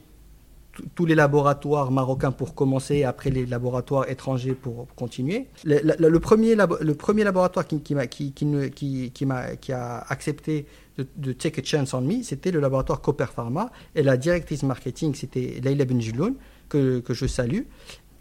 tous 0.94 1.04
les 1.04 1.14
laboratoires 1.14 1.90
marocains 1.90 2.32
pour 2.32 2.54
commencer, 2.54 3.04
après 3.04 3.30
les 3.30 3.44
laboratoires 3.44 4.08
étrangers 4.08 4.54
pour 4.54 4.86
continuer. 4.96 5.46
Le, 5.64 5.80
le- 5.98 6.08
le 6.08 6.20
premier, 6.20 6.54
labo- 6.56 6.78
le 6.80 6.94
premier 6.94 7.24
laboratoire 7.24 7.66
qui, 7.66 7.80
qui, 7.80 7.94
qui, 8.08 8.32
qui, 8.32 8.70
qui, 8.70 9.10
qui 9.12 9.26
m'a- 9.26 9.56
qui 9.56 9.72
a 9.72 9.98
accepté 10.08 10.66
de, 10.96 11.06
de 11.16 11.32
take 11.32 11.60
a 11.60 11.64
chance 11.64 11.92
on 11.92 12.00
me, 12.00 12.22
c'était 12.22 12.50
le 12.50 12.60
laboratoire 12.60 13.00
Cooper 13.02 13.26
Pharma. 13.34 13.70
Et 13.94 14.02
la 14.02 14.16
directrice 14.16 14.62
marketing, 14.62 15.14
c'était 15.14 15.60
Leila 15.62 15.84
Benjiloun, 15.84 16.34
que, 16.68 17.00
que 17.00 17.12
je 17.14 17.26
salue, 17.26 17.62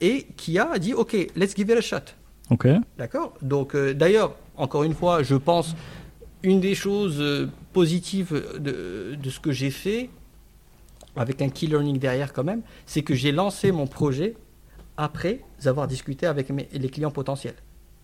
et 0.01 0.27
qui 0.35 0.57
a 0.59 0.77
dit, 0.79 0.93
OK, 0.93 1.13
let's 1.37 1.55
give 1.55 1.69
it 1.69 1.77
a 1.77 1.81
shot. 1.81 2.05
Ok. 2.49 2.67
D'accord? 2.97 3.33
Donc, 3.43 3.75
euh, 3.75 3.93
d'ailleurs, 3.93 4.33
encore 4.57 4.83
une 4.83 4.95
fois, 4.95 5.21
je 5.23 5.35
pense 5.35 5.75
une 6.43 6.59
des 6.59 6.75
choses 6.75 7.17
euh, 7.19 7.47
positives 7.73 8.33
de, 8.59 9.15
de 9.21 9.29
ce 9.29 9.39
que 9.39 9.51
j'ai 9.51 9.71
fait, 9.71 10.09
avec 11.15 11.41
un 11.41 11.49
key 11.49 11.67
learning 11.67 11.97
derrière 11.97 12.31
quand 12.33 12.43
même, 12.43 12.61
c'est 12.85 13.01
que 13.01 13.13
j'ai 13.15 13.31
lancé 13.31 13.71
mon 13.71 13.87
projet 13.87 14.35
après 14.97 15.41
avoir 15.65 15.87
discuté 15.87 16.25
avec 16.25 16.49
mes- 16.49 16.67
les 16.73 16.89
clients 16.89 17.11
potentiels. 17.11 17.55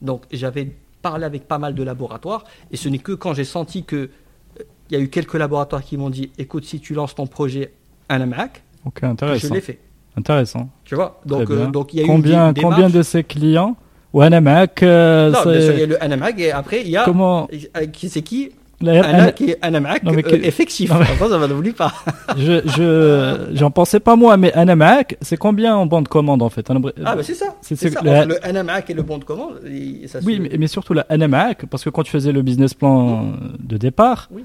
Donc, 0.01 0.23
j'avais 0.31 0.71
parlé 1.01 1.23
avec 1.25 1.47
pas 1.47 1.57
mal 1.59 1.75
de 1.75 1.83
laboratoires, 1.83 2.43
et 2.71 2.77
ce 2.77 2.89
n'est 2.89 2.97
que 2.99 3.11
quand 3.13 3.33
j'ai 3.33 3.43
senti 3.45 3.83
que 3.83 3.95
euh, 3.95 4.63
il 4.89 4.97
y 4.97 4.99
a 4.99 5.03
eu 5.03 5.09
quelques 5.09 5.35
laboratoires 5.35 5.83
qui 5.83 5.97
m'ont 5.97 6.09
dit, 6.09 6.31
écoute, 6.37 6.65
si 6.65 6.79
tu 6.79 6.93
lances 6.93 7.15
ton 7.15 7.27
projet 7.27 7.73
à 8.09 8.17
la 8.17 8.25
Mac, 8.25 8.63
que 8.93 9.01
je 9.01 9.05
intéressant. 9.07 9.53
l'ai 9.53 9.61
fait. 9.61 9.79
Intéressant. 10.17 10.69
Tu 10.83 10.95
vois 10.95 11.21
Donc, 11.25 11.49
euh, 11.49 11.67
donc 11.67 11.93
il 11.93 11.97
y 11.97 11.99
a 12.01 12.03
eu 12.03 12.07
combien, 12.07 12.47
une 12.47 12.53
dé- 12.53 12.61
combien 12.61 12.89
de 12.89 13.01
ces 13.01 13.23
clients 13.23 13.75
ou 14.15 14.21
un 14.21 14.39
Mac 14.41 14.81
euh, 14.81 15.29
Non, 15.31 15.39
c'est- 15.43 15.51
bien 15.51 15.61
sûr, 15.61 15.73
il 15.73 15.79
y 15.79 15.83
a 15.83 15.85
le 15.87 16.03
Anamac, 16.03 16.39
et 16.39 16.51
après, 16.51 16.81
il 16.81 16.89
y 16.89 16.97
a... 16.97 17.03
Comment 17.03 17.47
Euh, 17.77 17.85
qui- 17.87 18.09
C'est 18.09 18.21
qui 18.21 18.51
Anna 18.85 19.31
qui 19.31 19.51
est 19.51 19.57
Anamac 19.61 20.03
Non, 20.03 20.11
mais 20.11 20.23
euh, 20.25 20.29
que- 20.29 20.35
effectif. 20.35 20.89
Non, 20.91 20.97
mais- 20.99 21.05
Enfin, 21.13 21.29
ça 21.29 21.37
va 21.37 21.47
l'oublie 21.47 21.71
pas. 21.71 21.91
je, 22.37 22.61
je, 22.77 23.55
j'en 23.55 23.71
pensais 23.71 23.99
pas 23.99 24.15
moi, 24.15 24.37
mais 24.37 24.53
un 24.53 24.75
Mac, 24.75 25.17
c'est 25.21 25.37
combien 25.37 25.75
en 25.75 25.85
bande 25.85 26.07
commande 26.07 26.41
en 26.41 26.49
fait 26.49 26.65
Ah, 26.69 27.15
bah 27.15 27.23
c'est 27.23 27.33
ça. 27.33 27.55
C'est- 27.61 27.75
C'est 27.75 27.89
c'est 27.89 27.95
ça. 27.95 28.25
le- 28.25 28.45
Anamac 28.45 28.89
et 28.89 28.93
le 28.93 29.01
bon 29.01 29.17
de 29.17 29.23
commande, 29.23 29.53
se- 29.63 30.23
Oui, 30.25 30.39
mais, 30.39 30.51
mais 30.59 30.67
surtout 30.67 30.93
la 30.93 31.05
NMAC, 31.09 31.65
parce 31.67 31.83
que 31.83 31.89
quand 31.89 32.03
tu 32.03 32.11
faisais 32.11 32.31
le 32.33 32.41
business 32.41 32.73
plan 32.73 33.31
de 33.59 33.77
départ, 33.77 34.29
Oui. 34.31 34.43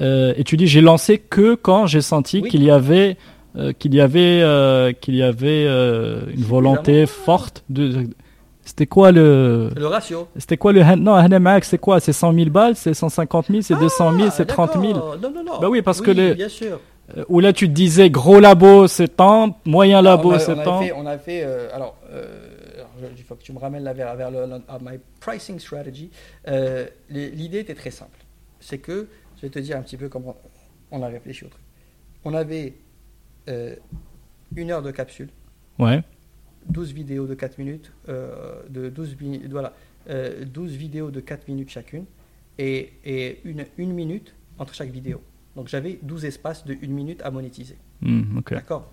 euh, 0.00 0.32
et 0.36 0.44
tu 0.44 0.56
dis 0.56 0.66
j'ai 0.68 0.80
lancé 0.80 1.18
que 1.18 1.54
quand 1.54 1.86
j'ai 1.86 2.00
senti 2.02 2.40
Oui. 2.42 2.48
qu'il 2.50 2.62
y 2.64 2.70
avait 2.70 3.16
euh, 3.56 3.72
qu'il 3.78 3.94
y 3.94 4.00
avait 4.00 4.40
euh, 4.42 4.92
qu'il 4.92 5.14
y 5.16 5.22
avait 5.22 5.66
euh, 5.66 6.20
une 6.34 6.42
volonté 6.44 7.04
forte 7.06 7.62
de. 7.68 8.06
C'était 8.72 8.86
quoi 8.86 9.12
le 9.12 9.68
le 9.76 9.86
ratio. 9.86 10.28
c'était 10.38 10.56
quoi 10.56 10.72
le 10.72 10.80
hand- 10.80 11.02
non 11.02 11.20
c'est 11.62 11.76
quoi? 11.76 12.00
C'est 12.00 12.14
100 12.14 12.32
000 12.32 12.48
balles? 12.48 12.74
C'est 12.74 12.94
150 12.94 13.48
000 13.48 13.60
c'est 13.60 13.74
200 13.78 14.14
000 14.16 14.28
Ah, 14.28 14.30
c'est 14.30 14.46
30 14.46 14.72
000 14.80 14.82
d'accord. 14.94 15.16
Non, 15.20 15.30
non, 15.30 15.44
non. 15.44 15.60
Bah 15.60 15.68
oui, 15.68 15.82
parce 15.82 16.00
que 16.00 16.10
les- 16.10 16.34
Bien 16.34 16.48
sûr. 16.48 16.80
Euh, 17.18 17.22
où 17.28 17.40
là 17.40 17.52
tu 17.52 17.68
te 17.68 17.72
disais 17.74 18.08
gros 18.08 18.40
labo 18.40 18.86
c'est 18.86 19.08
tant 19.08 19.58
moyen 19.66 20.00
labo 20.00 20.30
on 20.30 20.32
a, 20.32 20.38
c'est 20.38 20.54
on 20.54 20.58
a 20.58 20.64
tant 20.64 20.80
fait, 20.80 20.92
on 20.92 21.04
a 21.04 21.18
fait 21.18 21.42
euh, 21.44 21.68
alors, 21.74 21.98
euh, 22.12 22.48
alors, 22.98 23.10
il 23.14 23.22
faut 23.24 23.34
que 23.34 23.42
tu 23.42 23.52
me 23.52 23.58
ramènes 23.58 23.84
là 23.84 23.92
vers, 23.92 24.16
vers 24.16 24.30
le, 24.30 24.46
my 24.80 24.98
pricing 25.20 25.58
strategy. 25.58 26.10
Euh, 26.48 26.86
L'idée 27.10 27.58
était 27.58 27.74
très 27.74 27.90
simple. 27.90 28.18
C'est 28.58 28.78
que, 28.78 29.06
je 29.36 29.42
vais 29.42 29.50
te 29.50 29.58
dire 29.58 29.76
un 29.76 29.82
petit 29.82 29.98
peu 29.98 30.08
comment 30.08 30.34
on 30.90 31.02
a 31.02 31.08
réfléchi 31.08 31.44
au 31.44 31.48
truc. 31.48 31.62
On 32.24 32.32
avait 32.32 32.72
euh, 33.50 33.74
une 34.56 34.70
heure 34.70 34.80
de 34.82 34.92
capsule. 34.92 35.28
ouais 35.78 36.02
12 36.68 36.92
vidéos 36.92 37.26
de 37.26 37.34
4 37.34 37.58
minutes, 37.58 37.92
euh, 38.08 38.62
de 38.68 38.88
12, 38.88 39.16
mi- 39.20 39.42
voilà, 39.50 39.72
euh, 40.10 40.44
12 40.44 40.72
vidéos 40.72 41.10
de 41.10 41.20
4 41.20 41.48
minutes 41.48 41.70
chacune, 41.70 42.04
et, 42.58 42.92
et 43.04 43.40
une, 43.44 43.64
une 43.78 43.92
minute 43.92 44.34
entre 44.58 44.74
chaque 44.74 44.90
vidéo. 44.90 45.20
Donc 45.56 45.68
j'avais 45.68 45.98
12 46.02 46.24
espaces 46.24 46.64
de 46.64 46.74
1 46.74 46.86
minute 46.88 47.20
à 47.22 47.30
monétiser. 47.30 47.76
Hmm, 48.00 48.38
D'accord? 48.56 48.90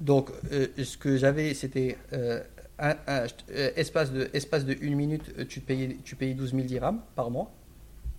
Donc 0.00 0.30
euh, 0.52 0.66
ce 0.82 0.96
que 0.96 1.16
j'avais, 1.16 1.52
c'était 1.54 1.96
euh, 2.12 2.40
un, 2.78 2.96
un- 3.06 3.26
euh, 3.52 3.70
espace, 3.76 4.12
de, 4.12 4.28
espace 4.32 4.64
de 4.64 4.74
1 4.82 4.94
minute, 4.94 5.32
euh, 5.38 5.44
tu 5.46 5.60
payais, 5.60 5.96
tu 6.04 6.16
payais 6.16 6.34
12 6.34 6.52
000 6.54 6.62
dirhams 6.64 7.00
par 7.16 7.30
mois. 7.30 7.52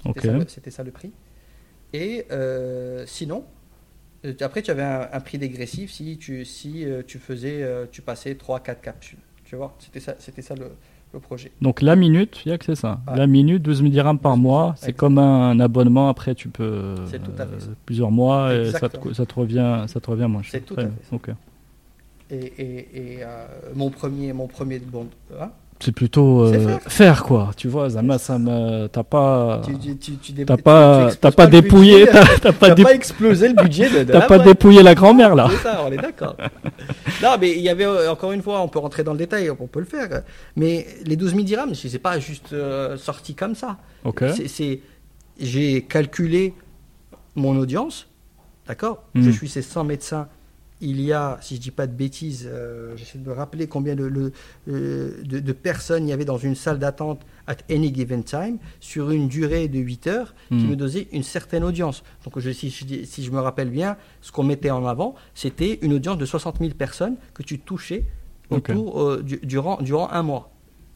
C'était 0.05 0.19
ça 0.27 0.33
le- 0.33 0.47
C'était 0.49 0.71
ça, 0.71 0.83
le 0.83 0.91
prix. 0.91 1.11
Et 1.93 2.25
euh, 2.31 3.03
sinon, 3.07 3.39
euh, 3.39 3.60
après, 4.41 4.61
tu 4.61 4.71
avais 4.71 4.83
un, 4.83 5.07
un 5.11 5.19
prix 5.19 5.37
dégressif 5.37 5.91
si 5.91 6.17
tu, 6.17 6.45
si, 6.45 6.85
euh, 6.85 7.01
tu 7.05 7.17
faisais, 7.17 7.63
euh, 7.63 7.85
tu 7.91 8.01
passais 8.01 8.33
3-4 8.33 8.81
capsules. 8.81 9.19
Tu 9.45 9.55
vois, 9.55 9.75
c'était 9.79 9.99
ça, 9.99 10.15
c'était 10.19 10.41
ça 10.41 10.55
le, 10.55 10.71
le 11.13 11.19
projet. 11.19 11.51
Donc 11.61 11.81
la 11.81 11.95
minute, 11.95 12.41
il 12.45 12.49
y 12.49 12.51
a 12.51 12.57
que 12.57 12.65
c'est 12.65 12.75
ça. 12.75 13.01
La 13.13 13.27
minute, 13.27 13.61
12 13.61 13.79
000 13.79 13.89
dirhams 13.89 14.19
par 14.19 14.35
12 14.35 14.43
000 14.43 14.53
mois. 14.53 14.73
C'est 14.77 14.93
comme 14.93 15.17
un, 15.17 15.59
abonnement. 15.59 16.09
Après, 16.09 16.35
tu 16.35 16.49
peux 16.49 16.63
euh, 16.63 17.07
C'est 17.07 17.21
tout 17.21 17.31
à 17.37 17.45
fait 17.45 17.59
ça. 17.59 17.67
plusieurs 17.85 18.11
mois 18.11 18.53
et 18.53 18.71
ça 18.71 18.89
te, 18.89 19.13
ça 19.13 19.25
te 19.25 19.33
revient, 19.35 19.85
ça 19.87 19.99
te 19.99 20.09
revient 20.09 20.27
moins 20.27 20.41
cher. 20.41 20.51
C'est 20.59 20.65
tout 20.65 20.79
à 20.79 20.83
fait 20.83 20.91
ça. 21.09 21.15
Ok. 21.15 21.29
Et, 22.29 22.35
et, 22.35 23.15
et, 23.15 23.23
euh, 23.23 23.45
mon 23.75 23.89
premier, 23.89 24.31
mon 24.31 24.47
premier 24.47 24.79
bon, 24.79 25.07
hein, 25.37 25.51
C'est 25.83 25.91
plutôt 25.91 26.41
euh, 26.43 26.53
faire. 26.67 26.79
faire 26.91 27.23
quoi. 27.23 27.51
Tu 27.57 27.67
vois, 27.67 27.89
Zama, 27.89 28.17
ça 28.17 28.37
me, 28.37 28.87
t'as 28.87 29.03
pas, 29.03 29.61
tu, 29.65 29.97
tu, 29.97 30.15
tu, 30.17 30.33
t'as 30.45 30.55
pas, 30.57 31.09
t'as 31.19 31.31
pas 31.31 31.47
dépouillé, 31.47 32.05
budget, 32.05 32.11
t'as 32.11 32.37
t'as 32.39 32.51
pas, 32.53 32.67
T'as 32.69 32.75
dé- 32.75 32.83
pas 32.83 32.93
explosé 32.93 33.47
le 33.49 33.55
budget 33.55 33.89
de, 33.89 34.03
de 34.03 34.11
t'as 34.11 34.21
pas 34.27 34.37
dépouillé 34.39 34.83
la 34.83 34.93
grand-mère 34.95 35.33
là. 35.35 35.47
C'est 35.51 35.63
ça, 35.63 35.81
on 35.87 35.91
est 35.91 35.97
d'accord. 35.97 36.37
non, 37.23 37.29
mais 37.39 37.51
il 37.51 37.61
y 37.61 37.69
avait, 37.69 37.85
euh, 37.85 38.11
encore 38.11 38.31
une 38.31 38.41
fois, 38.43 38.61
on 38.61 38.67
peut 38.67 38.79
rentrer 38.79 39.03
dans 39.03 39.13
le 39.13 39.17
détail, 39.17 39.49
on 39.49 39.67
peut 39.67 39.79
le 39.79 39.85
faire. 39.85 40.21
Mais 40.55 40.85
les 41.05 41.15
12 41.15 41.31
000 41.31 41.43
dirhams, 41.43 41.73
c'est 41.73 41.97
pas 41.99 42.19
juste 42.19 42.53
euh, 42.53 42.95
sorti 42.97 43.33
comme 43.33 43.55
ça. 43.55 43.77
Ok. 44.03 44.23
C'est- 44.35 44.47
C'est, 44.47 44.79
j'ai 45.39 45.81
calculé 45.81 46.53
mon 47.35 47.57
audience, 47.57 48.07
d'accord? 48.67 49.03
Je 49.15 49.31
suis 49.31 49.49
ces 49.49 49.61
100 49.63 49.83
médecins. 49.83 50.27
Il 50.83 50.99
y 50.99 51.13
a, 51.13 51.37
si 51.41 51.57
je 51.57 51.61
dis 51.61 51.69
pas 51.69 51.85
de 51.85 51.93
bêtises, 51.93 52.49
euh, 52.51 52.97
j'essaie 52.97 53.19
de 53.19 53.27
me 53.29 53.33
rappeler 53.33 53.67
combien 53.67 53.95
de, 53.95 54.31
euh, 54.67 55.21
de, 55.23 55.39
de 55.39 55.51
personnes 55.51 56.07
il 56.07 56.09
y 56.09 56.13
avait 56.13 56.25
dans 56.25 56.39
une 56.39 56.55
salle 56.55 56.79
d'attente 56.79 57.21
at 57.45 57.57
any 57.69 57.93
given 57.93 58.23
time 58.23 58.57
sur 58.79 59.11
une 59.11 59.27
durée 59.27 59.67
de 59.67 59.77
8 59.77 60.07
heures 60.07 60.33
qui 60.49 60.55
Mhm. 60.55 60.69
me 60.71 60.75
donnait 60.75 61.07
une 61.11 61.21
certaine 61.21 61.63
audience. 61.63 62.01
Donc 62.23 62.39
je, 62.39 62.49
si, 62.49 62.71
je, 62.71 62.85
dis- 62.85 63.05
si 63.05 63.23
je 63.23 63.29
me 63.31 63.39
rappelle 63.39 63.69
bien, 63.69 63.95
ce 64.21 64.31
qu'on 64.31 64.43
mettait 64.43 64.71
en 64.71 64.85
avant, 64.87 65.13
c'était 65.35 65.77
une 65.83 65.93
audience 65.93 66.17
de 66.17 66.25
60 66.25 66.57
000 66.59 66.71
personnes 66.73 67.15
que 67.35 67.43
tu 67.43 67.59
touchais 67.59 68.05
autour, 68.49 69.01
euh, 69.03 69.21
du- 69.21 69.39
durant, 69.43 69.79
durant 69.83 70.09
un 70.09 70.23
mois. 70.23 70.51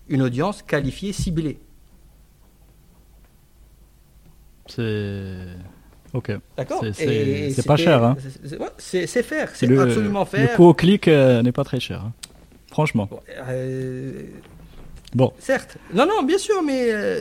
Une 0.10 0.24
audience 0.24 0.64
qualifiée, 0.64 1.14
ciblée. 1.14 1.60
C'est, 4.68 5.46
ok. 6.16 6.32
D'accord 6.58 6.84
C'est- 6.94 7.66
pas 7.68 7.76
cher, 7.78 8.04
hein. 8.04 8.16
c'est- 8.78 9.24
faire, 9.24 9.50
c'est 9.54 9.68
le, 9.68 9.80
absolument 9.82 10.22
Le 10.22 10.26
faire. 10.26 10.56
coût 10.56 10.66
au 10.66 10.74
clic 10.74 11.08
euh, 11.08 11.42
n'est 11.44 11.52
pas 11.52 11.64
très 11.64 11.80
cher. 11.80 12.02
hein. 12.06 12.14
Franchement. 12.72 13.08
Bon, 13.10 13.20
euh, 13.50 14.24
Bon. 15.14 15.32
Certes. 15.40 15.78
Non, 15.94 16.06
non, 16.06 16.24
bien 16.24 16.38
sûr, 16.38 16.62
mais 16.62 16.88
euh, 16.90 17.20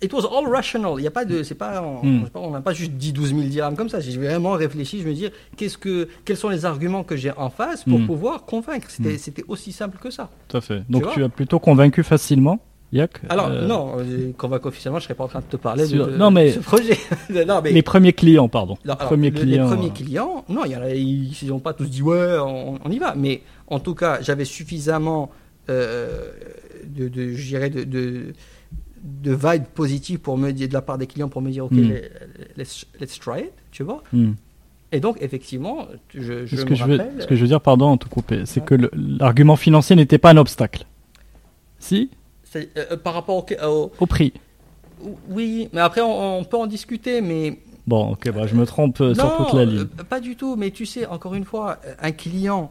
it 0.00 0.12
was 0.12 0.24
all 0.26 0.46
rational. 0.48 0.94
Il 0.98 1.02
y 1.02 1.08
a 1.08 1.10
pas 1.10 1.24
de, 1.24 1.42
c'est 1.42 1.56
pas, 1.56 1.82
on 1.82 2.06
Hmm. 2.06 2.28
on 2.34 2.50
n'a 2.52 2.60
pas 2.60 2.72
juste 2.72 2.92
dit 2.92 3.12
12 3.12 3.30
000 3.30 3.40
dirhams 3.48 3.74
comme 3.74 3.88
ça. 3.88 3.98
J'ai 3.98 4.16
vraiment 4.16 4.52
réfléchi. 4.52 5.00
Je 5.02 5.08
me 5.08 5.12
dis, 5.12 5.28
qu'est-ce 5.56 5.76
que, 5.76 6.08
quels 6.24 6.36
sont 6.36 6.50
les 6.50 6.64
arguments 6.66 7.02
que 7.02 7.16
j'ai 7.16 7.32
en 7.32 7.50
face 7.50 7.82
pour 7.82 7.98
Hmm. 7.98 8.06
pouvoir 8.06 8.44
convaincre? 8.44 8.88
C'était, 8.90 9.14
Hmm. 9.14 9.18
c'était 9.18 9.44
aussi 9.48 9.72
simple 9.72 9.98
que 10.00 10.10
ça. 10.10 10.30
Tout 10.46 10.58
à 10.58 10.60
fait. 10.60 10.82
Donc 10.88 11.10
tu 11.12 11.24
as 11.24 11.28
plutôt 11.28 11.58
convaincu 11.58 12.04
facilement? 12.04 12.60
Alors, 13.28 13.46
euh, 13.48 13.66
non, 13.66 13.94
euh, 13.98 14.32
convainc 14.36 14.66
officiellement, 14.66 14.98
je 14.98 15.04
serais 15.04 15.14
pas 15.14 15.24
en 15.24 15.28
train 15.28 15.40
de 15.40 15.44
te 15.44 15.56
parler 15.56 15.86
de, 15.86 15.96
de 15.96 16.16
non, 16.16 16.30
mais- 16.30 16.50
ce 16.52 16.58
projet. 16.58 16.96
non, 17.46 17.60
mais 17.62 17.70
Les 17.72 17.82
premiers 17.82 18.12
clients, 18.12 18.48
pardon. 18.48 18.76
Non, 18.84 18.94
alors, 18.94 19.06
premiers 19.06 19.30
le- 19.30 19.38
clients. 19.40 19.68
Les 19.68 19.74
premiers 19.76 19.88
euh, 19.90 19.94
clients, 19.94 20.44
non, 20.48 20.64
y 20.64 20.74
en 20.74 20.82
a- 20.82 20.90
ils 20.94 21.32
n'ont 21.46 21.60
pas 21.60 21.72
tous 21.72 21.86
dit 21.86 22.02
ouais, 22.02 22.36
on, 22.40 22.78
on 22.84 22.90
y 22.90 22.98
va. 22.98 23.14
Mais 23.14 23.42
en 23.68 23.78
tout 23.78 23.94
cas, 23.94 24.20
j'avais 24.22 24.44
suffisamment 24.44 25.30
euh, 25.68 26.30
de, 26.84 27.06
de, 27.08 27.32
je 27.32 27.46
dirais 27.46 27.70
de, 27.70 27.84
de, 27.84 28.34
vibes 29.34 29.64
positives 29.74 30.18
pour 30.18 30.36
me 30.36 30.50
dire, 30.50 30.68
de 30.68 30.72
la 30.74 30.82
part 30.82 30.98
des 30.98 31.06
clients 31.06 31.28
pour 31.28 31.42
me 31.42 31.50
dire 31.50 31.66
ok, 31.66 31.72
Mm. 31.72 31.80
les- 31.90 32.08
let's, 32.56 32.86
let's 33.00 33.18
try 33.20 33.40
it, 33.42 33.52
tu 33.70 33.82
vois. 33.84 34.02
hmm. 34.12 34.32
Et 34.92 34.98
donc, 34.98 35.16
effectivement, 35.20 35.86
je, 36.12 36.44
je 36.46 36.56
ce, 36.56 36.62
me 36.62 36.66
que 36.66 36.74
je 36.74 36.84
veux, 36.84 36.96
rappelle. 36.96 37.22
ce 37.22 37.26
que 37.28 37.36
je 37.36 37.40
veux 37.42 37.46
dire, 37.46 37.60
pardon, 37.60 37.94
de 37.94 38.00
te 38.00 38.08
couper, 38.08 38.42
c'est 38.46 38.58
Ouais. 38.60 38.66
que 38.66 38.90
l'argument 38.92 39.54
financier 39.54 39.94
n'était 39.94 40.18
pas 40.18 40.30
un 40.32 40.36
obstacle. 40.36 40.84
Si? 41.78 42.10
Euh, 42.56 42.96
par 42.96 43.14
rapport 43.14 43.36
au, 43.36 43.46
au- 43.66 43.92
Au 44.00 44.06
prix. 44.06 44.32
Oui, 45.28 45.68
mais 45.72 45.80
après, 45.80 46.00
on, 46.02 46.38
on 46.38 46.44
peut 46.44 46.56
en 46.58 46.66
discuter, 46.66 47.20
mais 47.20 47.58
Bon, 47.86 48.12
ok, 48.12 48.30
bah, 48.32 48.46
je 48.46 48.54
me 48.54 48.66
trompe 48.66 49.00
euh, 49.00 49.14
sur 49.14 49.36
toute 49.36 49.52
la 49.54 49.64
ligne. 49.64 49.80
euh, 49.98 50.04
pas 50.04 50.20
du 50.20 50.36
tout, 50.36 50.54
mais 50.56 50.70
tu 50.70 50.84
sais, 50.86 51.06
encore 51.06 51.34
une 51.34 51.44
fois, 51.46 51.78
euh, 51.86 51.94
un 52.00 52.12
client, 52.12 52.70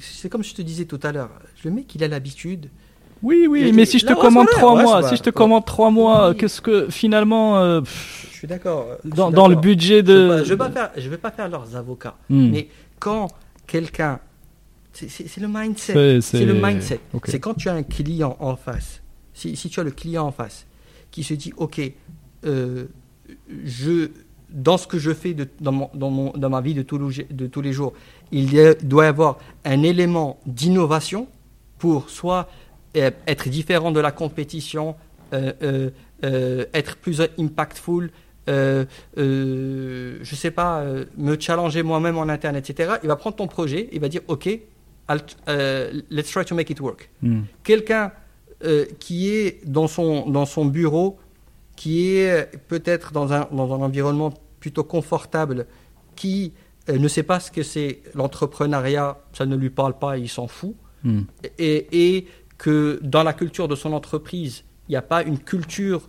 c'est 0.00 0.28
comme 0.28 0.42
je 0.42 0.54
te 0.54 0.62
disais 0.62 0.84
tout 0.84 0.98
à 1.02 1.12
l'heure, 1.12 1.30
le 1.64 1.70
mec, 1.70 1.94
il 1.94 2.02
a 2.04 2.08
l'habitude. 2.08 2.68
Oui, 3.22 3.46
oui, 3.48 3.72
mais 3.72 3.86
si 3.86 3.98
je 3.98 4.06
te 4.06 4.12
commande 4.12 4.48
trois 4.48 4.74
mois, 4.82 5.08
si 5.08 5.16
je 5.16 5.22
te 5.22 5.30
commande 5.30 5.64
trois 5.64 5.90
mois, 5.90 6.34
qu'est-ce 6.34 6.60
que 6.60 6.90
finalement, 6.90 7.58
euh, 7.58 7.80
pff, 7.80 8.28
Je 8.32 8.36
suis 8.38 8.46
d'accord. 8.48 8.86
dans, 9.04 9.30
dans 9.30 9.48
le 9.48 9.56
budget 9.56 10.02
de. 10.02 10.12
vais 10.40 10.44
je 10.44 10.52
vais 10.54 10.70
faire, 10.70 10.90
je 10.96 11.08
vais 11.08 11.16
pas 11.16 11.30
faire 11.30 11.48
leurs 11.48 11.74
avocats. 11.76 12.16
Hmm. 12.28 12.50
Mais 12.50 12.68
quand 12.98 13.28
quelqu'un, 13.66 14.18
c'est- 15.08 15.40
le 15.40 15.48
mindset. 15.48 15.92
C'est- 16.20 16.44
le 16.46 16.54
mindset. 16.54 17.00
C'est 17.30 17.40
quand 17.40 17.54
tu 17.54 17.68
as 17.68 17.74
un 17.74 17.82
client 17.82 18.36
en 18.40 18.56
face. 18.56 19.02
Si, 19.32 19.56
si 19.56 19.68
tu 19.68 19.80
as 19.80 19.82
le 19.82 19.90
client 19.90 20.26
en 20.26 20.32
face 20.32 20.66
qui 21.10 21.22
se 21.24 21.34
dit, 21.34 21.52
ok, 21.56 21.80
euh, 22.46 22.84
je, 23.64 24.08
dans 24.50 24.78
ce 24.78 24.86
que 24.86 24.98
je 24.98 25.12
fais 25.12 25.34
de- 25.34 25.48
dans, 25.60 25.72
mon- 25.72 25.90
dans, 25.94 26.10
mon- 26.10 26.32
dans 26.32 26.50
ma 26.50 26.60
vie 26.60 26.74
de 26.74 26.82
tous, 26.82 26.98
les, 27.08 27.24
de 27.24 27.46
tous 27.46 27.60
les 27.60 27.72
jours, 27.72 27.92
il 28.30 28.52
y 28.54 28.60
a- 28.60 28.74
doit 28.74 29.04
y 29.04 29.08
avoir 29.08 29.38
un 29.64 29.82
élément 29.82 30.38
d'innovation 30.46 31.26
pour 31.78 32.08
soit 32.10 32.48
euh, 32.96 33.10
être 33.26 33.48
différent 33.48 33.90
de 33.90 33.98
la 33.98 34.12
compétition, 34.12 34.94
euh, 35.32 35.90
être 36.72 36.96
plus 36.96 37.20
impactful, 37.38 38.10
euh, 38.48 38.84
euh, 39.18 40.18
je 40.22 40.34
sais 40.36 40.52
pas, 40.52 40.80
euh, 40.80 41.04
me 41.18 41.36
challenger 41.38 41.82
moi-même 41.82 42.16
en 42.18 42.28
interne, 42.28 42.54
etc. 42.56 42.94
Il 43.02 43.08
va 43.08 43.16
prendre 43.16 43.34
ton 43.36 43.48
projet, 43.48 43.88
il 43.92 44.00
va 44.00 44.08
dire, 44.08 44.20
ok, 44.28 44.48
let's 45.08 46.30
try 46.30 46.44
to 46.44 46.54
make 46.54 46.70
it 46.70 46.80
work 46.80 47.10
Hmm. 47.22 47.42
quelqu'un 47.62 48.12
euh, 48.64 48.86
qui 48.98 49.28
est 49.28 49.60
dans 49.66 49.88
son, 49.88 50.28
dans 50.30 50.46
son 50.46 50.64
bureau, 50.64 51.18
qui 51.76 52.16
est 52.16 52.50
peut-être 52.68 53.12
dans 53.12 53.32
un, 53.32 53.46
dans 53.52 53.74
un 53.74 53.82
environnement 53.82 54.32
plutôt 54.60 54.84
confortable, 54.84 55.66
qui 56.16 56.52
euh, 56.88 56.96
ne 56.98 57.08
sait 57.08 57.24
pas 57.24 57.40
ce 57.40 57.50
que 57.50 57.62
c'est 57.62 58.00
l'entrepreneuriat, 58.14 59.18
ça 59.32 59.44
ne 59.44 59.56
lui 59.56 59.70
parle 59.70 59.98
pas, 59.98 60.16
il 60.18 60.28
s'en 60.28 60.46
fout, 60.48 60.74
Hmm. 61.02 61.24
et, 61.58 61.86
et 62.16 62.26
que 62.56 62.98
dans 63.02 63.22
la 63.24 63.34
culture 63.34 63.68
de 63.68 63.74
son 63.74 63.92
entreprise, 63.92 64.64
il 64.88 64.92
n'y 64.92 64.96
a 64.96 65.02
pas 65.02 65.22
une 65.22 65.38
culture 65.38 66.08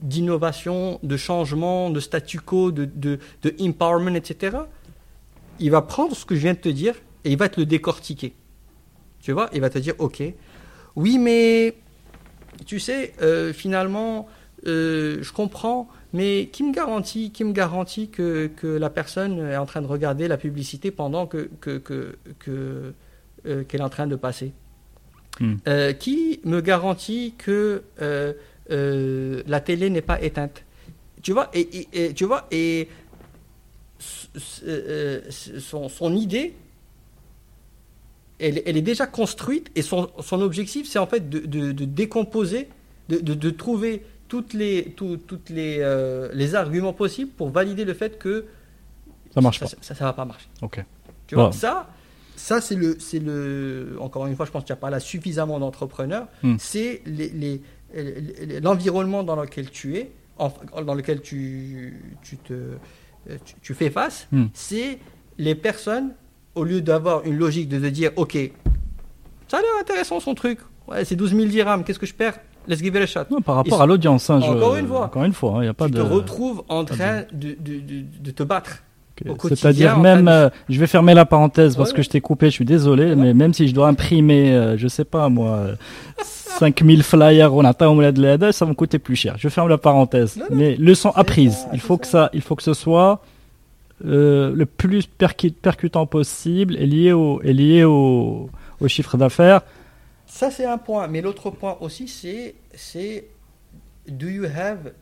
d'innovation, 0.00 0.98
de 1.02 1.16
changement, 1.18 1.90
de 1.90 2.00
statu 2.00 2.40
quo, 2.40 2.70
de, 2.70 2.86
de, 2.86 3.18
de 3.42 3.54
empowerment, 3.60 4.16
etc., 4.16 4.56
il 5.60 5.70
va 5.70 5.82
prendre 5.82 6.16
ce 6.16 6.24
que 6.24 6.34
je 6.34 6.40
viens 6.40 6.54
de 6.54 6.58
te 6.58 6.68
dire 6.70 6.94
et 7.26 7.32
il 7.32 7.36
va 7.36 7.48
te 7.48 7.60
le 7.60 7.66
décortiquer. 7.66 8.34
Tu 9.20 9.32
vois, 9.32 9.50
il 9.52 9.60
va 9.60 9.68
te 9.68 9.78
dire, 9.78 9.94
ok, 9.98 10.22
oui, 10.94 11.18
mais 11.18 11.74
tu 12.64 12.78
sais, 12.78 13.12
euh, 13.20 13.52
finalement, 13.52 14.28
euh, 14.66 15.18
je 15.20 15.32
comprends, 15.32 15.88
mais 16.12 16.48
qui 16.52 16.62
me 16.62 16.72
garantit, 16.72 17.32
qui 17.32 17.42
me 17.44 17.52
garantit 17.52 18.08
que, 18.08 18.46
que 18.46 18.68
la 18.68 18.90
personne 18.90 19.40
est 19.40 19.56
en 19.56 19.66
train 19.66 19.82
de 19.82 19.88
regarder 19.88 20.28
la 20.28 20.36
publicité 20.36 20.92
pendant 20.92 21.26
que, 21.26 21.50
que, 21.60 21.78
que, 21.78 22.16
que, 22.38 22.92
euh, 23.46 23.64
qu'elle 23.64 23.80
est 23.80 23.84
en 23.84 23.90
train 23.90 24.06
de 24.06 24.16
passer 24.16 24.52
Hmm. 25.38 25.56
Qui 25.98 26.40
me 26.44 26.62
garantit 26.62 27.34
que 27.36 27.82
la 28.70 29.60
télé 29.60 29.90
n'est 29.90 30.00
pas 30.00 30.22
éteinte? 30.22 30.64
Tu 31.22 31.32
vois, 31.32 31.50
et, 31.52 31.60
et- 31.60 32.06
et- 32.06 32.14
tu 32.14 32.24
vois, 32.24 32.46
et 32.50 32.88
son 33.98 36.16
idée, 36.16 36.54
elle, 38.38 38.62
elle 38.66 38.76
est 38.76 38.82
déjà 38.82 39.06
construite 39.06 39.70
et 39.74 39.82
son, 39.82 40.10
son 40.20 40.40
objectif, 40.42 40.88
c'est 40.88 40.98
en 40.98 41.06
fait 41.06 41.28
de, 41.30 41.40
de- 41.40 41.72
de 41.72 41.84
décomposer, 41.84 42.68
de, 43.08 43.50
trouver 43.50 44.02
toutes 44.28 44.52
les, 44.52 44.92
tout- 44.96 45.16
toutes 45.16 45.48
les, 45.50 45.78
euh, 45.80 46.28
les 46.34 46.54
arguments 46.54 46.92
possibles 46.92 47.30
pour 47.30 47.50
valider 47.50 47.84
le 47.84 47.94
fait 47.94 48.18
que 48.18 48.46
Ça 49.34 49.40
marche 49.40 49.60
pas. 49.60 49.66
ça, 49.66 49.94
ça 49.94 50.04
va 50.04 50.12
pas 50.12 50.24
marcher. 50.24 50.48
Ok. 50.62 50.84
Tu 51.26 51.34
vois, 51.34 51.52
ça, 51.52 51.88
ça 52.36 52.60
c'est 52.60 52.74
le, 52.76 52.96
c'est 52.98 53.18
le. 53.20 53.96
Encore 54.00 54.26
une 54.26 54.36
fois, 54.36 54.44
je 54.46 54.50
pense 54.50 54.64
qu'il 54.64 54.72
n'y 54.72 54.78
a 54.78 54.80
pas 54.80 54.90
là 54.90 55.00
suffisamment 55.00 55.58
d'entrepreneurs. 55.58 56.28
Hmm. 56.42 56.56
C'est 56.58 57.02
les- 57.06 57.60
l'environnement 58.60 59.22
dans 59.24 59.36
lequel 59.36 59.70
tu 59.70 59.96
es, 59.96 60.10
en- 60.38 60.52
dans 60.84 60.94
lequel 60.94 61.20
tu, 61.22 62.00
tu 62.22 62.36
te, 62.38 62.54
tu, 63.44 63.54
tu 63.62 63.74
fais 63.74 63.90
face. 63.90 64.26
Hmm. 64.32 64.46
C'est 64.54 64.98
les 65.38 65.54
personnes, 65.54 66.10
au 66.56 66.64
lieu 66.64 66.80
d'avoir 66.80 67.24
une 67.24 67.36
logique 67.38 67.68
de 67.68 67.78
te 67.78 67.86
dire, 67.86 68.10
ok, 68.16 68.36
ça 69.48 69.58
a 69.58 69.60
l'air 69.60 69.70
intéressant 69.80 70.18
son 70.18 70.34
truc. 70.34 70.58
Ouais, 70.88 71.04
c'est 71.04 71.16
12 71.16 71.34
000 71.36 71.46
dirhams. 71.48 71.84
Qu'est-ce 71.84 71.98
que 71.98 72.06
je 72.06 72.14
perds? 72.14 72.38
Let's 72.68 72.80
give 72.80 72.96
it 72.96 73.02
a 73.02 73.06
shot. 73.06 73.20
Non, 73.30 73.40
par 73.40 73.54
rapport 73.56 73.80
à 73.82 73.86
l'audience, 73.86 74.28
hein, 74.28 74.40
je- 74.40 74.50
encore 74.50 74.76
une 74.76 74.88
fois. 74.88 75.04
Encore 75.04 75.24
une 75.24 75.32
fois, 75.32 75.52
il 75.58 75.62
n'y 75.62 75.68
a 75.68 75.74
pas 75.74 75.86
tu 75.86 75.92
de. 75.92 75.98
te 75.98 76.02
retrouves 76.02 76.62
en 76.68 76.84
train 76.84 77.22
de, 77.32 77.50
de, 77.60 77.78
de, 77.80 78.04
de 78.20 78.30
te 78.32 78.42
battre. 78.42 78.82
C'est-à-dire 79.48 79.98
même, 79.98 80.28
euh, 80.28 80.50
je 80.68 80.78
vais 80.78 80.86
fermer 80.86 81.14
la 81.14 81.24
parenthèse 81.24 81.74
parce 81.76 81.90
Ouais, 81.90 81.96
que 81.96 82.02
je 82.02 82.10
t'ai 82.10 82.20
coupé, 82.20 82.46
je 82.46 82.50
suis 82.50 82.64
désolé, 82.66 83.14
mais 83.16 83.32
même 83.32 83.54
si 83.54 83.66
je 83.66 83.74
dois 83.74 83.88
imprimer, 83.88 84.52
euh, 84.54 84.76
je 84.76 84.88
sais 84.88 85.04
pas 85.06 85.30
moi, 85.30 85.52
euh, 85.52 85.74
5000 86.22 87.02
flyers 87.02 87.54
on 87.54 87.64
attend 87.64 87.96
au 87.96 88.12
de 88.12 88.20
l'aide, 88.20 88.52
ça 88.52 88.64
va 88.66 88.70
me 88.70 88.74
coûter 88.74 88.98
plus 88.98 89.16
cher. 89.16 89.36
Je 89.38 89.48
ferme 89.48 89.68
la 89.68 89.78
parenthèse. 89.78 90.36
Non, 90.36 90.44
non. 90.50 90.56
Mais 90.56 90.76
leçon 90.76 91.10
apprise, 91.14 91.66
il 91.72 91.80
faut 91.80 91.96
que 91.96 92.06
ça, 92.06 92.28
il 92.34 92.42
faut 92.42 92.56
que 92.56 92.62
ce 92.62 92.74
soit 92.74 93.22
euh, 94.04 94.52
le 94.54 94.66
plus 94.66 95.06
percu- 95.18 95.52
percutant 95.52 96.06
possible 96.06 96.76
et 96.76 96.86
lié 96.86 97.12
au, 97.12 97.40
et 97.42 97.52
lié 97.52 97.84
au, 97.84 98.50
au 98.80 98.88
chiffre 98.88 99.16
d'affaires. 99.16 99.62
Ça, 100.26 100.50
c'est 100.50 100.66
un 100.66 100.78
point. 100.78 101.06
Mais 101.08 101.20
l'autre 101.22 101.50
point 101.50 101.76
aussi, 101.80 102.08
c'est, 102.08 102.54
c'est 102.74 103.26
do 104.08 104.26
you 104.28 104.44
have 104.44 104.92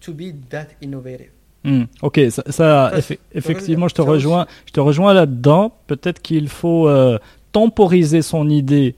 to 0.00 0.12
be 0.12 0.32
that 0.50 0.66
innovative? 0.82 1.30
Hmm, 1.64 1.84
Ok, 2.02 2.20
ça, 2.30 2.42
ça, 2.48 2.92
c'est- 3.00 3.20
effectivement, 3.32 3.86
je 3.88 3.94
te 3.94 4.02
rejoins, 4.02 4.46
je 4.66 4.72
te 4.72 4.80
rejoins 4.80 5.14
là-dedans. 5.14 5.72
Peut-être 5.86 6.20
qu'il 6.20 6.48
faut 6.48 6.88
euh, 6.88 7.18
temporiser 7.52 8.20
son 8.22 8.48
idée. 8.50 8.96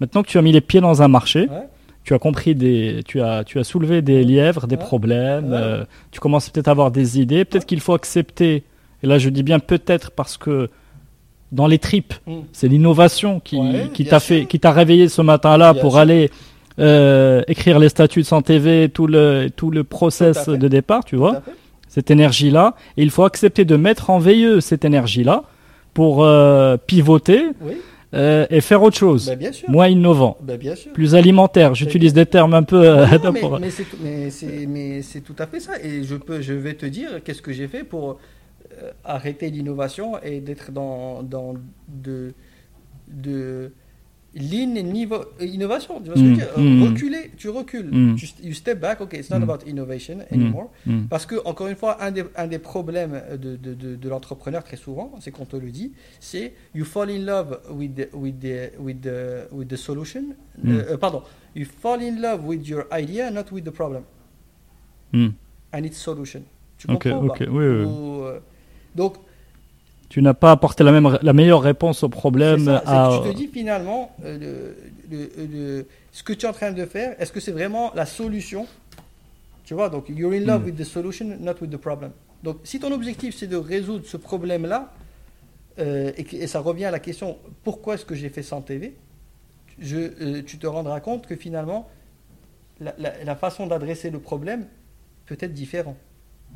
Maintenant 0.00 0.22
que 0.22 0.28
tu 0.28 0.36
as 0.38 0.42
mis 0.42 0.50
les 0.52 0.60
pieds 0.60 0.80
dans 0.80 1.02
un 1.02 1.08
marché, 1.08 1.42
Ouais. 1.42 1.68
tu 2.04 2.12
as 2.14 2.18
compris 2.18 2.54
des, 2.56 3.02
tu 3.06 3.20
as, 3.20 3.44
tu 3.44 3.58
as 3.60 3.64
soulevé 3.64 4.02
des 4.02 4.24
lièvres, 4.24 4.66
des 4.66 4.74
Ouais. 4.76 4.82
problèmes. 4.82 5.50
Ouais. 5.52 5.56
euh, 5.58 5.84
tu 6.10 6.18
commences 6.18 6.50
peut-être 6.50 6.68
à 6.68 6.72
avoir 6.72 6.90
des 6.90 7.20
idées. 7.20 7.44
Peut-être 7.44 7.66
qu'il 7.66 7.80
faut 7.80 7.94
accepter. 7.94 8.64
Et 9.02 9.06
là, 9.06 9.18
je 9.18 9.28
dis 9.30 9.42
bien 9.42 9.58
peut-être 9.58 10.10
parce 10.10 10.36
que 10.36 10.68
dans 11.52 11.66
les 11.66 11.78
tripes, 11.78 12.14
Mm. 12.26 12.32
c'est 12.52 12.68
l'innovation 12.68 13.40
qui, 13.40 13.56
Ouais, 13.58 13.88
qui 13.92 14.02
bien 14.04 14.10
t'a 14.10 14.20
sûr. 14.20 14.36
fait, 14.36 14.46
qui 14.46 14.60
t'a 14.60 14.72
réveillé 14.72 15.08
ce 15.08 15.22
matin-là 15.22 15.74
pour 15.74 15.92
sûr. 15.92 16.00
aller 16.00 16.30
euh, 16.78 17.42
écrire 17.48 17.78
les 17.78 17.88
statuts 17.88 18.20
de 18.22 18.26
Sans 18.26 18.40
TV, 18.42 18.88
tout 18.88 19.06
le, 19.06 19.48
tout 19.54 19.70
le 19.70 19.84
process 19.84 20.48
de 20.48 20.68
départ, 20.68 21.04
tu 21.04 21.16
vois 21.16 21.42
cette 21.88 22.10
énergie-là, 22.12 22.76
et 22.96 23.02
il 23.02 23.10
faut 23.10 23.24
accepter 23.24 23.64
de 23.64 23.74
mettre 23.74 24.10
en 24.10 24.20
veilleux 24.20 24.60
cette 24.60 24.84
énergie-là 24.84 25.42
pour 25.92 26.22
euh, 26.24 26.76
pivoter 26.76 27.46
Oui, 27.60 27.72
euh, 28.14 28.46
et 28.48 28.60
faire 28.60 28.80
autre 28.84 28.96
chose, 28.96 29.26
ben, 29.26 29.36
bien 29.36 29.50
sûr. 29.52 29.68
moins 29.68 29.88
innovant, 29.88 30.38
Ben, 30.40 30.56
bien 30.56 30.76
sûr. 30.76 30.92
plus 30.92 31.16
alimentaire. 31.16 31.74
J'utilise 31.74 32.12
des 32.14 32.26
termes 32.26 32.54
un 32.54 32.62
peu. 32.62 32.80
euh, 32.88 33.06
Non, 33.24 33.32
mais, 33.60 35.00
c'est 35.02 35.20
tout, 35.20 35.34
à 35.38 35.46
fait 35.48 35.58
ça. 35.60 35.72
Et 35.82 36.04
je, 36.04 36.14
peux, 36.14 36.40
je 36.40 36.52
vais 36.52 36.74
te 36.74 36.86
dire 36.86 37.08
qu'est-ce 37.24 37.42
que 37.42 37.52
j'ai 37.52 37.66
fait 37.66 37.82
pour 37.82 38.18
arrêter 39.04 39.50
l'innovation 39.50 40.20
et 40.22 40.40
d'être 40.40 40.72
dans, 40.72 41.22
dans 41.22 41.54
de, 41.88 42.32
de 43.08 43.72
lean 44.34 44.76
et 44.76 44.82
niveau, 44.84 45.24
innovation. 45.40 46.00
Tu 46.00 46.10
vois 46.10 46.20
Mm, 46.22 46.34
dire? 46.34 46.46
mm. 46.56 46.82
Reculer, 46.84 47.30
tu 47.36 47.48
recules. 47.48 47.90
Mm. 47.90 48.14
Tu, 48.16 48.26
you 48.44 48.52
step 48.54 48.78
back, 48.80 49.00
ok, 49.00 49.14
it's 49.14 49.28
not 49.30 49.42
about 49.42 49.66
innovation 49.66 50.18
anymore. 50.30 50.70
Parce 51.08 51.26
que, 51.26 51.34
encore 51.44 51.66
une 51.66 51.74
fois, 51.74 52.00
un 52.02 52.12
des, 52.12 52.24
un 52.36 52.46
des 52.46 52.60
problèmes 52.60 53.20
de, 53.32 53.56
de, 53.56 53.74
de, 53.74 53.96
de 53.96 54.08
l'entrepreneur, 54.08 54.62
très 54.62 54.76
souvent, 54.76 55.12
c'est 55.20 55.32
qu'on 55.32 55.46
te 55.46 55.56
le 55.56 55.70
dit, 55.72 55.92
c'est 56.20 56.54
you 56.74 56.84
fall 56.84 57.10
in 57.10 57.24
love 57.24 57.60
with 57.72 57.94
the, 57.96 58.08
with 58.14 58.38
the, 58.38 58.78
with 58.78 59.00
the, 59.00 59.52
with 59.52 59.66
the 59.68 59.76
solution. 59.76 60.22
Euh, 60.64 60.92
euh, 60.92 60.96
pardon, 60.96 61.22
you 61.56 61.64
fall 61.66 62.00
in 62.00 62.20
love 62.20 62.44
with 62.46 62.66
your 62.68 62.84
idea, 62.92 63.30
not 63.32 63.46
with 63.50 63.64
the 63.64 63.70
problem. 63.72 64.04
And 65.12 65.82
its 65.84 65.98
solution. 65.98 66.42
Tu 66.78 66.86
comprends 66.86 67.20
oui, 67.20 67.46
oui. 67.50 67.84
Ou, 67.84 68.22
euh, 68.24 68.40
Donc, 68.94 69.16
Tu 70.08 70.22
n'as 70.22 70.34
pas 70.34 70.50
apporté 70.50 70.82
la, 70.84 70.90
même, 70.92 71.18
la 71.22 71.32
meilleure 71.32 71.62
réponse 71.62 72.02
au 72.02 72.08
problème. 72.08 72.64
Ça, 72.64 72.82
à- 72.86 73.20
tu 73.22 73.30
te 73.30 73.36
dis 73.36 73.46
finalement, 73.46 74.10
euh, 74.24 74.72
ce 76.12 76.22
que 76.22 76.32
tu 76.32 76.46
es 76.46 76.48
en 76.48 76.52
train 76.52 76.72
de 76.72 76.84
faire, 76.84 77.14
est-ce 77.20 77.32
que 77.32 77.38
c'est 77.40 77.52
vraiment 77.52 77.92
la 77.94 78.06
solution? 78.06 78.66
Tu 79.64 79.74
vois, 79.74 79.88
donc 79.88 80.06
you're 80.08 80.32
in 80.32 80.40
love 80.40 80.62
Mm. 80.62 80.66
with 80.66 80.76
the 80.76 80.84
solution, 80.84 81.26
not 81.40 81.54
with 81.60 81.70
the 81.70 81.76
problem. 81.76 82.10
Donc 82.42 82.56
si 82.64 82.80
ton 82.80 82.90
objectif 82.92 83.36
c'est 83.36 83.46
de 83.46 83.56
résoudre 83.56 84.04
ce 84.06 84.16
problème-là, 84.16 84.92
euh, 85.78 86.10
et, 86.16 86.46
ça 86.48 86.58
revient 86.58 86.86
à 86.86 86.90
la 86.90 86.98
question 86.98 87.38
pourquoi 87.62 87.94
est-ce 87.94 88.04
que 88.04 88.14
j'ai 88.16 88.30
fait 88.30 88.42
100 88.42 88.62
TV 88.62 88.94
je, 89.78 89.96
euh, 89.96 90.42
Tu 90.44 90.58
te 90.58 90.66
rendras 90.66 90.98
compte 91.00 91.26
que 91.28 91.36
finalement, 91.36 91.88
la, 92.80 92.94
la- 92.98 93.22
la 93.24 93.36
façon 93.36 93.66
d'adresser 93.68 94.10
le 94.10 94.18
problème 94.18 94.66
peut 95.26 95.36
être 95.38 95.54
différente. 95.54 95.96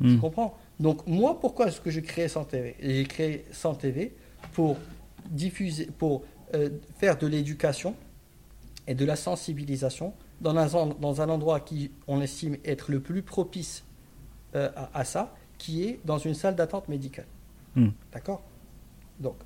Tu 0.01 0.07
Hmm. 0.07 0.19
comprends? 0.19 0.57
Donc 0.79 1.07
moi, 1.07 1.39
pourquoi 1.39 1.67
est-ce 1.67 1.79
que 1.79 1.89
je 1.89 2.01
crée 2.01 2.27
100 2.27 2.45
TV 2.45 2.75
J'ai 2.81 3.05
créé 3.05 3.45
100 3.51 3.75
TV 3.75 4.15
pour 4.53 4.77
diffuser, 5.29 5.85
pour 5.97 6.23
euh, 6.53 6.69
faire 6.97 7.17
de 7.17 7.27
l'éducation 7.27 7.95
et 8.87 8.93
de 8.95 9.05
la 9.05 9.15
sensibilisation 9.15 10.13
dans 10.41 10.55
un, 10.57 10.87
dans 10.87 11.21
un 11.21 11.29
endroit 11.29 11.61
qui 11.61 11.91
on 12.07 12.21
estime 12.21 12.57
être 12.65 12.91
le 12.91 12.99
plus 12.99 13.21
propice 13.23 13.85
euh, 14.55 14.69
à, 14.75 14.99
à 14.99 15.03
ça, 15.05 15.33
qui 15.57 15.83
est 15.83 15.99
dans 16.05 16.17
une 16.17 16.33
salle 16.33 16.55
d'attente 16.55 16.89
médicale. 16.89 17.27
Hmm. 17.75 17.89
D'accord? 18.11 18.43
Donc, 19.19 19.37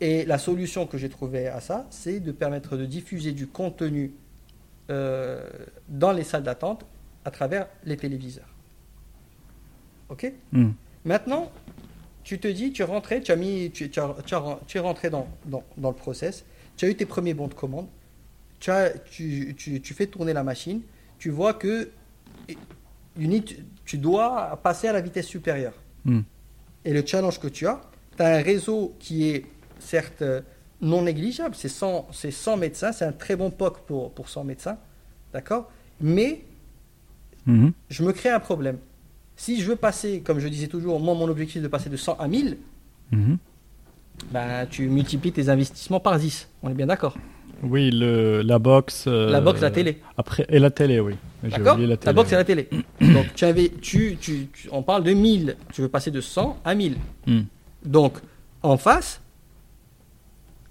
et 0.00 0.24
la 0.24 0.38
solution 0.38 0.86
que 0.86 0.98
j'ai 0.98 1.08
trouvée 1.08 1.46
à 1.46 1.60
ça, 1.60 1.86
c'est 1.90 2.20
de 2.20 2.32
permettre 2.32 2.76
de 2.76 2.84
diffuser 2.84 3.32
du 3.32 3.46
contenu 3.46 4.12
euh, 4.90 5.48
dans 5.88 6.12
les 6.12 6.24
salles 6.24 6.42
d'attente 6.42 6.84
à 7.24 7.30
travers 7.30 7.68
les 7.84 7.96
téléviseurs. 7.96 8.53
Ok 10.08 10.32
Hmm. 10.52 10.70
Maintenant, 11.04 11.50
tu 12.22 12.38
te 12.38 12.48
dis, 12.48 12.72
tu 12.72 12.82
es 12.82 12.84
rentré, 12.84 13.20
tu 13.20 13.32
as 13.32 13.36
mis, 13.36 13.70
tu, 13.70 13.90
tu 13.90 14.00
as- 14.00 14.16
tu 14.24 14.34
as- 14.34 14.58
tu 14.66 14.78
es 14.78 14.80
rentré 14.80 15.10
dans, 15.10 15.28
dans, 15.46 15.62
dans 15.76 15.90
le 15.90 15.94
process, 15.96 16.44
tu 16.76 16.86
as 16.86 16.88
eu 16.88 16.94
tes 16.96 17.04
premiers 17.06 17.34
bons 17.34 17.48
de 17.48 17.54
commande, 17.54 17.86
tu, 18.60 18.70
as, 18.70 18.90
fais 19.94 20.06
tourner 20.06 20.32
la 20.32 20.42
machine, 20.42 20.80
tu 21.18 21.28
vois 21.30 21.52
que 21.54 21.90
tu 23.84 23.98
dois 23.98 24.58
passer 24.62 24.88
à 24.88 24.92
la 24.92 25.00
vitesse 25.00 25.26
supérieure. 25.26 25.74
Hmm. 26.04 26.20
Et 26.84 26.92
le 26.92 27.04
challenge 27.04 27.38
que 27.40 27.48
tu 27.48 27.66
as, 27.66 27.80
tu 28.16 28.22
as 28.22 28.36
un 28.36 28.42
réseau 28.42 28.94
qui 28.98 29.28
est 29.28 29.46
certes 29.78 30.22
euh, 30.22 30.40
non 30.80 31.02
négligeable, 31.02 31.54
c'est 31.54 31.68
100, 31.68 32.08
c'est 32.12 32.30
100 32.30 32.56
médecins, 32.56 32.92
c'est 32.92 33.04
un 33.04 33.12
très 33.12 33.36
bon 33.36 33.50
POC 33.50 33.80
pour, 33.86 34.12
pour 34.12 34.28
100 34.28 34.44
médecins, 34.44 34.78
d'accord? 35.32 35.70
Mais 36.00 36.42
Mhm. 37.46 37.72
je 37.90 38.02
me 38.04 38.12
crée 38.12 38.30
un 38.30 38.40
problème. 38.40 38.78
Si 39.36 39.60
je 39.60 39.66
veux 39.68 39.76
passer, 39.76 40.20
comme 40.20 40.38
je 40.38 40.48
disais 40.48 40.68
toujours, 40.68 41.00
moi 41.00 41.14
mon 41.14 41.28
objectif 41.28 41.60
de 41.62 41.68
passer 41.68 41.90
de 41.90 41.96
100 41.96 42.14
à 42.18 42.28
1000, 42.28 42.56
Mhm. 43.12 43.36
ben, 44.32 44.66
tu 44.70 44.88
multiplies 44.88 45.32
tes 45.32 45.48
investissements 45.48 46.00
par 46.00 46.18
10. 46.18 46.48
On 46.62 46.70
est 46.70 46.74
bien 46.74 46.86
d'accord. 46.86 47.16
Oui, 47.62 47.90
le, 47.90 48.42
la 48.42 48.58
box. 48.58 49.04
euh, 49.06 49.30
La 49.30 49.40
box, 49.40 49.60
la 49.60 49.70
télé. 49.70 50.00
Après, 50.18 50.44
et 50.48 50.58
la 50.58 50.70
télé, 50.70 51.00
oui. 51.00 51.14
D'accord 51.42 51.78
la, 51.78 51.96
la 52.02 52.12
box 52.12 52.32
et 52.32 52.36
la 52.36 52.44
télé. 52.44 52.68
Donc 53.00 53.26
tu 53.34 53.44
avais, 53.44 53.70
tu, 53.80 54.16
tu, 54.20 54.48
tu- 54.52 54.68
on 54.72 54.82
parle 54.82 55.02
de 55.04 55.12
1000. 55.12 55.56
Tu 55.72 55.80
veux 55.82 55.88
passer 55.88 56.10
de 56.10 56.20
100 56.20 56.58
à 56.64 56.74
1000. 56.74 56.96
Hmm. 57.26 57.42
Donc 57.84 58.18
en 58.62 58.76
face, 58.76 59.20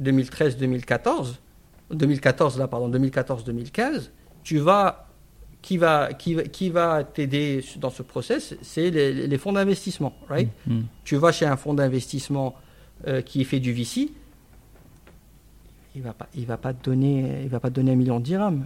2013-2014, 0.01 1.35
2014 1.91 2.57
là, 2.59 2.67
pardon, 2.67 2.89
2014-2015, 2.89 4.09
tu 4.43 4.57
vas, 4.57 5.07
qui 5.63 5.77
va, 5.77 6.13
qui 6.13 6.35
qui 6.51 6.69
va 6.69 7.03
t'aider 7.03 7.63
dans 7.77 7.89
ce 7.89 8.03
process, 8.03 8.55
c'est 8.61 8.91
les, 8.91 9.25
les 9.25 9.37
fonds 9.39 9.53
d'investissement, 9.53 10.13
right? 10.29 10.49
Hmm. 10.67 10.81
tu 11.03 11.15
vas 11.15 11.31
chez 11.31 11.47
un 11.47 11.57
fonds 11.57 11.73
d'investissement 11.73 12.53
euh, 13.07 13.21
qui 13.21 13.43
fait 13.45 13.59
du 13.59 13.73
VC, 13.73 14.11
il 15.95 16.01
va 16.01 16.13
pas, 16.13 16.27
il 16.35 16.45
va 16.45 16.57
pas 16.57 16.73
te 16.73 16.83
donner, 16.83 17.41
il 17.43 17.49
va 17.49 17.59
pas 17.59 17.69
te 17.69 17.75
donner 17.75 17.91
un 17.91 17.95
million 17.95 18.19
de 18.19 18.25
dirhams. 18.25 18.65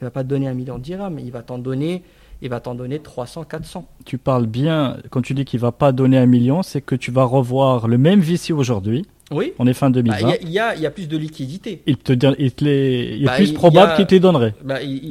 Il 0.00 0.04
va 0.04 0.10
pas 0.10 0.22
te 0.22 0.28
donner 0.28 0.48
un 0.48 0.54
million 0.54 0.78
de 0.78 0.82
dirhams. 0.82 1.18
Il 1.18 1.30
va 1.30 1.42
t'en 1.42 1.58
donner, 1.58 2.02
il 2.42 2.50
va 2.50 2.60
t'en 2.60 2.74
donner 2.74 2.98
300, 2.98 3.44
400. 3.44 3.86
Tu 4.04 4.18
parles 4.18 4.46
bien, 4.46 4.98
quand 5.10 5.22
tu 5.22 5.34
dis 5.34 5.44
qu'il 5.44 5.60
va 5.60 5.72
pas 5.72 5.92
donner 5.92 6.18
un 6.18 6.26
million, 6.26 6.62
c'est 6.62 6.80
que 6.80 6.94
tu 6.94 7.10
vas 7.10 7.24
revoir 7.24 7.88
le 7.88 7.96
même 7.96 8.20
VC 8.20 8.52
aujourd'hui. 8.52 9.06
Oui. 9.34 9.52
On 9.58 9.66
est 9.66 9.72
fin 9.74 9.90
Bah, 9.90 9.94
2020. 10.02 10.18
Il 10.20 10.28
y 10.28 10.32
a- 10.32 10.40
il 10.42 10.50
y, 10.50 10.58
a, 10.58 10.74
il 10.76 10.80
y 10.82 10.86
a 10.86 10.90
plus 10.90 11.08
de 11.08 11.16
liquidité. 11.16 11.82
il 11.86 11.96
te 11.96 12.12
il 12.38 12.52
te 12.52 12.64
les- 12.64 13.16
il 13.16 13.22
est 13.22 13.26
Bah, 13.26 13.32
plus 13.36 13.48
il 13.50 13.54
probable 13.54 13.94
qu'il 13.96 14.06
te 14.06 14.14
les 14.14 14.20
donnerait. 14.20 14.54
Bah, 14.62 14.80
il, 14.82 15.08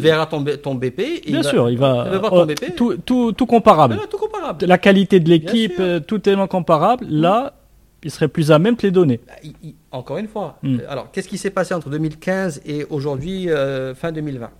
verra 0.00 0.26
ton, 0.26 0.40
BP. 0.40 1.00
et 1.24 1.30
Bien 1.30 1.42
va- 1.42 1.48
sûr, 1.50 1.70
il 1.70 1.78
va. 1.78 2.04
il 2.06 2.10
va 2.12 2.18
voir 2.18 2.32
oh, 2.32 2.40
ton 2.40 2.46
BP. 2.46 2.74
tout, 2.76 2.96
tout, 3.04 3.32
tout 3.32 3.46
comparable. 3.46 3.94
Voilà, 3.94 4.08
tout 4.08 4.18
comparable. 4.18 4.66
La 4.66 4.78
qualité 4.78 5.20
de 5.20 5.28
l'équipe, 5.28 5.74
euh, 5.80 6.00
tout 6.00 6.18
tellement 6.18 6.46
comparable. 6.48 7.06
Là, 7.08 7.54
il 8.02 8.10
serait 8.10 8.28
plus 8.28 8.50
à 8.52 8.58
même 8.58 8.74
de 8.74 8.82
les 8.82 8.90
donner. 8.90 9.20
Bah, 9.26 9.34
encore 9.92 10.18
une 10.18 10.28
fois, 10.28 10.58
Mm. 10.62 10.76
euh, 10.80 10.90
alors 10.90 11.10
qu'est-ce 11.12 11.28
qui 11.28 11.38
s'est 11.38 11.50
passé 11.50 11.72
entre 11.74 11.88
2015 11.90 12.60
et 12.66 12.84
aujourd'hui, 12.90 13.48
euh, 13.50 13.94
fin 13.94 14.12
2020 14.12 14.50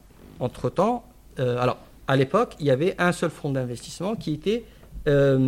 Entre-temps, 0.41 1.05
euh, 1.41 1.59
alors 1.59 1.79
à 2.07 2.17
l'époque, 2.17 2.55
il 2.61 2.67
y 2.67 2.71
avait 2.71 2.95
un 2.99 3.13
seul 3.13 3.31
fonds 3.31 3.51
d'investissement 3.51 4.15
qui 4.15 4.33
était 4.35 4.65
euh, 5.07 5.39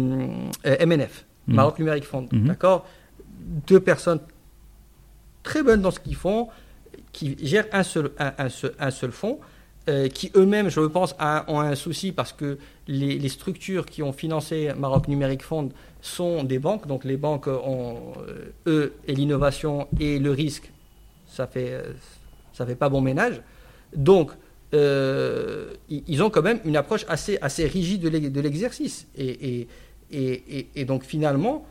MNF, 0.65 1.25
Mm. 1.49 1.55
Maroc 1.55 1.79
Numérique 1.79 2.05
Fund. 2.05 2.27
Mhm. 2.33 2.49
D'accord? 2.49 2.87
Deux 3.67 3.81
personnes 3.81 4.21
très 5.43 5.63
bonnes 5.63 5.83
dans 5.83 5.91
ce 5.91 6.01
qu'ils 6.01 6.17
font, 6.17 6.49
qui 7.13 7.37
gèrent 7.41 7.69
un 7.73 7.83
seul, 7.83 8.11
un, 8.19 8.91
seul, 8.91 9.13
fonds, 9.13 9.39
euh, 9.89 10.09
qui 10.09 10.33
eux-mêmes, 10.35 10.69
je 10.69 10.81
pense, 10.81 11.15
ont 11.49 11.61
un 11.61 11.75
souci 11.77 12.13
parce 12.13 12.33
que 12.33 12.59
les, 12.89 13.29
structures 13.29 13.87
qui 13.87 14.03
ont 14.03 14.13
financé 14.13 14.73
Maroc 14.77 15.07
Numérique 15.09 15.43
Fund 15.43 15.71
sont 16.01 16.43
des 16.45 16.59
banques. 16.59 16.87
Donc 16.87 17.05
les 17.05 17.17
banques 17.17 17.47
ont, 17.47 18.15
euh, 18.29 18.53
eux, 18.67 18.95
et 19.07 19.15
l'innovation 19.15 19.87
et 20.01 20.19
le 20.19 20.31
risque, 20.33 20.73
ça 21.27 21.47
fait, 21.47 21.81
ça 22.53 22.67
fait 22.67 22.75
pas 22.75 22.89
bon 22.89 23.01
ménage. 23.01 23.41
Donc, 23.95 24.33
euh, 24.75 25.73
ils 25.89 26.23
ont 26.23 26.31
quand 26.31 26.43
même 26.43 26.61
une 26.65 26.77
approche 26.77 27.05
assez, 27.09 27.39
assez 27.41 27.67
rigide 27.67 28.03
de 28.03 28.09
l'e- 28.09 28.31
de 28.31 28.41
l'exercice. 28.41 29.07
Et, 29.17 29.69
et, 30.11 30.69
et, 30.75 30.85
donc 30.85 31.05
finalement, 31.05 31.67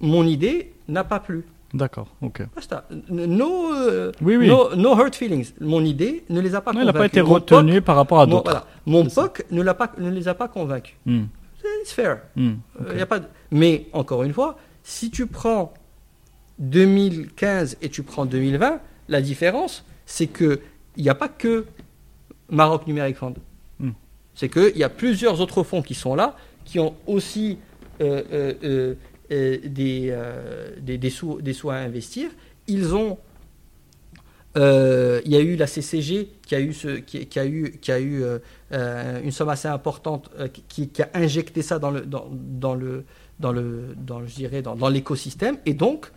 mon 0.00 0.24
idée 0.24 0.72
n'a 0.88 1.04
pas 1.04 1.20
plu. 1.20 1.44
D'accord, 1.74 2.08
ok. 2.22 2.42
Basta. 2.54 2.86
No, 3.10 3.74
euh, 3.74 4.10
Oui, 4.22 4.36
oui. 4.36 4.48
no, 4.48 4.74
no 4.74 4.94
hurt 4.98 5.14
feelings. 5.14 5.52
Mon 5.60 5.84
idée 5.84 6.24
ne 6.30 6.40
les 6.40 6.54
a 6.54 6.60
pas 6.62 6.72
Non, 6.72 6.80
il 6.80 6.86
n'a 6.86 6.92
convaincus. 6.92 7.12
pas 7.12 7.20
été 7.20 7.22
Mon 7.28 7.34
retenu 7.34 7.82
par 7.82 7.96
rapport 7.96 8.20
à 8.20 8.24
POC, 8.26 8.30
mon, 8.30 8.36
d'autres. 8.38 8.50
voilà. 8.50 8.66
Mon. 8.86 9.04
POC 9.06 9.44
ne, 9.50 9.62
l'a 9.62 9.74
pas, 9.74 9.92
ne 9.98 10.08
les 10.10 10.28
a 10.28 10.34
pas 10.34 10.48
convaincus. 10.48 10.94
Hmm, 11.04 11.24
It's 11.82 11.92
fair. 11.92 12.20
hmm, 12.36 12.52
Euh, 12.80 12.90
ok. 12.92 12.96
y 12.98 13.00
a 13.02 13.06
pas 13.06 13.18
de- 13.18 13.26
Mais 13.50 13.86
encore 13.92 14.22
une 14.22 14.32
fois, 14.32 14.56
si 14.82 15.10
tu 15.10 15.26
prends 15.26 15.74
2015 16.58 17.76
et 17.82 17.90
tu 17.90 18.02
prends 18.02 18.24
2020, 18.24 18.80
la 19.08 19.20
différence, 19.20 19.84
c'est 20.06 20.26
que 20.26 20.60
il 20.96 21.02
n'y 21.02 21.10
a 21.10 21.14
pas 21.14 21.28
que 21.28 21.66
Maroc 22.50 22.86
Numérique 22.86 23.16
Fund. 23.18 23.34
Hmm. 23.78 23.90
C'est 24.34 24.48
qu'il 24.48 24.76
y 24.76 24.84
a 24.84 24.88
plusieurs 24.88 25.40
autres 25.42 25.62
fonds 25.64 25.82
qui 25.82 25.94
sont 25.94 26.14
là, 26.14 26.34
qui 26.68 26.78
ont 26.78 26.94
aussi 27.06 27.58
euh, 28.00 28.22
euh, 28.62 28.94
euh, 29.32 29.58
des, 29.64 30.98
des, 30.98 31.10
sous, 31.10 31.40
à 31.70 31.76
investir. 31.76 32.30
Ils 32.66 32.94
ont 32.94 33.18
il 34.56 35.30
y 35.32 35.36
a 35.36 35.40
eu 35.40 35.56
la 35.56 35.66
CCG 35.68 36.28
qui 36.44 36.54
a 36.54 36.60
eu, 36.60 36.72
qui, 37.06 37.38
a 37.38 37.46
eu, 37.46 37.78
qui 37.80 37.92
a 37.92 38.00
eu 38.00 38.24
une 38.72 39.30
somme 39.30 39.50
assez 39.50 39.68
importante 39.68 40.30
qui, 40.68 40.90
a 41.00 41.08
injecté 41.18 41.62
ça 41.62 41.78
dans 41.78 41.92
dans, 43.38 44.88
l'écosystème. 44.88 45.58
Et 45.64 45.74
donc, 45.74 46.10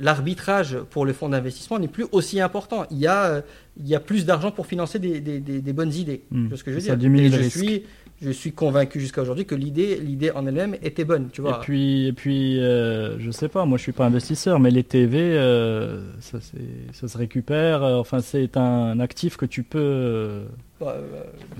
l'arbitrage 0.00 0.78
pour 0.90 1.06
le 1.06 1.14
fonds 1.14 1.30
d'investissement 1.30 1.78
n'est 1.78 1.88
plus 1.88 2.06
aussi 2.12 2.40
important. 2.40 2.84
Il 2.90 2.98
y 2.98 3.06
a, 3.06 3.42
il 3.78 3.86
y 3.88 3.94
a 3.94 4.00
plus 4.00 4.24
d'argent 4.24 4.50
pour 4.50 4.66
financer 4.66 4.98
des, 4.98 5.20
des- 5.20 5.40
des- 5.40 5.60
des 5.60 5.72
bonnes 5.72 5.92
idées. 5.92 6.22
Vois 6.30 6.56
ce 6.56 6.64
que 6.64 6.70
je 6.70 6.76
veux 6.76 6.80
Ça 6.80 6.96
dire? 6.96 7.08
diminue 7.10 7.26
Et 7.26 7.28
le 7.28 7.36
je 7.36 7.42
risque. 7.42 7.58
suis, 7.58 7.82
je 8.22 8.30
suis 8.30 8.52
convaincu 8.52 8.98
jusqu'à 8.98 9.20
aujourd'hui 9.22 9.44
que 9.44 9.54
l'idée, 9.54 9.96
l'idée 9.96 10.30
en 10.30 10.46
elle-même 10.46 10.74
était 10.82 11.04
bonne. 11.04 11.28
Tu 11.32 11.40
Et 11.40 11.44
vois. 11.44 11.60
puis, 11.60 12.06
et 12.06 12.12
puis 12.12 12.58
euh, 12.60 13.18
je 13.18 13.30
sais 13.30 13.48
pas, 13.48 13.64
moi 13.66 13.76
je 13.76 13.82
suis 13.82 13.92
pas 13.92 14.06
investisseur, 14.06 14.58
mais 14.58 14.70
les 14.70 14.84
TV, 14.84 15.18
euh, 15.20 16.00
ça, 16.20 16.38
se 16.40 17.18
récupère. 17.18 17.82
euh, 17.82 17.96
enfin, 17.96 18.20
c'est 18.20 18.56
un 18.56 19.00
actif 19.00 19.36
que 19.36 19.44
tu 19.44 19.62
peux. 19.62 20.44
Bah, 20.80 20.96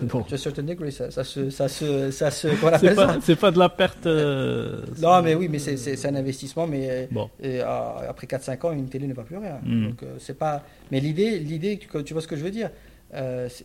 Bon. 0.03 0.23
to 0.23 0.35
a 0.35 0.39
certain 0.39 0.63
degree, 0.63 0.93
ça, 0.93 1.11
ça 1.11 1.25
se, 1.25 1.49
ça 1.51 1.69
se, 1.69 2.11
ça 2.11 2.31
se, 2.31 2.49
C'est 2.81 2.95
pas, 2.95 3.17
c'est 3.23 3.37
pas 3.37 3.51
de 3.51 3.59
la 3.59 3.69
perte. 3.71 4.07
Non, 4.07 5.23
mais 5.23 5.35
oui, 5.35 5.49
mais 5.51 5.59
c'est- 5.59 6.07
un 6.07 6.15
investissement, 6.15 6.67
mais 6.67 7.09
Bon. 7.11 7.29
et, 7.43 7.61
après 7.61 8.27
4-5 8.27 8.65
ans, 8.67 8.73
une 8.73 8.89
télé 8.89 9.07
ne 9.07 9.15
va 9.15 9.23
plus 9.25 9.37
rien. 9.39 9.59
Mm. 9.63 9.87
Donc, 9.89 10.05
c'est 10.19 10.39
pas. 10.39 10.63
Mais 10.91 11.01
l'idée, 11.01 11.39
l'idée, 11.39 11.79
tu, 12.05 12.13
vois 12.13 12.23
ce 12.23 12.29
que 12.29 12.37
je 12.37 12.45
veux 12.45 12.51
dire 12.51 12.71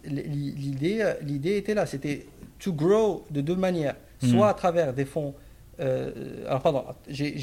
L'idée, 0.06 1.14
l'idée 1.26 1.58
était 1.58 1.74
là. 1.74 1.86
C'était 1.86 2.26
to 2.62 2.72
grow 2.74 3.26
de 3.32 3.42
deux 3.42 3.56
manières, 3.56 3.96
soit 4.20 4.48
Mm. 4.48 4.50
à 4.50 4.54
travers 4.54 4.94
des 4.94 5.06
fonds. 5.06 5.34
euh, 5.80 6.46
alors, 6.48 6.62
pardon, 6.62 6.86
j'ai, 7.10 7.34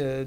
euh, 0.00 0.24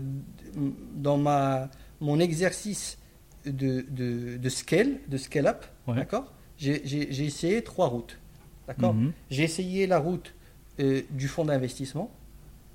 dans 0.95 1.17
ma 1.17 1.69
mon 2.01 2.19
exercice 2.19 2.97
de, 3.45 3.85
de, 3.89 4.37
de 4.37 4.49
scale, 4.49 4.97
de 5.07 5.17
scale 5.17 5.47
up, 5.47 5.65
Ouais. 5.87 5.95
d'accord 5.95 6.31
j'ai, 6.57 6.81
essayé 7.25 7.63
trois 7.63 7.87
routes. 7.87 8.17
D'accord 8.67 8.93
Mhm. 8.95 9.13
J'ai 9.29 9.43
essayé 9.43 9.87
la 9.87 9.99
route 9.99 10.33
euh, 10.79 11.01
du 11.11 11.27
fonds 11.27 11.45
d'investissement. 11.45 12.11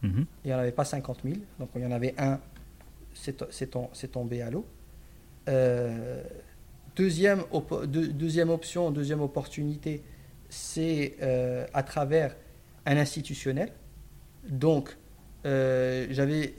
Mhm. 0.02 0.24
Il 0.44 0.48
n'y 0.48 0.54
en 0.54 0.58
avait 0.58 0.72
pas 0.72 0.84
50 0.86 1.18
000. 1.24 1.36
Donc 1.58 1.68
il 1.76 1.82
y 1.82 1.86
en 1.86 1.92
avait 1.92 2.14
un, 2.18 2.40
c'est 3.14 3.44
c'est 3.52 3.70
tom- 3.72 3.88
c'est 3.92 4.10
tombé 4.12 4.40
à 4.42 4.50
l'eau. 4.50 4.64
Deuxième, 6.96 7.42
op- 7.52 7.86
deux- 7.86 8.08
deuxième 8.08 8.50
option, 8.50 8.90
deuxième 8.90 9.20
opportunité, 9.22 10.02
c'est 10.52 11.14
euh, 11.22 11.66
à 11.72 11.82
travers 11.82 12.36
un 12.84 12.98
institutionnel. 12.98 13.72
Donc 14.48 14.96
euh, 15.46 16.06
j'avais 16.10 16.52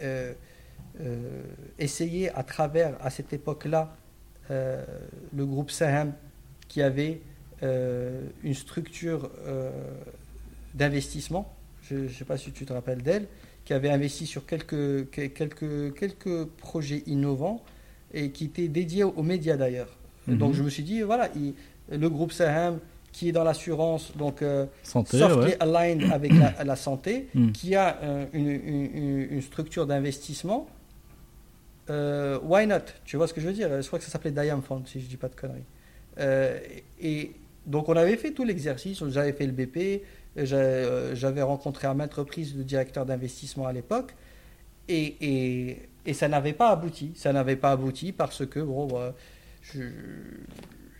euh, 0.00 0.32
essayé 1.78 2.30
à 2.30 2.42
travers, 2.42 2.96
à 3.04 3.10
cette 3.10 3.32
époque-là, 3.32 3.94
le 4.50 5.46
groupe 5.46 5.70
Saham 5.70 6.12
qui 6.68 6.82
avait 6.82 7.20
une 7.62 8.54
structure 8.54 9.30
d'investissement 10.74 11.54
je 11.82 11.96
ne 11.96 12.08
sais 12.08 12.24
pas 12.24 12.36
si 12.36 12.52
tu 12.52 12.64
te 12.64 12.72
rappelles 12.72 13.02
d'elle, 13.02 13.26
qui 13.64 13.72
avait 13.72 13.90
investi 13.90 14.24
sur 14.26 14.46
quelques, 14.46 15.10
que- 15.10 15.26
quelques, 15.26 15.94
quelques 15.98 16.44
projets 16.44 17.02
innovants 17.06 17.62
et 18.14 18.30
qui 18.30 18.44
était 18.46 18.68
dédié 18.68 19.02
aux 19.02 19.22
médias 19.24 19.56
d'ailleurs. 19.56 19.88
Mhm. 20.28 20.38
Donc 20.38 20.54
je 20.54 20.62
me 20.62 20.70
suis 20.70 20.84
dit, 20.84 21.02
voilà, 21.02 21.28
il- 21.34 21.54
le 21.90 22.08
groupe 22.08 22.30
Saham 22.32 22.78
qui 23.12 23.28
est 23.28 23.32
dans 23.32 23.44
l'assurance, 23.44 24.16
donc 24.16 24.40
euh, 24.42 24.64
Santé, 24.82 25.22
ouais. 25.22 25.56
aligned 25.60 26.10
avec 26.12 26.32
la, 26.32 26.64
la 26.64 26.76
santé, 26.76 27.28
Mm. 27.34 27.52
qui 27.52 27.74
a 27.76 27.98
euh, 28.02 28.24
une, 28.32 28.48
une- 28.48 28.96
une- 28.96 29.28
une 29.32 29.42
structure 29.42 29.86
d'investissement, 29.86 30.66
euh, 31.90 32.38
why 32.42 32.66
not? 32.66 32.78
Tu 33.04 33.16
vois 33.16 33.26
ce 33.26 33.34
que 33.34 33.40
je 33.40 33.46
veux 33.48 33.52
dire? 33.52 33.68
Je 33.82 33.86
crois 33.86 33.98
que 33.98 34.04
ça 34.04 34.10
s'appelait 34.10 34.30
Diam 34.30 34.62
Fund, 34.62 34.86
si 34.86 35.00
je 35.00 35.06
dis 35.06 35.16
pas 35.16 35.28
de 35.28 35.34
conneries. 35.34 35.64
Euh, 36.18 36.58
et 37.00 37.32
donc 37.66 37.88
on 37.88 37.96
avait 37.96 38.16
fait 38.16 38.32
tout 38.32 38.44
l'exercice, 38.44 39.02
j'avais 39.08 39.32
fait 39.32 39.46
le 39.46 39.52
BP, 39.52 40.02
j'a- 40.36 41.14
j'avais 41.14 41.42
rencontré 41.42 41.86
à 41.88 41.94
maintes 41.94 42.14
reprises 42.14 42.56
le 42.56 42.64
directeur 42.64 43.04
d'investissement 43.06 43.66
à 43.66 43.72
l'époque, 43.72 44.14
et, 44.88 45.16
et, 45.20 45.78
et 46.06 46.14
ça 46.14 46.28
n'avait 46.28 46.52
pas 46.54 46.70
abouti. 46.70 47.12
Ça 47.14 47.32
n'avait 47.32 47.56
pas 47.56 47.72
abouti 47.72 48.12
parce 48.12 48.46
que, 48.46 48.60
bon, 48.60 48.86
bah, 48.86 49.14
je 49.62 49.80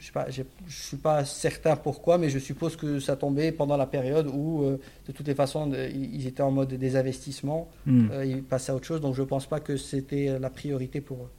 je 0.03 0.07
sais 0.09 0.12
pas, 0.12 0.29
j'ai- 0.31 0.45
je 0.66 0.83
suis 0.83 0.97
pas 0.97 1.24
certain 1.24 1.77
pourquoi, 1.77 2.19
mais 2.19 2.29
je 2.29 2.41
suppose 2.41 2.74
que 2.74 2.99
ça 2.99 3.15
tombait 3.15 3.53
pendant 3.53 3.77
la 3.77 3.87
période 3.87 4.27
où, 4.27 4.65
euh, 4.65 4.81
de 5.07 5.12
toutes 5.12 5.29
les 5.29 5.35
façons, 5.37 5.69
de- 5.69 5.89
ils 5.95 6.27
étaient 6.27 6.43
en 6.43 6.51
mode 6.51 6.74
désinvestissement, 6.74 7.69
Mm. 7.87 8.09
euh, 8.11 8.24
ils 8.24 8.43
passaient 8.43 8.73
à 8.73 8.74
autre 8.74 8.85
chose, 8.87 9.01
donc 9.01 9.15
je 9.15 9.23
pense 9.23 9.47
pas 9.47 9.61
que 9.61 9.77
c'était 9.77 10.41
la 10.41 10.51
priorité 10.51 11.01
pour 11.01 11.19
eux. 11.19 11.31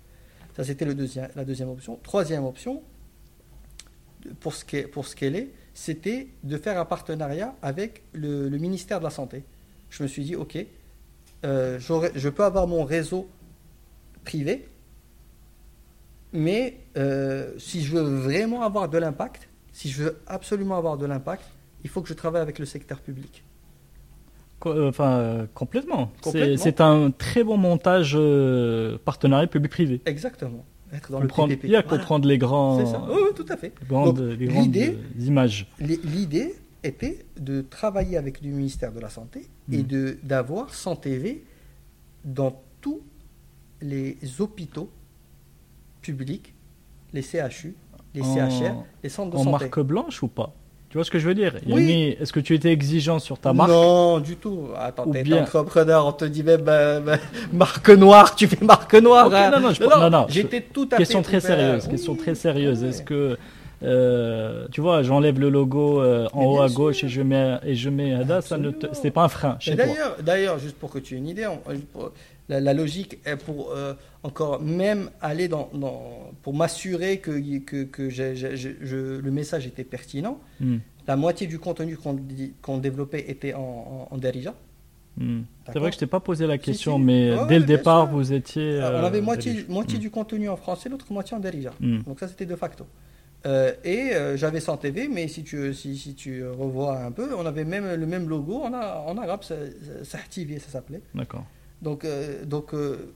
Ça, 0.56 0.64
c'était 0.64 0.86
le 0.86 0.96
deuxième, 0.96 1.28
la 1.36 1.44
deuxième 1.44 1.68
option. 1.68 2.00
Troisième 2.04 2.46
option, 2.46 2.82
pour 4.40 4.54
ce 4.54 4.64
qu'elle 4.64 4.88
pour 4.88 5.06
ce 5.08 5.16
qu'elle 5.18 5.36
est, 5.36 5.50
c'était 5.74 6.28
de 6.44 6.56
faire 6.58 6.80
un 6.80 6.86
partenariat 6.86 7.54
avec 7.62 8.02
le, 8.14 8.48
le 8.48 8.58
ministère 8.60 9.00
de 9.00 9.04
la 9.04 9.10
Santé. 9.10 9.44
Je 9.90 10.04
me 10.04 10.08
suis 10.08 10.24
dit, 10.24 10.36
ok, 10.38 10.58
euh, 11.44 11.80
je 11.80 12.30
peux 12.30 12.46
avoir 12.46 12.66
mon 12.68 12.86
réseau 12.86 13.28
privé, 14.24 14.66
mais 16.34 16.78
euh, 16.98 17.52
si 17.58 17.82
je 17.84 17.96
veux 17.96 18.02
vraiment 18.02 18.64
avoir 18.64 18.90
de 18.90 18.98
l'impact, 18.98 19.48
si 19.72 19.90
je 19.90 20.04
veux 20.04 20.18
absolument 20.28 20.78
avoir 20.78 20.98
de 20.98 21.06
l'impact, 21.06 21.44
il 21.84 21.90
faut 21.90 22.02
que 22.02 22.10
je 22.10 22.14
travaille 22.14 22.42
avec 22.42 22.60
le 22.60 22.66
secteur 22.66 23.00
public. 23.02 23.44
Euh, 24.66 24.88
Enfin, 24.90 25.12
euh, 25.18 25.46
complètement. 25.54 26.12
C'est- 26.24 26.80
un 26.82 27.12
très 27.12 27.44
bon 27.44 27.58
montage 27.58 28.14
euh, 28.16 28.98
partenariat 29.04 29.48
public-privé. 29.48 30.02
Exactement. 30.06 30.64
Être 30.94 31.12
dans 31.12 31.20
le 31.20 31.28
Comprendre, 31.28 31.50
PPP. 31.50 31.64
il 31.68 31.72
y 31.72 31.76
a 31.76 31.82
Voilà. 31.82 31.98
comprendre 31.98 32.28
les 32.28 32.38
grands, 32.38 32.80
C'est 32.80 32.86
ça. 32.92 33.04
Oui, 33.10 33.16
oui, 33.24 33.30
tout 33.36 33.46
à 33.50 33.58
fait. 33.58 33.74
les 33.82 33.88
grandes, 33.88 34.20
Donc, 34.30 34.40
les 34.40 34.46
grandes, 34.48 34.64
l'idée- 34.66 34.98
images. 35.20 35.68
L'idée 35.80 36.56
était 36.84 37.26
de 37.40 37.62
travailler 37.62 38.16
avec 38.18 38.42
le 38.42 38.50
ministère 38.52 38.92
de 38.94 39.00
la 39.00 39.10
Santé 39.10 39.48
et 39.72 39.80
Mm. 39.80 39.84
de 39.88 40.18
d'avoir 40.24 40.74
100 40.74 40.96
TV 40.96 41.44
dans 42.24 42.62
tous 42.80 43.02
les 43.82 44.18
hôpitaux 44.40 44.90
publics, 46.04 46.54
les 47.14 47.24
CHU, 47.24 47.76
les 48.14 48.22
En- 48.22 48.34
CHR, 48.50 48.76
les 49.04 49.10
centres 49.10 49.32
de 49.32 49.38
En 49.38 49.44
santé. 49.44 49.52
marque 49.66 49.80
blanche 49.80 50.22
ou 50.22 50.28
pas? 50.28 50.54
Tu 50.90 50.98
vois 51.00 51.04
ce 51.06 51.10
que 51.10 51.18
je 51.18 51.28
veux 51.28 51.34
dire? 51.34 51.56
Oui. 51.68 52.16
Est-ce 52.22 52.32
que 52.32 52.40
tu 52.40 52.54
étais 52.54 52.72
exigeant 52.72 53.18
sur 53.18 53.40
ta 53.40 53.52
marque? 53.52 53.72
Non, 53.72 54.20
du 54.20 54.36
tout. 54.36 54.68
Attends, 54.78 55.10
t'es 55.10 55.24
bien- 55.24 55.42
entrepreneur, 55.42 56.06
on 56.06 56.12
te 56.12 56.26
dit 56.26 56.44
même 56.44 56.62
bah, 56.62 57.00
bah, 57.00 57.18
marque 57.52 57.90
noire, 57.90 58.36
tu 58.36 58.46
fais 58.48 58.64
marque 58.64 58.94
noire. 58.94 59.34
Hein. 59.34 59.50
non, 59.50 59.60
non, 59.60 59.72
je- 59.74 60.10
non, 60.10 60.26
J'étais 60.30 60.62
tout 60.62 60.88
à 60.92 60.98
Question 60.98 61.24
fait 61.24 61.40
très 61.40 61.40
sérieuse. 61.40 61.84
Oui, 61.86 61.90
Question 61.90 62.16
très 62.16 62.36
sérieuse. 62.36 62.84
Est-ce 62.84 63.02
que 63.02 63.40
euh, 63.82 64.68
tu 64.72 64.82
vois, 64.82 65.02
j'enlève 65.04 65.40
le 65.40 65.50
logo 65.50 66.00
euh, 66.02 66.28
en 66.34 66.46
haut 66.46 66.62
à 66.62 66.70
sûr. 66.70 66.78
gauche 66.78 67.04
et 67.04 67.10
je 67.10 67.22
mets 67.22 67.58
et 67.66 67.76
je 67.76 67.90
mets 67.90 68.14
Ada, 68.14 68.42
ça 68.42 68.58
ne 68.58 68.70
te- 68.72 68.88
c'est 68.94 69.12
pas 69.12 69.24
un 69.24 69.28
frein 69.30 69.58
Mais 69.58 69.60
chez 69.60 69.76
toi. 69.76 69.86
D'ailleurs, 69.86 70.16
d'ailleurs, 70.22 70.60
juste 70.60 70.76
pour 70.78 70.90
que 70.92 71.00
tu 71.00 71.16
aies 71.16 71.18
une 71.18 71.28
idée, 71.28 71.48
on- 71.48 71.58
pour- 71.92 72.12
la, 72.50 72.60
la 72.60 72.74
logique 72.74 73.20
est 73.26 73.38
pour 73.38 73.72
euh, 73.72 73.94
encore 74.24 74.62
même 74.62 75.10
aller 75.22 75.48
dans, 75.48 75.70
dans- 75.74 76.32
pour 76.42 76.54
m'assurer 76.54 77.20
que, 77.20 77.32
que, 77.60 77.86
je- 78.86 79.20
le 79.20 79.32
message 79.32 79.66
était 79.68 79.84
pertinent. 79.86 80.40
Hmm, 80.60 80.78
La 81.08 81.16
moitié 81.16 81.48
du 81.48 81.60
contenu 81.60 81.96
qu'on 81.98 82.18
qu'on 82.62 82.78
développait 82.78 83.26
était 83.30 83.54
en, 83.54 84.08
en, 84.12 84.18
hmm. 85.18 85.42
C'est 85.72 85.80
vrai 85.80 85.90
que 85.90 85.96
je 85.96 86.00
t'ai 86.00 86.08
pas 86.08 86.20
posé 86.20 86.48
la 86.48 86.58
question, 86.58 86.98
si. 86.98 87.04
mais 87.04 87.32
dès 87.48 87.60
le 87.60 87.66
départ, 87.66 88.08
sûr. 88.08 88.16
vous 88.18 88.34
étiez. 88.34 88.82
Euh, 88.82 89.00
on 89.00 89.04
euh, 89.04 89.08
avait 89.08 89.22
moitié, 89.22 89.66
moitié 89.70 89.98
Hmm, 89.98 90.02
du 90.02 90.10
contenu 90.10 90.50
en 90.50 90.58
français, 90.58 90.90
l'autre 90.90 91.12
moitié 91.12 91.36
en 91.38 91.40
Darija. 91.40 91.72
hmm. 91.80 92.04
Donc 92.04 92.20
ça, 92.20 92.28
c'était 92.28 92.46
de 92.46 92.56
facto. 92.56 92.86
Euh, 93.46 93.74
et 93.84 94.14
euh, 94.14 94.38
j'avais 94.38 94.62
100 94.62 94.78
TV, 94.78 95.10
mais 95.10 95.28
si 95.28 95.44
tu, 95.44 95.74
si, 95.74 95.98
si 95.98 96.16
tu 96.16 96.46
revois 96.48 97.00
un 97.04 97.12
peu, 97.12 97.34
on 97.36 97.46
avait 97.46 97.66
même 97.66 97.94
le 97.96 98.06
même 98.06 98.28
logo 98.30 98.62
en, 98.62 98.74
a- 98.74 99.04
en 99.06 99.18
arabe, 99.18 99.44
ça, 99.44 99.56
Sahtivi, 100.04 100.60
ça 100.62 100.70
s'appelait. 100.70 101.02
D'accord. 101.14 101.44
Donc, 101.84 102.06
euh, 102.06 102.44
donc 102.46 102.74
euh, 102.74 103.14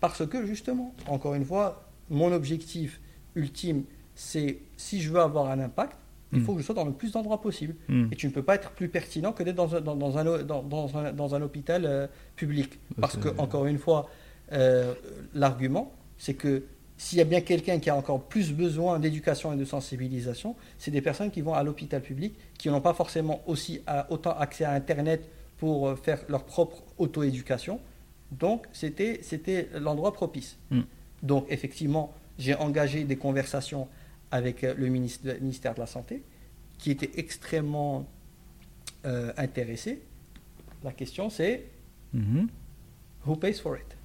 parce 0.00 0.24
que 0.26 0.46
justement, 0.46 0.94
encore 1.08 1.34
une 1.34 1.44
fois, 1.44 1.84
mon 2.10 2.32
objectif 2.32 3.00
ultime, 3.34 3.82
c'est 4.14 4.58
si 4.76 5.00
je 5.00 5.10
veux 5.10 5.20
avoir 5.20 5.50
un 5.50 5.58
impact, 5.60 5.96
il 6.32 6.38
Mm. 6.40 6.44
faut 6.44 6.52
que 6.54 6.60
je 6.60 6.66
sois 6.66 6.74
dans 6.76 6.84
le 6.84 6.92
plus 6.92 7.10
d'endroits 7.10 7.40
possible. 7.40 7.74
Hmm. 7.88 8.06
Et 8.12 8.14
tu 8.16 8.28
ne 8.28 8.32
peux 8.32 8.42
pas 8.44 8.54
être 8.54 8.70
plus 8.70 8.88
pertinent 8.88 9.32
que 9.32 9.42
d'être 9.42 9.56
dans 9.56 9.74
un, 9.74 9.80
dans, 9.80 9.96
dans 9.96 10.16
un, 10.16 10.42
dans, 10.44 10.96
un, 10.96 11.12
dans 11.12 11.34
un 11.34 11.42
hôpital 11.42 11.84
euh, 11.84 12.06
public. 12.36 12.78
Parce 13.00 13.16
que, 13.16 13.30
encore 13.38 13.66
une 13.66 13.78
fois, 13.78 14.08
l'argument, 15.34 15.92
c'est 16.18 16.34
que 16.34 16.64
s'il 16.96 17.18
y 17.18 17.20
a 17.20 17.24
bien 17.24 17.40
quelqu'un 17.40 17.78
qui 17.78 17.88
a 17.90 17.96
encore 17.96 18.22
plus 18.22 18.52
besoin 18.52 18.98
d'éducation 18.98 19.52
et 19.52 19.56
de 19.56 19.64
sensibilisation, 19.64 20.54
c'est 20.78 20.90
des 20.90 21.00
personnes 21.00 21.30
qui 21.30 21.40
vont 21.40 21.54
à 21.54 21.62
l'hôpital 21.62 22.02
public, 22.02 22.34
qui 22.58 22.68
n'ont 22.68 22.80
pas 22.80 22.92
forcément 22.94 23.40
aussi 23.46 23.80
à- 23.86 24.06
autant 24.12 24.36
accès 24.38 24.64
à 24.64 24.72
Internet 24.72 25.28
pour 25.58 25.98
faire 25.98 26.20
leur 26.28 26.44
propre 26.44 26.82
auto-éducation. 26.98 27.80
Donc, 28.32 28.66
c'était 28.72 29.20
c'était 29.22 29.68
l'endroit 29.78 30.12
propice. 30.12 30.56
Mm. 30.70 30.80
Donc, 31.22 31.46
effectivement, 31.50 32.14
j'ai 32.38 32.54
engagé 32.54 33.04
des 33.04 33.16
conversations 33.16 33.88
avec 34.30 34.64
euh, 34.64 34.74
le 34.76 34.86
ministère 34.88 35.74
de 35.74 35.80
la 35.80 35.86
Santé, 35.86 36.22
qui 36.78 36.90
était 36.90 37.10
extrêmement 37.18 38.06
euh, 39.04 39.32
intéressé. 39.36 40.00
La 40.84 40.92
question, 40.92 41.28
c'est 41.30 41.66
Mhm. 42.12 42.48
who 43.26 43.36
pays 43.36 43.54
for 43.54 43.76
it? 43.76 43.96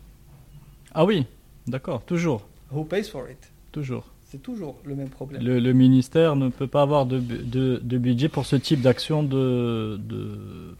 Ah 0.93 1.05
oui, 1.05 1.25
d'accord, 1.67 2.03
toujours, 2.03 2.47
Who 2.71 2.83
pays 2.83 3.03
for 3.03 3.29
it? 3.29 3.51
Toujours. 3.71 4.05
C'est 4.27 4.41
toujours 4.41 4.75
le 4.85 4.95
même 4.95 5.09
problème. 5.09 5.41
Le, 5.43 5.59
le 5.59 5.73
ministère 5.73 6.35
ne 6.35 6.49
peut 6.49 6.67
pas 6.67 6.81
avoir 6.81 7.05
de, 7.05 7.19
de, 7.19 7.77
de 7.81 7.97
budget 7.97 8.27
pour 8.29 8.45
ce 8.45 8.55
type 8.55 8.81
d'action 8.81 9.23
de 9.23 9.99
de 10.07 10.75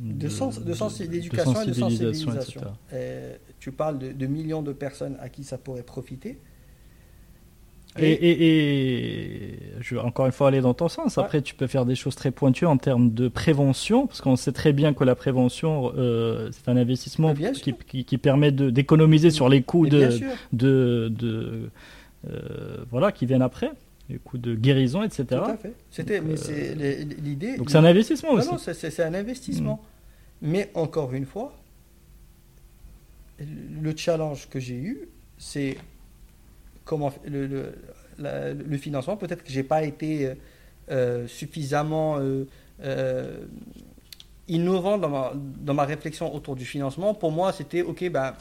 de, 0.00 0.28
sens- 0.28 0.60
de 0.60 0.72
de 0.72 1.06
d'éducation 1.06 1.62
et 1.62 1.66
de 1.66 1.72
sensibilisation, 1.72 2.32
etc. 2.34 2.60
Euh, 2.92 3.36
tu 3.58 3.72
parles 3.72 3.98
de, 3.98 4.12
de 4.12 4.26
millions 4.26 4.62
de 4.62 4.72
personnes 4.72 5.16
à 5.20 5.28
qui 5.28 5.44
ça 5.44 5.58
pourrait 5.58 5.82
profiter. 5.82 6.38
Et, 7.98 8.10
et, 8.12 8.46
et 9.54 9.58
je 9.80 9.94
vais 9.94 10.00
encore 10.02 10.26
une 10.26 10.32
fois 10.32 10.48
aller 10.48 10.60
dans 10.60 10.74
ton 10.74 10.88
sens. 10.88 11.16
Ouais. 11.16 11.22
Après, 11.22 11.40
tu 11.40 11.54
peux 11.54 11.66
faire 11.66 11.86
des 11.86 11.94
choses 11.94 12.14
très 12.14 12.30
pointues 12.30 12.66
en 12.66 12.76
termes 12.76 13.14
de 13.14 13.28
prévention, 13.28 14.06
parce 14.06 14.20
qu'on 14.20 14.36
sait 14.36 14.52
très 14.52 14.74
bien 14.74 14.92
que 14.92 15.02
la 15.02 15.14
prévention, 15.14 15.92
euh, 15.96 16.50
c'est 16.52 16.68
un 16.70 16.76
investissement 16.76 17.32
qui, 17.34 17.54
sûr. 17.54 17.74
qui, 17.86 18.04
qui 18.04 18.18
permet 18.18 18.52
d'économiser 18.52 19.30
sur 19.30 19.48
les 19.48 19.62
coûts 19.62 19.86
de 20.52 21.70
euh, 22.28 22.78
voilà 22.90 23.12
qui 23.12 23.24
viennent 23.24 23.40
après, 23.40 23.70
les 24.08 24.18
coûts 24.18 24.38
de 24.38 24.54
guérison, 24.54 25.02
etc. 25.02 25.24
tout 25.28 25.34
à 25.36 25.56
fait. 25.56 25.72
C'était, 25.90 26.20
Donc, 26.20 26.38
euh, 26.48 27.04
l'idée. 27.22 27.56
Donc 27.56 27.70
c'est 27.70 27.78
un 27.78 27.84
investissement 27.84 28.32
Non, 28.32 28.38
aussi. 28.38 28.48
non, 28.50 28.58
c'est- 28.58 28.74
c'est 28.90 29.02
un 29.02 29.14
investissement. 29.14 29.80
Mais 30.42 30.70
encore 30.74 31.12
une 31.14 31.26
fois, 31.26 31.52
le 33.38 33.94
challenge 33.96 34.48
que 34.48 34.58
j'ai 34.60 34.76
eu, 34.76 35.08
c'est 35.38 35.76
comment 36.84 37.12
le, 37.26 37.46
le, 37.46 37.72
la- 38.18 38.54
le 38.54 38.76
financement. 38.78 39.16
Peut-être 39.16 39.42
que 39.42 39.50
j'ai 39.50 39.62
pas 39.62 39.82
été 39.84 40.26
euh, 40.26 40.34
euh, 40.90 41.26
suffisamment 41.26 42.18
euh, 42.18 43.44
innovant 44.48 44.96
dans 44.98 45.08
ma, 45.08 45.32
dans 45.34 45.74
ma 45.74 45.84
réflexion 45.84 46.34
autour 46.34 46.54
du 46.56 46.64
financement. 46.64 47.12
Pour 47.14 47.32
moi, 47.32 47.52
c'était 47.52 47.82
ok, 47.82 48.08
ben. 48.10 48.34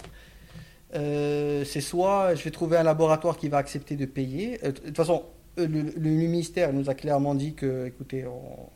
euh, 0.93 1.65
c'est 1.65 1.81
soit 1.81 2.35
je 2.35 2.43
vais 2.43 2.51
trouver 2.51 2.77
un 2.77 2.83
laboratoire 2.83 3.37
qui 3.37 3.49
va 3.49 3.57
accepter 3.57 3.95
de 3.95 4.05
payer. 4.05 4.59
Euh, 4.63 4.67
De 4.71 4.79
toute 4.79 4.95
façon, 4.97 5.23
le, 5.57 5.65
le 5.65 6.10
ministère 6.10 6.73
nous 6.73 6.90
a 6.90 6.94
clairement 6.95 7.36
dit 7.36 7.53
que, 7.53 7.86
écoutez, 7.88 8.26
on- 8.26 8.69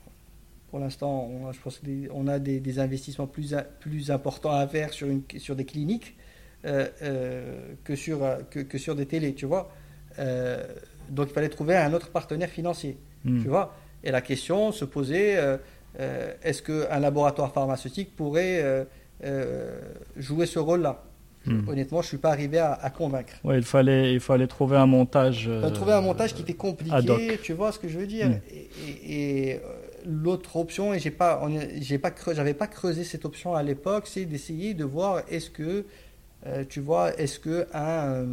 pour 0.70 0.80
l'instant, 0.80 1.28
on 1.32 1.48
a- 1.48 1.52
je 1.52 1.60
pense 1.60 1.80
qu'on 1.80 2.28
a 2.28 2.40
des, 2.40 2.60
des 2.60 2.80
investissements 2.80 3.28
plus, 3.28 3.56
importants 4.12 4.52
à 4.52 4.68
faire 4.68 4.94
sur, 4.94 5.08
une, 5.08 5.24
sur 5.40 5.56
des 5.56 5.66
cliniques 5.66 6.16
euh, 6.66 6.88
euh, 7.02 7.74
que, 7.84 7.96
sur, 7.96 8.24
euh, 8.24 8.38
que, 8.52 8.60
que 8.60 8.78
sur 8.78 8.96
des 8.96 9.06
télés, 9.06 9.34
tu 9.34 9.46
vois. 9.46 9.72
Euh, 10.20 10.64
donc 11.10 11.30
il 11.30 11.34
fallait 11.34 11.50
trouver 11.50 11.76
un 11.76 11.94
autre 11.94 12.10
partenaire 12.12 12.50
financier, 12.50 12.98
Hmm. 13.26 13.42
tu 13.42 13.50
vois. 13.50 13.76
Et 14.04 14.12
la 14.12 14.22
question 14.22 14.72
se 14.72 14.86
posait, 14.86 15.36
euh, 15.38 15.58
euh, 16.00 16.34
est-ce 16.44 16.62
qu'un 16.62 17.00
laboratoire 17.00 17.52
pharmaceutique 17.52 18.16
pourrait 18.16 18.62
euh, 18.62 18.86
euh, 19.26 19.78
jouer 20.16 20.46
ce 20.46 20.60
rôle-là? 20.60 21.04
Hmm. 21.46 21.68
Honnêtement, 21.70 22.02
je 22.02 22.08
ne 22.08 22.10
suis 22.10 22.18
pas 22.18 22.32
arrivé 22.32 22.58
à, 22.60 22.74
à 22.74 22.90
convaincre. 22.90 23.34
Ouais, 23.46 23.58
il 23.58 23.64
fallait, 23.64 24.14
il 24.14 24.20
fallait 24.20 24.46
trouver 24.48 24.76
un 24.78 24.86
montage. 24.86 25.46
Euh, 25.48 25.70
trouvé 25.70 25.94
un 25.94 26.02
montage 26.02 26.34
qui 26.34 26.42
était 26.42 26.54
compliqué, 26.54 27.40
tu 27.42 27.54
vois 27.54 27.72
ce 27.72 27.80
que 27.80 27.88
je 27.88 27.98
veux 27.98 28.08
dire? 28.08 28.30
Mm. 28.30 28.40
Et, 28.52 28.70
et- 28.88 29.50
et, 29.50 29.56
euh, 29.56 29.60
l'autre 30.06 30.58
option, 30.58 30.94
et 30.94 31.00
j'ai 31.00 31.12
pas, 31.12 31.42
j'ai 31.80 31.98
pas, 31.98 32.12
creux- 32.12 32.34
j'avais 32.36 32.54
pas 32.54 32.68
creusé 32.68 33.04
cette 33.06 33.24
option 33.26 33.56
à 33.56 33.64
l'époque, 33.64 34.06
c'est 34.08 34.26
d'essayer 34.26 34.74
de 34.74 34.84
voir 34.84 35.24
est-ce 35.30 35.50
que, 35.50 35.86
euh, 36.46 36.66
tu 36.68 36.82
vois, 36.82 37.18
est-ce 37.18 37.40
que 37.40 37.68
un, 37.74 38.26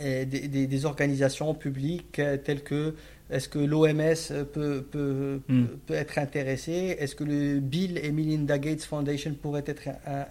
euh, 0.00 0.24
des, 0.24 0.24
des- 0.48 0.66
des 0.66 0.84
organisations 0.84 1.54
publiques 1.54 2.20
telles 2.44 2.62
que, 2.64 2.94
est-ce 3.30 3.48
que 3.48 3.58
l'OMS 3.60 4.44
peut, 4.52 4.82
peut, 4.90 5.40
Mm. 5.48 5.64
peut, 5.66 5.76
peut 5.86 5.94
être 5.94 6.18
intéressé, 6.18 6.96
est-ce 6.98 7.14
que 7.14 7.22
le 7.24 7.60
Bill 7.60 7.98
et 8.02 8.10
Melinda 8.10 8.58
Gates 8.58 8.82
Foundation 8.82 9.32
pourrait 9.40 9.64
être 9.66 9.82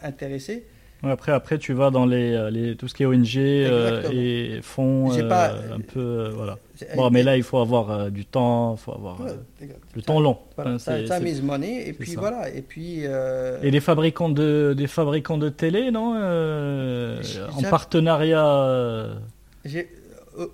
intéressé. 0.03 0.65
Après, 1.01 1.31
après, 1.31 1.57
tu 1.57 1.71
vas 1.73 1.91
dans 1.91 2.05
les, 2.05 2.33
euh, 2.33 2.49
les, 2.49 2.75
tout 2.75 2.89
ce 2.89 2.93
qui 2.93 3.03
est 3.03 3.05
ONG 3.05 3.37
euh, 3.37 4.01
et 4.11 4.59
fonds, 4.61 5.09
euh, 5.23 5.29
pas- 5.29 5.53
un 5.73 5.79
peu, 5.79 5.99
euh, 5.99 6.29
voilà. 6.35 6.57
Bon, 6.95 7.09
mais 7.09 7.23
là, 7.23 7.37
il 7.37 7.43
faut 7.43 7.57
avoir 7.59 8.11
du 8.11 8.25
temps, 8.25 8.75
il 8.75 8.79
faut 8.79 8.91
avoir 8.93 9.21
Ouais, 9.21 9.31
le 9.95 10.01
temps 10.01 10.19
long. 10.19 10.37
Voilà, 10.55 10.71
Hein, 10.71 10.79
ça, 10.79 11.05
ça 11.07 11.19
mise 11.21 11.41
et 11.87 11.93
puis 11.93 12.11
ça. 12.11 12.19
voilà 12.19 12.49
et 12.49 12.61
puis 12.61 13.03
Et 13.63 13.71
des 13.71 13.79
fabricants 13.79 14.29
de, 14.29 14.73
des 14.77 14.87
fabricants 14.87 15.37
de 15.37 15.47
télé, 15.49 15.89
non 15.91 16.15
En 17.57 17.61
partenariat. 17.69 19.07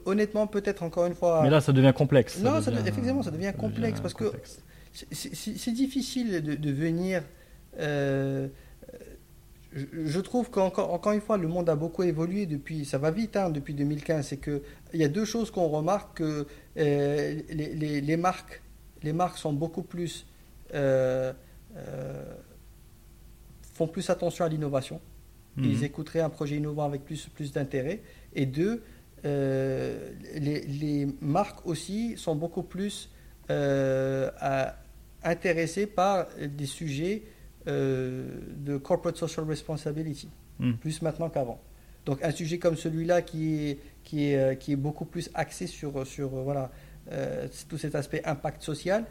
honnêtement 0.05 0.45
peut-être 0.47 0.83
encore 0.83 1.05
une 1.07 1.15
fois. 1.15 1.41
Mais 1.43 1.49
là, 1.49 1.59
ça 1.61 1.71
devient 1.73 1.93
complexe. 1.95 2.39
Non, 2.39 2.61
devient- 2.71 2.87
effectivement, 2.87 3.23
ça 3.23 3.31
devient 3.31 3.53
complexe 3.57 3.99
parce 3.99 4.13
que- 4.13 4.25
complexe. 4.25 4.59
c'est- 4.93 5.35
difficile 5.71 6.43
de, 6.43 6.53
de 6.55 6.71
venir. 6.71 7.23
Je, 9.75 10.19
trouve 10.21 10.49
qu'encore 10.49 10.93
encore 10.93 11.11
une 11.11 11.21
fois, 11.21 11.37
le 11.37 11.47
monde 11.49 11.69
a 11.69 11.75
beaucoup 11.75 12.03
évolué 12.03 12.45
depuis. 12.45 12.85
Ça 12.85 12.97
va 12.97 13.11
vite 13.11 13.35
hein, 13.35 13.49
depuis 13.49 13.73
2015. 13.73 14.25
C'est 14.27 14.37
que 14.37 14.61
il 14.93 15.01
y 15.01 15.03
a 15.03 15.09
deux 15.09 15.25
choses 15.25 15.51
qu'on 15.51 15.67
remarque 15.67 16.17
que 16.17 16.47
euh, 16.77 17.41
les, 17.49 17.75
les- 17.75 18.01
les 18.01 18.17
marques, 18.17 18.61
les 19.03 19.11
marques 19.11 19.37
sont 19.37 19.51
beaucoup 19.53 19.83
plus 19.83 20.25
euh, 20.73 21.33
euh, 21.75 22.23
font 23.73 23.87
plus 23.87 24.09
attention 24.09 24.45
à 24.45 24.49
l'innovation. 24.49 25.01
Mhm. 25.57 25.65
Ils 25.65 25.83
écouteraient 25.83 26.21
un 26.21 26.29
projet 26.29 26.55
innovant 26.55 26.85
avec 26.85 27.03
plus, 27.03 27.27
plus 27.27 27.51
d'intérêt. 27.51 28.01
Et 28.33 28.45
deux, 28.45 28.81
les, 29.23 30.61
les 30.67 31.07
marques 31.19 31.65
aussi 31.65 32.15
sont 32.15 32.35
beaucoup 32.35 32.63
plus 32.63 33.09
intéressées 35.23 35.87
par 35.87 36.27
des 36.39 36.65
sujets 36.65 37.23
de 37.65 38.77
corporate 38.77 39.17
social 39.17 39.45
responsibility, 39.47 40.29
Mm. 40.59 40.73
plus 40.73 41.01
maintenant 41.01 41.29
qu'avant. 41.29 41.59
Donc 42.05 42.23
un 42.23 42.31
sujet 42.31 42.59
comme 42.59 42.77
celui-là 42.77 43.21
qui 43.23 43.55
est, 43.71 43.79
qui 44.03 44.29
est, 44.29 44.37
euh, 44.37 44.55
qui 44.55 44.71
est 44.73 44.75
beaucoup 44.77 45.05
plus 45.05 45.29
axé 45.33 45.67
sur, 45.67 46.05
sur 46.07 46.33
euh, 46.33 46.43
voilà, 46.43 46.71
euh, 47.11 47.47
tout 47.67 47.77
cet 47.77 47.95
aspect 47.95 48.21
impact 48.25 48.61
social, 48.61 49.05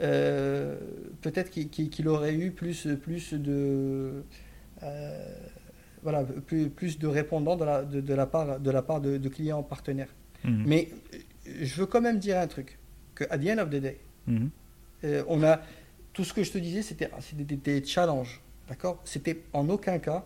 euh, 0.00 0.78
peut-être 1.20 1.50
qu'il 1.50 2.08
aurait 2.08 2.34
eu 2.34 2.50
plus, 2.50 2.88
plus 3.02 3.34
de... 3.34 4.24
euh, 4.82 5.34
voilà, 6.02 6.24
plus, 6.24 6.70
plus 6.70 6.98
de 6.98 7.06
répondants 7.06 7.56
de 7.56 7.64
la, 7.64 7.82
de, 7.84 8.00
de 8.00 8.14
la 8.14 8.26
part, 8.26 8.58
de, 8.58 8.70
la 8.70 8.82
part 8.82 9.00
de, 9.02 9.18
de 9.18 9.28
clients 9.28 9.62
partenaires. 9.62 10.12
Mhm. 10.44 10.64
Mais 10.66 10.88
euh, 11.14 11.18
je 11.60 11.74
veux 11.80 11.86
quand 11.86 12.00
même 12.00 12.18
dire 12.18 12.38
un 12.38 12.46
truc, 12.46 12.78
que 13.14 13.24
à 13.28 13.36
the 13.38 13.46
end 13.48 13.58
of 13.58 13.68
the 13.68 13.76
day, 13.80 13.98
euh, 15.04 15.22
on 15.28 15.42
a 15.42 15.60
tout 16.12 16.24
ce 16.24 16.32
que 16.32 16.42
je 16.42 16.50
te 16.52 16.58
disais, 16.58 16.82
c'était 16.82 17.10
c'était 17.20 17.56
des, 17.56 17.84
challenges, 17.84 18.40
d'accord? 18.68 18.98
C'était 19.04 19.42
en 19.52 19.68
aucun 19.68 19.98
cas 19.98 20.24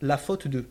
la 0.00 0.16
faute 0.18 0.48
d'eux. 0.48 0.66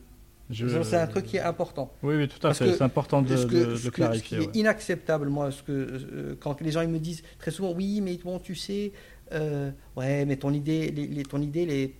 Je- 0.51 0.83
C'est 0.83 0.97
un 0.97 1.07
truc 1.07 1.25
qui 1.25 1.37
est 1.37 1.41
important. 1.41 1.91
Oui, 2.03 2.15
oui, 2.15 2.27
tout 2.27 2.45
à 2.45 2.53
fait. 2.53 2.65
que 2.65 2.73
C'est 2.73 2.83
important 2.83 3.23
de, 3.23 3.35
ce, 3.35 3.47
que- 3.47 3.55
de- 3.55 3.65
de 3.71 3.75
ce 3.75 3.89
que- 3.89 3.95
clarifier. 3.95 4.37
ce 4.37 4.43
qui 4.43 4.47
ouais. 4.47 4.51
est 4.55 4.59
inacceptable, 4.59 5.27
moi, 5.29 5.49
ce 5.51 5.63
que, 5.63 5.71
euh, 5.71 6.35
quand 6.39 6.61
les 6.61 6.69
gens 6.69 6.81
ils 6.81 6.89
me 6.89 6.99
disent 6.99 7.23
très 7.39 7.49
souvent, 7.49 7.71
oui, 7.73 7.99
mais 8.01 8.15
bon, 8.23 8.37
tu 8.37 8.53
sais, 8.53 8.91
euh, 9.31 9.71
ouais, 9.95 10.23
mais 10.25 10.35
ton 10.35 10.53
idée, 10.53 10.91
les- 10.91 11.07
les- 11.07 11.23
ton 11.23 11.41
idée, 11.41 11.63
elle 11.63 11.71
est 11.71 11.93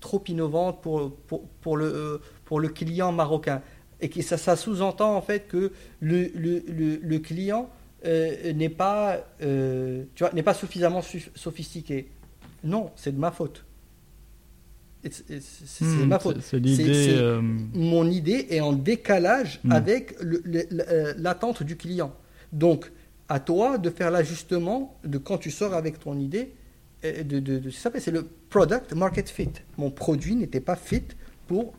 trop 0.00 0.22
innovante 0.28 0.82
pour, 0.82 1.16
pour, 1.26 1.48
pour 1.62 1.78
le, 1.78 1.86
euh, 1.86 2.18
pour 2.44 2.60
le 2.60 2.68
client 2.68 3.10
marocain. 3.10 3.62
Et 4.02 4.10
que 4.10 4.20
ça, 4.20 4.36
ça 4.36 4.54
sous-entend 4.54 5.16
en 5.16 5.22
fait 5.22 5.48
que 5.48 5.72
le, 6.00 6.28
le, 6.34 6.62
le, 6.68 6.96
le 7.02 7.18
client 7.18 7.70
euh, 8.04 8.52
n'est 8.52 8.68
pas, 8.68 9.18
euh, 9.42 10.04
tu 10.14 10.22
vois, 10.24 10.32
n'est 10.32 10.42
pas 10.42 10.54
suffisamment 10.54 11.02
su- 11.02 11.30
sophistiqué. 11.34 12.08
Non, 12.64 12.90
c'est 12.96 13.12
de 13.12 13.18
ma 13.18 13.30
faute. 13.30 13.64
C'est 15.10 15.84
Hmm, 15.84 16.04
ma 16.06 16.18
faute. 16.18 16.38
C'est 16.42 16.58
l'idée. 16.58 17.08
euh, 17.10 17.40
Mon 17.72 18.10
idée 18.10 18.46
est 18.50 18.60
en 18.60 18.72
décalage 18.72 19.60
Mm. 19.64 19.72
avec 19.72 20.14
l'attente 21.16 21.62
du 21.62 21.76
client. 21.76 22.12
Donc, 22.52 22.90
à 23.28 23.38
toi 23.40 23.78
de 23.78 23.90
faire 23.90 24.10
l'ajustement 24.10 24.98
de 25.04 25.18
quand 25.18 25.38
tu 25.38 25.50
sors 25.50 25.74
avec 25.74 25.98
ton 26.00 26.18
idée. 26.18 26.52
De, 27.04 27.38
de, 27.38 27.58
de- 27.60 27.70
c'est 27.70 28.10
le 28.10 28.26
product 28.50 28.92
market 28.92 29.28
fit. 29.28 29.50
Mon 29.76 29.88
produit 29.92 30.34
n'était 30.34 30.58
pas 30.60 30.74
fit 30.74 31.04
pour 31.46 31.72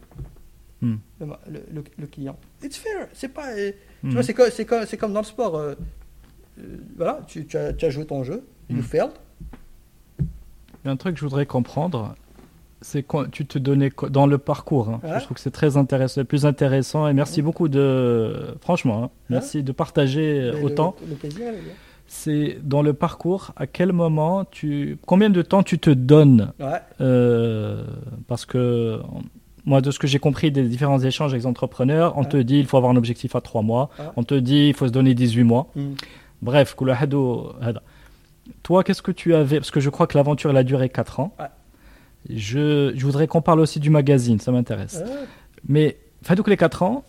Mm. 0.81 0.95
le, 1.19 1.25
le- 1.51 1.63
le- 1.73 1.83
le 1.97 2.07
client. 2.07 2.37
It's 2.63 2.77
fair. 2.77 3.09
C'est 3.13 3.27
pas. 3.27 3.53
Tu 4.01 4.09
vois, 4.11 4.23
c'est 4.23 4.33
comme, 4.33 4.49
comme, 4.65 4.85
c'est 4.85 4.95
comme 4.95 5.11
dans 5.11 5.19
le 5.19 5.25
sport. 5.25 5.75
Euh, 6.59 6.77
voilà, 6.97 7.21
tu, 7.27 7.45
tu 7.45 7.57
as, 7.57 7.73
tu 7.73 7.85
as 7.85 7.89
joué 7.89 8.05
ton 8.05 8.23
jeu, 8.23 8.43
you 8.69 8.77
Mm. 8.77 8.81
failed. 8.83 9.11
Il 10.19 10.85
y 10.85 10.87
a 10.87 10.91
un 10.91 10.95
truc 10.97 11.15
que 11.15 11.19
je 11.19 11.25
voudrais 11.25 11.45
comprendre, 11.45 12.15
c'est 12.81 13.03
quand 13.03 13.29
tu 13.29 13.45
te 13.45 13.59
donnais 13.59 13.91
dans 14.09 14.25
le 14.27 14.37
parcours. 14.37 14.89
hein. 14.89 15.01
Je 15.19 15.23
trouve 15.25 15.35
que 15.35 15.41
c'est 15.41 15.51
très 15.51 15.75
intéressant, 15.77 16.21
le 16.21 16.25
plus 16.25 16.45
intéressant. 16.45 17.07
Et 17.07 17.13
merci 17.13 17.41
beaucoup 17.41 17.67
de, 17.67 18.55
franchement, 18.61 19.03
hein, 19.03 19.09
merci 19.29 19.63
de 19.63 19.71
partager 19.73 20.39
euh, 20.41 20.53
Mais 20.55 20.63
autant. 20.63 20.95
Le, 21.03 21.09
le 21.09 21.15
plaisir. 21.15 21.51
C'est 22.07 22.57
dans 22.63 22.81
le 22.81 22.93
parcours. 22.93 23.51
À 23.55 23.67
quel 23.67 23.91
moment 23.91 24.43
tu, 24.45 24.97
combien 25.05 25.29
de 25.29 25.41
temps 25.43 25.61
tu 25.61 25.77
te 25.77 25.89
donnes 25.91 26.53
Ouais. 26.59 26.79
euh, 27.01 27.83
Parce 28.27 28.45
que 28.45 28.99
moi, 29.65 29.81
de 29.81 29.91
ce 29.91 29.99
que 29.99 30.07
j'ai 30.07 30.17
compris 30.17 30.49
des 30.51 30.63
différents 30.63 30.99
échanges 30.99 31.33
avec 31.33 31.43
les 31.43 31.47
entrepreneurs, 31.47 32.17
on 32.17 32.21
Ouais. 32.21 32.29
te 32.29 32.37
dit 32.37 32.57
il 32.59 32.65
faut 32.65 32.77
avoir 32.77 32.91
un 32.91 32.95
objectif 32.95 33.35
à 33.35 33.41
3 33.41 33.61
mois. 33.61 33.89
Ouais. 33.99 34.05
On 34.15 34.23
te 34.23 34.33
dit 34.33 34.69
il 34.69 34.73
faut 34.73 34.87
se 34.87 34.91
donner 34.93 35.13
18 35.13 35.43
mois. 35.43 35.67
Mm. 35.75 35.81
Bref, 36.41 36.75
toi, 38.63 38.83
qu'est-ce 38.83 39.01
que 39.01 39.11
tu 39.11 39.35
avais? 39.35 39.57
Parce 39.59 39.71
que 39.71 39.79
je 39.79 39.89
crois 39.89 40.07
que 40.07 40.17
l'aventure, 40.17 40.49
elle 40.49 40.57
a 40.57 40.63
duré 40.63 40.89
4 40.89 41.19
ans. 41.19 41.35
Je, 42.29 42.91
je, 42.95 43.05
voudrais 43.05 43.27
qu'on 43.27 43.41
parle 43.41 43.59
aussi 43.59 43.79
du 43.79 43.89
magazine, 43.89 44.39
ça 44.39 44.51
m'intéresse. 44.51 45.01
Ah. 45.05 45.09
Mais, 45.67 45.97
Fadouk, 46.21 46.47
les 46.47 46.57
4 46.57 46.83
ans, 46.83 47.05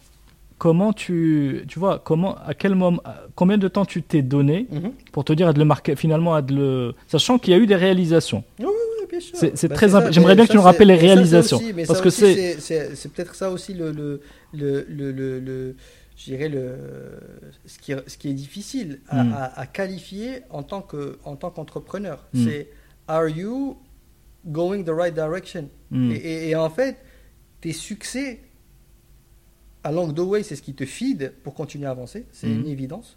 comment 0.58 0.92
tu. 0.92 1.64
Tu 1.66 1.78
vois, 1.78 1.98
comment, 1.98 2.36
à 2.46 2.54
quel 2.54 2.76
moment, 2.76 3.02
combien 3.34 3.58
de 3.58 3.66
temps 3.66 3.84
tu 3.84 4.02
t'es 4.02 4.22
donné 4.22 4.66
mhm. 4.70 4.92
pour 5.10 5.24
te 5.24 5.32
dire 5.32 5.48
à 5.48 5.52
de 5.52 5.58
le 5.58 5.64
marquer, 5.64 5.96
finalement, 5.96 6.34
à 6.34 6.42
de 6.42 6.54
le. 6.54 6.94
Sachant 7.08 7.38
qu'il 7.38 7.52
y 7.52 7.56
a 7.56 7.58
eu 7.58 7.66
des 7.66 7.76
réalisations. 7.76 8.44
Oui, 8.60 8.66
oui, 8.66 9.06
bien. 9.10 9.18
C'est 9.34 9.68
bah, 9.68 9.74
très 9.74 9.94
imp... 9.96 10.12
J'aimeais 10.12 10.36
bien 10.36 10.46
que 10.46 10.52
tu 10.52 10.56
nous 10.56 10.62
rappelles 10.62 10.88
les 10.88 10.94
réalisations. 10.94 11.60
Parce 11.88 12.00
que 12.00 12.10
c'est. 12.10 12.60
C'est 12.60 13.12
peut-être 13.12 13.34
ça 13.34 13.50
aussi 13.50 13.74
le, 13.74 13.90
le, 13.90 14.20
le, 14.52 14.86
le 15.10 15.74
je 16.20 16.24
dirais 16.26 16.48
le, 16.50 16.76
ce, 17.64 17.78
qui, 17.78 17.92
est- 17.92 18.06
ce 18.08 18.18
qui 18.18 18.28
est 18.28 18.34
difficile 18.34 19.00
à, 19.08 19.24
Mm. 19.24 19.32
à- 19.32 19.58
à 19.60 19.66
qualifier 19.66 20.42
en 20.50 20.62
tant 20.62 20.82
que 20.82 21.18
en 21.24 21.34
tant 21.36 21.50
qu'entrepreneur. 21.50 22.28
Mm. 22.34 22.44
C'est 22.44 22.68
Are 23.08 23.28
you 23.28 23.78
going 24.46 24.84
the 24.84 24.90
right 24.90 25.14
direction? 25.14 25.70
Hmm. 25.90 26.10
et, 26.12 26.16
et- 26.16 26.48
et 26.50 26.56
en 26.56 26.70
fait, 26.70 26.96
tes 27.60 27.72
succès 27.72 28.40
along 29.82 30.12
the 30.14 30.20
way, 30.20 30.42
c'est 30.42 30.56
ce 30.56 30.62
qui 30.62 30.74
te 30.74 30.84
feed 30.84 31.32
pour 31.42 31.54
continuer 31.54 31.86
à 31.86 31.90
avancer. 31.90 32.26
C'est 32.32 32.46
Mhm. 32.48 32.60
une 32.60 32.66
évidence. 32.68 33.16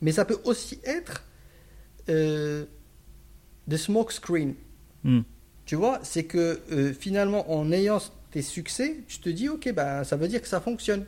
Mais 0.00 0.12
ça 0.12 0.24
peut 0.24 0.38
aussi 0.44 0.78
être 0.84 1.24
euh, 2.10 2.64
the 3.68 3.76
smoke 3.78 4.12
screen. 4.12 4.54
Hmm. 5.04 5.22
Tu 5.64 5.74
vois, 5.74 5.98
c'est 6.02 6.24
que 6.24 6.60
euh, 6.70 6.92
finalement, 6.92 7.50
en 7.50 7.72
ayant 7.72 7.98
tes 8.30 8.42
succès, 8.42 8.98
tu 9.08 9.18
te 9.20 9.28
dis, 9.30 9.48
ok, 9.48 9.72
ben, 9.74 10.04
ça 10.04 10.16
veut 10.16 10.28
dire 10.28 10.42
que 10.42 10.48
ça 10.48 10.60
fonctionne. 10.60 11.06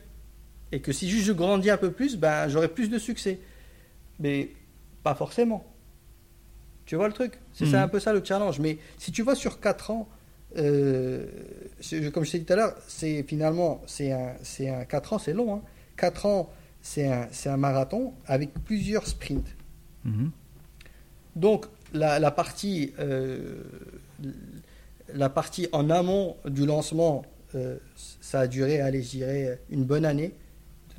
Et 0.73 0.81
que 0.81 0.93
si 0.93 1.09
juste 1.09 1.27
je 1.27 1.33
grandis 1.33 1.71
un 1.71 1.77
peu 1.77 1.93
plus, 1.93 2.17
ben, 2.17 2.49
j'aurai 2.49 2.69
plus 2.69 2.89
de 2.91 2.99
succès. 2.99 3.39
Mais 4.19 4.51
pas 5.03 5.15
forcément. 5.15 5.65
Tu 6.87 6.97
vois 6.97 7.07
le 7.09 7.13
truc? 7.15 7.39
C'est 7.53 7.67
ça 7.67 7.79
Mhm. 7.79 7.85
un 7.85 7.89
peu 7.89 8.01
ça 8.01 8.13
le 8.13 8.23
challenge. 8.25 8.59
Mais 8.61 8.79
si 8.99 9.13
tu 9.13 9.23
vois 9.23 9.35
sur 9.35 9.61
4 9.61 9.91
ans, 9.91 10.09
euh, 10.57 11.27
comme 12.13 12.25
je 12.25 12.33
t'ai 12.33 12.39
dit 12.39 12.45
tout 12.45 12.53
à 12.53 12.57
l'heure, 12.57 12.75
c'est 12.87 13.23
finalement, 13.25 13.83
c'est 13.87 14.13
un, 14.13 14.35
c'est 14.43 14.69
un 14.69 14.85
4 14.85 15.13
ans, 15.13 15.19
c'est 15.19 15.33
long. 15.33 15.55
Hein. 15.57 15.63
4 15.97 16.27
ans, 16.27 16.51
c'est 16.83 17.07
un, 17.11 17.29
c'est 17.33 17.49
un 17.49 17.57
marathon 17.57 18.15
avec 18.27 18.53
plusieurs 18.65 19.07
sprints. 19.07 19.49
Mhm. 20.05 20.31
Donc, 21.35 21.67
la, 21.93 22.19
la 22.19 22.31
partie, 22.31 22.93
euh, 22.99 23.63
la 25.13 25.29
partie 25.29 25.69
en 25.73 25.91
amont 25.91 26.37
du 26.47 26.67
lancement, 26.67 27.23
euh, 27.55 27.77
ça 28.21 28.41
a 28.41 28.47
duré, 28.47 28.81
allez, 28.81 29.03
je 29.03 29.11
dirais, 29.11 29.61
une 29.71 29.85
bonne 29.85 30.05
année 30.05 30.33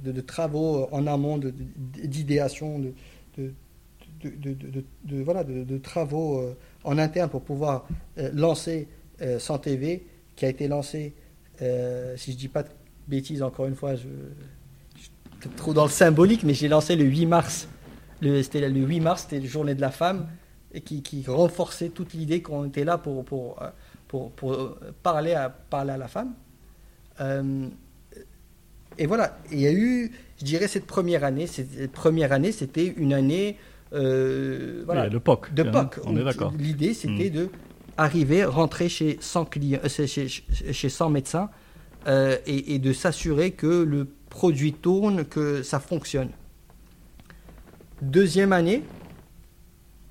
de, 0.03 0.21
travaux 0.21 0.87
en 0.91 1.07
amont, 1.07 1.37
d'idéation, 1.37 2.79
de, 2.79 2.93
de, 4.23 5.21
voilà, 5.23 5.43
de, 5.43 5.77
travaux 5.77 6.39
euh, 6.39 6.57
en 6.83 6.97
interne 6.97 7.29
pour 7.29 7.41
pouvoir 7.41 7.87
euh, 8.17 8.29
lancer 8.33 8.87
euh, 9.21 9.39
100 9.39 9.59
TV, 9.59 10.05
qui 10.35 10.45
a 10.45 10.49
été 10.49 10.67
lancé, 10.67 11.13
euh, 11.61 12.15
si 12.17 12.31
je 12.31 12.37
dis 12.37 12.47
pas 12.47 12.63
de 12.63 12.69
bêtises, 13.07 13.41
encore 13.41 13.65
une 13.65 13.75
fois, 13.75 13.95
je, 13.95 14.07
je 15.41 15.49
trop 15.55 15.73
dans 15.73 15.85
le 15.85 15.91
symbolique, 15.91 16.43
mais 16.43 16.53
j'ai 16.53 16.67
lancé 16.67 16.95
le 16.95 17.05
8 17.05 17.25
mars. 17.25 17.67
Le, 18.21 18.41
c'était 18.43 18.67
le 18.67 18.79
8 18.79 18.99
mars, 18.99 19.23
c'était 19.23 19.39
la 19.39 19.47
journée 19.47 19.75
de 19.75 19.81
la 19.81 19.91
femme, 19.91 20.27
et 20.73 20.81
qui, 20.81 21.23
renforçait 21.27 21.89
toute 21.89 22.13
l'idée 22.13 22.41
qu'on 22.41 22.65
était 22.65 22.83
là 22.83 22.97
pour, 22.97 23.23
pour, 23.25 23.61
euh, 23.61 23.69
pour, 24.07 24.53
euh, 24.53 24.79
parler, 25.03 25.33
à, 25.33 25.49
parler 25.49 25.91
à 25.91 25.97
la 25.97 26.07
femme. 26.07 26.33
Euh, 27.21 27.67
et 28.97 29.05
voilà, 29.05 29.39
il 29.51 29.59
y 29.59 29.67
a 29.67 29.71
eu, 29.71 30.11
je 30.39 30.45
dirais, 30.45 30.67
cette 30.67 30.85
première 30.85 31.23
année. 31.23 31.47
Cette 31.47 31.91
première 31.91 32.31
année, 32.31 32.51
c'était 32.51 32.87
une 32.97 33.13
année 33.13 33.57
euh, 33.93 34.83
voilà, 34.85 35.05
Oui, 35.05 35.09
le 35.11 35.19
POC. 35.19 35.53
de 35.53 35.63
hein, 35.63 35.71
POC. 35.71 35.99
On 36.05 36.17
est 36.17 36.23
d'accord. 36.23 36.53
L'idée, 36.59 36.93
c'était 36.93 37.29
Mm. 37.29 37.33
de 37.33 37.49
arriver, 37.97 38.43
rentrer 38.43 38.89
chez 38.89 39.17
100 39.21 39.45
clients, 39.45 39.79
euh, 39.83 39.89
chez, 39.89 40.07
chez- 40.27 40.43
chez 40.73 40.89
100 40.89 41.09
médecins 41.09 41.49
euh, 42.07 42.37
et, 42.45 42.75
et 42.75 42.79
de 42.79 42.91
s'assurer 42.93 43.51
que 43.51 43.67
le 43.83 44.07
produit 44.29 44.73
tourne, 44.73 45.23
que 45.25 45.63
ça 45.63 45.79
fonctionne. 45.79 46.29
Deuxième 48.01 48.53
année, 48.53 48.83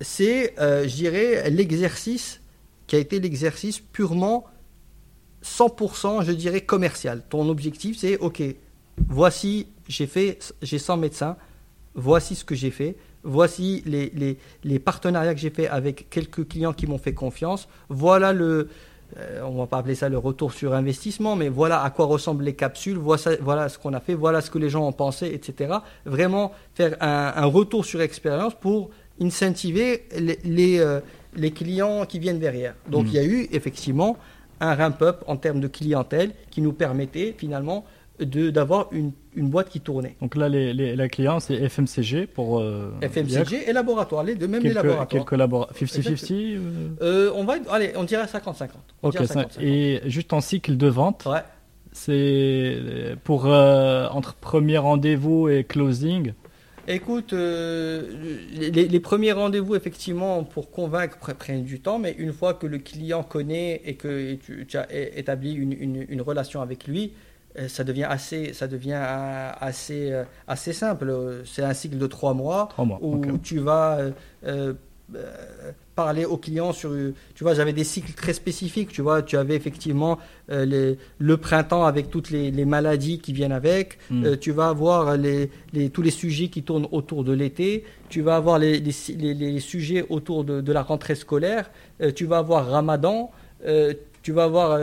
c'est, 0.01 0.53
je 0.59 0.93
dirais, 0.95 1.49
l'exercice 1.49 2.41
qui 2.87 2.95
a 2.95 2.99
été 2.99 3.19
l'exercice 3.19 3.79
purement 3.79 4.45
100%, 5.43 6.23
je 6.25 6.31
dirais, 6.31 6.61
commercial. 6.61 7.23
Ton 7.29 7.47
objectif, 7.49 7.97
c'est, 7.97 8.17
OK, 8.17 8.41
voici, 9.07 9.67
j'ai 9.87 10.07
fait, 10.07 10.53
j'ai 10.61 10.79
100 10.79 10.97
médecins, 10.97 11.35
voici 11.95 12.35
ce 12.35 12.45
que 12.45 12.55
j'ai 12.55 12.71
fait, 12.71 12.95
voici 13.23 13.83
les, 13.85 14.11
les, 14.15 14.37
les 14.63 14.79
partenariats 14.79 15.33
que 15.33 15.39
j'ai 15.39 15.49
fait 15.49 15.67
avec 15.67 16.09
quelques 16.09 16.47
clients 16.47 16.73
qui 16.73 16.87
m'ont 16.87 16.97
fait 16.97 17.13
confiance, 17.13 17.67
voilà 17.89 18.33
le, 18.33 18.69
euh, 19.17 19.41
on 19.43 19.57
va 19.57 19.67
pas 19.67 19.77
appeler 19.79 19.95
ça 19.95 20.09
le 20.09 20.17
retour 20.17 20.53
sur 20.53 20.73
investissement, 20.73 21.35
mais 21.35 21.49
voilà 21.49 21.81
à 21.83 21.89
quoi 21.89 22.05
ressemblent 22.05 22.43
les 22.43 22.55
capsules, 22.55 22.97
voilà, 22.97 23.35
voilà 23.41 23.69
ce 23.69 23.77
qu'on 23.79 23.93
a 23.93 23.99
fait, 23.99 24.13
voilà 24.15 24.41
ce 24.41 24.49
que 24.51 24.57
les 24.59 24.69
gens 24.69 24.85
ont 24.87 24.91
pensé, 24.93 25.27
etc. 25.27 25.75
Vraiment 26.05 26.51
faire 26.73 26.95
un, 27.01 27.33
un 27.35 27.45
retour 27.45 27.85
sur 27.85 28.01
expérience 28.01 28.53
pour 28.53 28.89
incentiver 29.21 30.03
les, 30.17 30.37
les, 30.43 30.79
euh, 30.79 30.99
les 31.35 31.51
clients 31.51 32.05
qui 32.05 32.19
viennent 32.19 32.39
derrière. 32.39 32.75
Donc 32.89 33.03
Mhm. 33.05 33.09
il 33.09 33.13
y 33.15 33.19
a 33.19 33.23
eu 33.25 33.47
effectivement 33.51 34.17
un 34.59 34.75
ramp-up 34.75 35.23
en 35.27 35.37
termes 35.37 35.59
de 35.59 35.67
clientèle 35.67 36.31
qui 36.51 36.61
nous 36.61 36.73
permettait 36.73 37.33
finalement 37.37 37.85
d'avoir 38.19 38.89
une, 38.91 39.11
une 39.35 39.49
boîte 39.49 39.69
qui 39.69 39.79
tournait. 39.79 40.15
Donc 40.21 40.35
là, 40.35 40.49
les, 40.49 40.73
les, 40.73 40.95
la 40.95 41.07
client, 41.07 41.39
c'est 41.39 41.69
FMCG 41.69 42.25
pour. 42.27 42.59
euh, 42.59 42.91
FMCG 43.01 43.69
et 43.69 43.73
laboratoire, 43.73 44.23
les 44.23 44.35
deux, 44.35 44.47
même 44.47 44.63
les 44.63 44.73
laboratoires. 44.73 45.07
quelques 45.07 45.33
labora- 45.39 45.69
50-50 45.73 46.55
euh, 46.57 46.89
Euh, 47.01 47.31
on 47.35 47.43
va, 47.43 47.55
allez, 47.69 47.91
on 47.95 48.03
dirait 48.03 48.25
50-50. 48.25 48.69
On 49.03 49.07
Ok, 49.09 49.13
dirait 49.13 49.27
ça- 49.27 49.41
50-50. 49.43 49.61
et 49.61 50.01
juste 50.05 50.33
en 50.33 50.41
cycle 50.41 50.77
de 50.77 50.87
vente, 50.87 51.25
Ouais. 51.27 51.41
c'est 51.91 52.77
pour 53.23 53.45
euh, 53.45 54.07
entre 54.09 54.33
premier 54.35 54.77
rendez-vous 54.77 55.49
et 55.49 55.63
closing? 55.63 56.33
Écoute, 56.89 57.33
les, 57.33 58.71
les 58.87 58.99
premiers 59.01 59.33
rendez-vous, 59.33 59.75
effectivement, 59.75 60.43
pour 60.45 60.71
convaincre, 60.71 61.17
pre- 61.21 61.33
prennent 61.33 61.63
du 61.65 61.79
temps, 61.81 61.99
mais 61.99 62.15
une 62.17 62.31
fois 62.31 62.53
que 62.53 62.65
le 62.65 62.77
client 62.77 63.23
connaît 63.23 63.81
et 63.85 63.95
que 63.95 64.35
tu, 64.35 64.65
tu 64.65 64.77
as 64.77 64.87
établi 65.17 65.53
une, 65.53 65.73
une- 65.73 66.05
une 66.07 66.21
relation 66.21 66.61
avec 66.61 66.87
lui, 66.87 67.11
ça 67.67 67.83
devient 67.83 68.03
assez, 68.03 68.53
ça 68.53 68.67
devient 68.67 68.93
euh, 68.95 69.51
assez, 69.59 70.11
euh, 70.11 70.23
assez 70.47 70.73
simple. 70.73 71.11
C'est 71.45 71.63
un 71.63 71.73
cycle 71.73 71.97
de 71.97 72.07
trois 72.07 72.33
mois 72.33 72.67
Trois 72.71 72.85
mois. 72.85 72.99
où 73.01 73.37
tu 73.39 73.59
vas 73.59 73.97
euh, 73.97 74.11
euh, 74.45 74.73
euh, 75.15 75.71
parler 75.95 76.25
aux 76.25 76.37
clients 76.37 76.73
sur. 76.73 76.91
Tu 77.33 77.43
vois, 77.43 77.53
j'avais 77.53 77.71
des 77.73 77.85
cycles 77.85 78.11
très 78.13 78.33
spécifiques. 78.33 78.89
Tu 78.89 79.01
vois, 79.01 79.21
tu 79.21 79.37
avais 79.37 79.55
effectivement 79.55 80.19
euh, 80.51 80.65
les- 80.65 80.97
le 81.17 81.37
printemps 81.37 81.85
avec 81.85 82.09
toutes 82.09 82.29
les, 82.29 82.51
les 82.51 82.65
maladies 82.65 83.19
qui 83.19 83.31
viennent 83.33 83.53
avec. 83.53 83.97
Mm. 84.11 84.25
Euh, 84.25 84.35
tu 84.37 84.51
vas 84.51 84.67
avoir 84.67 85.15
les, 85.17 85.49
les- 85.73 85.89
tous 85.89 86.01
les 86.01 86.11
sujets 86.11 86.49
qui 86.49 86.61
tournent 86.63 86.87
autour 86.91 87.23
de 87.23 87.31
l'été. 87.31 87.85
Tu 88.09 88.21
vas 88.21 88.35
avoir 88.35 88.59
les, 88.59 88.81
sujets 89.59 90.05
autour 90.09 90.43
de, 90.43 90.61
de 90.61 90.71
la 90.73 90.83
rentrée 90.83 91.15
scolaire. 91.15 91.71
Euh, 92.01 92.11
tu 92.13 92.25
vas 92.25 92.39
avoir 92.39 92.67
Ramadan. 92.69 93.31
Euh, 93.65 93.93
tu 94.23 94.33
vas 94.33 94.43
avoir 94.43 94.77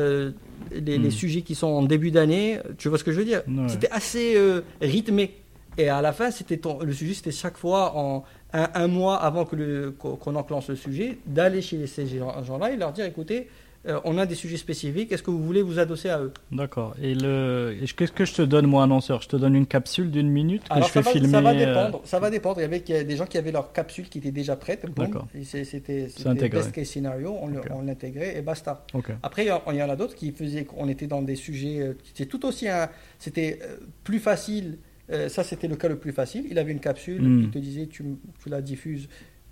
les, 0.72 0.98
les 0.98 1.08
Mm. 1.08 1.10
sujets 1.10 1.42
qui 1.42 1.54
sont 1.54 1.66
en 1.68 1.82
début 1.82 2.10
d'année. 2.10 2.58
Tu 2.78 2.88
vois 2.88 2.98
ce 2.98 3.04
que 3.04 3.12
je 3.12 3.18
veux 3.18 3.24
dire? 3.24 3.42
Ouais. 3.48 3.68
C'était 3.68 3.90
assez 3.90 4.34
euh, 4.36 4.60
rythmé. 4.80 5.34
Et 5.76 5.88
à 5.88 6.00
la 6.00 6.12
fin, 6.12 6.30
c'était 6.30 6.60
le 6.84 6.92
sujet, 6.92 7.14
c'était 7.14 7.32
chaque 7.32 7.56
fois 7.56 7.96
en 7.96 8.22
un, 8.52 8.68
un 8.74 8.86
mois 8.86 9.16
avant 9.16 9.44
que 9.44 9.90
qu'on 9.98 10.36
enclenche 10.36 10.68
le 10.68 10.76
sujet, 10.76 11.18
d'aller 11.26 11.60
chez 11.62 11.76
les- 11.78 11.88
ces 11.88 12.06
gens- 12.06 12.42
gens-là 12.44 12.70
et 12.70 12.76
leur 12.76 12.92
dire 12.92 13.04
écoutez, 13.06 13.48
euh, 13.86 14.01
on 14.05 14.16
a 14.19 14.24
des 14.27 14.35
sujets 14.35 14.56
spécifiques, 14.56 15.12
est-ce 15.12 15.23
que 15.23 15.31
vous 15.31 15.43
voulez 15.44 15.61
vous 15.62 15.78
adosser 15.78 16.09
à 16.09 16.19
eux? 16.20 16.32
D'accord. 16.51 16.94
Et 17.02 17.15
le, 17.15 17.77
qu'est-ce 17.97 18.12
que 18.12 18.24
je 18.24 18.32
te 18.35 18.43
donne, 18.43 18.66
moi, 18.66 18.82
annonceur? 18.85 19.20
Je 19.23 19.28
te 19.28 19.36
donne 19.36 19.55
une 19.55 19.66
capsule 19.66 20.11
d'une 20.11 20.28
minute 20.31 20.65
que 20.69 20.73
Alors 20.74 20.89
je 20.89 20.93
fais 20.93 21.02
va, 21.02 21.11
filmer. 21.11 21.28
ça 21.28 21.40
va 21.43 21.51
euh, 21.52 21.66
dépendre. 21.66 22.01
Ça 22.05 22.19
va 22.19 22.31
dépendre. 22.31 22.59
Il 22.61 22.62
y 22.62 22.65
avait 22.65 22.81
qu'il 22.81 22.94
y 22.94 22.98
a 22.98 23.05
des 23.05 23.16
gens 23.16 23.27
qui 23.27 23.36
avaient 23.36 23.52
leur 23.52 23.73
capsule 23.73 24.09
qui 24.09 24.19
était 24.19 24.31
déjà 24.31 24.56
prête. 24.56 24.86
D'accord. 24.97 25.28
C'était 25.43 25.65
c'était 25.65 26.09
intégré. 26.27 26.61
best 26.61 26.73
case 26.73 26.89
scénario. 26.89 27.36
On 27.40 27.48
le- 27.48 27.61
l'intégrait 27.85 28.39
et 28.39 28.43
basta. 28.43 28.86
Ok. 28.94 29.11
Après, 29.23 29.44
il 29.44 29.48
y 29.48 29.52
en- 29.52 29.62
il 29.70 29.77
y 29.77 29.82
en 29.82 29.90
a 29.90 29.97
d'autres 29.97 30.15
qui 30.15 30.32
faisaient 30.32 30.65
qu'on 30.65 30.89
était 30.89 31.06
dans 31.06 31.20
des 31.23 31.36
sujets 31.36 31.81
euh, 31.81 31.94
qui 32.02 32.12
étaient 32.12 32.27
tout 32.31 32.44
aussi. 32.47 32.69
un- 32.69 32.89
C'était 33.19 33.59
plus 34.02 34.19
facile. 34.19 34.78
euh, 35.11 35.28
ça, 35.28 35.44
c'était 35.44 35.69
le 35.69 35.77
cas 35.77 35.89
le 35.89 35.98
plus 35.98 36.12
facile. 36.12 36.47
Il 36.51 36.59
avait 36.59 36.73
une 36.73 36.81
capsule, 36.81 37.20
Mm. 37.20 37.40
il 37.43 37.51
te 37.51 37.59
disait 37.59 37.86
tu, 37.89 38.02
la 38.47 38.62
diffuses 38.62 39.06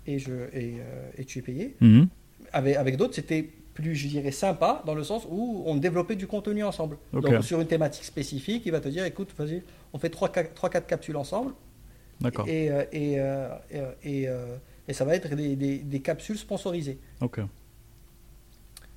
et, 0.07 0.17
je, 0.17 0.31
et, 0.51 0.73
euh, 0.79 1.09
et 1.19 1.25
tu 1.25 1.37
es 1.37 1.41
payé. 1.43 1.75
Avec, 2.51 2.75
avec 2.75 2.97
d'autres, 2.97 3.13
c'était 3.15 3.49
plus, 3.73 3.95
je 3.95 4.07
dirais, 4.07 4.31
sympa 4.31 4.83
dans 4.85 4.93
le 4.95 5.03
sens 5.03 5.23
où 5.29 5.63
on 5.65 5.75
développait 5.75 6.15
du 6.15 6.27
contenu 6.27 6.63
ensemble. 6.63 6.97
Donc, 7.11 7.43
sur 7.43 7.59
une 7.59 7.67
thématique 7.67 8.03
spécifique, 8.05 8.63
il 8.65 8.71
va 8.71 8.79
te 8.79 8.87
dire 8.89 9.03
écoute, 9.05 9.29
vas-y, 9.37 9.63
on 9.93 9.97
fait 9.99 10.09
3-4 10.13 10.85
capsules 10.85 11.17
ensemble. 11.17 11.53
D'accord. 12.21 12.47
Et, 12.47 12.69
euh, 12.71 12.83
et, 12.91 13.19
euh, 13.19 13.47
et, 14.03 14.27
euh, 14.27 14.55
et, 14.87 14.93
ça 14.93 15.03
va 15.05 15.15
être 15.15 15.33
des, 15.35 15.55
des- 15.55 15.79
des 15.79 15.99
capsules 16.01 16.37
sponsorisées. 16.37 16.99
Ok. 17.21 17.41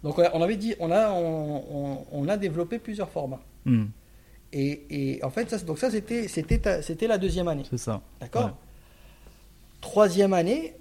Donc, 0.03 0.19
on 0.19 0.43
avait 0.43 0.57
dit, 0.57 0.74
on 0.78 0.90
a, 0.90 1.11
on, 1.11 1.65
on- 1.94 2.07
on 2.12 2.28
a 2.28 2.36
développé 2.36 2.78
plusieurs 2.78 3.09
formats. 3.11 3.40
Mhm. 3.65 3.89
Et, 4.53 5.16
et 5.16 5.24
en 5.24 5.31
fait, 5.31 5.48
ça, 5.51 5.59
donc 5.59 5.78
ça, 5.78 5.90
c'était, 5.90 6.28
c'était, 6.28 6.59
ta- 6.59 6.82
c'était 6.82 7.07
la 7.09 7.19
deuxième 7.19 7.48
année. 7.48 7.65
C'est 7.69 7.78
ça. 7.78 8.01
D'accord 8.20 8.44
Ouais. 8.47 8.51
Troisième 9.81 10.32
année, 10.32 10.74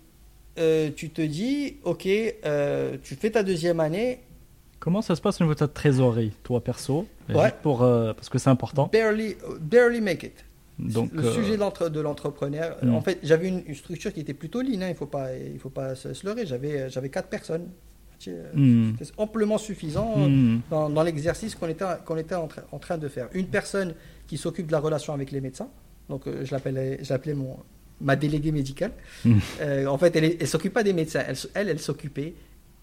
euh, 0.57 0.89
tu 0.95 1.09
te 1.09 1.21
dis, 1.21 1.77
ok, 1.83 2.07
euh, 2.07 2.97
tu 3.03 3.15
fais 3.15 3.31
ta 3.31 3.43
deuxième 3.43 3.79
année, 3.79 4.19
Comment 4.79 5.01
ça 5.01 5.15
se 5.15 5.21
passe 5.21 5.41
au 5.41 5.43
niveau 5.45 5.55
de 5.55 5.59
ta 5.59 5.67
trésorerie, 5.67 6.31
toi 6.43 6.63
perso? 6.63 7.07
Ouais. 7.33 7.51
pour, 7.63 7.81
euh, 7.81 8.13
Parce 8.13 8.29
que 8.29 8.37
c'est 8.37 8.51
important. 8.51 8.87
barely, 8.93 9.35
barely 9.59 9.99
make 9.99 10.21
it. 10.23 10.45
Donc, 10.77 11.11
le 11.13 11.31
sujet 11.31 11.53
de 11.55 11.59
l'entre- 11.61 11.89
de 11.89 11.99
l'entrepreneur, 12.01 12.77
Mm. 12.83 12.93
en 12.93 13.01
fait, 13.01 13.17
j'avais 13.23 13.47
une, 13.47 13.63
une 13.65 13.73
structure 13.73 14.13
qui 14.13 14.19
était 14.19 14.35
plutôt 14.35 14.61
lean, 14.61 14.81
hein, 14.81 14.87
il 14.87 14.89
ne 14.89 14.93
faut 14.93 15.07
pas, 15.07 15.29
il 15.35 15.57
faut 15.57 15.69
pas 15.71 15.95
se, 15.95 16.13
se 16.13 16.23
leurrer. 16.27 16.45
J'avais, 16.45 16.87
j'avais 16.89 17.09
quatre 17.09 17.29
personnes. 17.29 17.67
Euh, 18.27 18.51
Mm. 18.53 18.95
C'était 18.99 19.11
amplement 19.17 19.57
suffisant 19.57 20.17
mhm. 20.17 20.61
dans, 20.69 20.89
dans 20.89 21.03
l'exercice 21.03 21.55
qu'on 21.55 21.67
était, 21.67 21.85
qu'on 22.05 22.17
était 22.17 22.35
en, 22.35 22.47
tra- 22.47 22.63
en 22.71 22.77
train 22.77 22.97
de 22.99 23.07
faire. 23.07 23.27
Une 23.33 23.47
personne 23.47 23.95
qui 24.27 24.37
s'occupe 24.37 24.67
de 24.67 24.71
la 24.73 24.79
relation 24.79 25.13
avec 25.13 25.31
les 25.31 25.41
médecins, 25.41 25.69
donc 26.09 26.23
je 26.27 26.51
l'appelais, 26.51 26.99
j'appelais 27.01 27.33
mon 27.33 27.57
ma 28.01 28.15
déléguée 28.15 28.51
médicale. 28.51 28.91
Mm. 29.23 29.33
Euh, 29.61 29.85
en 29.87 29.97
fait, 29.97 30.15
elle, 30.15 30.35
elle 30.39 30.47
s'occupe 30.47 30.73
pas 30.73 30.83
des 30.83 30.93
médecins, 30.93 31.23
elle, 31.27 31.35
elle, 31.53 31.69
elle 31.69 31.79
s'occupait 31.79 32.33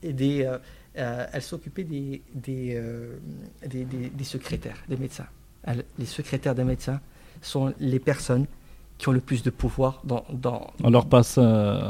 des, 0.03 0.43
euh, 0.45 0.59
euh, 0.99 1.27
elle 1.33 1.43
s'occupait 1.43 1.85
des 1.85 2.23
des, 2.35 2.75
euh, 2.77 3.17
des, 3.67 3.85
des- 3.85 4.09
des 4.11 4.25
secrétaires 4.25 4.79
des 4.89 4.97
médecins. 4.97 5.27
Elle- 5.65 5.85
les 5.99 6.07
secrétaires 6.07 6.55
des 6.55 6.65
médecins 6.65 7.01
sont 7.41 7.73
les 7.79 7.99
personnes 7.99 8.47
qui 8.99 9.09
ont 9.09 9.13
le 9.13 9.21
plus 9.21 9.43
de 9.43 9.51
pouvoir 9.51 10.01
dans. 10.05 10.25
dans 10.33 10.71
On 10.83 10.91
leur 10.91 11.07
passe, 11.07 11.37
euh, 11.39 11.81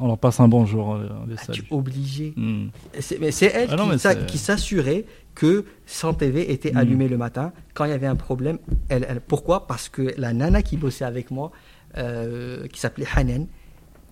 on 0.00 0.06
leur 0.06 0.18
passe 0.18 0.38
un 0.40 0.48
bonjour. 0.48 0.94
euh, 0.94 1.08
On 1.22 1.26
les 1.26 1.34
Ah, 1.38 1.40
tu 1.52 1.60
salue. 1.62 1.66
es 1.70 1.74
obligé 1.74 2.32
Mhm. 2.36 2.70
c'est 3.00 3.18
mais 3.20 3.30
c'est 3.30 3.46
elle 3.54 3.68
Ah 3.70 4.14
qui, 4.26 4.38
s'assurait 4.38 5.04
que 5.34 5.64
100 5.86 6.14
TV 6.14 6.50
était 6.52 6.72
Mm. 6.72 6.76
allumé 6.76 7.08
le 7.08 7.16
matin. 7.16 7.52
Quand 7.74 7.84
il 7.84 7.90
y 7.90 7.94
avait 7.94 8.06
un 8.08 8.16
problème, 8.16 8.58
elle, 8.88 9.06
elle- 9.08 9.20
pourquoi? 9.20 9.66
Parce 9.66 9.88
que 9.88 10.12
la 10.18 10.32
nana 10.32 10.62
qui 10.62 10.76
bossait 10.76 11.04
avec 11.04 11.30
moi, 11.30 11.52
euh, 11.96 12.66
qui 12.68 12.80
s'appelait 12.80 13.06
Hanen, 13.14 13.46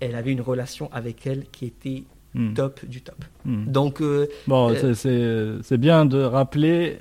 elle 0.01 0.15
avait 0.15 0.32
une 0.32 0.40
relation 0.40 0.90
avec 0.93 1.27
elle 1.27 1.44
qui 1.53 1.66
était 1.66 2.05
Mhm. 2.35 2.55
top 2.55 2.85
du 2.85 3.01
top. 3.03 3.24
Mhm. 3.44 3.66
Donc, 3.66 4.01
euh, 4.03 4.27
Bon, 4.47 4.70
Euh, 4.70 4.94
c'est- 5.62 5.77
bien 5.78 6.05
de 6.05 6.23
rappeler, 6.23 6.98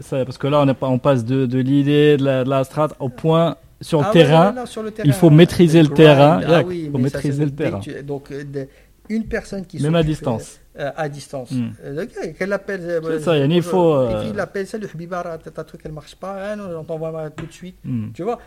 ça, 0.00 0.24
parce 0.24 0.38
que 0.38 0.46
là, 0.46 0.60
on, 0.62 0.68
est 0.68 0.74
pas, 0.74 0.88
on 0.88 0.98
passe 0.98 1.24
de, 1.24 1.44
de 1.46 1.58
l'idée, 1.58 2.16
de 2.16 2.24
la, 2.24 2.44
de 2.44 2.50
la 2.50 2.64
strat, 2.64 2.88
au 2.98 3.08
point 3.10 3.56
sur 3.82 4.00
le 4.00 4.06
Ah 4.08 4.12
terrain. 4.12 4.66
sur 4.66 4.82
le 4.82 4.92
il 5.04 5.12
faut 5.12 5.30
maîtriser 5.30 5.82
le 5.82 5.88
terrain. 5.88 6.40
Ah 6.46 6.62
oui, 6.66 6.88
faut 6.90 6.98
maîtriser 6.98 7.44
le 7.44 7.50
terrain. 7.50 7.80
Donc, 8.04 8.30
de- 8.32 8.68
une 9.10 9.24
personne 9.26 9.66
qui 9.66 9.82
Même 9.82 9.94
à 9.96 10.02
distance. 10.02 10.60
euh, 10.78 10.90
à 10.96 11.08
distance. 11.08 11.50
Mm. 11.50 11.70
Euh, 11.84 12.04
ok, 12.04 12.36
Qu'elle 12.38 12.52
appelle. 12.52 12.80
euh, 12.82 13.00
C'est 13.18 13.24
ça, 13.24 13.36
il 13.36 13.62
faut, 13.62 13.92
euh, 13.94 14.24
il 14.32 14.38
appelle 14.40 14.66
ça, 14.66 14.78
le 14.78 14.86
Habibara, 14.88 15.36
ta 15.38 15.50
ta 15.50 15.64
truc, 15.64 15.80
elle 15.84 15.92
marche 15.92 16.14
pas. 16.16 16.56
Non, 16.56 16.70
on 16.78 16.84
t'envoie 16.84 17.28
tout 17.30 17.46
de 17.46 17.52
suite. 17.52 17.76
Hmm. 17.84 18.12
Tu 18.14 18.22
vois, 18.22 18.38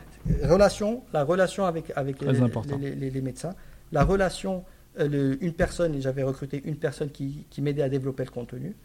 relation, 0.43 1.03
la 1.13 1.23
relation 1.23 1.65
avec, 1.65 1.91
avec 1.95 2.21
les, 2.21 2.41
important. 2.41 2.77
les- 2.77 2.95
les- 2.95 3.09
les 3.09 3.21
médecins, 3.21 3.53
la 3.91 4.03
relation, 4.03 4.63
euh, 4.99 5.07
le- 5.07 5.43
une 5.43 5.53
personne, 5.53 5.99
j'avais 6.01 6.23
recruté 6.23 6.61
une 6.65 6.75
personne 6.77 7.09
qui, 7.09 7.45
qui 7.49 7.61
m'aidait 7.61 7.83
à 7.83 7.89
développer 7.89 8.23
le 8.23 8.31
contenu, 8.31 8.75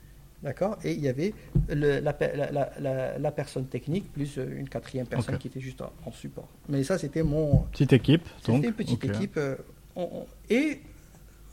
d'accord 0.42 0.78
Et 0.84 0.92
il 0.92 1.00
y 1.00 1.08
avait 1.08 1.32
le- 1.68 2.00
la, 2.00 2.12
pe- 2.12 2.36
la- 2.36 2.50
la- 2.50 2.70
la- 2.80 3.18
la 3.18 3.30
personne 3.32 3.66
technique 3.66 4.12
plus 4.12 4.36
euh, 4.38 4.46
une 4.58 4.68
quatrième 4.68 5.06
personne 5.06 5.38
qui 5.38 5.48
était 5.48 5.60
juste 5.60 5.80
en, 5.82 5.92
en 6.06 6.12
support. 6.12 6.48
Mais 6.68 6.82
ça, 6.82 6.98
c'était 6.98 7.22
mon. 7.22 7.58
Petite 7.72 7.92
équipe. 7.92 8.22
C'était 8.40 8.52
Donc, 8.52 8.64
une 8.64 8.72
petite 8.72 9.04
équipe. 9.04 9.36
euh, 9.36 9.54
on- 9.96 10.08
on- 10.20 10.26
et 10.50 10.80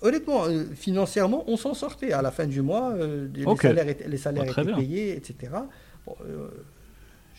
honnêtement, 0.06 0.46
euh, 0.46 0.64
financièrement, 0.76 1.44
on 1.48 1.58
s'en 1.58 1.74
sortait. 1.74 2.12
À 2.14 2.22
la 2.22 2.32
fin 2.32 2.46
du 2.46 2.62
mois, 2.62 2.92
euh, 2.94 3.28
les 3.36 3.46
salaires 3.58 3.88
étaient, 3.90 4.08
les 4.08 4.18
salaires 4.18 4.46
Bah, 4.56 4.62
étaient 4.64 4.74
payés, 4.74 5.16
etc. 5.16 5.36
Bon, 6.06 6.16
euh, 6.28 6.48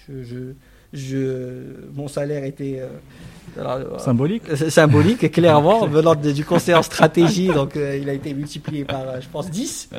je, 0.08 0.22
je- 0.22 0.52
je- 0.92 1.90
mon 1.94 2.08
salaire 2.08 2.44
était 2.44 2.78
euh, 2.80 3.60
alors, 3.60 4.00
Symbolique. 4.00 4.42
euh, 4.48 4.70
symbolique, 4.70 5.22
et 5.24 5.30
clairement, 5.38 5.86
venant 5.86 6.14
de- 6.14 6.32
du 6.32 6.44
conseil 6.44 6.74
en 6.74 6.82
stratégie, 6.82 7.48
donc 7.48 7.76
euh, 7.76 7.98
il 8.00 8.08
a 8.08 8.12
été 8.12 8.32
multiplié 8.34 8.84
par, 8.84 9.20
je 9.20 9.28
pense, 9.28 9.50
10. 9.50 9.90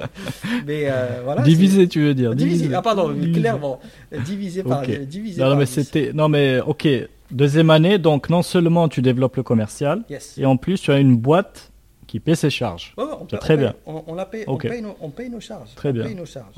Mais 0.66 0.88
voilà. 1.24 1.42
Divisé, 1.44 1.88
tu 1.88 2.02
veux 2.02 2.14
dire. 2.14 2.36
Divisé. 2.36 2.70
Ah, 2.74 2.82
pardon, 2.82 3.12
Divisé. 3.12 3.40
clairement. 3.42 3.80
Divisé 4.26 4.64
par. 4.64 4.82
Divisé 4.84 5.42
Non, 5.42 5.50
par 5.50 5.58
mais 5.58 5.66
10. 5.66 5.72
c'était. 5.72 6.12
Non, 6.14 6.30
mais 6.30 6.60
ok. 6.62 6.88
Deuxième 7.30 7.70
année, 7.72 7.98
donc 7.98 8.30
non 8.30 8.42
seulement 8.42 8.88
tu 8.88 9.02
développes 9.02 9.36
le 9.36 9.44
commercial, 9.44 10.02
Yes. 10.10 10.38
et 10.38 10.46
en 10.46 10.56
plus 10.56 10.80
tu 10.80 10.92
as 10.92 10.98
une 10.98 11.18
boîte 11.18 11.74
qui 12.08 12.20
paie 12.20 12.36
ses 12.36 12.50
charges. 12.50 12.94
Ouais, 12.98 13.04
ouais, 13.04 13.12
on 13.14 13.28
C'est 13.30 13.36
paie- 13.36 13.38
très 13.40 13.54
on 13.56 13.58
bien. 13.58 13.76
On, 13.86 14.04
on 14.08 14.16
la 14.16 14.26
paye, 14.26 14.44
Ok. 14.48 14.64
on, 14.66 14.70
paye 14.70 14.82
nos, 14.82 14.96
on 15.02 15.10
paye 15.10 15.30
nos 15.30 15.40
charges. 15.40 15.76
Très 15.76 15.92
bien. 15.94 16.08
nos 16.14 16.26
charges. 16.26 16.56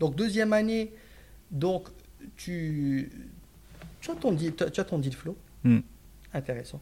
Donc 0.00 0.14
deuxième 0.16 0.52
année, 0.52 0.92
donc 1.50 1.88
tu, 2.36 3.10
tu 4.00 4.10
as 4.10 4.14
ton 4.16 4.32
deal, 4.32 4.54
tu 4.54 4.80
as- 4.80 4.84
ton 4.84 4.98
deal 4.98 5.14
flow. 5.14 5.36
Hmm. 5.64 5.78
Intéressant. 6.34 6.80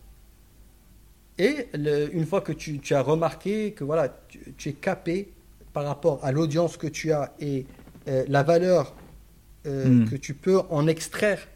Et 1.38 1.68
le- 1.74 2.14
une 2.14 2.24
fois 2.24 2.40
que 2.40 2.52
tu, 2.52 2.78
tu 2.78 2.94
as 2.94 3.02
remarqué 3.02 3.72
que 3.72 3.84
voilà, 3.84 4.09
tu, 4.28 4.40
tu 4.56 4.68
es 4.70 4.72
capé 4.72 5.28
par 5.74 5.84
rapport 5.84 6.24
à 6.24 6.32
l'audience 6.32 6.76
que 6.78 6.86
tu 6.86 7.12
as 7.12 7.34
et 7.38 7.66
euh, 8.09 8.24
la 8.28 8.43
valeur 8.43 8.94
euh, 9.66 9.84
Hmm. 9.84 10.09
que 10.09 10.16
tu 10.16 10.32
peux 10.34 10.60
en 10.70 10.86
extraire 10.86 11.47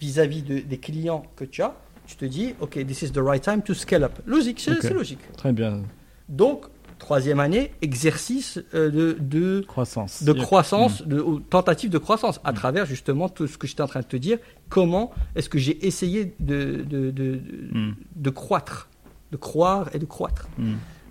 vis-à-vis 0.00 0.42
de- 0.42 0.58
des 0.58 0.78
clients 0.78 1.22
que 1.36 1.44
tu 1.44 1.62
as, 1.62 1.74
tu 2.06 2.16
te 2.16 2.24
dis, 2.24 2.54
ok, 2.60 2.84
this 2.86 3.02
is 3.02 3.12
the 3.12 3.18
right 3.18 3.42
time 3.42 3.62
to 3.62 3.74
scale 3.74 4.02
up. 4.02 4.18
Logique, 4.26 4.58
c'est 4.60 4.90
logique. 4.92 5.20
Très 5.36 5.52
bien. 5.52 5.82
Donc, 6.30 6.64
troisième 6.98 7.40
année, 7.40 7.72
exercice 7.82 8.58
euh, 8.74 8.88
de, 8.90 9.16
de, 9.20 9.60
Croissance. 9.66 10.22
de 10.22 10.32
croissance, 10.32 11.02
de, 11.06 11.20
ou 11.20 11.40
tentative 11.40 11.90
de 11.90 11.98
croissance, 11.98 12.40
à 12.44 12.52
travers 12.52 12.86
justement 12.86 13.28
tout 13.28 13.46
ce 13.46 13.58
que 13.58 13.66
j'étais 13.66 13.82
en 13.82 13.88
train 13.88 14.00
de 14.00 14.06
te 14.06 14.16
dire. 14.16 14.38
Comment 14.68 15.10
est-ce 15.34 15.48
que 15.48 15.58
j'ai 15.58 15.84
essayé 15.86 16.34
de, 16.40 16.84
de, 16.88 17.10
de, 17.10 17.36
de- 17.36 17.94
de 18.16 18.30
croître, 18.30 18.88
de 19.32 19.36
croire 19.36 19.88
et 19.94 19.98
de 19.98 20.04
croître? 20.06 20.48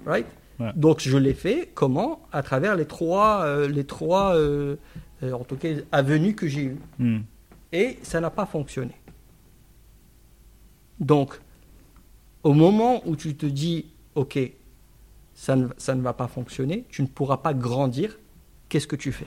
Right? 0.05 0.25
Ouais. 0.59 0.71
Donc, 0.75 0.99
je 1.01 1.17
l'ai 1.17 1.33
fait 1.33 1.69
comment? 1.73 2.21
À 2.31 2.43
travers 2.43 2.75
les 2.75 2.85
trois, 2.85 3.43
euh, 3.43 3.67
les 3.67 3.83
trois 3.85 4.35
euh, 4.35 4.75
euh, 5.23 5.31
en 5.33 5.43
tout 5.43 5.55
cas, 5.57 5.69
avenues 5.91 6.35
que 6.35 6.47
j'ai 6.47 6.63
eues. 6.99 7.21
Et 7.73 7.97
ça 8.03 8.19
n'a 8.21 8.29
pas 8.29 8.45
fonctionné. 8.45 8.93
Donc, 10.99 11.39
au 12.43 12.53
moment 12.53 13.01
où 13.05 13.15
tu 13.15 13.35
te 13.35 13.45
dis, 13.45 13.85
OK, 14.15 14.37
ça 15.39 15.55
ne, 15.55 15.69
ça 15.77 15.95
ne 15.95 16.01
va 16.01 16.11
pas 16.11 16.27
fonctionner, 16.27 16.83
tu 16.89 17.01
ne 17.01 17.07
pourras 17.07 17.37
pas 17.37 17.53
grandir, 17.53 18.19
qu'est-ce 18.67 18.87
que 18.87 18.97
tu 18.97 19.13
fais? 19.13 19.25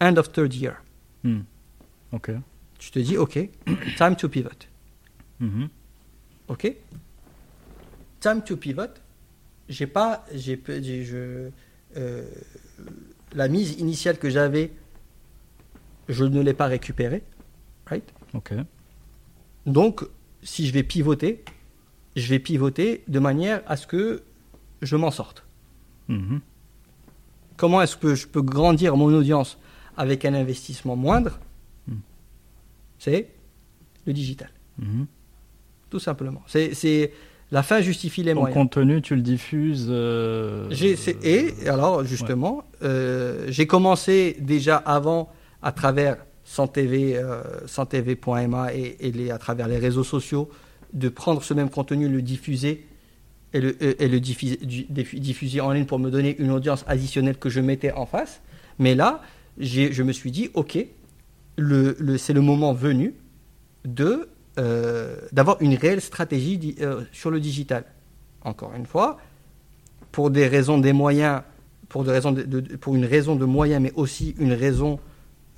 End 0.00 0.16
of 0.16 0.30
third 0.30 0.54
year. 0.54 0.76
Hmm. 1.24 1.40
Ok. 2.12 2.30
Tu 2.78 2.92
te 2.92 3.00
dis, 3.00 3.16
OK, 3.18 3.32
time 3.98 4.14
to 4.14 4.28
pivot. 4.28 4.68
Mhm. 5.40 5.68
OK? 6.46 6.76
Time 8.20 8.42
to 8.44 8.56
pivot. 8.56 8.90
J'ai 9.68 9.88
pas, 9.88 10.24
j'ai- 10.32 11.04
je, 11.04 11.50
euh, 11.96 12.24
la 13.34 13.48
mise 13.48 13.72
initiale 13.80 14.18
que 14.18 14.30
j'avais, 14.30 14.70
je 16.08 16.22
ne 16.24 16.40
l'ai 16.42 16.54
pas 16.54 16.66
récupérée, 16.66 17.24
right? 17.88 18.04
Ok. 18.34 18.52
Donc, 19.66 20.04
si 20.44 20.64
je 20.68 20.72
vais 20.72 20.84
pivoter, 20.84 21.42
je 22.14 22.28
vais 22.28 22.38
pivoter 22.38 23.02
de 23.08 23.18
manière 23.18 23.62
à 23.66 23.76
ce 23.76 23.88
que 23.88 24.22
je 24.84 24.96
m'en 24.96 25.10
sorte. 25.10 25.44
Mhm. 26.08 26.40
Comment 27.56 27.80
est-ce 27.82 27.96
que 27.96 28.14
je 28.14 28.26
peux 28.26 28.42
grandir 28.42 28.96
mon 28.96 29.06
audience 29.14 29.58
avec 29.96 30.24
un 30.24 30.34
investissement 30.34 30.96
moindre 30.96 31.38
Hmm. 31.86 31.96
C'est 32.98 33.28
le 34.06 34.12
digital, 34.14 34.48
Mhm. 34.78 35.06
tout 35.90 35.98
simplement. 36.00 36.42
C'est, 36.46 37.12
la 37.50 37.62
fin 37.62 37.80
justifie 37.82 38.22
les 38.22 38.32
Ton 38.32 38.40
moyens. 38.40 38.54
contenu, 38.58 39.02
tu 39.02 39.14
le 39.14 39.20
diffuses. 39.22 39.86
euh, 39.90 40.68
et 41.22 41.68
alors 41.68 42.02
justement, 42.04 42.64
euh, 42.82 43.44
j'ai 43.48 43.66
commencé 43.66 44.36
déjà 44.40 44.76
avant 44.76 45.30
à 45.62 45.70
travers 45.72 46.16
SanTV, 46.44 47.16
euh, 47.16 47.42
et, 48.74 49.06
et 49.06 49.12
les, 49.12 49.30
à 49.30 49.38
travers 49.38 49.68
les 49.68 49.78
réseaux 49.78 50.04
sociaux 50.04 50.48
de 50.94 51.08
prendre 51.10 51.42
ce 51.42 51.54
même 51.54 51.70
contenu, 51.70 52.08
le 52.08 52.22
diffuser 52.22 52.86
et 53.54 54.08
le, 54.08 54.18
diffuser, 54.20 55.60
en 55.60 55.70
ligne 55.70 55.84
pour 55.86 55.98
me 55.98 56.10
donner 56.10 56.36
une 56.38 56.50
audience 56.50 56.84
additionnelle 56.88 57.36
que 57.38 57.48
je 57.48 57.60
mettais 57.60 57.92
en 57.92 58.04
face. 58.04 58.42
Mais 58.78 58.94
là, 58.94 59.22
je 59.58 60.02
me 60.02 60.12
suis 60.12 60.30
dit, 60.32 60.50
ok, 60.54 60.78
le, 61.56 61.96
le- 62.00 62.18
c'est 62.18 62.32
le 62.32 62.40
moment 62.40 62.72
venu 62.72 63.14
de 63.84 64.28
euh, 64.58 65.16
d'avoir 65.32 65.60
une 65.62 65.74
réelle 65.74 66.00
stratégie 66.00 66.76
euh, 66.80 67.02
sur 67.12 67.30
le 67.30 67.40
digital. 67.40 67.84
Encore 68.42 68.72
une 68.76 68.86
fois, 68.86 69.18
pour 70.12 70.30
des 70.30 70.46
raisons 70.46 70.78
des 70.78 70.92
moyens, 70.92 71.42
pour, 71.88 72.04
des 72.04 72.10
raisons 72.12 72.32
de- 72.32 72.76
pour 72.76 72.94
une 72.96 73.04
raison 73.04 73.36
de 73.36 73.44
moyens, 73.44 73.80
mais 73.82 73.92
aussi 73.94 74.34
une 74.38 74.52
raison 74.52 74.98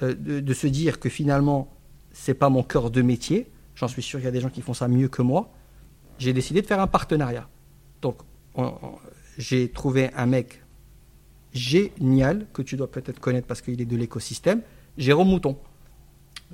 euh, 0.03 0.15
de, 0.15 0.41
de 0.41 0.55
se 0.55 0.67
dire 0.67 0.99
que 1.01 1.09
finalement, 1.09 1.73
c'est 2.13 2.35
pas 2.35 2.49
mon 2.51 2.63
cœur 2.63 2.91
de 2.91 3.03
métier. 3.03 3.47
J'en 3.75 3.89
suis 3.89 4.03
sûr 4.03 4.19
qu'il 4.19 4.25
y 4.27 4.29
a 4.29 4.33
des 4.33 4.41
gens 4.41 4.51
qui 4.51 4.63
font 4.63 4.75
ça 4.75 4.89
mieux 4.89 5.09
que 5.09 5.23
moi. 5.23 5.53
J'ai 6.19 6.33
décidé 6.33 6.63
de 6.63 6.67
faire 6.67 6.81
un 6.81 6.87
partenariat. 6.87 7.49
Donc, 8.03 8.17
on- 8.55 8.65
on- 8.67 8.99
j'ai 9.39 9.69
trouvé 9.69 10.11
un 10.17 10.27
mec 10.27 10.63
génial 11.53 12.47
que 12.53 12.63
tu 12.63 12.77
dois 12.77 12.91
peut-être 12.91 13.21
connaître 13.21 13.47
parce 13.47 13.63
qu'il 13.63 13.81
est 13.81 13.85
de 13.87 13.97
l'écosystème, 13.97 14.63
Jérôme 14.99 15.29
Mouton. 15.29 15.57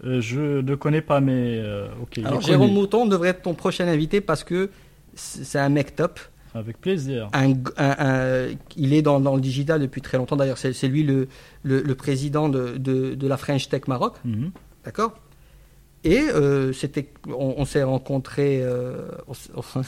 euh, 0.04 0.20
je 0.20 0.60
ne 0.60 0.74
connais 0.74 1.02
pas, 1.02 1.20
mais 1.20 1.58
euh, 1.58 1.88
ok. 2.02 2.18
Alors, 2.24 2.40
Jérôme. 2.40 2.72
Mouton 2.72 3.06
devrait 3.06 3.30
être 3.30 3.42
ton 3.42 3.54
prochain 3.54 3.86
invité 3.88 4.20
parce 4.20 4.42
que 4.44 4.70
c'est 5.14 5.58
un 5.58 5.68
mec 5.68 5.94
top. 5.96 6.18
Avec 6.54 6.78
plaisir. 6.80 7.28
un- 7.32 7.52
un- 7.78 7.96
un- 7.98 8.48
il 8.76 8.92
est 8.92 9.00
dans, 9.02 9.20
dans 9.20 9.34
le 9.34 9.40
digital 9.40 9.80
depuis 9.80 10.02
très 10.02 10.18
longtemps. 10.18 10.36
D'ailleurs, 10.36 10.58
c'est 10.58 10.88
lui 10.88 11.02
le, 11.02 11.28
le, 11.62 11.80
le 11.82 11.94
président 11.94 12.48
de, 12.50 12.76
de, 12.76 13.14
de 13.14 13.26
la 13.26 13.36
French 13.38 13.68
Tech 13.68 13.86
Maroc. 13.88 14.14
Mhm. 14.24 14.50
D'accord? 14.84 15.14
Et 16.04 16.18
euh, 16.20 16.72
c'était, 16.72 17.08
on, 17.28 17.54
on 17.58 17.64
s'est 17.64 17.82
rencontrés. 17.84 18.60
euh, 18.62 19.06
on 19.28 19.32
s- 19.32 19.50
on- 19.56 19.82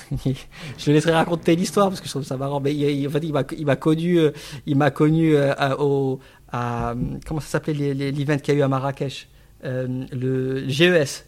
je 0.79 0.91
laisserai 0.93 1.13
raconter 1.13 1.57
l'histoire 1.57 1.89
parce 1.89 2.01
que 2.01 2.07
je 2.07 2.13
trouve 2.13 2.23
ça 2.25 2.37
marrant. 2.37 2.61
Mais 2.61 2.73
il, 2.75 2.83
il- 2.83 3.07
en 3.09 3.11
fait, 3.11 3.19
il 3.25 3.33
m'a, 3.33 3.43
il 3.57 3.67
m'a 3.67 3.77
connu, 3.77 4.19
il 4.67 4.77
m'a 4.77 4.91
connu 4.91 5.35
euh, 5.35 5.53
à- 5.57 5.81
au, 5.81 6.21
à, 6.53 6.95
comment 7.27 7.41
ça 7.41 7.49
s'appelait 7.49 7.95
l'event 7.95 8.39
qu'il 8.39 8.55
y 8.55 8.57
a 8.57 8.61
eu 8.61 8.63
à 8.63 8.69
Marrakech 8.69 9.29
Euh, 9.65 10.05
le 10.13 10.69
GES. 10.69 11.25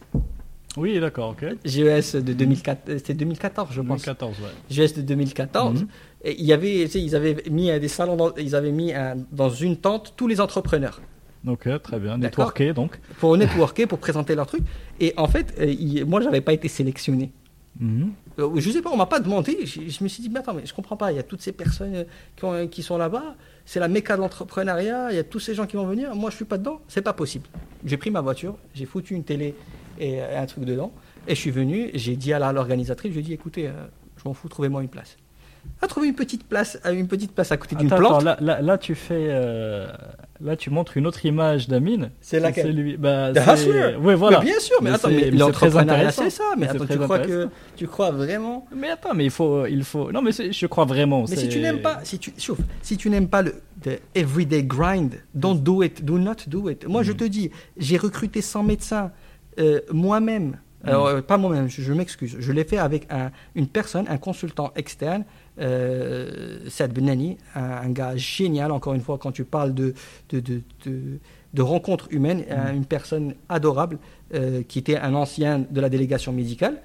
Oui, 0.77 1.01
d'accord, 1.01 1.31
ok. 1.31 1.47
GES 1.65 2.17
de 2.17 2.35
2004, 2.35 2.81
c'était 2.99 3.15
2014, 3.15 3.69
je 3.73 3.81
pense. 3.81 4.03
2014, 4.05 4.37
ouais. 4.41 4.47
GES 4.71 4.93
de 4.95 5.01
2014. 5.01 5.81
Mhm. 5.83 5.89
Et 6.23 6.37
il 6.39 6.45
y 6.45 6.53
avait, 6.53 6.83
tu 6.85 6.89
sais, 6.91 7.03
ils 7.03 7.17
avaient 7.17 7.43
mis 7.51 7.69
des 7.81 7.89
salons, 7.89 8.15
dans, 8.17 8.35
ils 8.37 8.55
avaient 8.55 8.73
mis 8.73 8.93
un- 8.93 9.17
dans 9.33 9.49
une 9.49 9.79
tente 9.79 10.13
tous 10.19 10.29
les 10.29 10.39
entrepreneurs 10.41 11.01
Ok, 11.47 11.69
très 11.83 11.99
bien. 12.01 12.19
Networké, 12.19 12.73
donc. 12.73 12.99
pour 13.21 13.37
networker, 13.37 13.87
pour 13.87 13.99
présenter 13.99 14.35
leurs 14.35 14.47
trucs. 14.47 14.65
Et 15.01 15.15
en 15.17 15.29
fait, 15.29 15.55
euh, 15.61 16.05
moi, 16.05 16.21
j'avais 16.21 16.41
pas 16.41 16.53
été 16.53 16.69
sélectionné. 16.69 17.31
Mhm. 17.79 18.11
Euh, 18.39 18.51
Je 18.57 18.71
sais 18.71 18.83
pas, 18.83 18.91
on 18.91 18.97
m'a 18.97 19.07
pas 19.07 19.21
demandé. 19.21 19.65
Je, 19.65 19.83
je 19.89 20.03
me 20.05 20.09
suis 20.09 20.23
dit, 20.23 20.29
mais 20.31 20.41
attends, 20.41 20.55
mais 20.55 20.67
je 20.67 20.75
comprends 20.75 20.97
pas. 20.97 21.13
Il 21.13 21.17
y 21.17 21.19
a 21.19 21.23
toutes 21.23 21.43
ces 21.43 21.53
personnes 21.53 21.95
euh, 21.95 22.05
qui, 22.35 22.45
ont- 22.45 22.67
qui 22.69 22.83
sont 22.83 22.97
là-bas. 22.99 23.37
C'est 23.65 23.81
la 23.81 23.89
méca 23.89 24.17
de 24.17 24.23
l'entrepreneuriat. 24.23 25.13
Il 25.13 25.17
y 25.17 25.19
a 25.19 25.25
tous 25.25 25.41
ces 25.41 25.55
gens 25.55 25.67
qui 25.67 25.77
vont 25.77 25.87
venir. 25.87 26.15
Moi, 26.15 26.31
je 26.31 26.37
suis 26.37 26.45
pas 26.45 26.59
dedans. 26.59 26.81
C'est 26.89 27.03
pas 27.03 27.13
possible. 27.13 27.47
J'ai 27.85 27.97
pris 27.97 28.11
ma 28.11 28.21
voiture, 28.23 28.57
j'ai 28.75 28.87
foutu 28.87 29.15
une 29.15 29.25
télé 29.25 29.55
et 29.99 30.21
euh, 30.23 30.41
un 30.43 30.47
truc 30.47 30.65
dedans. 30.65 30.93
Et 31.29 31.35
je 31.35 31.41
suis 31.41 31.51
venu. 31.51 31.91
J'ai 31.95 32.17
dit 32.17 32.33
à 32.33 32.39
la- 32.39 32.53
l'organisatrice, 32.53 33.11
je 33.13 33.17
lui 33.19 33.25
ai 33.25 33.27
dit, 33.29 33.33
écoutez, 33.35 33.69
euh, 33.69 33.73
je 34.17 34.23
m'en 34.25 34.35
fous, 34.35 34.49
trouvez-moi 34.49 34.83
une 34.83 34.89
place. 34.89 35.17
À 35.83 35.87
trouver 35.87 36.09
une 36.09 36.15
petite 36.15 36.45
place, 36.49 36.79
à 36.85 36.93
une 36.93 37.07
petite 37.09 37.33
place 37.33 37.53
à 37.53 37.57
côté 37.57 37.77
d'une 37.77 37.89
plante. 37.89 38.17
attends, 38.23 38.25
là, 38.25 38.37
là, 38.41 38.61
là, 38.63 38.79
tu 38.79 38.95
fais. 38.95 39.27
euh, 39.29 39.87
là, 40.41 40.57
tu 40.57 40.71
montres 40.71 40.97
une 40.97 41.07
autre 41.07 41.25
image 41.27 41.69
d'Amine. 41.69 42.11
C'est 42.21 42.41
laquelle 42.41 42.75
lui. 42.75 42.97
Bah. 42.97 43.33
Oui, 44.01 44.15
voilà. 44.15 44.39
Mais 44.41 44.45
bien 44.47 44.61
sûr, 44.61 44.77
mais, 44.83 44.91
Mais 44.91 44.97
attends, 44.97 45.09
mais 45.09 45.31
l'entrepreneuriat, 45.31 46.13
très 46.13 46.25
c'est 46.25 46.31
ça. 46.31 46.45
Mais 46.57 46.67
Mais 46.67 46.69
attends, 46.71 46.87
tu 46.87 46.99
crois 46.99 47.19
que 47.21 47.49
tu 47.77 47.87
crois 47.87 48.11
vraiment 48.11 48.67
Mais 48.75 48.91
attends, 48.91 49.15
mais 49.15 49.25
il 49.25 49.31
faut, 49.31 49.67
il 49.67 49.85
faut. 49.85 50.11
Non, 50.13 50.23
mais 50.23 50.31
je 50.33 50.67
crois 50.67 50.85
vraiment. 50.85 51.25
Mais 51.29 51.37
si 51.37 51.49
tu 51.49 51.61
n'aimes 51.61 51.81
pas, 51.83 52.01
si 52.05 52.19
tu, 52.19 52.33
chauffe, 52.39 52.59
si 52.83 52.97
tu 52.97 53.11
n'aimes 53.11 53.29
pas 53.29 53.43
le 53.43 53.55
the 53.83 54.01
everyday 54.15 54.63
grind, 54.65 55.15
don't 55.35 55.57
do 55.63 55.83
it, 55.83 56.05
do 56.05 56.19
not 56.19 56.37
do 56.47 56.69
it. 56.71 56.87
Moi, 56.89 57.03
je 57.03 57.13
Mm. 57.13 57.17
te 57.17 57.25
dis, 57.25 57.51
j'ai 57.77 57.97
recruté 57.99 58.41
100 58.43 58.63
médecins 58.63 59.11
euh, 59.59 59.81
moi-même. 59.93 60.57
Mm. 60.85 60.89
Alors, 60.89 61.07
euh, 61.07 61.21
pas 61.23 61.37
moi-même, 61.39 61.69
je, 61.69 61.81
je 61.83 61.93
m'excuse. 61.93 62.37
Je 62.39 62.53
l'ai 62.53 62.65
fait 62.65 62.79
avec 62.79 63.07
un- 63.11 63.31
une 63.55 63.67
personne, 63.67 64.07
un 64.09 64.19
consultant 64.19 64.73
externe, 64.77 65.25
euh, 65.59 66.59
Saad 66.69 66.93
Benani, 66.93 67.39
un, 67.55 67.63
un 67.63 67.91
gars 67.91 68.17
génial. 68.17 68.71
Encore 68.73 68.95
une 68.95 69.01
fois, 69.01 69.19
quand 69.19 69.33
tu 69.33 69.45
parles 69.45 69.75
de 69.75 69.95
de, 70.31 70.41
de, 70.41 70.63
de, 70.85 71.19
de 71.55 71.63
rencontres 71.63 72.09
humaines, 72.11 72.45
euh, 72.51 72.73
une 72.73 72.85
personne 72.85 73.35
adorable 73.49 73.99
euh, 74.35 74.63
qui 74.63 74.79
était 74.79 74.97
un 74.99 75.15
ancien 75.15 75.65
de 75.71 75.81
la 75.81 75.89
délégation 75.89 76.33
médicale. 76.33 76.83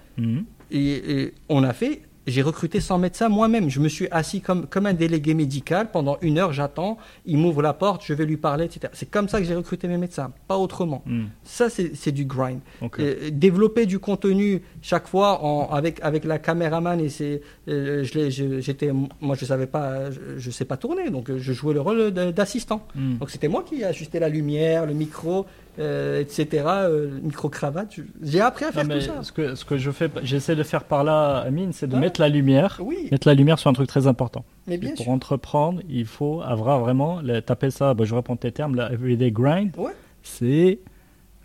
Et, 0.72 1.22
et 1.22 1.34
on 1.49 1.64
a 1.64 1.73
fait, 1.73 2.03
j'ai 2.27 2.41
recruté 2.41 2.80
100 2.80 2.98
médecins 2.99 3.30
moi-même. 3.30 3.69
Je 3.69 3.80
me 3.80 3.88
suis 3.89 4.07
assis 4.11 4.41
comme, 4.41 4.68
comme 4.68 4.85
un 4.85 4.93
délégué 4.93 5.34
médical. 5.34 5.89
Pendant 5.91 6.18
une 6.22 6.38
heure, 6.38 6.53
j'attends. 6.53 6.98
Il 7.26 7.38
m'ouvre 7.38 7.61
la 7.61 7.73
porte, 7.73 8.03
je 8.06 8.14
vais 8.14 8.26
lui 8.26 8.38
parler, 8.38 8.65
etc. 8.65 8.91
C'est 8.93 9.10
comme 9.10 9.27
ça 9.27 9.39
que 9.39 9.45
j'ai 9.45 9.56
recruté 9.56 9.88
mes 9.88 9.98
médecins, 9.98 10.31
pas 10.48 10.57
autrement. 10.57 11.02
Mhm. 11.06 11.30
Ça, 11.43 11.68
c'est 11.69 12.11
du 12.11 12.26
grind. 12.26 12.60
Euh, 12.99 13.30
développer 13.31 13.85
du 13.85 13.99
contenu 13.99 14.61
chaque 14.81 15.07
fois 15.07 15.43
en, 15.43 15.69
avec, 15.72 15.99
avec 16.03 16.23
la 16.26 16.38
caméraman 16.39 16.99
et 16.99 17.10
c'est 17.10 17.41
euh, 17.68 18.03
j'étais 18.03 18.91
moi 19.19 19.35
je 19.35 19.45
savais 19.45 19.68
pas 19.68 20.11
je, 20.11 20.19
je 20.38 20.52
sais 20.52 20.65
pas 20.65 20.77
tourner 20.77 21.10
donc 21.10 21.35
je 21.35 21.53
jouais 21.53 21.73
le 21.73 21.81
rôle 21.81 22.11
d'assistant 22.11 22.85
Mhm. 22.95 23.18
donc 23.19 23.30
c'était 23.30 23.48
moi 23.48 23.64
qui 23.64 23.84
ajustais 23.84 24.19
la 24.19 24.30
lumière 24.30 24.85
le 24.85 24.93
micro 24.93 25.45
euh, 25.80 26.19
etc 26.19 26.64
euh, 26.68 27.10
le 27.15 27.19
micro 27.22 27.48
cravate 27.49 27.93
Je- 27.95 28.02
j'ai 28.22 28.41
appris 28.41 28.65
à 28.65 28.72
faire 28.72 28.88
tout 28.88 28.99
ça 29.02 29.23
ce 29.23 29.31
que, 29.31 29.56
ce 29.56 29.64
que 29.65 29.77
je 29.77 29.89
fais, 29.91 30.10
j'essaie 30.23 30.56
de 30.56 30.64
faire 30.64 30.84
par 30.84 31.03
là, 31.03 31.38
Amine, 31.39 31.72
c'est 31.73 31.88
de 31.88 31.93
Ouais. 31.93 31.99
mettre 32.02 32.19
la 32.19 32.30
lumière. 32.30 32.77
oui 32.84 33.07
Mettre 33.11 33.27
la 33.27 33.34
lumière 33.34 33.57
sur 33.60 33.69
un 33.69 33.73
truc 33.73 33.88
très 33.88 34.06
important. 34.07 34.43
mais 34.68 34.77
bien 34.77 34.89
pour 34.91 35.03
sûr 35.03 35.11
entreprendre, 35.11 35.81
il 35.89 36.06
faut 36.06 36.41
avoir 36.41 36.80
vraiment, 36.81 37.22
t'appelles 37.45 37.72
ça, 37.72 37.93
bah, 37.93 38.03
je 38.06 38.14
reprends 38.15 38.35
tes 38.35 38.52
termes, 38.52 38.76
la 38.76 38.91
everyday 38.91 39.31
grind. 39.31 39.72
Ouais. 39.77 39.91
C'est 40.23 40.80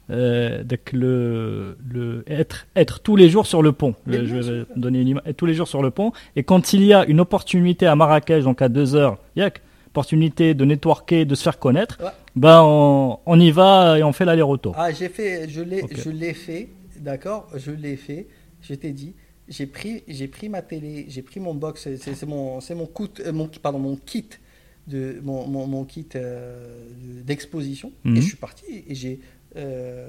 euh, 0.08 0.62
donc 0.62 0.92
le, 0.92 1.76
le 1.92 2.22
être, 2.28 2.66
être 2.76 3.00
tous 3.00 3.16
les 3.16 3.28
jours 3.28 3.46
sur 3.46 3.60
le 3.62 3.72
pont. 3.72 3.94
Le- 4.06 4.24
je 4.24 4.36
vais 4.36 4.64
donner 4.76 5.00
une 5.00 5.08
image. 5.08 5.22
Être 5.26 5.36
tous 5.36 5.46
les 5.46 5.54
jours 5.54 5.66
sur 5.66 5.82
le 5.82 5.90
pont. 5.90 6.12
Et 6.36 6.44
quand 6.44 6.72
il 6.72 6.84
y 6.84 6.92
a 6.92 7.04
une 7.06 7.18
opportunité 7.20 7.86
à 7.86 7.96
Marrakech, 7.96 8.44
donc 8.44 8.62
à 8.62 8.68
deux 8.68 8.94
heures, 8.94 9.18
yak, 9.34 9.62
opportunité 10.00 10.52
de 10.54 10.64
networker, 10.66 11.24
de 11.24 11.34
se 11.34 11.42
faire 11.42 11.58
connaître, 11.58 11.96
Ouais. 12.02 12.10
bah 12.34 12.62
on, 12.64 13.18
on 13.24 13.40
y 13.40 13.50
va 13.50 13.98
et 13.98 14.02
on 14.02 14.12
fait 14.12 14.26
l'aller-retour. 14.26 14.74
Ah, 14.76 14.92
j'ai 14.92 15.08
fait, 15.08 15.48
je 15.48 15.62
l'ai, 15.62 15.82
je 15.90 16.10
l'ai 16.10 16.34
fait, 16.34 16.68
d'accord, 17.00 17.48
je 17.54 17.70
l'ai 17.70 17.96
fait. 17.96 18.26
Je 18.60 18.74
t'ai 18.74 18.92
dit, 18.92 19.14
j'ai 19.48 19.66
pris, 19.66 20.02
j'ai 20.06 20.28
pris 20.28 20.48
ma 20.50 20.60
télé, 20.60 21.06
j'ai 21.08 21.22
pris 21.22 21.40
mon 21.40 21.54
box, 21.54 21.88
c'est, 21.96 22.26
mon, 22.26 22.60
c'est 22.60 22.74
mon, 22.74 22.86
coût- 22.86 23.08
euh, 23.24 23.32
mon, 23.32 23.48
pardon, 23.48 23.78
mon 23.78 23.96
kit 23.96 24.28
de, 24.86 25.18
mon, 25.22 25.46
mon, 25.46 25.66
mon 25.66 25.84
kit 25.84 26.06
euh, 26.14 26.84
de- 27.00 27.22
d'exposition, 27.22 27.90
Mhm. 28.04 28.16
et 28.16 28.20
je 28.20 28.26
suis 28.26 28.36
parti 28.36 28.64
et 28.88 28.94
j'ai, 28.94 29.20
euh, 29.56 30.08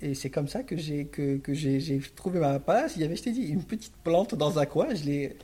et 0.00 0.14
c'est 0.14 0.30
comme 0.30 0.46
ça 0.46 0.62
que 0.62 0.76
j'ai 0.76 1.06
que, 1.06 1.38
que 1.38 1.52
j'ai, 1.54 1.80
j'ai 1.80 1.98
trouvé 2.14 2.38
ma 2.38 2.60
place. 2.60 2.92
Il 2.94 3.02
y 3.02 3.04
avait, 3.04 3.16
je 3.16 3.22
t'ai 3.24 3.32
dit, 3.32 3.42
une 3.46 3.64
petite 3.64 3.94
plante 4.04 4.36
dans 4.36 4.56
un 4.60 4.64
coin. 4.66 4.94
Je 4.94 5.04
l'ai, 5.04 5.36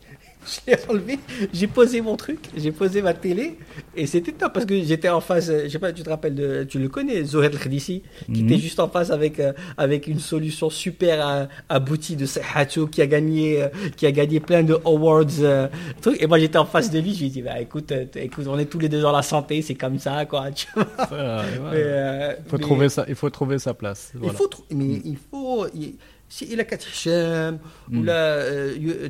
je 0.47 0.71
l'ai 0.73 0.79
enlevé. 0.89 1.19
J'ai 1.53 1.67
posé 1.67 2.01
mon 2.01 2.17
truc. 2.17 2.41
J'ai 2.57 2.73
posé 2.73 3.03
ma 3.03 3.15
télé. 3.15 3.57
Et 3.97 4.07
c'était 4.07 4.33
top 4.33 4.53
parce 4.53 4.67
que 4.67 4.83
j'étais 4.83 5.09
en 5.09 5.21
face. 5.21 5.51
Je 5.51 5.69
sais 5.69 5.79
pas, 5.79 5.93
tu 5.93 6.03
te 6.03 6.11
rappelles 6.11 6.35
de, 6.35 6.65
tu 6.65 6.79
le 6.79 6.89
connais, 6.89 7.25
Zohar 7.25 7.51
Khadissi, 7.51 8.03
qui 8.33 8.43
Mhm. 8.43 8.51
était 8.53 8.61
juste 8.61 8.81
en 8.81 8.89
face 8.89 9.11
avec 9.11 9.41
euh, 9.41 9.53
avec 9.77 10.07
une 10.07 10.19
solution 10.21 10.71
super 10.71 11.27
euh, 11.27 11.45
aboutie 11.69 12.17
de 12.17 12.27
Sehato 12.27 12.87
qui 12.87 13.01
a 13.03 13.07
gagné 13.07 13.63
euh, 13.63 13.69
qui 13.97 14.07
a 14.07 14.13
gagné 14.13 14.41
plein 14.41 14.63
de 14.63 14.75
awards. 14.85 15.25
euh, 15.41 15.69
trucs. 16.01 16.21
Et 16.23 16.27
moi 16.27 16.39
j'étais 16.39 16.59
en 16.59 16.65
face 16.67 16.91
de 16.91 16.99
lui. 16.99 17.15
Je 17.15 17.21
lui 17.21 17.27
ai 17.27 17.31
dit, 17.31 17.43
bah 17.43 17.61
écoute, 17.61 17.93
écoute, 18.17 18.47
on 18.49 18.59
est 18.59 18.67
tous 18.67 18.79
les 18.79 18.89
deux 18.89 19.01
dans 19.01 19.13
la 19.13 19.23
santé, 19.23 19.63
c'est 19.63 19.75
comme 19.75 19.99
ça, 19.99 20.25
quoi. 20.27 20.51
Tu 20.55 20.67
vois. 20.75 20.85
Ouais. 21.11 21.47
Mais, 21.73 22.37
Il 22.45 22.51
faut 22.51 22.57
mais- 22.57 22.63
trouver 22.63 22.89
ça, 22.89 23.05
il 23.09 23.15
faut 23.15 23.31
trouver 23.31 23.59
sa 23.59 23.75
place. 23.75 24.13
il 24.23 24.31
faut 24.31 24.49
mais 24.71 25.01
il 25.05 25.17
faut 25.31 25.67
il- 25.75 25.95
si 26.29 26.49
il 26.51 26.59
a 26.59 26.65
quatre 26.65 26.87
Hacham, 26.89 27.59
ou 27.93 27.97
Mm. 27.99 28.05
là 28.05 28.43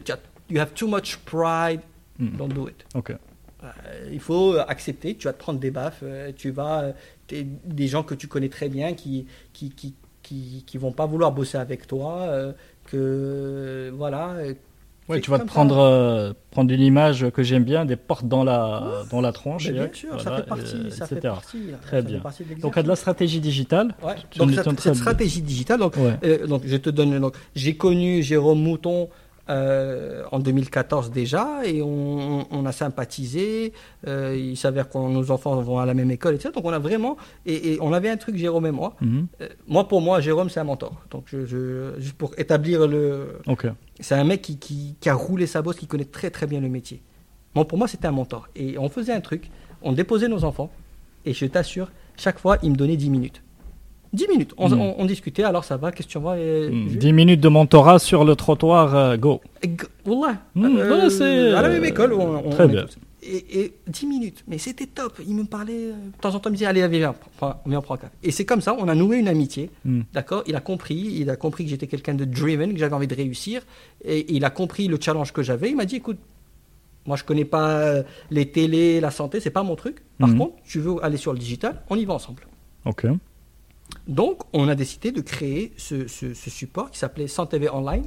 tu 0.04 0.12
as- 0.12 0.18
you 0.50 0.58
have 0.60 0.72
too 0.74 0.88
much 0.88 1.16
pride 1.24 1.80
Mm. 2.18 2.36
don't 2.36 2.48
do 2.54 2.68
it 2.68 2.84
Ok. 2.94 3.10
Euh, 3.10 3.66
il 4.12 4.20
faut 4.20 4.54
accepter 4.68 5.16
tu 5.16 5.26
vas 5.26 5.32
te 5.32 5.38
prendre 5.38 5.58
des 5.58 5.72
baffes 5.72 6.00
euh, 6.04 6.30
tu 6.36 6.50
vas 6.52 6.92
euh, 7.32 7.42
des 7.64 7.88
gens 7.88 8.04
que 8.04 8.14
tu 8.14 8.28
connais 8.28 8.48
très 8.48 8.68
bien 8.68 8.94
qui 8.94 9.26
qui 9.52 9.70
qui 9.70 9.94
qui, 10.22 10.62
qui 10.66 10.78
vont 10.78 10.92
pas 10.92 11.06
vouloir 11.06 11.32
bosser 11.32 11.58
avec 11.58 11.86
toi 11.88 12.18
euh, 12.28 12.52
que 12.86 13.92
voilà 13.96 14.30
euh, 14.38 14.54
Ouais, 15.06 15.20
tu 15.20 15.30
vas 15.30 15.38
te 15.38 15.44
prendre, 15.44 15.76
euh, 15.80 16.32
prendre 16.50 16.72
une 16.72 16.80
image 16.80 17.28
que 17.28 17.42
j'aime 17.42 17.62
bien, 17.64 17.84
des 17.84 17.94
portes 17.96 18.24
dans 18.26 18.42
la, 18.42 19.02
dans 19.10 19.20
la 19.20 19.32
tronche. 19.32 19.68
Bien 19.70 19.90
sûr 19.92 20.08
voilà, 20.16 20.24
ça 20.24 20.36
fait 20.38 20.46
partie 20.48 20.76
euh, 20.76 20.90
ça 20.90 21.06
fait 21.06 21.20
partie. 21.20 21.58
Très 21.82 21.96
Ça 22.00 22.02
fait 22.06 22.08
bien. 22.12 22.20
partie 22.20 22.44
de 22.44 22.54
Donc, 22.54 22.78
à 22.78 22.82
de 22.82 22.88
la 22.88 22.96
stratégie 22.96 23.38
digitale. 23.40 23.94
Ouais. 24.02 24.14
donc 24.38 24.52
cette, 24.52 24.80
cette 24.80 24.94
stratégie 24.96 25.42
digitale 25.42 25.80
donc 25.80 25.96
Ouais. 25.98 26.16
Euh, 26.24 26.46
donc 26.46 26.62
je 26.64 26.76
te 26.78 26.88
donne 26.88 27.30
j'ai 27.54 27.76
connu 27.76 28.22
Jérôme 28.22 28.62
Mouton 28.62 29.10
euh, 29.50 30.22
en 30.32 30.38
2014 30.38 31.10
déjà 31.10 31.60
et 31.66 31.82
on, 31.82 32.46
on 32.50 32.66
a 32.66 32.72
sympathisé. 32.72 33.72
Euh, 34.06 34.34
il 34.36 34.56
s'avère 34.56 34.88
que 34.88 34.96
nos 34.98 35.30
enfants 35.30 35.60
vont 35.60 35.78
à 35.78 35.86
la 35.86 35.94
même 35.94 36.10
école, 36.10 36.34
etc. 36.34 36.50
Donc 36.54 36.64
on 36.64 36.72
a 36.72 36.78
vraiment 36.78 37.16
et, 37.46 37.72
et 37.74 37.78
on 37.80 37.92
avait 37.92 38.08
un 38.08 38.16
truc 38.16 38.36
Jérôme 38.36 38.66
et 38.66 38.70
moi. 38.70 38.96
Mhm. 39.00 39.26
Euh, 39.40 39.48
moi 39.66 39.86
pour 39.86 40.00
moi 40.00 40.20
Jérôme 40.20 40.48
c'est 40.48 40.60
un 40.60 40.64
mentor. 40.64 41.00
Donc 41.10 41.24
je, 41.26 41.44
je- 41.46 41.92
juste 41.98 42.16
pour 42.16 42.32
établir 42.38 42.86
le, 42.88 43.38
c'est 44.00 44.14
un 44.14 44.24
mec 44.24 44.42
qui, 44.42 44.58
qui, 44.58 44.96
qui 44.98 45.08
a 45.08 45.14
roulé 45.14 45.46
sa 45.46 45.62
bosse, 45.62 45.76
qui 45.76 45.86
connaît 45.86 46.04
très 46.06 46.30
très 46.30 46.46
bien 46.46 46.60
le 46.60 46.68
métier. 46.68 47.02
Moi 47.54 47.68
pour 47.68 47.78
moi 47.78 47.86
c'était 47.86 48.06
un 48.06 48.12
mentor 48.12 48.48
et 48.56 48.78
on 48.78 48.88
faisait 48.88 49.12
un 49.12 49.20
truc. 49.20 49.50
On 49.82 49.92
déposait 49.92 50.28
nos 50.28 50.44
enfants 50.44 50.70
et 51.26 51.34
je 51.34 51.46
t'assure 51.46 51.90
chaque 52.16 52.38
fois 52.38 52.56
il 52.62 52.70
me 52.70 52.76
donnait 52.76 52.96
10 52.96 53.10
minutes. 53.10 53.42
10 54.14 54.28
minutes. 54.28 54.54
On, 54.56 54.68
Mhm. 54.68 54.80
on- 54.80 54.94
on 55.00 55.04
discutait, 55.04 55.42
alors 55.44 55.64
ça 55.64 55.76
va, 55.76 55.92
qu'est-ce 55.92 56.06
que 56.08 56.12
tu 56.12 56.18
vois 56.18 56.38
et- 56.38 56.70
Mm. 56.70 56.88
je- 56.90 56.98
10 56.98 57.12
minutes 57.12 57.40
de 57.40 57.48
mentorat 57.48 57.98
sur 57.98 58.24
le 58.24 58.34
trottoir, 58.36 58.94
euh, 58.94 59.16
go. 59.16 59.40
et 59.62 59.70
Wallah. 60.06 60.36
Mm, 60.54 60.64
Euh, 60.78 61.08
c'est, 61.10 61.52
à 61.52 61.62
la 61.62 61.68
même 61.68 61.84
école. 61.84 62.12
On, 62.14 62.50
très 62.50 62.68
bien. 62.68 62.86
Et, 63.26 63.60
et 63.60 63.72
10 63.88 64.06
minutes, 64.06 64.44
mais 64.46 64.58
c'était 64.58 64.84
top. 64.86 65.18
Il 65.26 65.34
me 65.34 65.44
parlait, 65.44 65.72
euh, 65.72 65.92
de 65.92 66.20
temps 66.20 66.34
en 66.34 66.38
temps, 66.40 66.50
il 66.50 66.52
me 66.52 66.56
disait 66.58 66.66
Allez, 66.66 66.86
viens, 66.88 67.14
on 67.40 67.80
prend 67.80 67.94
un 67.94 67.96
café. 67.96 68.12
Et 68.22 68.30
c'est 68.30 68.44
comme 68.44 68.60
ça, 68.60 68.76
on 68.78 68.86
a 68.86 68.94
noué 68.94 69.16
une 69.18 69.28
amitié. 69.28 69.70
Mm. 69.86 70.02
D'accord? 70.12 70.42
Il 70.46 70.54
a 70.56 70.60
compris, 70.60 70.94
il 71.20 71.30
a 71.30 71.36
compris 71.36 71.64
que 71.64 71.70
j'étais 71.70 71.86
quelqu'un 71.86 72.12
de 72.14 72.26
driven, 72.26 72.74
que 72.74 72.78
j'avais 72.78 72.94
envie 72.94 73.06
de 73.06 73.14
réussir. 73.14 73.62
Et 74.04 74.34
il 74.36 74.44
a 74.44 74.50
compris 74.50 74.88
le 74.88 74.98
challenge 75.00 75.32
que 75.32 75.42
j'avais. 75.42 75.70
Il 75.70 75.76
m'a 75.76 75.86
dit 75.86 75.96
Écoute, 75.96 76.18
moi, 77.06 77.16
je 77.16 77.24
connais 77.24 77.46
pas 77.46 78.02
les 78.30 78.46
télés, 78.50 79.00
la 79.00 79.10
santé, 79.10 79.40
c'est 79.40 79.48
pas 79.50 79.62
mon 79.62 79.74
truc. 79.74 80.02
Par 80.18 80.28
Mhm. 80.28 80.38
contre, 80.38 80.54
tu 80.66 80.80
veux 80.80 81.02
aller 81.02 81.16
sur 81.16 81.32
le 81.32 81.38
digital, 81.38 81.80
on 81.88 81.96
y 81.96 82.04
va 82.04 82.12
ensemble. 82.14 82.42
Ok. 82.84 83.06
Donc, 84.06 84.42
on 84.52 84.68
a 84.68 84.74
décidé 84.74 85.12
de 85.12 85.20
créer 85.20 85.72
ce, 85.76 86.06
ce- 86.08 86.34
ce 86.34 86.50
support 86.50 86.90
qui 86.90 86.98
s'appelait 86.98 87.26
Santé 87.26 87.58
TV 87.58 87.70
Online 87.70 88.04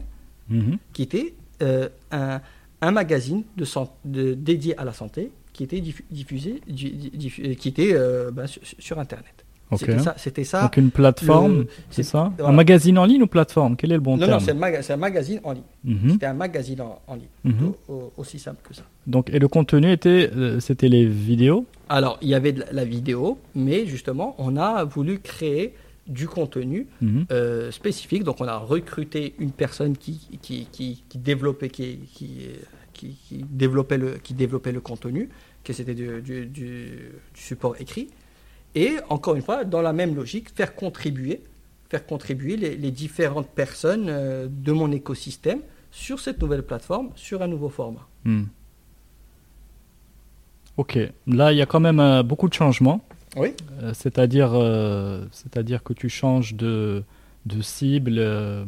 Mhm. 0.50 0.78
qui 0.94 1.02
était 1.04 1.34
euh, 1.62 1.90
un, 2.12 2.40
un 2.82 2.92
magazine 2.92 3.44
de 3.58 3.66
de- 4.06 4.34
dédié 4.36 4.78
à 4.80 4.86
la 4.86 4.94
santé 4.94 5.32
qui 5.54 5.64
était 5.64 5.80
diffu- 5.82 6.04
diffusé, 6.12 6.62
di- 6.68 6.92
di- 6.92 7.12
diffu- 7.18 7.44
euh, 7.50 7.54
qui 7.56 7.68
était 7.70 7.92
euh, 7.94 8.30
ben, 8.32 8.46
sur, 8.48 8.62
sur 8.78 9.00
Internet. 9.00 9.34
Ok. 9.70 9.86
C'était 10.16 10.46
ça. 10.46 10.62
Donc 10.62 10.78
une 10.78 10.92
plateforme, 10.92 11.66
c'est 11.90 12.04
ça? 12.04 12.32
Voilà. 12.38 12.54
Un 12.54 12.56
magazine 12.56 12.98
en 12.98 13.06
ligne 13.06 13.24
ou 13.24 13.28
plateforme? 13.28 13.76
Quel 13.76 13.92
est 13.92 13.96
le 13.96 14.00
bon 14.00 14.16
non, 14.16 14.22
non, 14.22 14.28
terme? 14.28 14.40
c'est 14.46 14.52
un, 14.52 14.54
maga- 14.54 14.82
c'est 14.82 14.94
un 14.94 14.98
magazine 14.98 15.42
en 15.44 15.52
ligne. 15.52 15.64
Mhm. 15.84 16.12
C'était 16.12 16.26
un 16.28 16.34
magazine 16.36 16.80
en, 16.80 17.02
en 17.08 17.16
ligne. 17.16 17.26
Mhm. 17.44 17.74
Au- 17.90 17.94
au- 17.94 18.14
aussi 18.16 18.40
simple 18.40 18.60
que 18.64 18.74
ça. 18.74 18.84
Donc, 19.08 19.30
et 19.30 19.40
le 19.40 19.48
contenu 19.50 19.92
était, 19.92 20.30
euh, 20.34 20.62
c'était 20.62 20.88
les 20.88 21.06
vidéos? 21.06 21.66
Alors, 21.90 22.18
il 22.22 22.30
y 22.30 22.36
avait 22.36 22.54
de 22.54 22.62
la, 22.62 22.72
la 22.72 22.86
vidéo, 22.86 23.40
mais 23.56 23.86
justement, 23.88 24.36
on 24.38 24.56
a 24.56 24.86
voulu 24.86 25.20
créer 25.20 25.74
du 26.08 26.28
contenu 26.28 26.88
Mhm. 27.02 27.26
euh, 27.32 27.72
spécifique. 27.72 28.24
Donc, 28.24 28.42
on 28.42 28.48
a 28.48 28.58
recruté 28.58 29.36
une 29.40 29.52
personne 29.52 29.98
qui, 29.98 30.28
qui, 30.42 30.68
qui, 30.72 31.04
qui 31.08 31.18
développait, 31.18 31.70
qui, 31.70 32.00
qui, 32.14 33.46
développait, 33.50 33.98
le, 33.98 34.12
qui 34.18 34.34
développait 34.34 34.72
le 34.72 34.82
contenu, 34.82 35.30
que 35.64 35.74
c'était 35.74 35.94
du, 35.94 36.22
du, 36.48 37.12
support 37.34 37.76
écrit. 37.80 38.08
Et 38.76 38.96
encore 39.10 39.36
une 39.36 39.42
fois, 39.42 39.64
dans 39.66 39.82
la 39.82 39.94
même 39.94 40.16
logique, 40.16 40.50
faire 40.56 40.76
contribuer, 40.76 41.42
faire 41.90 42.06
contribuer 42.06 42.58
les, 42.58 42.76
les 42.76 42.92
différentes 42.92 43.50
personnes 43.50 44.08
euh, 44.10 44.48
de 44.50 44.72
mon 44.72 44.92
écosystème 44.92 45.60
sur 45.92 46.20
cette 46.20 46.42
nouvelle 46.42 46.64
plateforme, 46.64 47.10
sur 47.16 47.42
un 47.42 47.48
nouveau 47.48 47.70
format. 47.70 48.08
Hmm. 48.26 48.44
Ok, 50.78 51.00
là 51.26 51.52
il 51.52 51.58
y 51.58 51.62
a 51.62 51.66
quand 51.66 51.80
même 51.80 52.00
euh, 52.00 52.22
beaucoup 52.24 52.48
de 52.48 52.54
changements. 52.54 53.02
Oui. 53.36 53.50
Euh, 53.82 53.92
c'est-à-dire, 53.94 54.52
euh, 54.54 55.26
c'est-à-dire 55.32 55.84
que 55.84 55.94
tu 55.94 56.10
changes 56.10 56.56
de, 56.56 57.04
de 57.46 57.62
cible. 57.62 58.16
euh, 58.18 58.66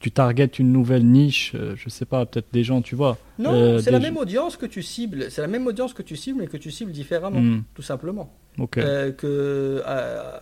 tu 0.00 0.10
targetes 0.10 0.58
une 0.58 0.72
nouvelle 0.72 1.04
niche, 1.04 1.54
je 1.76 1.88
sais 1.90 2.06
pas, 2.06 2.24
peut-être 2.24 2.48
des 2.52 2.64
gens, 2.64 2.80
tu 2.80 2.94
vois. 2.96 3.18
Non, 3.38 3.78
c'est 3.80 3.90
la 3.90 3.98
même 4.00 4.16
audience 4.16 4.56
que 4.56 4.64
tu 4.64 4.82
cibles. 4.82 5.30
C'est 5.30 5.42
la 5.42 5.46
même 5.46 5.66
audience 5.66 5.92
que 5.92 6.00
tu 6.02 6.16
cibles, 6.16 6.38
mais 6.40 6.46
que 6.46 6.56
tu 6.56 6.70
cibles 6.70 6.90
différemment, 6.92 7.38
Hmm, 7.40 7.62
tout 7.74 7.82
simplement. 7.82 8.32
ok. 8.58 8.80
Que, 9.16 9.82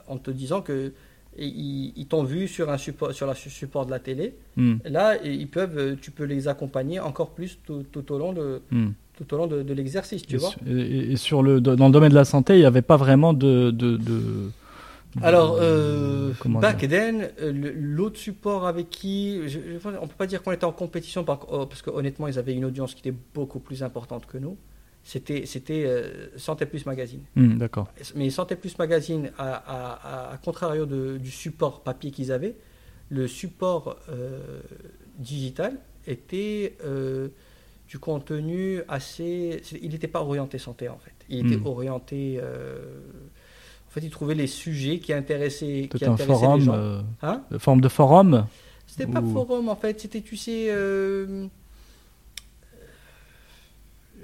en 0.06 0.16
te 0.18 0.30
disant 0.30 0.60
que 0.62 0.92
ils, 1.36 1.92
ils 1.96 2.06
t'ont 2.06 2.22
vu 2.24 2.46
sur 2.48 2.70
un 2.70 2.78
support, 2.78 3.12
sur 3.12 3.26
le 3.26 3.34
support 3.34 3.84
de 3.86 3.90
la 3.90 3.98
télé. 3.98 4.36
Hmm, 4.56 4.76
Là, 4.84 5.16
ils 5.24 5.48
peuvent, 5.48 5.96
tu 6.00 6.10
peux 6.12 6.24
les 6.24 6.46
accompagner 6.48 7.00
encore 7.00 7.30
plus 7.30 7.58
tout, 7.64 7.84
tout 7.90 8.12
au 8.12 8.18
long 8.18 8.32
de, 8.32 8.60
hmm. 8.70 8.90
Tout 9.18 9.34
au 9.34 9.36
long 9.38 9.46
de, 9.48 9.62
de 9.62 9.74
l'exercice, 9.74 10.22
tu 10.24 10.36
et, 10.36 10.38
vois. 10.38 10.50
et- 10.66 11.12
et 11.12 11.16
sur 11.16 11.42
le, 11.42 11.60
dans 11.60 11.86
le 11.86 11.92
domaine 11.92 12.10
de 12.10 12.14
la 12.14 12.24
santé, 12.24 12.54
il 12.54 12.60
n'y 12.60 12.64
avait 12.66 12.82
pas 12.82 12.96
vraiment 12.96 13.32
de. 13.34 13.70
de, 13.72 13.96
de- 13.96 14.50
Alors, 15.22 15.58
euh, 15.60 16.32
back 16.46 16.86
then, 16.88 17.30
euh, 17.40 17.72
l'autre 17.74 18.18
support 18.18 18.66
avec 18.66 18.90
qui, 18.90 19.40
je, 19.48 19.58
je- 19.58 19.88
on 20.00 20.06
peut 20.06 20.14
pas 20.16 20.26
dire 20.26 20.42
qu'on 20.42 20.52
était 20.52 20.66
en 20.66 20.72
compétition 20.72 21.24
par- 21.24 21.46
oh, 21.50 21.66
parce 21.66 21.82
que 21.82 21.90
honnêtement, 21.90 22.28
ils 22.28 22.38
avaient 22.38 22.54
une 22.54 22.64
audience 22.66 22.94
qui 22.94 23.00
était 23.08 23.16
beaucoup 23.34 23.58
plus 23.58 23.82
importante 23.82 24.26
que 24.26 24.38
nous. 24.38 24.56
C'était, 25.04 25.46
c'était 25.46 25.84
euh, 25.86 26.26
Santé 26.36 26.66
Plus 26.66 26.84
Magazine. 26.84 27.20
Hmm, 27.34 27.56
D'accord. 27.56 27.88
Mais 28.14 28.28
Santé 28.30 28.54
Plus 28.56 28.78
Magazine, 28.78 29.30
à, 29.38 29.54
à- 29.54 30.28
à- 30.28 30.34
à 30.34 30.36
contrario 30.36 30.84
de- 30.86 31.16
du 31.16 31.30
support 31.30 31.80
papier 31.82 32.10
qu'ils 32.10 32.30
avaient, 32.30 32.54
le 33.08 33.26
support 33.26 33.96
euh, 34.10 34.60
digital 35.18 35.78
était 36.06 36.76
du 37.88 37.98
contenu 37.98 38.80
assez. 38.88 39.62
Il 39.82 39.90
n'était 39.90 40.08
pas 40.08 40.20
orienté 40.20 40.58
santé 40.58 40.88
en 40.88 40.98
fait. 40.98 41.14
Il 41.28 41.46
était 41.46 41.56
Hmm. 41.60 41.66
orienté. 41.66 42.38
euh, 42.42 43.00
en 43.86 43.90
fait, 43.90 44.00
il 44.00 44.10
trouvait 44.10 44.34
les 44.34 44.46
sujets 44.46 44.98
qui 44.98 45.12
intéressaient, 45.14 45.82
qui 45.82 45.88
Peut-être 45.88 46.08
un 46.08 46.12
intéressaient 46.12 46.32
les 46.34 46.38
forum. 46.46 46.60
gens. 46.60 46.74
euh, 46.74 47.00
Hein? 47.22 47.42
de 47.50 47.56
forme 47.58 47.80
de 47.80 47.88
forum? 47.88 48.46
C'était 48.86 49.06
pas 49.06 49.22
forum 49.22 49.68
en 49.68 49.76
fait, 49.76 50.00
c'était, 50.00 50.20
tu 50.20 50.36
sais. 50.36 50.66
euh, 50.70 51.46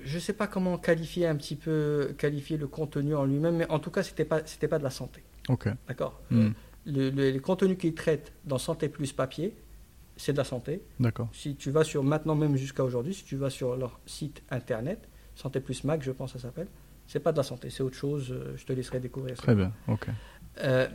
je 0.04 0.18
sais 0.18 0.32
pas 0.34 0.46
comment 0.46 0.76
qualifier 0.78 1.26
un 1.26 1.36
petit 1.36 1.56
peu 1.56 2.14
qualifier 2.18 2.56
le 2.58 2.66
contenu 2.66 3.14
en 3.14 3.24
lui-même, 3.24 3.56
mais 3.56 3.70
en 3.70 3.78
tout 3.78 3.90
cas, 3.90 4.02
c'était 4.02 4.24
pas, 4.26 4.42
c'était 4.44 4.68
pas 4.68 4.78
de 4.78 4.84
la 4.84 4.90
santé. 4.90 5.22
Ok. 5.48 5.68
D'accord? 5.88 6.20
Hmm, 6.30 6.50
le, 6.86 7.10
le- 7.10 7.30
les 7.30 7.38
contenus 7.40 7.78
qu'ils 7.78 7.94
traitent 7.94 8.32
dans 8.44 8.58
Santé 8.58 8.88
Plus 8.88 9.12
Papier, 9.12 9.54
c'est 10.16 10.32
de 10.32 10.38
la 10.38 10.44
santé. 10.44 10.82
D'accord. 11.00 11.28
Si 11.32 11.56
tu 11.56 11.70
vas 11.70 11.84
sur, 11.84 12.02
maintenant 12.04 12.34
même 12.34 12.56
jusqu'à 12.56 12.84
aujourd'hui, 12.84 13.14
si 13.14 13.24
tu 13.24 13.36
vas 13.36 13.50
sur 13.50 13.76
leur 13.76 13.98
site 14.06 14.42
internet, 14.50 15.00
Santé 15.34 15.60
Plus 15.60 15.84
Mac, 15.84 16.02
je 16.02 16.12
pense 16.12 16.32
que 16.32 16.38
ça 16.38 16.48
s'appelle, 16.48 16.68
c'est 17.06 17.20
pas 17.20 17.32
de 17.32 17.36
la 17.36 17.42
santé, 17.42 17.68
c'est 17.70 17.82
autre 17.82 17.96
chose, 17.96 18.30
euh, 18.30 18.54
je 18.56 18.64
te 18.64 18.72
laisserai 18.72 19.00
découvrir 19.00 19.36
ça. 19.36 19.42
Très 19.42 19.54
bien. 19.54 19.72
Ok. 19.88 20.06
Euh, 20.62 20.86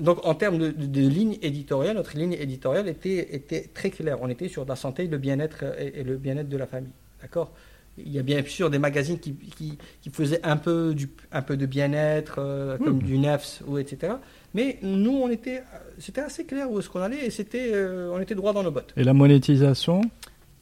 donc 0.00 0.24
en 0.24 0.34
termes 0.36 0.58
de, 0.58 0.70
de- 0.70 0.86
de 0.86 1.00
ligne 1.08 1.36
éditoriale, 1.42 1.96
notre 1.96 2.16
ligne 2.16 2.34
éditoriale 2.34 2.86
était, 2.88 3.34
était 3.34 3.62
très 3.74 3.90
claire. 3.90 4.18
On 4.22 4.28
était 4.28 4.48
sur 4.48 4.64
la 4.64 4.76
santé, 4.76 5.08
le 5.08 5.18
bien-être 5.18 5.58
euh, 5.64 5.74
et, 5.78 6.00
et 6.00 6.04
le 6.04 6.16
bien-être 6.16 6.48
de 6.48 6.56
la 6.56 6.66
famille. 6.66 6.92
D'accord? 7.20 7.52
Il 7.98 8.10
y 8.12 8.18
a 8.18 8.22
bien 8.22 8.42
sûr 8.44 8.70
des 8.70 8.78
magazines 8.78 9.18
qui, 9.18 9.34
qui, 9.34 9.76
qui 10.00 10.10
faisaient 10.10 10.40
un 10.44 10.56
peu, 10.56 10.94
du, 10.94 11.08
un 11.32 11.42
peu 11.42 11.56
de 11.56 11.66
bien-être, 11.66 12.36
euh, 12.38 12.78
comme 12.78 12.96
Mhm. 12.96 13.02
du 13.02 13.18
NEFS, 13.18 13.62
ou 13.66 13.76
etc. 13.78 14.14
Mais 14.54 14.78
nous, 14.82 15.12
on 15.12 15.28
était, 15.28 15.62
c'était 15.98 16.22
assez 16.22 16.44
clair 16.46 16.70
où 16.70 16.78
est-ce 16.78 16.88
qu'on 16.88 17.00
allait 17.02 17.26
et 17.26 17.30
c'était, 17.30 17.70
euh, 17.72 18.10
on 18.14 18.20
était 18.20 18.34
droit 18.34 18.52
dans 18.52 18.62
nos 18.62 18.70
bottes. 18.70 18.92
Et 18.96 19.04
la 19.04 19.12
monétisation, 19.12 20.00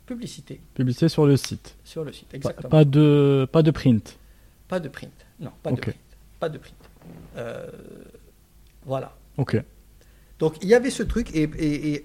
Publicité 0.06 0.58
publicité 0.74 1.08
sur 1.10 1.26
le 1.26 1.36
site. 1.36 1.76
sur 1.84 2.02
le 2.02 2.12
site, 2.12 2.32
exactement. 2.32 2.70
pas 2.70 2.84
de, 2.86 3.46
pas 3.52 3.62
de 3.62 3.70
print. 3.70 4.18
Pas 4.66 4.80
de 4.80 4.88
print. 4.88 5.12
Non, 5.38 5.50
pas 5.62 5.70
de 5.70 5.76
print. 5.76 5.96
Pas 6.40 6.48
de 6.48 6.56
print. 6.58 6.74
Euh, 7.36 7.66
voilà. 8.86 9.14
Ok. 9.36 9.62
Donc 10.38 10.56
il 10.62 10.68
y 10.68 10.74
avait 10.74 10.90
ce 10.90 11.02
truc 11.02 11.34
et, 11.34 11.42
et- 11.58 11.92
et 11.92 12.04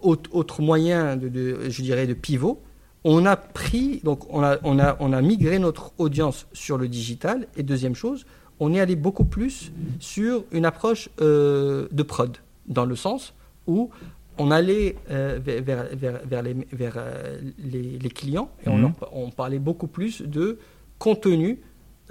autre, 0.00 0.30
autre 0.34 0.62
moyen 0.62 1.16
de, 1.16 1.28
de- 1.28 1.68
je 1.68 1.82
dirais 1.82 2.06
de 2.06 2.14
pivot. 2.14 2.62
On 3.04 3.26
a 3.26 3.36
pris 3.36 4.00
donc 4.04 4.32
on 4.32 4.42
a 4.42 4.58
on 4.62 4.78
a 4.78 4.96
on 5.00 5.12
a 5.12 5.20
migré 5.20 5.58
notre 5.58 5.92
audience 5.98 6.46
sur 6.52 6.78
le 6.78 6.86
digital 6.88 7.46
et 7.56 7.62
deuxième 7.64 7.94
chose, 7.96 8.24
on 8.60 8.72
est 8.74 8.80
allé 8.80 8.94
beaucoup 8.94 9.24
plus 9.24 9.72
sur 9.98 10.44
une 10.52 10.64
approche 10.64 11.08
euh, 11.20 11.88
de 11.90 12.02
prod 12.04 12.36
dans 12.66 12.84
le 12.84 12.94
sens 12.94 13.34
où 13.66 13.90
on 14.38 14.50
allait 14.52 14.94
euh, 15.10 15.38
vers, 15.44 15.62
vers, 15.62 15.84
vers, 15.94 16.20
vers 16.24 16.42
les, 16.42 16.56
vers, 16.72 16.94
euh, 16.96 17.40
les, 17.58 17.98
les 17.98 18.08
clients 18.10 18.48
et 18.64 18.68
on, 18.68 18.76
leur- 18.78 18.92
on 19.12 19.30
parlait 19.30 19.58
beaucoup 19.58 19.88
plus 19.88 20.22
de 20.22 20.58
contenu 20.98 21.58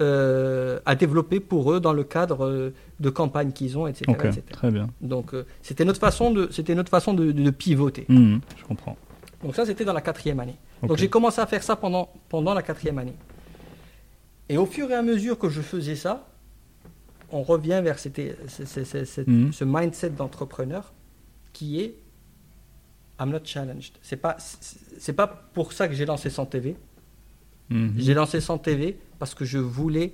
euh, 0.00 0.78
à 0.84 0.94
développer 0.94 1.40
pour 1.40 1.72
eux 1.72 1.80
dans 1.80 1.92
le 1.92 2.04
cadre 2.04 2.72
de 3.00 3.10
campagnes 3.10 3.52
qu'ils 3.52 3.78
ont, 3.78 3.86
etc. 3.86 4.04
Etc. 4.28 4.42
Très 4.50 4.70
bien. 4.70 4.88
Donc 5.00 5.32
c'était 5.62 5.84
notre 5.84 6.00
façon 6.00 6.30
de 6.32 6.48
c'était 6.50 6.74
notre 6.74 6.90
façon 6.90 7.14
de, 7.14 7.50
pivoter. 7.50 8.04
Hmm, 8.08 8.38
je 8.58 8.64
comprends. 8.64 8.96
Donc 9.42 9.54
ça 9.54 9.66
c'était 9.66 9.84
dans 9.84 9.92
la 9.92 10.00
quatrième 10.00 10.40
année. 10.40 10.56
Donc 10.82 10.96
j'ai 10.98 11.08
commencé 11.08 11.40
à 11.40 11.46
faire 11.46 11.62
ça 11.62 11.76
pendant 11.76 12.08
pendant 12.28 12.54
la 12.54 12.62
quatrième 12.62 12.98
année. 12.98 13.14
Et 14.48 14.56
au 14.56 14.66
fur 14.66 14.90
et 14.90 14.94
à 14.94 15.02
mesure 15.02 15.38
que 15.38 15.48
je 15.48 15.60
faisais 15.62 15.96
ça, 15.96 16.28
on 17.30 17.42
revient 17.42 17.80
vers 17.82 17.96
Mhm. 19.26 19.52
ce 19.52 19.64
mindset 19.64 20.10
d'entrepreneur 20.10 20.92
qui 21.52 21.80
est 21.80 21.94
I'm 23.20 23.30
not 23.30 23.40
challenged. 23.44 23.92
C'est 24.02 24.16
pas 24.16 24.36
c'est 24.98 25.12
pas 25.12 25.26
pour 25.26 25.72
ça 25.72 25.88
que 25.88 25.94
j'ai 25.94 26.06
lancé 26.06 26.30
100 26.30 26.46
TV. 26.46 26.76
Mhm. 27.70 27.94
J'ai 27.96 28.14
lancé 28.14 28.40
100 28.40 28.58
TV 28.58 28.98
parce 29.18 29.34
que 29.34 29.44
je 29.44 29.58
voulais, 29.58 30.12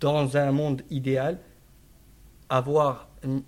dans 0.00 0.36
un 0.36 0.52
monde 0.52 0.82
idéal, 0.90 1.38
avoir 2.48 3.08
une 3.24 3.42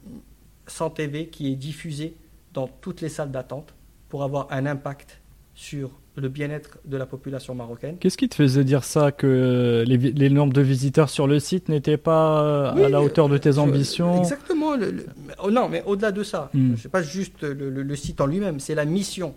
100 0.67 0.91
TV 0.91 1.29
qui 1.29 1.53
est 1.53 1.57
diffusée 1.57 2.17
dans 2.55 2.69
toutes 2.69 3.01
les 3.01 3.09
salles 3.09 3.31
d'attente 3.33 3.75
pour 4.13 4.23
avoir 4.25 4.47
un 4.51 4.67
impact 4.67 5.23
sur 5.55 5.91
le 6.17 6.29
bien-être 6.29 6.77
de 6.85 6.99
la 6.99 7.07
population 7.07 7.55
marocaine. 7.55 7.97
Qu'est-ce 7.99 8.19
qui 8.19 8.29
te 8.29 8.35
faisait 8.35 8.63
dire 8.63 8.85
ça 8.85 9.11
que 9.11 9.85
les, 9.87 9.97
les 9.97 10.29
nombres 10.29 10.53
de 10.53 10.61
visiteurs 10.61 11.09
sur 11.09 11.27
le 11.27 11.39
site 11.41 11.71
n'étaient 11.71 11.97
pas 11.97 12.43
euh, 12.43 12.73
Oui, 12.77 12.85
à 12.85 12.91
la 12.91 13.01
hauteur 13.01 13.31
de 13.31 13.39
tes 13.39 13.53
je- 13.53 13.59
ambitions? 13.59 14.19
Exactement. 14.19 14.77
le- 14.77 14.91
le- 14.91 15.07
oh 15.43 15.51
non, 15.51 15.71
mais 15.71 15.83
au-delà 15.87 16.13
de 16.13 16.23
ça, 16.25 16.51
Hmm. 16.53 16.75
c'est 16.77 16.91
pas 16.91 17.01
juste 17.03 17.41
le, 17.43 17.71
le- 17.71 17.83
le 17.83 17.97
site 17.97 18.21
en 18.21 18.27
lui-même, 18.27 18.61
c'est 18.61 18.75
la 18.75 18.85
mission. 18.85 19.35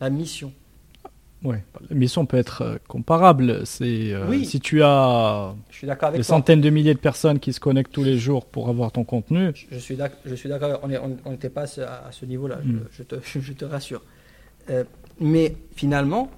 La 0.00 0.10
mission. 0.10 0.52
Ouais. 1.44 1.62
La 1.88 1.94
mission 1.96 2.26
peut 2.26 2.36
être 2.36 2.62
euh, 2.62 2.76
comparable. 2.88 3.64
C'est 3.64 4.12
euh, 4.12 4.26
Oui. 4.28 4.44
si 4.44 4.58
tu 4.58 4.82
as 4.82 5.54
Je 5.70 5.76
suis 5.76 5.86
d'accord 5.86 6.08
avec 6.08 6.20
des 6.20 6.26
toi. 6.26 6.36
centaines 6.36 6.60
de 6.60 6.68
milliers 6.70 6.94
de 6.94 6.98
personnes 6.98 7.38
qui 7.38 7.52
se 7.52 7.60
connectent 7.60 7.92
tous 7.92 8.02
les 8.02 8.18
jours 8.18 8.44
pour 8.44 8.68
avoir 8.68 8.90
ton 8.90 9.04
contenu. 9.04 9.52
Je 9.54 9.66
je 9.74 10.34
suis 10.34 10.48
d'accord, 10.48 10.80
on 10.82 11.30
n'était 11.30 11.48
pas 11.50 11.62
à 11.62 12.10
ce, 12.12 12.24
niveau-là, 12.24 12.58
je- 12.64 12.72
Mm. 12.72 12.84
je, 12.90 13.02
te, 13.04 13.14
je 13.40 13.52
te 13.52 13.64
rassure. 13.64 14.02
Euh, 14.70 14.82
mais 15.20 15.54
finalement, 15.76 16.28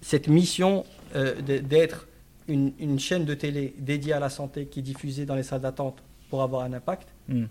cette 0.00 0.28
mission 0.28 0.84
euh, 1.14 1.40
d'être 1.40 2.06
une, 2.48 2.72
une 2.78 2.98
chaîne 2.98 3.24
de 3.24 3.34
télé 3.34 3.74
dédiée 3.78 4.12
à 4.12 4.20
la 4.20 4.28
santé 4.28 4.66
qui 4.66 4.80
est 4.80 4.82
diffusée 4.82 5.24
dans 5.26 5.34
les 5.34 5.42
salles 5.42 5.62
d'attente 5.62 6.02
pour 6.30 6.42
avoir 6.42 6.62
un 6.62 6.72
impact, 6.72 7.08
Hmm. 7.28 7.46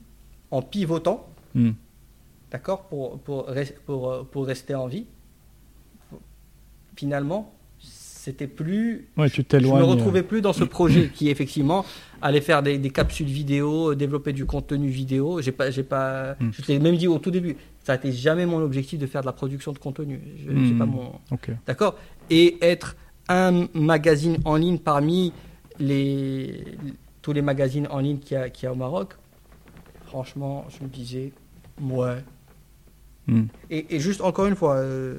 en 0.52 0.62
pivotant, 0.62 1.28
Hmm. 1.54 1.72
d'accord, 2.52 2.84
pour, 2.84 3.20
pour, 3.20 3.50
res- 3.50 3.74
pour, 3.86 4.26
pour 4.32 4.46
rester 4.46 4.74
en 4.76 4.88
vie, 4.88 5.06
finalement, 6.96 7.54
c'était 7.80 8.48
plus 8.48 9.08
Ouais, 9.18 9.30
tu 9.30 9.46
je 9.52 9.58
me 9.58 9.84
retrouvais 9.84 10.24
plus 10.24 10.42
dans 10.42 10.54
ce 10.54 10.64
projet 10.64 11.10
qui 11.14 11.30
effectivement 11.34 11.86
allait 12.22 12.42
faire 12.42 12.64
des, 12.64 12.78
des 12.80 12.90
capsules 12.90 13.28
vidéo, 13.28 13.92
euh, 13.92 13.96
développer 13.96 14.34
du 14.34 14.46
contenu 14.46 14.88
vidéo. 14.88 15.42
J'ai 15.42 15.52
pas, 15.52 15.70
j'ai 15.70 15.84
pas, 15.84 16.36
Mm. 16.40 16.50
je 16.52 16.62
te 16.64 16.72
l'ai 16.72 16.80
même 16.80 16.98
dit 16.98 17.08
au 17.08 17.20
tout 17.20 17.30
début. 17.32 17.56
Ça 17.84 17.94
n'a 17.94 17.98
été 18.00 18.12
jamais 18.12 18.48
mon 18.48 18.60
objectif 18.64 18.98
de 19.00 19.06
faire 19.06 19.22
de 19.22 19.28
la 19.28 19.32
production 19.34 19.74
de 19.74 19.78
contenu. 19.78 20.20
Je, 20.44 20.52
Mm. 20.52 20.78
pas 20.80 20.86
mon, 20.86 21.12
Ok. 21.32 21.52
d'accord? 21.68 21.96
Et 22.32 22.58
être 22.62 22.96
un 23.30 23.68
magazine 23.76 24.38
en 24.46 24.56
ligne 24.56 24.80
parmi 24.80 25.32
les 25.80 26.64
tous 27.22 27.34
les 27.34 27.42
magazines 27.42 27.88
en 27.90 28.00
ligne 28.00 28.20
qu'il 28.20 28.38
y 28.38 28.40
a, 28.40 28.50
qu'il 28.50 28.66
y 28.66 28.68
a 28.68 28.72
au 28.72 28.76
Maroc. 28.76 29.14
Franchement, 30.06 30.66
je 30.70 30.84
me 30.84 30.90
disais, 30.90 31.32
ouais. 31.82 32.24
Hmm. 33.28 33.46
Et, 33.72 33.96
et 33.96 34.00
juste 34.00 34.22
encore 34.22 34.46
une 34.46 34.56
fois, 34.56 34.76
euh, 34.76 35.18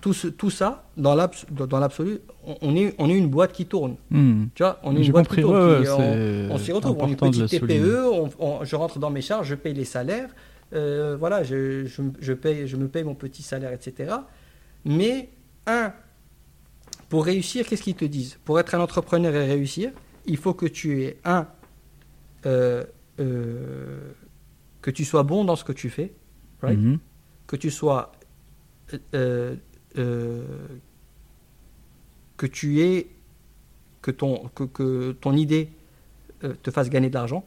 tout, 0.00 0.12
ce- 0.12 0.28
tout 0.28 0.50
ça, 0.50 0.84
dans 0.96 1.14
l'abs- 1.14 1.44
dans 1.50 1.66
dans 1.66 1.78
l'absolu, 1.78 2.18
on, 2.46 2.56
on 2.62 2.76
est, 2.76 2.94
on 2.98 3.08
est 3.08 3.16
une 3.16 3.28
boîte 3.28 3.52
qui 3.52 3.66
tourne. 3.66 3.96
Hmm. 4.10 4.46
Tu 4.54 4.62
vois, 4.62 4.78
on 4.82 4.96
est 4.96 5.04
une 5.04 5.12
boîte 5.12 5.26
compris. 5.28 5.42
qui 5.42 5.48
tourne. 5.48 5.56
ouais, 5.70 5.82
qui- 5.82 5.88
ouais, 5.88 6.46
on- 6.50 6.54
on 6.54 6.58
s'y 6.58 6.72
retrouve. 6.72 6.96
On 7.00 7.06
est 7.06 7.10
une 7.10 7.16
petite. 7.16 7.48
TPE, 7.60 8.30
on- 8.38 8.64
je 8.64 8.76
rentre 8.76 8.98
dans 8.98 9.10
mes 9.10 9.20
charges, 9.22 9.48
je 9.48 9.54
paye 9.54 9.74
les 9.74 9.84
salaires, 9.84 10.30
euh, 10.72 11.16
voilà, 11.18 11.42
je, 11.42 11.84
je, 11.86 12.02
je 12.20 12.32
paye, 12.32 12.66
je 12.66 12.76
me 12.76 12.88
paye 12.88 13.04
mon 13.04 13.14
petit 13.14 13.42
salaire, 13.42 13.72
etc. 13.72 14.14
Mais, 14.84 15.28
un, 15.66 15.92
pour 17.08 17.24
réussir, 17.24 17.66
qu'est-ce 17.66 17.82
qu'ils 17.82 17.94
te 17.96 18.04
disent? 18.04 18.38
Pour 18.44 18.58
être 18.60 18.74
un 18.74 18.80
entrepreneur 18.80 19.34
et 19.34 19.46
réussir, 19.46 19.90
il 20.26 20.36
faut 20.36 20.54
que 20.54 20.66
tu 20.66 21.02
aies, 21.02 21.18
un, 21.24 21.46
euh, 22.46 22.84
euh, 23.18 24.12
que 24.80 24.90
tu 24.90 25.04
sois 25.04 25.24
bon 25.24 25.44
dans 25.44 25.56
ce 25.56 25.64
que 25.64 25.72
tu 25.72 25.90
fais, 25.90 26.12
right? 26.62 26.78
Mhm. 26.78 26.98
que 27.46 27.56
tu 27.56 27.70
sois 27.70 28.12
euh, 29.14 29.54
euh, 29.98 30.44
que 32.36 32.46
tu 32.46 32.80
aies 32.80 33.08
que 34.02 34.10
ton 34.10 34.48
que, 34.54 34.64
que 34.64 35.12
ton 35.12 35.34
idée 35.36 35.70
euh, 36.44 36.54
te 36.62 36.70
fasse 36.70 36.88
gagner 36.88 37.08
de 37.10 37.14
l'argent 37.14 37.44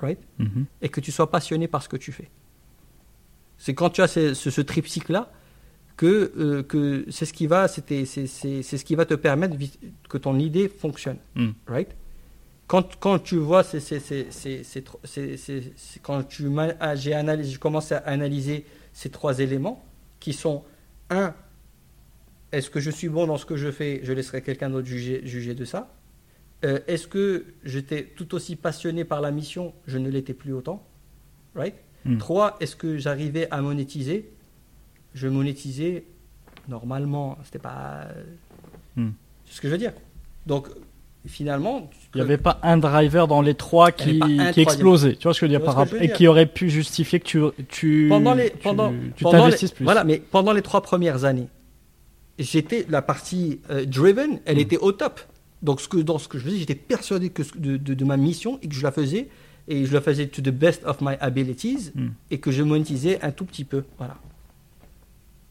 right? 0.00 0.20
Mhm. 0.38 0.66
et 0.80 0.88
que 0.88 1.00
tu 1.00 1.10
sois 1.12 1.30
passionné 1.30 1.66
par 1.68 1.82
ce 1.82 1.88
que 1.88 1.96
tu 1.96 2.12
fais 2.12 2.30
C'est 3.58 3.74
quand 3.74 3.90
tu 3.90 4.02
as 4.02 4.08
ce, 4.08 4.34
ce, 4.34 4.50
ce 4.50 4.60
triptyque-là 4.60 5.30
que, 5.96 6.32
euh, 6.36 6.62
que 6.62 7.04
c'est 7.10 7.26
ce 7.26 7.32
qui 7.32 7.46
va, 7.46 7.68
c'était, 7.68 8.04
c'est, 8.06 8.26
ce 8.26 8.84
qui 8.84 8.94
va 8.94 9.04
te 9.04 9.14
permettre 9.14 9.56
que 10.08 10.18
ton 10.18 10.38
idée 10.38 10.68
fonctionne, 10.68 11.18
Mm. 11.34 11.50
right? 11.68 11.94
Quand, 12.66 12.96
quand 12.98 13.18
tu 13.18 13.36
vois, 13.36 13.62
c'est, 13.62 13.78
quand 16.02 16.22
tu 16.24 16.48
ah, 16.80 16.94
j'ai 16.96 17.12
analysé, 17.14 17.50
je 17.52 17.58
commence 17.58 17.92
à 17.92 17.98
analyser 17.98 18.64
ces 18.92 19.10
trois 19.10 19.38
éléments 19.40 19.84
qui 20.20 20.32
sont 20.32 20.64
un, 21.10 21.34
est-ce 22.52 22.70
que 22.70 22.80
je 22.80 22.90
suis 22.90 23.08
bon 23.08 23.26
dans 23.26 23.36
ce 23.38 23.46
que 23.46 23.56
je 23.56 23.70
fais 23.70 24.00
Je 24.02 24.12
laisserai 24.12 24.42
quelqu'un 24.42 24.70
d'autre 24.70 24.86
juger, 24.86 25.20
juger 25.24 25.54
de 25.54 25.64
ça. 25.64 25.94
Euh, 26.64 26.78
est-ce 26.86 27.08
que 27.08 27.46
j'étais 27.64 28.04
tout 28.16 28.34
aussi 28.34 28.54
passionné 28.56 29.04
par 29.04 29.20
la 29.20 29.30
mission 29.30 29.74
Je 29.86 29.98
ne 29.98 30.08
l'étais 30.08 30.34
plus 30.34 30.52
autant, 30.52 30.86
right? 31.56 31.74
Mm. 32.04 32.18
Trois, 32.18 32.56
est-ce 32.60 32.76
que 32.76 32.98
j'arrivais 32.98 33.48
à 33.50 33.60
monétiser? 33.62 34.30
Je 35.14 35.28
monétisais 35.28 36.04
normalement, 36.68 37.36
c'était 37.44 37.58
pas. 37.58 38.06
Hmm. 38.96 39.10
C'est 39.46 39.56
ce 39.56 39.60
que 39.60 39.68
je 39.68 39.72
veux 39.72 39.78
dire. 39.78 39.92
Donc, 40.46 40.68
finalement. 41.26 41.90
Il 42.14 42.18
n'y 42.18 42.22
avait 42.22 42.38
pas 42.38 42.58
un 42.62 42.76
driver 42.78 43.26
dans 43.28 43.42
les 43.42 43.54
trois 43.54 43.92
qui, 43.92 44.20
explosait. 44.56 45.16
Tu 45.16 45.24
vois 45.24 45.34
ce 45.34 45.40
que 45.40 45.46
je 45.46 45.52
veux 45.52 45.58
dire, 45.58 45.64
par 45.64 45.74
rapport- 45.76 46.00
et 46.00 46.10
qui 46.10 46.26
aurait 46.26 46.46
pu 46.46 46.70
justifier 46.70 47.20
que 47.20 47.24
tu, 47.24 47.40
tu, 47.68 48.06
pendant 48.08 48.34
les 48.34 48.50
tu- 48.50 48.56
pendant, 48.58 48.92
tu 49.16 49.24
pendant 49.24 49.38
t'investisses 49.38 49.70
les- 49.70 49.76
plus. 49.76 49.84
Voilà, 49.84 50.04
mais 50.04 50.18
pendant 50.18 50.52
les 50.52 50.62
trois 50.62 50.82
premières 50.82 51.24
années, 51.24 51.48
j'étais 52.38 52.86
la 52.88 53.02
partie 53.02 53.60
euh, 53.70 53.84
driven, 53.84 54.40
elle 54.44 54.56
Mm. 54.56 54.60
était 54.60 54.78
au 54.78 54.92
top. 54.92 55.20
Donc 55.62 55.80
ce 55.80 55.88
que 55.88 55.98
dans 55.98 56.18
ce 56.18 56.26
que 56.28 56.38
je 56.38 56.44
faisais, 56.44 56.56
j'étais 56.58 56.74
persuadé 56.74 57.30
que 57.30 57.42
ce- 57.44 57.56
de, 57.56 57.76
de- 57.76 57.94
de 57.94 58.04
ma 58.04 58.16
mission 58.16 58.58
et 58.62 58.68
que 58.68 58.74
je 58.74 58.82
la 58.82 58.90
faisais 58.92 59.28
et 59.68 59.84
je 59.86 59.92
la 59.92 60.00
faisais 60.00 60.26
to 60.26 60.42
the 60.42 60.48
best 60.48 60.82
of 60.84 61.00
my 61.00 61.14
abilities 61.20 61.92
Mm. 61.94 62.08
et 62.30 62.38
que 62.38 62.50
je 62.50 62.62
monétisais 62.62 63.20
un 63.22 63.30
tout 63.30 63.44
petit 63.44 63.64
peu. 63.64 63.84
Voilà. 63.98 64.16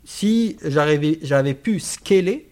Si 0.03 0.57
j'arrivais, 0.65 1.19
j'avais 1.21 1.53
pu 1.53 1.79
scaler, 1.79 2.47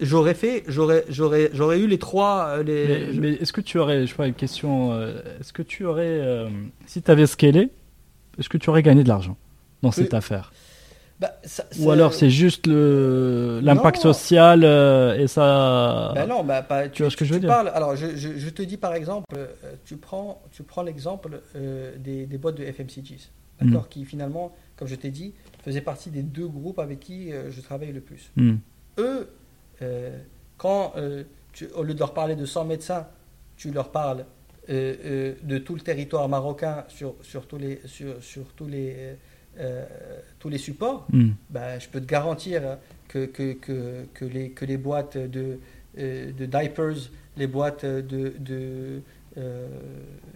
j'aurais 0.00 0.34
fait, 0.34 0.64
j'aurais, 0.66 1.04
j'aurais, 1.08 1.50
j'aurais 1.52 1.78
eu 1.78 1.86
les 1.86 1.98
trois. 1.98 2.46
euh, 2.58 2.62
Les, 2.62 2.86
Mais, 3.14 3.20
mais 3.20 3.32
est-ce 3.34 3.52
que 3.52 3.60
tu 3.60 3.78
aurais, 3.78 4.02
je 4.06 4.10
sais 4.10 4.16
pas, 4.16 4.26
une 4.26 4.34
question, 4.34 4.92
euh, 4.92 5.20
est-ce 5.40 5.52
que 5.52 5.62
tu 5.62 5.84
aurais, 5.84 6.02
euh, 6.06 6.48
si 6.86 7.02
tu 7.02 7.10
avais 7.10 7.26
scalé, 7.26 7.68
est-ce 8.38 8.48
que 8.48 8.56
tu 8.58 8.70
aurais 8.70 8.82
gagné 8.82 9.04
de 9.04 9.08
l'argent 9.08 9.36
dans 9.82 9.90
Oui. 9.90 9.94
cette 9.94 10.14
affaire? 10.14 10.52
Bah, 11.22 11.32
ça- 11.44 11.64
Ou 11.78 11.90
alors 11.92 12.12
c'est 12.12 12.30
juste 12.30 12.66
le 12.66 13.60
l'impact 13.62 13.98
social 14.02 14.62
euh, 14.64 15.16
et 15.16 15.28
ça. 15.28 16.10
Ben 16.16 16.26
non, 16.26 16.42
bah, 16.42 16.62
pas- 16.62 16.88
Tu 16.88 17.02
vois 17.02 17.10
ce 17.10 17.16
que 17.16 17.24
je 17.24 17.32
veux 17.32 17.38
dire 17.40 17.48
parles, 17.48 17.70
alors, 17.72 17.94
je, 17.96 18.16
je- 18.16 18.36
je 18.36 18.50
te 18.50 18.60
dis 18.60 18.76
par 18.76 18.92
exemple, 18.94 19.24
euh, 19.36 19.46
tu 19.84 19.96
prends, 19.96 20.42
tu 20.50 20.64
prends 20.64 20.82
l'exemple 20.82 21.40
euh, 21.56 21.96
des, 21.96 22.26
des 22.26 22.38
boîtes 22.38 22.56
de 22.56 22.64
FMCGs, 22.64 23.30
Mm. 23.60 23.66
d'accord, 23.70 23.88
qui 23.88 24.04
finalement, 24.04 24.52
comme 24.76 24.88
je 24.88 24.96
t'ai 24.96 25.10
dit, 25.10 25.32
faisaient 25.64 25.80
partie 25.80 26.10
des 26.10 26.22
deux 26.24 26.48
groupes 26.48 26.80
avec 26.80 26.98
qui 26.98 27.32
euh, 27.32 27.52
je 27.52 27.60
travaille 27.60 27.92
le 27.92 28.00
plus. 28.00 28.32
Hmm. 28.36 28.56
Eux, 28.98 29.28
quand, 30.58 30.92
tu- 31.52 31.68
au 31.76 31.82
lieu 31.84 31.94
de 31.94 31.98
leur 32.00 32.14
parler 32.14 32.34
de 32.36 32.44
100 32.46 32.64
médecins, 32.64 33.06
tu 33.56 33.70
leur 33.70 33.90
parles 33.90 34.24
de 34.68 35.58
tout 35.58 35.74
le 35.74 35.80
territoire 35.80 36.28
marocain 36.28 36.84
sur, 36.88 37.14
sur 37.22 37.46
tous 37.46 37.58
les, 37.58 37.80
sur, 37.86 38.22
sur 38.22 38.44
tous 38.54 38.66
les, 38.66 39.16
euh, 39.58 39.84
tous 40.38 40.48
les 40.48 40.58
supports, 40.58 41.06
Hmm. 41.12 41.30
ben, 41.50 41.78
je 41.78 41.88
peux 41.88 42.00
te 42.00 42.06
garantir 42.06 42.62
que, 43.08 43.26
que, 43.26 43.52
que, 43.52 44.04
que, 44.14 44.24
les, 44.24 44.50
que 44.50 44.64
les 44.64 44.76
boîtes 44.78 45.16
de, 45.18 45.58
euh, 45.98 46.32
de 46.32 46.46
diapers, 46.46 47.10
les 47.36 47.46
boîtes 47.46 47.84
de, 47.84 48.32
de, 48.38 49.00
euh, 49.38 49.66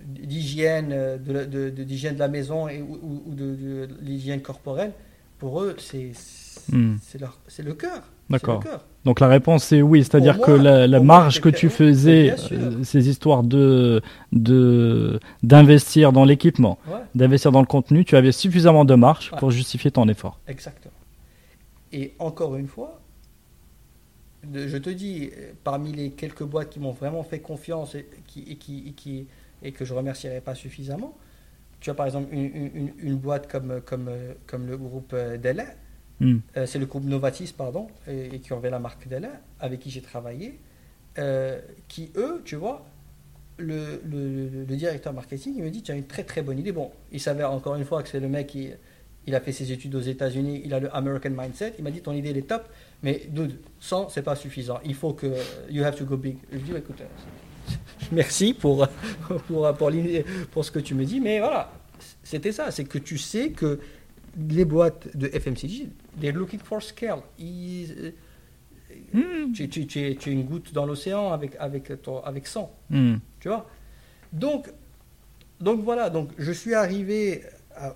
d'hygiène, 0.05 0.89
de, 1.19 1.33
la- 1.33 1.45
de, 1.47 1.71
de- 1.71 1.85
d'hygiène 1.85 2.15
de 2.15 2.19
la 2.21 2.29
maison 2.29 2.69
et, 2.69 2.81
ou, 2.83 3.23
de, 3.35 3.89
l'hygiène 4.03 4.41
corporelle, 4.43 4.93
pour 5.39 5.63
eux, 5.63 5.77
c'est, 5.79 6.13
c'est 6.15 7.21
leur- 7.21 7.39
c'est 7.49 7.63
le 7.63 7.75
cœur. 7.75 8.03
D'accord. 8.31 8.63
Donc 9.05 9.21
la 9.21 9.29
réponse 9.29 9.71
est 9.73 9.83
oui, 9.83 10.03
c'est-à-dire 10.03 10.41
que 10.41 10.51
la, 10.51 11.01
marge 11.01 11.41
que 11.41 11.49
tu 11.49 11.69
faisais, 11.69 12.35
euh, 12.53 12.83
ces 12.83 13.09
histoires 13.09 13.45
de 13.45 14.03
de 14.33 15.21
d'investir 15.45 16.13
dans 16.13 16.25
l'équipement, 16.25 16.79
Ouais, 16.89 16.99
d'investir 17.15 17.53
dans 17.53 17.61
le 17.61 17.67
contenu, 17.67 18.05
tu 18.05 18.17
avais 18.17 18.33
suffisamment 18.33 18.85
de 18.85 18.97
marge 18.97 19.31
Ouais. 19.33 19.39
pour 19.39 19.53
justifier 19.53 19.93
ton 19.93 20.09
effort. 20.09 20.41
exactement. 20.49 20.93
Et 21.93 22.15
encore 22.19 22.57
une 22.57 22.67
fois, 22.67 23.01
je 24.53 24.77
te 24.77 24.91
dis, 24.91 25.31
parmi 25.65 25.93
les 25.93 26.11
quelques 26.11 26.43
boîtes 26.43 26.71
qui 26.71 26.81
m'ont 26.81 26.91
vraiment 26.93 27.23
fait 27.23 27.39
confiance 27.39 27.95
et, 27.95 28.09
qui, 28.27 28.41
et, 28.49 28.57
qui, 28.57 28.89
et, 28.89 28.93
qui- 28.93 29.27
et 29.63 29.73
que 29.73 29.85
je 29.85 29.95
remercierai 29.95 30.41
pas 30.41 30.55
suffisamment, 30.55 31.17
tu 31.81 31.91
as 31.91 31.95
par 31.95 32.07
exemple 32.07 32.29
une, 32.33 32.91
une- 32.99 33.17
boîte 33.17 33.51
comme, 33.51 33.81
comme, 33.85 34.11
comme 34.47 34.67
le 34.67 34.77
groupe 34.77 35.13
euh, 35.15 35.37
Hmm. 36.21 36.39
euh, 36.57 36.65
c'est 36.67 36.79
le 36.79 36.87
groupe 36.87 37.05
Novatis, 37.05 37.53
pardon, 37.57 37.89
et, 38.09 38.41
qui 38.41 38.53
avait 38.53 38.71
la 38.71 38.79
marque 38.79 39.07
Della, 39.07 39.33
avec 39.61 39.81
qui 39.81 39.91
j'ai 39.91 40.01
travaillé, 40.01 40.59
euh, 41.19 41.61
qui 41.89 42.11
eux, 42.17 42.41
tu 42.45 42.57
vois, 42.57 42.87
le, 43.59 44.65
directeur 44.65 45.13
marketing, 45.13 45.55
il 45.57 45.63
me 45.63 45.71
dit, 45.71 45.83
tu 45.83 45.93
as 45.93 45.95
une 45.95 46.07
très 46.07 46.25
très 46.25 46.43
bonne 46.43 46.59
idée. 46.59 46.73
Bon, 46.73 46.91
il 47.13 47.21
s'avère 47.21 47.53
encore 47.53 47.75
une 47.77 47.85
fois 47.85 48.03
que 48.03 48.09
c'est 48.09 48.21
le 48.21 48.29
mec 48.29 48.49
qui 48.49 48.71
il 49.27 49.35
a 49.35 49.41
fait 49.41 49.53
ses 49.53 49.73
études 49.73 49.95
aux 49.97 50.01
États-Unis, 50.01 50.63
il 50.65 50.73
a 50.73 50.79
le 50.79 50.95
American 50.95 51.31
mindset. 51.31 51.75
Il 51.79 51.85
m'a 51.85 51.91
dit, 51.91 52.01
ton 52.01 52.13
idée 52.13 52.31
elle 52.31 52.37
est 52.37 52.49
top, 52.49 52.69
mais 53.03 53.23
dude, 53.29 53.59
100, 53.81 54.11
c'est 54.11 54.23
pas 54.23 54.37
suffisant. 54.37 54.79
Il 54.85 54.95
faut 54.95 55.15
que 55.15 55.27
you 55.69 55.83
have 55.85 55.97
to 55.97 56.05
go 56.05 56.17
big. 56.17 56.37
Je 56.53 56.59
lui 56.59 56.65
dis, 56.65 56.77
écoute, 56.77 57.01
euh, 57.01 57.75
merci 58.13 58.55
pour, 58.55 58.87
pour, 59.49 59.75
pour 60.53 60.65
ce 60.65 60.71
que 60.71 60.79
tu 60.79 60.95
me 60.95 61.05
dis, 61.05 61.21
mais 61.21 61.41
voilà, 61.41 61.73
c'était 62.23 62.53
ça. 62.53 62.71
C'est 62.71 62.85
que 62.85 62.99
tu 62.99 63.19
sais 63.19 63.51
que 63.51 63.81
les 64.49 64.65
boîtes 64.65 65.17
de 65.17 65.27
FMCG, 65.27 65.89
they're 66.21 66.35
looking 66.37 66.61
for 66.61 66.83
scale. 66.83 67.21
Ils, 67.39 68.13
euh, 69.15 69.47
tu, 69.55 69.69
tu- 69.69 69.87
tu 69.87 70.01
es, 70.01 70.15
tu 70.17 70.31
es 70.31 70.33
une 70.33 70.45
goutte 70.45 70.73
dans 70.73 70.87
l'océan 70.87 71.33
avec, 71.33 71.57
avec, 71.59 72.03
ton- 72.03 72.21
avec 72.23 72.47
100. 72.47 72.71
Hmm. 72.91 73.17
Tu 73.41 73.49
vois? 73.49 73.69
Donc, 74.33 74.71
donc 75.61 75.81
voilà, 75.83 76.11
donc 76.11 76.31
je 76.39 76.53
suis 76.53 76.75
arrivé 76.75 77.43
à- 77.75 77.95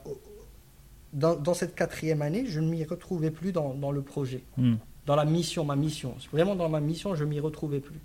dans, 1.12 1.34
dans 1.36 1.54
cette 1.54 1.74
quatrième 1.74 2.22
année, 2.22 2.44
je 2.46 2.60
ne 2.60 2.68
m'y 2.70 2.84
retrouvais 2.84 3.30
plus 3.30 3.52
dans, 3.52 3.74
dans 3.74 3.90
le 3.92 4.02
projet, 4.02 4.42
Hmm. 4.56 4.74
dans 5.06 5.16
la 5.16 5.24
mission, 5.24 5.64
ma 5.64 5.76
mission. 5.76 6.14
Vraiment 6.32 6.54
dans 6.56 6.68
ma 6.68 6.80
mission, 6.80 7.14
je 7.14 7.24
m'y 7.24 7.40
retrouvais 7.40 7.80
plus. 7.80 7.98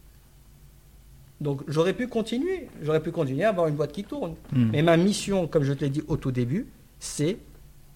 Donc 1.41 1.61
j'aurais 1.67 1.93
pu 1.93 2.07
continuer, 2.07 2.69
j'aurais 2.81 3.01
pu 3.03 3.11
continuer 3.11 3.43
à 3.43 3.49
avoir 3.49 3.67
une 3.67 3.75
boîte 3.75 3.91
qui 3.91 4.03
tourne. 4.05 4.35
Hmm. 4.53 4.69
Mais 4.71 4.81
ma 4.81 4.95
mission, 4.97 5.47
comme 5.47 5.63
je 5.63 5.73
te 5.73 5.83
l'ai 5.83 5.89
dit 5.89 6.03
au 6.07 6.15
tout 6.17 6.31
début, 6.31 6.65
c'est 6.99 7.37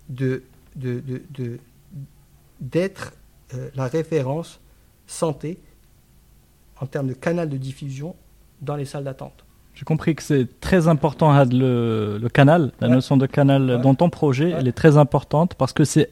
de, 0.09 0.43
de, 0.75 0.99
de- 0.99 1.21
de- 1.31 1.59
d'être 2.59 3.13
euh, 3.53 3.69
la 3.75 3.87
référence 3.87 4.59
santé 5.07 5.57
en 6.81 6.85
termes 6.85 7.07
de 7.07 7.13
canal 7.13 7.49
de 7.49 7.57
diffusion 7.57 8.15
dans 8.61 8.75
les 8.75 8.85
salles 8.85 9.03
d'attente. 9.03 9.45
J'ai 9.75 9.85
compris 9.85 10.13
que 10.15 10.23
c'est 10.23 10.59
très 10.59 10.87
important 10.87 11.31
Had, 11.31 11.53
le, 11.53 12.17
le 12.21 12.29
canal, 12.29 12.71
la 12.81 12.87
Ouais. 12.87 12.93
notion 12.95 13.15
de 13.17 13.25
canal 13.25 13.69
Ouais. 13.69 13.77
dans 13.81 13.95
ton 13.95 14.09
projet, 14.09 14.45
Ouais. 14.47 14.55
elle 14.59 14.67
est 14.67 14.73
très 14.73 14.97
importante 14.97 15.55
parce 15.55 15.73
que 15.73 15.83
c'est 15.83 16.09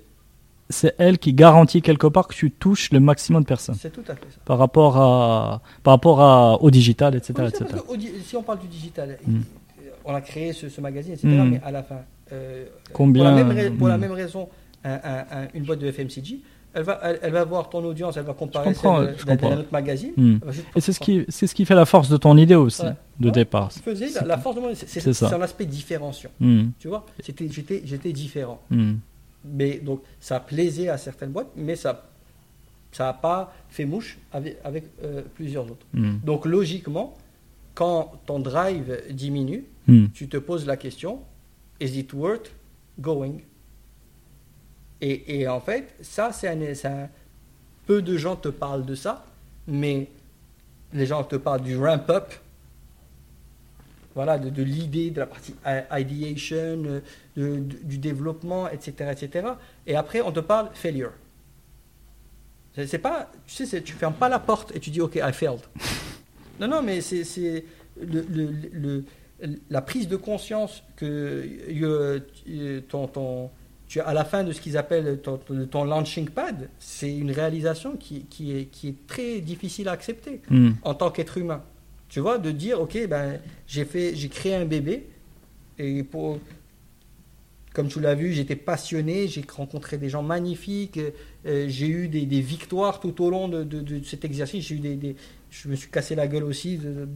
c'est 0.70 0.94
elle 0.98 1.18
qui 1.18 1.32
garantit 1.32 1.82
quelque 1.82 2.08
part 2.08 2.28
que 2.28 2.34
tu 2.34 2.52
touches 2.52 2.92
le 2.92 3.00
maximum 3.00 3.44
de 3.44 3.48
personnes 3.48 3.76
C'est 3.80 3.90
tout 3.90 4.04
à 4.06 4.16
fait 4.16 4.26
ça. 4.30 4.40
par 4.44 4.58
rapport 4.58 4.98
à 4.98 5.62
par 5.84 5.94
rapport 5.94 6.20
à, 6.22 6.62
au 6.62 6.70
digital, 6.72 7.16
etc., 7.16 7.34
Oui, 7.40 7.46
etc. 7.48 7.66
parce 7.70 7.84
que 7.84 8.20
si 8.26 8.36
on 8.36 8.44
parle 8.44 8.60
du 8.60 8.68
digital, 8.68 9.18
Mm. 9.26 9.40
on 10.04 10.14
a 10.14 10.20
créé 10.20 10.52
ce, 10.52 10.68
ce 10.68 10.82
magazine, 10.82 11.14
etc. 11.14 11.28
Mm. 11.30 11.50
Mais 11.52 11.62
à 11.64 11.72
la 11.72 11.84
fin, 11.84 12.00
euh, 12.34 12.66
Combien 12.92 13.24
pour, 13.24 13.32
la 13.32 13.44
même, 13.44 13.52
rai- 13.58 13.70
pour 13.72 13.88
la 13.88 13.98
Mm. 13.98 14.02
même 14.02 14.12
raison, 14.12 14.50
un- 14.88 15.00
un- 15.04 15.26
un- 15.44 15.48
une 15.54 15.64
boîte 15.64 15.80
de 15.80 15.88
FMCG, 15.92 16.40
elle 16.74 16.84
va, 16.84 17.00
elle, 17.04 17.20
elle 17.24 17.32
va 17.34 17.44
voir 17.44 17.70
ton 17.70 17.84
audience, 17.84 18.18
elle 18.18 18.24
va 18.26 18.34
comparer 18.34 18.74
d'un- 18.74 19.58
autre 19.60 19.72
magazine. 19.72 20.12
Hmm. 20.16 20.38
Et 20.76 20.82
c'est 20.82 20.94
ce 20.94 21.00
qui 21.00 21.26
c'est 21.30 21.48
ce 21.48 21.56
qui 21.56 21.66
fait 21.66 21.76
la 21.76 21.86
force 21.86 22.10
de 22.10 22.18
ton 22.18 22.38
idée 22.38 22.56
aussi 22.56 22.84
Ouais. 22.84 22.94
de 23.20 23.26
Ouais. 23.28 23.32
départ. 23.32 23.72
Faisais 23.72 24.10
la, 24.26 24.38
force 24.38 24.56
de 24.58 24.62
mon 24.62 24.76
c'est, 24.76 24.88
c'est, 25.00 25.24
un 25.26 25.42
aspect 25.42 25.66
différenciant. 25.66 26.30
Hmm. 26.40 26.70
Tu 26.80 26.88
vois, 26.88 27.06
c'était, 27.20 27.48
j'étais, 27.50 27.82
j'étais 27.86 28.12
différent. 28.14 28.62
Hmm. 28.70 28.96
Mais 29.46 29.80
donc, 29.80 30.02
ça 30.20 30.40
plaisait 30.40 30.90
à 30.90 30.98
certaines 30.98 31.32
boîtes, 31.32 31.52
mais 31.56 31.76
ça 31.76 32.04
ça 32.92 33.06
n'a 33.06 33.14
pas 33.14 33.54
fait 33.70 33.86
mouche 33.86 34.18
avec, 34.32 34.58
avec 34.64 34.86
euh, 35.04 35.22
plusieurs 35.36 35.66
autres. 35.66 35.86
Donc, 36.24 36.46
logiquement, 36.46 37.14
quand 37.76 38.12
ton 38.26 38.40
drive 38.40 39.02
diminue, 39.12 39.66
tu 40.14 40.28
te 40.28 40.38
poses 40.38 40.66
la 40.66 40.78
question 40.78 41.20
is 41.80 41.98
it 42.00 42.12
worth 42.14 42.52
going? 43.00 43.36
Et, 45.02 45.40
et 45.42 45.48
en 45.48 45.60
fait, 45.60 45.94
ça, 46.02 46.32
c'est 46.32 46.48
un, 46.86 47.10
Peu 47.86 48.02
de 48.02 48.18
gens 48.18 48.36
te 48.36 48.50
parlent 48.50 48.86
de 48.86 48.96
ça, 48.96 49.26
mais 49.68 50.08
les 50.94 51.06
gens 51.06 51.24
te 51.24 51.36
parlent 51.38 51.62
du 51.62 51.78
ramp-up, 51.78 52.34
voilà, 54.16 54.38
de, 54.40 54.50
de 54.50 54.64
l'idée, 54.64 55.12
de 55.12 55.20
la 55.20 55.26
partie 55.28 55.54
ideation, 55.92 56.58
euh, 56.58 57.02
de- 57.36 57.60
de- 57.60 57.78
du 57.84 57.98
développement, 57.98 58.68
etc., 58.70 59.12
etc. 59.12 59.48
Et 59.86 59.96
après, 59.96 60.22
on 60.22 60.32
te 60.32 60.40
parle 60.42 60.70
failure. 60.74 61.12
C'est 62.76 63.00
pas, 63.00 63.32
tu 63.48 63.66
sais, 63.66 63.82
tu 63.82 63.94
fermes 63.94 64.14
pas 64.14 64.30
la 64.30 64.40
porte 64.40 64.76
et 64.76 64.80
tu 64.80 64.90
dis, 64.92 65.02
OK, 65.02 65.16
I 65.16 65.32
failed. 65.34 65.62
Non, 66.60 66.68
non, 66.68 66.82
mais 66.82 67.02
c'est 67.02 67.64
le, 68.02 68.22
le- 68.30 68.52
le- 68.74 69.06
la 69.70 69.82
prise 69.84 70.08
de 70.08 70.16
conscience 70.16 70.82
que 70.96 71.06
euh, 71.06 72.20
euh, 72.50 72.82
ton, 72.90 73.08
ton, 73.08 73.52
tu 73.88 74.00
à 74.02 74.14
la 74.14 74.26
fin 74.26 74.44
de 74.44 74.52
ce 74.52 74.60
qu'ils 74.62 74.78
appellent 74.78 75.20
ton, 75.22 75.40
ton 75.70 75.84
launching 75.86 76.30
pad, 76.30 76.70
c'est 76.80 77.16
une 77.16 77.32
réalisation 77.32 77.96
qui, 77.96 78.26
qui, 78.30 78.52
est, 78.58 78.66
qui 78.66 78.90
est 78.90 79.08
très 79.08 79.40
difficile 79.40 79.88
à 79.88 79.92
accepter 79.94 80.42
Hmm. 80.50 80.72
en 80.84 80.94
tant 80.94 81.10
qu'être 81.12 81.38
humain. 81.38 81.64
Tu 82.10 82.20
vois, 82.20 82.38
de 82.38 82.52
dire, 82.52 82.80
ok, 82.82 83.08
ben, 83.08 83.40
j'ai 83.68 83.86
fait, 83.86 84.16
j'ai 84.16 84.30
créé 84.30 84.56
un 84.56 84.66
bébé 84.66 85.08
et 85.80 86.04
pour, 86.04 86.40
comme 87.74 87.88
tu 87.90 88.00
l'as 88.00 88.16
vu, 88.16 88.34
j'étais 88.34 88.56
passionné, 88.56 89.28
j'ai 89.28 89.44
rencontré 89.56 89.98
des 89.98 90.10
gens 90.10 90.24
magnifiques, 90.24 91.00
euh, 91.46 91.66
j'ai 91.70 91.88
eu 91.88 92.08
des, 92.08 92.26
des 92.26 92.42
victoires 92.42 93.00
tout 93.00 93.24
au 93.24 93.30
long 93.30 93.48
de, 93.48 93.64
de- 93.64 93.82
de 93.82 94.04
cet 94.04 94.26
exercice. 94.26 94.66
J'ai 94.68 94.76
eu 94.76 94.80
des, 94.80 94.96
des- 94.96 95.16
je 95.52 95.68
me 95.70 95.76
suis 95.76 95.90
cassé 95.90 96.16
la 96.16 96.28
gueule 96.28 96.44
aussi 96.44 96.78
de- 96.78 97.08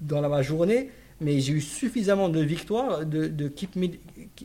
dans 0.00 0.20
la, 0.20 0.28
ma 0.28 0.42
journée, 0.42 0.90
mais 1.20 1.38
j'ai 1.40 1.52
eu 1.52 1.60
suffisamment 1.60 2.28
de 2.28 2.40
victoires 2.40 3.04
de, 3.06 3.28
de 3.28 3.48
keep 3.48 3.76
me, 3.76 3.88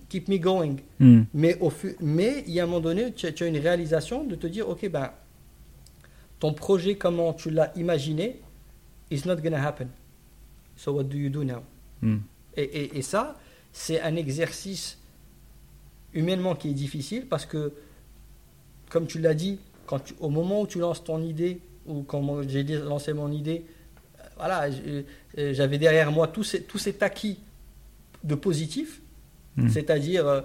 keep 0.09 0.27
me 0.27 0.37
going. 0.37 0.77
Hmm. 0.99 1.23
Mais, 1.33 1.57
au 1.59 1.71
mais 2.01 2.43
il 2.47 2.53
y 2.53 2.59
a 2.59 2.63
un 2.63 2.67
moment 2.67 2.79
donné, 2.81 3.13
tu 3.13 3.25
as, 3.25 3.31
tu 3.31 3.43
as 3.43 3.47
une 3.47 3.57
réalisation 3.57 4.23
de 4.23 4.35
te 4.35 4.47
dire, 4.47 4.67
ok, 4.69 4.89
ben, 4.89 5.11
ton 6.39 6.53
projet, 6.53 6.95
comment 6.95 7.33
tu 7.33 7.49
l'as 7.49 7.71
imaginé, 7.77 8.41
is 9.11 9.21
not 9.25 9.37
gonna 9.37 9.65
happen. 9.65 9.87
So 10.75 10.91
what 10.93 11.03
do 11.05 11.17
you 11.17 11.29
do 11.29 11.43
now? 11.43 11.63
Hmm. 12.01 12.17
Et, 12.57 12.63
et- 12.63 12.97
et 12.97 13.01
ça, 13.01 13.37
c'est 13.71 14.01
un 14.01 14.15
exercice 14.15 14.97
humainement 16.13 16.55
qui 16.55 16.69
est 16.69 16.73
difficile 16.73 17.25
parce 17.27 17.45
que, 17.45 17.73
comme 18.89 19.07
tu 19.07 19.19
l'as 19.19 19.33
dit, 19.33 19.59
quand 19.85 19.99
tu- 19.99 20.15
au 20.19 20.29
moment 20.29 20.61
où 20.61 20.67
tu 20.67 20.79
lances 20.79 21.03
ton 21.03 21.21
idée, 21.21 21.59
ou 21.85 22.01
quand 22.03 22.41
j'ai 22.47 22.63
lancé 22.63 23.13
mon 23.13 23.31
idée, 23.31 23.65
voilà, 24.37 24.67
euh, 24.69 25.03
j'avais 25.53 25.77
derrière 25.77 26.11
moi 26.11 26.27
tout, 26.27 26.43
ces- 26.43 26.63
tout 26.63 26.77
cet 26.77 27.03
acquis 27.03 27.37
de 28.23 28.35
positif, 28.35 29.01
Mm. 29.57 29.69
c'est-à-dire 29.69 30.27
euh, 30.27 30.41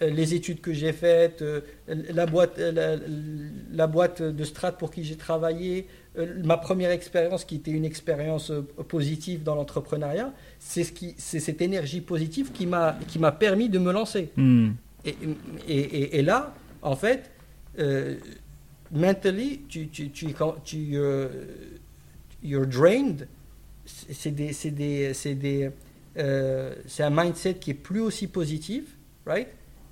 les 0.00 0.34
études 0.34 0.60
que 0.60 0.72
j'ai 0.72 0.92
faites, 0.92 1.42
euh, 1.42 1.60
la, 1.88 2.26
boîte, 2.26 2.58
euh, 2.58 2.72
la, 2.72 2.96
la 3.72 3.86
boîte 3.86 4.22
de 4.22 4.44
strat 4.44 4.72
pour 4.72 4.90
qui 4.90 5.04
j'ai 5.04 5.16
travaillé, 5.16 5.86
ma 6.44 6.56
première 6.56 6.90
expérience 6.90 7.44
qui 7.44 7.56
était 7.56 7.70
une 7.72 7.84
expérience 7.84 8.50
positive 8.88 9.42
dans 9.42 9.54
l'entrepreneuriat, 9.54 10.32
c'est 10.58 10.84
ce 10.84 10.92
qui, 10.92 11.14
c'est 11.18 11.40
cette 11.40 11.60
énergie 11.60 12.00
positive 12.00 12.52
qui 12.52 12.66
m'a 12.66 12.96
qui 13.08 13.18
m'a 13.18 13.32
permis 13.32 13.68
de 13.68 13.78
me 13.78 13.92
lancer. 13.92 14.30
Hmm. 14.36 14.70
Et, 15.04 15.14
et, 15.68 15.78
et- 15.78 16.18
et 16.18 16.22
là, 16.22 16.54
en 16.82 16.96
fait, 16.96 17.30
euh, 17.78 18.14
mentally, 18.92 19.62
tu, 19.68 19.88
tu, 19.88 20.10
tu, 20.10 20.28
quand 20.32 20.56
tu 20.64 20.96
you're 22.42 22.66
drained. 22.66 23.26
C'est 23.86 24.14
c'est 24.14 24.30
des, 24.30 24.52
c'est 24.52 24.70
des, 24.70 25.12
c'est 25.14 25.34
des, 25.34 25.70
euh, 26.18 26.74
c'est 26.86 27.02
un 27.02 27.10
mindset 27.10 27.54
qui 27.54 27.70
est 27.70 27.74
plus 27.74 28.00
aussi 28.00 28.26
positif, 28.26 28.84
right? 29.26 29.48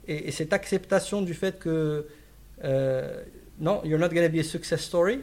Et, 0.08 0.28
et 0.28 0.30
cette 0.30 0.52
acceptation 0.52 1.22
du 1.22 1.34
fait 1.34 1.58
que 1.58 2.06
euh, 2.64 3.22
non, 3.60 3.80
you're 3.84 3.98
not 4.00 4.08
going 4.08 4.26
to 4.26 4.32
be 4.32 4.38
a 4.38 4.42
success 4.44 4.80
story, 4.82 5.20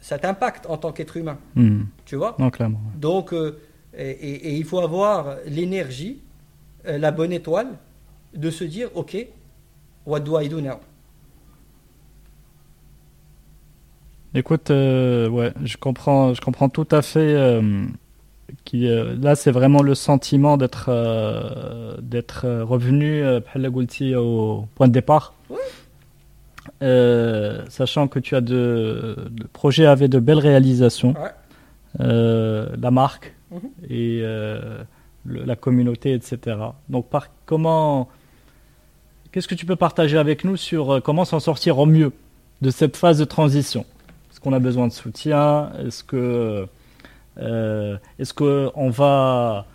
ça 0.00 0.18
t'impacte 0.18 0.66
en 0.68 0.76
tant 0.76 0.92
qu'être 0.92 1.16
humain, 1.16 1.38
Hmm. 1.56 1.82
tu 2.04 2.16
vois? 2.16 2.36
Non, 2.38 2.50
clairement. 2.50 2.80
Donc, 2.96 3.32
euh, 3.32 3.58
et, 3.96 4.10
et- 4.10 4.48
et 4.48 4.56
il 4.56 4.64
faut 4.64 4.80
avoir 4.80 5.36
l'énergie, 5.46 6.20
la 6.84 7.10
bonne 7.10 7.32
étoile, 7.32 7.68
de 8.34 8.50
se 8.50 8.64
dire, 8.64 8.88
OK, 8.94 9.16
what 10.06 10.20
do 10.20 10.38
I 10.40 10.48
do 10.48 10.60
now? 10.60 10.78
Écoute, 14.34 14.70
ouais, 14.70 15.52
je 15.64 15.76
comprends, 15.76 16.34
je 16.34 16.40
comprends 16.40 16.68
tout 16.68 16.86
à 16.92 17.02
fait. 17.02 17.60
Euh, 18.74 19.16
là 19.20 19.34
c'est 19.34 19.50
vraiment 19.50 19.82
le 19.82 19.94
sentiment 19.94 20.56
d'être 20.56 20.86
euh, 20.88 21.96
d'être 22.00 22.44
euh, 22.44 22.64
revenu 22.64 23.24
au 24.16 24.66
point 24.74 24.88
de 24.88 24.92
départ. 24.92 25.34
Sachant 26.80 28.08
que 28.08 28.18
tu 28.18 28.36
as 28.36 28.40
de 28.40 29.16
projets 29.52 29.84
projet 29.84 29.86
avait 29.86 30.08
de 30.08 30.18
belles 30.18 30.38
réalisations. 30.38 31.14
La 31.98 32.90
marque 32.90 33.34
mhm. 33.50 33.60
et 33.88 34.22
la 35.26 35.56
communauté 35.56 36.14
etc 36.14 36.56
donc 36.88 37.08
par 37.08 37.28
comment 37.44 38.08
qu'est-ce 39.32 39.48
que 39.48 39.54
tu 39.54 39.66
peux 39.66 39.76
partager 39.76 40.16
avec 40.16 40.44
nous 40.44 40.56
sur 40.56 41.02
comment 41.02 41.24
s'en 41.24 41.40
sortir 41.40 41.78
au 41.78 41.86
mieux 41.86 42.12
de 42.62 42.70
cette 42.70 42.96
phase 42.96 43.18
de 43.18 43.24
transition? 43.24 43.84
Est-ce 44.30 44.40
qu'on 44.40 44.52
a 44.52 44.58
besoin 44.58 44.86
de 44.86 44.92
soutien? 44.92 45.72
Est-ce 45.84 46.04
que 46.04 46.68
est-ce 47.38 48.32
que 48.34 48.70
on 48.74 48.90
va 48.90 49.66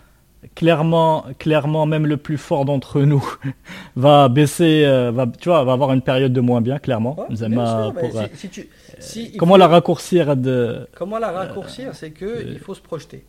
clairement, 0.54 1.24
clairement, 1.38 1.86
même 1.86 2.06
le 2.06 2.16
plus 2.16 2.38
fort 2.38 2.64
d'entre 2.64 3.00
nous 3.02 3.24
va 3.96 4.28
baisser, 4.28 4.84
euh, 4.84 5.10
va, 5.10 5.26
tu 5.26 5.48
vois, 5.48 5.64
va 5.64 5.72
avoir 5.72 5.92
une 5.92 6.02
période 6.02 6.32
de 6.32 6.40
moins 6.40 6.60
bien, 6.60 6.78
clairement. 6.78 7.18
Ouais, 7.18 7.26
Nous 7.30 7.36
bien 7.38 7.50
aimons, 7.52 7.66
sûr, 7.66 7.92
mais 7.94 8.00
pour, 8.08 8.18
euh, 8.20 8.24
si- 8.32 8.36
si 8.38 8.48
tu- 8.48 8.68
si 9.00 9.30
il 9.34 9.36
comment 9.38 9.54
faut- 9.54 9.58
la 9.58 9.66
raccourcir 9.68 10.36
de, 10.36 10.86
comment 10.94 11.18
la 11.18 11.32
raccourcir 11.32 11.94
C'est 11.94 12.10
que 12.12 12.24
euh, 12.24 12.42
il 12.46 12.58
faut 12.58 12.74
se 12.74 12.80
projeter. 12.80 13.24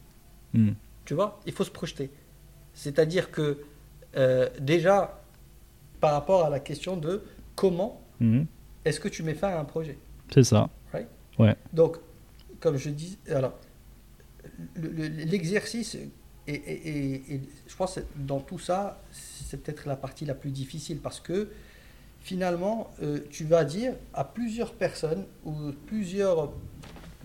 Hmm. 0.53 0.71
Tu 1.05 1.13
vois 1.13 1.39
Il 1.45 1.53
faut 1.53 1.63
se 1.63 1.71
projeter. 1.71 2.11
C'est-à-dire 2.73 3.31
que, 3.31 3.59
euh, 4.15 4.47
déjà, 4.59 5.19
par 5.99 6.11
rapport 6.11 6.45
à 6.45 6.49
la 6.49 6.59
question 6.59 6.95
de 6.97 7.23
comment 7.55 8.01
Mhm. 8.19 8.45
est-ce 8.85 8.99
que 8.99 9.07
tu 9.07 9.23
mets 9.23 9.33
fin 9.33 9.49
à 9.49 9.59
un 9.59 9.63
projet? 9.65 9.97
C'est 10.33 10.43
ça. 10.43 10.69
Donc, 11.73 11.97
comme 12.59 12.77
je 12.77 12.89
dis, 12.89 13.17
alors, 13.29 13.53
le- 14.75 14.89
le- 14.89 15.07
l'exercice, 15.25 15.95
et, 15.95 16.09
et- 16.47 16.89
et- 16.89 17.35
et 17.35 17.41
je 17.67 17.75
pense 17.75 17.95
que 17.95 18.01
dans 18.15 18.39
tout 18.39 18.59
ça, 18.59 19.01
c'est 19.11 19.61
peut-être 19.61 19.87
la 19.87 19.95
partie 19.95 20.25
la 20.25 20.33
plus 20.35 20.51
difficile 20.51 20.99
parce 20.99 21.19
que 21.19 21.49
finalement, 22.21 22.91
euh, 23.01 23.19
tu 23.29 23.43
vas 23.45 23.63
dire 23.65 23.93
à 24.13 24.23
plusieurs 24.23 24.73
personnes 24.73 25.25
ou 25.45 25.53
plusieurs 25.85 26.53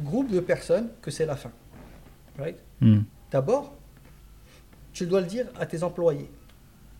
groupes 0.00 0.30
de 0.30 0.40
personnes 0.40 0.88
que 1.00 1.10
c'est 1.10 1.26
la 1.26 1.36
fin. 1.36 1.52
Right? 2.38 2.56
Hmm. 2.80 3.00
D'abord, 3.30 3.76
tu 4.92 5.06
dois 5.06 5.20
le 5.20 5.26
dire 5.26 5.46
à 5.58 5.66
tes 5.66 5.82
employés. 5.82 6.30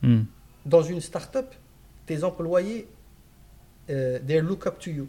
Hmm. 0.03 0.23
Dans 0.67 0.83
une 0.83 1.01
start-up, 1.01 1.55
tes 2.07 2.23
employés, 2.25 2.89
euh, 3.91 4.19
they 4.27 4.41
look 4.41 4.67
up 4.67 4.79
to 4.79 4.91
you. 4.91 5.09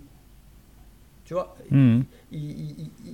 Tu 1.26 1.34
vois, 1.34 1.56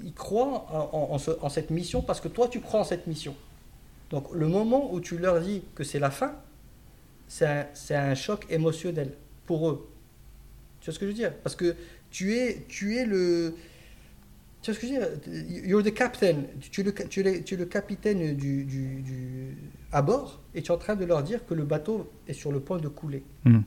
ils 0.03 0.13
croient 0.15 0.65
en, 0.71 0.89
en- 0.97 1.13
en 1.13 1.17
ce- 1.19 1.37
en 1.41 1.49
cette 1.49 1.69
mission 1.69 2.01
parce 2.01 2.19
que 2.21 2.27
toi, 2.27 2.47
tu 2.47 2.59
crois 2.59 2.79
en 2.79 2.83
cette 2.83 3.05
mission. 3.07 3.35
Donc, 4.09 4.27
le 4.33 4.47
moment 4.47 4.91
où 4.93 4.99
tu 4.99 5.17
leur 5.17 5.39
dis 5.41 5.61
que 5.75 5.83
c'est 5.83 5.99
la 5.99 6.09
fin, 6.09 6.33
c'est 7.27 7.45
un, 7.45 7.67
un 7.91 8.15
choc 8.15 8.47
émotionnel 8.49 9.13
pour 9.45 9.69
eux. 9.69 9.87
Tu 10.81 10.85
vois 10.85 10.93
ce 10.95 10.99
que 10.99 11.05
je 11.05 11.11
veux 11.11 11.15
dire? 11.17 11.33
Parce 11.43 11.55
que 11.55 11.75
tu 12.09 12.33
es, 12.35 12.65
tu 12.67 12.95
es 12.97 13.05
le. 13.05 13.53
Tu 14.63 14.71
vois 14.71 14.75
ce 14.75 14.85
que 14.85 14.87
je 14.87 14.99
veux 14.99 14.99
dire? 15.45 15.67
You're 15.69 15.83
the 15.83 15.93
captain. 15.93 16.37
Tu 16.71 16.81
es 16.81 16.83
le, 16.83 16.93
tu 16.93 17.19
es 17.27 17.43
tu 17.43 17.53
es 17.53 17.57
le 17.57 17.65
capitaine 17.65 18.35
du, 18.35 18.63
du- 18.65 19.01
du- 19.01 19.55
à 19.91 20.01
bord 20.01 20.41
et 20.55 20.63
tu 20.63 20.71
es 20.71 20.73
en 20.73 20.77
train 20.79 20.95
de 20.95 21.05
leur 21.05 21.21
dire 21.21 21.45
que 21.45 21.53
le 21.53 21.63
bateau 21.63 22.09
est 22.27 22.33
sur 22.33 22.51
le 22.51 22.59
point 22.59 22.79
de 22.79 22.87
couler. 22.87 23.23
Hmm. 23.45 23.59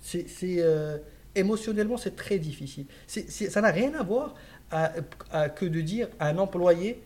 C'est, 0.00 0.26
c'est, 0.28 0.56
euh, 0.60 0.96
émotionnellement, 1.34 1.96
c'est 1.96 2.16
très 2.16 2.38
difficile. 2.38 2.86
Ça 3.06 3.60
n'a 3.60 3.70
rien 3.70 3.92
à 3.98 4.02
voir 4.02 4.34
à- 4.70 4.92
à- 5.30 5.48
que 5.48 5.64
de 5.66 5.80
dire 5.80 6.08
à 6.20 6.28
un 6.28 6.38
employé 6.38 7.02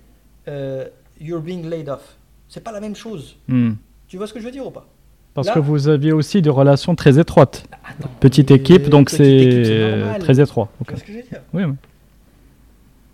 euh, 0.49 0.89
You're 1.21 1.41
being 1.41 1.69
laid 1.69 1.89
off. 1.89 2.17
C'est 2.49 2.63
pas 2.63 2.73
la 2.73 2.81
même 2.81 2.95
chose. 2.97 3.37
Hmm. 3.49 3.73
Tu 4.09 4.17
vois 4.17 4.27
ce 4.27 4.33
que 4.35 4.41
je 4.41 4.45
veux 4.45 4.51
dire 4.53 4.67
ou 4.67 4.71
pas? 4.71 4.87
Parce 5.35 5.49
Là- 5.49 5.55
que 5.55 5.59
vous 5.59 5.89
aviez 5.89 6.13
aussi 6.13 6.41
des 6.41 6.51
relations 6.51 6.95
très 6.95 7.19
étroites. 7.19 7.65
Attends, 7.85 8.09
Petite 8.21 8.51
équipe, 8.51 8.89
donc 8.89 9.11
c'est 9.11 9.99
normal. 10.01 10.21
très 10.21 10.41
étroit. 10.41 10.71
Tu 10.77 10.83
Ok. 10.83 10.91
vois 10.91 10.99
ce 10.99 11.05
que 11.05 11.13
je 11.13 11.17
veux 11.19 11.23
dire? 11.25 11.43
Oui, 11.53 11.65
oui. 11.65 11.75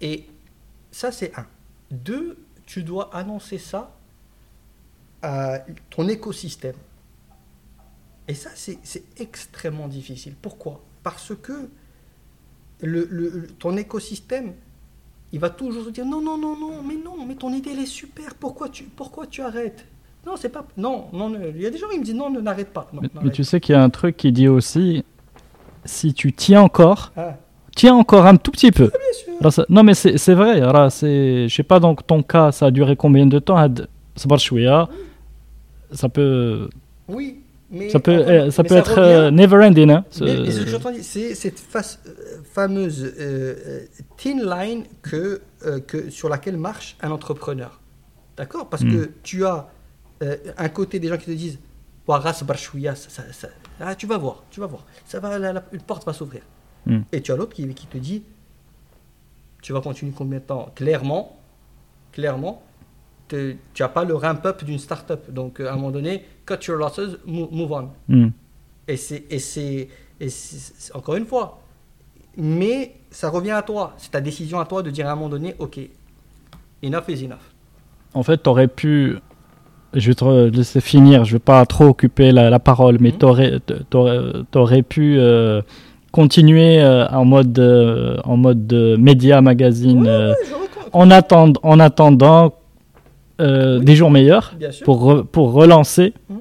Et 0.00 0.24
ça, 0.90 1.10
c'est 1.12 1.32
un. 1.38 1.46
Deux, 1.90 2.38
tu 2.66 2.82
dois 2.82 3.14
annoncer 3.16 3.58
ça 3.58 3.92
à 5.22 5.60
ton 5.90 6.08
écosystème. 6.08 6.74
Et 8.28 8.34
ça, 8.34 8.50
c'est 8.54 8.78
extrêmement 9.18 9.88
difficile. 9.88 10.34
Pourquoi? 10.40 10.80
Parce 11.02 11.32
que 11.34 11.68
ton 13.58 13.76
écosystème, 13.76 14.54
il 15.32 15.40
va 15.40 15.50
toujours 15.50 15.86
te 15.86 15.90
dire 15.90 16.04
non, 16.04 16.20
non, 16.20 16.36
non, 16.36 16.56
non, 16.56 16.82
mais 16.82 16.96
non, 16.96 17.24
mais 17.26 17.34
ton 17.34 17.52
idée, 17.52 17.70
elle 17.72 17.80
est 17.80 17.86
super, 17.86 18.34
pourquoi 18.34 18.68
tu, 18.68 18.84
pourquoi 18.84 19.26
tu 19.26 19.40
arrêtes? 19.40 19.86
Non, 20.26 20.36
c'est 20.36 20.50
pas. 20.50 20.64
Non, 20.76 21.06
non, 21.12 21.32
il 21.54 21.60
y 21.60 21.66
a 21.66 21.70
des 21.70 21.78
gens 21.78 21.88
qui 21.88 21.98
me 21.98 22.04
disent 22.04 22.14
non, 22.14 22.30
ne 22.30 22.40
n'arrête 22.40 22.72
pas. 22.72 22.88
Non, 22.92 23.02
mais, 23.22 23.30
tu 23.30 23.42
sais 23.42 23.60
qu'il 23.60 23.74
y 23.74 23.76
a 23.76 23.82
un 23.82 23.90
truc 23.90 24.16
qui 24.16 24.30
dit 24.30 24.48
aussi 24.48 25.04
si 25.84 26.14
tu 26.14 26.32
tiens 26.32 26.62
encore. 26.62 27.12
Ah. 27.16 27.36
Tiens 27.74 27.94
encore 27.94 28.26
un 28.26 28.36
tout 28.36 28.50
petit 28.50 28.70
peu. 28.70 28.90
Ah, 28.94 28.98
bien 28.98 29.24
sûr. 29.24 29.32
Alors, 29.40 29.52
ça, 29.52 29.64
non 29.68 29.82
mais 29.82 29.94
c'est 29.94 30.34
vrai. 30.34 30.60
Je 30.60 31.48
sais 31.48 31.62
pas 31.62 31.80
dans 31.80 31.94
ton 31.94 32.22
cas, 32.22 32.52
ça 32.52 32.66
a 32.66 32.70
duré 32.70 32.96
combien 32.96 33.26
de 33.26 33.38
temps 33.38 33.56
Ça 35.92 36.08
peut... 36.08 36.68
Oui 37.08 37.41
mais. 37.72 37.88
ça 37.90 37.98
peut, 37.98 38.24
eh, 38.28 38.50
ça 38.52 38.62
peut 38.62 38.76
être 38.76 38.90
revient- 38.96 39.00
euh, 39.00 39.30
never 39.32 39.56
ending. 39.64 39.90
Hein, 39.90 40.04
ce- 40.10 40.22
Mais, 40.24 40.36
mais 40.36 40.50
ce 40.50 40.60
que 40.60 40.68
j'entends 40.70 40.92
c'est 41.00 41.34
cette 41.34 41.58
face- 41.58 41.98
euh, 42.06 42.12
fameuse 42.44 43.02
euh, 43.04 43.54
euh, 43.66 43.80
thin 44.16 44.38
line 44.44 44.84
que, 45.02 45.40
euh, 45.66 45.80
que, 45.80 46.10
sur 46.10 46.28
laquelle 46.28 46.56
marche 46.56 46.96
un 47.02 47.10
entrepreneur. 47.10 47.80
D'accord? 48.36 48.68
Parce 48.68 48.82
Mm. 48.84 48.90
que 48.92 49.10
tu 49.22 49.44
as 49.44 49.68
euh, 50.22 50.36
un 50.56 50.68
côté 50.68 51.00
des 51.00 51.08
gens 51.08 51.16
qui 51.16 51.26
te 51.26 51.30
disent 51.32 51.58
Waras 52.06 52.42
ah, 53.80 53.94
tu 53.96 54.06
vas 54.06 54.18
voir, 54.18 54.42
tu 54.50 54.60
vas 54.60 54.66
voir. 54.66 54.84
Ça 55.04 55.18
va, 55.20 55.38
la- 55.38 55.52
la- 55.52 55.64
une 55.72 55.80
porte 55.80 56.04
va 56.06 56.12
s'ouvrir. 56.12 56.42
Hmm. 56.86 57.00
Et 57.12 57.20
tu 57.20 57.32
as 57.32 57.36
l'autre 57.36 57.54
qui, 57.54 57.66
qui 57.74 57.86
te 57.86 57.96
dit, 57.98 58.22
tu 59.62 59.72
vas 59.72 59.80
continuer 59.80 60.12
combien 60.16 60.38
de 60.40 60.44
temps? 60.44 60.70
Clairement, 60.74 61.38
clairement, 62.12 62.62
tu 63.74 63.82
n'as 63.82 63.88
pas 63.88 64.04
le 64.04 64.14
ramp-up 64.14 64.64
d'une 64.64 64.78
start-up. 64.78 65.30
Donc, 65.30 65.60
euh, 65.60 65.68
à 65.68 65.72
un 65.72 65.76
moment 65.76 65.90
donné, 65.90 66.24
cut 66.46 66.54
your 66.68 66.76
losses, 66.78 67.18
mo- 67.26 67.48
move 67.50 67.72
on. 67.72 67.88
Hmm. 68.08 68.28
Et 68.88 68.96
c'est, 68.96 69.88
encore 70.94 71.14
une 71.16 71.26
fois, 71.26 71.60
mais 72.36 72.94
ça 73.10 73.28
revient 73.28 73.50
à 73.52 73.62
toi. 73.62 73.94
C'est 73.98 74.10
ta 74.10 74.20
décision 74.20 74.60
à 74.60 74.64
toi 74.64 74.82
de 74.82 74.90
dire 74.90 75.08
à 75.08 75.12
un 75.12 75.14
moment 75.14 75.28
donné, 75.28 75.54
ok, 75.58 75.78
enough 76.82 77.04
is 77.08 77.24
enough. 77.24 77.38
En 78.14 78.22
fait, 78.22 78.38
t'aurais 78.38 78.68
pu. 78.68 79.16
Je 79.94 80.08
vais 80.08 80.14
te 80.14 80.24
laisser 80.48 80.80
finir, 80.80 81.24
je 81.24 81.34
vais 81.34 81.38
pas 81.38 81.64
trop 81.66 81.84
occuper 81.88 82.32
la, 82.32 82.48
la 82.48 82.58
parole, 82.58 82.96
mais 83.00 83.10
Mhm. 83.10 83.18
t'aurais, 83.18 83.60
t'aurais, 83.90 84.18
t'aurais 84.50 84.82
pu 84.82 85.18
euh, 85.18 85.60
continuer 86.12 86.80
euh, 86.82 87.06
en 87.08 87.26
mode, 87.26 87.58
euh, 87.58 88.16
en 88.24 88.38
mode 88.38 88.66
de 88.66 88.96
média, 88.96 89.42
magazine, 89.42 90.08
en, 90.94 91.10
attend, 91.10 91.52
en 91.62 91.78
attendant 91.78 92.54
euh, 93.42 93.78
Oui. 93.78 93.84
des 93.84 93.94
jours 93.96 94.10
meilleurs 94.10 94.54
pour, 94.84 95.04
re- 95.04 95.24
pour 95.24 95.52
relancer. 95.52 96.14
Mhm. 96.30 96.38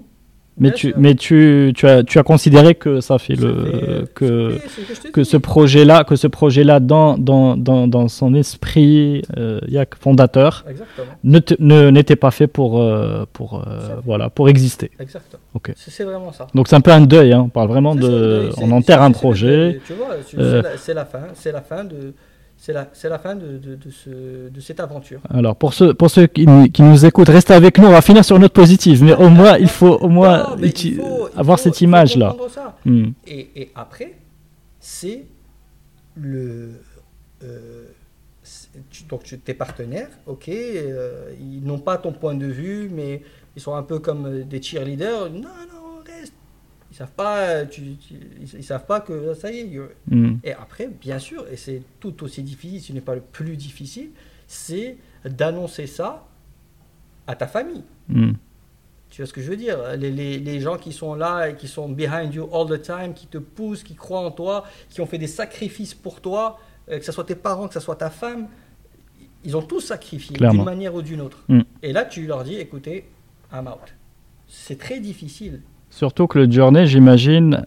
Mais, 0.57 0.69
Bien 0.69 0.75
tu, 0.77 0.87
sûr. 0.89 0.95
mais 0.99 1.15
tu, 1.15 1.71
tu, 1.75 1.87
as, 1.87 2.03
tu 2.03 2.19
as 2.19 2.23
considéré 2.23 2.75
que 2.75 2.99
ça 3.01 3.17
fait 3.17 3.35
Ça 3.35 3.41
le. 3.47 3.53
fait- 3.53 4.13
que, 4.13 4.51
ça 4.51 4.57
c'est 4.67 4.69
ce 4.69 4.87
que 4.87 4.93
je 4.93 5.01
te 5.01 5.07
que 5.07 5.23
ce 5.23 5.37
projet-là, 5.37 6.03
que 6.03 6.15
ce 6.15 6.27
projet-là 6.27 6.79
dans, 6.79 7.17
dans, 7.17 7.55
dans, 7.57 7.87
dans 7.87 8.07
son 8.09 8.33
esprit 8.35 9.23
euh, 9.37 9.59
fondateur 9.99 10.63
ne 11.23 11.89
n'était 11.89 12.15
pas 12.17 12.31
fait 12.31 12.47
pour, 12.47 12.79
euh, 12.79 13.25
pour, 13.33 13.59
euh, 13.65 13.79
Ça. 13.87 14.01
voilà, 14.05 14.29
pour 14.29 14.49
exister. 14.49 14.91
Exactement. 14.99 15.41
Ok. 15.53 15.71
C'est, 15.75 16.03
vraiment 16.03 16.31
ça. 16.31 16.47
Donc 16.53 16.67
c'est 16.67 16.75
un 16.75 16.81
peu 16.81 16.91
un 16.91 17.01
deuil, 17.01 17.33
hein. 17.33 17.43
on 17.45 17.49
parle 17.49 17.69
vraiment 17.69 17.93
ça, 17.93 17.99
de... 18.01 18.49
c'est- 18.53 18.63
On 18.63 18.71
enterre 18.71 19.01
un 19.01 19.11
projet. 19.11 19.79
Tu 19.87 19.93
vois, 19.93 20.09
c'est, 20.27 20.37
Euh, 20.37 20.61
c'est 20.77 20.93
la, 20.93 21.01
la 21.01 21.05
fin. 21.05 21.19
C'est 21.33 21.51
la 21.51 21.61
fin 21.61 21.83
de. 21.85 22.13
C'est 22.63 22.73
la, 23.09 23.17
fin 23.17 23.33
de, 23.35 23.57
de, 23.57 23.73
de, 23.73 23.89
ce, 23.89 24.49
de 24.49 24.59
cette 24.59 24.79
aventure. 24.79 25.19
Alors 25.31 25.55
pour 25.55 25.73
ceux, 25.73 25.95
pour 25.95 26.11
ceux 26.11 26.27
qui, 26.27 26.45
nous- 26.45 26.69
qui 26.69 26.83
nous 26.83 27.05
écoutent, 27.07 27.29
restez 27.29 27.55
avec 27.55 27.79
nous, 27.79 27.87
on 27.87 27.91
va 27.91 28.03
finir 28.03 28.23
sur 28.23 28.35
une 28.35 28.43
note 28.43 28.53
positive, 28.53 29.03
mais 29.03 29.13
au 29.15 29.29
moins 29.29 29.57
il 29.57 29.67
faut 29.67 29.95
au 29.95 30.07
moins 30.09 30.51
Non, 30.51 30.57
il 30.61 30.85
il 30.85 31.01
avoir 31.35 31.57
faut- 31.57 31.63
cette 31.63 31.81
image-là. 31.81 32.35
Hmm. 32.85 33.13
Et, 33.25 33.49
et 33.55 33.71
après, 33.73 34.13
c'est 34.79 35.25
le. 36.15 36.69
euh, 37.43 37.85
donc, 39.09 39.23
tes 39.43 39.55
partenaires, 39.55 40.09
ok, 40.27 40.47
euh, 40.49 41.31
ils 41.39 41.63
n'ont 41.63 41.79
pas 41.79 41.97
ton 41.97 42.11
point 42.11 42.35
de 42.35 42.45
vue, 42.45 42.89
mais 42.93 43.23
ils 43.55 43.61
sont 43.61 43.73
un 43.75 43.83
peu 43.83 43.97
comme 43.99 44.43
des 44.43 44.61
cheerleaders. 44.61 45.31
Non, 45.31 45.39
non, 45.41 45.80
savent 47.01 47.11
pas, 47.15 47.37
euh, 47.39 47.65
tu- 47.65 47.95
tu- 47.95 48.13
ils, 48.41 48.59
ils 48.59 48.63
savent 48.63 48.85
pas 48.85 48.99
que 49.01 49.33
ça 49.33 49.51
y 49.51 49.59
est. 49.59 49.79
Hmm. 50.07 50.35
Et 50.43 50.53
après, 50.53 50.87
bien 50.87 51.19
sûr, 51.19 51.45
et 51.51 51.57
c'est 51.57 51.81
tout 51.99 52.23
aussi 52.23 52.43
difficile, 52.43 52.81
ce 52.81 52.93
n'est 52.93 53.01
pas 53.01 53.15
le 53.15 53.21
plus 53.21 53.57
difficile, 53.57 54.09
c'est 54.47 54.97
d'annoncer 55.25 55.87
ça 55.87 56.25
à 57.27 57.35
ta 57.35 57.47
famille. 57.47 57.83
Hmm. 58.09 58.33
Tu 59.09 59.21
vois 59.21 59.27
ce 59.27 59.33
que 59.33 59.41
je 59.41 59.49
veux 59.49 59.57
dire? 59.57 59.77
Les, 59.97 60.11
les- 60.11 60.39
les 60.39 60.59
gens 60.61 60.77
qui 60.77 60.93
sont 60.93 61.15
là 61.15 61.49
et 61.49 61.55
qui 61.55 61.67
sont 61.67 61.89
behind 61.89 62.33
you 62.33 62.47
all 62.53 62.67
the 62.67 62.81
time, 62.81 63.13
qui 63.13 63.27
te 63.27 63.37
poussent, 63.37 63.83
qui 63.83 63.95
croient 63.95 64.21
en 64.25 64.31
toi, 64.31 64.65
qui 64.89 65.01
ont 65.01 65.05
fait 65.05 65.17
des 65.17 65.27
sacrifices 65.27 65.93
pour 65.93 66.21
toi, 66.21 66.59
euh, 66.89 66.97
que 66.99 67.05
ce 67.05 67.11
soit 67.11 67.25
tes 67.25 67.35
parents, 67.35 67.67
que 67.67 67.73
ce 67.73 67.79
soit 67.79 67.97
ta 67.97 68.09
femme, 68.09 68.47
ils 69.43 69.57
ont 69.57 69.61
tous 69.61 69.81
sacrifié 69.81 70.37
d'une 70.37 70.63
manière 70.63 70.93
ou 70.95 71.01
d'une 71.01 71.19
autre. 71.21 71.43
Mm. 71.47 71.61
Et 71.83 71.93
là, 71.93 72.05
tu 72.05 72.25
leur 72.27 72.43
dis, 72.43 72.55
écoutez, 72.55 73.05
I'm 73.51 73.67
out. 73.67 73.93
C'est 74.47 74.77
très 74.77 74.99
difficile. 74.99 75.61
Surtout 75.91 76.25
que 76.27 76.39
le 76.39 76.51
journey, 76.51 76.87
j'imagine, 76.87 77.63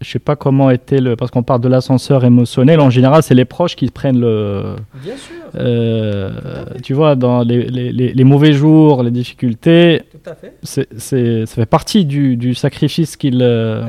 je 0.00 0.08
sais 0.08 0.18
pas 0.20 0.36
comment 0.36 0.70
était 0.70 1.00
le... 1.00 1.16
Parce 1.16 1.30
qu'on 1.32 1.42
parle 1.42 1.60
de 1.62 1.68
l'ascenseur 1.68 2.24
émotionnel, 2.24 2.78
en 2.80 2.90
général 2.90 3.22
c'est 3.24 3.34
les 3.34 3.44
proches 3.44 3.74
qui 3.76 3.90
prennent 3.90 4.20
le... 4.20 4.76
Bien 5.02 5.16
sûr, 5.16 5.34
Euh, 5.54 6.64
tu 6.82 6.94
vois, 6.94 7.14
dans 7.16 7.42
les, 7.42 7.64
les- 7.66 7.92
les- 7.92 8.12
les 8.14 8.24
mauvais 8.24 8.52
jours, 8.52 9.02
les 9.02 9.10
difficultés, 9.10 10.02
tout 10.10 10.30
à 10.30 10.34
fait. 10.34 10.54
c'est, 10.62 10.88
c'est- 10.98 11.44
ça 11.46 11.54
fait 11.56 11.66
partie 11.66 12.04
du, 12.04 12.36
du 12.36 12.54
sacrifice 12.54 13.16
qu'ils, 13.16 13.42
euh, 13.42 13.84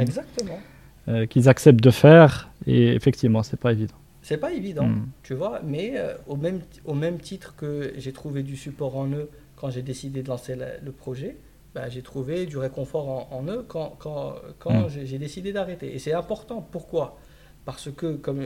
euh, 1.10 1.26
qu'ils 1.26 1.48
acceptent 1.50 1.84
de 1.84 1.92
faire. 1.92 2.50
Et 2.68 2.94
effectivement, 2.94 3.44
c'est 3.44 3.60
pas 3.60 3.72
évident. 3.74 3.94
C'est 4.22 4.38
pas 4.38 4.54
évident, 4.54 4.86
Mm. 4.88 5.06
tu 5.24 5.34
vois, 5.34 5.60
mais 5.66 5.94
au, 6.28 6.36
même, 6.38 6.60
au 6.86 6.94
même 6.94 7.18
titre 7.20 7.56
que 7.58 7.92
j'ai 7.98 8.14
trouvé 8.14 8.42
du 8.44 8.56
support 8.56 8.96
en 8.98 9.08
eux 9.08 9.30
quand 9.58 9.70
j'ai 9.70 9.82
décidé 9.82 10.22
de 10.24 10.30
lancer 10.30 10.56
la- 10.56 10.78
le 10.84 10.92
projet, 10.92 11.36
bah, 11.76 11.90
j'ai 11.90 12.02
trouvé 12.04 12.46
du 12.46 12.58
réconfort 12.58 13.10
en, 13.10 13.28
en 13.38 13.46
eux 13.48 13.66
quand, 13.68 13.96
quand, 14.00 14.36
quand 14.60 14.86
Mm. 14.86 14.90
j'ai- 14.90 15.18
décidé 15.18 15.52
d'arrêter. 15.54 15.94
Et 15.96 16.00
c'est 16.00 16.14
important. 16.14 16.62
Pourquoi? 16.72 17.18
Parce 17.66 17.90
que, 17.92 18.16
comme, 18.16 18.46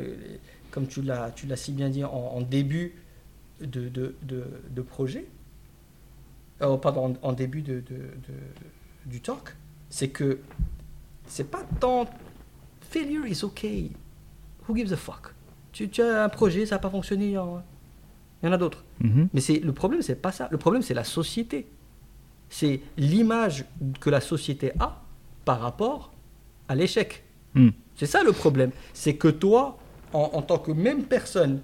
comme 0.71 0.87
tu 0.87 1.01
l'as 1.01 1.31
si 1.55 1.71
bien 1.73 1.89
dit 1.89 2.03
en, 2.03 2.11
en 2.11 2.41
début 2.41 2.93
de, 3.61 3.89
de, 3.89 4.15
de, 4.21 4.43
de 4.69 4.81
projet, 4.81 5.25
euh, 6.61 6.77
pardon, 6.77 7.15
en, 7.21 7.29
en 7.29 7.33
début 7.33 7.61
de, 7.61 7.83
du 9.05 9.21
talk, 9.21 9.55
c'est 9.89 10.09
que 10.09 10.39
c'est 11.27 11.49
pas 11.49 11.63
tant 11.79 12.07
failure 12.81 13.25
is 13.27 13.43
okay. 13.43 13.91
Who 14.67 14.75
gives 14.75 14.93
a 14.93 14.97
fuck? 14.97 15.33
Tu, 15.71 15.89
tu 15.89 16.01
as 16.01 16.23
un 16.23 16.29
projet, 16.29 16.65
ça 16.65 16.75
n'a 16.75 16.79
pas 16.79 16.89
fonctionné, 16.89 17.25
il 17.27 17.31
y 17.31 17.37
en, 17.37 17.63
a 18.43 18.57
d'autres. 18.57 18.83
Mhm. 19.01 19.29
Mais 19.33 19.41
c'est 19.41 19.59
le 19.59 19.73
problème, 19.73 20.01
c'est 20.01 20.15
pas 20.15 20.31
ça. 20.31 20.47
Le 20.51 20.57
problème, 20.57 20.81
c'est 20.81 20.93
la 20.93 21.03
société. 21.03 21.67
C'est 22.49 22.81
l'image 22.97 23.65
que 23.99 24.09
la 24.09 24.21
société 24.21 24.71
a 24.79 25.01
par 25.45 25.59
rapport 25.59 26.11
à 26.67 26.75
l'échec. 26.75 27.23
Mm. 27.53 27.69
C'est 27.95 28.05
ça 28.05 28.23
le 28.23 28.31
problème. 28.31 28.71
C'est 28.93 29.15
que 29.15 29.27
toi, 29.27 29.77
en, 30.13 30.29
en 30.33 30.41
tant 30.41 30.57
que 30.57 30.71
même 30.71 31.03
personne, 31.03 31.61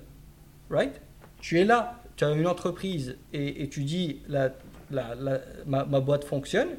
right, 0.70 1.00
tu 1.40 1.60
es 1.60 1.66
là, 1.66 2.00
tu 2.16 2.24
as 2.26 2.32
une 2.32 2.48
entreprise 2.48 3.18
et, 3.34 3.64
et 3.64 3.70
tu 3.70 3.84
dis 3.84 4.18
la, 4.28 4.50
la- 4.92 5.16
la- 5.16 5.40
ma, 5.66 5.86
ma 5.86 6.00
boîte 6.00 6.24
fonctionne, 6.26 6.70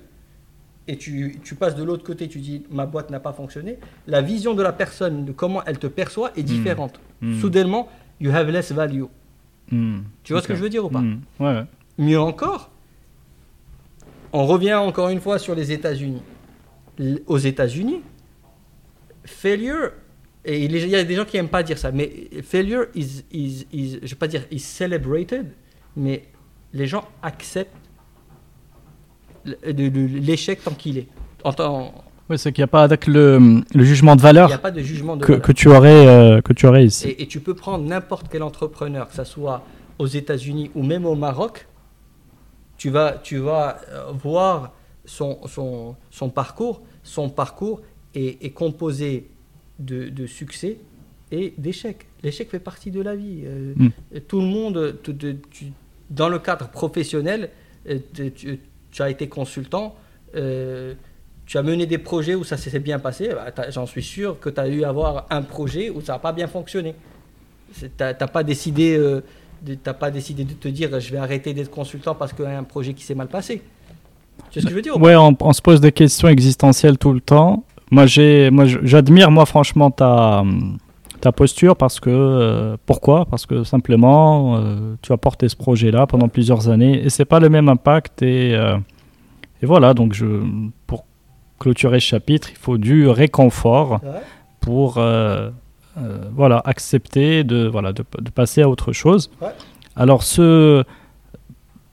et 0.87 0.99
tu, 0.99 1.41
tu 1.43 1.55
passes 1.55 1.75
de 1.77 1.83
l'autre 1.83 2.05
côté, 2.05 2.29
tu 2.29 2.41
dis 2.41 2.63
ma 2.71 2.85
boîte 2.85 3.11
n'a 3.11 3.21
pas 3.21 3.33
fonctionné, 3.33 3.79
la 4.07 4.21
vision 4.21 4.53
de 4.55 4.63
la 4.63 4.73
personne, 4.73 5.25
de 5.25 5.33
comment 5.33 5.65
elle 5.65 5.79
te 5.79 5.87
perçoit, 5.87 6.31
est 6.37 6.43
différente. 6.43 7.01
Mm. 7.23 7.41
Soudainement, 7.41 7.89
you 8.21 8.31
have 8.33 8.51
less 8.51 8.71
value. 8.71 9.05
Mm. 9.71 10.01
Tu 10.25 10.33
vois 10.35 10.43
ce 10.43 10.49
que 10.49 10.55
je 10.55 10.61
veux 10.63 10.69
dire 10.69 10.85
ou 10.85 10.91
pas 10.91 11.03
ouais. 11.41 11.65
Mieux 11.97 12.21
encore, 12.21 12.71
on 14.35 14.45
revient 14.47 14.75
encore 14.75 15.09
une 15.09 15.21
fois 15.21 15.39
sur 15.39 15.55
les 15.55 15.71
États-Unis. 15.73 16.23
Aux 17.27 17.39
États-Unis, 17.39 18.03
failure, 19.25 19.93
et 20.45 20.63
il 20.65 20.77
y 20.89 20.95
a 20.97 21.05
des 21.05 21.15
gens 21.15 21.25
qui 21.25 21.37
n'aiment 21.39 21.49
pas 21.49 21.63
dire 21.63 21.79
ça, 21.79 21.91
mais 21.91 22.11
failure 22.43 22.85
is, 22.95 23.23
is, 23.33 23.67
is 23.73 23.91
je 23.93 24.05
ne 24.05 24.09
vais 24.11 24.17
pas 24.17 24.29
dire 24.29 24.43
is 24.51 24.59
celebrated, 24.61 25.47
mais 25.97 26.25
les 26.73 26.87
gens 26.87 27.05
acceptent 27.23 27.71
l'échec 29.45 30.63
tant 30.63 30.73
qu'il 30.73 30.99
est. 30.99 31.09
En 31.43 31.53
tant- 31.53 31.93
Ouais, 32.31 32.39
c'est 32.39 32.53
qu'il 32.53 32.63
n'y 32.63 32.65
a 32.65 32.69
pas 32.69 32.83
avec 32.83 33.07
le, 33.07 33.63
le 33.75 33.85
jugement 33.85 34.17
de 34.17 34.21
Il 34.21 34.25
valeur 34.25 34.49
n'y 34.49 34.55
a 34.55 34.59
pas 34.59 34.71
de 34.71 34.81
jugement 34.81 35.15
de 35.17 35.23
que, 35.25 35.33
valeur. 35.33 35.47
que 35.47 35.53
tu 35.53 35.69
aurais, 35.69 36.07
euh, 36.07 36.41
que 36.41 36.55
tu 36.55 36.67
aurais 36.67 36.87
ici. 36.87 37.09
Et, 37.09 37.23
et 37.23 37.27
tu 37.29 37.41
peux 37.41 37.55
prendre 37.55 37.85
n'importe 37.85 38.29
quel 38.31 38.43
entrepreneur, 38.43 39.07
que 39.09 39.15
ce 39.15 39.25
soit 39.25 39.63
aux 39.99 40.07
États-Unis 40.07 40.71
ou 40.75 40.83
même 40.83 41.05
au 41.05 41.15
Maroc, 41.17 41.67
tu 42.85 42.91
vas, 42.91 43.13
tu 43.23 43.39
vas 43.39 43.81
euh, 43.93 44.13
voir 44.13 44.75
son, 45.07 45.39
son, 45.49 45.97
son 46.11 46.29
parcours. 46.29 46.83
Son 47.03 47.31
parcours 47.31 47.81
est, 48.15 48.45
est 48.45 48.51
composé 48.51 49.27
de, 49.79 50.11
de 50.11 50.27
succès 50.27 50.77
et 51.33 51.55
d'échecs. 51.57 52.05
L'échec 52.23 52.51
fait 52.51 52.59
partie 52.59 52.91
de 52.91 53.01
la 53.01 53.17
vie. 53.17 53.41
Euh, 53.47 53.73
Mm. 53.75 53.89
Tout 54.29 54.41
le 54.43 54.47
monde, 54.47 54.99
tout- 55.03 55.15
tu- 55.15 55.73
dans 56.11 56.29
le 56.29 56.39
cadre 56.39 56.69
professionnel, 56.69 57.49
euh, 57.89 57.99
tu, 58.93 59.03
as 59.03 59.09
été 59.09 59.29
consultant. 59.31 59.97
euh, 60.37 60.93
tu 61.47 61.57
as 61.57 61.63
mené 61.63 61.87
des 61.87 61.99
projets 61.99 62.35
où 62.35 62.45
ça 62.45 62.59
s'est 62.59 62.79
bien 62.81 62.99
passé, 62.99 63.31
bah, 63.31 63.71
j'en 63.71 63.87
suis 63.87 64.03
sûr 64.03 64.39
que 64.41 64.51
tu 64.51 64.61
as 64.61 64.69
eu 64.69 64.85
à 64.85 64.91
avoir 64.91 65.27
un 65.31 65.41
projet 65.43 65.89
où 65.89 66.03
ça 66.03 66.13
n'a 66.15 66.19
pas 66.19 66.33
bien 66.33 66.49
fonctionné. 66.49 66.95
Tu 67.79 67.89
n'as 67.99 68.13
pas, 68.15 68.43
décidé, 68.43 68.95
euh, 68.99 69.23
t'as 69.73 69.95
pas 69.95 70.11
décidé 70.11 70.45
de 70.45 70.53
te 70.53 70.69
dire 70.69 71.01
je 71.01 71.11
vais 71.11 71.19
arrêter 71.19 71.55
d'être 71.55 71.71
consultant 71.71 72.15
parce 72.15 72.33
qu'il 72.33 72.45
y 72.45 72.49
a 72.49 72.59
un 72.59 72.63
projet 72.65 72.93
qui 72.95 73.03
s'est 73.05 73.15
mal 73.15 73.29
passé. 73.29 73.63
Tu 74.51 74.55
sais 74.55 74.61
ce 74.61 74.65
que 74.67 74.71
je 74.71 74.77
veux 74.77 74.83
dire 74.83 74.97
Ouais, 75.01 75.17
on, 75.17 75.35
on 75.41 75.53
se 75.53 75.63
pose 75.63 75.81
des 75.81 75.93
questions 75.93 76.29
existentielles 76.29 76.99
tout 76.99 77.13
le 77.13 77.21
temps. 77.21 77.65
Moi, 77.91 78.07
j'ai, 78.07 78.51
moi, 78.51 78.65
je- 78.67 78.79
j'admire 78.83 79.31
moi 79.31 79.47
franchement 79.47 79.91
ta, 79.91 80.43
ta 81.21 81.33
posture 81.33 81.77
parce 81.77 82.01
que 82.01 82.11
euh, 82.11 82.77
pourquoi? 82.87 83.25
Parce 83.27 83.47
que 83.47 83.63
simplement, 83.65 84.57
euh, 84.57 84.95
tu 85.03 85.13
as 85.13 85.17
porté 85.17 85.49
ce 85.49 85.57
projet-là 85.57 86.07
pendant 86.07 86.29
plusieurs 86.29 86.69
années 86.69 87.05
et 87.05 87.11
c'est 87.11 87.25
pas 87.25 87.41
le 87.41 87.49
même 87.49 87.69
impact 87.69 88.23
et, 88.23 88.55
euh, 88.55 88.77
et 89.63 89.67
voilà. 89.67 89.95
Donc, 89.95 90.13
je, 90.15 90.27
pour 90.87 91.05
clôturer 91.61 92.01
ce 92.01 92.07
chapitre, 92.07 92.49
il 92.51 92.59
faut 92.59 92.77
du 92.79 93.07
réconfort 93.09 94.01
Ouais. 94.03 94.21
pour 94.61 94.95
voilà 96.35 96.61
accepter 96.65 97.45
de 97.45 97.67
voilà 97.69 97.93
de, 97.93 98.05
de 98.21 98.31
passer 98.31 98.63
à 98.63 98.69
autre 98.69 98.93
chose. 98.93 99.31
Ouais. 99.41 99.49
Alors, 99.97 100.23
ce 100.23 100.83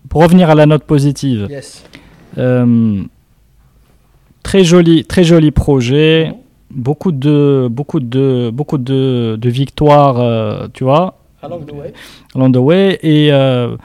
pour 0.10 0.24
revenir 0.24 0.50
à 0.50 0.56
la 0.56 0.66
note 0.66 0.84
positive. 0.84 1.48
Yes. 1.50 1.86
Euh, 2.38 3.04
Très 4.44 4.64
joli, 4.64 5.06
très 5.06 5.24
joli 5.24 5.52
projet. 5.52 6.34
Beaucoup 6.72 7.12
de, 7.12 7.68
beaucoup 7.70 8.00
de, 8.00 8.50
beaucoup 8.52 8.78
de, 8.78 9.38
de 9.40 9.50
victoires, 9.50 10.20
euh, 10.20 10.68
tu 10.74 10.84
vois, 10.86 11.20
Along 11.44 11.66
the 11.66 11.74
way. 11.74 11.94
along 12.34 12.52
the 12.54 12.58
way. 12.58 13.00
Et 13.04 13.32
euh, 13.32 13.76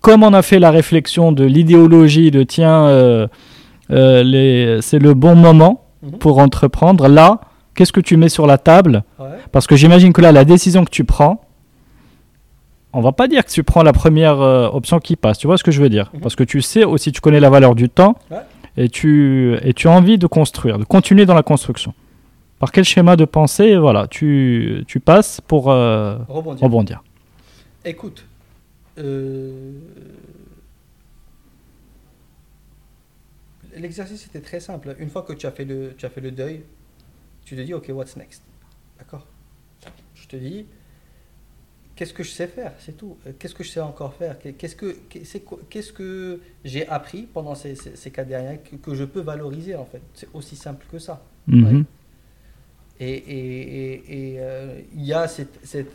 comme 0.00 0.22
on 0.22 0.32
a 0.34 0.42
fait 0.42 0.58
la 0.58 0.70
réflexion 0.70 1.32
de 1.32 1.42
l'idéologie 1.44 2.30
de 2.30 2.42
tiens, 2.42 2.84
euh, 2.86 3.26
euh, 3.90 4.78
c'est 4.82 4.98
le 4.98 5.14
bon 5.14 5.34
moment 5.34 5.84
Mhm. 6.02 6.12
pour 6.18 6.38
entreprendre, 6.38 7.08
là, 7.08 7.40
qu'est-ce 7.74 7.92
que 7.92 8.00
tu 8.00 8.16
mets 8.16 8.28
sur 8.28 8.46
la 8.46 8.58
table 8.58 9.04
Ouais. 9.18 9.26
Parce 9.52 9.66
que 9.66 9.76
j'imagine 9.76 10.12
que 10.12 10.20
là, 10.20 10.32
la 10.32 10.44
décision 10.44 10.84
que 10.84 10.90
tu 10.90 11.04
prends, 11.04 11.44
on 12.92 13.00
va 13.00 13.12
pas 13.12 13.28
dire 13.28 13.44
que 13.44 13.50
tu 13.50 13.62
prends 13.62 13.82
la 13.82 13.92
première 13.92 14.40
euh, 14.40 14.68
option 14.68 14.98
qui 14.98 15.16
passe. 15.16 15.38
Tu 15.38 15.46
vois 15.46 15.56
ce 15.56 15.64
que 15.64 15.70
je 15.70 15.80
veux 15.80 15.88
dire 15.88 16.10
Mhm. 16.14 16.20
Parce 16.20 16.34
que 16.36 16.44
tu 16.44 16.60
sais 16.62 16.84
aussi, 16.84 17.12
tu 17.12 17.20
connais 17.20 17.40
la 17.40 17.50
valeur 17.50 17.74
du 17.74 17.88
temps 17.88 18.16
Ouais. 18.30 18.38
et, 18.76 18.88
tu, 18.88 19.56
et 19.62 19.72
tu 19.74 19.86
as 19.88 19.92
envie 19.92 20.18
de 20.18 20.26
construire, 20.26 20.78
de 20.78 20.84
continuer 20.84 21.24
dans 21.26 21.34
la 21.34 21.42
construction. 21.42 21.94
Par 22.58 22.72
quel 22.72 22.84
schéma 22.84 23.16
de 23.16 23.24
pensée, 23.24 23.76
voilà, 23.78 24.06
tu, 24.08 24.84
tu 24.86 25.00
passes 25.00 25.40
pour 25.40 25.70
euh, 25.70 26.16
Rebondir. 26.28 26.62
rebondir. 26.64 27.02
Écoute, 27.86 28.26
euh, 28.98 29.72
l'exercice 33.76 34.26
était 34.26 34.40
très 34.40 34.60
simple. 34.60 34.94
Une 34.98 35.08
fois 35.10 35.22
que 35.22 35.32
tu 35.32 35.46
as 35.46 35.50
fait 35.52 35.64
le, 35.64 35.94
tu 35.96 36.04
as 36.06 36.10
fait 36.10 36.20
le 36.20 36.30
deuil, 36.32 36.62
tu 37.50 37.56
te 37.56 37.62
dis, 37.62 37.74
OK, 37.74 37.90
what's 37.92 38.16
next? 38.16 38.42
D'accord? 38.98 39.26
Je 40.14 40.26
te 40.28 40.36
dis, 40.36 40.66
qu'est-ce 41.96 42.14
que 42.14 42.22
je 42.22 42.30
sais 42.30 42.46
faire? 42.46 42.72
C'est 42.78 42.96
tout. 42.96 43.16
Euh, 43.26 43.32
Qu'est-ce 43.38 43.54
que 43.56 43.64
je 43.64 43.70
sais 43.70 43.80
encore 43.80 44.14
faire? 44.14 44.36
Qu'est-ce 44.38 44.76
que, 44.76 44.96
qu'est-ce 45.68 45.92
que 45.92 46.40
j'ai 46.64 46.86
appris 46.86 47.22
pendant 47.22 47.56
ces, 47.56 47.74
ces, 47.74 47.96
ces 47.96 48.10
quatre 48.12 48.28
dernières 48.28 48.62
que, 48.62 48.76
que 48.76 48.94
je 48.94 49.02
peux 49.04 49.20
valoriser, 49.20 49.74
en 49.74 49.84
fait? 49.84 50.00
C'est 50.14 50.28
aussi 50.32 50.54
simple 50.54 50.86
que 50.92 51.00
ça. 51.00 51.20
Et 53.00 53.10
et- 53.14 53.92
et- 53.94 54.34
et, 54.34 54.36
euh, 54.38 54.78
il 54.94 55.04
y 55.04 55.12
a 55.12 55.26
cet, 55.26 55.58
cet 55.64 55.88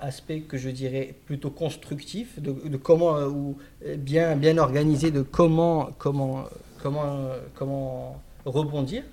aspect 0.00 0.40
que 0.40 0.56
je 0.58 0.70
dirais 0.70 1.14
plutôt 1.26 1.50
constructif 1.50 2.40
de, 2.40 2.50
de 2.50 2.76
comment 2.76 3.16
euh, 3.18 3.28
ou 3.28 3.56
bien 3.98 4.34
bien 4.34 4.58
organisé 4.58 5.12
de 5.12 5.22
comment 5.22 5.90
comment 5.98 6.44
comment 6.82 7.28
comment 7.54 8.20
rebondir. 8.44 9.04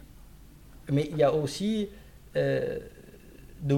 Mais 0.92 1.10
il 1.12 1.18
y 1.18 1.24
a 1.24 1.34
aussi 1.34 1.90
euh, 2.36 2.80
de 3.62 3.78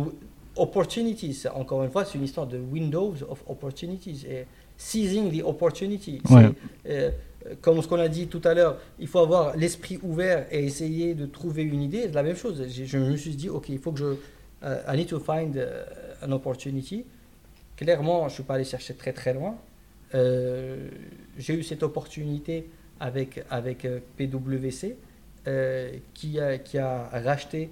opportunities. 0.55 1.43
Encore 1.53 1.83
une 1.83 1.91
fois, 1.91 2.05
c'est 2.05 2.17
une 2.17 2.23
histoire 2.23 2.47
de 2.47 2.57
windows 2.57 3.15
of 3.29 3.43
opportunities 3.47 4.25
et 4.29 4.45
seizing 4.77 5.31
the 5.31 5.43
opportunity. 5.43 6.21
Ouais. 6.29 6.49
euh, 6.89 7.11
comme 7.61 7.81
ce 7.81 7.87
qu'on 7.87 7.99
a 7.99 8.07
dit 8.07 8.27
tout 8.27 8.41
à 8.43 8.53
l'heure, 8.53 8.77
il 8.99 9.07
faut 9.07 9.19
avoir 9.19 9.55
l'esprit 9.55 9.99
ouvert 10.03 10.45
et 10.51 10.63
essayer 10.63 11.13
de 11.13 11.25
trouver 11.25 11.63
une 11.63 11.81
idée. 11.81 12.03
C'est 12.03 12.11
la 12.13 12.23
même 12.23 12.35
chose. 12.35 12.63
Je 12.67 12.97
me 12.97 13.15
suis 13.17 13.35
dit, 13.35 13.49
ok, 13.49 13.69
il 13.69 13.79
faut 13.79 13.91
que 13.91 13.99
je, 13.99 14.15
euh, 14.63 14.81
I 14.87 14.95
need 14.95 15.07
to 15.07 15.19
find 15.19 15.57
euh, 15.57 15.83
an 16.21 16.31
opportunity. 16.31 17.05
Clairement, 17.75 18.29
je 18.29 18.35
suis 18.35 18.43
pas 18.43 18.55
allé 18.55 18.63
chercher 18.63 18.93
très 18.93 19.13
très 19.13 19.33
loin. 19.33 19.55
Euh, 20.13 20.89
j'ai 21.37 21.55
eu 21.55 21.63
cette 21.63 21.83
opportunité 21.83 22.69
avec 22.99 23.43
avec 23.49 23.87
PwC 24.17 24.97
euh, 25.47 25.91
qui 26.13 26.39
a 26.39 26.57
qui 26.57 26.77
a 26.77 27.09
racheté 27.11 27.69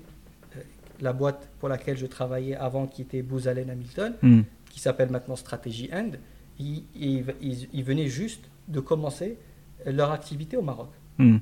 euh, 0.55 0.61
la 1.01 1.13
boîte 1.13 1.47
pour 1.59 1.69
laquelle 1.69 1.97
je 1.97 2.05
travaillais 2.07 2.55
avant, 2.55 2.87
qui 2.87 3.01
était 3.03 3.21
Booz 3.21 3.47
Allen 3.47 3.69
Hamilton 3.69 4.13
Mhm. 4.21 4.43
qui 4.69 4.79
s'appelle 4.79 5.09
maintenant 5.09 5.35
Strategy 5.35 5.89
End, 5.93 6.11
ils, 6.59 6.83
ils, 6.95 7.23
ils- 7.41 7.67
ils 7.73 7.83
venaient 7.83 8.07
juste 8.07 8.43
de 8.67 8.79
commencer 8.79 9.37
leur 9.85 10.11
activité 10.11 10.57
au 10.57 10.61
Maroc. 10.61 10.89
Mhm. 11.17 11.39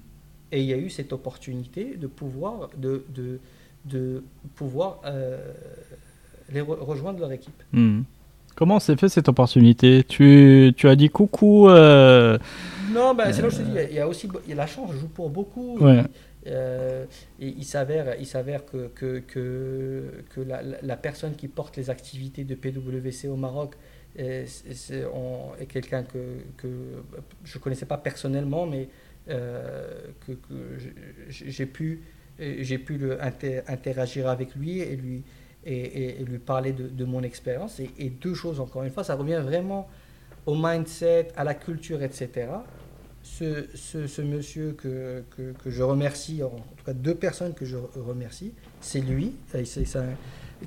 Et 0.52 0.62
il 0.62 0.66
y 0.68 0.74
a 0.74 0.78
eu 0.78 0.90
cette 0.90 1.12
opportunité 1.12 1.96
de 1.98 2.08
pouvoir, 2.08 2.70
de, 2.78 3.04
de, 3.10 3.40
de 3.86 4.24
pouvoir 4.56 5.02
euh, 5.06 5.54
les 6.52 6.62
re- 6.62 6.80
rejoindre 6.80 7.20
leur 7.20 7.32
équipe. 7.32 7.62
Mhm. 7.74 8.04
Comment 8.58 8.80
s'est 8.80 8.96
fait 8.98 9.08
cette 9.08 9.30
opportunité? 9.30 10.04
Tu, 10.04 10.74
tu 10.76 10.90
as 10.90 10.96
dit 10.96 11.10
coucou. 11.10 11.70
euh, 11.70 12.40
Non, 12.92 13.14
ben, 13.14 13.32
c'est 13.32 13.44
là 13.44 13.50
où 13.50 13.52
je 13.52 13.58
te 13.58 13.62
dis, 13.62 13.70
il 13.70 13.76
y 13.76 13.80
a- 13.80 13.84
il 13.90 13.96
y 13.96 14.00
a 14.00 14.08
aussi 14.08 14.28
il 14.46 14.50
y 14.50 14.54
a 14.54 14.56
la 14.56 14.66
chance 14.66 14.92
joue 14.94 15.08
pour 15.10 15.30
beaucoup. 15.30 15.78
Ouais. 15.80 16.02
Euh, 16.48 17.06
et 17.40 17.50
il 17.56 17.66
s'avère, 17.66 18.16
il 18.20 18.26
s'avère 18.26 18.66
que, 18.66 18.88
que, 18.96 19.20
que, 19.20 20.04
que 20.34 20.42
la, 20.42 20.62
la- 20.82 20.98
personne 20.98 21.36
qui 21.36 21.48
porte 21.48 21.78
les 21.78 21.92
activités 21.92 22.46
de 22.46 22.56
PwC 22.56 23.28
au 23.28 23.36
Maroc 23.36 23.76
euh, 24.20 24.44
c'est- 24.48 25.06
on- 25.14 25.54
est 25.62 25.68
quelqu'un 25.68 26.02
que, 26.02 26.18
que 26.58 26.68
je 27.44 27.58
ne 27.58 27.62
connaissais 27.62 27.86
pas 27.86 27.98
personnellement, 27.98 28.66
mais 28.66 28.88
euh, 29.30 29.88
que, 30.26 30.32
que 30.32 30.56
je- 31.30 31.46
j'ai 31.50 31.66
pu, 31.68 32.02
j'ai 32.40 32.78
pu 32.80 32.98
le 32.98 33.22
inter- 33.22 33.62
interagir 33.68 34.28
avec 34.30 34.56
lui 34.56 34.80
et 34.80 34.96
lui, 34.96 35.22
et, 35.66 36.24
lui 36.24 36.38
parler 36.40 36.72
de, 36.72 36.88
de 36.88 37.06
mon 37.06 37.24
expérience. 37.24 37.80
Et, 37.80 37.90
et 38.00 38.10
deux 38.10 38.34
choses, 38.34 38.60
encore 38.60 38.84
une 38.84 38.92
fois, 38.92 39.04
ça 39.04 39.16
revient 39.16 39.42
vraiment 39.44 39.88
au 40.46 40.56
mindset, 40.56 41.30
à 41.36 41.44
la 41.44 41.54
culture, 41.54 42.02
etc 42.04 42.48
ce, 43.24 43.66
ce, 43.76 44.08
ce 44.08 44.22
monsieur 44.22 44.72
que, 44.72 45.22
que, 45.36 45.52
que 45.62 45.70
je 45.70 45.84
remercie, 45.84 46.42
en 46.44 46.50
tout 46.50 46.84
cas 46.86 46.94
deux 46.94 47.14
personnes 47.16 47.54
que 47.54 47.66
je 47.66 47.76
remercie, 47.98 48.54
c'est 48.80 49.02
lui, 49.02 49.34
c'est- 49.52 49.66
c'est 49.66 49.98
un- 50.00 50.16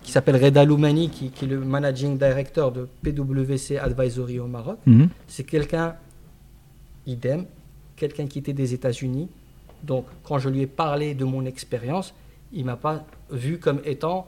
qui 0.02 0.12
s'appelle 0.12 0.36
Reda 0.36 0.62
Loumani, 0.66 1.08
qui, 1.08 1.30
qui 1.30 1.46
est 1.46 1.48
le 1.48 1.58
managing 1.60 2.18
director 2.18 2.70
de 2.70 2.86
PwC 3.02 3.78
Advisory 3.78 4.38
au 4.40 4.46
Maroc. 4.46 4.78
mhm. 4.84 5.08
C'est 5.26 5.44
quelqu'un, 5.44 5.96
idem, 7.06 7.46
quelqu'un 7.96 8.26
qui 8.26 8.38
était 8.40 8.52
des 8.52 8.74
États-Unis. 8.74 9.28
Donc, 9.82 10.04
quand 10.22 10.38
je 10.38 10.48
lui 10.50 10.60
ai 10.60 10.66
parlé 10.66 11.14
de 11.14 11.24
mon 11.24 11.44
expérience, 11.46 12.14
il 12.52 12.64
m'a 12.66 12.76
pas 12.76 13.06
vu 13.30 13.58
comme 13.58 13.80
étant 13.84 14.26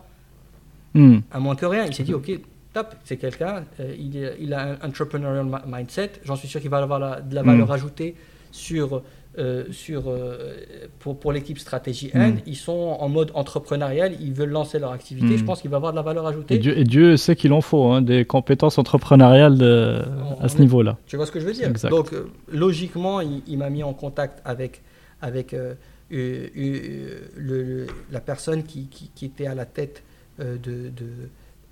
Mhm. 0.94 1.22
un 1.32 1.38
moins 1.40 1.56
que 1.56 1.66
rien. 1.66 1.84
Il 1.86 1.94
s'est 1.94 2.02
dit, 2.02 2.14
OK, 2.14 2.30
top, 2.72 2.94
c'est 3.04 3.16
quelqu'un, 3.16 3.64
euh, 3.80 3.94
il, 4.38 4.52
a 4.54 4.72
un 4.82 4.88
entrepreneurial 4.88 5.44
mi- 5.46 5.52
mindset. 5.66 6.12
J'en 6.24 6.36
suis 6.36 6.48
sûr 6.48 6.60
qu'il 6.60 6.70
va 6.70 6.78
avoir 6.78 6.98
la- 6.98 7.20
de 7.20 7.34
la 7.34 7.42
Mm. 7.42 7.46
valeur 7.46 7.72
ajoutée 7.72 8.14
sur, 8.50 9.02
euh, 9.38 9.64
sur, 9.70 10.04
euh, 10.08 10.54
pour, 10.98 11.18
pour 11.18 11.32
l'équipe 11.32 11.58
Stratégie 11.58 12.10
End. 12.14 12.32
Mm. 12.32 12.38
Ils 12.46 12.56
sont 12.56 12.96
en 13.00 13.08
mode 13.08 13.30
entrepreneurial, 13.34 14.12
ils 14.20 14.32
veulent 14.34 14.50
lancer 14.50 14.78
leur 14.78 14.92
activité. 14.92 15.34
Mm. 15.34 15.38
Je 15.38 15.44
pense 15.44 15.60
qu'il 15.62 15.70
va 15.70 15.78
avoir 15.78 15.92
de 15.92 15.96
la 15.96 16.02
valeur 16.02 16.24
Et, 16.26 16.28
ajoutée. 16.28 16.58
Dieu, 16.58 16.76
et 16.78 16.84
Dieu 16.84 17.16
sait 17.16 17.36
qu'il 17.36 17.52
en 17.54 17.62
faut, 17.62 17.86
hein, 17.92 18.02
des 18.02 18.24
compétences 18.26 18.76
entrepreneuriales 18.78 19.56
de- 19.56 20.02
On- 20.38 20.42
à 20.44 20.48
ce 20.48 20.58
niveau-là. 20.58 20.98
Tu 21.06 21.16
vois 21.16 21.24
ce 21.26 21.32
que 21.32 21.40
je 21.40 21.46
veux 21.46 21.54
dire? 21.54 21.68
Exact. 21.68 21.88
Donc, 21.90 22.10
logiquement, 22.50 23.20
il, 23.22 23.42
il 23.46 23.56
m'a 23.58 23.70
mis 23.70 23.82
en 23.82 23.94
contact 23.94 24.40
avec, 24.44 24.82
avec 25.22 25.52
le- 25.52 27.20
le- 27.36 27.86
la 28.10 28.20
personne 28.20 28.62
qui, 28.64 28.86
qui- 28.88 29.10
qui 29.14 29.24
était 29.26 29.46
à 29.46 29.54
la 29.54 29.64
tête 29.64 30.02
de, 30.40 30.88
de, 30.88 31.02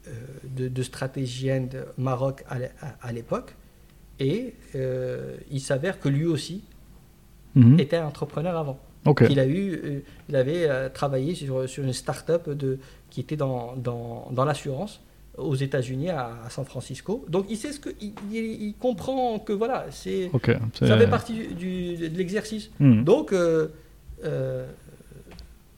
euh, 0.09 0.11
de, 0.57 0.69
de 0.69 0.83
Stratégie 0.83 1.51
End 1.51 1.69
Maroc 1.99 2.45
à 2.49 2.59
l'é- 2.59 2.71
à- 2.81 2.97
à 3.09 3.13
l'époque. 3.13 3.55
Et 4.19 4.55
euh, 4.75 5.37
il 5.51 5.61
s'avère 5.61 5.99
que 6.01 6.09
lui 6.09 6.27
aussi 6.27 6.63
Mhm. 7.57 7.81
était 7.81 7.99
entrepreneur 7.99 8.57
avant. 8.57 8.79
Ok. 9.07 9.25
Il, 9.29 9.41
a 9.41 9.47
eu, 9.47 9.73
euh, 9.73 10.01
il 10.29 10.37
avait 10.37 10.69
euh, 10.69 10.89
travaillé 10.89 11.35
sur, 11.35 11.69
sur 11.69 11.83
une 11.83 11.93
start-up 11.93 12.49
de, 12.51 12.79
qui 13.11 13.21
était 13.21 13.35
dans, 13.37 13.75
dans, 13.77 14.29
dans 14.31 14.45
l'assurance 14.45 15.01
aux 15.39 15.55
États-Unis, 15.57 16.11
à, 16.11 16.37
à 16.45 16.51
San 16.51 16.65
Francisco. 16.67 17.25
Donc 17.29 17.47
il 17.49 17.57
sait 17.57 17.73
ce 17.73 17.81
que. 17.81 17.91
Il, 18.01 18.13
il- 18.31 18.63
il 18.69 18.75
comprend 18.75 19.39
que 19.39 19.53
voilà, 19.55 19.87
c'est. 19.91 20.31
Ça 20.75 20.99
fait 20.99 21.09
partie 21.09 21.49
du, 21.55 21.97
de 21.97 22.17
l'exercice. 22.17 22.71
Mhm. 22.79 23.05
Donc, 23.05 23.33
euh, 23.33 23.69
euh, 24.25 24.67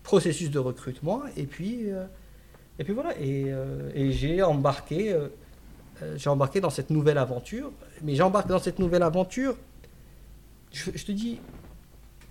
processus 0.02 0.50
de 0.50 0.58
recrutement, 0.58 1.22
et 1.36 1.44
puis, 1.44 1.90
euh, 1.90 2.04
et 2.82 2.84
puis 2.84 2.94
voilà. 2.94 3.16
Et, 3.20 3.44
euh, 3.46 3.90
et 3.94 4.10
j'ai 4.10 4.42
embarqué, 4.42 5.12
euh, 5.12 5.28
euh, 6.02 6.14
j'ai 6.16 6.28
embarqué 6.28 6.60
dans 6.60 6.68
cette 6.70 6.90
nouvelle 6.90 7.16
aventure. 7.16 7.70
Mais 8.02 8.16
j'embarque 8.16 8.48
dans 8.48 8.58
cette 8.58 8.80
nouvelle 8.80 9.04
aventure, 9.04 9.56
je, 10.72 10.90
je 10.92 11.04
te 11.04 11.12
dis, 11.12 11.38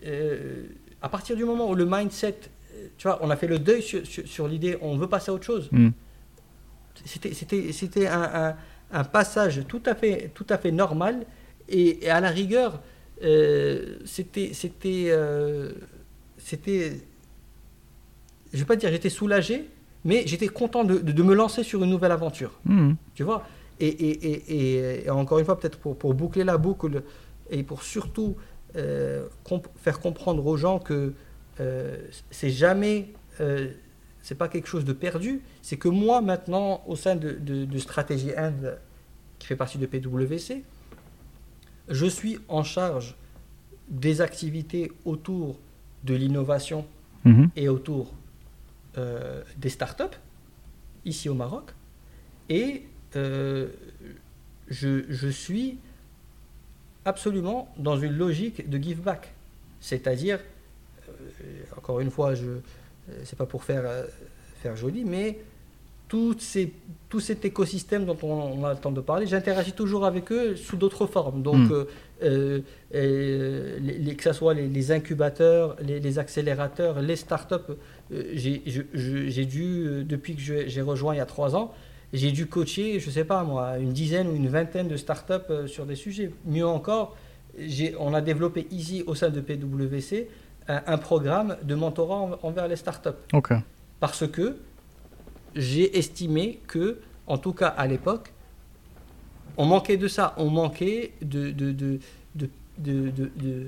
euh, 0.05 0.63
à 1.01 1.07
partir 1.07 1.38
du 1.38 1.45
moment 1.45 1.69
où 1.69 1.75
le 1.75 1.85
mindset, 1.85 2.35
tu 2.97 3.07
vois, 3.07 3.17
on 3.21 3.30
a 3.30 3.38
fait 3.38 3.47
le 3.47 3.59
deuil 3.59 3.81
sur, 3.81 4.05
sur- 4.05 4.27
sur 4.27 4.45
l'idée, 4.49 4.77
on 4.81 4.97
veut 4.97 5.07
passer 5.07 5.31
à 5.31 5.33
autre 5.33 5.45
chose. 5.45 5.69
Mhm. 5.71 5.93
C'était, 7.05 8.07
un, 8.07 8.21
un- 8.49 8.55
un 8.91 9.03
passage 9.05 9.61
tout 9.69 9.81
à 9.85 9.95
fait, 9.95 10.31
tout 10.33 10.45
à 10.49 10.57
fait 10.57 10.71
normal 10.71 11.25
et, 11.69 12.03
et 12.05 12.09
à 12.09 12.19
la 12.19 12.27
rigueur, 12.30 12.81
c'était, 14.05 14.51
c'était, 14.53 15.13
c'était, 16.38 16.99
je 18.51 18.59
vais 18.59 18.65
pas 18.65 18.75
dire 18.75 18.89
j'étais 18.91 19.09
soulagé, 19.09 19.69
mais 20.05 20.23
j'étais 20.25 20.47
content 20.47 20.83
de, 20.83 20.97
de- 20.99 21.11
de 21.11 21.23
me 21.23 21.33
lancer 21.33 21.63
sur 21.63 21.83
une 21.83 21.89
nouvelle 21.89 22.11
aventure. 22.11 22.51
Mhm. 22.65 22.95
Tu 23.13 23.23
vois? 23.23 23.45
Et, 23.80 23.88
et, 23.88 25.05
et, 25.05 25.09
encore 25.09 25.39
une 25.39 25.45
fois, 25.45 25.59
peut-être 25.59 25.80
pour, 25.80 25.97
pour 25.97 26.13
boucler 26.13 26.43
la 26.43 26.57
boucle 26.57 27.01
et 27.49 27.63
pour 27.63 27.81
surtout 27.83 28.35
euh, 28.75 29.27
comp- 29.43 29.67
faire 29.77 29.99
comprendre 29.99 30.45
aux 30.45 30.55
gens 30.57 30.77
que 30.80 31.13
euh, 31.59 31.97
c'est 32.30 32.51
jamais, 32.51 33.07
euh, 33.39 33.71
c'est 34.21 34.35
pas 34.38 34.47
quelque 34.47 34.67
chose 34.67 34.85
de 34.85 34.93
perdu. 34.93 35.41
C'est 35.63 35.77
que 35.77 35.89
moi, 35.89 36.21
maintenant, 36.21 36.83
au 36.88 36.95
sein 36.95 37.15
de, 37.15 37.31
de, 37.31 37.65
de 37.65 37.77
Stratégie 37.80 38.35
Inde, 38.38 38.77
qui 39.39 39.47
fait 39.47 39.55
partie 39.55 39.80
de 39.80 39.85
PwC, 39.88 40.63
je 41.89 42.05
suis 42.05 42.38
en 42.47 42.63
charge 42.63 43.15
des 43.89 44.21
activités 44.21 44.91
autour 45.05 45.57
de 46.03 46.13
l'innovation 46.13 46.85
Mhm. 47.25 47.49
et 47.55 47.67
autour 47.69 48.13
euh, 48.97 49.41
des 49.57 49.69
startups 49.69 50.17
ici 51.05 51.29
au 51.29 51.33
Maroc. 51.33 51.71
Et 52.49 52.83
euh, 53.15 53.67
je, 54.69 55.03
je 55.09 55.27
suis 55.27 55.77
absolument 57.05 57.73
dans 57.77 57.97
une 57.97 58.15
logique 58.17 58.69
de 58.69 58.77
give 58.77 59.01
back. 59.01 59.33
C'est-à-dire, 59.79 60.39
euh, 61.09 61.13
encore 61.77 61.99
une 61.99 62.11
fois, 62.11 62.35
je 62.35 62.51
c'est 63.23 63.37
pas 63.37 63.47
pour 63.47 63.63
faire, 63.63 63.83
faire 64.61 64.75
joli, 64.77 65.03
mais 65.03 65.39
tout, 66.07 66.35
ces, 66.39 66.71
tout 67.09 67.19
cet 67.19 67.43
écosystème 67.45 68.05
dont 68.05 68.17
on, 68.21 68.59
on 68.61 68.63
a 68.63 68.73
le 68.73 68.79
temps 68.79 68.91
de 68.91 69.01
parler, 69.01 69.25
j'interagis 69.27 69.73
toujours 69.73 70.05
avec 70.05 70.31
eux 70.31 70.55
sous 70.55 70.77
d'autres 70.77 71.07
formes. 71.07 71.41
Donc, 71.41 71.57
Mm. 71.69 71.71
euh, 71.71 71.85
euh, 72.23 72.59
euh, 72.93 73.79
les, 73.79 73.97
les- 73.97 74.15
que 74.15 74.23
ce 74.23 74.33
soit 74.33 74.53
les, 74.53 74.67
les 74.67 74.91
incubateurs, 74.91 75.75
les, 75.81 75.99
les 75.99 76.19
accélérateurs, 76.19 77.01
les 77.01 77.15
startups, 77.15 77.73
j'ai 78.33 78.61
je- 78.65 78.81
j'ai 79.30 79.45
dû, 79.45 79.64
euh, 79.88 80.03
depuis 80.03 80.35
que 80.35 80.41
j'ai 80.41 80.81
rejoint 80.81 81.14
il 81.15 81.17
y 81.17 81.22
a 81.22 81.25
trois 81.25 81.56
ans, 81.56 81.73
j'ai 82.14 82.31
dû 82.31 82.45
coacher, 82.48 82.99
je 82.99 83.09
sais 83.09 83.23
pas 83.23 83.43
moi, 83.43 83.77
une 83.77 83.93
dizaine 83.93 84.27
ou 84.27 84.35
une 84.35 84.49
vingtaine 84.49 84.88
de 84.90 84.98
startups 84.98 85.33
euh, 85.49 85.67
sur 85.67 85.85
des 85.85 85.95
sujets. 85.95 86.31
Mieux 86.45 86.65
encore, 86.67 87.15
on 87.99 88.14
a 88.14 88.22
développé 88.22 88.67
ici 88.72 89.03
au 89.07 89.15
sein 89.15 89.30
de 89.30 89.40
PwC 89.41 90.27
un, 90.67 90.81
un 90.88 90.98
programme 90.98 91.57
de 91.64 91.75
mentorat 91.75 92.15
en- 92.17 92.40
envers 92.43 92.67
les 92.67 92.75
startups 92.75 93.09
parce 93.99 94.27
que 94.27 94.57
j'ai 95.56 95.98
estimé 95.98 96.59
que, 96.67 96.99
en 97.27 97.38
tout 97.38 97.53
cas 97.53 97.67
à 97.67 97.88
l'époque, 97.88 98.31
on 99.57 99.65
manquait 99.65 99.98
de 99.98 100.07
ça, 100.07 100.33
on 100.38 100.49
manquait 100.49 101.11
de, 101.22 101.51
de, 101.51 101.72
de, 101.72 101.99
de, 102.35 102.49
de- 102.77 103.09
de- 103.09 103.31
de- 103.35 103.67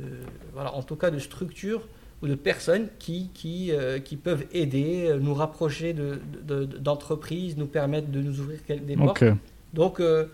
voilà, 0.54 0.74
en 0.74 0.82
tout 0.82 0.96
cas 0.96 1.12
de 1.12 1.20
structures 1.20 1.88
ou 2.24 2.28
de 2.28 2.36
personnes 2.36 2.88
qui, 3.00 3.30
qui, 3.34 3.72
euh, 3.72 4.00
qui 4.00 4.16
peuvent 4.16 4.46
aider, 4.54 5.08
euh, 5.10 5.20
nous 5.22 5.34
rapprocher 5.34 5.92
de- 5.94 6.20
de- 6.48 6.64
de- 6.66 6.78
d'entreprises, 6.78 7.58
nous 7.58 7.66
permettre 7.66 8.10
de 8.10 8.22
nous 8.22 8.40
ouvrir 8.40 8.60
des 8.70 8.96
portes. 8.96 9.24
Donc, 9.74 10.00
euh, 10.00 10.26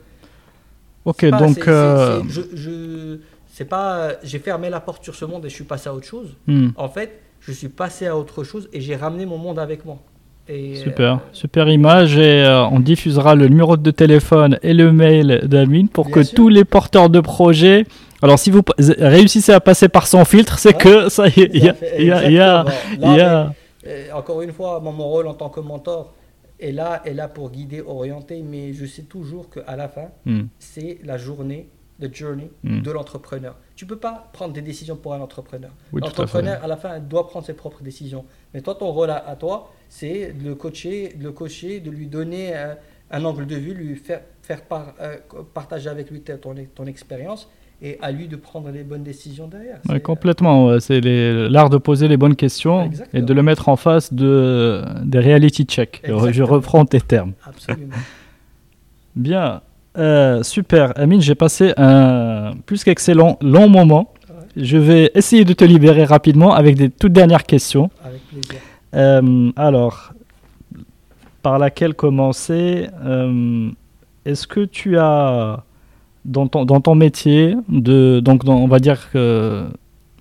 Ok. 1.05 1.29
pas- 1.31 1.39
Donc. 1.39 1.67
euh, 1.67 2.21
je, 2.29 2.41
je- 2.53 3.17
c'est 3.51 3.65
pas, 3.65 4.11
j'ai 4.23 4.39
fermé 4.39 4.69
la 4.69 4.79
porte 4.79 5.03
sur 5.03 5.15
ce 5.15 5.25
monde 5.25 5.45
et 5.45 5.49
je 5.49 5.55
suis 5.55 5.63
passé 5.63 5.89
à 5.89 5.93
autre 5.95 6.05
chose. 6.05 6.35
hmm. 6.47 6.69
En 6.77 6.89
fait, 6.89 7.19
je 7.41 7.51
suis 7.51 7.69
passé 7.69 8.05
à 8.05 8.15
autre 8.15 8.43
chose 8.43 8.69
et 8.71 8.81
j'ai 8.81 8.95
ramené 8.95 9.25
mon 9.25 9.37
monde 9.39 9.57
avec 9.59 9.83
moi. 9.83 9.97
Et, 10.47 10.75
Super, 10.75 11.13
euh, 11.13 11.17
super 11.31 11.69
image 11.69 12.17
et 12.17 12.43
euh, 12.43 12.65
on 12.65 12.79
diffusera 12.79 13.35
le 13.35 13.47
numéro 13.47 13.77
de 13.77 13.91
téléphone 13.91 14.57
et 14.63 14.73
le 14.73 14.91
mail 14.91 15.41
d'Amine 15.45 15.87
pour 15.89 16.09
que 16.09 16.23
sûr. 16.23 16.35
tous 16.35 16.49
les 16.49 16.65
porteurs 16.65 17.09
de 17.09 17.19
projets. 17.19 17.85
Alors 18.21 18.37
si 18.39 18.51
vous 18.51 18.61
réussissez 18.77 19.51
à 19.53 19.59
passer 19.59 19.87
par 19.89 20.07
son 20.07 20.25
filtre, 20.25 20.59
c'est 20.59 20.73
que 20.73 21.09
ça 21.09 21.27
y 21.27 21.41
est, 21.41 21.49
il 21.53 21.63
y 21.63 21.69
a, 21.69 21.75
y 22.29 22.39
a, 22.39 22.65
y 22.97 23.19
y 23.19 24.11
encore 24.11 24.41
une 24.41 24.51
fois, 24.51 24.79
mon 24.81 24.91
rôle 25.07 25.27
en 25.27 25.33
tant 25.33 25.49
que 25.49 25.59
mentor 25.61 26.13
est 26.59 26.71
là, 26.73 27.01
est 27.05 27.13
là 27.13 27.27
pour 27.29 27.49
guider, 27.51 27.81
orienter, 27.81 28.41
mais 28.43 28.73
je 28.73 28.85
sais 28.85 29.03
toujours 29.03 29.49
qu'à 29.49 29.75
la 29.77 29.87
fin, 29.87 30.09
Hmm. 30.25 30.47
c'est 30.59 30.99
la 31.05 31.17
journée, 31.17 31.69
the 32.01 32.13
journey 32.13 32.49
Mm. 32.63 32.81
de 32.81 32.91
l'entrepreneur. 32.91 33.55
Tu 33.77 33.85
peux 33.85 33.95
pas 33.97 34.29
prendre 34.33 34.53
des 34.53 34.61
décisions 34.61 34.97
pour 34.97 35.13
un 35.13 35.21
entrepreneur. 35.21 35.71
Oui, 35.93 36.01
à. 36.01 36.05
L'entrepreneur, 36.07 36.63
à, 36.63 36.67
la 36.67 36.75
fin, 36.77 36.99
doit 36.99 37.27
prendre 37.27 37.45
ses 37.45 37.53
propres 37.53 37.81
décisions. 37.81 38.25
Mais 38.53 38.61
toi, 38.61 38.75
ton 38.75 38.91
rôle 38.91 39.09
à, 39.09 39.25
à 39.27 39.35
toi, 39.37 39.71
c'est 39.87 40.33
de 40.33 40.43
le 40.49 40.55
coacher, 40.55 41.13
de 41.17 41.23
le 41.23 41.31
coacher, 41.31 41.79
de 41.79 41.89
lui 41.89 42.07
donner 42.07 42.53
un, 42.55 42.75
un 43.11 43.23
angle 43.25 43.45
de 43.47 43.55
vue, 43.55 43.73
lui 43.73 43.95
faire, 43.95 44.21
faire 44.41 44.61
par- 44.63 44.93
euh, 45.01 45.17
partager 45.53 45.89
avec 45.89 46.09
lui 46.11 46.21
ton 46.21 46.85
expérience 46.85 47.49
et 47.81 47.97
à 48.01 48.11
lui 48.11 48.27
de 48.27 48.35
prendre 48.35 48.69
les 48.71 48.83
bonnes 48.83 49.03
décisions 49.03 49.47
derrière. 49.47 49.75
Ouais, 49.87 49.95
C'est- 49.95 49.99
complètement. 50.01 50.79
C'est 50.79 50.99
l'art 51.01 51.69
de 51.69 51.77
poser 51.77 52.07
les 52.07 52.17
bonnes 52.17 52.35
questions 52.35 52.83
Exactement. 52.85 53.23
et 53.23 53.25
de 53.25 53.33
le 53.33 53.41
mettre 53.43 53.69
en 53.69 53.75
face 53.77 54.13
de, 54.13 54.83
des 55.03 55.19
reality 55.19 55.63
checks. 55.65 56.01
Je 56.05 56.43
reprends 56.43 56.85
tes 56.85 57.01
termes. 57.01 57.33
Absolument. 57.45 57.95
Bien, 59.15 59.61
Euh, 59.97 60.43
super. 60.43 60.93
Amine, 60.97 61.19
j'ai 61.19 61.35
passé 61.35 61.73
un 61.75 62.53
plus 62.65 62.83
qu'excellent 62.83 63.37
long 63.41 63.67
moment. 63.67 64.13
Ouais. 64.29 64.35
Je 64.55 64.77
vais 64.77 65.11
essayer 65.15 65.43
de 65.45 65.53
te 65.53 65.65
libérer 65.65 66.05
rapidement 66.05 66.53
avec 66.53 66.75
des 66.77 66.89
toutes 66.91 67.11
dernières 67.11 67.43
questions. 67.43 67.89
Avec 68.05 68.21
plaisir. 68.27 68.61
Euh, 68.95 69.51
alors, 69.55 70.13
par 71.41 71.57
laquelle 71.59 71.95
commencer? 71.95 72.87
Euh, 73.03 73.69
Est-ce 74.25 74.45
que 74.47 74.63
tu 74.65 74.97
as, 74.99 75.63
dans 76.29 76.47
ton, 76.47 76.65
dans 76.65 76.81
ton 76.87 76.95
métier, 76.95 77.55
de, 77.87 78.19
donc 78.27 78.45
dans- 78.45 78.57
on 78.57 78.67
va 78.67 78.79
dire 78.79 78.99
que 79.11 79.65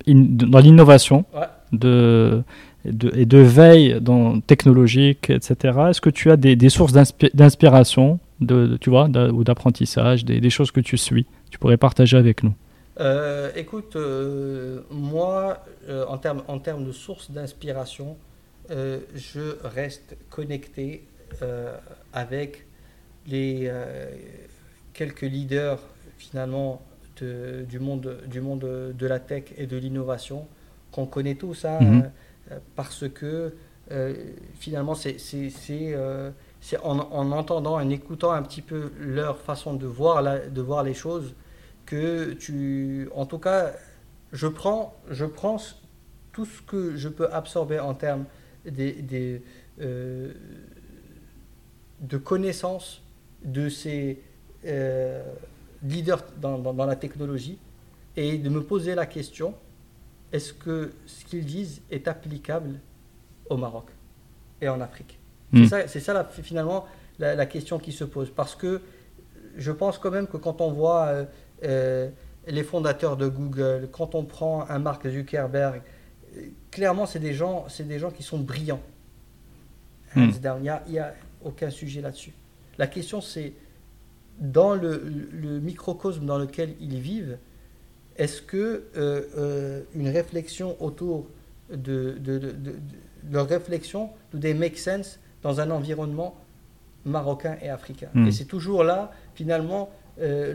in- 0.07 0.27
dans 0.53 0.59
l'innovation 0.59 1.19
Ouais. 1.35 1.47
de, 1.71 2.41
et 2.85 2.91
de, 3.01 3.07
et 3.21 3.25
de 3.25 3.37
veille 3.59 3.97
dans, 4.01 4.39
technologique, 4.41 5.29
etc., 5.29 5.53
est-ce 5.89 6.01
que 6.01 6.09
tu 6.09 6.31
as 6.31 6.37
des, 6.37 6.55
des 6.55 6.69
sources 6.69 6.93
d'inspi- 6.93 7.33
d'inspiration, 7.33 8.19
de, 8.41 8.67
de- 8.71 8.77
tu 8.77 8.89
vois, 8.89 9.07
ou 9.37 9.43
d'apprentissage, 9.43 10.25
des, 10.25 10.39
des 10.45 10.49
choses 10.49 10.71
que 10.71 10.81
tu 10.81 10.97
suis 10.97 11.25
Tu 11.51 11.59
pourrais 11.59 11.77
partager 11.77 12.17
avec 12.17 12.43
nous? 12.43 12.53
Euh, 12.99 13.49
écoute, 13.55 13.95
euh, 13.95 14.79
moi, 14.91 15.63
euh, 15.89 16.05
en 16.07 16.17
termes 16.17 16.41
en 16.47 16.57
de 16.85 16.91
source 16.91 17.31
d'inspiration, 17.31 18.17
je 19.15 19.45
reste 19.63 20.15
connecté 20.29 21.03
avec 22.13 22.65
les 23.27 23.71
quelques 24.93 25.21
leaders 25.35 25.79
finalement 26.19 26.81
de- 27.19 27.65
du 27.67 27.79
monde 27.79 28.19
du 28.27 28.41
monde 28.41 28.61
de 29.03 29.07
la 29.07 29.19
tech 29.19 29.45
et 29.57 29.65
de 29.67 29.77
l'innovation 29.77 30.47
qu'on 30.91 31.07
connaît 31.07 31.35
tous, 31.35 31.65
hein, 31.65 31.79
Mhm. 31.81 32.11
euh, 32.51 32.59
parce 32.75 33.09
que 33.09 33.55
euh, 33.91 34.13
finalement 34.59 34.93
c'est 34.95 35.17
c'est- 35.19 35.49
c'est, 35.49 35.93
euh, 35.95 36.29
c'est 36.61 36.77
en, 36.79 36.99
en 36.99 37.31
entendant, 37.31 37.75
en 37.75 37.89
écoutant 37.89 38.31
un 38.31 38.43
petit 38.43 38.61
peu 38.61 38.91
leur 38.99 39.39
façon 39.39 39.73
de 39.73 39.87
voir 39.87 40.21
la- 40.21 40.47
de 40.47 40.61
voir 40.61 40.83
les 40.83 40.93
choses 40.93 41.33
que 41.87 42.33
tu, 42.33 43.09
en 43.15 43.25
tout 43.25 43.39
cas, 43.39 43.71
je 44.31 44.45
prends, 44.47 44.93
je 45.09 45.25
prends 45.25 45.57
tout 46.33 46.45
ce 46.45 46.61
que 46.61 46.95
je 46.95 47.09
peux 47.09 47.27
absorber 47.33 47.79
en 47.79 47.95
termes 47.95 48.25
des, 48.65 48.91
des, 48.93 49.41
euh, 49.81 50.31
de 52.01 52.17
connaissances 52.17 53.01
de 53.43 53.69
ces 53.69 54.21
leaders 55.83 56.23
dans, 56.41 56.57
dans- 56.57 56.73
dans 56.73 56.85
la 56.85 56.95
technologie 56.95 57.57
et 58.17 58.37
de 58.37 58.49
me 58.49 58.61
poser 58.63 58.95
la 58.95 59.05
question 59.05 59.53
est-ce 60.31 60.53
que 60.53 60.91
ce 61.07 61.25
qu'ils 61.25 61.45
disent 61.45 61.81
est 61.89 62.07
applicable 62.07 62.79
au 63.49 63.57
Maroc 63.57 63.85
et 64.61 64.69
en 64.69 64.79
Afrique? 64.81 65.17
Mm. 65.51 65.65
C'est 65.65 65.87
ça, 65.87 65.99
ça 65.99 66.13
la- 66.13 66.23
finalement 66.25 66.85
la, 67.17 67.35
la 67.35 67.45
question 67.45 67.79
qui 67.79 67.91
se 67.91 68.03
pose 68.03 68.29
parce 68.29 68.55
que 68.55 68.81
je 69.57 69.71
pense 69.71 69.97
quand 69.97 70.11
même 70.11 70.27
que 70.27 70.37
quand 70.37 70.61
on 70.61 70.71
voit 70.71 71.05
euh, 71.07 71.25
euh, 71.63 72.09
les 72.47 72.63
fondateurs 72.63 73.17
de 73.17 73.27
Google, 73.27 73.89
quand 73.91 74.15
on 74.15 74.23
prend 74.23 74.69
un 74.69 74.79
Mark 74.79 75.07
Zuckerberg, 75.07 75.81
euh, 76.37 76.41
clairement, 76.71 77.05
c'est 77.05 77.19
des 77.19 77.33
gens, 77.33 77.65
c'est 77.67 77.87
des 77.87 77.99
gens 77.99 78.11
qui 78.11 78.23
sont 78.23 78.37
brillants. 78.37 78.81
Hmm. 80.15 80.29
Il 80.53 80.91
n'y 80.91 80.99
a 80.99 81.13
aucun 81.43 81.69
sujet 81.69 82.01
là-dessus. 82.01 82.33
La 82.77 82.87
question, 82.87 83.21
c'est 83.21 83.53
dans 84.39 84.73
le, 84.75 85.03
le 85.31 85.59
microcosme 85.59 86.25
dans 86.25 86.37
lequel 86.37 86.75
ils 86.79 86.99
vivent, 86.99 87.37
est-ce 88.17 88.41
que 88.41 88.83
euh, 88.97 89.21
euh, 89.37 89.81
une 89.95 90.07
réflexion 90.09 90.75
autour 90.81 91.27
de, 91.71 92.15
de, 92.19 92.37
de- 92.37 92.39
de- 92.39 92.51
de- 92.51 92.75
leur 93.31 93.47
réflexion 93.47 94.09
do 94.33 94.39
they 94.39 94.53
make 94.53 94.77
sense 94.77 95.19
dans 95.43 95.59
un 95.59 95.69
environnement 95.71 96.35
marocain 97.05 97.57
et 97.61 97.69
africain? 97.69 98.09
Hmm. 98.13 98.27
Et 98.27 98.31
c'est 98.31 98.45
toujours 98.45 98.83
là, 98.83 99.11
finalement, 99.35 99.89
euh, 100.21 100.53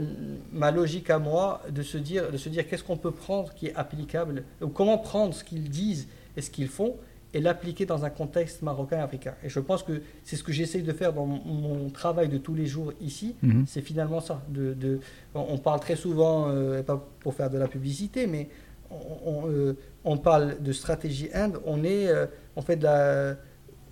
ma 0.53 0.71
logique 0.71 1.09
à 1.11 1.19
moi 1.19 1.63
de 1.71 1.83
se 1.83 1.97
dire, 1.99 2.31
de 2.31 2.37
se 2.37 2.49
dire 2.49 2.67
qu'est-ce 2.69 2.85
qu'on 2.85 2.97
peut 2.99 3.11
prendre 3.13 3.55
qui 3.55 3.67
est 3.67 3.75
applicable, 3.75 4.45
ou 4.61 4.69
comment 4.69 4.99
prendre 4.99 5.33
ce 5.35 5.45
qu'ils 5.45 5.69
disent 5.71 6.07
et 6.37 6.43
ce 6.43 6.51
qu'ils 6.51 6.69
font 6.69 6.97
et 7.35 7.41
l'appliquer 7.41 7.85
dans 7.85 8.05
un 8.05 8.11
contexte 8.11 8.63
marocain 8.63 8.99
et 8.99 9.01
africain. 9.03 9.35
Et 9.43 9.49
je 9.49 9.59
pense 9.61 9.83
que 9.83 10.01
c'est 10.23 10.37
ce 10.37 10.45
que 10.45 10.53
j'essaye 10.53 10.83
de 10.83 10.93
faire 10.93 11.13
dans 11.13 11.27
mon, 11.27 11.91
travail 11.91 12.29
de 12.29 12.39
tous 12.39 12.55
les 12.55 12.67
jours 12.67 12.93
ici, 13.01 13.35
Mhm. 13.43 13.65
c'est 13.67 13.83
finalement 13.83 14.21
ça. 14.21 14.43
De, 14.49 14.73
de- 14.73 15.01
on, 15.35 15.59
parle 15.59 15.81
très 15.81 15.97
souvent, 15.97 16.49
euh, 16.49 16.83
pas 16.83 17.05
pour 17.21 17.35
faire 17.35 17.51
de 17.51 17.59
la 17.59 17.67
publicité, 17.69 18.27
mais 18.27 18.49
on, 18.91 18.97
on, 19.27 19.49
euh, 19.51 19.77
on 20.05 20.17
parle 20.17 20.63
de 20.63 20.73
stratégie 20.73 21.29
Inde, 21.35 21.59
on 21.67 21.83
est, 21.85 22.07
euh, 22.09 22.27
on 22.57 22.63
fait 22.63 22.77
de 22.77 22.85
la, 22.85 23.37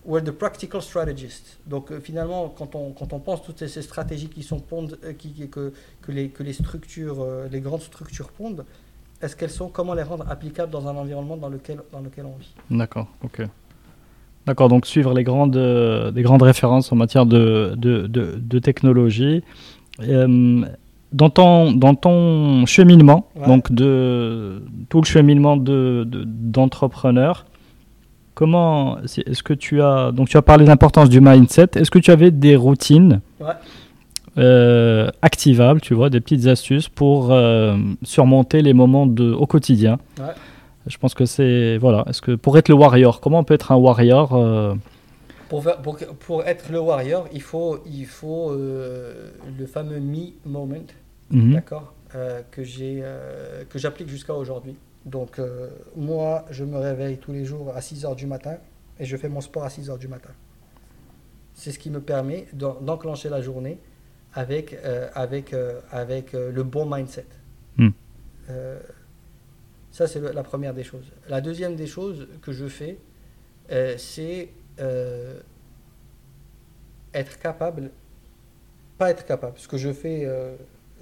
we're 0.04 0.22
the 0.22 0.30
practical 0.30 0.80
strategist. 0.82 1.58
Donc 1.66 1.90
euh, 1.90 2.00
finalement, 2.00 2.48
quand 2.48 2.74
on, 2.76 2.92
quand 2.92 3.12
on 3.12 3.18
pense 3.20 3.42
toutes 3.42 3.58
ces, 3.58 3.68
ces 3.68 3.82
stratégies 3.82 4.28
qui 4.28 4.42
sont 4.44 4.60
pondent, 4.60 4.98
euh, 5.04 5.12
qui, 5.12 5.32
qui- 5.32 5.48
que, 5.48 5.72
que 6.00 6.12
les, 6.12 6.28
que 6.30 6.42
les 6.44 6.52
structures, 6.52 7.20
euh, 7.20 7.48
les 7.50 7.60
grandes 7.60 7.82
structures 7.82 8.28
pondent, 8.30 8.64
est-ce 9.22 9.36
qu'elles 9.36 9.50
sont, 9.50 9.68
comment 9.68 9.94
les 9.94 10.02
rendre 10.02 10.24
applicables 10.28 10.70
dans 10.72 10.86
un 10.88 10.96
environnement 10.96 11.36
dans 11.36 11.48
lequel, 11.48 11.78
dans 11.92 12.00
lequel 12.00 12.24
on 12.26 12.38
vit? 12.40 12.52
D'accord, 12.70 13.06
ok. 13.24 13.42
D'accord, 14.46 14.68
donc 14.68 14.86
suivre 14.86 15.14
les 15.14 15.22
grandes, 15.22 15.56
euh, 15.56 16.10
des 16.10 16.22
grandes 16.22 16.42
références 16.42 16.90
en 16.92 16.96
matière 16.96 17.26
de, 17.26 17.74
de, 17.76 18.06
de, 18.08 18.34
de 18.36 18.58
technologie. 18.58 19.42
Euh, 20.02 20.64
dans 21.12 21.30
ton, 21.30 21.72
dans 21.72 21.94
ton 21.94 22.66
cheminement, 22.66 23.28
Ouais. 23.36 23.46
donc 23.46 23.70
de 23.70 24.62
tout 24.88 25.00
le 25.00 25.06
cheminement 25.06 25.56
de, 25.56 26.04
de- 26.08 26.24
d'entrepreneur, 26.26 27.44
comment 28.34 28.98
est-ce 29.02 29.42
que 29.42 29.52
tu 29.52 29.82
as 29.82 30.10
donc 30.10 30.28
tu 30.30 30.36
as 30.38 30.42
parlé 30.42 30.64
de 30.64 30.70
l'importance 30.70 31.08
du 31.10 31.20
mindset. 31.20 31.68
Est-ce 31.76 31.90
que 31.90 31.98
tu 31.98 32.10
avais 32.10 32.30
des 32.30 32.56
routines? 32.56 33.20
Ouais. 33.40 33.48
Euh, 34.38 35.10
activables, 35.22 35.80
tu 35.80 35.94
vois, 35.94 36.08
des 36.10 36.20
petites 36.20 36.46
astuces 36.46 36.88
pour 36.88 37.32
euh, 37.32 37.76
surmonter 38.02 38.62
les 38.62 38.72
moments 38.72 39.06
de 39.06 39.32
au 39.32 39.46
quotidien 39.46 39.98
Ouais. 40.18 40.32
Je 40.86 40.98
pense 40.98 41.14
que 41.14 41.26
c'est 41.26 41.78
voilà. 41.78 42.04
Est-ce 42.08 42.20
que 42.20 42.32
pour 42.34 42.58
être 42.58 42.68
le 42.68 42.74
warrior, 42.74 43.20
comment 43.20 43.38
on 43.38 43.44
peut 43.44 43.54
être 43.54 43.70
un 43.70 43.76
warrior 43.76 44.34
euh, 44.34 44.74
Pour, 45.48 45.62
faire- 45.62 45.80
pour, 45.80 45.96
que- 45.96 46.06
pour 46.06 46.44
être 46.44 46.72
le 46.72 46.80
warrior, 46.80 47.28
il 47.32 47.40
faut, 47.42 47.78
il 47.86 48.04
faut 48.06 48.52
le 48.52 49.66
fameux 49.66 50.00
me 50.00 50.32
moment, 50.44 50.74
mhm, 51.30 51.52
d'accord, 51.54 51.92
que 52.50 52.64
j'ai, 52.64 53.00
que 53.70 53.78
j'applique 53.78 54.08
jusqu'à 54.08 54.34
aujourd'hui. 54.34 54.74
Donc 55.06 55.40
moi, 55.96 56.44
je 56.50 56.64
me 56.64 56.78
réveille 56.78 57.18
tous 57.18 57.32
les 57.32 57.44
jours 57.44 57.72
à 57.76 57.80
6 57.80 58.04
heures 58.04 58.16
du 58.16 58.26
matin 58.26 58.54
et 58.98 59.04
je 59.04 59.16
fais 59.16 59.28
mon 59.28 59.40
sport 59.40 59.62
à 59.62 59.70
6 59.70 59.88
heures 59.88 59.98
du 59.98 60.08
matin. 60.08 60.30
C'est 61.54 61.70
ce 61.70 61.78
qui 61.78 61.90
me 61.90 62.00
permet 62.00 62.46
d'en- 62.54 62.78
d'enclencher 62.80 63.28
la 63.28 63.40
journée 63.40 63.78
avec, 64.34 64.72
euh, 64.72 65.08
avec, 65.14 65.52
euh, 65.52 65.80
avec 65.90 66.34
euh, 66.34 66.50
le 66.52 66.62
bon 66.62 66.86
mindset. 66.86 67.26
Hmm. 67.76 67.90
Ça, 69.90 70.06
c'est 70.06 70.20
la 70.20 70.42
première 70.42 70.74
des 70.74 70.84
choses. 70.84 71.10
La 71.28 71.40
deuxième 71.40 71.76
des 71.76 71.86
choses 71.86 72.26
que 72.40 72.52
je 72.52 72.66
fais, 72.66 72.98
c'est 73.98 74.50
être 77.14 77.38
capable, 77.38 77.90
pas 78.98 79.10
être 79.10 79.24
capable, 79.24 79.58
ce 79.58 79.68
que 79.68 79.78
je 79.78 79.92
fais 79.92 80.28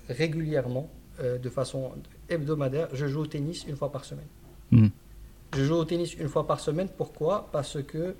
régulièrement, 0.09 0.89
de 1.21 1.49
façon 1.49 1.93
hebdomadaire, 2.29 2.89
je 2.93 3.07
joue 3.07 3.23
au 3.23 3.27
tennis 3.27 3.65
une 3.67 3.77
fois 3.77 3.91
par 3.91 4.05
semaine. 4.05 4.29
Hmm. 4.71 4.89
Je 5.57 5.65
joue 5.65 5.75
au 5.75 5.85
tennis 5.85 6.15
une 6.15 6.29
fois 6.29 6.47
par 6.47 6.61
semaine, 6.61 6.89
pourquoi? 6.97 7.49
Parce 7.51 7.83
que 7.83 8.15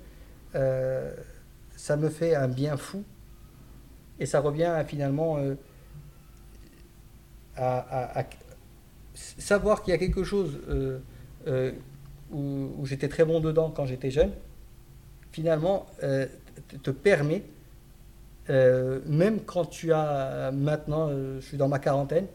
ça 0.53 1.95
me 1.97 2.09
fait 2.09 2.35
un 2.35 2.47
bien 2.49 2.75
fou 2.75 3.03
et 4.21 4.25
ça 4.27 4.39
revient 4.39 4.65
à, 4.65 4.83
finalement 4.85 5.37
euh, 5.37 5.55
à, 7.57 7.79
à- 7.79 8.19
à- 8.21 8.25
savoir 9.15 9.81
qu'il 9.83 9.91
y 9.91 9.95
a 9.95 9.97
quelque 9.97 10.23
chose 10.23 10.59
euh, 10.69 10.99
euh, 11.47 11.71
où, 12.31 12.69
où 12.77 12.85
j'étais 12.85 13.07
très 13.09 13.25
bon 13.25 13.39
dedans 13.39 13.71
quand 13.75 13.85
j'étais 13.85 14.11
jeune, 14.11 14.31
finalement, 15.31 15.85
te- 16.83 16.91
permet, 16.91 17.43
même 18.47 19.39
quand 19.45 19.65
tu 19.65 19.91
as 19.93 20.51
maintenant, 20.53 21.09
je 21.09 21.39
suis 21.41 21.57
dans 21.57 21.67
ma 21.67 21.79
quarantaine, 21.79 22.25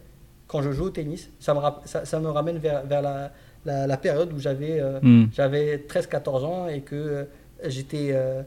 quand 0.49 0.63
je 0.63 0.71
joue 0.73 0.85
au 0.85 0.91
tennis, 0.91 1.31
ça 1.41 1.55
me, 1.55 1.61
ça, 1.87 2.05
ça 2.05 2.21
me 2.21 2.29
ramène 2.29 2.59
vers, 2.59 2.85
vers 2.87 3.03
la, 3.03 3.33
la- 3.65 3.87
la 3.87 3.97
période 3.97 4.33
où 4.33 4.39
j'avais 4.39 4.81
euh, 4.81 4.99
hmm, 5.03 5.29
j'avais 5.33 5.77
13-14 5.89 6.45
ans 6.45 6.69
et 6.69 6.81
que 6.83 7.27
j'étais 7.65 8.11
euh, 8.13 8.43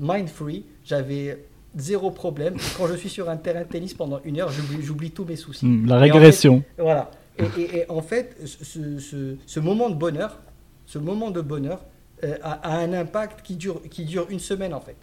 mind-free, 0.00 0.64
j'avais 0.84 1.44
zéro 1.80 2.10
problème. 2.10 2.56
Quand 2.76 2.86
je 2.86 2.94
suis 2.94 3.08
sur 3.08 3.28
un 3.28 3.36
terrain 3.36 3.62
de 3.62 3.68
tennis 3.68 3.94
pendant 3.94 4.20
une 4.24 4.40
heure, 4.40 4.50
j'oublie 4.80 5.10
tous 5.10 5.24
mes 5.24 5.36
soucis. 5.36 5.66
hmm, 5.66 5.86
la 5.86 5.94
Et 5.94 5.98
en 5.98 6.00
fait, 6.00 6.12
régression. 6.12 6.62
voilà. 6.78 7.10
Et, 7.38 7.44
et- 7.62 7.76
et 7.78 7.90
en 7.90 8.02
fait, 8.02 8.36
ce, 8.44 8.98
ce- 8.98 9.36
ce 9.46 9.60
moment 9.60 9.88
de 9.90 9.94
bonheur, 9.94 10.40
ce 10.86 10.98
moment 10.98 11.30
de 11.30 11.40
bonheur 11.40 11.84
euh, 12.24 12.36
a, 12.42 12.52
a 12.52 12.78
un 12.78 12.92
impact 12.92 13.42
qui 13.42 13.54
dure, 13.56 13.80
qui 13.90 14.04
dure 14.04 14.26
une 14.28 14.40
semaine 14.40 14.74
en 14.74 14.80
fait. 14.80 14.96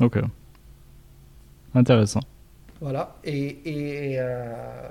Ok. 0.00 0.18
Intéressant. 1.74 2.20
Voilà. 2.80 3.16
Et, 3.24 4.12
et, 4.12 4.16
euh, 4.20 4.88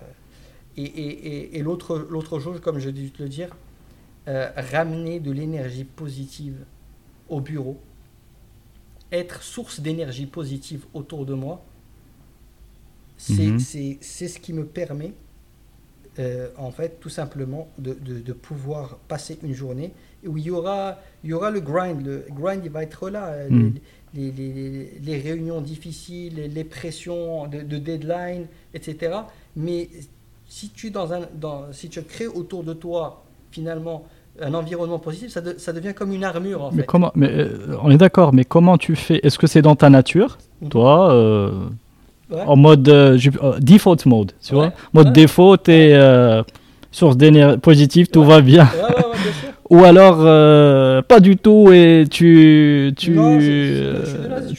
et, 0.75 1.61
l'autre, 1.61 2.39
chose, 2.39 2.59
comme 2.61 2.79
je 2.79 2.89
dû 2.89 3.11
te 3.11 3.23
le 3.23 3.29
dire, 3.29 3.49
euh, 4.27 4.49
ramener 4.73 5.19
de 5.19 5.31
l'énergie 5.31 5.83
positive 5.85 6.55
au 7.29 7.41
bureau, 7.41 7.79
être 9.11 9.41
source 9.43 9.79
d'énergie 9.79 10.25
positive 10.25 10.85
autour 10.93 11.25
de 11.25 11.33
moi, 11.33 11.63
c'est, 13.59 13.97
c'est 14.01 14.27
ce 14.27 14.39
qui 14.39 14.53
me 14.53 14.65
permet, 14.65 15.13
euh, 16.19 16.49
en 16.57 16.71
fait, 16.71 16.99
tout 16.99 17.09
simplement, 17.09 17.67
de, 17.77 17.93
de- 17.93 18.19
de 18.19 18.33
pouvoir 18.33 18.97
passer 19.07 19.39
une 19.43 19.53
journée 19.53 19.91
où 20.25 20.37
il 20.37 20.45
y 20.45 20.51
aura, 20.51 20.99
il 21.23 21.29
y 21.31 21.33
aura 21.33 21.49
le 21.51 21.59
grind. 21.59 22.05
Le 22.05 22.25
grind, 22.29 22.61
il 22.63 22.71
va 22.71 22.83
être 22.83 23.09
là. 23.09 23.27
euh, 23.29 23.49
Mhm. 23.49 23.73
Les, 24.13 24.31
les- 24.31 24.53
les- 24.53 24.99
les 24.99 25.17
réunions 25.19 25.61
difficiles, 25.61 26.35
les, 26.53 26.63
pressions 26.63 27.45
de, 27.47 27.61
de 27.61 27.77
deadline, 27.77 28.47
etc. 28.73 29.15
Mais 29.55 29.89
si 30.47 30.69
tu, 30.69 30.91
dans 30.91 31.11
un, 31.13 31.27
dans, 31.35 31.71
si 31.73 31.89
tu 31.89 32.01
crées 32.03 32.25
autour 32.27 32.63
de 32.63 32.73
toi, 32.73 33.23
finalement, 33.51 34.05
un 34.41 34.53
environnement 34.53 34.99
positif, 34.99 35.31
ça, 35.31 35.41
de- 35.41 35.55
ça 35.57 35.73
devient 35.73 35.93
comme 35.93 36.13
une 36.13 36.23
armure, 36.23 36.63
en 36.65 36.71
Mais 36.71 36.81
fait. 36.81 36.85
comment 36.85 37.11
mais, 37.15 37.29
euh, 37.31 37.49
On 37.83 37.89
est 37.91 37.97
d'accord, 37.97 38.33
mais 38.33 38.43
comment 38.45 38.77
tu 38.77 38.95
fais? 38.95 39.19
Est-ce 39.23 39.37
que 39.39 39.47
c'est 39.47 39.61
dans 39.61 39.75
ta 39.75 39.89
nature, 39.89 40.37
Mhm. 40.61 40.69
toi, 40.69 41.11
euh, 41.11 41.51
Ouais. 42.29 42.41
en 42.45 42.55
mode 42.57 42.87
euh, 42.89 43.17
euh, 43.43 43.57
default 43.59 44.05
mode, 44.05 44.33
tu 44.43 44.53
Ouais. 44.53 44.59
vois 44.59 44.73
Mode 44.93 45.07
Ouais. 45.07 45.13
défaut, 45.13 45.55
t'es 45.57 45.97
source 46.91 47.15
d'énergie 47.17 47.57
positive, 47.59 48.07
tout 48.07 48.23
va 48.23 48.41
bien. 48.41 48.65
Sûr. 48.67 48.73
Ou 49.69 49.83
alors 49.83 50.17
pas 51.03 51.19
du 51.19 51.35
tout 51.35 51.71
et 51.73 52.05
tu 52.09 52.93
tu 52.97 53.11
Non, 53.11 53.37
je- 53.39 53.95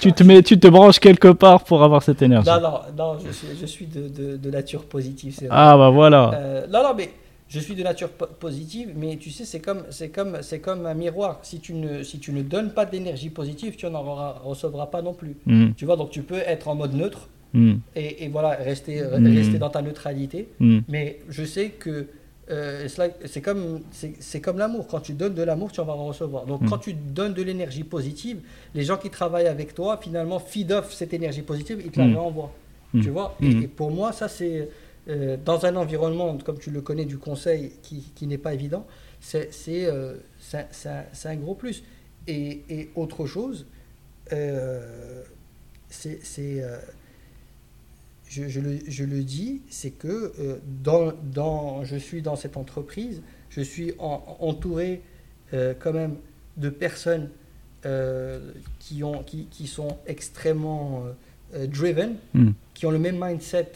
je- 0.02 0.10
te 0.10 0.23
mets 0.23 0.42
tu 0.42 0.58
te 0.60 0.68
branches 0.68 0.98
quelque 0.98 1.28
part 1.28 1.65
pour 1.65 1.82
avoir 1.82 2.02
cette 2.02 2.20
énergie. 2.20 2.47
Non, 2.50 2.60
non, 2.60 2.78
non, 2.97 3.16
je 3.26 3.32
suis, 3.32 3.48
je 3.58 3.65
suis 3.66 3.86
de, 3.86 4.02
de- 4.08 4.36
de 4.36 4.50
nature 4.50 4.84
positive, 4.84 5.34
c'est 5.34 5.47
vrai. 5.47 5.57
Ah 5.58 5.76
bah 5.78 5.89
voilà. 5.89 6.39
Non, 6.70 6.82
non, 6.82 6.90
mais 6.97 7.08
je 7.49 7.60
suis 7.60 7.75
de 7.75 7.83
nature 7.83 8.10
po- 8.10 8.27
positive, 8.39 8.93
mais 8.97 9.17
tu 9.17 9.31
sais, 9.31 9.44
c'est 9.44 9.60
comme, 9.60 9.85
c'est 9.91 10.10
comme, 10.10 10.39
c'est 10.43 10.60
comme 10.60 10.85
un 10.86 10.94
miroir. 10.94 11.39
Si 11.43 11.60
tu 11.60 11.73
ne, 11.75 12.02
si 12.02 12.18
tu 12.18 12.33
ne 12.33 12.43
donnes 12.43 12.73
pas 12.73 12.85
d'énergie 12.85 13.31
positive, 13.31 13.75
tu 13.77 13.86
n'en 13.86 14.02
recevras 14.44 14.86
pas 14.86 15.01
non 15.02 15.15
plus. 15.15 15.36
Hmm, 15.47 15.70
Tu 15.77 15.85
vois, 15.86 15.97
donc 15.97 16.10
tu 16.10 16.23
peux 16.23 16.36
être 16.47 16.68
en 16.68 16.75
mode 16.75 16.94
neutre 16.94 17.28
hmm, 17.55 17.75
et, 17.97 18.25
et 18.25 18.28
voilà, 18.28 18.51
rester, 18.51 19.02
Mhm. 19.02 19.35
rester 19.36 19.59
dans 19.59 19.70
ta 19.70 19.81
neutralité. 19.83 20.49
Mais 20.89 21.20
je 21.28 21.44
sais 21.44 21.70
que 21.70 22.07
euh, 22.51 22.89
c'est 23.27 23.43
comme, 23.43 23.81
c'est 24.20 24.41
comme 24.41 24.57
l'amour. 24.59 24.86
Quand 24.86 25.01
tu 25.01 25.12
donnes 25.12 25.35
de 25.35 25.43
l'amour, 25.43 25.70
tu 25.70 25.81
en 25.81 25.85
vas 25.85 25.93
en 25.94 26.07
recevoir. 26.07 26.47
Donc 26.47 26.62
Mm. 26.62 26.68
quand 26.70 26.78
tu 26.78 26.94
donnes 26.94 27.35
de 27.35 27.43
l'énergie 27.43 27.85
positive, 27.85 28.39
les 28.75 28.85
gens 28.85 28.97
qui 28.97 29.10
travaillent 29.10 29.49
avec 29.49 29.75
toi, 29.75 29.99
finalement, 30.02 30.39
feed 30.39 30.73
off 30.73 30.93
cette 30.94 31.12
énergie 31.12 31.43
positive, 31.43 31.83
ils 31.85 31.91
te 31.91 31.99
la 32.01 32.07
Mm. 32.07 32.17
renvoient. 32.17 32.52
Mm. 32.94 33.01
Tu 33.02 33.10
vois? 33.10 33.36
Mm. 33.41 33.44
et, 33.47 33.65
et 33.65 33.68
pour 33.68 33.91
moi, 33.91 34.12
ça, 34.12 34.28
c'est 34.28 34.70
euh, 35.08 35.36
dans 35.44 35.64
un 35.66 35.76
environnement, 35.76 36.36
comme 36.38 36.58
tu 36.58 36.70
le 36.70 36.80
connais, 36.80 37.04
du 37.04 37.18
conseil, 37.18 37.72
qui, 37.82 38.12
qui 38.14 38.26
n'est 38.26 38.38
pas 38.38 38.54
évident, 38.54 38.86
c'est 39.20 39.50
euh, 39.86 40.16
un- 40.52 41.04
un, 41.30 41.36
gros 41.36 41.54
plus. 41.54 41.82
Et, 42.26 42.62
et 42.68 42.90
autre 42.94 43.26
chose, 43.26 43.66
euh, 44.32 45.22
c'est... 45.88 46.20
euh, 46.62 46.78
je, 48.28 48.46
je 48.46 48.60
le, 48.60 48.78
je 48.86 49.04
le 49.04 49.22
dis, 49.24 49.62
c'est 49.70 49.90
que 49.90 50.34
euh, 50.38 50.58
dans, 50.84 51.12
dans, 51.32 51.82
je 51.84 51.96
suis 51.96 52.20
dans 52.20 52.36
cette 52.36 52.58
entreprise, 52.58 53.22
je 53.48 53.62
suis 53.62 53.94
en- 53.98 54.36
entouré 54.40 55.00
quand 55.50 55.94
même 55.94 56.16
de 56.58 56.68
personnes 56.68 57.30
qui, 58.80 59.02
ont, 59.02 59.22
qui, 59.22 59.46
qui 59.46 59.66
sont 59.66 59.96
extrêmement 60.06 61.04
driven, 61.68 62.16
Mm. 62.34 62.50
qui 62.74 62.84
ont 62.84 62.90
le 62.90 62.98
même 62.98 63.18
mindset 63.18 63.72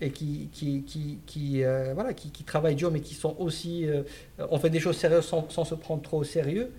et 0.00 0.10
qui, 0.10 0.48
qui, 0.52 0.82
qui, 0.82 1.18
qui, 1.26 1.64
euh, 1.64 1.92
voilà, 1.94 2.12
qui, 2.12 2.30
qui 2.30 2.44
travaillent 2.44 2.74
dur, 2.76 2.90
mais 2.90 3.00
qui 3.00 3.14
sont 3.14 3.34
aussi... 3.38 3.86
euh, 3.88 4.02
on 4.50 4.58
fait 4.58 4.70
des 4.70 4.80
choses 4.80 4.96
sérieuses 4.96 5.24
sans, 5.24 5.48
sans 5.48 5.64
se 5.64 5.74
prendre 5.74 6.02
trop 6.02 6.18
au 6.18 6.24
sérieux. 6.24 6.70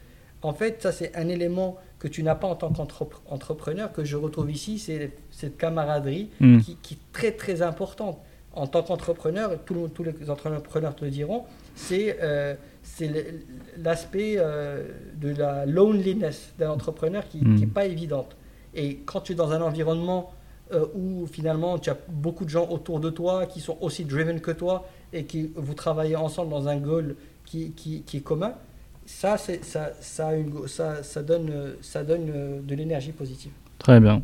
En 0.44 0.54
fait, 0.54 0.82
ça, 0.84 0.92
c'est 0.92 1.16
un 1.16 1.28
élément 1.30 1.78
que 1.98 2.08
tu 2.08 2.22
n'as 2.22 2.36
pas 2.36 2.48
en 2.48 2.56
tant 2.56 2.72
qu'entrepreneur, 2.72 3.92
que 3.92 4.04
je 4.04 4.16
retrouve 4.18 4.52
ici, 4.52 4.78
c'est 4.78 5.12
cette 5.32 5.58
camaraderie 5.58 6.30
Mm. 6.40 6.60
qui, 6.60 6.76
qui 6.84 6.94
est 6.94 7.12
très 7.12 7.32
très 7.32 7.64
importante. 7.64 8.20
En 8.54 8.68
tant 8.68 8.84
qu'entrepreneur, 8.84 9.52
tous 9.66 10.04
les 10.04 10.30
entrepreneurs 10.30 10.96
te 10.96 11.06
le 11.06 11.12
diront, 11.12 11.44
c'est 11.76 12.18
euh, 12.22 12.56
l'aspect 13.78 14.38
de 14.38 15.30
la 15.36 15.66
loneliness 15.66 16.54
d'un 16.60 16.70
entrepreneur 16.72 17.28
qui 17.28 17.40
Mm. 17.44 17.56
n'est 17.60 17.68
pas 17.68 17.86
évidente. 17.86 18.36
Et 18.76 18.98
quand 19.06 19.22
tu 19.22 19.32
es 19.34 19.36
dans 19.36 19.52
un 19.52 19.62
environnement 19.62 20.32
euh, 20.74 20.86
où 20.96 21.26
finalement 21.28 21.78
tu 21.78 21.90
as 21.90 21.98
beaucoup 22.10 22.44
de 22.46 22.50
gens 22.50 22.68
autour 22.70 23.00
de 23.00 23.10
toi 23.10 23.46
qui 23.46 23.60
sont 23.60 23.78
aussi 23.82 24.04
driven 24.06 24.40
que 24.42 24.52
toi 24.52 24.86
et 25.14 25.24
qui 25.24 25.50
vous 25.56 25.74
travaillez 25.74 26.16
ensemble 26.16 26.50
dans 26.52 26.68
un 26.68 26.78
goal 26.78 27.16
qui, 27.46 27.72
qui, 27.72 28.02
qui 28.06 28.18
est 28.18 28.22
commun, 28.22 28.52
ça, 29.06 29.38
c'est- 29.38 29.64
ça, 29.64 29.92
ça, 30.02 30.28
a 30.30 30.36
une- 30.36 30.68
ça, 30.68 31.02
ça 31.04 31.22
donne, 31.24 31.50
euh, 31.50 31.74
ça 31.82 32.04
donne 32.04 32.30
euh, 32.36 32.60
de 32.62 32.76
l'énergie 32.76 33.12
positive. 33.14 33.52
Très 33.80 34.00
bien. 34.00 34.22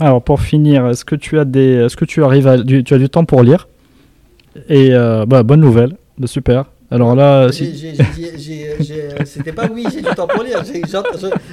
Alors 0.00 0.22
pour 0.22 0.40
finir, 0.40 0.86
est-ce 0.88 1.04
que 1.04 1.16
tu 1.16 1.38
as 1.40 1.44
des, 1.44 1.72
est-ce 1.86 1.96
que 1.96 2.04
tu 2.04 2.22
arrives 2.22 2.46
à, 2.46 2.56
du- 2.58 2.84
tu 2.84 2.94
as 2.94 2.98
du 2.98 3.08
temps 3.08 3.24
pour 3.24 3.42
lire? 3.42 3.66
Et 4.68 4.94
euh, 4.94 5.26
bah, 5.26 5.42
bonne 5.42 5.60
nouvelle, 5.60 5.96
bah, 6.18 6.26
super. 6.28 6.66
Alors 6.90 7.14
là, 7.16 7.50
si- 7.52 7.76
j'ai- 7.76 7.94
C'était 9.26 9.52
pas 9.52 9.68
oui, 9.70 9.86
j'ai 9.92 10.00
du 10.00 10.08
temps 10.14 10.26
pour 10.26 10.42
lire. 10.42 10.62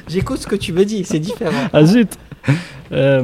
J'écoute 0.08 0.38
ce 0.38 0.48
que 0.48 0.56
tu 0.56 0.72
me 0.74 0.85
dis, 0.85 1.03
c'est 1.03 1.19
différent. 1.19 1.68
ah 1.74 1.84
zut. 1.85 2.18
Euh, 2.92 3.24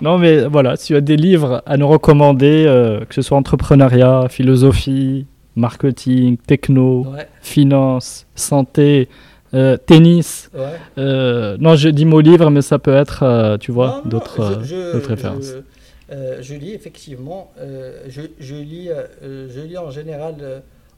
non, 0.00 0.18
mais 0.18 0.44
voilà, 0.44 0.76
si 0.76 0.88
tu 0.88 0.96
as 0.96 1.00
des 1.00 1.16
livres 1.16 1.62
à 1.66 1.76
nous 1.76 1.88
recommander, 1.88 2.64
euh, 2.66 3.04
que 3.06 3.14
ce 3.14 3.22
soit 3.22 3.38
entrepreneuriat, 3.38 4.26
philosophie, 4.28 5.26
marketing, 5.56 6.36
techno, 6.36 7.04
Ouais, 7.06 7.26
finance, 7.40 8.26
santé, 8.34 9.08
euh, 9.54 9.76
tennis. 9.78 10.50
ouais. 10.54 11.56
non, 11.58 11.74
je 11.74 11.88
dis 11.88 12.04
mots 12.04 12.20
livres, 12.20 12.50
mais 12.50 12.62
ça 12.62 12.78
peut 12.78 12.94
être, 12.94 13.56
tu 13.60 13.72
vois, 13.72 14.02
d'autres 14.04 14.60
références. 15.08 15.54
Je, 16.10 16.42
je 16.42 16.54
lis 16.54 16.72
effectivement, 16.74 17.50
je, 18.08 18.22
je 18.38 18.54
lis, 18.54 18.90
je 19.22 19.60
lis 19.60 19.78
en 19.78 19.90
général 19.90 20.34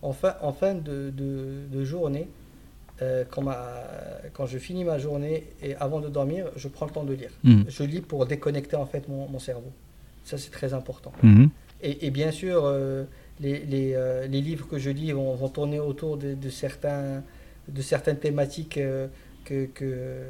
en 0.02 0.12
fin, 0.12 0.34
en 0.42 0.52
fin 0.52 0.74
de, 0.74 1.10
de- 1.10 1.66
de 1.78 1.84
journée, 1.84 2.28
euh, 3.02 3.24
quand, 3.30 3.42
ma- 3.42 3.82
quand 4.34 4.46
je 4.46 4.58
finis 4.58 4.84
ma 4.84 4.98
journée 4.98 5.46
et 5.62 5.74
avant 5.76 6.00
de 6.00 6.08
dormir, 6.08 6.46
je 6.56 6.68
prends 6.68 6.86
le 6.86 6.92
temps 6.92 7.04
de 7.04 7.14
lire. 7.14 7.30
Mhm. 7.44 7.64
Je 7.68 7.82
lis 7.84 8.00
pour 8.00 8.26
déconnecter 8.26 8.76
en 8.76 8.86
fait 8.86 9.08
mon, 9.08 9.26
mon 9.28 9.38
cerveau. 9.38 9.72
Ça 10.24 10.36
c'est 10.38 10.50
très 10.50 10.74
important. 10.74 11.12
Mhm. 11.22 11.48
Et, 11.82 12.06
et 12.06 12.10
bien 12.10 12.30
sûr, 12.30 12.62
euh, 12.64 13.04
les, 13.40 13.60
les, 13.64 13.94
euh, 13.94 14.26
les 14.26 14.40
livres 14.42 14.68
que 14.68 14.78
je 14.78 14.90
lis 14.90 15.12
vont, 15.12 15.34
vont 15.34 15.48
tourner 15.48 15.80
autour 15.80 16.18
de, 16.18 16.34
de 16.34 16.50
certains, 16.50 17.22
de 17.68 17.80
certaines 17.82 18.18
thématiques 18.18 18.78
que, 19.44 19.64
que, 19.74 20.24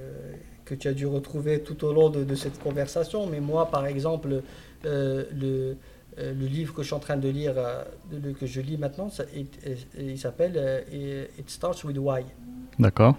que 0.64 0.74
tu 0.76 0.86
as 0.86 0.92
dû 0.92 1.06
retrouver 1.06 1.60
tout 1.60 1.84
au 1.84 1.92
long 1.92 2.08
de, 2.08 2.22
de 2.22 2.34
cette 2.36 2.58
conversation. 2.60 3.26
Mais 3.26 3.40
moi, 3.40 3.68
par 3.68 3.86
exemple, 3.86 4.42
le, 4.84 5.76
le 6.16 6.46
livre 6.46 6.72
que 6.74 6.82
je 6.82 6.86
suis 6.86 6.94
en 6.94 7.00
train 7.00 7.16
de 7.16 7.28
lire, 7.28 7.54
que 8.38 8.46
je 8.46 8.60
lis 8.60 8.76
maintenant, 8.78 9.10
ça- 9.10 9.24
il, 9.34 9.46
il 9.98 10.18
s'appelle 10.18 10.84
It 11.38 11.50
Starts 11.50 11.82
with 11.84 11.98
Why. 11.98 12.22
D'accord. 12.78 13.16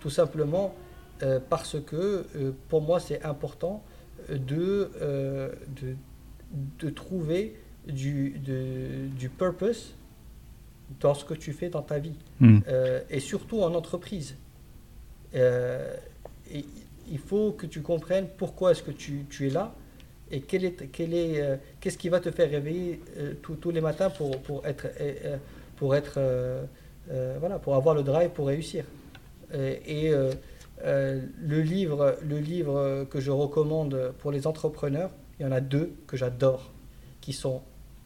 Tout 0.00 0.10
simplement 0.10 0.74
euh, 1.22 1.38
parce 1.48 1.76
que 1.80 2.26
euh, 2.36 2.52
pour 2.68 2.82
moi 2.82 2.98
c'est 3.00 3.22
important 3.24 3.82
de, 4.28 4.90
euh, 5.00 5.52
de, 5.80 5.94
de 6.80 6.90
trouver 6.90 7.56
du, 7.86 8.30
de- 8.30 9.06
du 9.16 9.28
purpose 9.28 9.94
dans 11.00 11.14
ce 11.14 11.24
que 11.24 11.34
tu 11.34 11.52
fais 11.52 11.68
dans 11.68 11.82
ta 11.82 11.98
vie. 11.98 12.16
Euh, 12.68 13.00
et 13.10 13.20
surtout 13.20 13.60
en 13.62 13.74
entreprise. 13.74 14.36
Et 15.34 16.64
il 17.10 17.18
faut 17.18 17.52
que 17.52 17.66
tu 17.66 17.80
comprennes 17.82 18.28
pourquoi 18.36 18.70
est-ce 18.72 18.82
que 18.82 18.90
tu, 18.92 19.24
tu 19.28 19.46
es 19.46 19.50
là 19.50 19.74
et 20.30 20.40
quel 20.40 20.64
est, 20.64 20.88
quel 20.90 21.12
est, 21.14 21.58
qu'est-ce 21.80 21.98
qui 21.98 22.08
va 22.08 22.20
te 22.20 22.30
faire 22.30 22.50
réveiller 22.50 23.00
tous- 23.42 23.56
tous 23.56 23.70
les 23.70 23.80
matins 23.80 24.10
pour, 24.10 24.40
pour 24.42 24.64
être, 24.66 24.86
pour 25.76 25.94
être 25.94 26.18
euh, 27.10 27.36
voilà, 27.40 27.58
pour 27.58 27.74
avoir 27.74 27.94
le 27.94 28.02
drive 28.02 28.30
pour 28.30 28.46
réussir. 28.48 28.84
Euh, 29.54 29.76
et 29.86 30.10
euh, 30.10 30.32
le, 30.82 31.60
livre, 31.60 32.16
le 32.26 32.38
livre 32.38 33.04
que 33.10 33.20
je 33.20 33.30
recommande 33.30 34.12
pour 34.18 34.32
les 34.32 34.46
entrepreneurs, 34.46 35.10
il 35.38 35.44
y 35.44 35.46
en 35.48 35.52
a 35.52 35.60
deux 35.60 35.92
que 36.06 36.16
j'adore, 36.16 36.70
qui 37.20 37.32
sont 37.32 37.62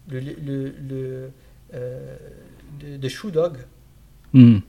le, 0.08 0.20
le, 0.20 0.72
le, 0.88 1.30
de, 2.80 2.96
de 2.96 3.08
Shoe 3.08 3.30
Dog, 3.30 3.56
Mhm. 4.34 4.60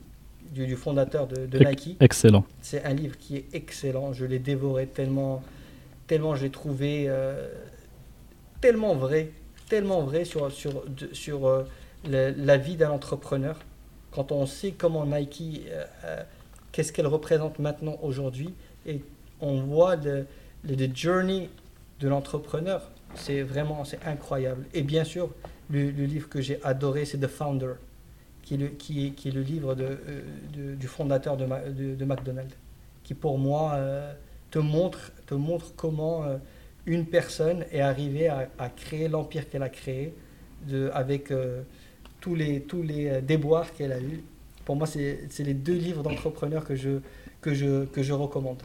du, 0.52 0.66
du 0.66 0.76
fondateur 0.76 1.26
de, 1.26 1.58
Nike. 1.58 1.96
Excellent. 2.00 2.44
C'est 2.62 2.82
un 2.84 2.94
livre 2.94 3.16
qui 3.18 3.36
est 3.36 3.46
excellent. 3.52 4.12
Je 4.12 4.24
l'ai 4.24 4.38
dévoré 4.38 4.86
tellement, 4.86 5.42
tellement 6.06 6.34
j'ai 6.34 6.50
trouvé 6.50 7.04
euh, 7.08 7.46
tellement 8.60 8.94
vrai, 8.94 9.30
tellement 9.68 10.02
vrai 10.02 10.24
sur, 10.24 10.50
sur, 10.50 10.82
sur 11.12 11.46
euh, 11.46 11.64
le- 12.08 12.34
la 12.36 12.56
vie 12.56 12.76
d'un 12.76 12.90
entrepreneur. 12.90 13.58
Quand 14.12 14.32
on 14.32 14.46
sait 14.46 14.72
comment 14.72 15.06
Nike, 15.06 15.66
euh, 15.68 15.84
euh, 16.04 16.22
qu'est-ce 16.72 16.92
qu'elle 16.92 17.06
représente 17.06 17.58
maintenant 17.58 17.96
aujourd'hui, 18.02 18.52
et 18.86 19.02
on 19.40 19.60
voit 19.60 19.96
le, 19.96 20.26
le, 20.64 20.94
journey 20.94 21.48
de 22.00 22.08
l'entrepreneur, 22.08 22.90
c'est 23.14 23.42
vraiment 23.42 23.84
c'est 23.84 24.04
incroyable. 24.04 24.64
Et 24.74 24.82
bien 24.82 25.04
sûr, 25.04 25.30
le, 25.70 25.90
livre 25.90 26.28
que 26.28 26.40
j'ai 26.40 26.62
adoré, 26.64 27.04
c'est 27.04 27.18
The 27.18 27.28
Founder, 27.28 27.74
qui 28.42 28.54
est 28.54 28.56
le, 28.56 28.68
qui 28.68 29.06
est, 29.06 29.10
qui 29.10 29.28
est 29.28 29.32
le 29.32 29.42
livre 29.42 29.74
de, 29.74 29.84
euh, 30.08 30.74
du 30.74 30.86
fondateur 30.88 31.36
de, 31.36 31.46
de, 31.46 31.94
de 31.94 32.04
McDonald's, 32.04 32.56
qui 33.04 33.14
pour 33.14 33.38
moi 33.38 33.78
te, 34.50 34.58
montre, 34.58 35.12
te 35.26 35.34
montre 35.34 35.72
comment 35.76 36.24
une 36.86 37.06
personne 37.06 37.64
est 37.70 37.80
arrivée 37.80 38.28
à, 38.28 38.68
créer 38.68 39.08
l'empire 39.08 39.48
qu'elle 39.48 39.62
a 39.62 39.68
créé 39.68 40.14
de, 40.66 40.90
avec 40.92 41.32
tous 42.20 42.34
les, 42.34 42.60
tous 42.60 42.82
les 42.82 43.08
euh, 43.08 43.20
déboires 43.20 43.72
qu'elle 43.76 43.92
a 43.92 43.98
eus. 44.00 44.22
Pour 44.64 44.76
moi, 44.76 44.86
c'est 44.86 45.18
les 45.40 45.54
deux 45.54 45.74
livres 45.74 46.02
d'entrepreneurs 46.02 46.64
que 46.64 46.76
je, 46.76 46.90
que, 47.40 47.54
je, 47.54 47.84
que 47.86 48.02
je 48.02 48.12
recommande. 48.12 48.58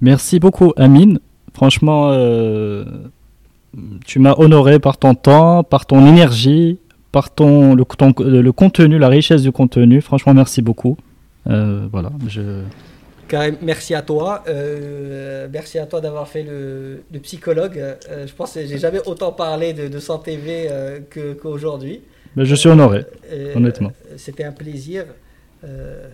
Merci 0.00 0.40
beaucoup, 0.40 0.72
Amine. 0.76 1.20
Franchement, 1.54 2.10
euh, 2.12 2.84
tu 4.04 4.18
m'as 4.18 4.34
honoré 4.38 4.78
par 4.80 4.96
ton 4.98 5.14
temps, 5.14 5.62
par 5.62 5.86
ton 5.86 6.06
énergie, 6.06 6.78
par 7.12 7.32
ton 7.32 7.74
le, 7.74 7.84
ton- 7.84 8.14
le 8.18 8.52
contenu, 8.52 8.98
la 8.98 9.08
richesse 9.08 9.42
du 9.42 9.52
contenu. 9.52 10.00
Franchement, 10.00 10.34
merci 10.34 10.62
beaucoup. 10.62 10.96
Euh, 11.46 11.86
voilà, 11.92 12.10
je... 12.26 12.62
Karim, 13.28 13.56
merci 13.62 13.94
à 13.94 14.02
toi. 14.02 14.42
Euh, 14.48 15.46
merci 15.52 15.78
à 15.78 15.86
toi 15.86 16.00
d'avoir 16.00 16.26
fait 16.28 16.42
le, 16.42 17.02
le 17.12 17.18
psychologue. 17.20 17.78
Euh, 17.78 18.26
je 18.26 18.32
pense 18.34 18.54
que 18.54 18.66
j'ai 18.66 18.78
jamais 18.78 19.00
autant 19.06 19.32
parlé 19.32 19.72
de, 19.72 19.88
de 19.88 19.98
santé 20.00 20.36
V 20.36 20.66
euh, 20.70 21.00
que- 21.08 21.34
qu'aujourd'hui. 21.34 22.00
Mais 22.36 22.44
je 22.44 22.54
suis 22.54 22.68
honoré. 22.68 23.04
Euh, 23.30 23.54
honnêtement. 23.54 23.92
C'était 24.16 24.44
un 24.44 24.52
plaisir. 24.52 25.06
Euh, 25.64 26.08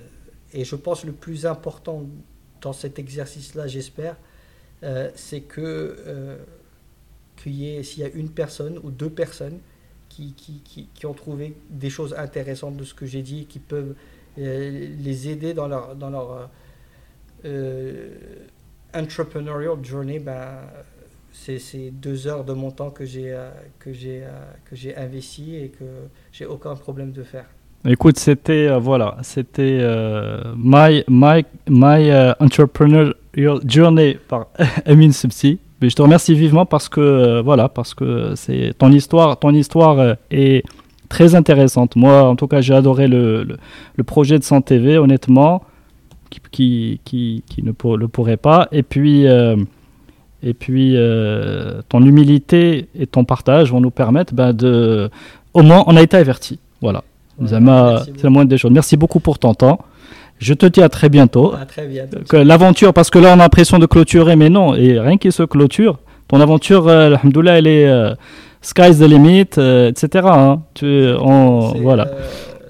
et 0.53 0.65
je 0.65 0.77
pense 0.77 1.05
le 1.05 1.13
plus 1.13 1.47
important 1.47 2.07
dans 2.61 2.73
cet 2.73 2.99
exercice-là, 2.99 3.67
j'espère, 3.67 4.17
euh, 4.83 5.11
c'est 5.15 5.41
que 5.41 6.39
qu'il 7.37 7.55
y 7.55 7.77
ait, 7.77 7.83
s'il 7.85 8.03
y 8.03 8.07
a 8.07 8.09
une 8.09 8.31
personne 8.31 8.81
ou 8.83 8.91
deux 8.91 9.11
personnes 9.11 9.59
qui, 10.09 10.33
qui, 10.33 10.61
qui, 10.65 10.89
qui 10.93 11.07
ont 11.07 11.15
trouvé 11.15 11.55
des 11.71 11.91
choses 11.91 12.13
intéressantes 12.15 12.77
de 12.77 12.83
ce 12.83 12.95
que 12.95 13.07
j'ai 13.07 13.23
dit, 13.23 13.47
qui 13.47 13.61
peuvent 13.61 13.95
les 14.37 15.29
aider 15.29 15.55
dans 15.55 15.69
leur, 15.69 15.95
dans 15.95 16.11
leur 16.11 16.51
entrepreneurial 18.93 19.85
journey, 19.85 20.19
ben, 20.19 20.63
c'est 21.33 21.91
deux 21.93 22.27
heures 22.27 22.45
de 22.45 22.53
mon 22.53 22.71
temps 22.71 22.91
que 22.91 23.05
j'ai 23.05 23.33
euh, 23.33 23.49
euh, 23.87 24.29
que 24.65 24.77
j'ai 24.77 24.97
investi 24.97 25.57
et 25.57 25.69
que 25.69 25.85
j'ai 26.33 26.47
aucun 26.47 26.75
problème 26.75 27.13
de 27.13 27.23
faire. 27.23 27.45
Écoute, 27.87 28.19
c'était 28.19 28.69
euh, 28.69 28.79
voilà, 28.79 29.17
c'était 29.23 29.81
my 30.57 31.05
my 31.09 31.45
my 31.69 32.13
entrepreneurial 32.41 33.61
journey 33.67 34.19
par 34.29 34.49
Amine 34.87 35.13
Subsi. 35.13 35.59
Mais 35.81 35.89
je 35.89 35.95
te 35.95 36.03
remercie 36.03 36.35
vivement 36.35 36.67
parce 36.67 36.89
que 36.89 37.41
voilà, 37.41 37.69
parce 37.69 37.95
que 37.95 38.35
c'est 38.35 38.75
ton 38.77 38.91
histoire, 38.91 39.39
ton 39.39 39.55
histoire 39.55 40.17
est 40.31 40.65
très 41.09 41.37
intéressante. 41.37 41.95
Moi, 41.95 42.25
en 42.25 42.35
tout 42.35 42.49
cas, 42.49 42.61
j'ai 42.61 42.75
adoré 42.75 43.07
le, 43.07 43.47
le, 43.95 44.05
projet 44.05 44.41
de 44.41 44.45
Santé 44.45 44.75
TV, 44.81 44.99
honnêtement, 44.99 45.63
qui 46.31 46.41
qui, 47.05 47.45
qui, 47.47 47.63
ne 47.63 47.73
le 47.97 48.09
pourrait 48.09 48.37
pas. 48.37 48.67
Et 48.73 48.83
puis 48.83 49.25
et 50.43 50.55
puis 50.55 50.95
euh, 50.97 51.81
ton 51.89 52.05
humilité 52.05 52.89
et 52.99 53.07
ton 53.07 53.25
partage 53.25 53.71
vont 53.71 53.81
nous 53.81 53.91
permettre 53.91 54.35
ben, 54.35 54.53
de 54.53 55.11
au 55.55 55.63
moins 55.63 55.85
on 55.87 55.97
a 55.97 56.03
été 56.03 56.17
avertis. 56.17 56.59
Voilà. 56.81 57.03
C'est 57.47 57.61
la 57.61 58.31
moindre 58.31 58.49
des 58.49 58.59
choses. 58.59 58.73
Merci 58.73 58.97
beaucoup 58.97 59.21
pour 59.21 59.39
ton 59.39 59.55
temps. 59.55 59.79
Je 60.39 60.55
te 60.55 60.67
dis 60.67 60.83
à 60.83 60.89
très 60.89 61.09
bientôt. 61.09 61.55
À 61.55 61.67
très 61.67 61.87
bientôt. 61.87 62.19
L'aventure, 62.33 62.93
parce 62.93 63.11
que 63.11 63.19
là 63.19 63.31
on 63.31 63.35
a 63.35 63.37
l'impression 63.37 63.79
de 63.79 63.87
clôturer, 63.87 64.37
mais 64.37 64.51
non, 64.51 64.75
et 64.75 64.99
rien 64.99 65.19
qui 65.19 65.33
se 65.33 65.43
clôture. 65.43 65.99
Ton 66.29 66.41
aventure, 66.41 66.89
euh, 66.89 67.07
alhamdoulilah, 67.07 67.59
elle 67.59 67.67
est 67.67 67.89
euh, 67.89 68.15
sky's 68.61 68.99
the 68.99 69.03
limit, 69.03 69.47
euh, 69.57 69.89
etc. 69.89 70.27
hein. 70.31 70.63
Tu, 70.75 71.09
on, 71.19 71.73
voilà. 71.81 72.09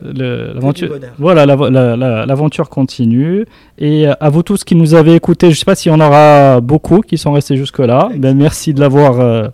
Euh, 0.04 0.54
l'aventure, 0.54 0.88
voilà, 1.18 1.46
la- 1.46 1.56
la- 1.56 1.96
la- 1.96 2.26
l'aventure 2.26 2.68
continue. 2.68 3.44
Et 3.78 4.06
euh, 4.08 4.12
à 4.20 4.28
vous 4.30 4.42
tous 4.42 4.64
qui 4.64 4.74
nous 4.74 4.94
avez 4.94 5.14
écoutés, 5.14 5.46
je 5.48 5.52
ne 5.52 5.56
sais 5.56 5.64
pas 5.64 5.74
s'il 5.74 5.92
y 5.92 5.94
en 5.94 6.00
aura 6.00 6.60
beaucoup 6.60 7.00
qui 7.00 7.18
sont 7.18 7.32
restés 7.32 7.56
jusque-là. 7.56 8.08
Ben, 8.16 8.36
merci 8.36 8.74
de 8.74 8.80
l'avoir 8.80 9.20
euh, 9.20 9.48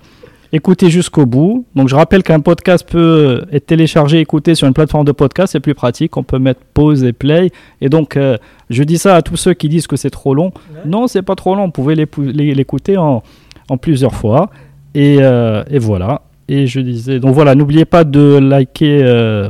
écouté 0.53 0.89
jusqu'au 0.91 1.27
bout. 1.27 1.65
Donc 1.75 1.89
je 1.89 1.97
rappelle 1.97 2.23
qu'un 2.23 2.41
podcast 2.41 2.87
peut 2.89 3.43
être 3.53 3.67
téléchargé, 3.67 4.21
écouté 4.21 4.55
sur 4.55 4.67
une 4.69 4.75
plateforme 4.75 5.05
de 5.05 5.13
podcast, 5.13 5.53
c'est 5.53 5.61
plus 5.61 5.75
pratique. 5.75 6.17
On 6.17 6.23
peut 6.23 6.39
mettre 6.39 6.61
pause 6.75 7.03
et 7.05 7.13
play. 7.13 7.51
Et 7.81 7.89
donc 7.89 8.17
euh, 8.17 8.37
je 8.71 8.83
dis 8.85 8.99
ça 8.99 9.17
à 9.17 9.23
tous 9.23 9.37
ceux 9.37 9.55
qui 9.55 9.69
disent 9.69 9.87
que 9.87 9.97
c'est 9.97 10.11
trop 10.11 10.35
long. 10.35 10.53
Ouais. 10.73 10.81
Non, 10.87 11.07
c'est 11.09 11.23
pas 11.23 11.35
trop 11.35 11.55
long. 11.57 11.67
Vous 11.67 11.71
pouvez 11.73 11.95
l'écouter 11.97 12.97
en, 12.97 13.23
en 13.69 13.77
plusieurs 13.79 14.15
fois. 14.15 14.51
Et, 14.95 15.17
euh, 15.21 15.65
et 15.69 15.79
voilà. 15.81 16.23
Et 16.47 16.67
je 16.67 16.79
disais, 16.79 17.19
donc 17.21 17.35
voilà, 17.35 17.55
n'oubliez 17.55 17.87
pas 17.87 18.05
de 18.05 18.39
liker 18.39 19.01
euh, 19.03 19.49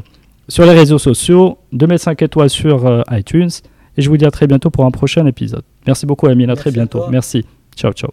sur 0.49 0.65
les 0.65 0.73
réseaux 0.73 0.99
sociaux, 0.99 1.59
de 1.73 1.87
mettre 1.87 2.05
5 2.05 2.23
étoiles 2.23 2.51
sur 2.51 2.87
euh, 2.87 3.03
iTunes. 3.11 3.51
Et 3.97 4.03
je 4.03 4.09
vous 4.09 4.17
dis 4.17 4.25
à 4.25 4.31
très 4.31 4.47
bientôt 4.47 4.71
pour 4.71 4.85
un 4.85 4.91
prochain 4.91 5.25
épisode. 5.27 5.63
Merci 5.87 6.07
beaucoup, 6.07 6.27
Amine. 6.27 6.51
À 6.51 6.57
très 6.57 6.71
bientôt. 6.71 7.05
Merci. 7.11 7.45
Ciao, 7.77 7.93
ciao. 7.93 8.11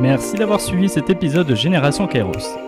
Merci 0.00 0.36
d'avoir 0.36 0.60
suivi 0.60 0.88
cet 0.88 1.10
épisode 1.10 1.46
de 1.48 1.54
Génération 1.56 2.06
Kairos. 2.06 2.67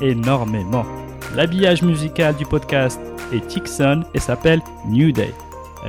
énormément. 0.00 0.84
L'habillage 1.34 1.82
musical 1.82 2.34
du 2.36 2.44
podcast 2.46 3.00
est 3.32 3.46
Tixon 3.46 4.02
et 4.14 4.20
s'appelle 4.20 4.60
New 4.86 5.12
Day. 5.12 5.32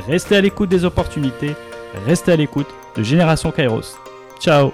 Restez 0.08 0.38
à 0.38 0.42
l'écoute 0.42 0.70
des 0.70 0.86
opportunités, 0.86 1.56
restez 2.06 2.32
à 2.32 2.36
l'écoute 2.36 2.68
de 2.96 3.04
Génération 3.04 3.52
Kairos. 3.52 3.98
Ciao 4.40 4.72